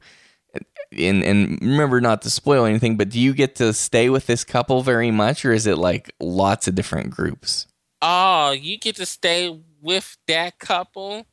and, 0.92 1.24
and 1.24 1.60
remember 1.60 2.00
not 2.00 2.22
to 2.22 2.30
spoil 2.30 2.66
anything, 2.66 2.98
but 2.98 3.10
do 3.10 3.20
you 3.20 3.34
get 3.34 3.56
to 3.56 3.74
stay 3.74 4.10
with 4.10 4.28
this 4.28 4.44
couple 4.44 4.84
very 4.84 5.10
much, 5.10 5.44
or 5.44 5.52
is 5.52 5.66
it 5.66 5.80
like 5.80 6.14
lots 6.20 6.68
of 6.68 6.76
different 6.76 7.10
groups? 7.10 7.66
Oh, 8.00 8.52
you 8.52 8.78
get 8.78 8.98
to 8.98 9.08
stay 9.08 9.60
with 9.82 10.18
that 10.28 10.60
couple 10.60 11.26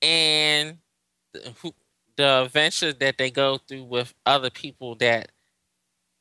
and 0.00 0.78
the, 1.34 1.72
the 2.16 2.42
adventure 2.44 2.94
that 2.94 3.18
they 3.18 3.30
go 3.30 3.58
through 3.58 3.84
with 3.84 4.14
other 4.24 4.48
people 4.48 4.94
that 4.96 5.30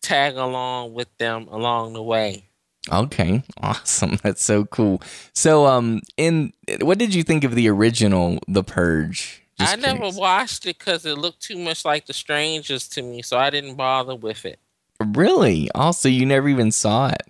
tag 0.01 0.35
along 0.35 0.93
with 0.93 1.07
them 1.17 1.47
along 1.47 1.93
the 1.93 2.03
way. 2.03 2.49
Okay, 2.91 3.43
awesome. 3.61 4.17
That's 4.23 4.43
so 4.43 4.65
cool. 4.65 5.01
So, 5.33 5.65
um, 5.65 6.01
in 6.17 6.53
what 6.81 6.97
did 6.97 7.13
you 7.13 7.23
think 7.23 7.43
of 7.43 7.55
the 7.55 7.69
original 7.69 8.39
The 8.47 8.63
Purge? 8.63 9.43
Just 9.57 9.73
I 9.73 9.75
never 9.79 10.09
watched 10.09 10.65
it 10.65 10.79
because 10.79 11.05
it 11.05 11.17
looked 11.17 11.41
too 11.41 11.57
much 11.57 11.85
like 11.85 12.07
The 12.07 12.13
Strangers 12.13 12.87
to 12.89 13.01
me, 13.01 13.21
so 13.21 13.37
I 13.37 13.49
didn't 13.49 13.75
bother 13.75 14.15
with 14.15 14.45
it. 14.45 14.59
Really? 14.99 15.69
Also, 15.75 16.09
you 16.09 16.25
never 16.25 16.49
even 16.49 16.71
saw 16.71 17.09
it. 17.09 17.27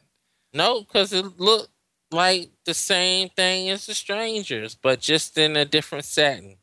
No, 0.54 0.82
because 0.82 1.12
it 1.12 1.40
looked 1.40 1.70
like 2.12 2.52
the 2.66 2.74
same 2.74 3.30
thing 3.30 3.70
as 3.70 3.86
The 3.86 3.94
Strangers, 3.94 4.76
but 4.76 5.02
just 5.02 5.38
in 5.38 5.58
a 5.58 5.66
different 5.66 6.06
setting. 6.06 6.58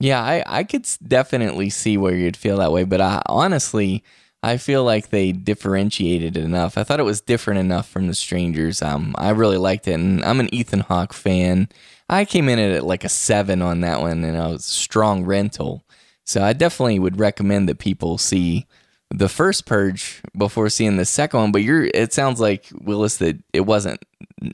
Yeah, 0.00 0.22
I, 0.22 0.44
I 0.46 0.64
could 0.64 0.88
definitely 1.06 1.70
see 1.70 1.96
where 1.96 2.14
you'd 2.14 2.36
feel 2.36 2.58
that 2.58 2.72
way, 2.72 2.84
but 2.84 3.00
I, 3.00 3.20
honestly, 3.26 4.04
I 4.42 4.56
feel 4.56 4.84
like 4.84 5.10
they 5.10 5.32
differentiated 5.32 6.36
it 6.36 6.44
enough. 6.44 6.78
I 6.78 6.84
thought 6.84 7.00
it 7.00 7.04
was 7.04 7.20
different 7.20 7.60
enough 7.60 7.88
from 7.88 8.06
The 8.06 8.14
Strangers. 8.14 8.82
Um, 8.82 9.14
I 9.18 9.30
really 9.30 9.58
liked 9.58 9.88
it, 9.88 9.94
and 9.94 10.24
I'm 10.24 10.40
an 10.40 10.52
Ethan 10.54 10.80
Hawke 10.80 11.12
fan. 11.12 11.68
I 12.08 12.24
came 12.24 12.48
in 12.48 12.58
at 12.58 12.84
like 12.84 13.04
a 13.04 13.08
seven 13.08 13.62
on 13.62 13.80
that 13.80 14.00
one, 14.00 14.22
and 14.22 14.38
I 14.38 14.46
was 14.48 14.64
strong 14.64 15.24
rental. 15.24 15.84
So 16.24 16.42
I 16.42 16.52
definitely 16.52 16.98
would 16.98 17.18
recommend 17.18 17.68
that 17.68 17.78
people 17.78 18.16
see 18.16 18.66
the 19.10 19.28
first 19.28 19.66
Purge 19.66 20.20
before 20.36 20.68
seeing 20.68 20.98
the 20.98 21.04
second 21.04 21.40
one. 21.40 21.52
But 21.52 21.62
you're, 21.62 21.86
it 21.86 22.12
sounds 22.12 22.38
like 22.40 22.66
Willis 22.80 23.16
that 23.16 23.36
it 23.52 23.62
wasn't 23.62 24.04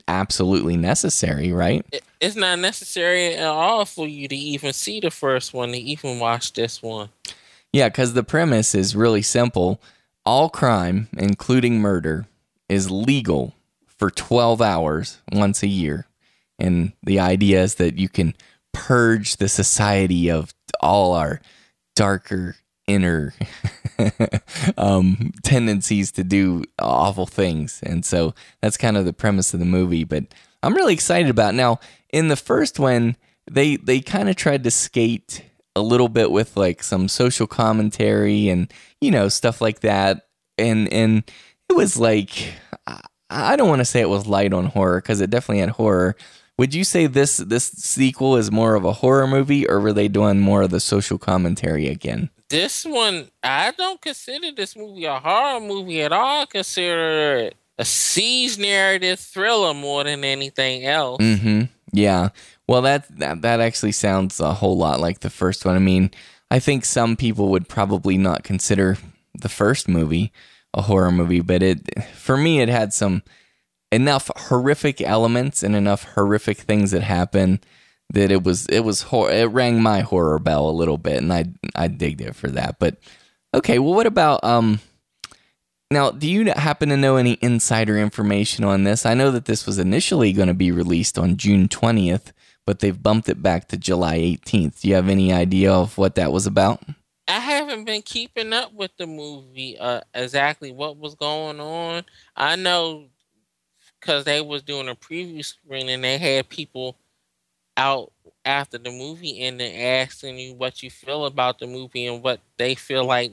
absolutely 0.07 0.77
necessary, 0.77 1.51
right? 1.51 1.85
It's 2.19 2.35
not 2.35 2.59
necessary 2.59 3.35
at 3.35 3.45
all 3.45 3.85
for 3.85 4.07
you 4.07 4.27
to 4.27 4.35
even 4.35 4.73
see 4.73 4.99
the 4.99 5.11
first 5.11 5.53
one 5.53 5.71
to 5.73 5.77
even 5.77 6.19
watch 6.19 6.53
this 6.53 6.81
one. 6.81 7.09
Yeah, 7.75 7.89
because 7.89 8.13
the 8.13 8.23
premise 8.23 8.73
is 8.73 8.95
really 8.95 9.21
simple. 9.21 9.81
All 10.25 10.47
crime, 10.49 11.09
including 11.17 11.81
murder, 11.81 12.25
is 12.69 12.89
legal 12.89 13.53
for 13.85 14.09
12 14.09 14.61
hours 14.61 15.19
once 15.33 15.61
a 15.61 15.67
year. 15.67 16.07
And 16.57 16.93
the 17.03 17.19
idea 17.19 17.61
is 17.61 17.75
that 17.75 17.97
you 17.97 18.07
can 18.07 18.33
purge 18.71 19.35
the 19.35 19.49
society 19.49 20.31
of 20.31 20.53
all 20.79 21.15
our 21.15 21.41
darker 21.97 22.55
inner 22.87 23.33
um, 24.77 25.33
tendencies 25.43 26.13
to 26.13 26.23
do 26.23 26.63
awful 26.79 27.25
things. 27.25 27.81
And 27.83 28.05
so 28.05 28.33
that's 28.61 28.77
kind 28.77 28.95
of 28.95 29.03
the 29.03 29.11
premise 29.11 29.53
of 29.53 29.59
the 29.59 29.65
movie. 29.65 30.05
But 30.05 30.33
I'm 30.63 30.75
really 30.75 30.93
excited 30.93 31.29
about 31.29 31.55
it. 31.55 31.57
now. 31.57 31.81
In 32.13 32.29
the 32.29 32.37
first 32.37 32.79
one, 32.79 33.17
they 33.51 33.75
they 33.75 33.99
kind 33.99 34.29
of 34.29 34.37
tried 34.37 34.63
to 34.63 34.71
skate 34.71 35.43
a 35.75 35.81
little 35.81 36.09
bit 36.09 36.31
with 36.31 36.55
like 36.55 36.81
some 36.83 37.07
social 37.07 37.47
commentary 37.47 38.49
and 38.49 38.71
you 39.01 39.11
know 39.11 39.27
stuff 39.29 39.61
like 39.61 39.81
that. 39.81 40.27
And 40.57 40.91
and 40.93 41.23
it 41.69 41.73
was 41.75 41.97
like 41.97 42.53
I- 43.29 43.55
don't 43.55 43.67
want 43.69 43.79
to 43.79 43.85
say 43.85 43.99
it 44.01 44.09
was 44.09 44.27
light 44.27 44.53
on 44.53 44.65
horror 44.67 45.01
because 45.01 45.19
it 45.21 45.29
definitely 45.29 45.59
had 45.61 45.69
horror. 45.71 46.15
Would 46.57 46.73
you 46.73 46.83
say 46.85 47.07
this 47.07 47.37
this 47.37 47.65
sequel 47.65 48.37
is 48.37 48.51
more 48.51 48.75
of 48.75 48.85
a 48.85 48.93
horror 48.93 49.27
movie, 49.27 49.67
or 49.67 49.79
were 49.81 49.91
they 49.93 50.07
doing 50.07 50.39
more 50.39 50.61
of 50.61 50.69
the 50.69 50.79
social 50.79 51.17
commentary 51.17 51.87
again? 51.87 52.29
This 52.49 52.85
one, 52.85 53.29
I 53.43 53.71
don't 53.71 53.99
consider 53.99 54.51
this 54.51 54.77
movie 54.77 55.03
a 55.05 55.19
horror 55.19 55.59
movie 55.59 56.01
at 56.01 56.13
all. 56.13 56.43
I 56.43 56.45
consider 56.45 57.37
it 57.37 57.55
a 57.77 57.83
siege 57.83 58.57
narrative 58.57 59.19
thriller 59.19 59.73
more 59.73 60.05
than 60.05 60.23
anything 60.23 60.85
else. 60.85 61.19
Mm-hmm. 61.21 61.63
Yeah. 61.91 62.29
Well, 62.67 62.81
that, 62.83 63.05
that 63.19 63.41
that 63.43 63.59
actually 63.59 63.91
sounds 63.91 64.39
a 64.39 64.53
whole 64.53 64.77
lot 64.77 64.99
like 64.99 65.19
the 65.19 65.29
first 65.29 65.65
one. 65.65 65.75
I 65.75 65.79
mean, 65.79 66.11
I 66.49 66.59
think 66.59 66.85
some 66.85 67.15
people 67.15 67.49
would 67.49 67.67
probably 67.69 68.17
not 68.17 68.43
consider 68.43 68.97
the 69.33 69.49
first 69.49 69.87
movie 69.87 70.31
a 70.75 70.81
horror 70.83 71.11
movie, 71.11 71.39
but 71.39 71.63
it 71.63 72.03
for 72.13 72.37
me 72.37 72.59
it 72.59 72.69
had 72.69 72.93
some 72.93 73.23
enough 73.91 74.29
horrific 74.35 75.01
elements 75.01 75.63
and 75.63 75.75
enough 75.75 76.03
horrific 76.15 76.57
things 76.57 76.91
that 76.91 77.01
happen 77.01 77.61
that 78.13 78.31
it 78.31 78.43
was 78.43 78.67
it 78.67 78.81
was 78.81 79.03
hor- 79.03 79.31
it 79.31 79.45
rang 79.45 79.81
my 79.81 80.01
horror 80.01 80.37
bell 80.37 80.69
a 80.69 80.71
little 80.71 80.97
bit, 80.97 81.17
and 81.17 81.31
I 81.33 81.45
I 81.75 81.87
digged 81.87 82.21
it 82.21 82.35
for 82.35 82.49
that. 82.49 82.77
But 82.77 82.97
okay, 83.53 83.79
well, 83.79 83.93
what 83.93 84.05
about 84.05 84.43
um? 84.43 84.79
Now, 85.91 86.11
do 86.11 86.29
you 86.29 86.51
happen 86.51 86.89
to 86.89 86.97
know 86.97 87.15
any 87.15 87.37
insider 87.41 87.97
information 87.97 88.65
on 88.65 88.83
this? 88.83 89.05
I 89.05 89.13
know 89.13 89.31
that 89.31 89.45
this 89.45 89.67
was 89.67 89.77
initially 89.77 90.33
going 90.33 90.47
to 90.47 90.55
be 90.55 90.71
released 90.71 91.17
on 91.19 91.37
June 91.37 91.67
20th, 91.67 92.31
but 92.65 92.79
they've 92.79 93.01
bumped 93.01 93.29
it 93.29 93.41
back 93.41 93.67
to 93.69 93.77
July 93.77 94.17
18th. 94.17 94.81
Do 94.81 94.89
you 94.89 94.95
have 94.95 95.09
any 95.09 95.31
idea 95.31 95.71
of 95.71 95.97
what 95.97 96.15
that 96.15 96.31
was 96.31 96.47
about? 96.47 96.83
I 97.27 97.39
haven't 97.39 97.85
been 97.85 98.01
keeping 98.01 98.53
up 98.53 98.73
with 98.73 98.91
the 98.97 99.07
movie 99.07 99.77
uh, 99.79 100.01
exactly 100.13 100.71
what 100.71 100.97
was 100.97 101.15
going 101.15 101.59
on. 101.59 102.03
I 102.35 102.55
know 102.55 103.05
because 103.99 104.25
they 104.25 104.41
was 104.41 104.61
doing 104.61 104.87
a 104.87 104.95
preview 104.95 105.43
screen 105.43 105.89
and 105.89 106.03
they 106.03 106.17
had 106.17 106.49
people 106.49 106.95
out 107.77 108.11
after 108.45 108.77
the 108.77 108.91
movie 108.91 109.41
ended 109.41 109.75
asking 109.75 110.37
you 110.37 110.53
what 110.53 110.83
you 110.83 110.89
feel 110.89 111.25
about 111.25 111.59
the 111.59 111.67
movie 111.67 112.05
and 112.05 112.23
what 112.23 112.39
they 112.57 112.75
feel 112.75 113.05
like 113.05 113.31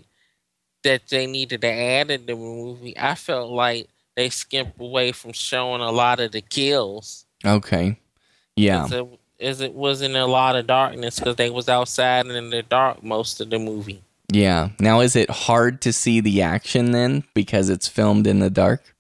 that 0.82 1.06
they 1.08 1.26
needed 1.26 1.60
to 1.60 1.70
add 1.70 2.10
in 2.10 2.26
the 2.26 2.34
movie. 2.34 2.98
I 2.98 3.14
felt 3.14 3.50
like 3.50 3.88
they 4.16 4.30
skimped 4.30 4.80
away 4.80 5.12
from 5.12 5.32
showing 5.32 5.80
a 5.80 5.92
lot 5.92 6.20
of 6.20 6.32
the 6.32 6.40
kills. 6.40 7.26
Okay. 7.44 7.98
Yeah. 8.56 8.86
It, 8.90 9.20
as 9.42 9.60
it 9.60 9.74
was 9.74 10.02
in 10.02 10.16
a 10.16 10.26
lot 10.26 10.56
of 10.56 10.66
darkness 10.66 11.18
because 11.18 11.36
they 11.36 11.50
was 11.50 11.68
outside 11.68 12.26
and 12.26 12.36
in 12.36 12.50
the 12.50 12.62
dark 12.62 13.02
most 13.02 13.40
of 13.40 13.50
the 13.50 13.58
movie. 13.58 14.02
Yeah. 14.30 14.70
Now, 14.78 15.00
is 15.00 15.14
it 15.14 15.28
hard 15.28 15.82
to 15.82 15.92
see 15.92 16.20
the 16.20 16.42
action 16.42 16.92
then 16.92 17.24
because 17.34 17.68
it's 17.68 17.88
filmed 17.88 18.26
in 18.26 18.38
the 18.38 18.50
dark? 18.50 18.94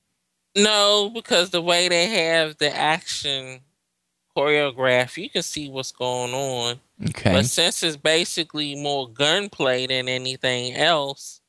No, 0.54 1.10
because 1.12 1.50
the 1.50 1.62
way 1.62 1.88
they 1.88 2.06
have 2.06 2.58
the 2.58 2.74
action 2.76 3.60
choreographed, 4.36 5.16
you 5.16 5.30
can 5.30 5.42
see 5.42 5.68
what's 5.68 5.92
going 5.92 6.34
on. 6.34 6.80
Okay. 7.08 7.32
But 7.32 7.46
since 7.46 7.82
it's 7.82 7.96
basically 7.96 8.74
more 8.74 9.08
gunplay 9.08 9.86
than 9.86 10.08
anything 10.08 10.74
else, 10.74 11.40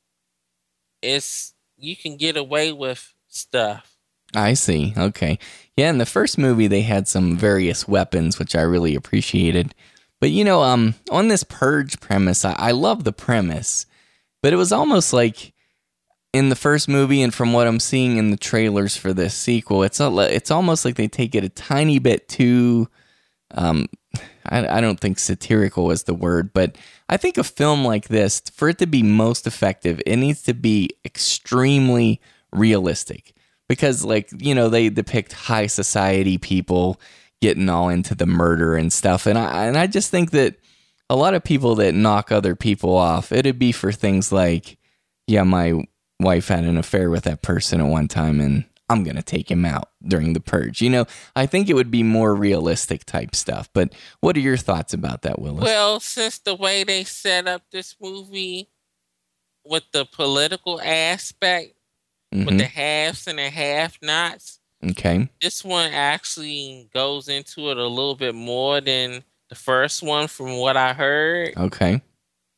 it's 1.02 1.54
you 1.76 1.96
can 1.96 2.16
get 2.16 2.36
away 2.36 2.72
with 2.72 3.14
stuff. 3.28 3.93
I 4.34 4.54
see. 4.54 4.94
Okay. 4.96 5.38
Yeah, 5.76 5.90
in 5.90 5.98
the 5.98 6.06
first 6.06 6.38
movie 6.38 6.66
they 6.66 6.82
had 6.82 7.08
some 7.08 7.36
various 7.36 7.88
weapons 7.88 8.38
which 8.38 8.54
I 8.54 8.62
really 8.62 8.94
appreciated. 8.94 9.74
But 10.20 10.30
you 10.30 10.44
know, 10.44 10.62
um 10.62 10.94
on 11.10 11.28
this 11.28 11.44
purge 11.44 12.00
premise, 12.00 12.44
I, 12.44 12.54
I 12.58 12.70
love 12.72 13.04
the 13.04 13.12
premise. 13.12 13.86
But 14.42 14.52
it 14.52 14.56
was 14.56 14.72
almost 14.72 15.12
like 15.12 15.52
in 16.32 16.48
the 16.48 16.56
first 16.56 16.88
movie 16.88 17.22
and 17.22 17.32
from 17.32 17.52
what 17.52 17.66
I'm 17.66 17.80
seeing 17.80 18.16
in 18.18 18.30
the 18.30 18.36
trailers 18.36 18.96
for 18.96 19.12
this 19.12 19.34
sequel, 19.34 19.84
it's 19.84 20.00
a, 20.00 20.10
it's 20.34 20.50
almost 20.50 20.84
like 20.84 20.96
they 20.96 21.08
take 21.08 21.34
it 21.34 21.44
a 21.44 21.48
tiny 21.48 21.98
bit 21.98 22.28
too 22.28 22.88
um 23.52 23.86
I, 24.46 24.78
I 24.78 24.80
don't 24.80 25.00
think 25.00 25.18
satirical 25.18 25.90
is 25.90 26.04
the 26.04 26.14
word, 26.14 26.52
but 26.52 26.76
I 27.08 27.16
think 27.16 27.38
a 27.38 27.44
film 27.44 27.84
like 27.84 28.08
this, 28.08 28.40
for 28.52 28.68
it 28.68 28.78
to 28.78 28.86
be 28.86 29.02
most 29.02 29.46
effective, 29.46 30.00
it 30.06 30.16
needs 30.16 30.42
to 30.42 30.54
be 30.54 30.90
extremely 31.04 32.20
realistic. 32.52 33.33
Because, 33.68 34.04
like, 34.04 34.30
you 34.38 34.54
know, 34.54 34.68
they 34.68 34.88
depict 34.90 35.32
high 35.32 35.66
society 35.66 36.38
people 36.38 37.00
getting 37.40 37.68
all 37.68 37.88
into 37.88 38.14
the 38.14 38.26
murder 38.26 38.76
and 38.76 38.92
stuff. 38.92 39.26
And 39.26 39.38
I, 39.38 39.66
and 39.66 39.76
I 39.76 39.86
just 39.86 40.10
think 40.10 40.30
that 40.32 40.56
a 41.10 41.16
lot 41.16 41.34
of 41.34 41.44
people 41.44 41.74
that 41.76 41.94
knock 41.94 42.32
other 42.32 42.54
people 42.54 42.96
off, 42.96 43.32
it'd 43.32 43.58
be 43.58 43.72
for 43.72 43.92
things 43.92 44.32
like, 44.32 44.78
yeah, 45.26 45.42
my 45.42 45.84
wife 46.20 46.48
had 46.48 46.64
an 46.64 46.76
affair 46.76 47.10
with 47.10 47.24
that 47.24 47.42
person 47.42 47.80
at 47.80 47.86
one 47.86 48.08
time 48.08 48.40
and 48.40 48.64
I'm 48.88 49.02
going 49.02 49.16
to 49.16 49.22
take 49.22 49.50
him 49.50 49.64
out 49.64 49.90
during 50.06 50.34
the 50.34 50.40
purge. 50.40 50.82
You 50.82 50.90
know, 50.90 51.06
I 51.34 51.46
think 51.46 51.68
it 51.68 51.74
would 51.74 51.90
be 51.90 52.02
more 52.02 52.34
realistic 52.34 53.04
type 53.04 53.34
stuff. 53.34 53.68
But 53.72 53.94
what 54.20 54.36
are 54.36 54.40
your 54.40 54.58
thoughts 54.58 54.92
about 54.92 55.22
that, 55.22 55.38
Willis? 55.38 55.64
Well, 55.64 56.00
since 56.00 56.38
the 56.38 56.54
way 56.54 56.84
they 56.84 57.04
set 57.04 57.48
up 57.48 57.62
this 57.70 57.96
movie 58.00 58.68
with 59.64 59.84
the 59.92 60.04
political 60.04 60.80
aspect, 60.82 61.74
with 62.34 62.48
Mhm. 62.48 62.58
the 62.58 62.64
halves 62.66 63.26
and 63.26 63.38
the 63.38 63.48
half 63.48 63.96
nots, 64.02 64.58
okay. 64.90 65.28
this 65.40 65.64
one 65.64 65.92
actually 65.92 66.88
goes 66.92 67.28
into 67.28 67.70
it 67.70 67.78
a 67.78 67.86
little 67.86 68.16
bit 68.16 68.34
more 68.34 68.80
than 68.80 69.22
the 69.48 69.54
first 69.54 70.02
one 70.02 70.26
from 70.28 70.56
what 70.58 70.76
I 70.76 70.92
heard. 70.92 71.56
Okay. 71.56 72.00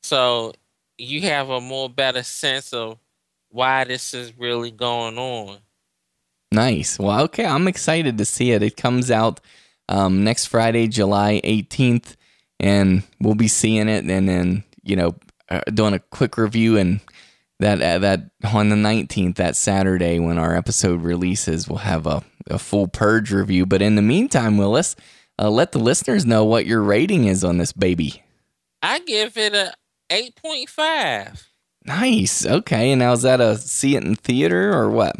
So 0.02 0.54
you 0.98 1.20
have 1.22 1.50
a 1.50 1.60
more 1.60 1.90
better 1.90 2.22
sense 2.22 2.72
of 2.72 2.98
why 3.50 3.84
this 3.84 4.14
is 4.14 4.32
really 4.38 4.70
going 4.70 5.18
on. 5.18 5.58
Nice. 6.52 6.98
Well, 6.98 7.20
okay. 7.24 7.44
I'm 7.44 7.68
excited 7.68 8.18
to 8.18 8.24
see 8.24 8.52
it. 8.52 8.62
It 8.62 8.76
comes 8.76 9.10
out 9.10 9.40
um, 9.88 10.24
next 10.24 10.46
Friday, 10.46 10.88
July 10.88 11.40
18th, 11.44 12.16
and 12.58 13.02
we'll 13.20 13.34
be 13.34 13.48
seeing 13.48 13.88
it 13.88 14.04
and 14.04 14.28
then, 14.28 14.64
you 14.82 14.96
know, 14.96 15.14
uh, 15.48 15.60
doing 15.72 15.94
a 15.94 15.98
quick 16.00 16.36
review 16.36 16.76
and 16.76 17.00
that 17.60 17.80
uh, 17.80 17.98
that 17.98 18.30
on 18.52 18.68
the 18.68 18.76
19th 18.76 19.36
that 19.36 19.56
Saturday 19.56 20.18
when 20.18 20.38
our 20.38 20.54
episode 20.54 21.02
releases 21.02 21.68
we'll 21.68 21.78
have 21.78 22.06
a, 22.06 22.22
a 22.48 22.58
full 22.58 22.88
purge 22.88 23.32
review. 23.32 23.66
But 23.66 23.82
in 23.82 23.94
the 23.94 24.02
meantime 24.02 24.58
Willis 24.58 24.96
uh, 25.38 25.50
let 25.50 25.72
the 25.72 25.78
listeners 25.78 26.24
know 26.24 26.44
what 26.44 26.66
your 26.66 26.82
rating 26.82 27.24
is 27.26 27.44
on 27.44 27.58
this 27.58 27.72
baby. 27.72 28.22
I 28.82 29.00
give 29.00 29.36
it 29.36 29.54
a 29.54 29.74
8.5. 30.10 31.46
nice. 31.84 32.46
Okay. 32.46 32.92
And 32.92 33.00
now 33.00 33.12
is 33.12 33.22
that 33.22 33.40
a 33.40 33.56
see 33.58 33.96
it 33.96 34.04
in 34.04 34.14
theater 34.14 34.72
or 34.72 34.88
what? 34.90 35.16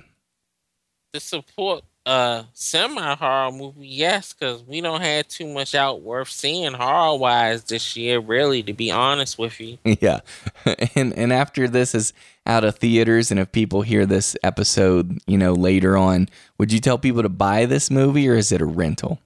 To 1.13 1.21
support 1.21 1.85
a 2.07 2.47
semi 2.53 3.17
horror 3.17 3.51
movie, 3.51 3.89
yes, 3.89 4.33
because 4.33 4.63
we 4.63 4.81
don't 4.81 5.03
have 5.03 5.27
too 5.27 5.49
much 5.49 5.75
out 5.75 6.03
worth 6.03 6.31
seeing 6.31 6.73
horror 6.73 7.19
wise 7.19 7.65
this 7.65 7.97
year, 7.97 8.21
really, 8.21 8.63
to 8.63 8.73
be 8.73 8.91
honest 8.91 9.39
with 9.39 9.61
you. 9.61 9.79
Yeah. 10.01 10.21
And 10.95 11.13
and 11.15 11.33
after 11.33 11.69
this 11.69 11.95
is 11.95 12.13
out 12.47 12.65
of 12.65 12.77
theaters 12.77 13.31
and 13.31 13.41
if 13.41 13.51
people 13.51 13.83
hear 13.83 14.07
this 14.07 14.37
episode, 14.43 15.19
you 15.27 15.37
know, 15.37 15.53
later 15.53 15.97
on, 15.97 16.29
would 16.59 16.73
you 16.73 16.81
tell 16.81 16.97
people 16.97 17.23
to 17.23 17.29
buy 17.29 17.67
this 17.67 17.91
movie 17.91 18.29
or 18.29 18.35
is 18.35 18.53
it 18.53 18.61
a 18.61 18.65
rental? 18.67 19.19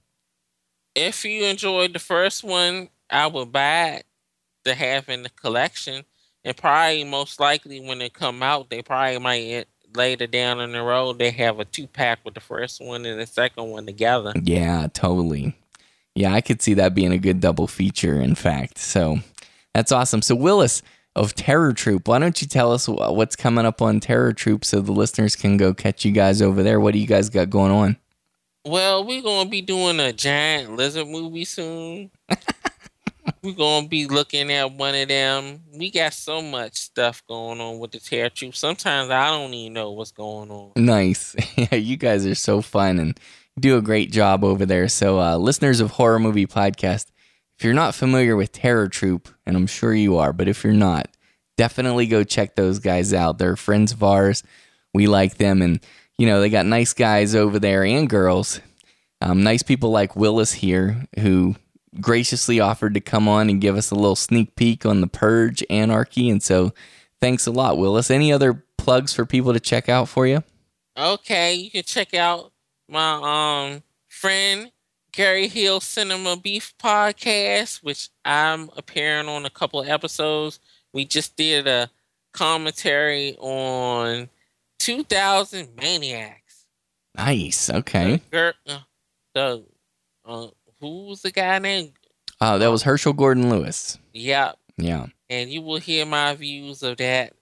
If 0.95 1.23
you 1.23 1.45
enjoyed 1.45 1.93
the 1.93 1.99
first 1.99 2.43
one, 2.43 2.89
I 3.09 3.27
would 3.27 3.51
buy 3.51 3.89
it 3.89 4.05
to 4.65 4.73
have 4.73 5.07
in 5.07 5.23
the 5.23 5.29
collection. 5.29 6.03
And 6.43 6.57
probably 6.57 7.03
most 7.03 7.39
likely 7.39 7.79
when 7.79 8.01
it 8.01 8.13
come 8.13 8.41
out, 8.41 8.69
they 8.69 8.81
probably 8.81 9.19
might 9.19 9.67
later 9.95 10.27
down 10.27 10.59
in 10.59 10.71
the 10.71 10.81
road 10.81 11.19
they 11.19 11.31
have 11.31 11.59
a 11.59 11.65
two 11.65 11.87
pack 11.87 12.19
with 12.23 12.33
the 12.33 12.39
first 12.39 12.81
one 12.81 13.05
and 13.05 13.19
the 13.19 13.25
second 13.25 13.69
one 13.69 13.85
together. 13.85 14.33
Yeah, 14.41 14.87
totally. 14.93 15.55
Yeah, 16.15 16.33
I 16.33 16.41
could 16.41 16.61
see 16.61 16.73
that 16.75 16.93
being 16.93 17.11
a 17.11 17.17
good 17.17 17.39
double 17.39 17.67
feature, 17.67 18.19
in 18.19 18.35
fact. 18.35 18.77
So 18.77 19.19
that's 19.73 19.91
awesome. 19.91 20.21
So, 20.21 20.35
Willis 20.35 20.81
of 21.15 21.35
Terror 21.35 21.73
Troop, 21.73 22.07
why 22.07 22.19
don't 22.19 22.41
you 22.41 22.47
tell 22.47 22.71
us 22.71 22.87
what's 22.87 23.35
coming 23.35 23.65
up 23.65 23.81
on 23.81 23.99
Terror 23.99 24.33
Troop 24.33 24.65
so 24.65 24.81
the 24.81 24.91
listeners 24.91 25.35
can 25.35 25.57
go 25.57 25.73
catch 25.73 26.05
you 26.05 26.11
guys 26.11 26.41
over 26.41 26.63
there? 26.63 26.79
What 26.79 26.93
do 26.93 26.99
you 26.99 27.07
guys 27.07 27.29
got 27.29 27.49
going 27.49 27.71
on? 27.71 27.97
Well, 28.65 29.05
we're 29.05 29.23
going 29.23 29.45
to 29.45 29.49
be 29.49 29.61
doing 29.61 29.99
a 29.99 30.13
giant 30.13 30.75
lizard 30.75 31.07
movie 31.07 31.45
soon. 31.45 32.11
we're 33.43 33.81
to 33.81 33.87
be 33.87 34.07
looking 34.07 34.51
at 34.51 34.71
one 34.73 34.95
of 34.95 35.07
them. 35.07 35.61
We 35.73 35.91
got 35.91 36.13
so 36.13 36.41
much 36.41 36.77
stuff 36.77 37.23
going 37.27 37.61
on 37.61 37.79
with 37.79 37.91
the 37.91 37.99
Terror 37.99 38.29
Troop. 38.29 38.55
Sometimes 38.55 39.09
I 39.09 39.29
don't 39.29 39.53
even 39.53 39.73
know 39.73 39.91
what's 39.91 40.11
going 40.11 40.51
on. 40.51 40.71
Nice. 40.75 41.35
Yeah, 41.57 41.75
you 41.75 41.97
guys 41.97 42.25
are 42.25 42.33
so 42.35 42.61
fun 42.61 42.97
and 42.97 43.19
do 43.59 43.77
a 43.77 43.81
great 43.81 44.11
job 44.11 44.43
over 44.43 44.65
there. 44.65 44.87
So, 44.87 45.19
uh, 45.19 45.37
listeners 45.37 45.79
of 45.79 45.91
Horror 45.91 46.17
Movie 46.19 46.47
Podcast, 46.47 47.07
if 47.59 47.65
you're 47.65 47.73
not 47.73 47.93
familiar 47.93 48.35
with 48.35 48.51
Terror 48.51 48.87
Troop, 48.87 49.29
and 49.45 49.55
I'm 49.55 49.67
sure 49.67 49.93
you 49.93 50.17
are, 50.17 50.33
but 50.33 50.47
if 50.47 50.63
you're 50.63 50.73
not, 50.73 51.07
definitely 51.57 52.07
go 52.07 52.23
check 52.23 52.55
those 52.55 52.79
guys 52.79 53.13
out. 53.13 53.37
They're 53.37 53.55
friends 53.55 53.91
of 53.91 54.01
ours. 54.01 54.43
We 54.93 55.07
like 55.07 55.37
them, 55.37 55.61
and 55.61 55.79
you 56.17 56.25
know 56.25 56.41
they 56.41 56.49
got 56.49 56.65
nice 56.65 56.93
guys 56.93 57.35
over 57.35 57.59
there 57.59 57.83
and 57.83 58.09
girls. 58.09 58.59
Um, 59.21 59.43
nice 59.43 59.61
people 59.61 59.91
like 59.91 60.15
Willis 60.15 60.51
here 60.51 61.05
who 61.19 61.55
graciously 61.99 62.59
offered 62.59 62.93
to 62.93 63.01
come 63.01 63.27
on 63.27 63.49
and 63.49 63.59
give 63.61 63.75
us 63.75 63.91
a 63.91 63.95
little 63.95 64.15
sneak 64.15 64.55
peek 64.55 64.85
on 64.85 65.01
the 65.01 65.07
Purge 65.07 65.63
Anarchy. 65.69 66.29
And 66.29 66.41
so, 66.41 66.73
thanks 67.19 67.45
a 67.47 67.51
lot, 67.51 67.77
Willis. 67.77 68.09
Any 68.09 68.31
other 68.31 68.63
plugs 68.77 69.13
for 69.13 69.25
people 69.25 69.53
to 69.53 69.59
check 69.59 69.89
out 69.89 70.07
for 70.07 70.25
you? 70.25 70.43
Okay, 70.97 71.53
you 71.53 71.71
can 71.71 71.83
check 71.83 72.13
out 72.13 72.51
my 72.89 73.71
um 73.73 73.83
friend 74.07 74.71
Gary 75.11 75.47
Hill 75.47 75.79
Cinema 75.79 76.37
Beef 76.37 76.73
podcast, 76.81 77.83
which 77.83 78.09
I'm 78.23 78.69
appearing 78.77 79.27
on 79.27 79.45
a 79.45 79.49
couple 79.49 79.81
of 79.81 79.89
episodes. 79.89 80.59
We 80.93 81.05
just 81.05 81.35
did 81.35 81.67
a 81.67 81.89
commentary 82.33 83.35
on 83.39 84.29
2000 84.79 85.75
Maniacs. 85.75 86.65
Nice. 87.15 87.69
Okay. 87.69 88.21
The, 88.31 88.53
the 89.33 89.63
uh, 90.25 90.47
who 90.81 91.05
was 91.07 91.21
the 91.21 91.31
guy 91.31 91.59
named? 91.59 91.93
Oh, 92.41 92.57
that 92.57 92.67
uh, 92.67 92.71
was 92.71 92.83
Herschell 92.83 93.13
Gordon 93.13 93.49
Lewis. 93.49 93.97
Yep. 94.13 94.57
Yeah. 94.77 95.05
And 95.29 95.49
you 95.49 95.61
will 95.61 95.77
hear 95.79 96.05
my 96.05 96.33
views 96.35 96.83
of 96.83 96.97
that 96.97 97.33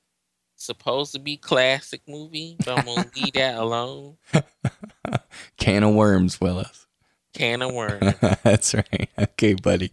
supposed 0.55 1.13
to 1.13 1.19
be 1.19 1.37
classic 1.37 2.01
movie, 2.07 2.57
but 2.59 2.79
I'm 2.79 2.85
gonna 2.85 3.09
leave 3.15 3.33
that 3.33 3.55
alone. 3.55 4.17
Can 5.57 5.83
of 5.83 5.93
worms, 5.95 6.39
Willis. 6.39 6.85
Can 7.33 7.61
of 7.61 7.73
worms. 7.73 8.13
That's 8.43 8.73
right. 8.73 9.09
Okay, 9.17 9.53
buddy. 9.53 9.91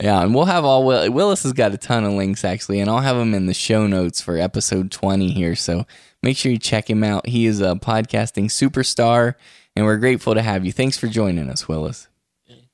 Yeah, 0.00 0.22
and 0.22 0.34
we'll 0.34 0.44
have 0.46 0.64
all 0.64 0.84
Will- 0.84 1.10
Willis 1.12 1.42
has 1.44 1.52
got 1.52 1.72
a 1.72 1.78
ton 1.78 2.04
of 2.04 2.12
links 2.12 2.44
actually, 2.44 2.80
and 2.80 2.90
I'll 2.90 3.00
have 3.00 3.16
them 3.16 3.34
in 3.34 3.46
the 3.46 3.54
show 3.54 3.86
notes 3.86 4.20
for 4.20 4.36
episode 4.38 4.90
20 4.90 5.30
here. 5.30 5.54
So 5.56 5.86
make 6.22 6.36
sure 6.36 6.52
you 6.52 6.58
check 6.58 6.88
him 6.88 7.04
out. 7.04 7.28
He 7.28 7.46
is 7.46 7.60
a 7.60 7.74
podcasting 7.74 8.46
superstar, 8.46 9.34
and 9.74 9.84
we're 9.84 9.96
grateful 9.98 10.34
to 10.34 10.42
have 10.42 10.64
you. 10.64 10.72
Thanks 10.72 10.98
for 10.98 11.08
joining 11.08 11.48
us, 11.50 11.68
Willis. 11.68 12.08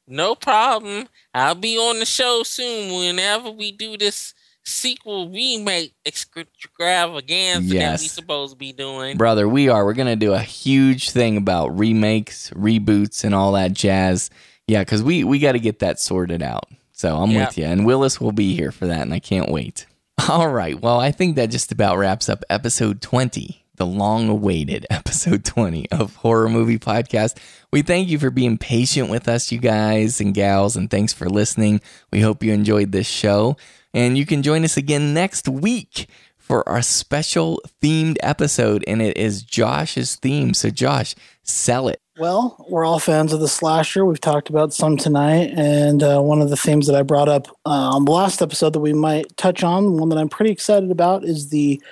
No 0.07 0.35
problem. 0.35 1.09
I'll 1.35 1.55
be 1.55 1.77
on 1.79 1.99
the 1.99 2.05
show 2.07 2.43
soon 2.43 2.93
whenever 2.99 3.51
we 3.51 3.73
do 3.73 3.97
this 3.97 4.35
sequel 4.65 5.29
remake 5.31 5.95
extravaganza 6.07 7.75
Yes. 7.75 8.01
that 8.01 8.05
we 8.05 8.09
supposed 8.09 8.53
to 8.53 8.59
be 8.59 8.73
doing. 8.73 9.17
Brother, 9.17 9.49
we 9.49 9.69
are. 9.69 9.85
We're 9.85 9.93
going 9.95 10.07
to 10.09 10.17
do 10.17 10.33
a 10.33 10.39
huge 10.41 11.11
thing 11.11 11.37
about 11.37 11.77
remakes, 11.79 12.51
reboots, 12.51 13.25
and 13.25 13.35
all 13.35 13.53
that 13.53 13.73
jazz. 13.73 14.31
Yeah, 14.69 14.81
because 14.81 15.03
we, 15.03 15.25
we 15.25 15.39
got 15.39 15.53
to 15.53 15.59
get 15.61 15.81
that 15.81 15.99
sorted 15.99 16.43
out. 16.43 16.65
So 16.93 17.17
I'm 17.17 17.31
Yep. 17.33 17.49
with 17.49 17.59
you. 17.59 17.65
And 17.65 17.85
Willis 17.87 18.21
will 18.21 18.33
be 18.33 18.55
here 18.55 18.71
for 18.71 18.87
that, 18.87 19.01
and 19.03 19.13
I 19.15 19.19
can't 19.19 19.51
wait. 19.51 19.87
All 20.29 20.49
right. 20.51 20.81
Well, 20.81 21.01
I 21.01 21.11
think 21.11 21.35
that 21.37 21.47
just 21.51 21.73
about 21.73 21.99
wraps 21.99 22.29
up 22.29 22.45
episode 22.49 23.01
20, 23.03 23.62
the 23.83 23.87
long 23.87 24.29
awaited 24.29 24.87
episode 24.91 25.45
20 25.45 25.91
of 25.91 26.15
Horror 26.15 26.49
Movie 26.49 26.79
Podcast. 26.79 27.37
We 27.73 27.83
thank 27.83 28.09
you 28.09 28.17
for 28.17 28.31
being 28.31 28.57
patient 28.57 29.11
with 29.11 29.29
us, 29.29 29.51
you 29.51 29.59
guys 29.59 30.21
and 30.21 30.33
gals, 30.33 30.77
and 30.77 30.89
thanks 30.89 31.13
for 31.13 31.29
listening. 31.29 31.81
We 32.13 32.21
hope 32.21 32.45
you 32.45 32.53
enjoyed 32.53 32.93
this 32.93 33.09
show. 33.09 33.57
And 33.93 34.17
you 34.17 34.25
can 34.25 34.45
join 34.45 34.63
us 34.63 34.77
again 34.77 35.15
next 35.15 35.49
week 35.49 36.09
for 36.39 36.69
our 36.69 36.81
special 36.81 37.61
themed 37.83 38.19
episode, 38.23 38.85
and 38.87 39.03
it 39.03 39.17
is 39.17 39.43
Josh's 39.43 40.15
theme. 40.15 40.55
So, 40.55 40.71
Josh, 40.71 41.17
sell 41.43 41.89
it. 41.89 42.01
Well, 42.19 42.65
we're 42.69 42.85
all 42.85 43.01
fans 43.01 43.33
of 43.33 43.41
the 43.41 43.49
slasher. 43.49 44.05
We've 44.05 44.21
talked 44.21 44.49
about 44.49 44.73
some 44.73 44.97
tonight, 44.97 45.55
and 45.57 46.05
uh, 46.05 46.21
one 46.21 46.41
of 46.41 46.51
the 46.51 46.57
themes 46.57 46.87
that 46.87 46.95
I 46.95 47.03
brought 47.03 47.29
up 47.29 47.49
uh, 47.67 47.97
on 47.97 48.05
the 48.05 48.13
last 48.13 48.43
episode 48.43 48.75
that 48.75 48.81
we 48.81 48.93
might 48.93 49.37
touch 49.37 49.65
on, 49.65 49.97
one 49.97 50.09
that 50.11 50.19
I'm 50.19 50.29
pretty 50.29 50.53
excited 50.53 50.93
about, 50.93 51.25
is 51.25 51.49
the 51.49 51.83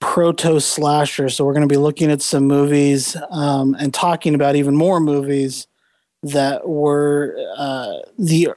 proto 0.00 0.60
slasher. 0.60 1.28
So 1.28 1.44
we're 1.44 1.52
going 1.54 1.68
to 1.68 1.72
be 1.72 1.78
looking 1.78 2.10
at 2.10 2.22
some 2.22 2.44
movies 2.44 3.16
um, 3.30 3.74
and 3.78 3.92
talking 3.92 4.34
about 4.34 4.56
even 4.56 4.76
more 4.76 5.00
movies 5.00 5.66
that 6.22 6.68
were 6.68 7.36
uh, 7.56 7.98
the 8.18 8.50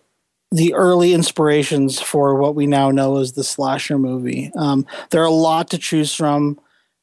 the 0.51 0.73
early 0.73 1.13
inspirations 1.13 2.01
for 2.01 2.33
what 2.35 2.55
we 2.55 2.65
now 2.65 2.89
know 2.89 3.17
as 3.17 3.33
the 3.33 3.43
slasher 3.43 3.99
movie. 3.99 4.51
Um, 4.57 4.85
there 5.11 5.21
are 5.21 5.25
a 5.25 5.31
lot 5.31 5.69
to 5.69 5.77
choose 5.77 6.15
from, 6.15 6.59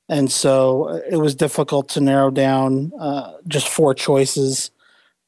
and 0.08 0.30
so 0.30 0.88
uh, 0.88 1.00
it 1.08 1.16
was 1.16 1.36
difficult 1.36 1.88
to 1.90 2.00
narrow 2.00 2.30
down 2.30 2.92
uh, 2.98 3.34
just 3.46 3.68
four 3.68 3.94
choices. 3.94 4.72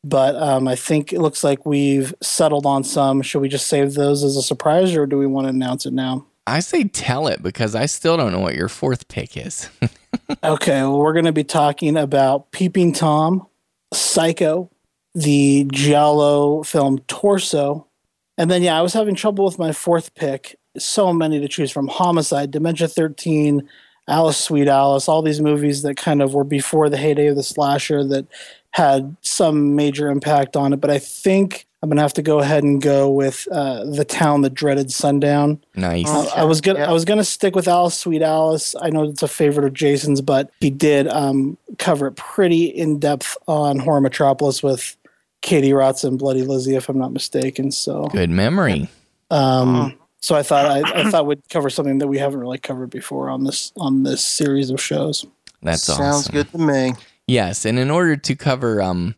But 0.02 0.34
um, 0.36 0.66
I 0.66 0.74
think 0.74 1.12
it 1.12 1.20
looks 1.20 1.44
like 1.44 1.66
we've 1.66 2.14
settled 2.20 2.66
on 2.66 2.82
some. 2.82 3.22
Should 3.22 3.40
we 3.40 3.48
just 3.48 3.68
save 3.68 3.94
those 3.94 4.24
as 4.24 4.36
a 4.36 4.42
surprise, 4.42 4.94
or 4.96 5.06
do 5.06 5.18
we 5.18 5.26
want 5.26 5.44
to 5.44 5.50
announce 5.50 5.86
it 5.86 5.92
now? 5.92 6.26
I 6.48 6.60
say 6.60 6.84
tell 6.84 7.26
it 7.28 7.42
because 7.42 7.74
I 7.74 7.86
still 7.86 8.16
don't 8.16 8.32
know 8.32 8.40
what 8.40 8.54
your 8.54 8.68
fourth 8.68 9.08
pick 9.08 9.36
is. 9.36 9.68
okay, 10.44 10.82
well, 10.82 10.98
we're 10.98 11.12
going 11.12 11.24
to 11.26 11.32
be 11.32 11.44
talking 11.44 11.96
about 11.96 12.50
Peeping 12.52 12.92
Tom, 12.92 13.46
Psycho, 13.92 14.70
the 15.14 15.68
Giallo 15.70 16.62
film 16.62 17.00
Torso, 17.00 17.86
and 18.36 18.50
then 18.50 18.62
yeah, 18.62 18.78
I 18.78 18.82
was 18.82 18.94
having 18.94 19.14
trouble 19.14 19.44
with 19.44 19.58
my 19.58 19.72
fourth 19.72 20.14
pick. 20.14 20.58
So 20.78 21.12
many 21.12 21.40
to 21.40 21.48
choose 21.48 21.70
from: 21.70 21.88
Homicide, 21.88 22.50
Dementia 22.50 22.88
Thirteen, 22.88 23.68
Alice, 24.08 24.38
Sweet 24.38 24.68
Alice, 24.68 25.08
all 25.08 25.22
these 25.22 25.40
movies 25.40 25.82
that 25.82 25.96
kind 25.96 26.22
of 26.22 26.34
were 26.34 26.44
before 26.44 26.88
the 26.88 26.96
heyday 26.96 27.26
of 27.26 27.36
the 27.36 27.42
slasher 27.42 28.04
that 28.04 28.26
had 28.70 29.16
some 29.22 29.76
major 29.76 30.10
impact 30.10 30.56
on 30.56 30.72
it. 30.72 30.80
But 30.80 30.90
I 30.90 30.98
think 30.98 31.66
I'm 31.82 31.88
gonna 31.88 32.02
have 32.02 32.14
to 32.14 32.22
go 32.22 32.40
ahead 32.40 32.64
and 32.64 32.82
go 32.82 33.08
with 33.08 33.46
uh, 33.52 33.84
the 33.84 34.04
town 34.04 34.42
that 34.42 34.54
dreaded 34.54 34.90
sundown. 34.92 35.62
Nice. 35.76 36.08
Uh, 36.08 36.28
I 36.34 36.44
was 36.44 36.60
gonna 36.60 36.80
I 36.80 36.90
was 36.92 37.04
gonna 37.04 37.22
stick 37.24 37.54
with 37.54 37.68
Alice, 37.68 37.96
Sweet 37.96 38.22
Alice. 38.22 38.74
I 38.80 38.90
know 38.90 39.04
it's 39.04 39.22
a 39.22 39.28
favorite 39.28 39.64
of 39.64 39.74
Jason's, 39.74 40.20
but 40.20 40.50
he 40.60 40.70
did 40.70 41.06
um, 41.08 41.56
cover 41.78 42.08
it 42.08 42.16
pretty 42.16 42.64
in 42.64 42.98
depth 42.98 43.36
on 43.46 43.78
Horror 43.78 44.00
Metropolis 44.00 44.60
with 44.62 44.96
Katie 45.40 45.70
Rotz 45.70 46.02
and 46.02 46.18
Bloody 46.18 46.42
Lizzie, 46.42 46.74
if 46.74 46.88
I'm 46.88 46.98
not 46.98 47.12
mistaken. 47.12 47.70
So 47.70 48.06
Good 48.06 48.30
memory. 48.30 48.88
um, 49.30 49.96
so 50.20 50.34
I 50.34 50.42
thought 50.42 50.66
I, 50.66 51.02
I 51.02 51.10
thought 51.10 51.26
we'd 51.26 51.48
cover 51.48 51.70
something 51.70 51.98
that 51.98 52.08
we 52.08 52.18
haven't 52.18 52.40
really 52.40 52.58
covered 52.58 52.90
before 52.90 53.30
on 53.30 53.44
this 53.44 53.72
on 53.76 54.02
this 54.02 54.24
series 54.24 54.70
of 54.70 54.80
shows. 54.80 55.24
That 55.62 55.78
Sounds 55.78 56.00
awesome. 56.00 56.32
good 56.32 56.50
to 56.50 56.58
me. 56.58 56.94
Yes, 57.28 57.64
and 57.64 57.78
in 57.78 57.88
order 57.90 58.16
to 58.16 58.34
cover, 58.34 58.82
um, 58.82 59.14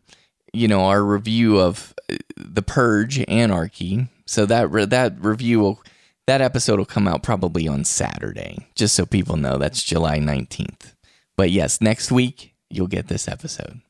you 0.53 0.67
know, 0.67 0.85
our 0.85 1.03
review 1.03 1.59
of 1.59 1.93
uh, 2.11 2.17
the 2.37 2.61
Purge 2.61 3.23
Anarchy, 3.27 4.07
so 4.25 4.45
that 4.45 4.69
re- 4.71 4.85
that 4.85 5.23
review 5.23 5.59
will 5.59 5.83
that 6.27 6.41
episode 6.41 6.77
will 6.77 6.85
come 6.85 7.07
out 7.07 7.23
probably 7.23 7.67
on 7.67 7.83
Saturday, 7.83 8.67
just 8.75 8.95
so 8.95 9.05
people 9.05 9.37
know 9.37 9.57
that's 9.57 9.83
July 9.83 10.19
nineteenth. 10.19 10.93
But 11.37 11.51
yes, 11.51 11.81
next 11.81 12.11
week 12.11 12.53
you'll 12.69 12.87
get 12.87 13.07
this 13.07 13.27
episode. 13.27 13.81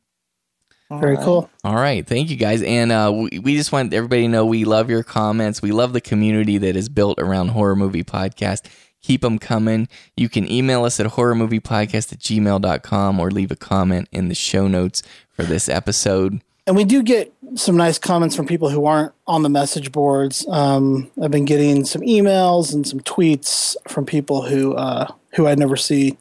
Very 1.00 1.16
cool. 1.18 1.50
All 1.64 1.76
right, 1.76 2.06
thank 2.06 2.30
you 2.30 2.36
guys, 2.36 2.62
and 2.62 2.92
uh, 2.92 3.12
we, 3.14 3.40
we 3.40 3.56
just 3.56 3.72
want 3.72 3.94
everybody 3.94 4.24
to 4.24 4.28
know 4.28 4.46
we 4.46 4.66
love 4.66 4.90
your 4.90 5.04
comments. 5.04 5.62
We 5.62 5.72
love 5.72 5.94
the 5.94 6.02
community 6.02 6.58
that 6.58 6.76
is 6.76 6.90
built 6.90 7.18
around 7.18 7.50
horror 7.50 7.78
movie 7.78 8.04
podcast. 8.04 8.66
Keep 9.02 9.22
them 9.22 9.40
coming. 9.40 9.88
You 10.18 10.28
can 10.30 10.52
email 10.52 10.84
us 10.84 11.00
at 11.00 11.08
horrormoviepodcast 11.08 12.12
at 12.14 12.20
gmail.com 12.20 13.20
or 13.20 13.32
leave 13.32 13.52
a 13.52 13.56
comment 13.56 14.10
in 14.12 14.28
the 14.28 14.36
show 14.36 14.68
notes 14.68 15.02
for 15.30 15.44
this 15.44 15.70
episode. 15.70 16.42
And 16.72 16.78
we 16.78 16.86
do 16.86 17.04
get 17.04 17.34
some 17.56 17.76
nice 17.76 18.00
comments 18.00 18.34
from 18.34 18.48
people 18.48 18.70
who 18.70 18.86
aren't 18.86 19.12
on 19.28 19.44
the 19.44 19.50
message 19.50 19.92
boards. 19.92 20.48
Um, 20.48 21.12
I've 21.22 21.30
been 21.30 21.44
getting 21.44 21.84
some 21.84 22.02
emails 22.02 22.74
and 22.74 22.88
some 22.88 23.02
tweets 23.02 23.76
from 23.90 24.06
people 24.06 24.44
who 24.44 24.74
uh, 24.76 25.08
who 25.36 25.48
I 25.48 25.56
never 25.56 25.76
see 25.76 26.18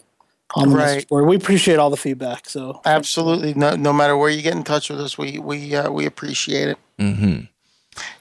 on 0.57 0.71
the 0.71 0.77
Right. 0.77 0.85
message 0.87 1.09
board. 1.09 1.29
We 1.29 1.37
appreciate 1.37 1.79
all 1.79 1.89
the 1.89 1.97
feedback. 1.97 2.49
So 2.49 2.81
Absolutely. 2.85 3.55
No, 3.55 3.77
no 3.77 3.93
matter 3.93 4.17
where 4.17 4.29
you 4.29 4.43
get 4.43 4.57
in 4.57 4.65
touch 4.65 4.91
with 4.91 5.01
us, 5.01 5.17
we 5.17 5.39
we 5.39 5.77
uh, 5.77 5.89
we 5.93 6.05
appreciate 6.05 6.71
it. 6.71 6.79
Mm-hmm. 6.99 7.45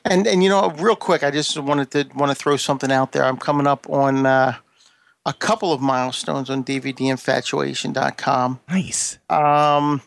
And 0.06 0.27
and 0.27 0.43
you 0.43 0.49
know, 0.49 0.69
real 0.77 0.95
quick, 0.95 1.24
I 1.24 1.32
just 1.32 1.58
wanted 1.58 1.90
to 1.90 2.08
want 2.14 2.30
to 2.32 2.35
throw 2.35 2.58
something 2.58 2.91
out 2.91 3.11
there. 3.11 3.25
I'm 3.25 3.38
coming 3.38 3.66
up 3.66 3.90
on 3.90 4.27
uh, 4.27 4.53
a 5.25 5.33
couple 5.33 5.74
of 5.74 5.82
milestones 5.82 6.51
on 6.51 6.64
DVDinfatuation.com. 6.64 8.59
Nice. 8.69 9.17
Um, 9.32 10.03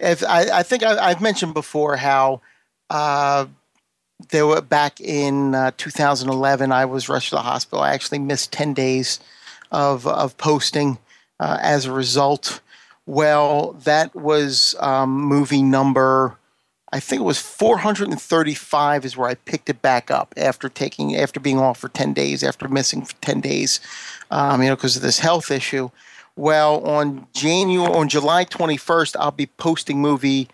if 0.00 0.24
I, 0.24 0.60
I 0.60 0.62
think 0.62 0.82
I, 0.82 0.96
I've 1.10 1.20
mentioned 1.20 1.54
before 1.54 1.96
how 1.96 2.40
uh, 2.88 3.46
they 4.30 4.42
were 4.42 4.60
back 4.60 5.00
in 5.00 5.54
uh, 5.54 5.72
2011. 5.76 6.72
I 6.72 6.84
was 6.84 7.08
rushed 7.08 7.30
to 7.30 7.36
the 7.36 7.42
hospital. 7.42 7.82
I 7.82 7.92
actually 7.92 8.18
missed 8.18 8.52
10 8.52 8.74
days 8.74 9.20
of 9.70 10.06
of 10.06 10.36
posting 10.36 10.98
uh, 11.38 11.58
as 11.60 11.86
a 11.86 11.92
result. 11.92 12.60
Well, 13.06 13.72
that 13.84 14.14
was 14.14 14.74
um, 14.80 15.10
movie 15.10 15.62
number. 15.62 16.36
I 16.92 16.98
think 16.98 17.20
it 17.20 17.24
was 17.24 17.38
435 17.38 19.04
is 19.04 19.16
where 19.16 19.28
I 19.28 19.34
picked 19.34 19.70
it 19.70 19.80
back 19.80 20.10
up 20.10 20.34
after 20.36 20.68
taking 20.68 21.16
after 21.16 21.38
being 21.38 21.58
off 21.58 21.78
for 21.78 21.88
10 21.88 22.12
days 22.12 22.42
after 22.42 22.68
missing 22.68 23.04
for 23.04 23.14
10 23.20 23.40
days, 23.40 23.80
um, 24.30 24.60
you 24.62 24.68
know, 24.68 24.76
because 24.76 24.96
of 24.96 25.02
this 25.02 25.20
health 25.20 25.50
issue. 25.50 25.90
Well, 26.40 26.82
on 26.86 27.26
January 27.34 27.92
on 27.92 28.08
July 28.08 28.46
21st, 28.46 29.14
I'll 29.20 29.30
be 29.30 29.44
posting 29.44 30.00
movie 30.00 30.48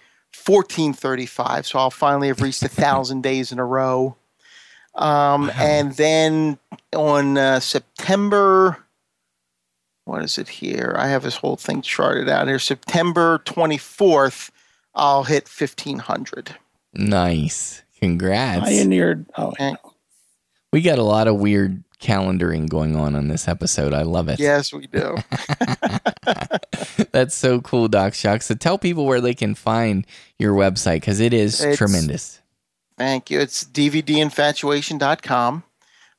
1435, 0.44 1.64
so 1.64 1.78
I'll 1.78 1.92
finally 1.92 2.26
have 2.26 2.42
reached 2.42 2.64
a 2.64 2.68
thousand 2.68 3.22
days 3.22 3.52
in 3.52 3.60
a 3.60 3.64
row. 3.64 4.16
Um, 4.96 5.48
And 5.54 5.94
then 5.94 6.58
on 6.92 7.38
uh, 7.38 7.60
September, 7.60 8.78
what 10.06 10.24
is 10.24 10.38
it 10.38 10.48
here? 10.48 10.96
I 10.98 11.06
have 11.06 11.22
this 11.22 11.36
whole 11.36 11.56
thing 11.56 11.82
charted 11.82 12.28
out 12.28 12.48
here. 12.48 12.58
September 12.58 13.38
24th, 13.44 14.50
I'll 14.92 15.22
hit 15.22 15.44
1500. 15.48 16.56
Nice. 16.94 17.84
Congrats. 18.00 18.64
pioneered. 18.64 19.26
Oh, 19.38 19.54
We 20.72 20.82
got 20.82 20.98
a 20.98 21.04
lot 21.04 21.28
of 21.28 21.36
weird 21.36 21.84
calendaring 22.00 22.68
going 22.68 22.94
on 22.96 23.14
on 23.14 23.28
this 23.28 23.48
episode. 23.48 23.92
I 23.94 24.02
love 24.02 24.28
it. 24.28 24.38
Yes, 24.38 24.72
we 24.72 24.86
do. 24.86 25.16
That's 27.12 27.34
so 27.34 27.60
cool, 27.60 27.88
Doc 27.88 28.14
Shock. 28.14 28.42
So 28.42 28.54
tell 28.54 28.78
people 28.78 29.06
where 29.06 29.20
they 29.20 29.34
can 29.34 29.54
find 29.54 30.06
your 30.38 30.54
website 30.54 30.96
because 30.96 31.20
it 31.20 31.32
is 31.32 31.60
It's- 31.60 31.78
tremendous. 31.78 32.40
Thank 32.98 33.30
you. 33.30 33.40
It's 33.40 33.62
dvdinfatuation.com. 33.64 35.62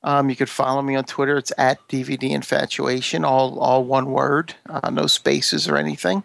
Um, 0.04 0.30
you 0.30 0.36
could 0.36 0.50
follow 0.50 0.82
me 0.84 0.96
on 0.96 1.06
Twitter. 1.06 1.36
It's 1.38 1.52
at 1.58 1.80
dvdinfatuation, 1.90 3.26
all 3.26 3.60
all 3.60 3.84
one 3.84 4.12
word, 4.12 4.54
uh, 4.70 4.90
no 4.92 5.08
spaces 5.08 5.68
or 5.68 5.76
anything. 5.78 6.24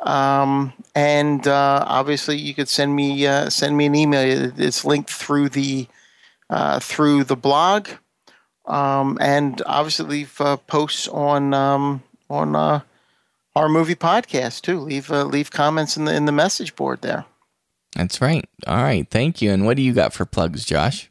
Um, 0.00 0.72
and 0.94 1.46
uh, 1.46 1.84
obviously, 1.86 2.38
you 2.38 2.54
could 2.54 2.68
send 2.70 2.96
me 2.96 3.26
uh, 3.26 3.50
send 3.50 3.76
me 3.76 3.86
an 3.86 3.94
email. 3.94 4.52
It's 4.56 4.86
linked 4.86 5.10
through 5.10 5.50
the 5.50 5.86
uh, 6.48 6.80
through 6.80 7.24
the 7.24 7.36
blog, 7.36 7.88
um, 8.68 9.18
and 9.20 9.60
obviously 9.66 10.06
leave 10.06 10.40
uh, 10.40 10.56
posts 10.56 11.08
on 11.08 11.54
um, 11.54 12.02
on 12.30 12.54
uh, 12.54 12.80
our 13.56 13.68
movie 13.68 13.94
podcast 13.94 14.62
too. 14.62 14.78
Leave 14.78 15.10
uh, 15.10 15.24
leave 15.24 15.50
comments 15.50 15.96
in 15.96 16.04
the 16.04 16.14
in 16.14 16.26
the 16.26 16.32
message 16.32 16.76
board 16.76 17.00
there. 17.02 17.24
That's 17.96 18.20
right. 18.20 18.48
All 18.66 18.82
right. 18.82 19.08
Thank 19.10 19.40
you. 19.42 19.50
And 19.50 19.64
what 19.64 19.76
do 19.76 19.82
you 19.82 19.94
got 19.94 20.12
for 20.12 20.24
plugs, 20.26 20.64
Josh? 20.64 21.10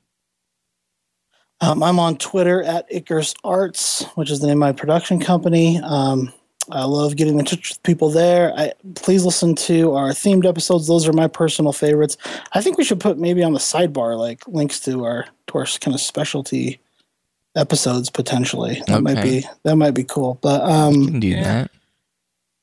Um, 1.59 1.81
I'm 1.81 1.97
on 1.99 2.17
Twitter 2.17 2.61
at 2.61 2.85
Icarus 2.89 3.33
Arts, 3.43 4.03
which 4.13 4.29
is 4.29 4.39
the 4.39 4.47
name 4.47 4.57
of 4.57 4.59
my 4.59 4.71
production 4.73 5.19
company. 5.19 5.79
Um, 5.83 6.31
I 6.69 6.83
love 6.83 7.15
getting 7.15 7.39
in 7.39 7.45
touch 7.45 7.69
with 7.69 7.83
people 7.83 8.09
there. 8.09 8.53
I, 8.55 8.73
please 8.93 9.25
listen 9.25 9.55
to 9.55 9.95
our 9.95 10.09
themed 10.09 10.45
episodes; 10.45 10.87
those 10.87 11.07
are 11.07 11.13
my 11.13 11.27
personal 11.27 11.73
favorites. 11.73 12.15
I 12.53 12.61
think 12.61 12.77
we 12.77 12.83
should 12.83 12.99
put 12.99 13.17
maybe 13.17 13.43
on 13.43 13.53
the 13.53 13.59
sidebar 13.59 14.17
like 14.17 14.47
links 14.47 14.79
to 14.81 15.03
our 15.03 15.25
to 15.47 15.57
our 15.57 15.65
kind 15.65 15.95
of 15.95 16.01
specialty 16.01 16.79
episodes 17.55 18.09
potentially. 18.09 18.81
That 18.87 19.01
might 19.03 19.21
be 19.23 19.45
that 19.63 19.75
might 19.75 19.91
be 19.91 20.03
cool. 20.03 20.37
But 20.41 20.61
um, 20.61 21.07
can 21.07 21.19
do 21.19 21.33
that. 21.35 21.71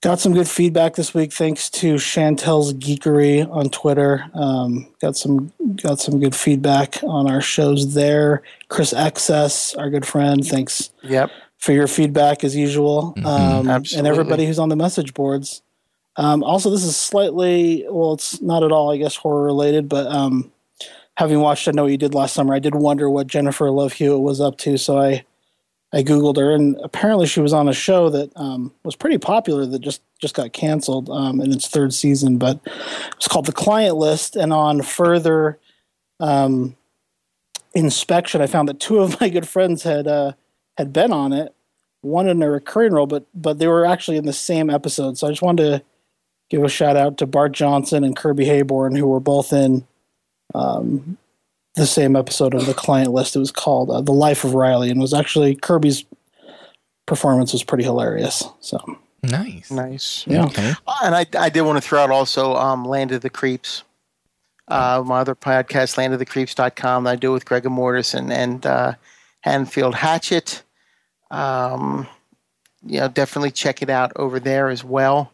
Got 0.02 0.20
some 0.20 0.34
good 0.34 0.48
feedback 0.48 0.96
this 0.96 1.14
week 1.14 1.32
thanks 1.32 1.70
to 1.70 1.94
Chantel's 1.94 2.74
Geekery 2.74 3.50
on 3.50 3.70
Twitter. 3.70 4.26
Um, 4.34 4.86
got 5.00 5.16
some 5.16 5.50
got 5.76 5.98
some 5.98 6.20
good 6.20 6.34
feedback 6.34 7.02
on 7.02 7.30
our 7.30 7.40
shows 7.40 7.94
there. 7.94 8.42
Chris 8.68 8.92
Excess, 8.92 9.74
our 9.74 9.88
good 9.88 10.06
friend, 10.06 10.46
thanks 10.46 10.90
Yep. 11.04 11.30
for 11.56 11.72
your 11.72 11.86
feedback 11.86 12.44
as 12.44 12.54
usual. 12.54 13.14
Um, 13.24 13.68
and 13.68 14.06
everybody 14.06 14.44
who's 14.44 14.58
on 14.58 14.68
the 14.68 14.76
message 14.76 15.14
boards. 15.14 15.62
Um, 16.16 16.44
also, 16.44 16.68
this 16.70 16.84
is 16.84 16.96
slightly 16.96 17.86
well, 17.88 18.12
it's 18.12 18.40
not 18.42 18.62
at 18.62 18.70
all, 18.72 18.92
I 18.92 18.98
guess, 18.98 19.16
horror 19.16 19.42
related, 19.42 19.88
but 19.88 20.06
um, 20.06 20.52
having 21.16 21.40
watched 21.40 21.68
I 21.68 21.72
Know 21.72 21.84
What 21.84 21.92
You 21.92 21.98
Did 21.98 22.14
Last 22.14 22.34
Summer, 22.34 22.54
I 22.54 22.58
did 22.58 22.74
wonder 22.74 23.08
what 23.08 23.26
Jennifer 23.26 23.70
Love 23.70 23.92
Hewitt 23.92 24.20
was 24.20 24.40
up 24.40 24.58
to. 24.58 24.76
So 24.76 24.98
I 24.98 25.24
I 25.94 26.02
googled 26.02 26.38
her, 26.38 26.52
and 26.52 26.76
apparently 26.82 27.26
she 27.26 27.40
was 27.40 27.52
on 27.52 27.68
a 27.68 27.72
show 27.72 28.10
that 28.10 28.32
um, 28.34 28.72
was 28.82 28.96
pretty 28.96 29.16
popular 29.16 29.64
that 29.64 29.78
just 29.78 30.02
just 30.20 30.34
got 30.34 30.52
canceled 30.52 31.08
um, 31.08 31.40
in 31.40 31.52
its 31.52 31.68
third 31.68 31.94
season. 31.94 32.36
But 32.36 32.58
it's 33.16 33.28
called 33.28 33.46
The 33.46 33.52
Client 33.52 33.96
List, 33.96 34.34
and 34.34 34.52
on 34.52 34.82
further 34.82 35.56
um, 36.18 36.74
inspection, 37.74 38.40
I 38.40 38.48
found 38.48 38.68
that 38.68 38.80
two 38.80 38.98
of 38.98 39.20
my 39.20 39.28
good 39.28 39.46
friends 39.46 39.84
had 39.84 40.08
uh, 40.08 40.32
had 40.76 40.92
been 40.92 41.12
on 41.12 41.32
it. 41.32 41.54
One 42.00 42.28
in 42.28 42.42
a 42.42 42.50
recurring 42.50 42.92
role, 42.92 43.06
but 43.06 43.26
but 43.32 43.60
they 43.60 43.68
were 43.68 43.86
actually 43.86 44.16
in 44.16 44.26
the 44.26 44.32
same 44.32 44.70
episode. 44.70 45.16
So 45.16 45.28
I 45.28 45.30
just 45.30 45.42
wanted 45.42 45.62
to 45.62 45.84
give 46.50 46.64
a 46.64 46.68
shout 46.68 46.96
out 46.96 47.18
to 47.18 47.26
Bart 47.26 47.52
Johnson 47.52 48.02
and 48.02 48.16
Kirby 48.16 48.46
Heyborne, 48.46 48.98
who 48.98 49.06
were 49.06 49.20
both 49.20 49.52
in 49.52 49.86
um, 50.54 51.16
the 51.74 51.86
same 51.86 52.16
episode 52.16 52.54
of 52.54 52.66
the 52.66 52.74
client 52.74 53.12
list. 53.12 53.36
It 53.36 53.40
was 53.40 53.50
called 53.50 53.90
uh, 53.90 54.00
"The 54.00 54.12
Life 54.12 54.44
of 54.44 54.54
Riley," 54.54 54.90
and 54.90 55.00
was 55.00 55.14
actually 55.14 55.54
Kirby's 55.56 56.04
performance 57.06 57.52
was 57.52 57.62
pretty 57.62 57.84
hilarious. 57.84 58.44
So 58.60 58.78
Nice. 59.22 59.70
Nice. 59.70 60.26
Yeah. 60.26 60.44
Okay. 60.46 60.72
And 61.02 61.14
I, 61.14 61.26
I 61.38 61.48
did 61.48 61.62
want 61.62 61.76
to 61.76 61.80
throw 61.86 62.00
out 62.02 62.10
also 62.10 62.54
um, 62.56 62.84
Land 62.84 63.12
of 63.12 63.22
the 63.22 63.30
Creeps. 63.30 63.82
Uh, 64.68 65.02
my 65.04 65.20
other 65.20 65.34
podcast, 65.34 65.98
Land 65.98 66.12
of 66.14 66.18
the 66.18 66.24
landofthecreeps.com, 66.26 67.04
that 67.04 67.10
I 67.10 67.16
do 67.16 67.32
with 67.32 67.44
Greg 67.44 67.64
Mortis 67.66 68.14
and, 68.14 68.32
and 68.32 68.64
uh, 68.64 68.94
Hanfield 69.44 69.94
Hatchet. 69.94 70.62
Um, 71.30 72.06
you 72.86 73.00
know, 73.00 73.08
definitely 73.08 73.50
check 73.50 73.82
it 73.82 73.90
out 73.90 74.12
over 74.16 74.40
there 74.40 74.68
as 74.68 74.84
well. 74.84 75.32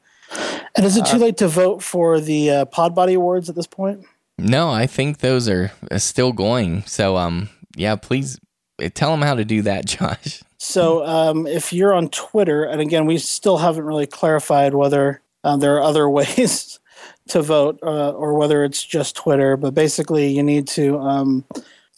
And 0.76 0.86
is 0.86 0.97
it 0.97 1.07
too 1.07 1.16
Uh, 1.16 1.20
late 1.20 1.36
to 1.39 1.49
vote 1.49 1.82
for 1.82 2.20
the 2.20 2.50
uh, 2.50 2.65
Podbody 2.66 3.16
Awards 3.16 3.49
at 3.49 3.57
this 3.57 3.66
point? 3.66 4.05
No, 4.41 4.70
I 4.70 4.86
think 4.86 5.19
those 5.19 5.49
are 5.49 5.73
uh, 5.91 5.99
still 5.99 6.33
going. 6.33 6.83
So, 6.85 7.17
um, 7.17 7.49
yeah, 7.77 7.97
please 7.97 8.39
uh, 8.83 8.89
tell 8.93 9.10
them 9.10 9.23
how 9.23 9.35
to 9.35 9.44
do 9.44 9.62
that, 9.62 9.86
Josh. 9.86 10.43
So 10.59 11.07
um, 11.07 11.47
if 11.47 11.73
you're 11.73 11.94
on 11.94 12.09
Twitter, 12.10 12.65
and 12.65 12.81
again, 12.81 13.07
we 13.07 13.19
still 13.19 13.59
haven't 13.59 13.85
really 13.85 14.07
clarified 14.07 14.75
whether 14.75 15.23
uh, 15.43 15.57
there 15.57 15.77
are 15.77 15.83
other 15.83 16.09
ways 16.10 16.78
to 17.28 17.43
vote 17.43 17.78
uh, 17.83 18.10
or 18.10 18.35
whether 18.35 18.65
it's 18.65 18.85
just 18.85 19.17
Twitter, 19.17 19.57
but 19.57 19.75
basically, 19.75 20.28
you 20.28 20.43
need 20.43 20.69
to 20.69 20.99
um, 20.99 21.44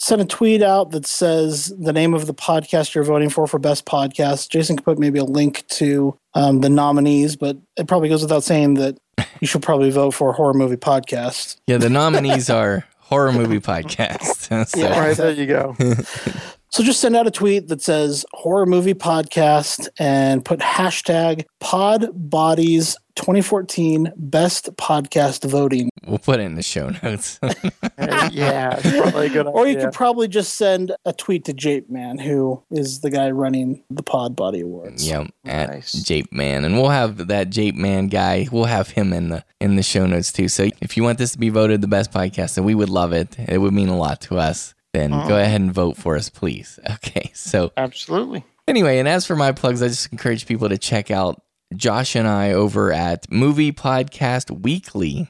send 0.03 0.21
a 0.21 0.25
tweet 0.25 0.63
out 0.63 0.91
that 0.91 1.07
says 1.07 1.73
the 1.79 1.93
name 1.93 2.13
of 2.13 2.27
the 2.27 2.35
podcast 2.35 2.93
you're 2.93 3.05
voting 3.05 3.31
for 3.31 3.47
for 3.47 3.61
best 3.61 3.87
podcast. 3.87 4.49
Jason 4.49 4.77
could 4.77 4.85
put 4.85 4.99
maybe 4.99 5.21
a 5.21 5.25
link 5.25 5.65
to 5.69 6.19
um, 6.35 6.61
the 6.61 6.69
nominees, 6.69 7.37
but 7.37 7.57
it 7.77 7.87
probably 7.87 8.09
goes 8.09 8.21
without 8.21 8.43
saying 8.43 8.75
that 8.75 8.99
you 9.41 9.47
should 9.47 9.63
probably 9.63 9.91
vote 9.93 10.11
for 10.11 10.31
a 10.31 10.33
horror 10.33 10.55
movie 10.55 10.77
podcast. 10.77 11.57
Yeah, 11.69 11.77
the 11.77 11.89
nominees 11.89 12.51
are 12.51 12.85
horror 12.99 13.33
movie 13.33 13.61
podcast. 13.61 14.67
so, 14.67 14.79
Yeah, 14.79 14.99
right, 14.99 15.17
there 15.17 15.31
you 15.31 15.47
go. 15.47 15.77
So 16.73 16.83
just 16.83 17.01
send 17.01 17.15
out 17.15 17.26
a 17.26 17.31
tweet 17.31 17.68
that 17.68 17.83
says 17.83 18.25
horror 18.33 18.65
movie 18.65 18.94
podcast 18.94 19.91
and 19.99 20.42
put 20.42 20.60
hashtag 20.60 21.44
pod 21.60 22.09
bodies 22.15 22.97
2014 23.17 24.10
best 24.17 24.75
podcast 24.76 25.44
voting. 25.44 25.91
We'll 26.07 26.17
put 26.17 26.41
it 26.41 26.44
in 26.44 26.55
the 26.55 26.62
show 26.62 26.89
notes. 27.02 27.39
yeah, 28.31 28.81
probably 28.97 29.26
a 29.26 29.28
good 29.28 29.47
Or 29.49 29.67
you 29.67 29.76
could 29.76 29.92
probably 29.92 30.28
just 30.28 30.55
send 30.55 30.92
a 31.05 31.12
tweet 31.12 31.44
to 31.44 31.52
Jape 31.52 31.91
Man, 31.91 32.18
who 32.18 32.62
is 32.70 33.01
the 33.01 33.10
guy 33.10 33.31
running 33.31 33.84
the 33.91 34.02
Pod 34.02 34.34
Body 34.34 34.62
Awards. 34.62 35.07
Yep, 35.07 35.31
at 35.44 35.84
Jape 35.84 36.33
Man, 36.33 36.65
and 36.65 36.76
we'll 36.76 36.89
have 36.89 37.26
that 37.26 37.51
Jape 37.51 37.76
Man 37.76 38.09
guy. 38.09 38.49
We'll 38.51 38.65
have 38.65 38.89
him 38.89 39.12
in 39.12 39.28
the 39.28 39.44
in 39.60 39.76
the 39.76 39.83
show 39.83 40.07
notes 40.07 40.33
too. 40.33 40.49
So 40.49 40.70
if 40.81 40.97
you 40.97 41.02
want 41.02 41.18
this 41.18 41.33
to 41.33 41.39
be 41.39 41.51
voted 41.51 41.83
the 41.83 41.86
best 41.86 42.12
podcast, 42.12 42.57
and 42.57 42.65
we 42.65 42.75
would 42.75 42.89
love 42.89 43.12
it, 43.12 43.39
it 43.39 43.59
would 43.59 43.75
mean 43.75 43.89
a 43.89 43.97
lot 43.99 44.23
to 44.23 44.39
us. 44.39 44.73
Then 44.93 45.12
Uh-huh. 45.12 45.29
go 45.29 45.39
ahead 45.39 45.61
and 45.61 45.73
vote 45.73 45.97
for 45.97 46.17
us, 46.17 46.29
please. 46.29 46.79
Okay, 46.91 47.31
so 47.35 47.73
Absolutely. 47.77 48.45
Anyway, 48.69 48.99
and 48.99 49.09
as 49.09 49.27
for 49.27 49.35
my 49.37 49.53
plugs, 49.53 49.83
I 49.83 49.89
just 49.89 50.12
encourage 50.12 50.47
people 50.47 50.69
to 50.69 50.79
check 50.79 51.11
out 51.11 51.43
Josh 51.75 52.15
and 52.15 52.29
I 52.29 52.53
over 52.53 52.93
at 52.93 53.31
Movie 53.31 53.73
Podcast 53.73 54.51
Weekly, 54.62 55.27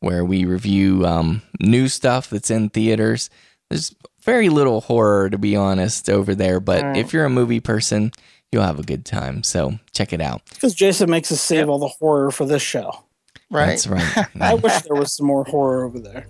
where 0.00 0.24
we 0.24 0.44
review 0.46 1.06
um, 1.06 1.42
new 1.60 1.86
stuff 1.88 2.28
that's 2.30 2.50
in 2.50 2.70
theaters. 2.70 3.30
There's 3.70 3.94
very 4.22 4.48
little 4.48 4.80
horror, 4.80 5.30
to 5.30 5.38
be 5.38 5.54
honest, 5.54 6.08
over 6.10 6.34
there, 6.34 6.58
but 6.60 6.82
Right. 6.82 6.96
if 6.96 7.12
you're 7.12 7.24
a 7.24 7.30
movie 7.30 7.60
person, 7.60 8.10
you'll 8.50 8.62
have 8.64 8.78
a 8.80 8.82
good 8.84 9.04
time. 9.04 9.42
So 9.44 9.78
check 9.92 10.12
it 10.12 10.20
out. 10.20 10.42
Because 10.50 10.74
Jason 10.74 11.08
makes 11.10 11.30
us 11.30 11.40
save 11.40 11.68
all 11.68 11.78
the 11.78 11.88
horror 12.00 12.30
for 12.32 12.44
this 12.46 12.62
show. 12.62 12.90
Right. 13.50 13.66
That's 13.66 13.86
right. 13.86 14.26
I 14.40 14.54
wish 14.54 14.80
there 14.82 14.96
was 14.96 15.14
some 15.14 15.26
more 15.26 15.44
horror 15.44 15.84
over 15.84 16.00
there. 16.00 16.26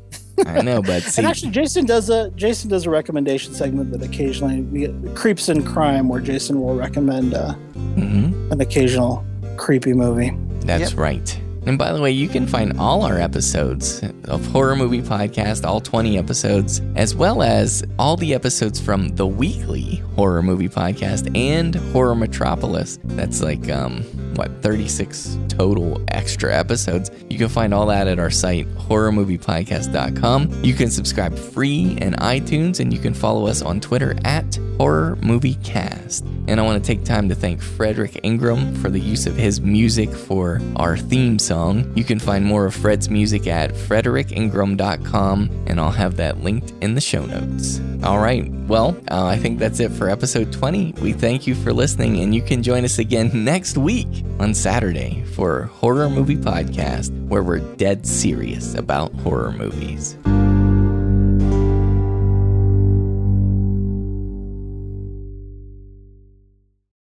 I 0.47 0.63
know, 0.63 0.83
but 0.83 1.03
see, 1.03 1.21
and 1.21 1.29
actually, 1.29 1.51
Jason 1.53 1.85
does 1.87 2.09
a 2.11 2.31
Jason 2.31 2.69
does 2.71 2.87
a 2.87 2.91
recommendation 2.91 3.55
segment 3.55 3.91
that 3.93 4.03
occasionally 4.03 4.63
we 4.63 4.81
get 4.81 5.15
creeps 5.15 5.49
in 5.49 5.63
crime, 5.63 6.09
where 6.09 6.21
Jason 6.21 6.61
will 6.61 6.75
recommend 6.75 7.35
uh, 7.35 7.55
Mhm. 7.97 8.51
an 8.53 8.61
occasional 8.61 9.25
creepy 9.57 9.93
movie. 9.93 10.33
That's 10.61 10.95
right. 10.95 11.39
And 11.67 11.79
by 11.79 11.93
the 11.93 12.01
way, 12.01 12.11
you 12.11 12.29
can 12.29 12.47
find 12.47 12.79
all 12.79 13.03
our 13.03 13.19
episodes 13.19 14.03
of 14.25 14.45
Horror 14.49 14.75
Movie 14.75 15.01
Podcast, 15.01 15.65
all 15.65 15.81
20 15.81 16.19
episodes, 16.19 16.81
as 16.97 17.15
well 17.15 17.43
as 17.43 17.85
all 17.99 18.17
the 18.17 18.35
episodes 18.35 18.81
from 18.81 19.09
the 19.11 19.27
weekly 19.27 19.97
Horror 20.17 20.43
Movie 20.43 20.69
Podcast 20.69 21.37
and 21.37 21.75
Horror 21.93 22.17
Metropolis. 22.17 22.99
That's 23.05 23.43
like, 23.43 23.71
um, 23.71 24.03
what, 24.35 24.51
36 24.63 25.39
total 25.49 26.03
extra 26.09 26.53
episodes. 26.55 27.11
You 27.31 27.39
can 27.39 27.49
find 27.49 27.73
all 27.73 27.87
that 27.87 28.09
at 28.09 28.19
our 28.19 28.31
site, 28.31 28.67
horrormoviepodcast.com. 28.75 30.65
You 30.65 30.75
can 30.75 30.91
subscribe 30.91 31.39
free 31.39 31.97
in 32.01 32.15
iTunes 32.15 32.81
and 32.81 32.93
you 32.93 32.99
can 32.99 33.15
follow 33.15 33.47
us 33.47 33.63
on 33.63 33.81
Twitter 33.81 34.17
at 34.25 34.59
Horror 34.79 35.17
Movie 35.23 35.55
Cast. 35.57 36.25
And 36.49 36.59
I 36.59 36.63
want 36.65 36.83
to 36.83 36.87
take 36.87 37.05
time 37.05 37.29
to 37.29 37.35
thank 37.35 37.63
Frederic 37.63 38.19
Ingram 38.23 38.75
for 38.77 38.91
the 38.91 38.99
use 38.99 39.27
of 39.27 39.37
his 39.37 39.61
music 39.61 40.11
for 40.11 40.61
our 40.77 40.97
theme 40.97 41.39
song. 41.39 41.52
You 41.53 42.05
can 42.05 42.19
find 42.19 42.45
more 42.45 42.65
of 42.65 42.75
Fred's 42.75 43.11
music 43.11 43.47
at 43.47 43.73
fredericingram.com, 43.73 45.65
and 45.67 45.79
I'll 45.79 45.91
have 45.91 46.17
that 46.17 46.43
linked 46.43 46.73
in 46.81 46.95
the 46.95 47.01
show 47.01 47.27
notes. 47.27 47.81
All 48.03 48.19
right, 48.19 48.51
well, 48.67 48.97
uh, 49.11 49.27
I 49.27 49.37
think 49.37 49.59
that's 49.59 49.79
it 49.79 49.91
for 49.93 50.09
episode 50.09 50.53
20. 50.53 50.95
We 51.03 51.13
thank 51.13 51.47
you 51.47 51.55
for 51.55 51.73
listening, 51.73 52.21
and 52.21 52.35
you 52.35 52.41
can 52.41 52.63
join 52.63 52.85
us 52.85 52.99
again 52.99 53.31
next 53.45 53.77
week 53.77 54.09
on 54.41 54.55
Saturday 54.55 55.25
for 55.35 55.65
Horror 55.65 56.09
Movie 56.09 56.37
Podcast, 56.37 57.11
where 57.29 57.43
we're 57.43 57.61
dead 57.77 58.07
serious 58.07 58.75
about 58.75 59.13
horror 59.17 59.53
movies. 59.53 60.17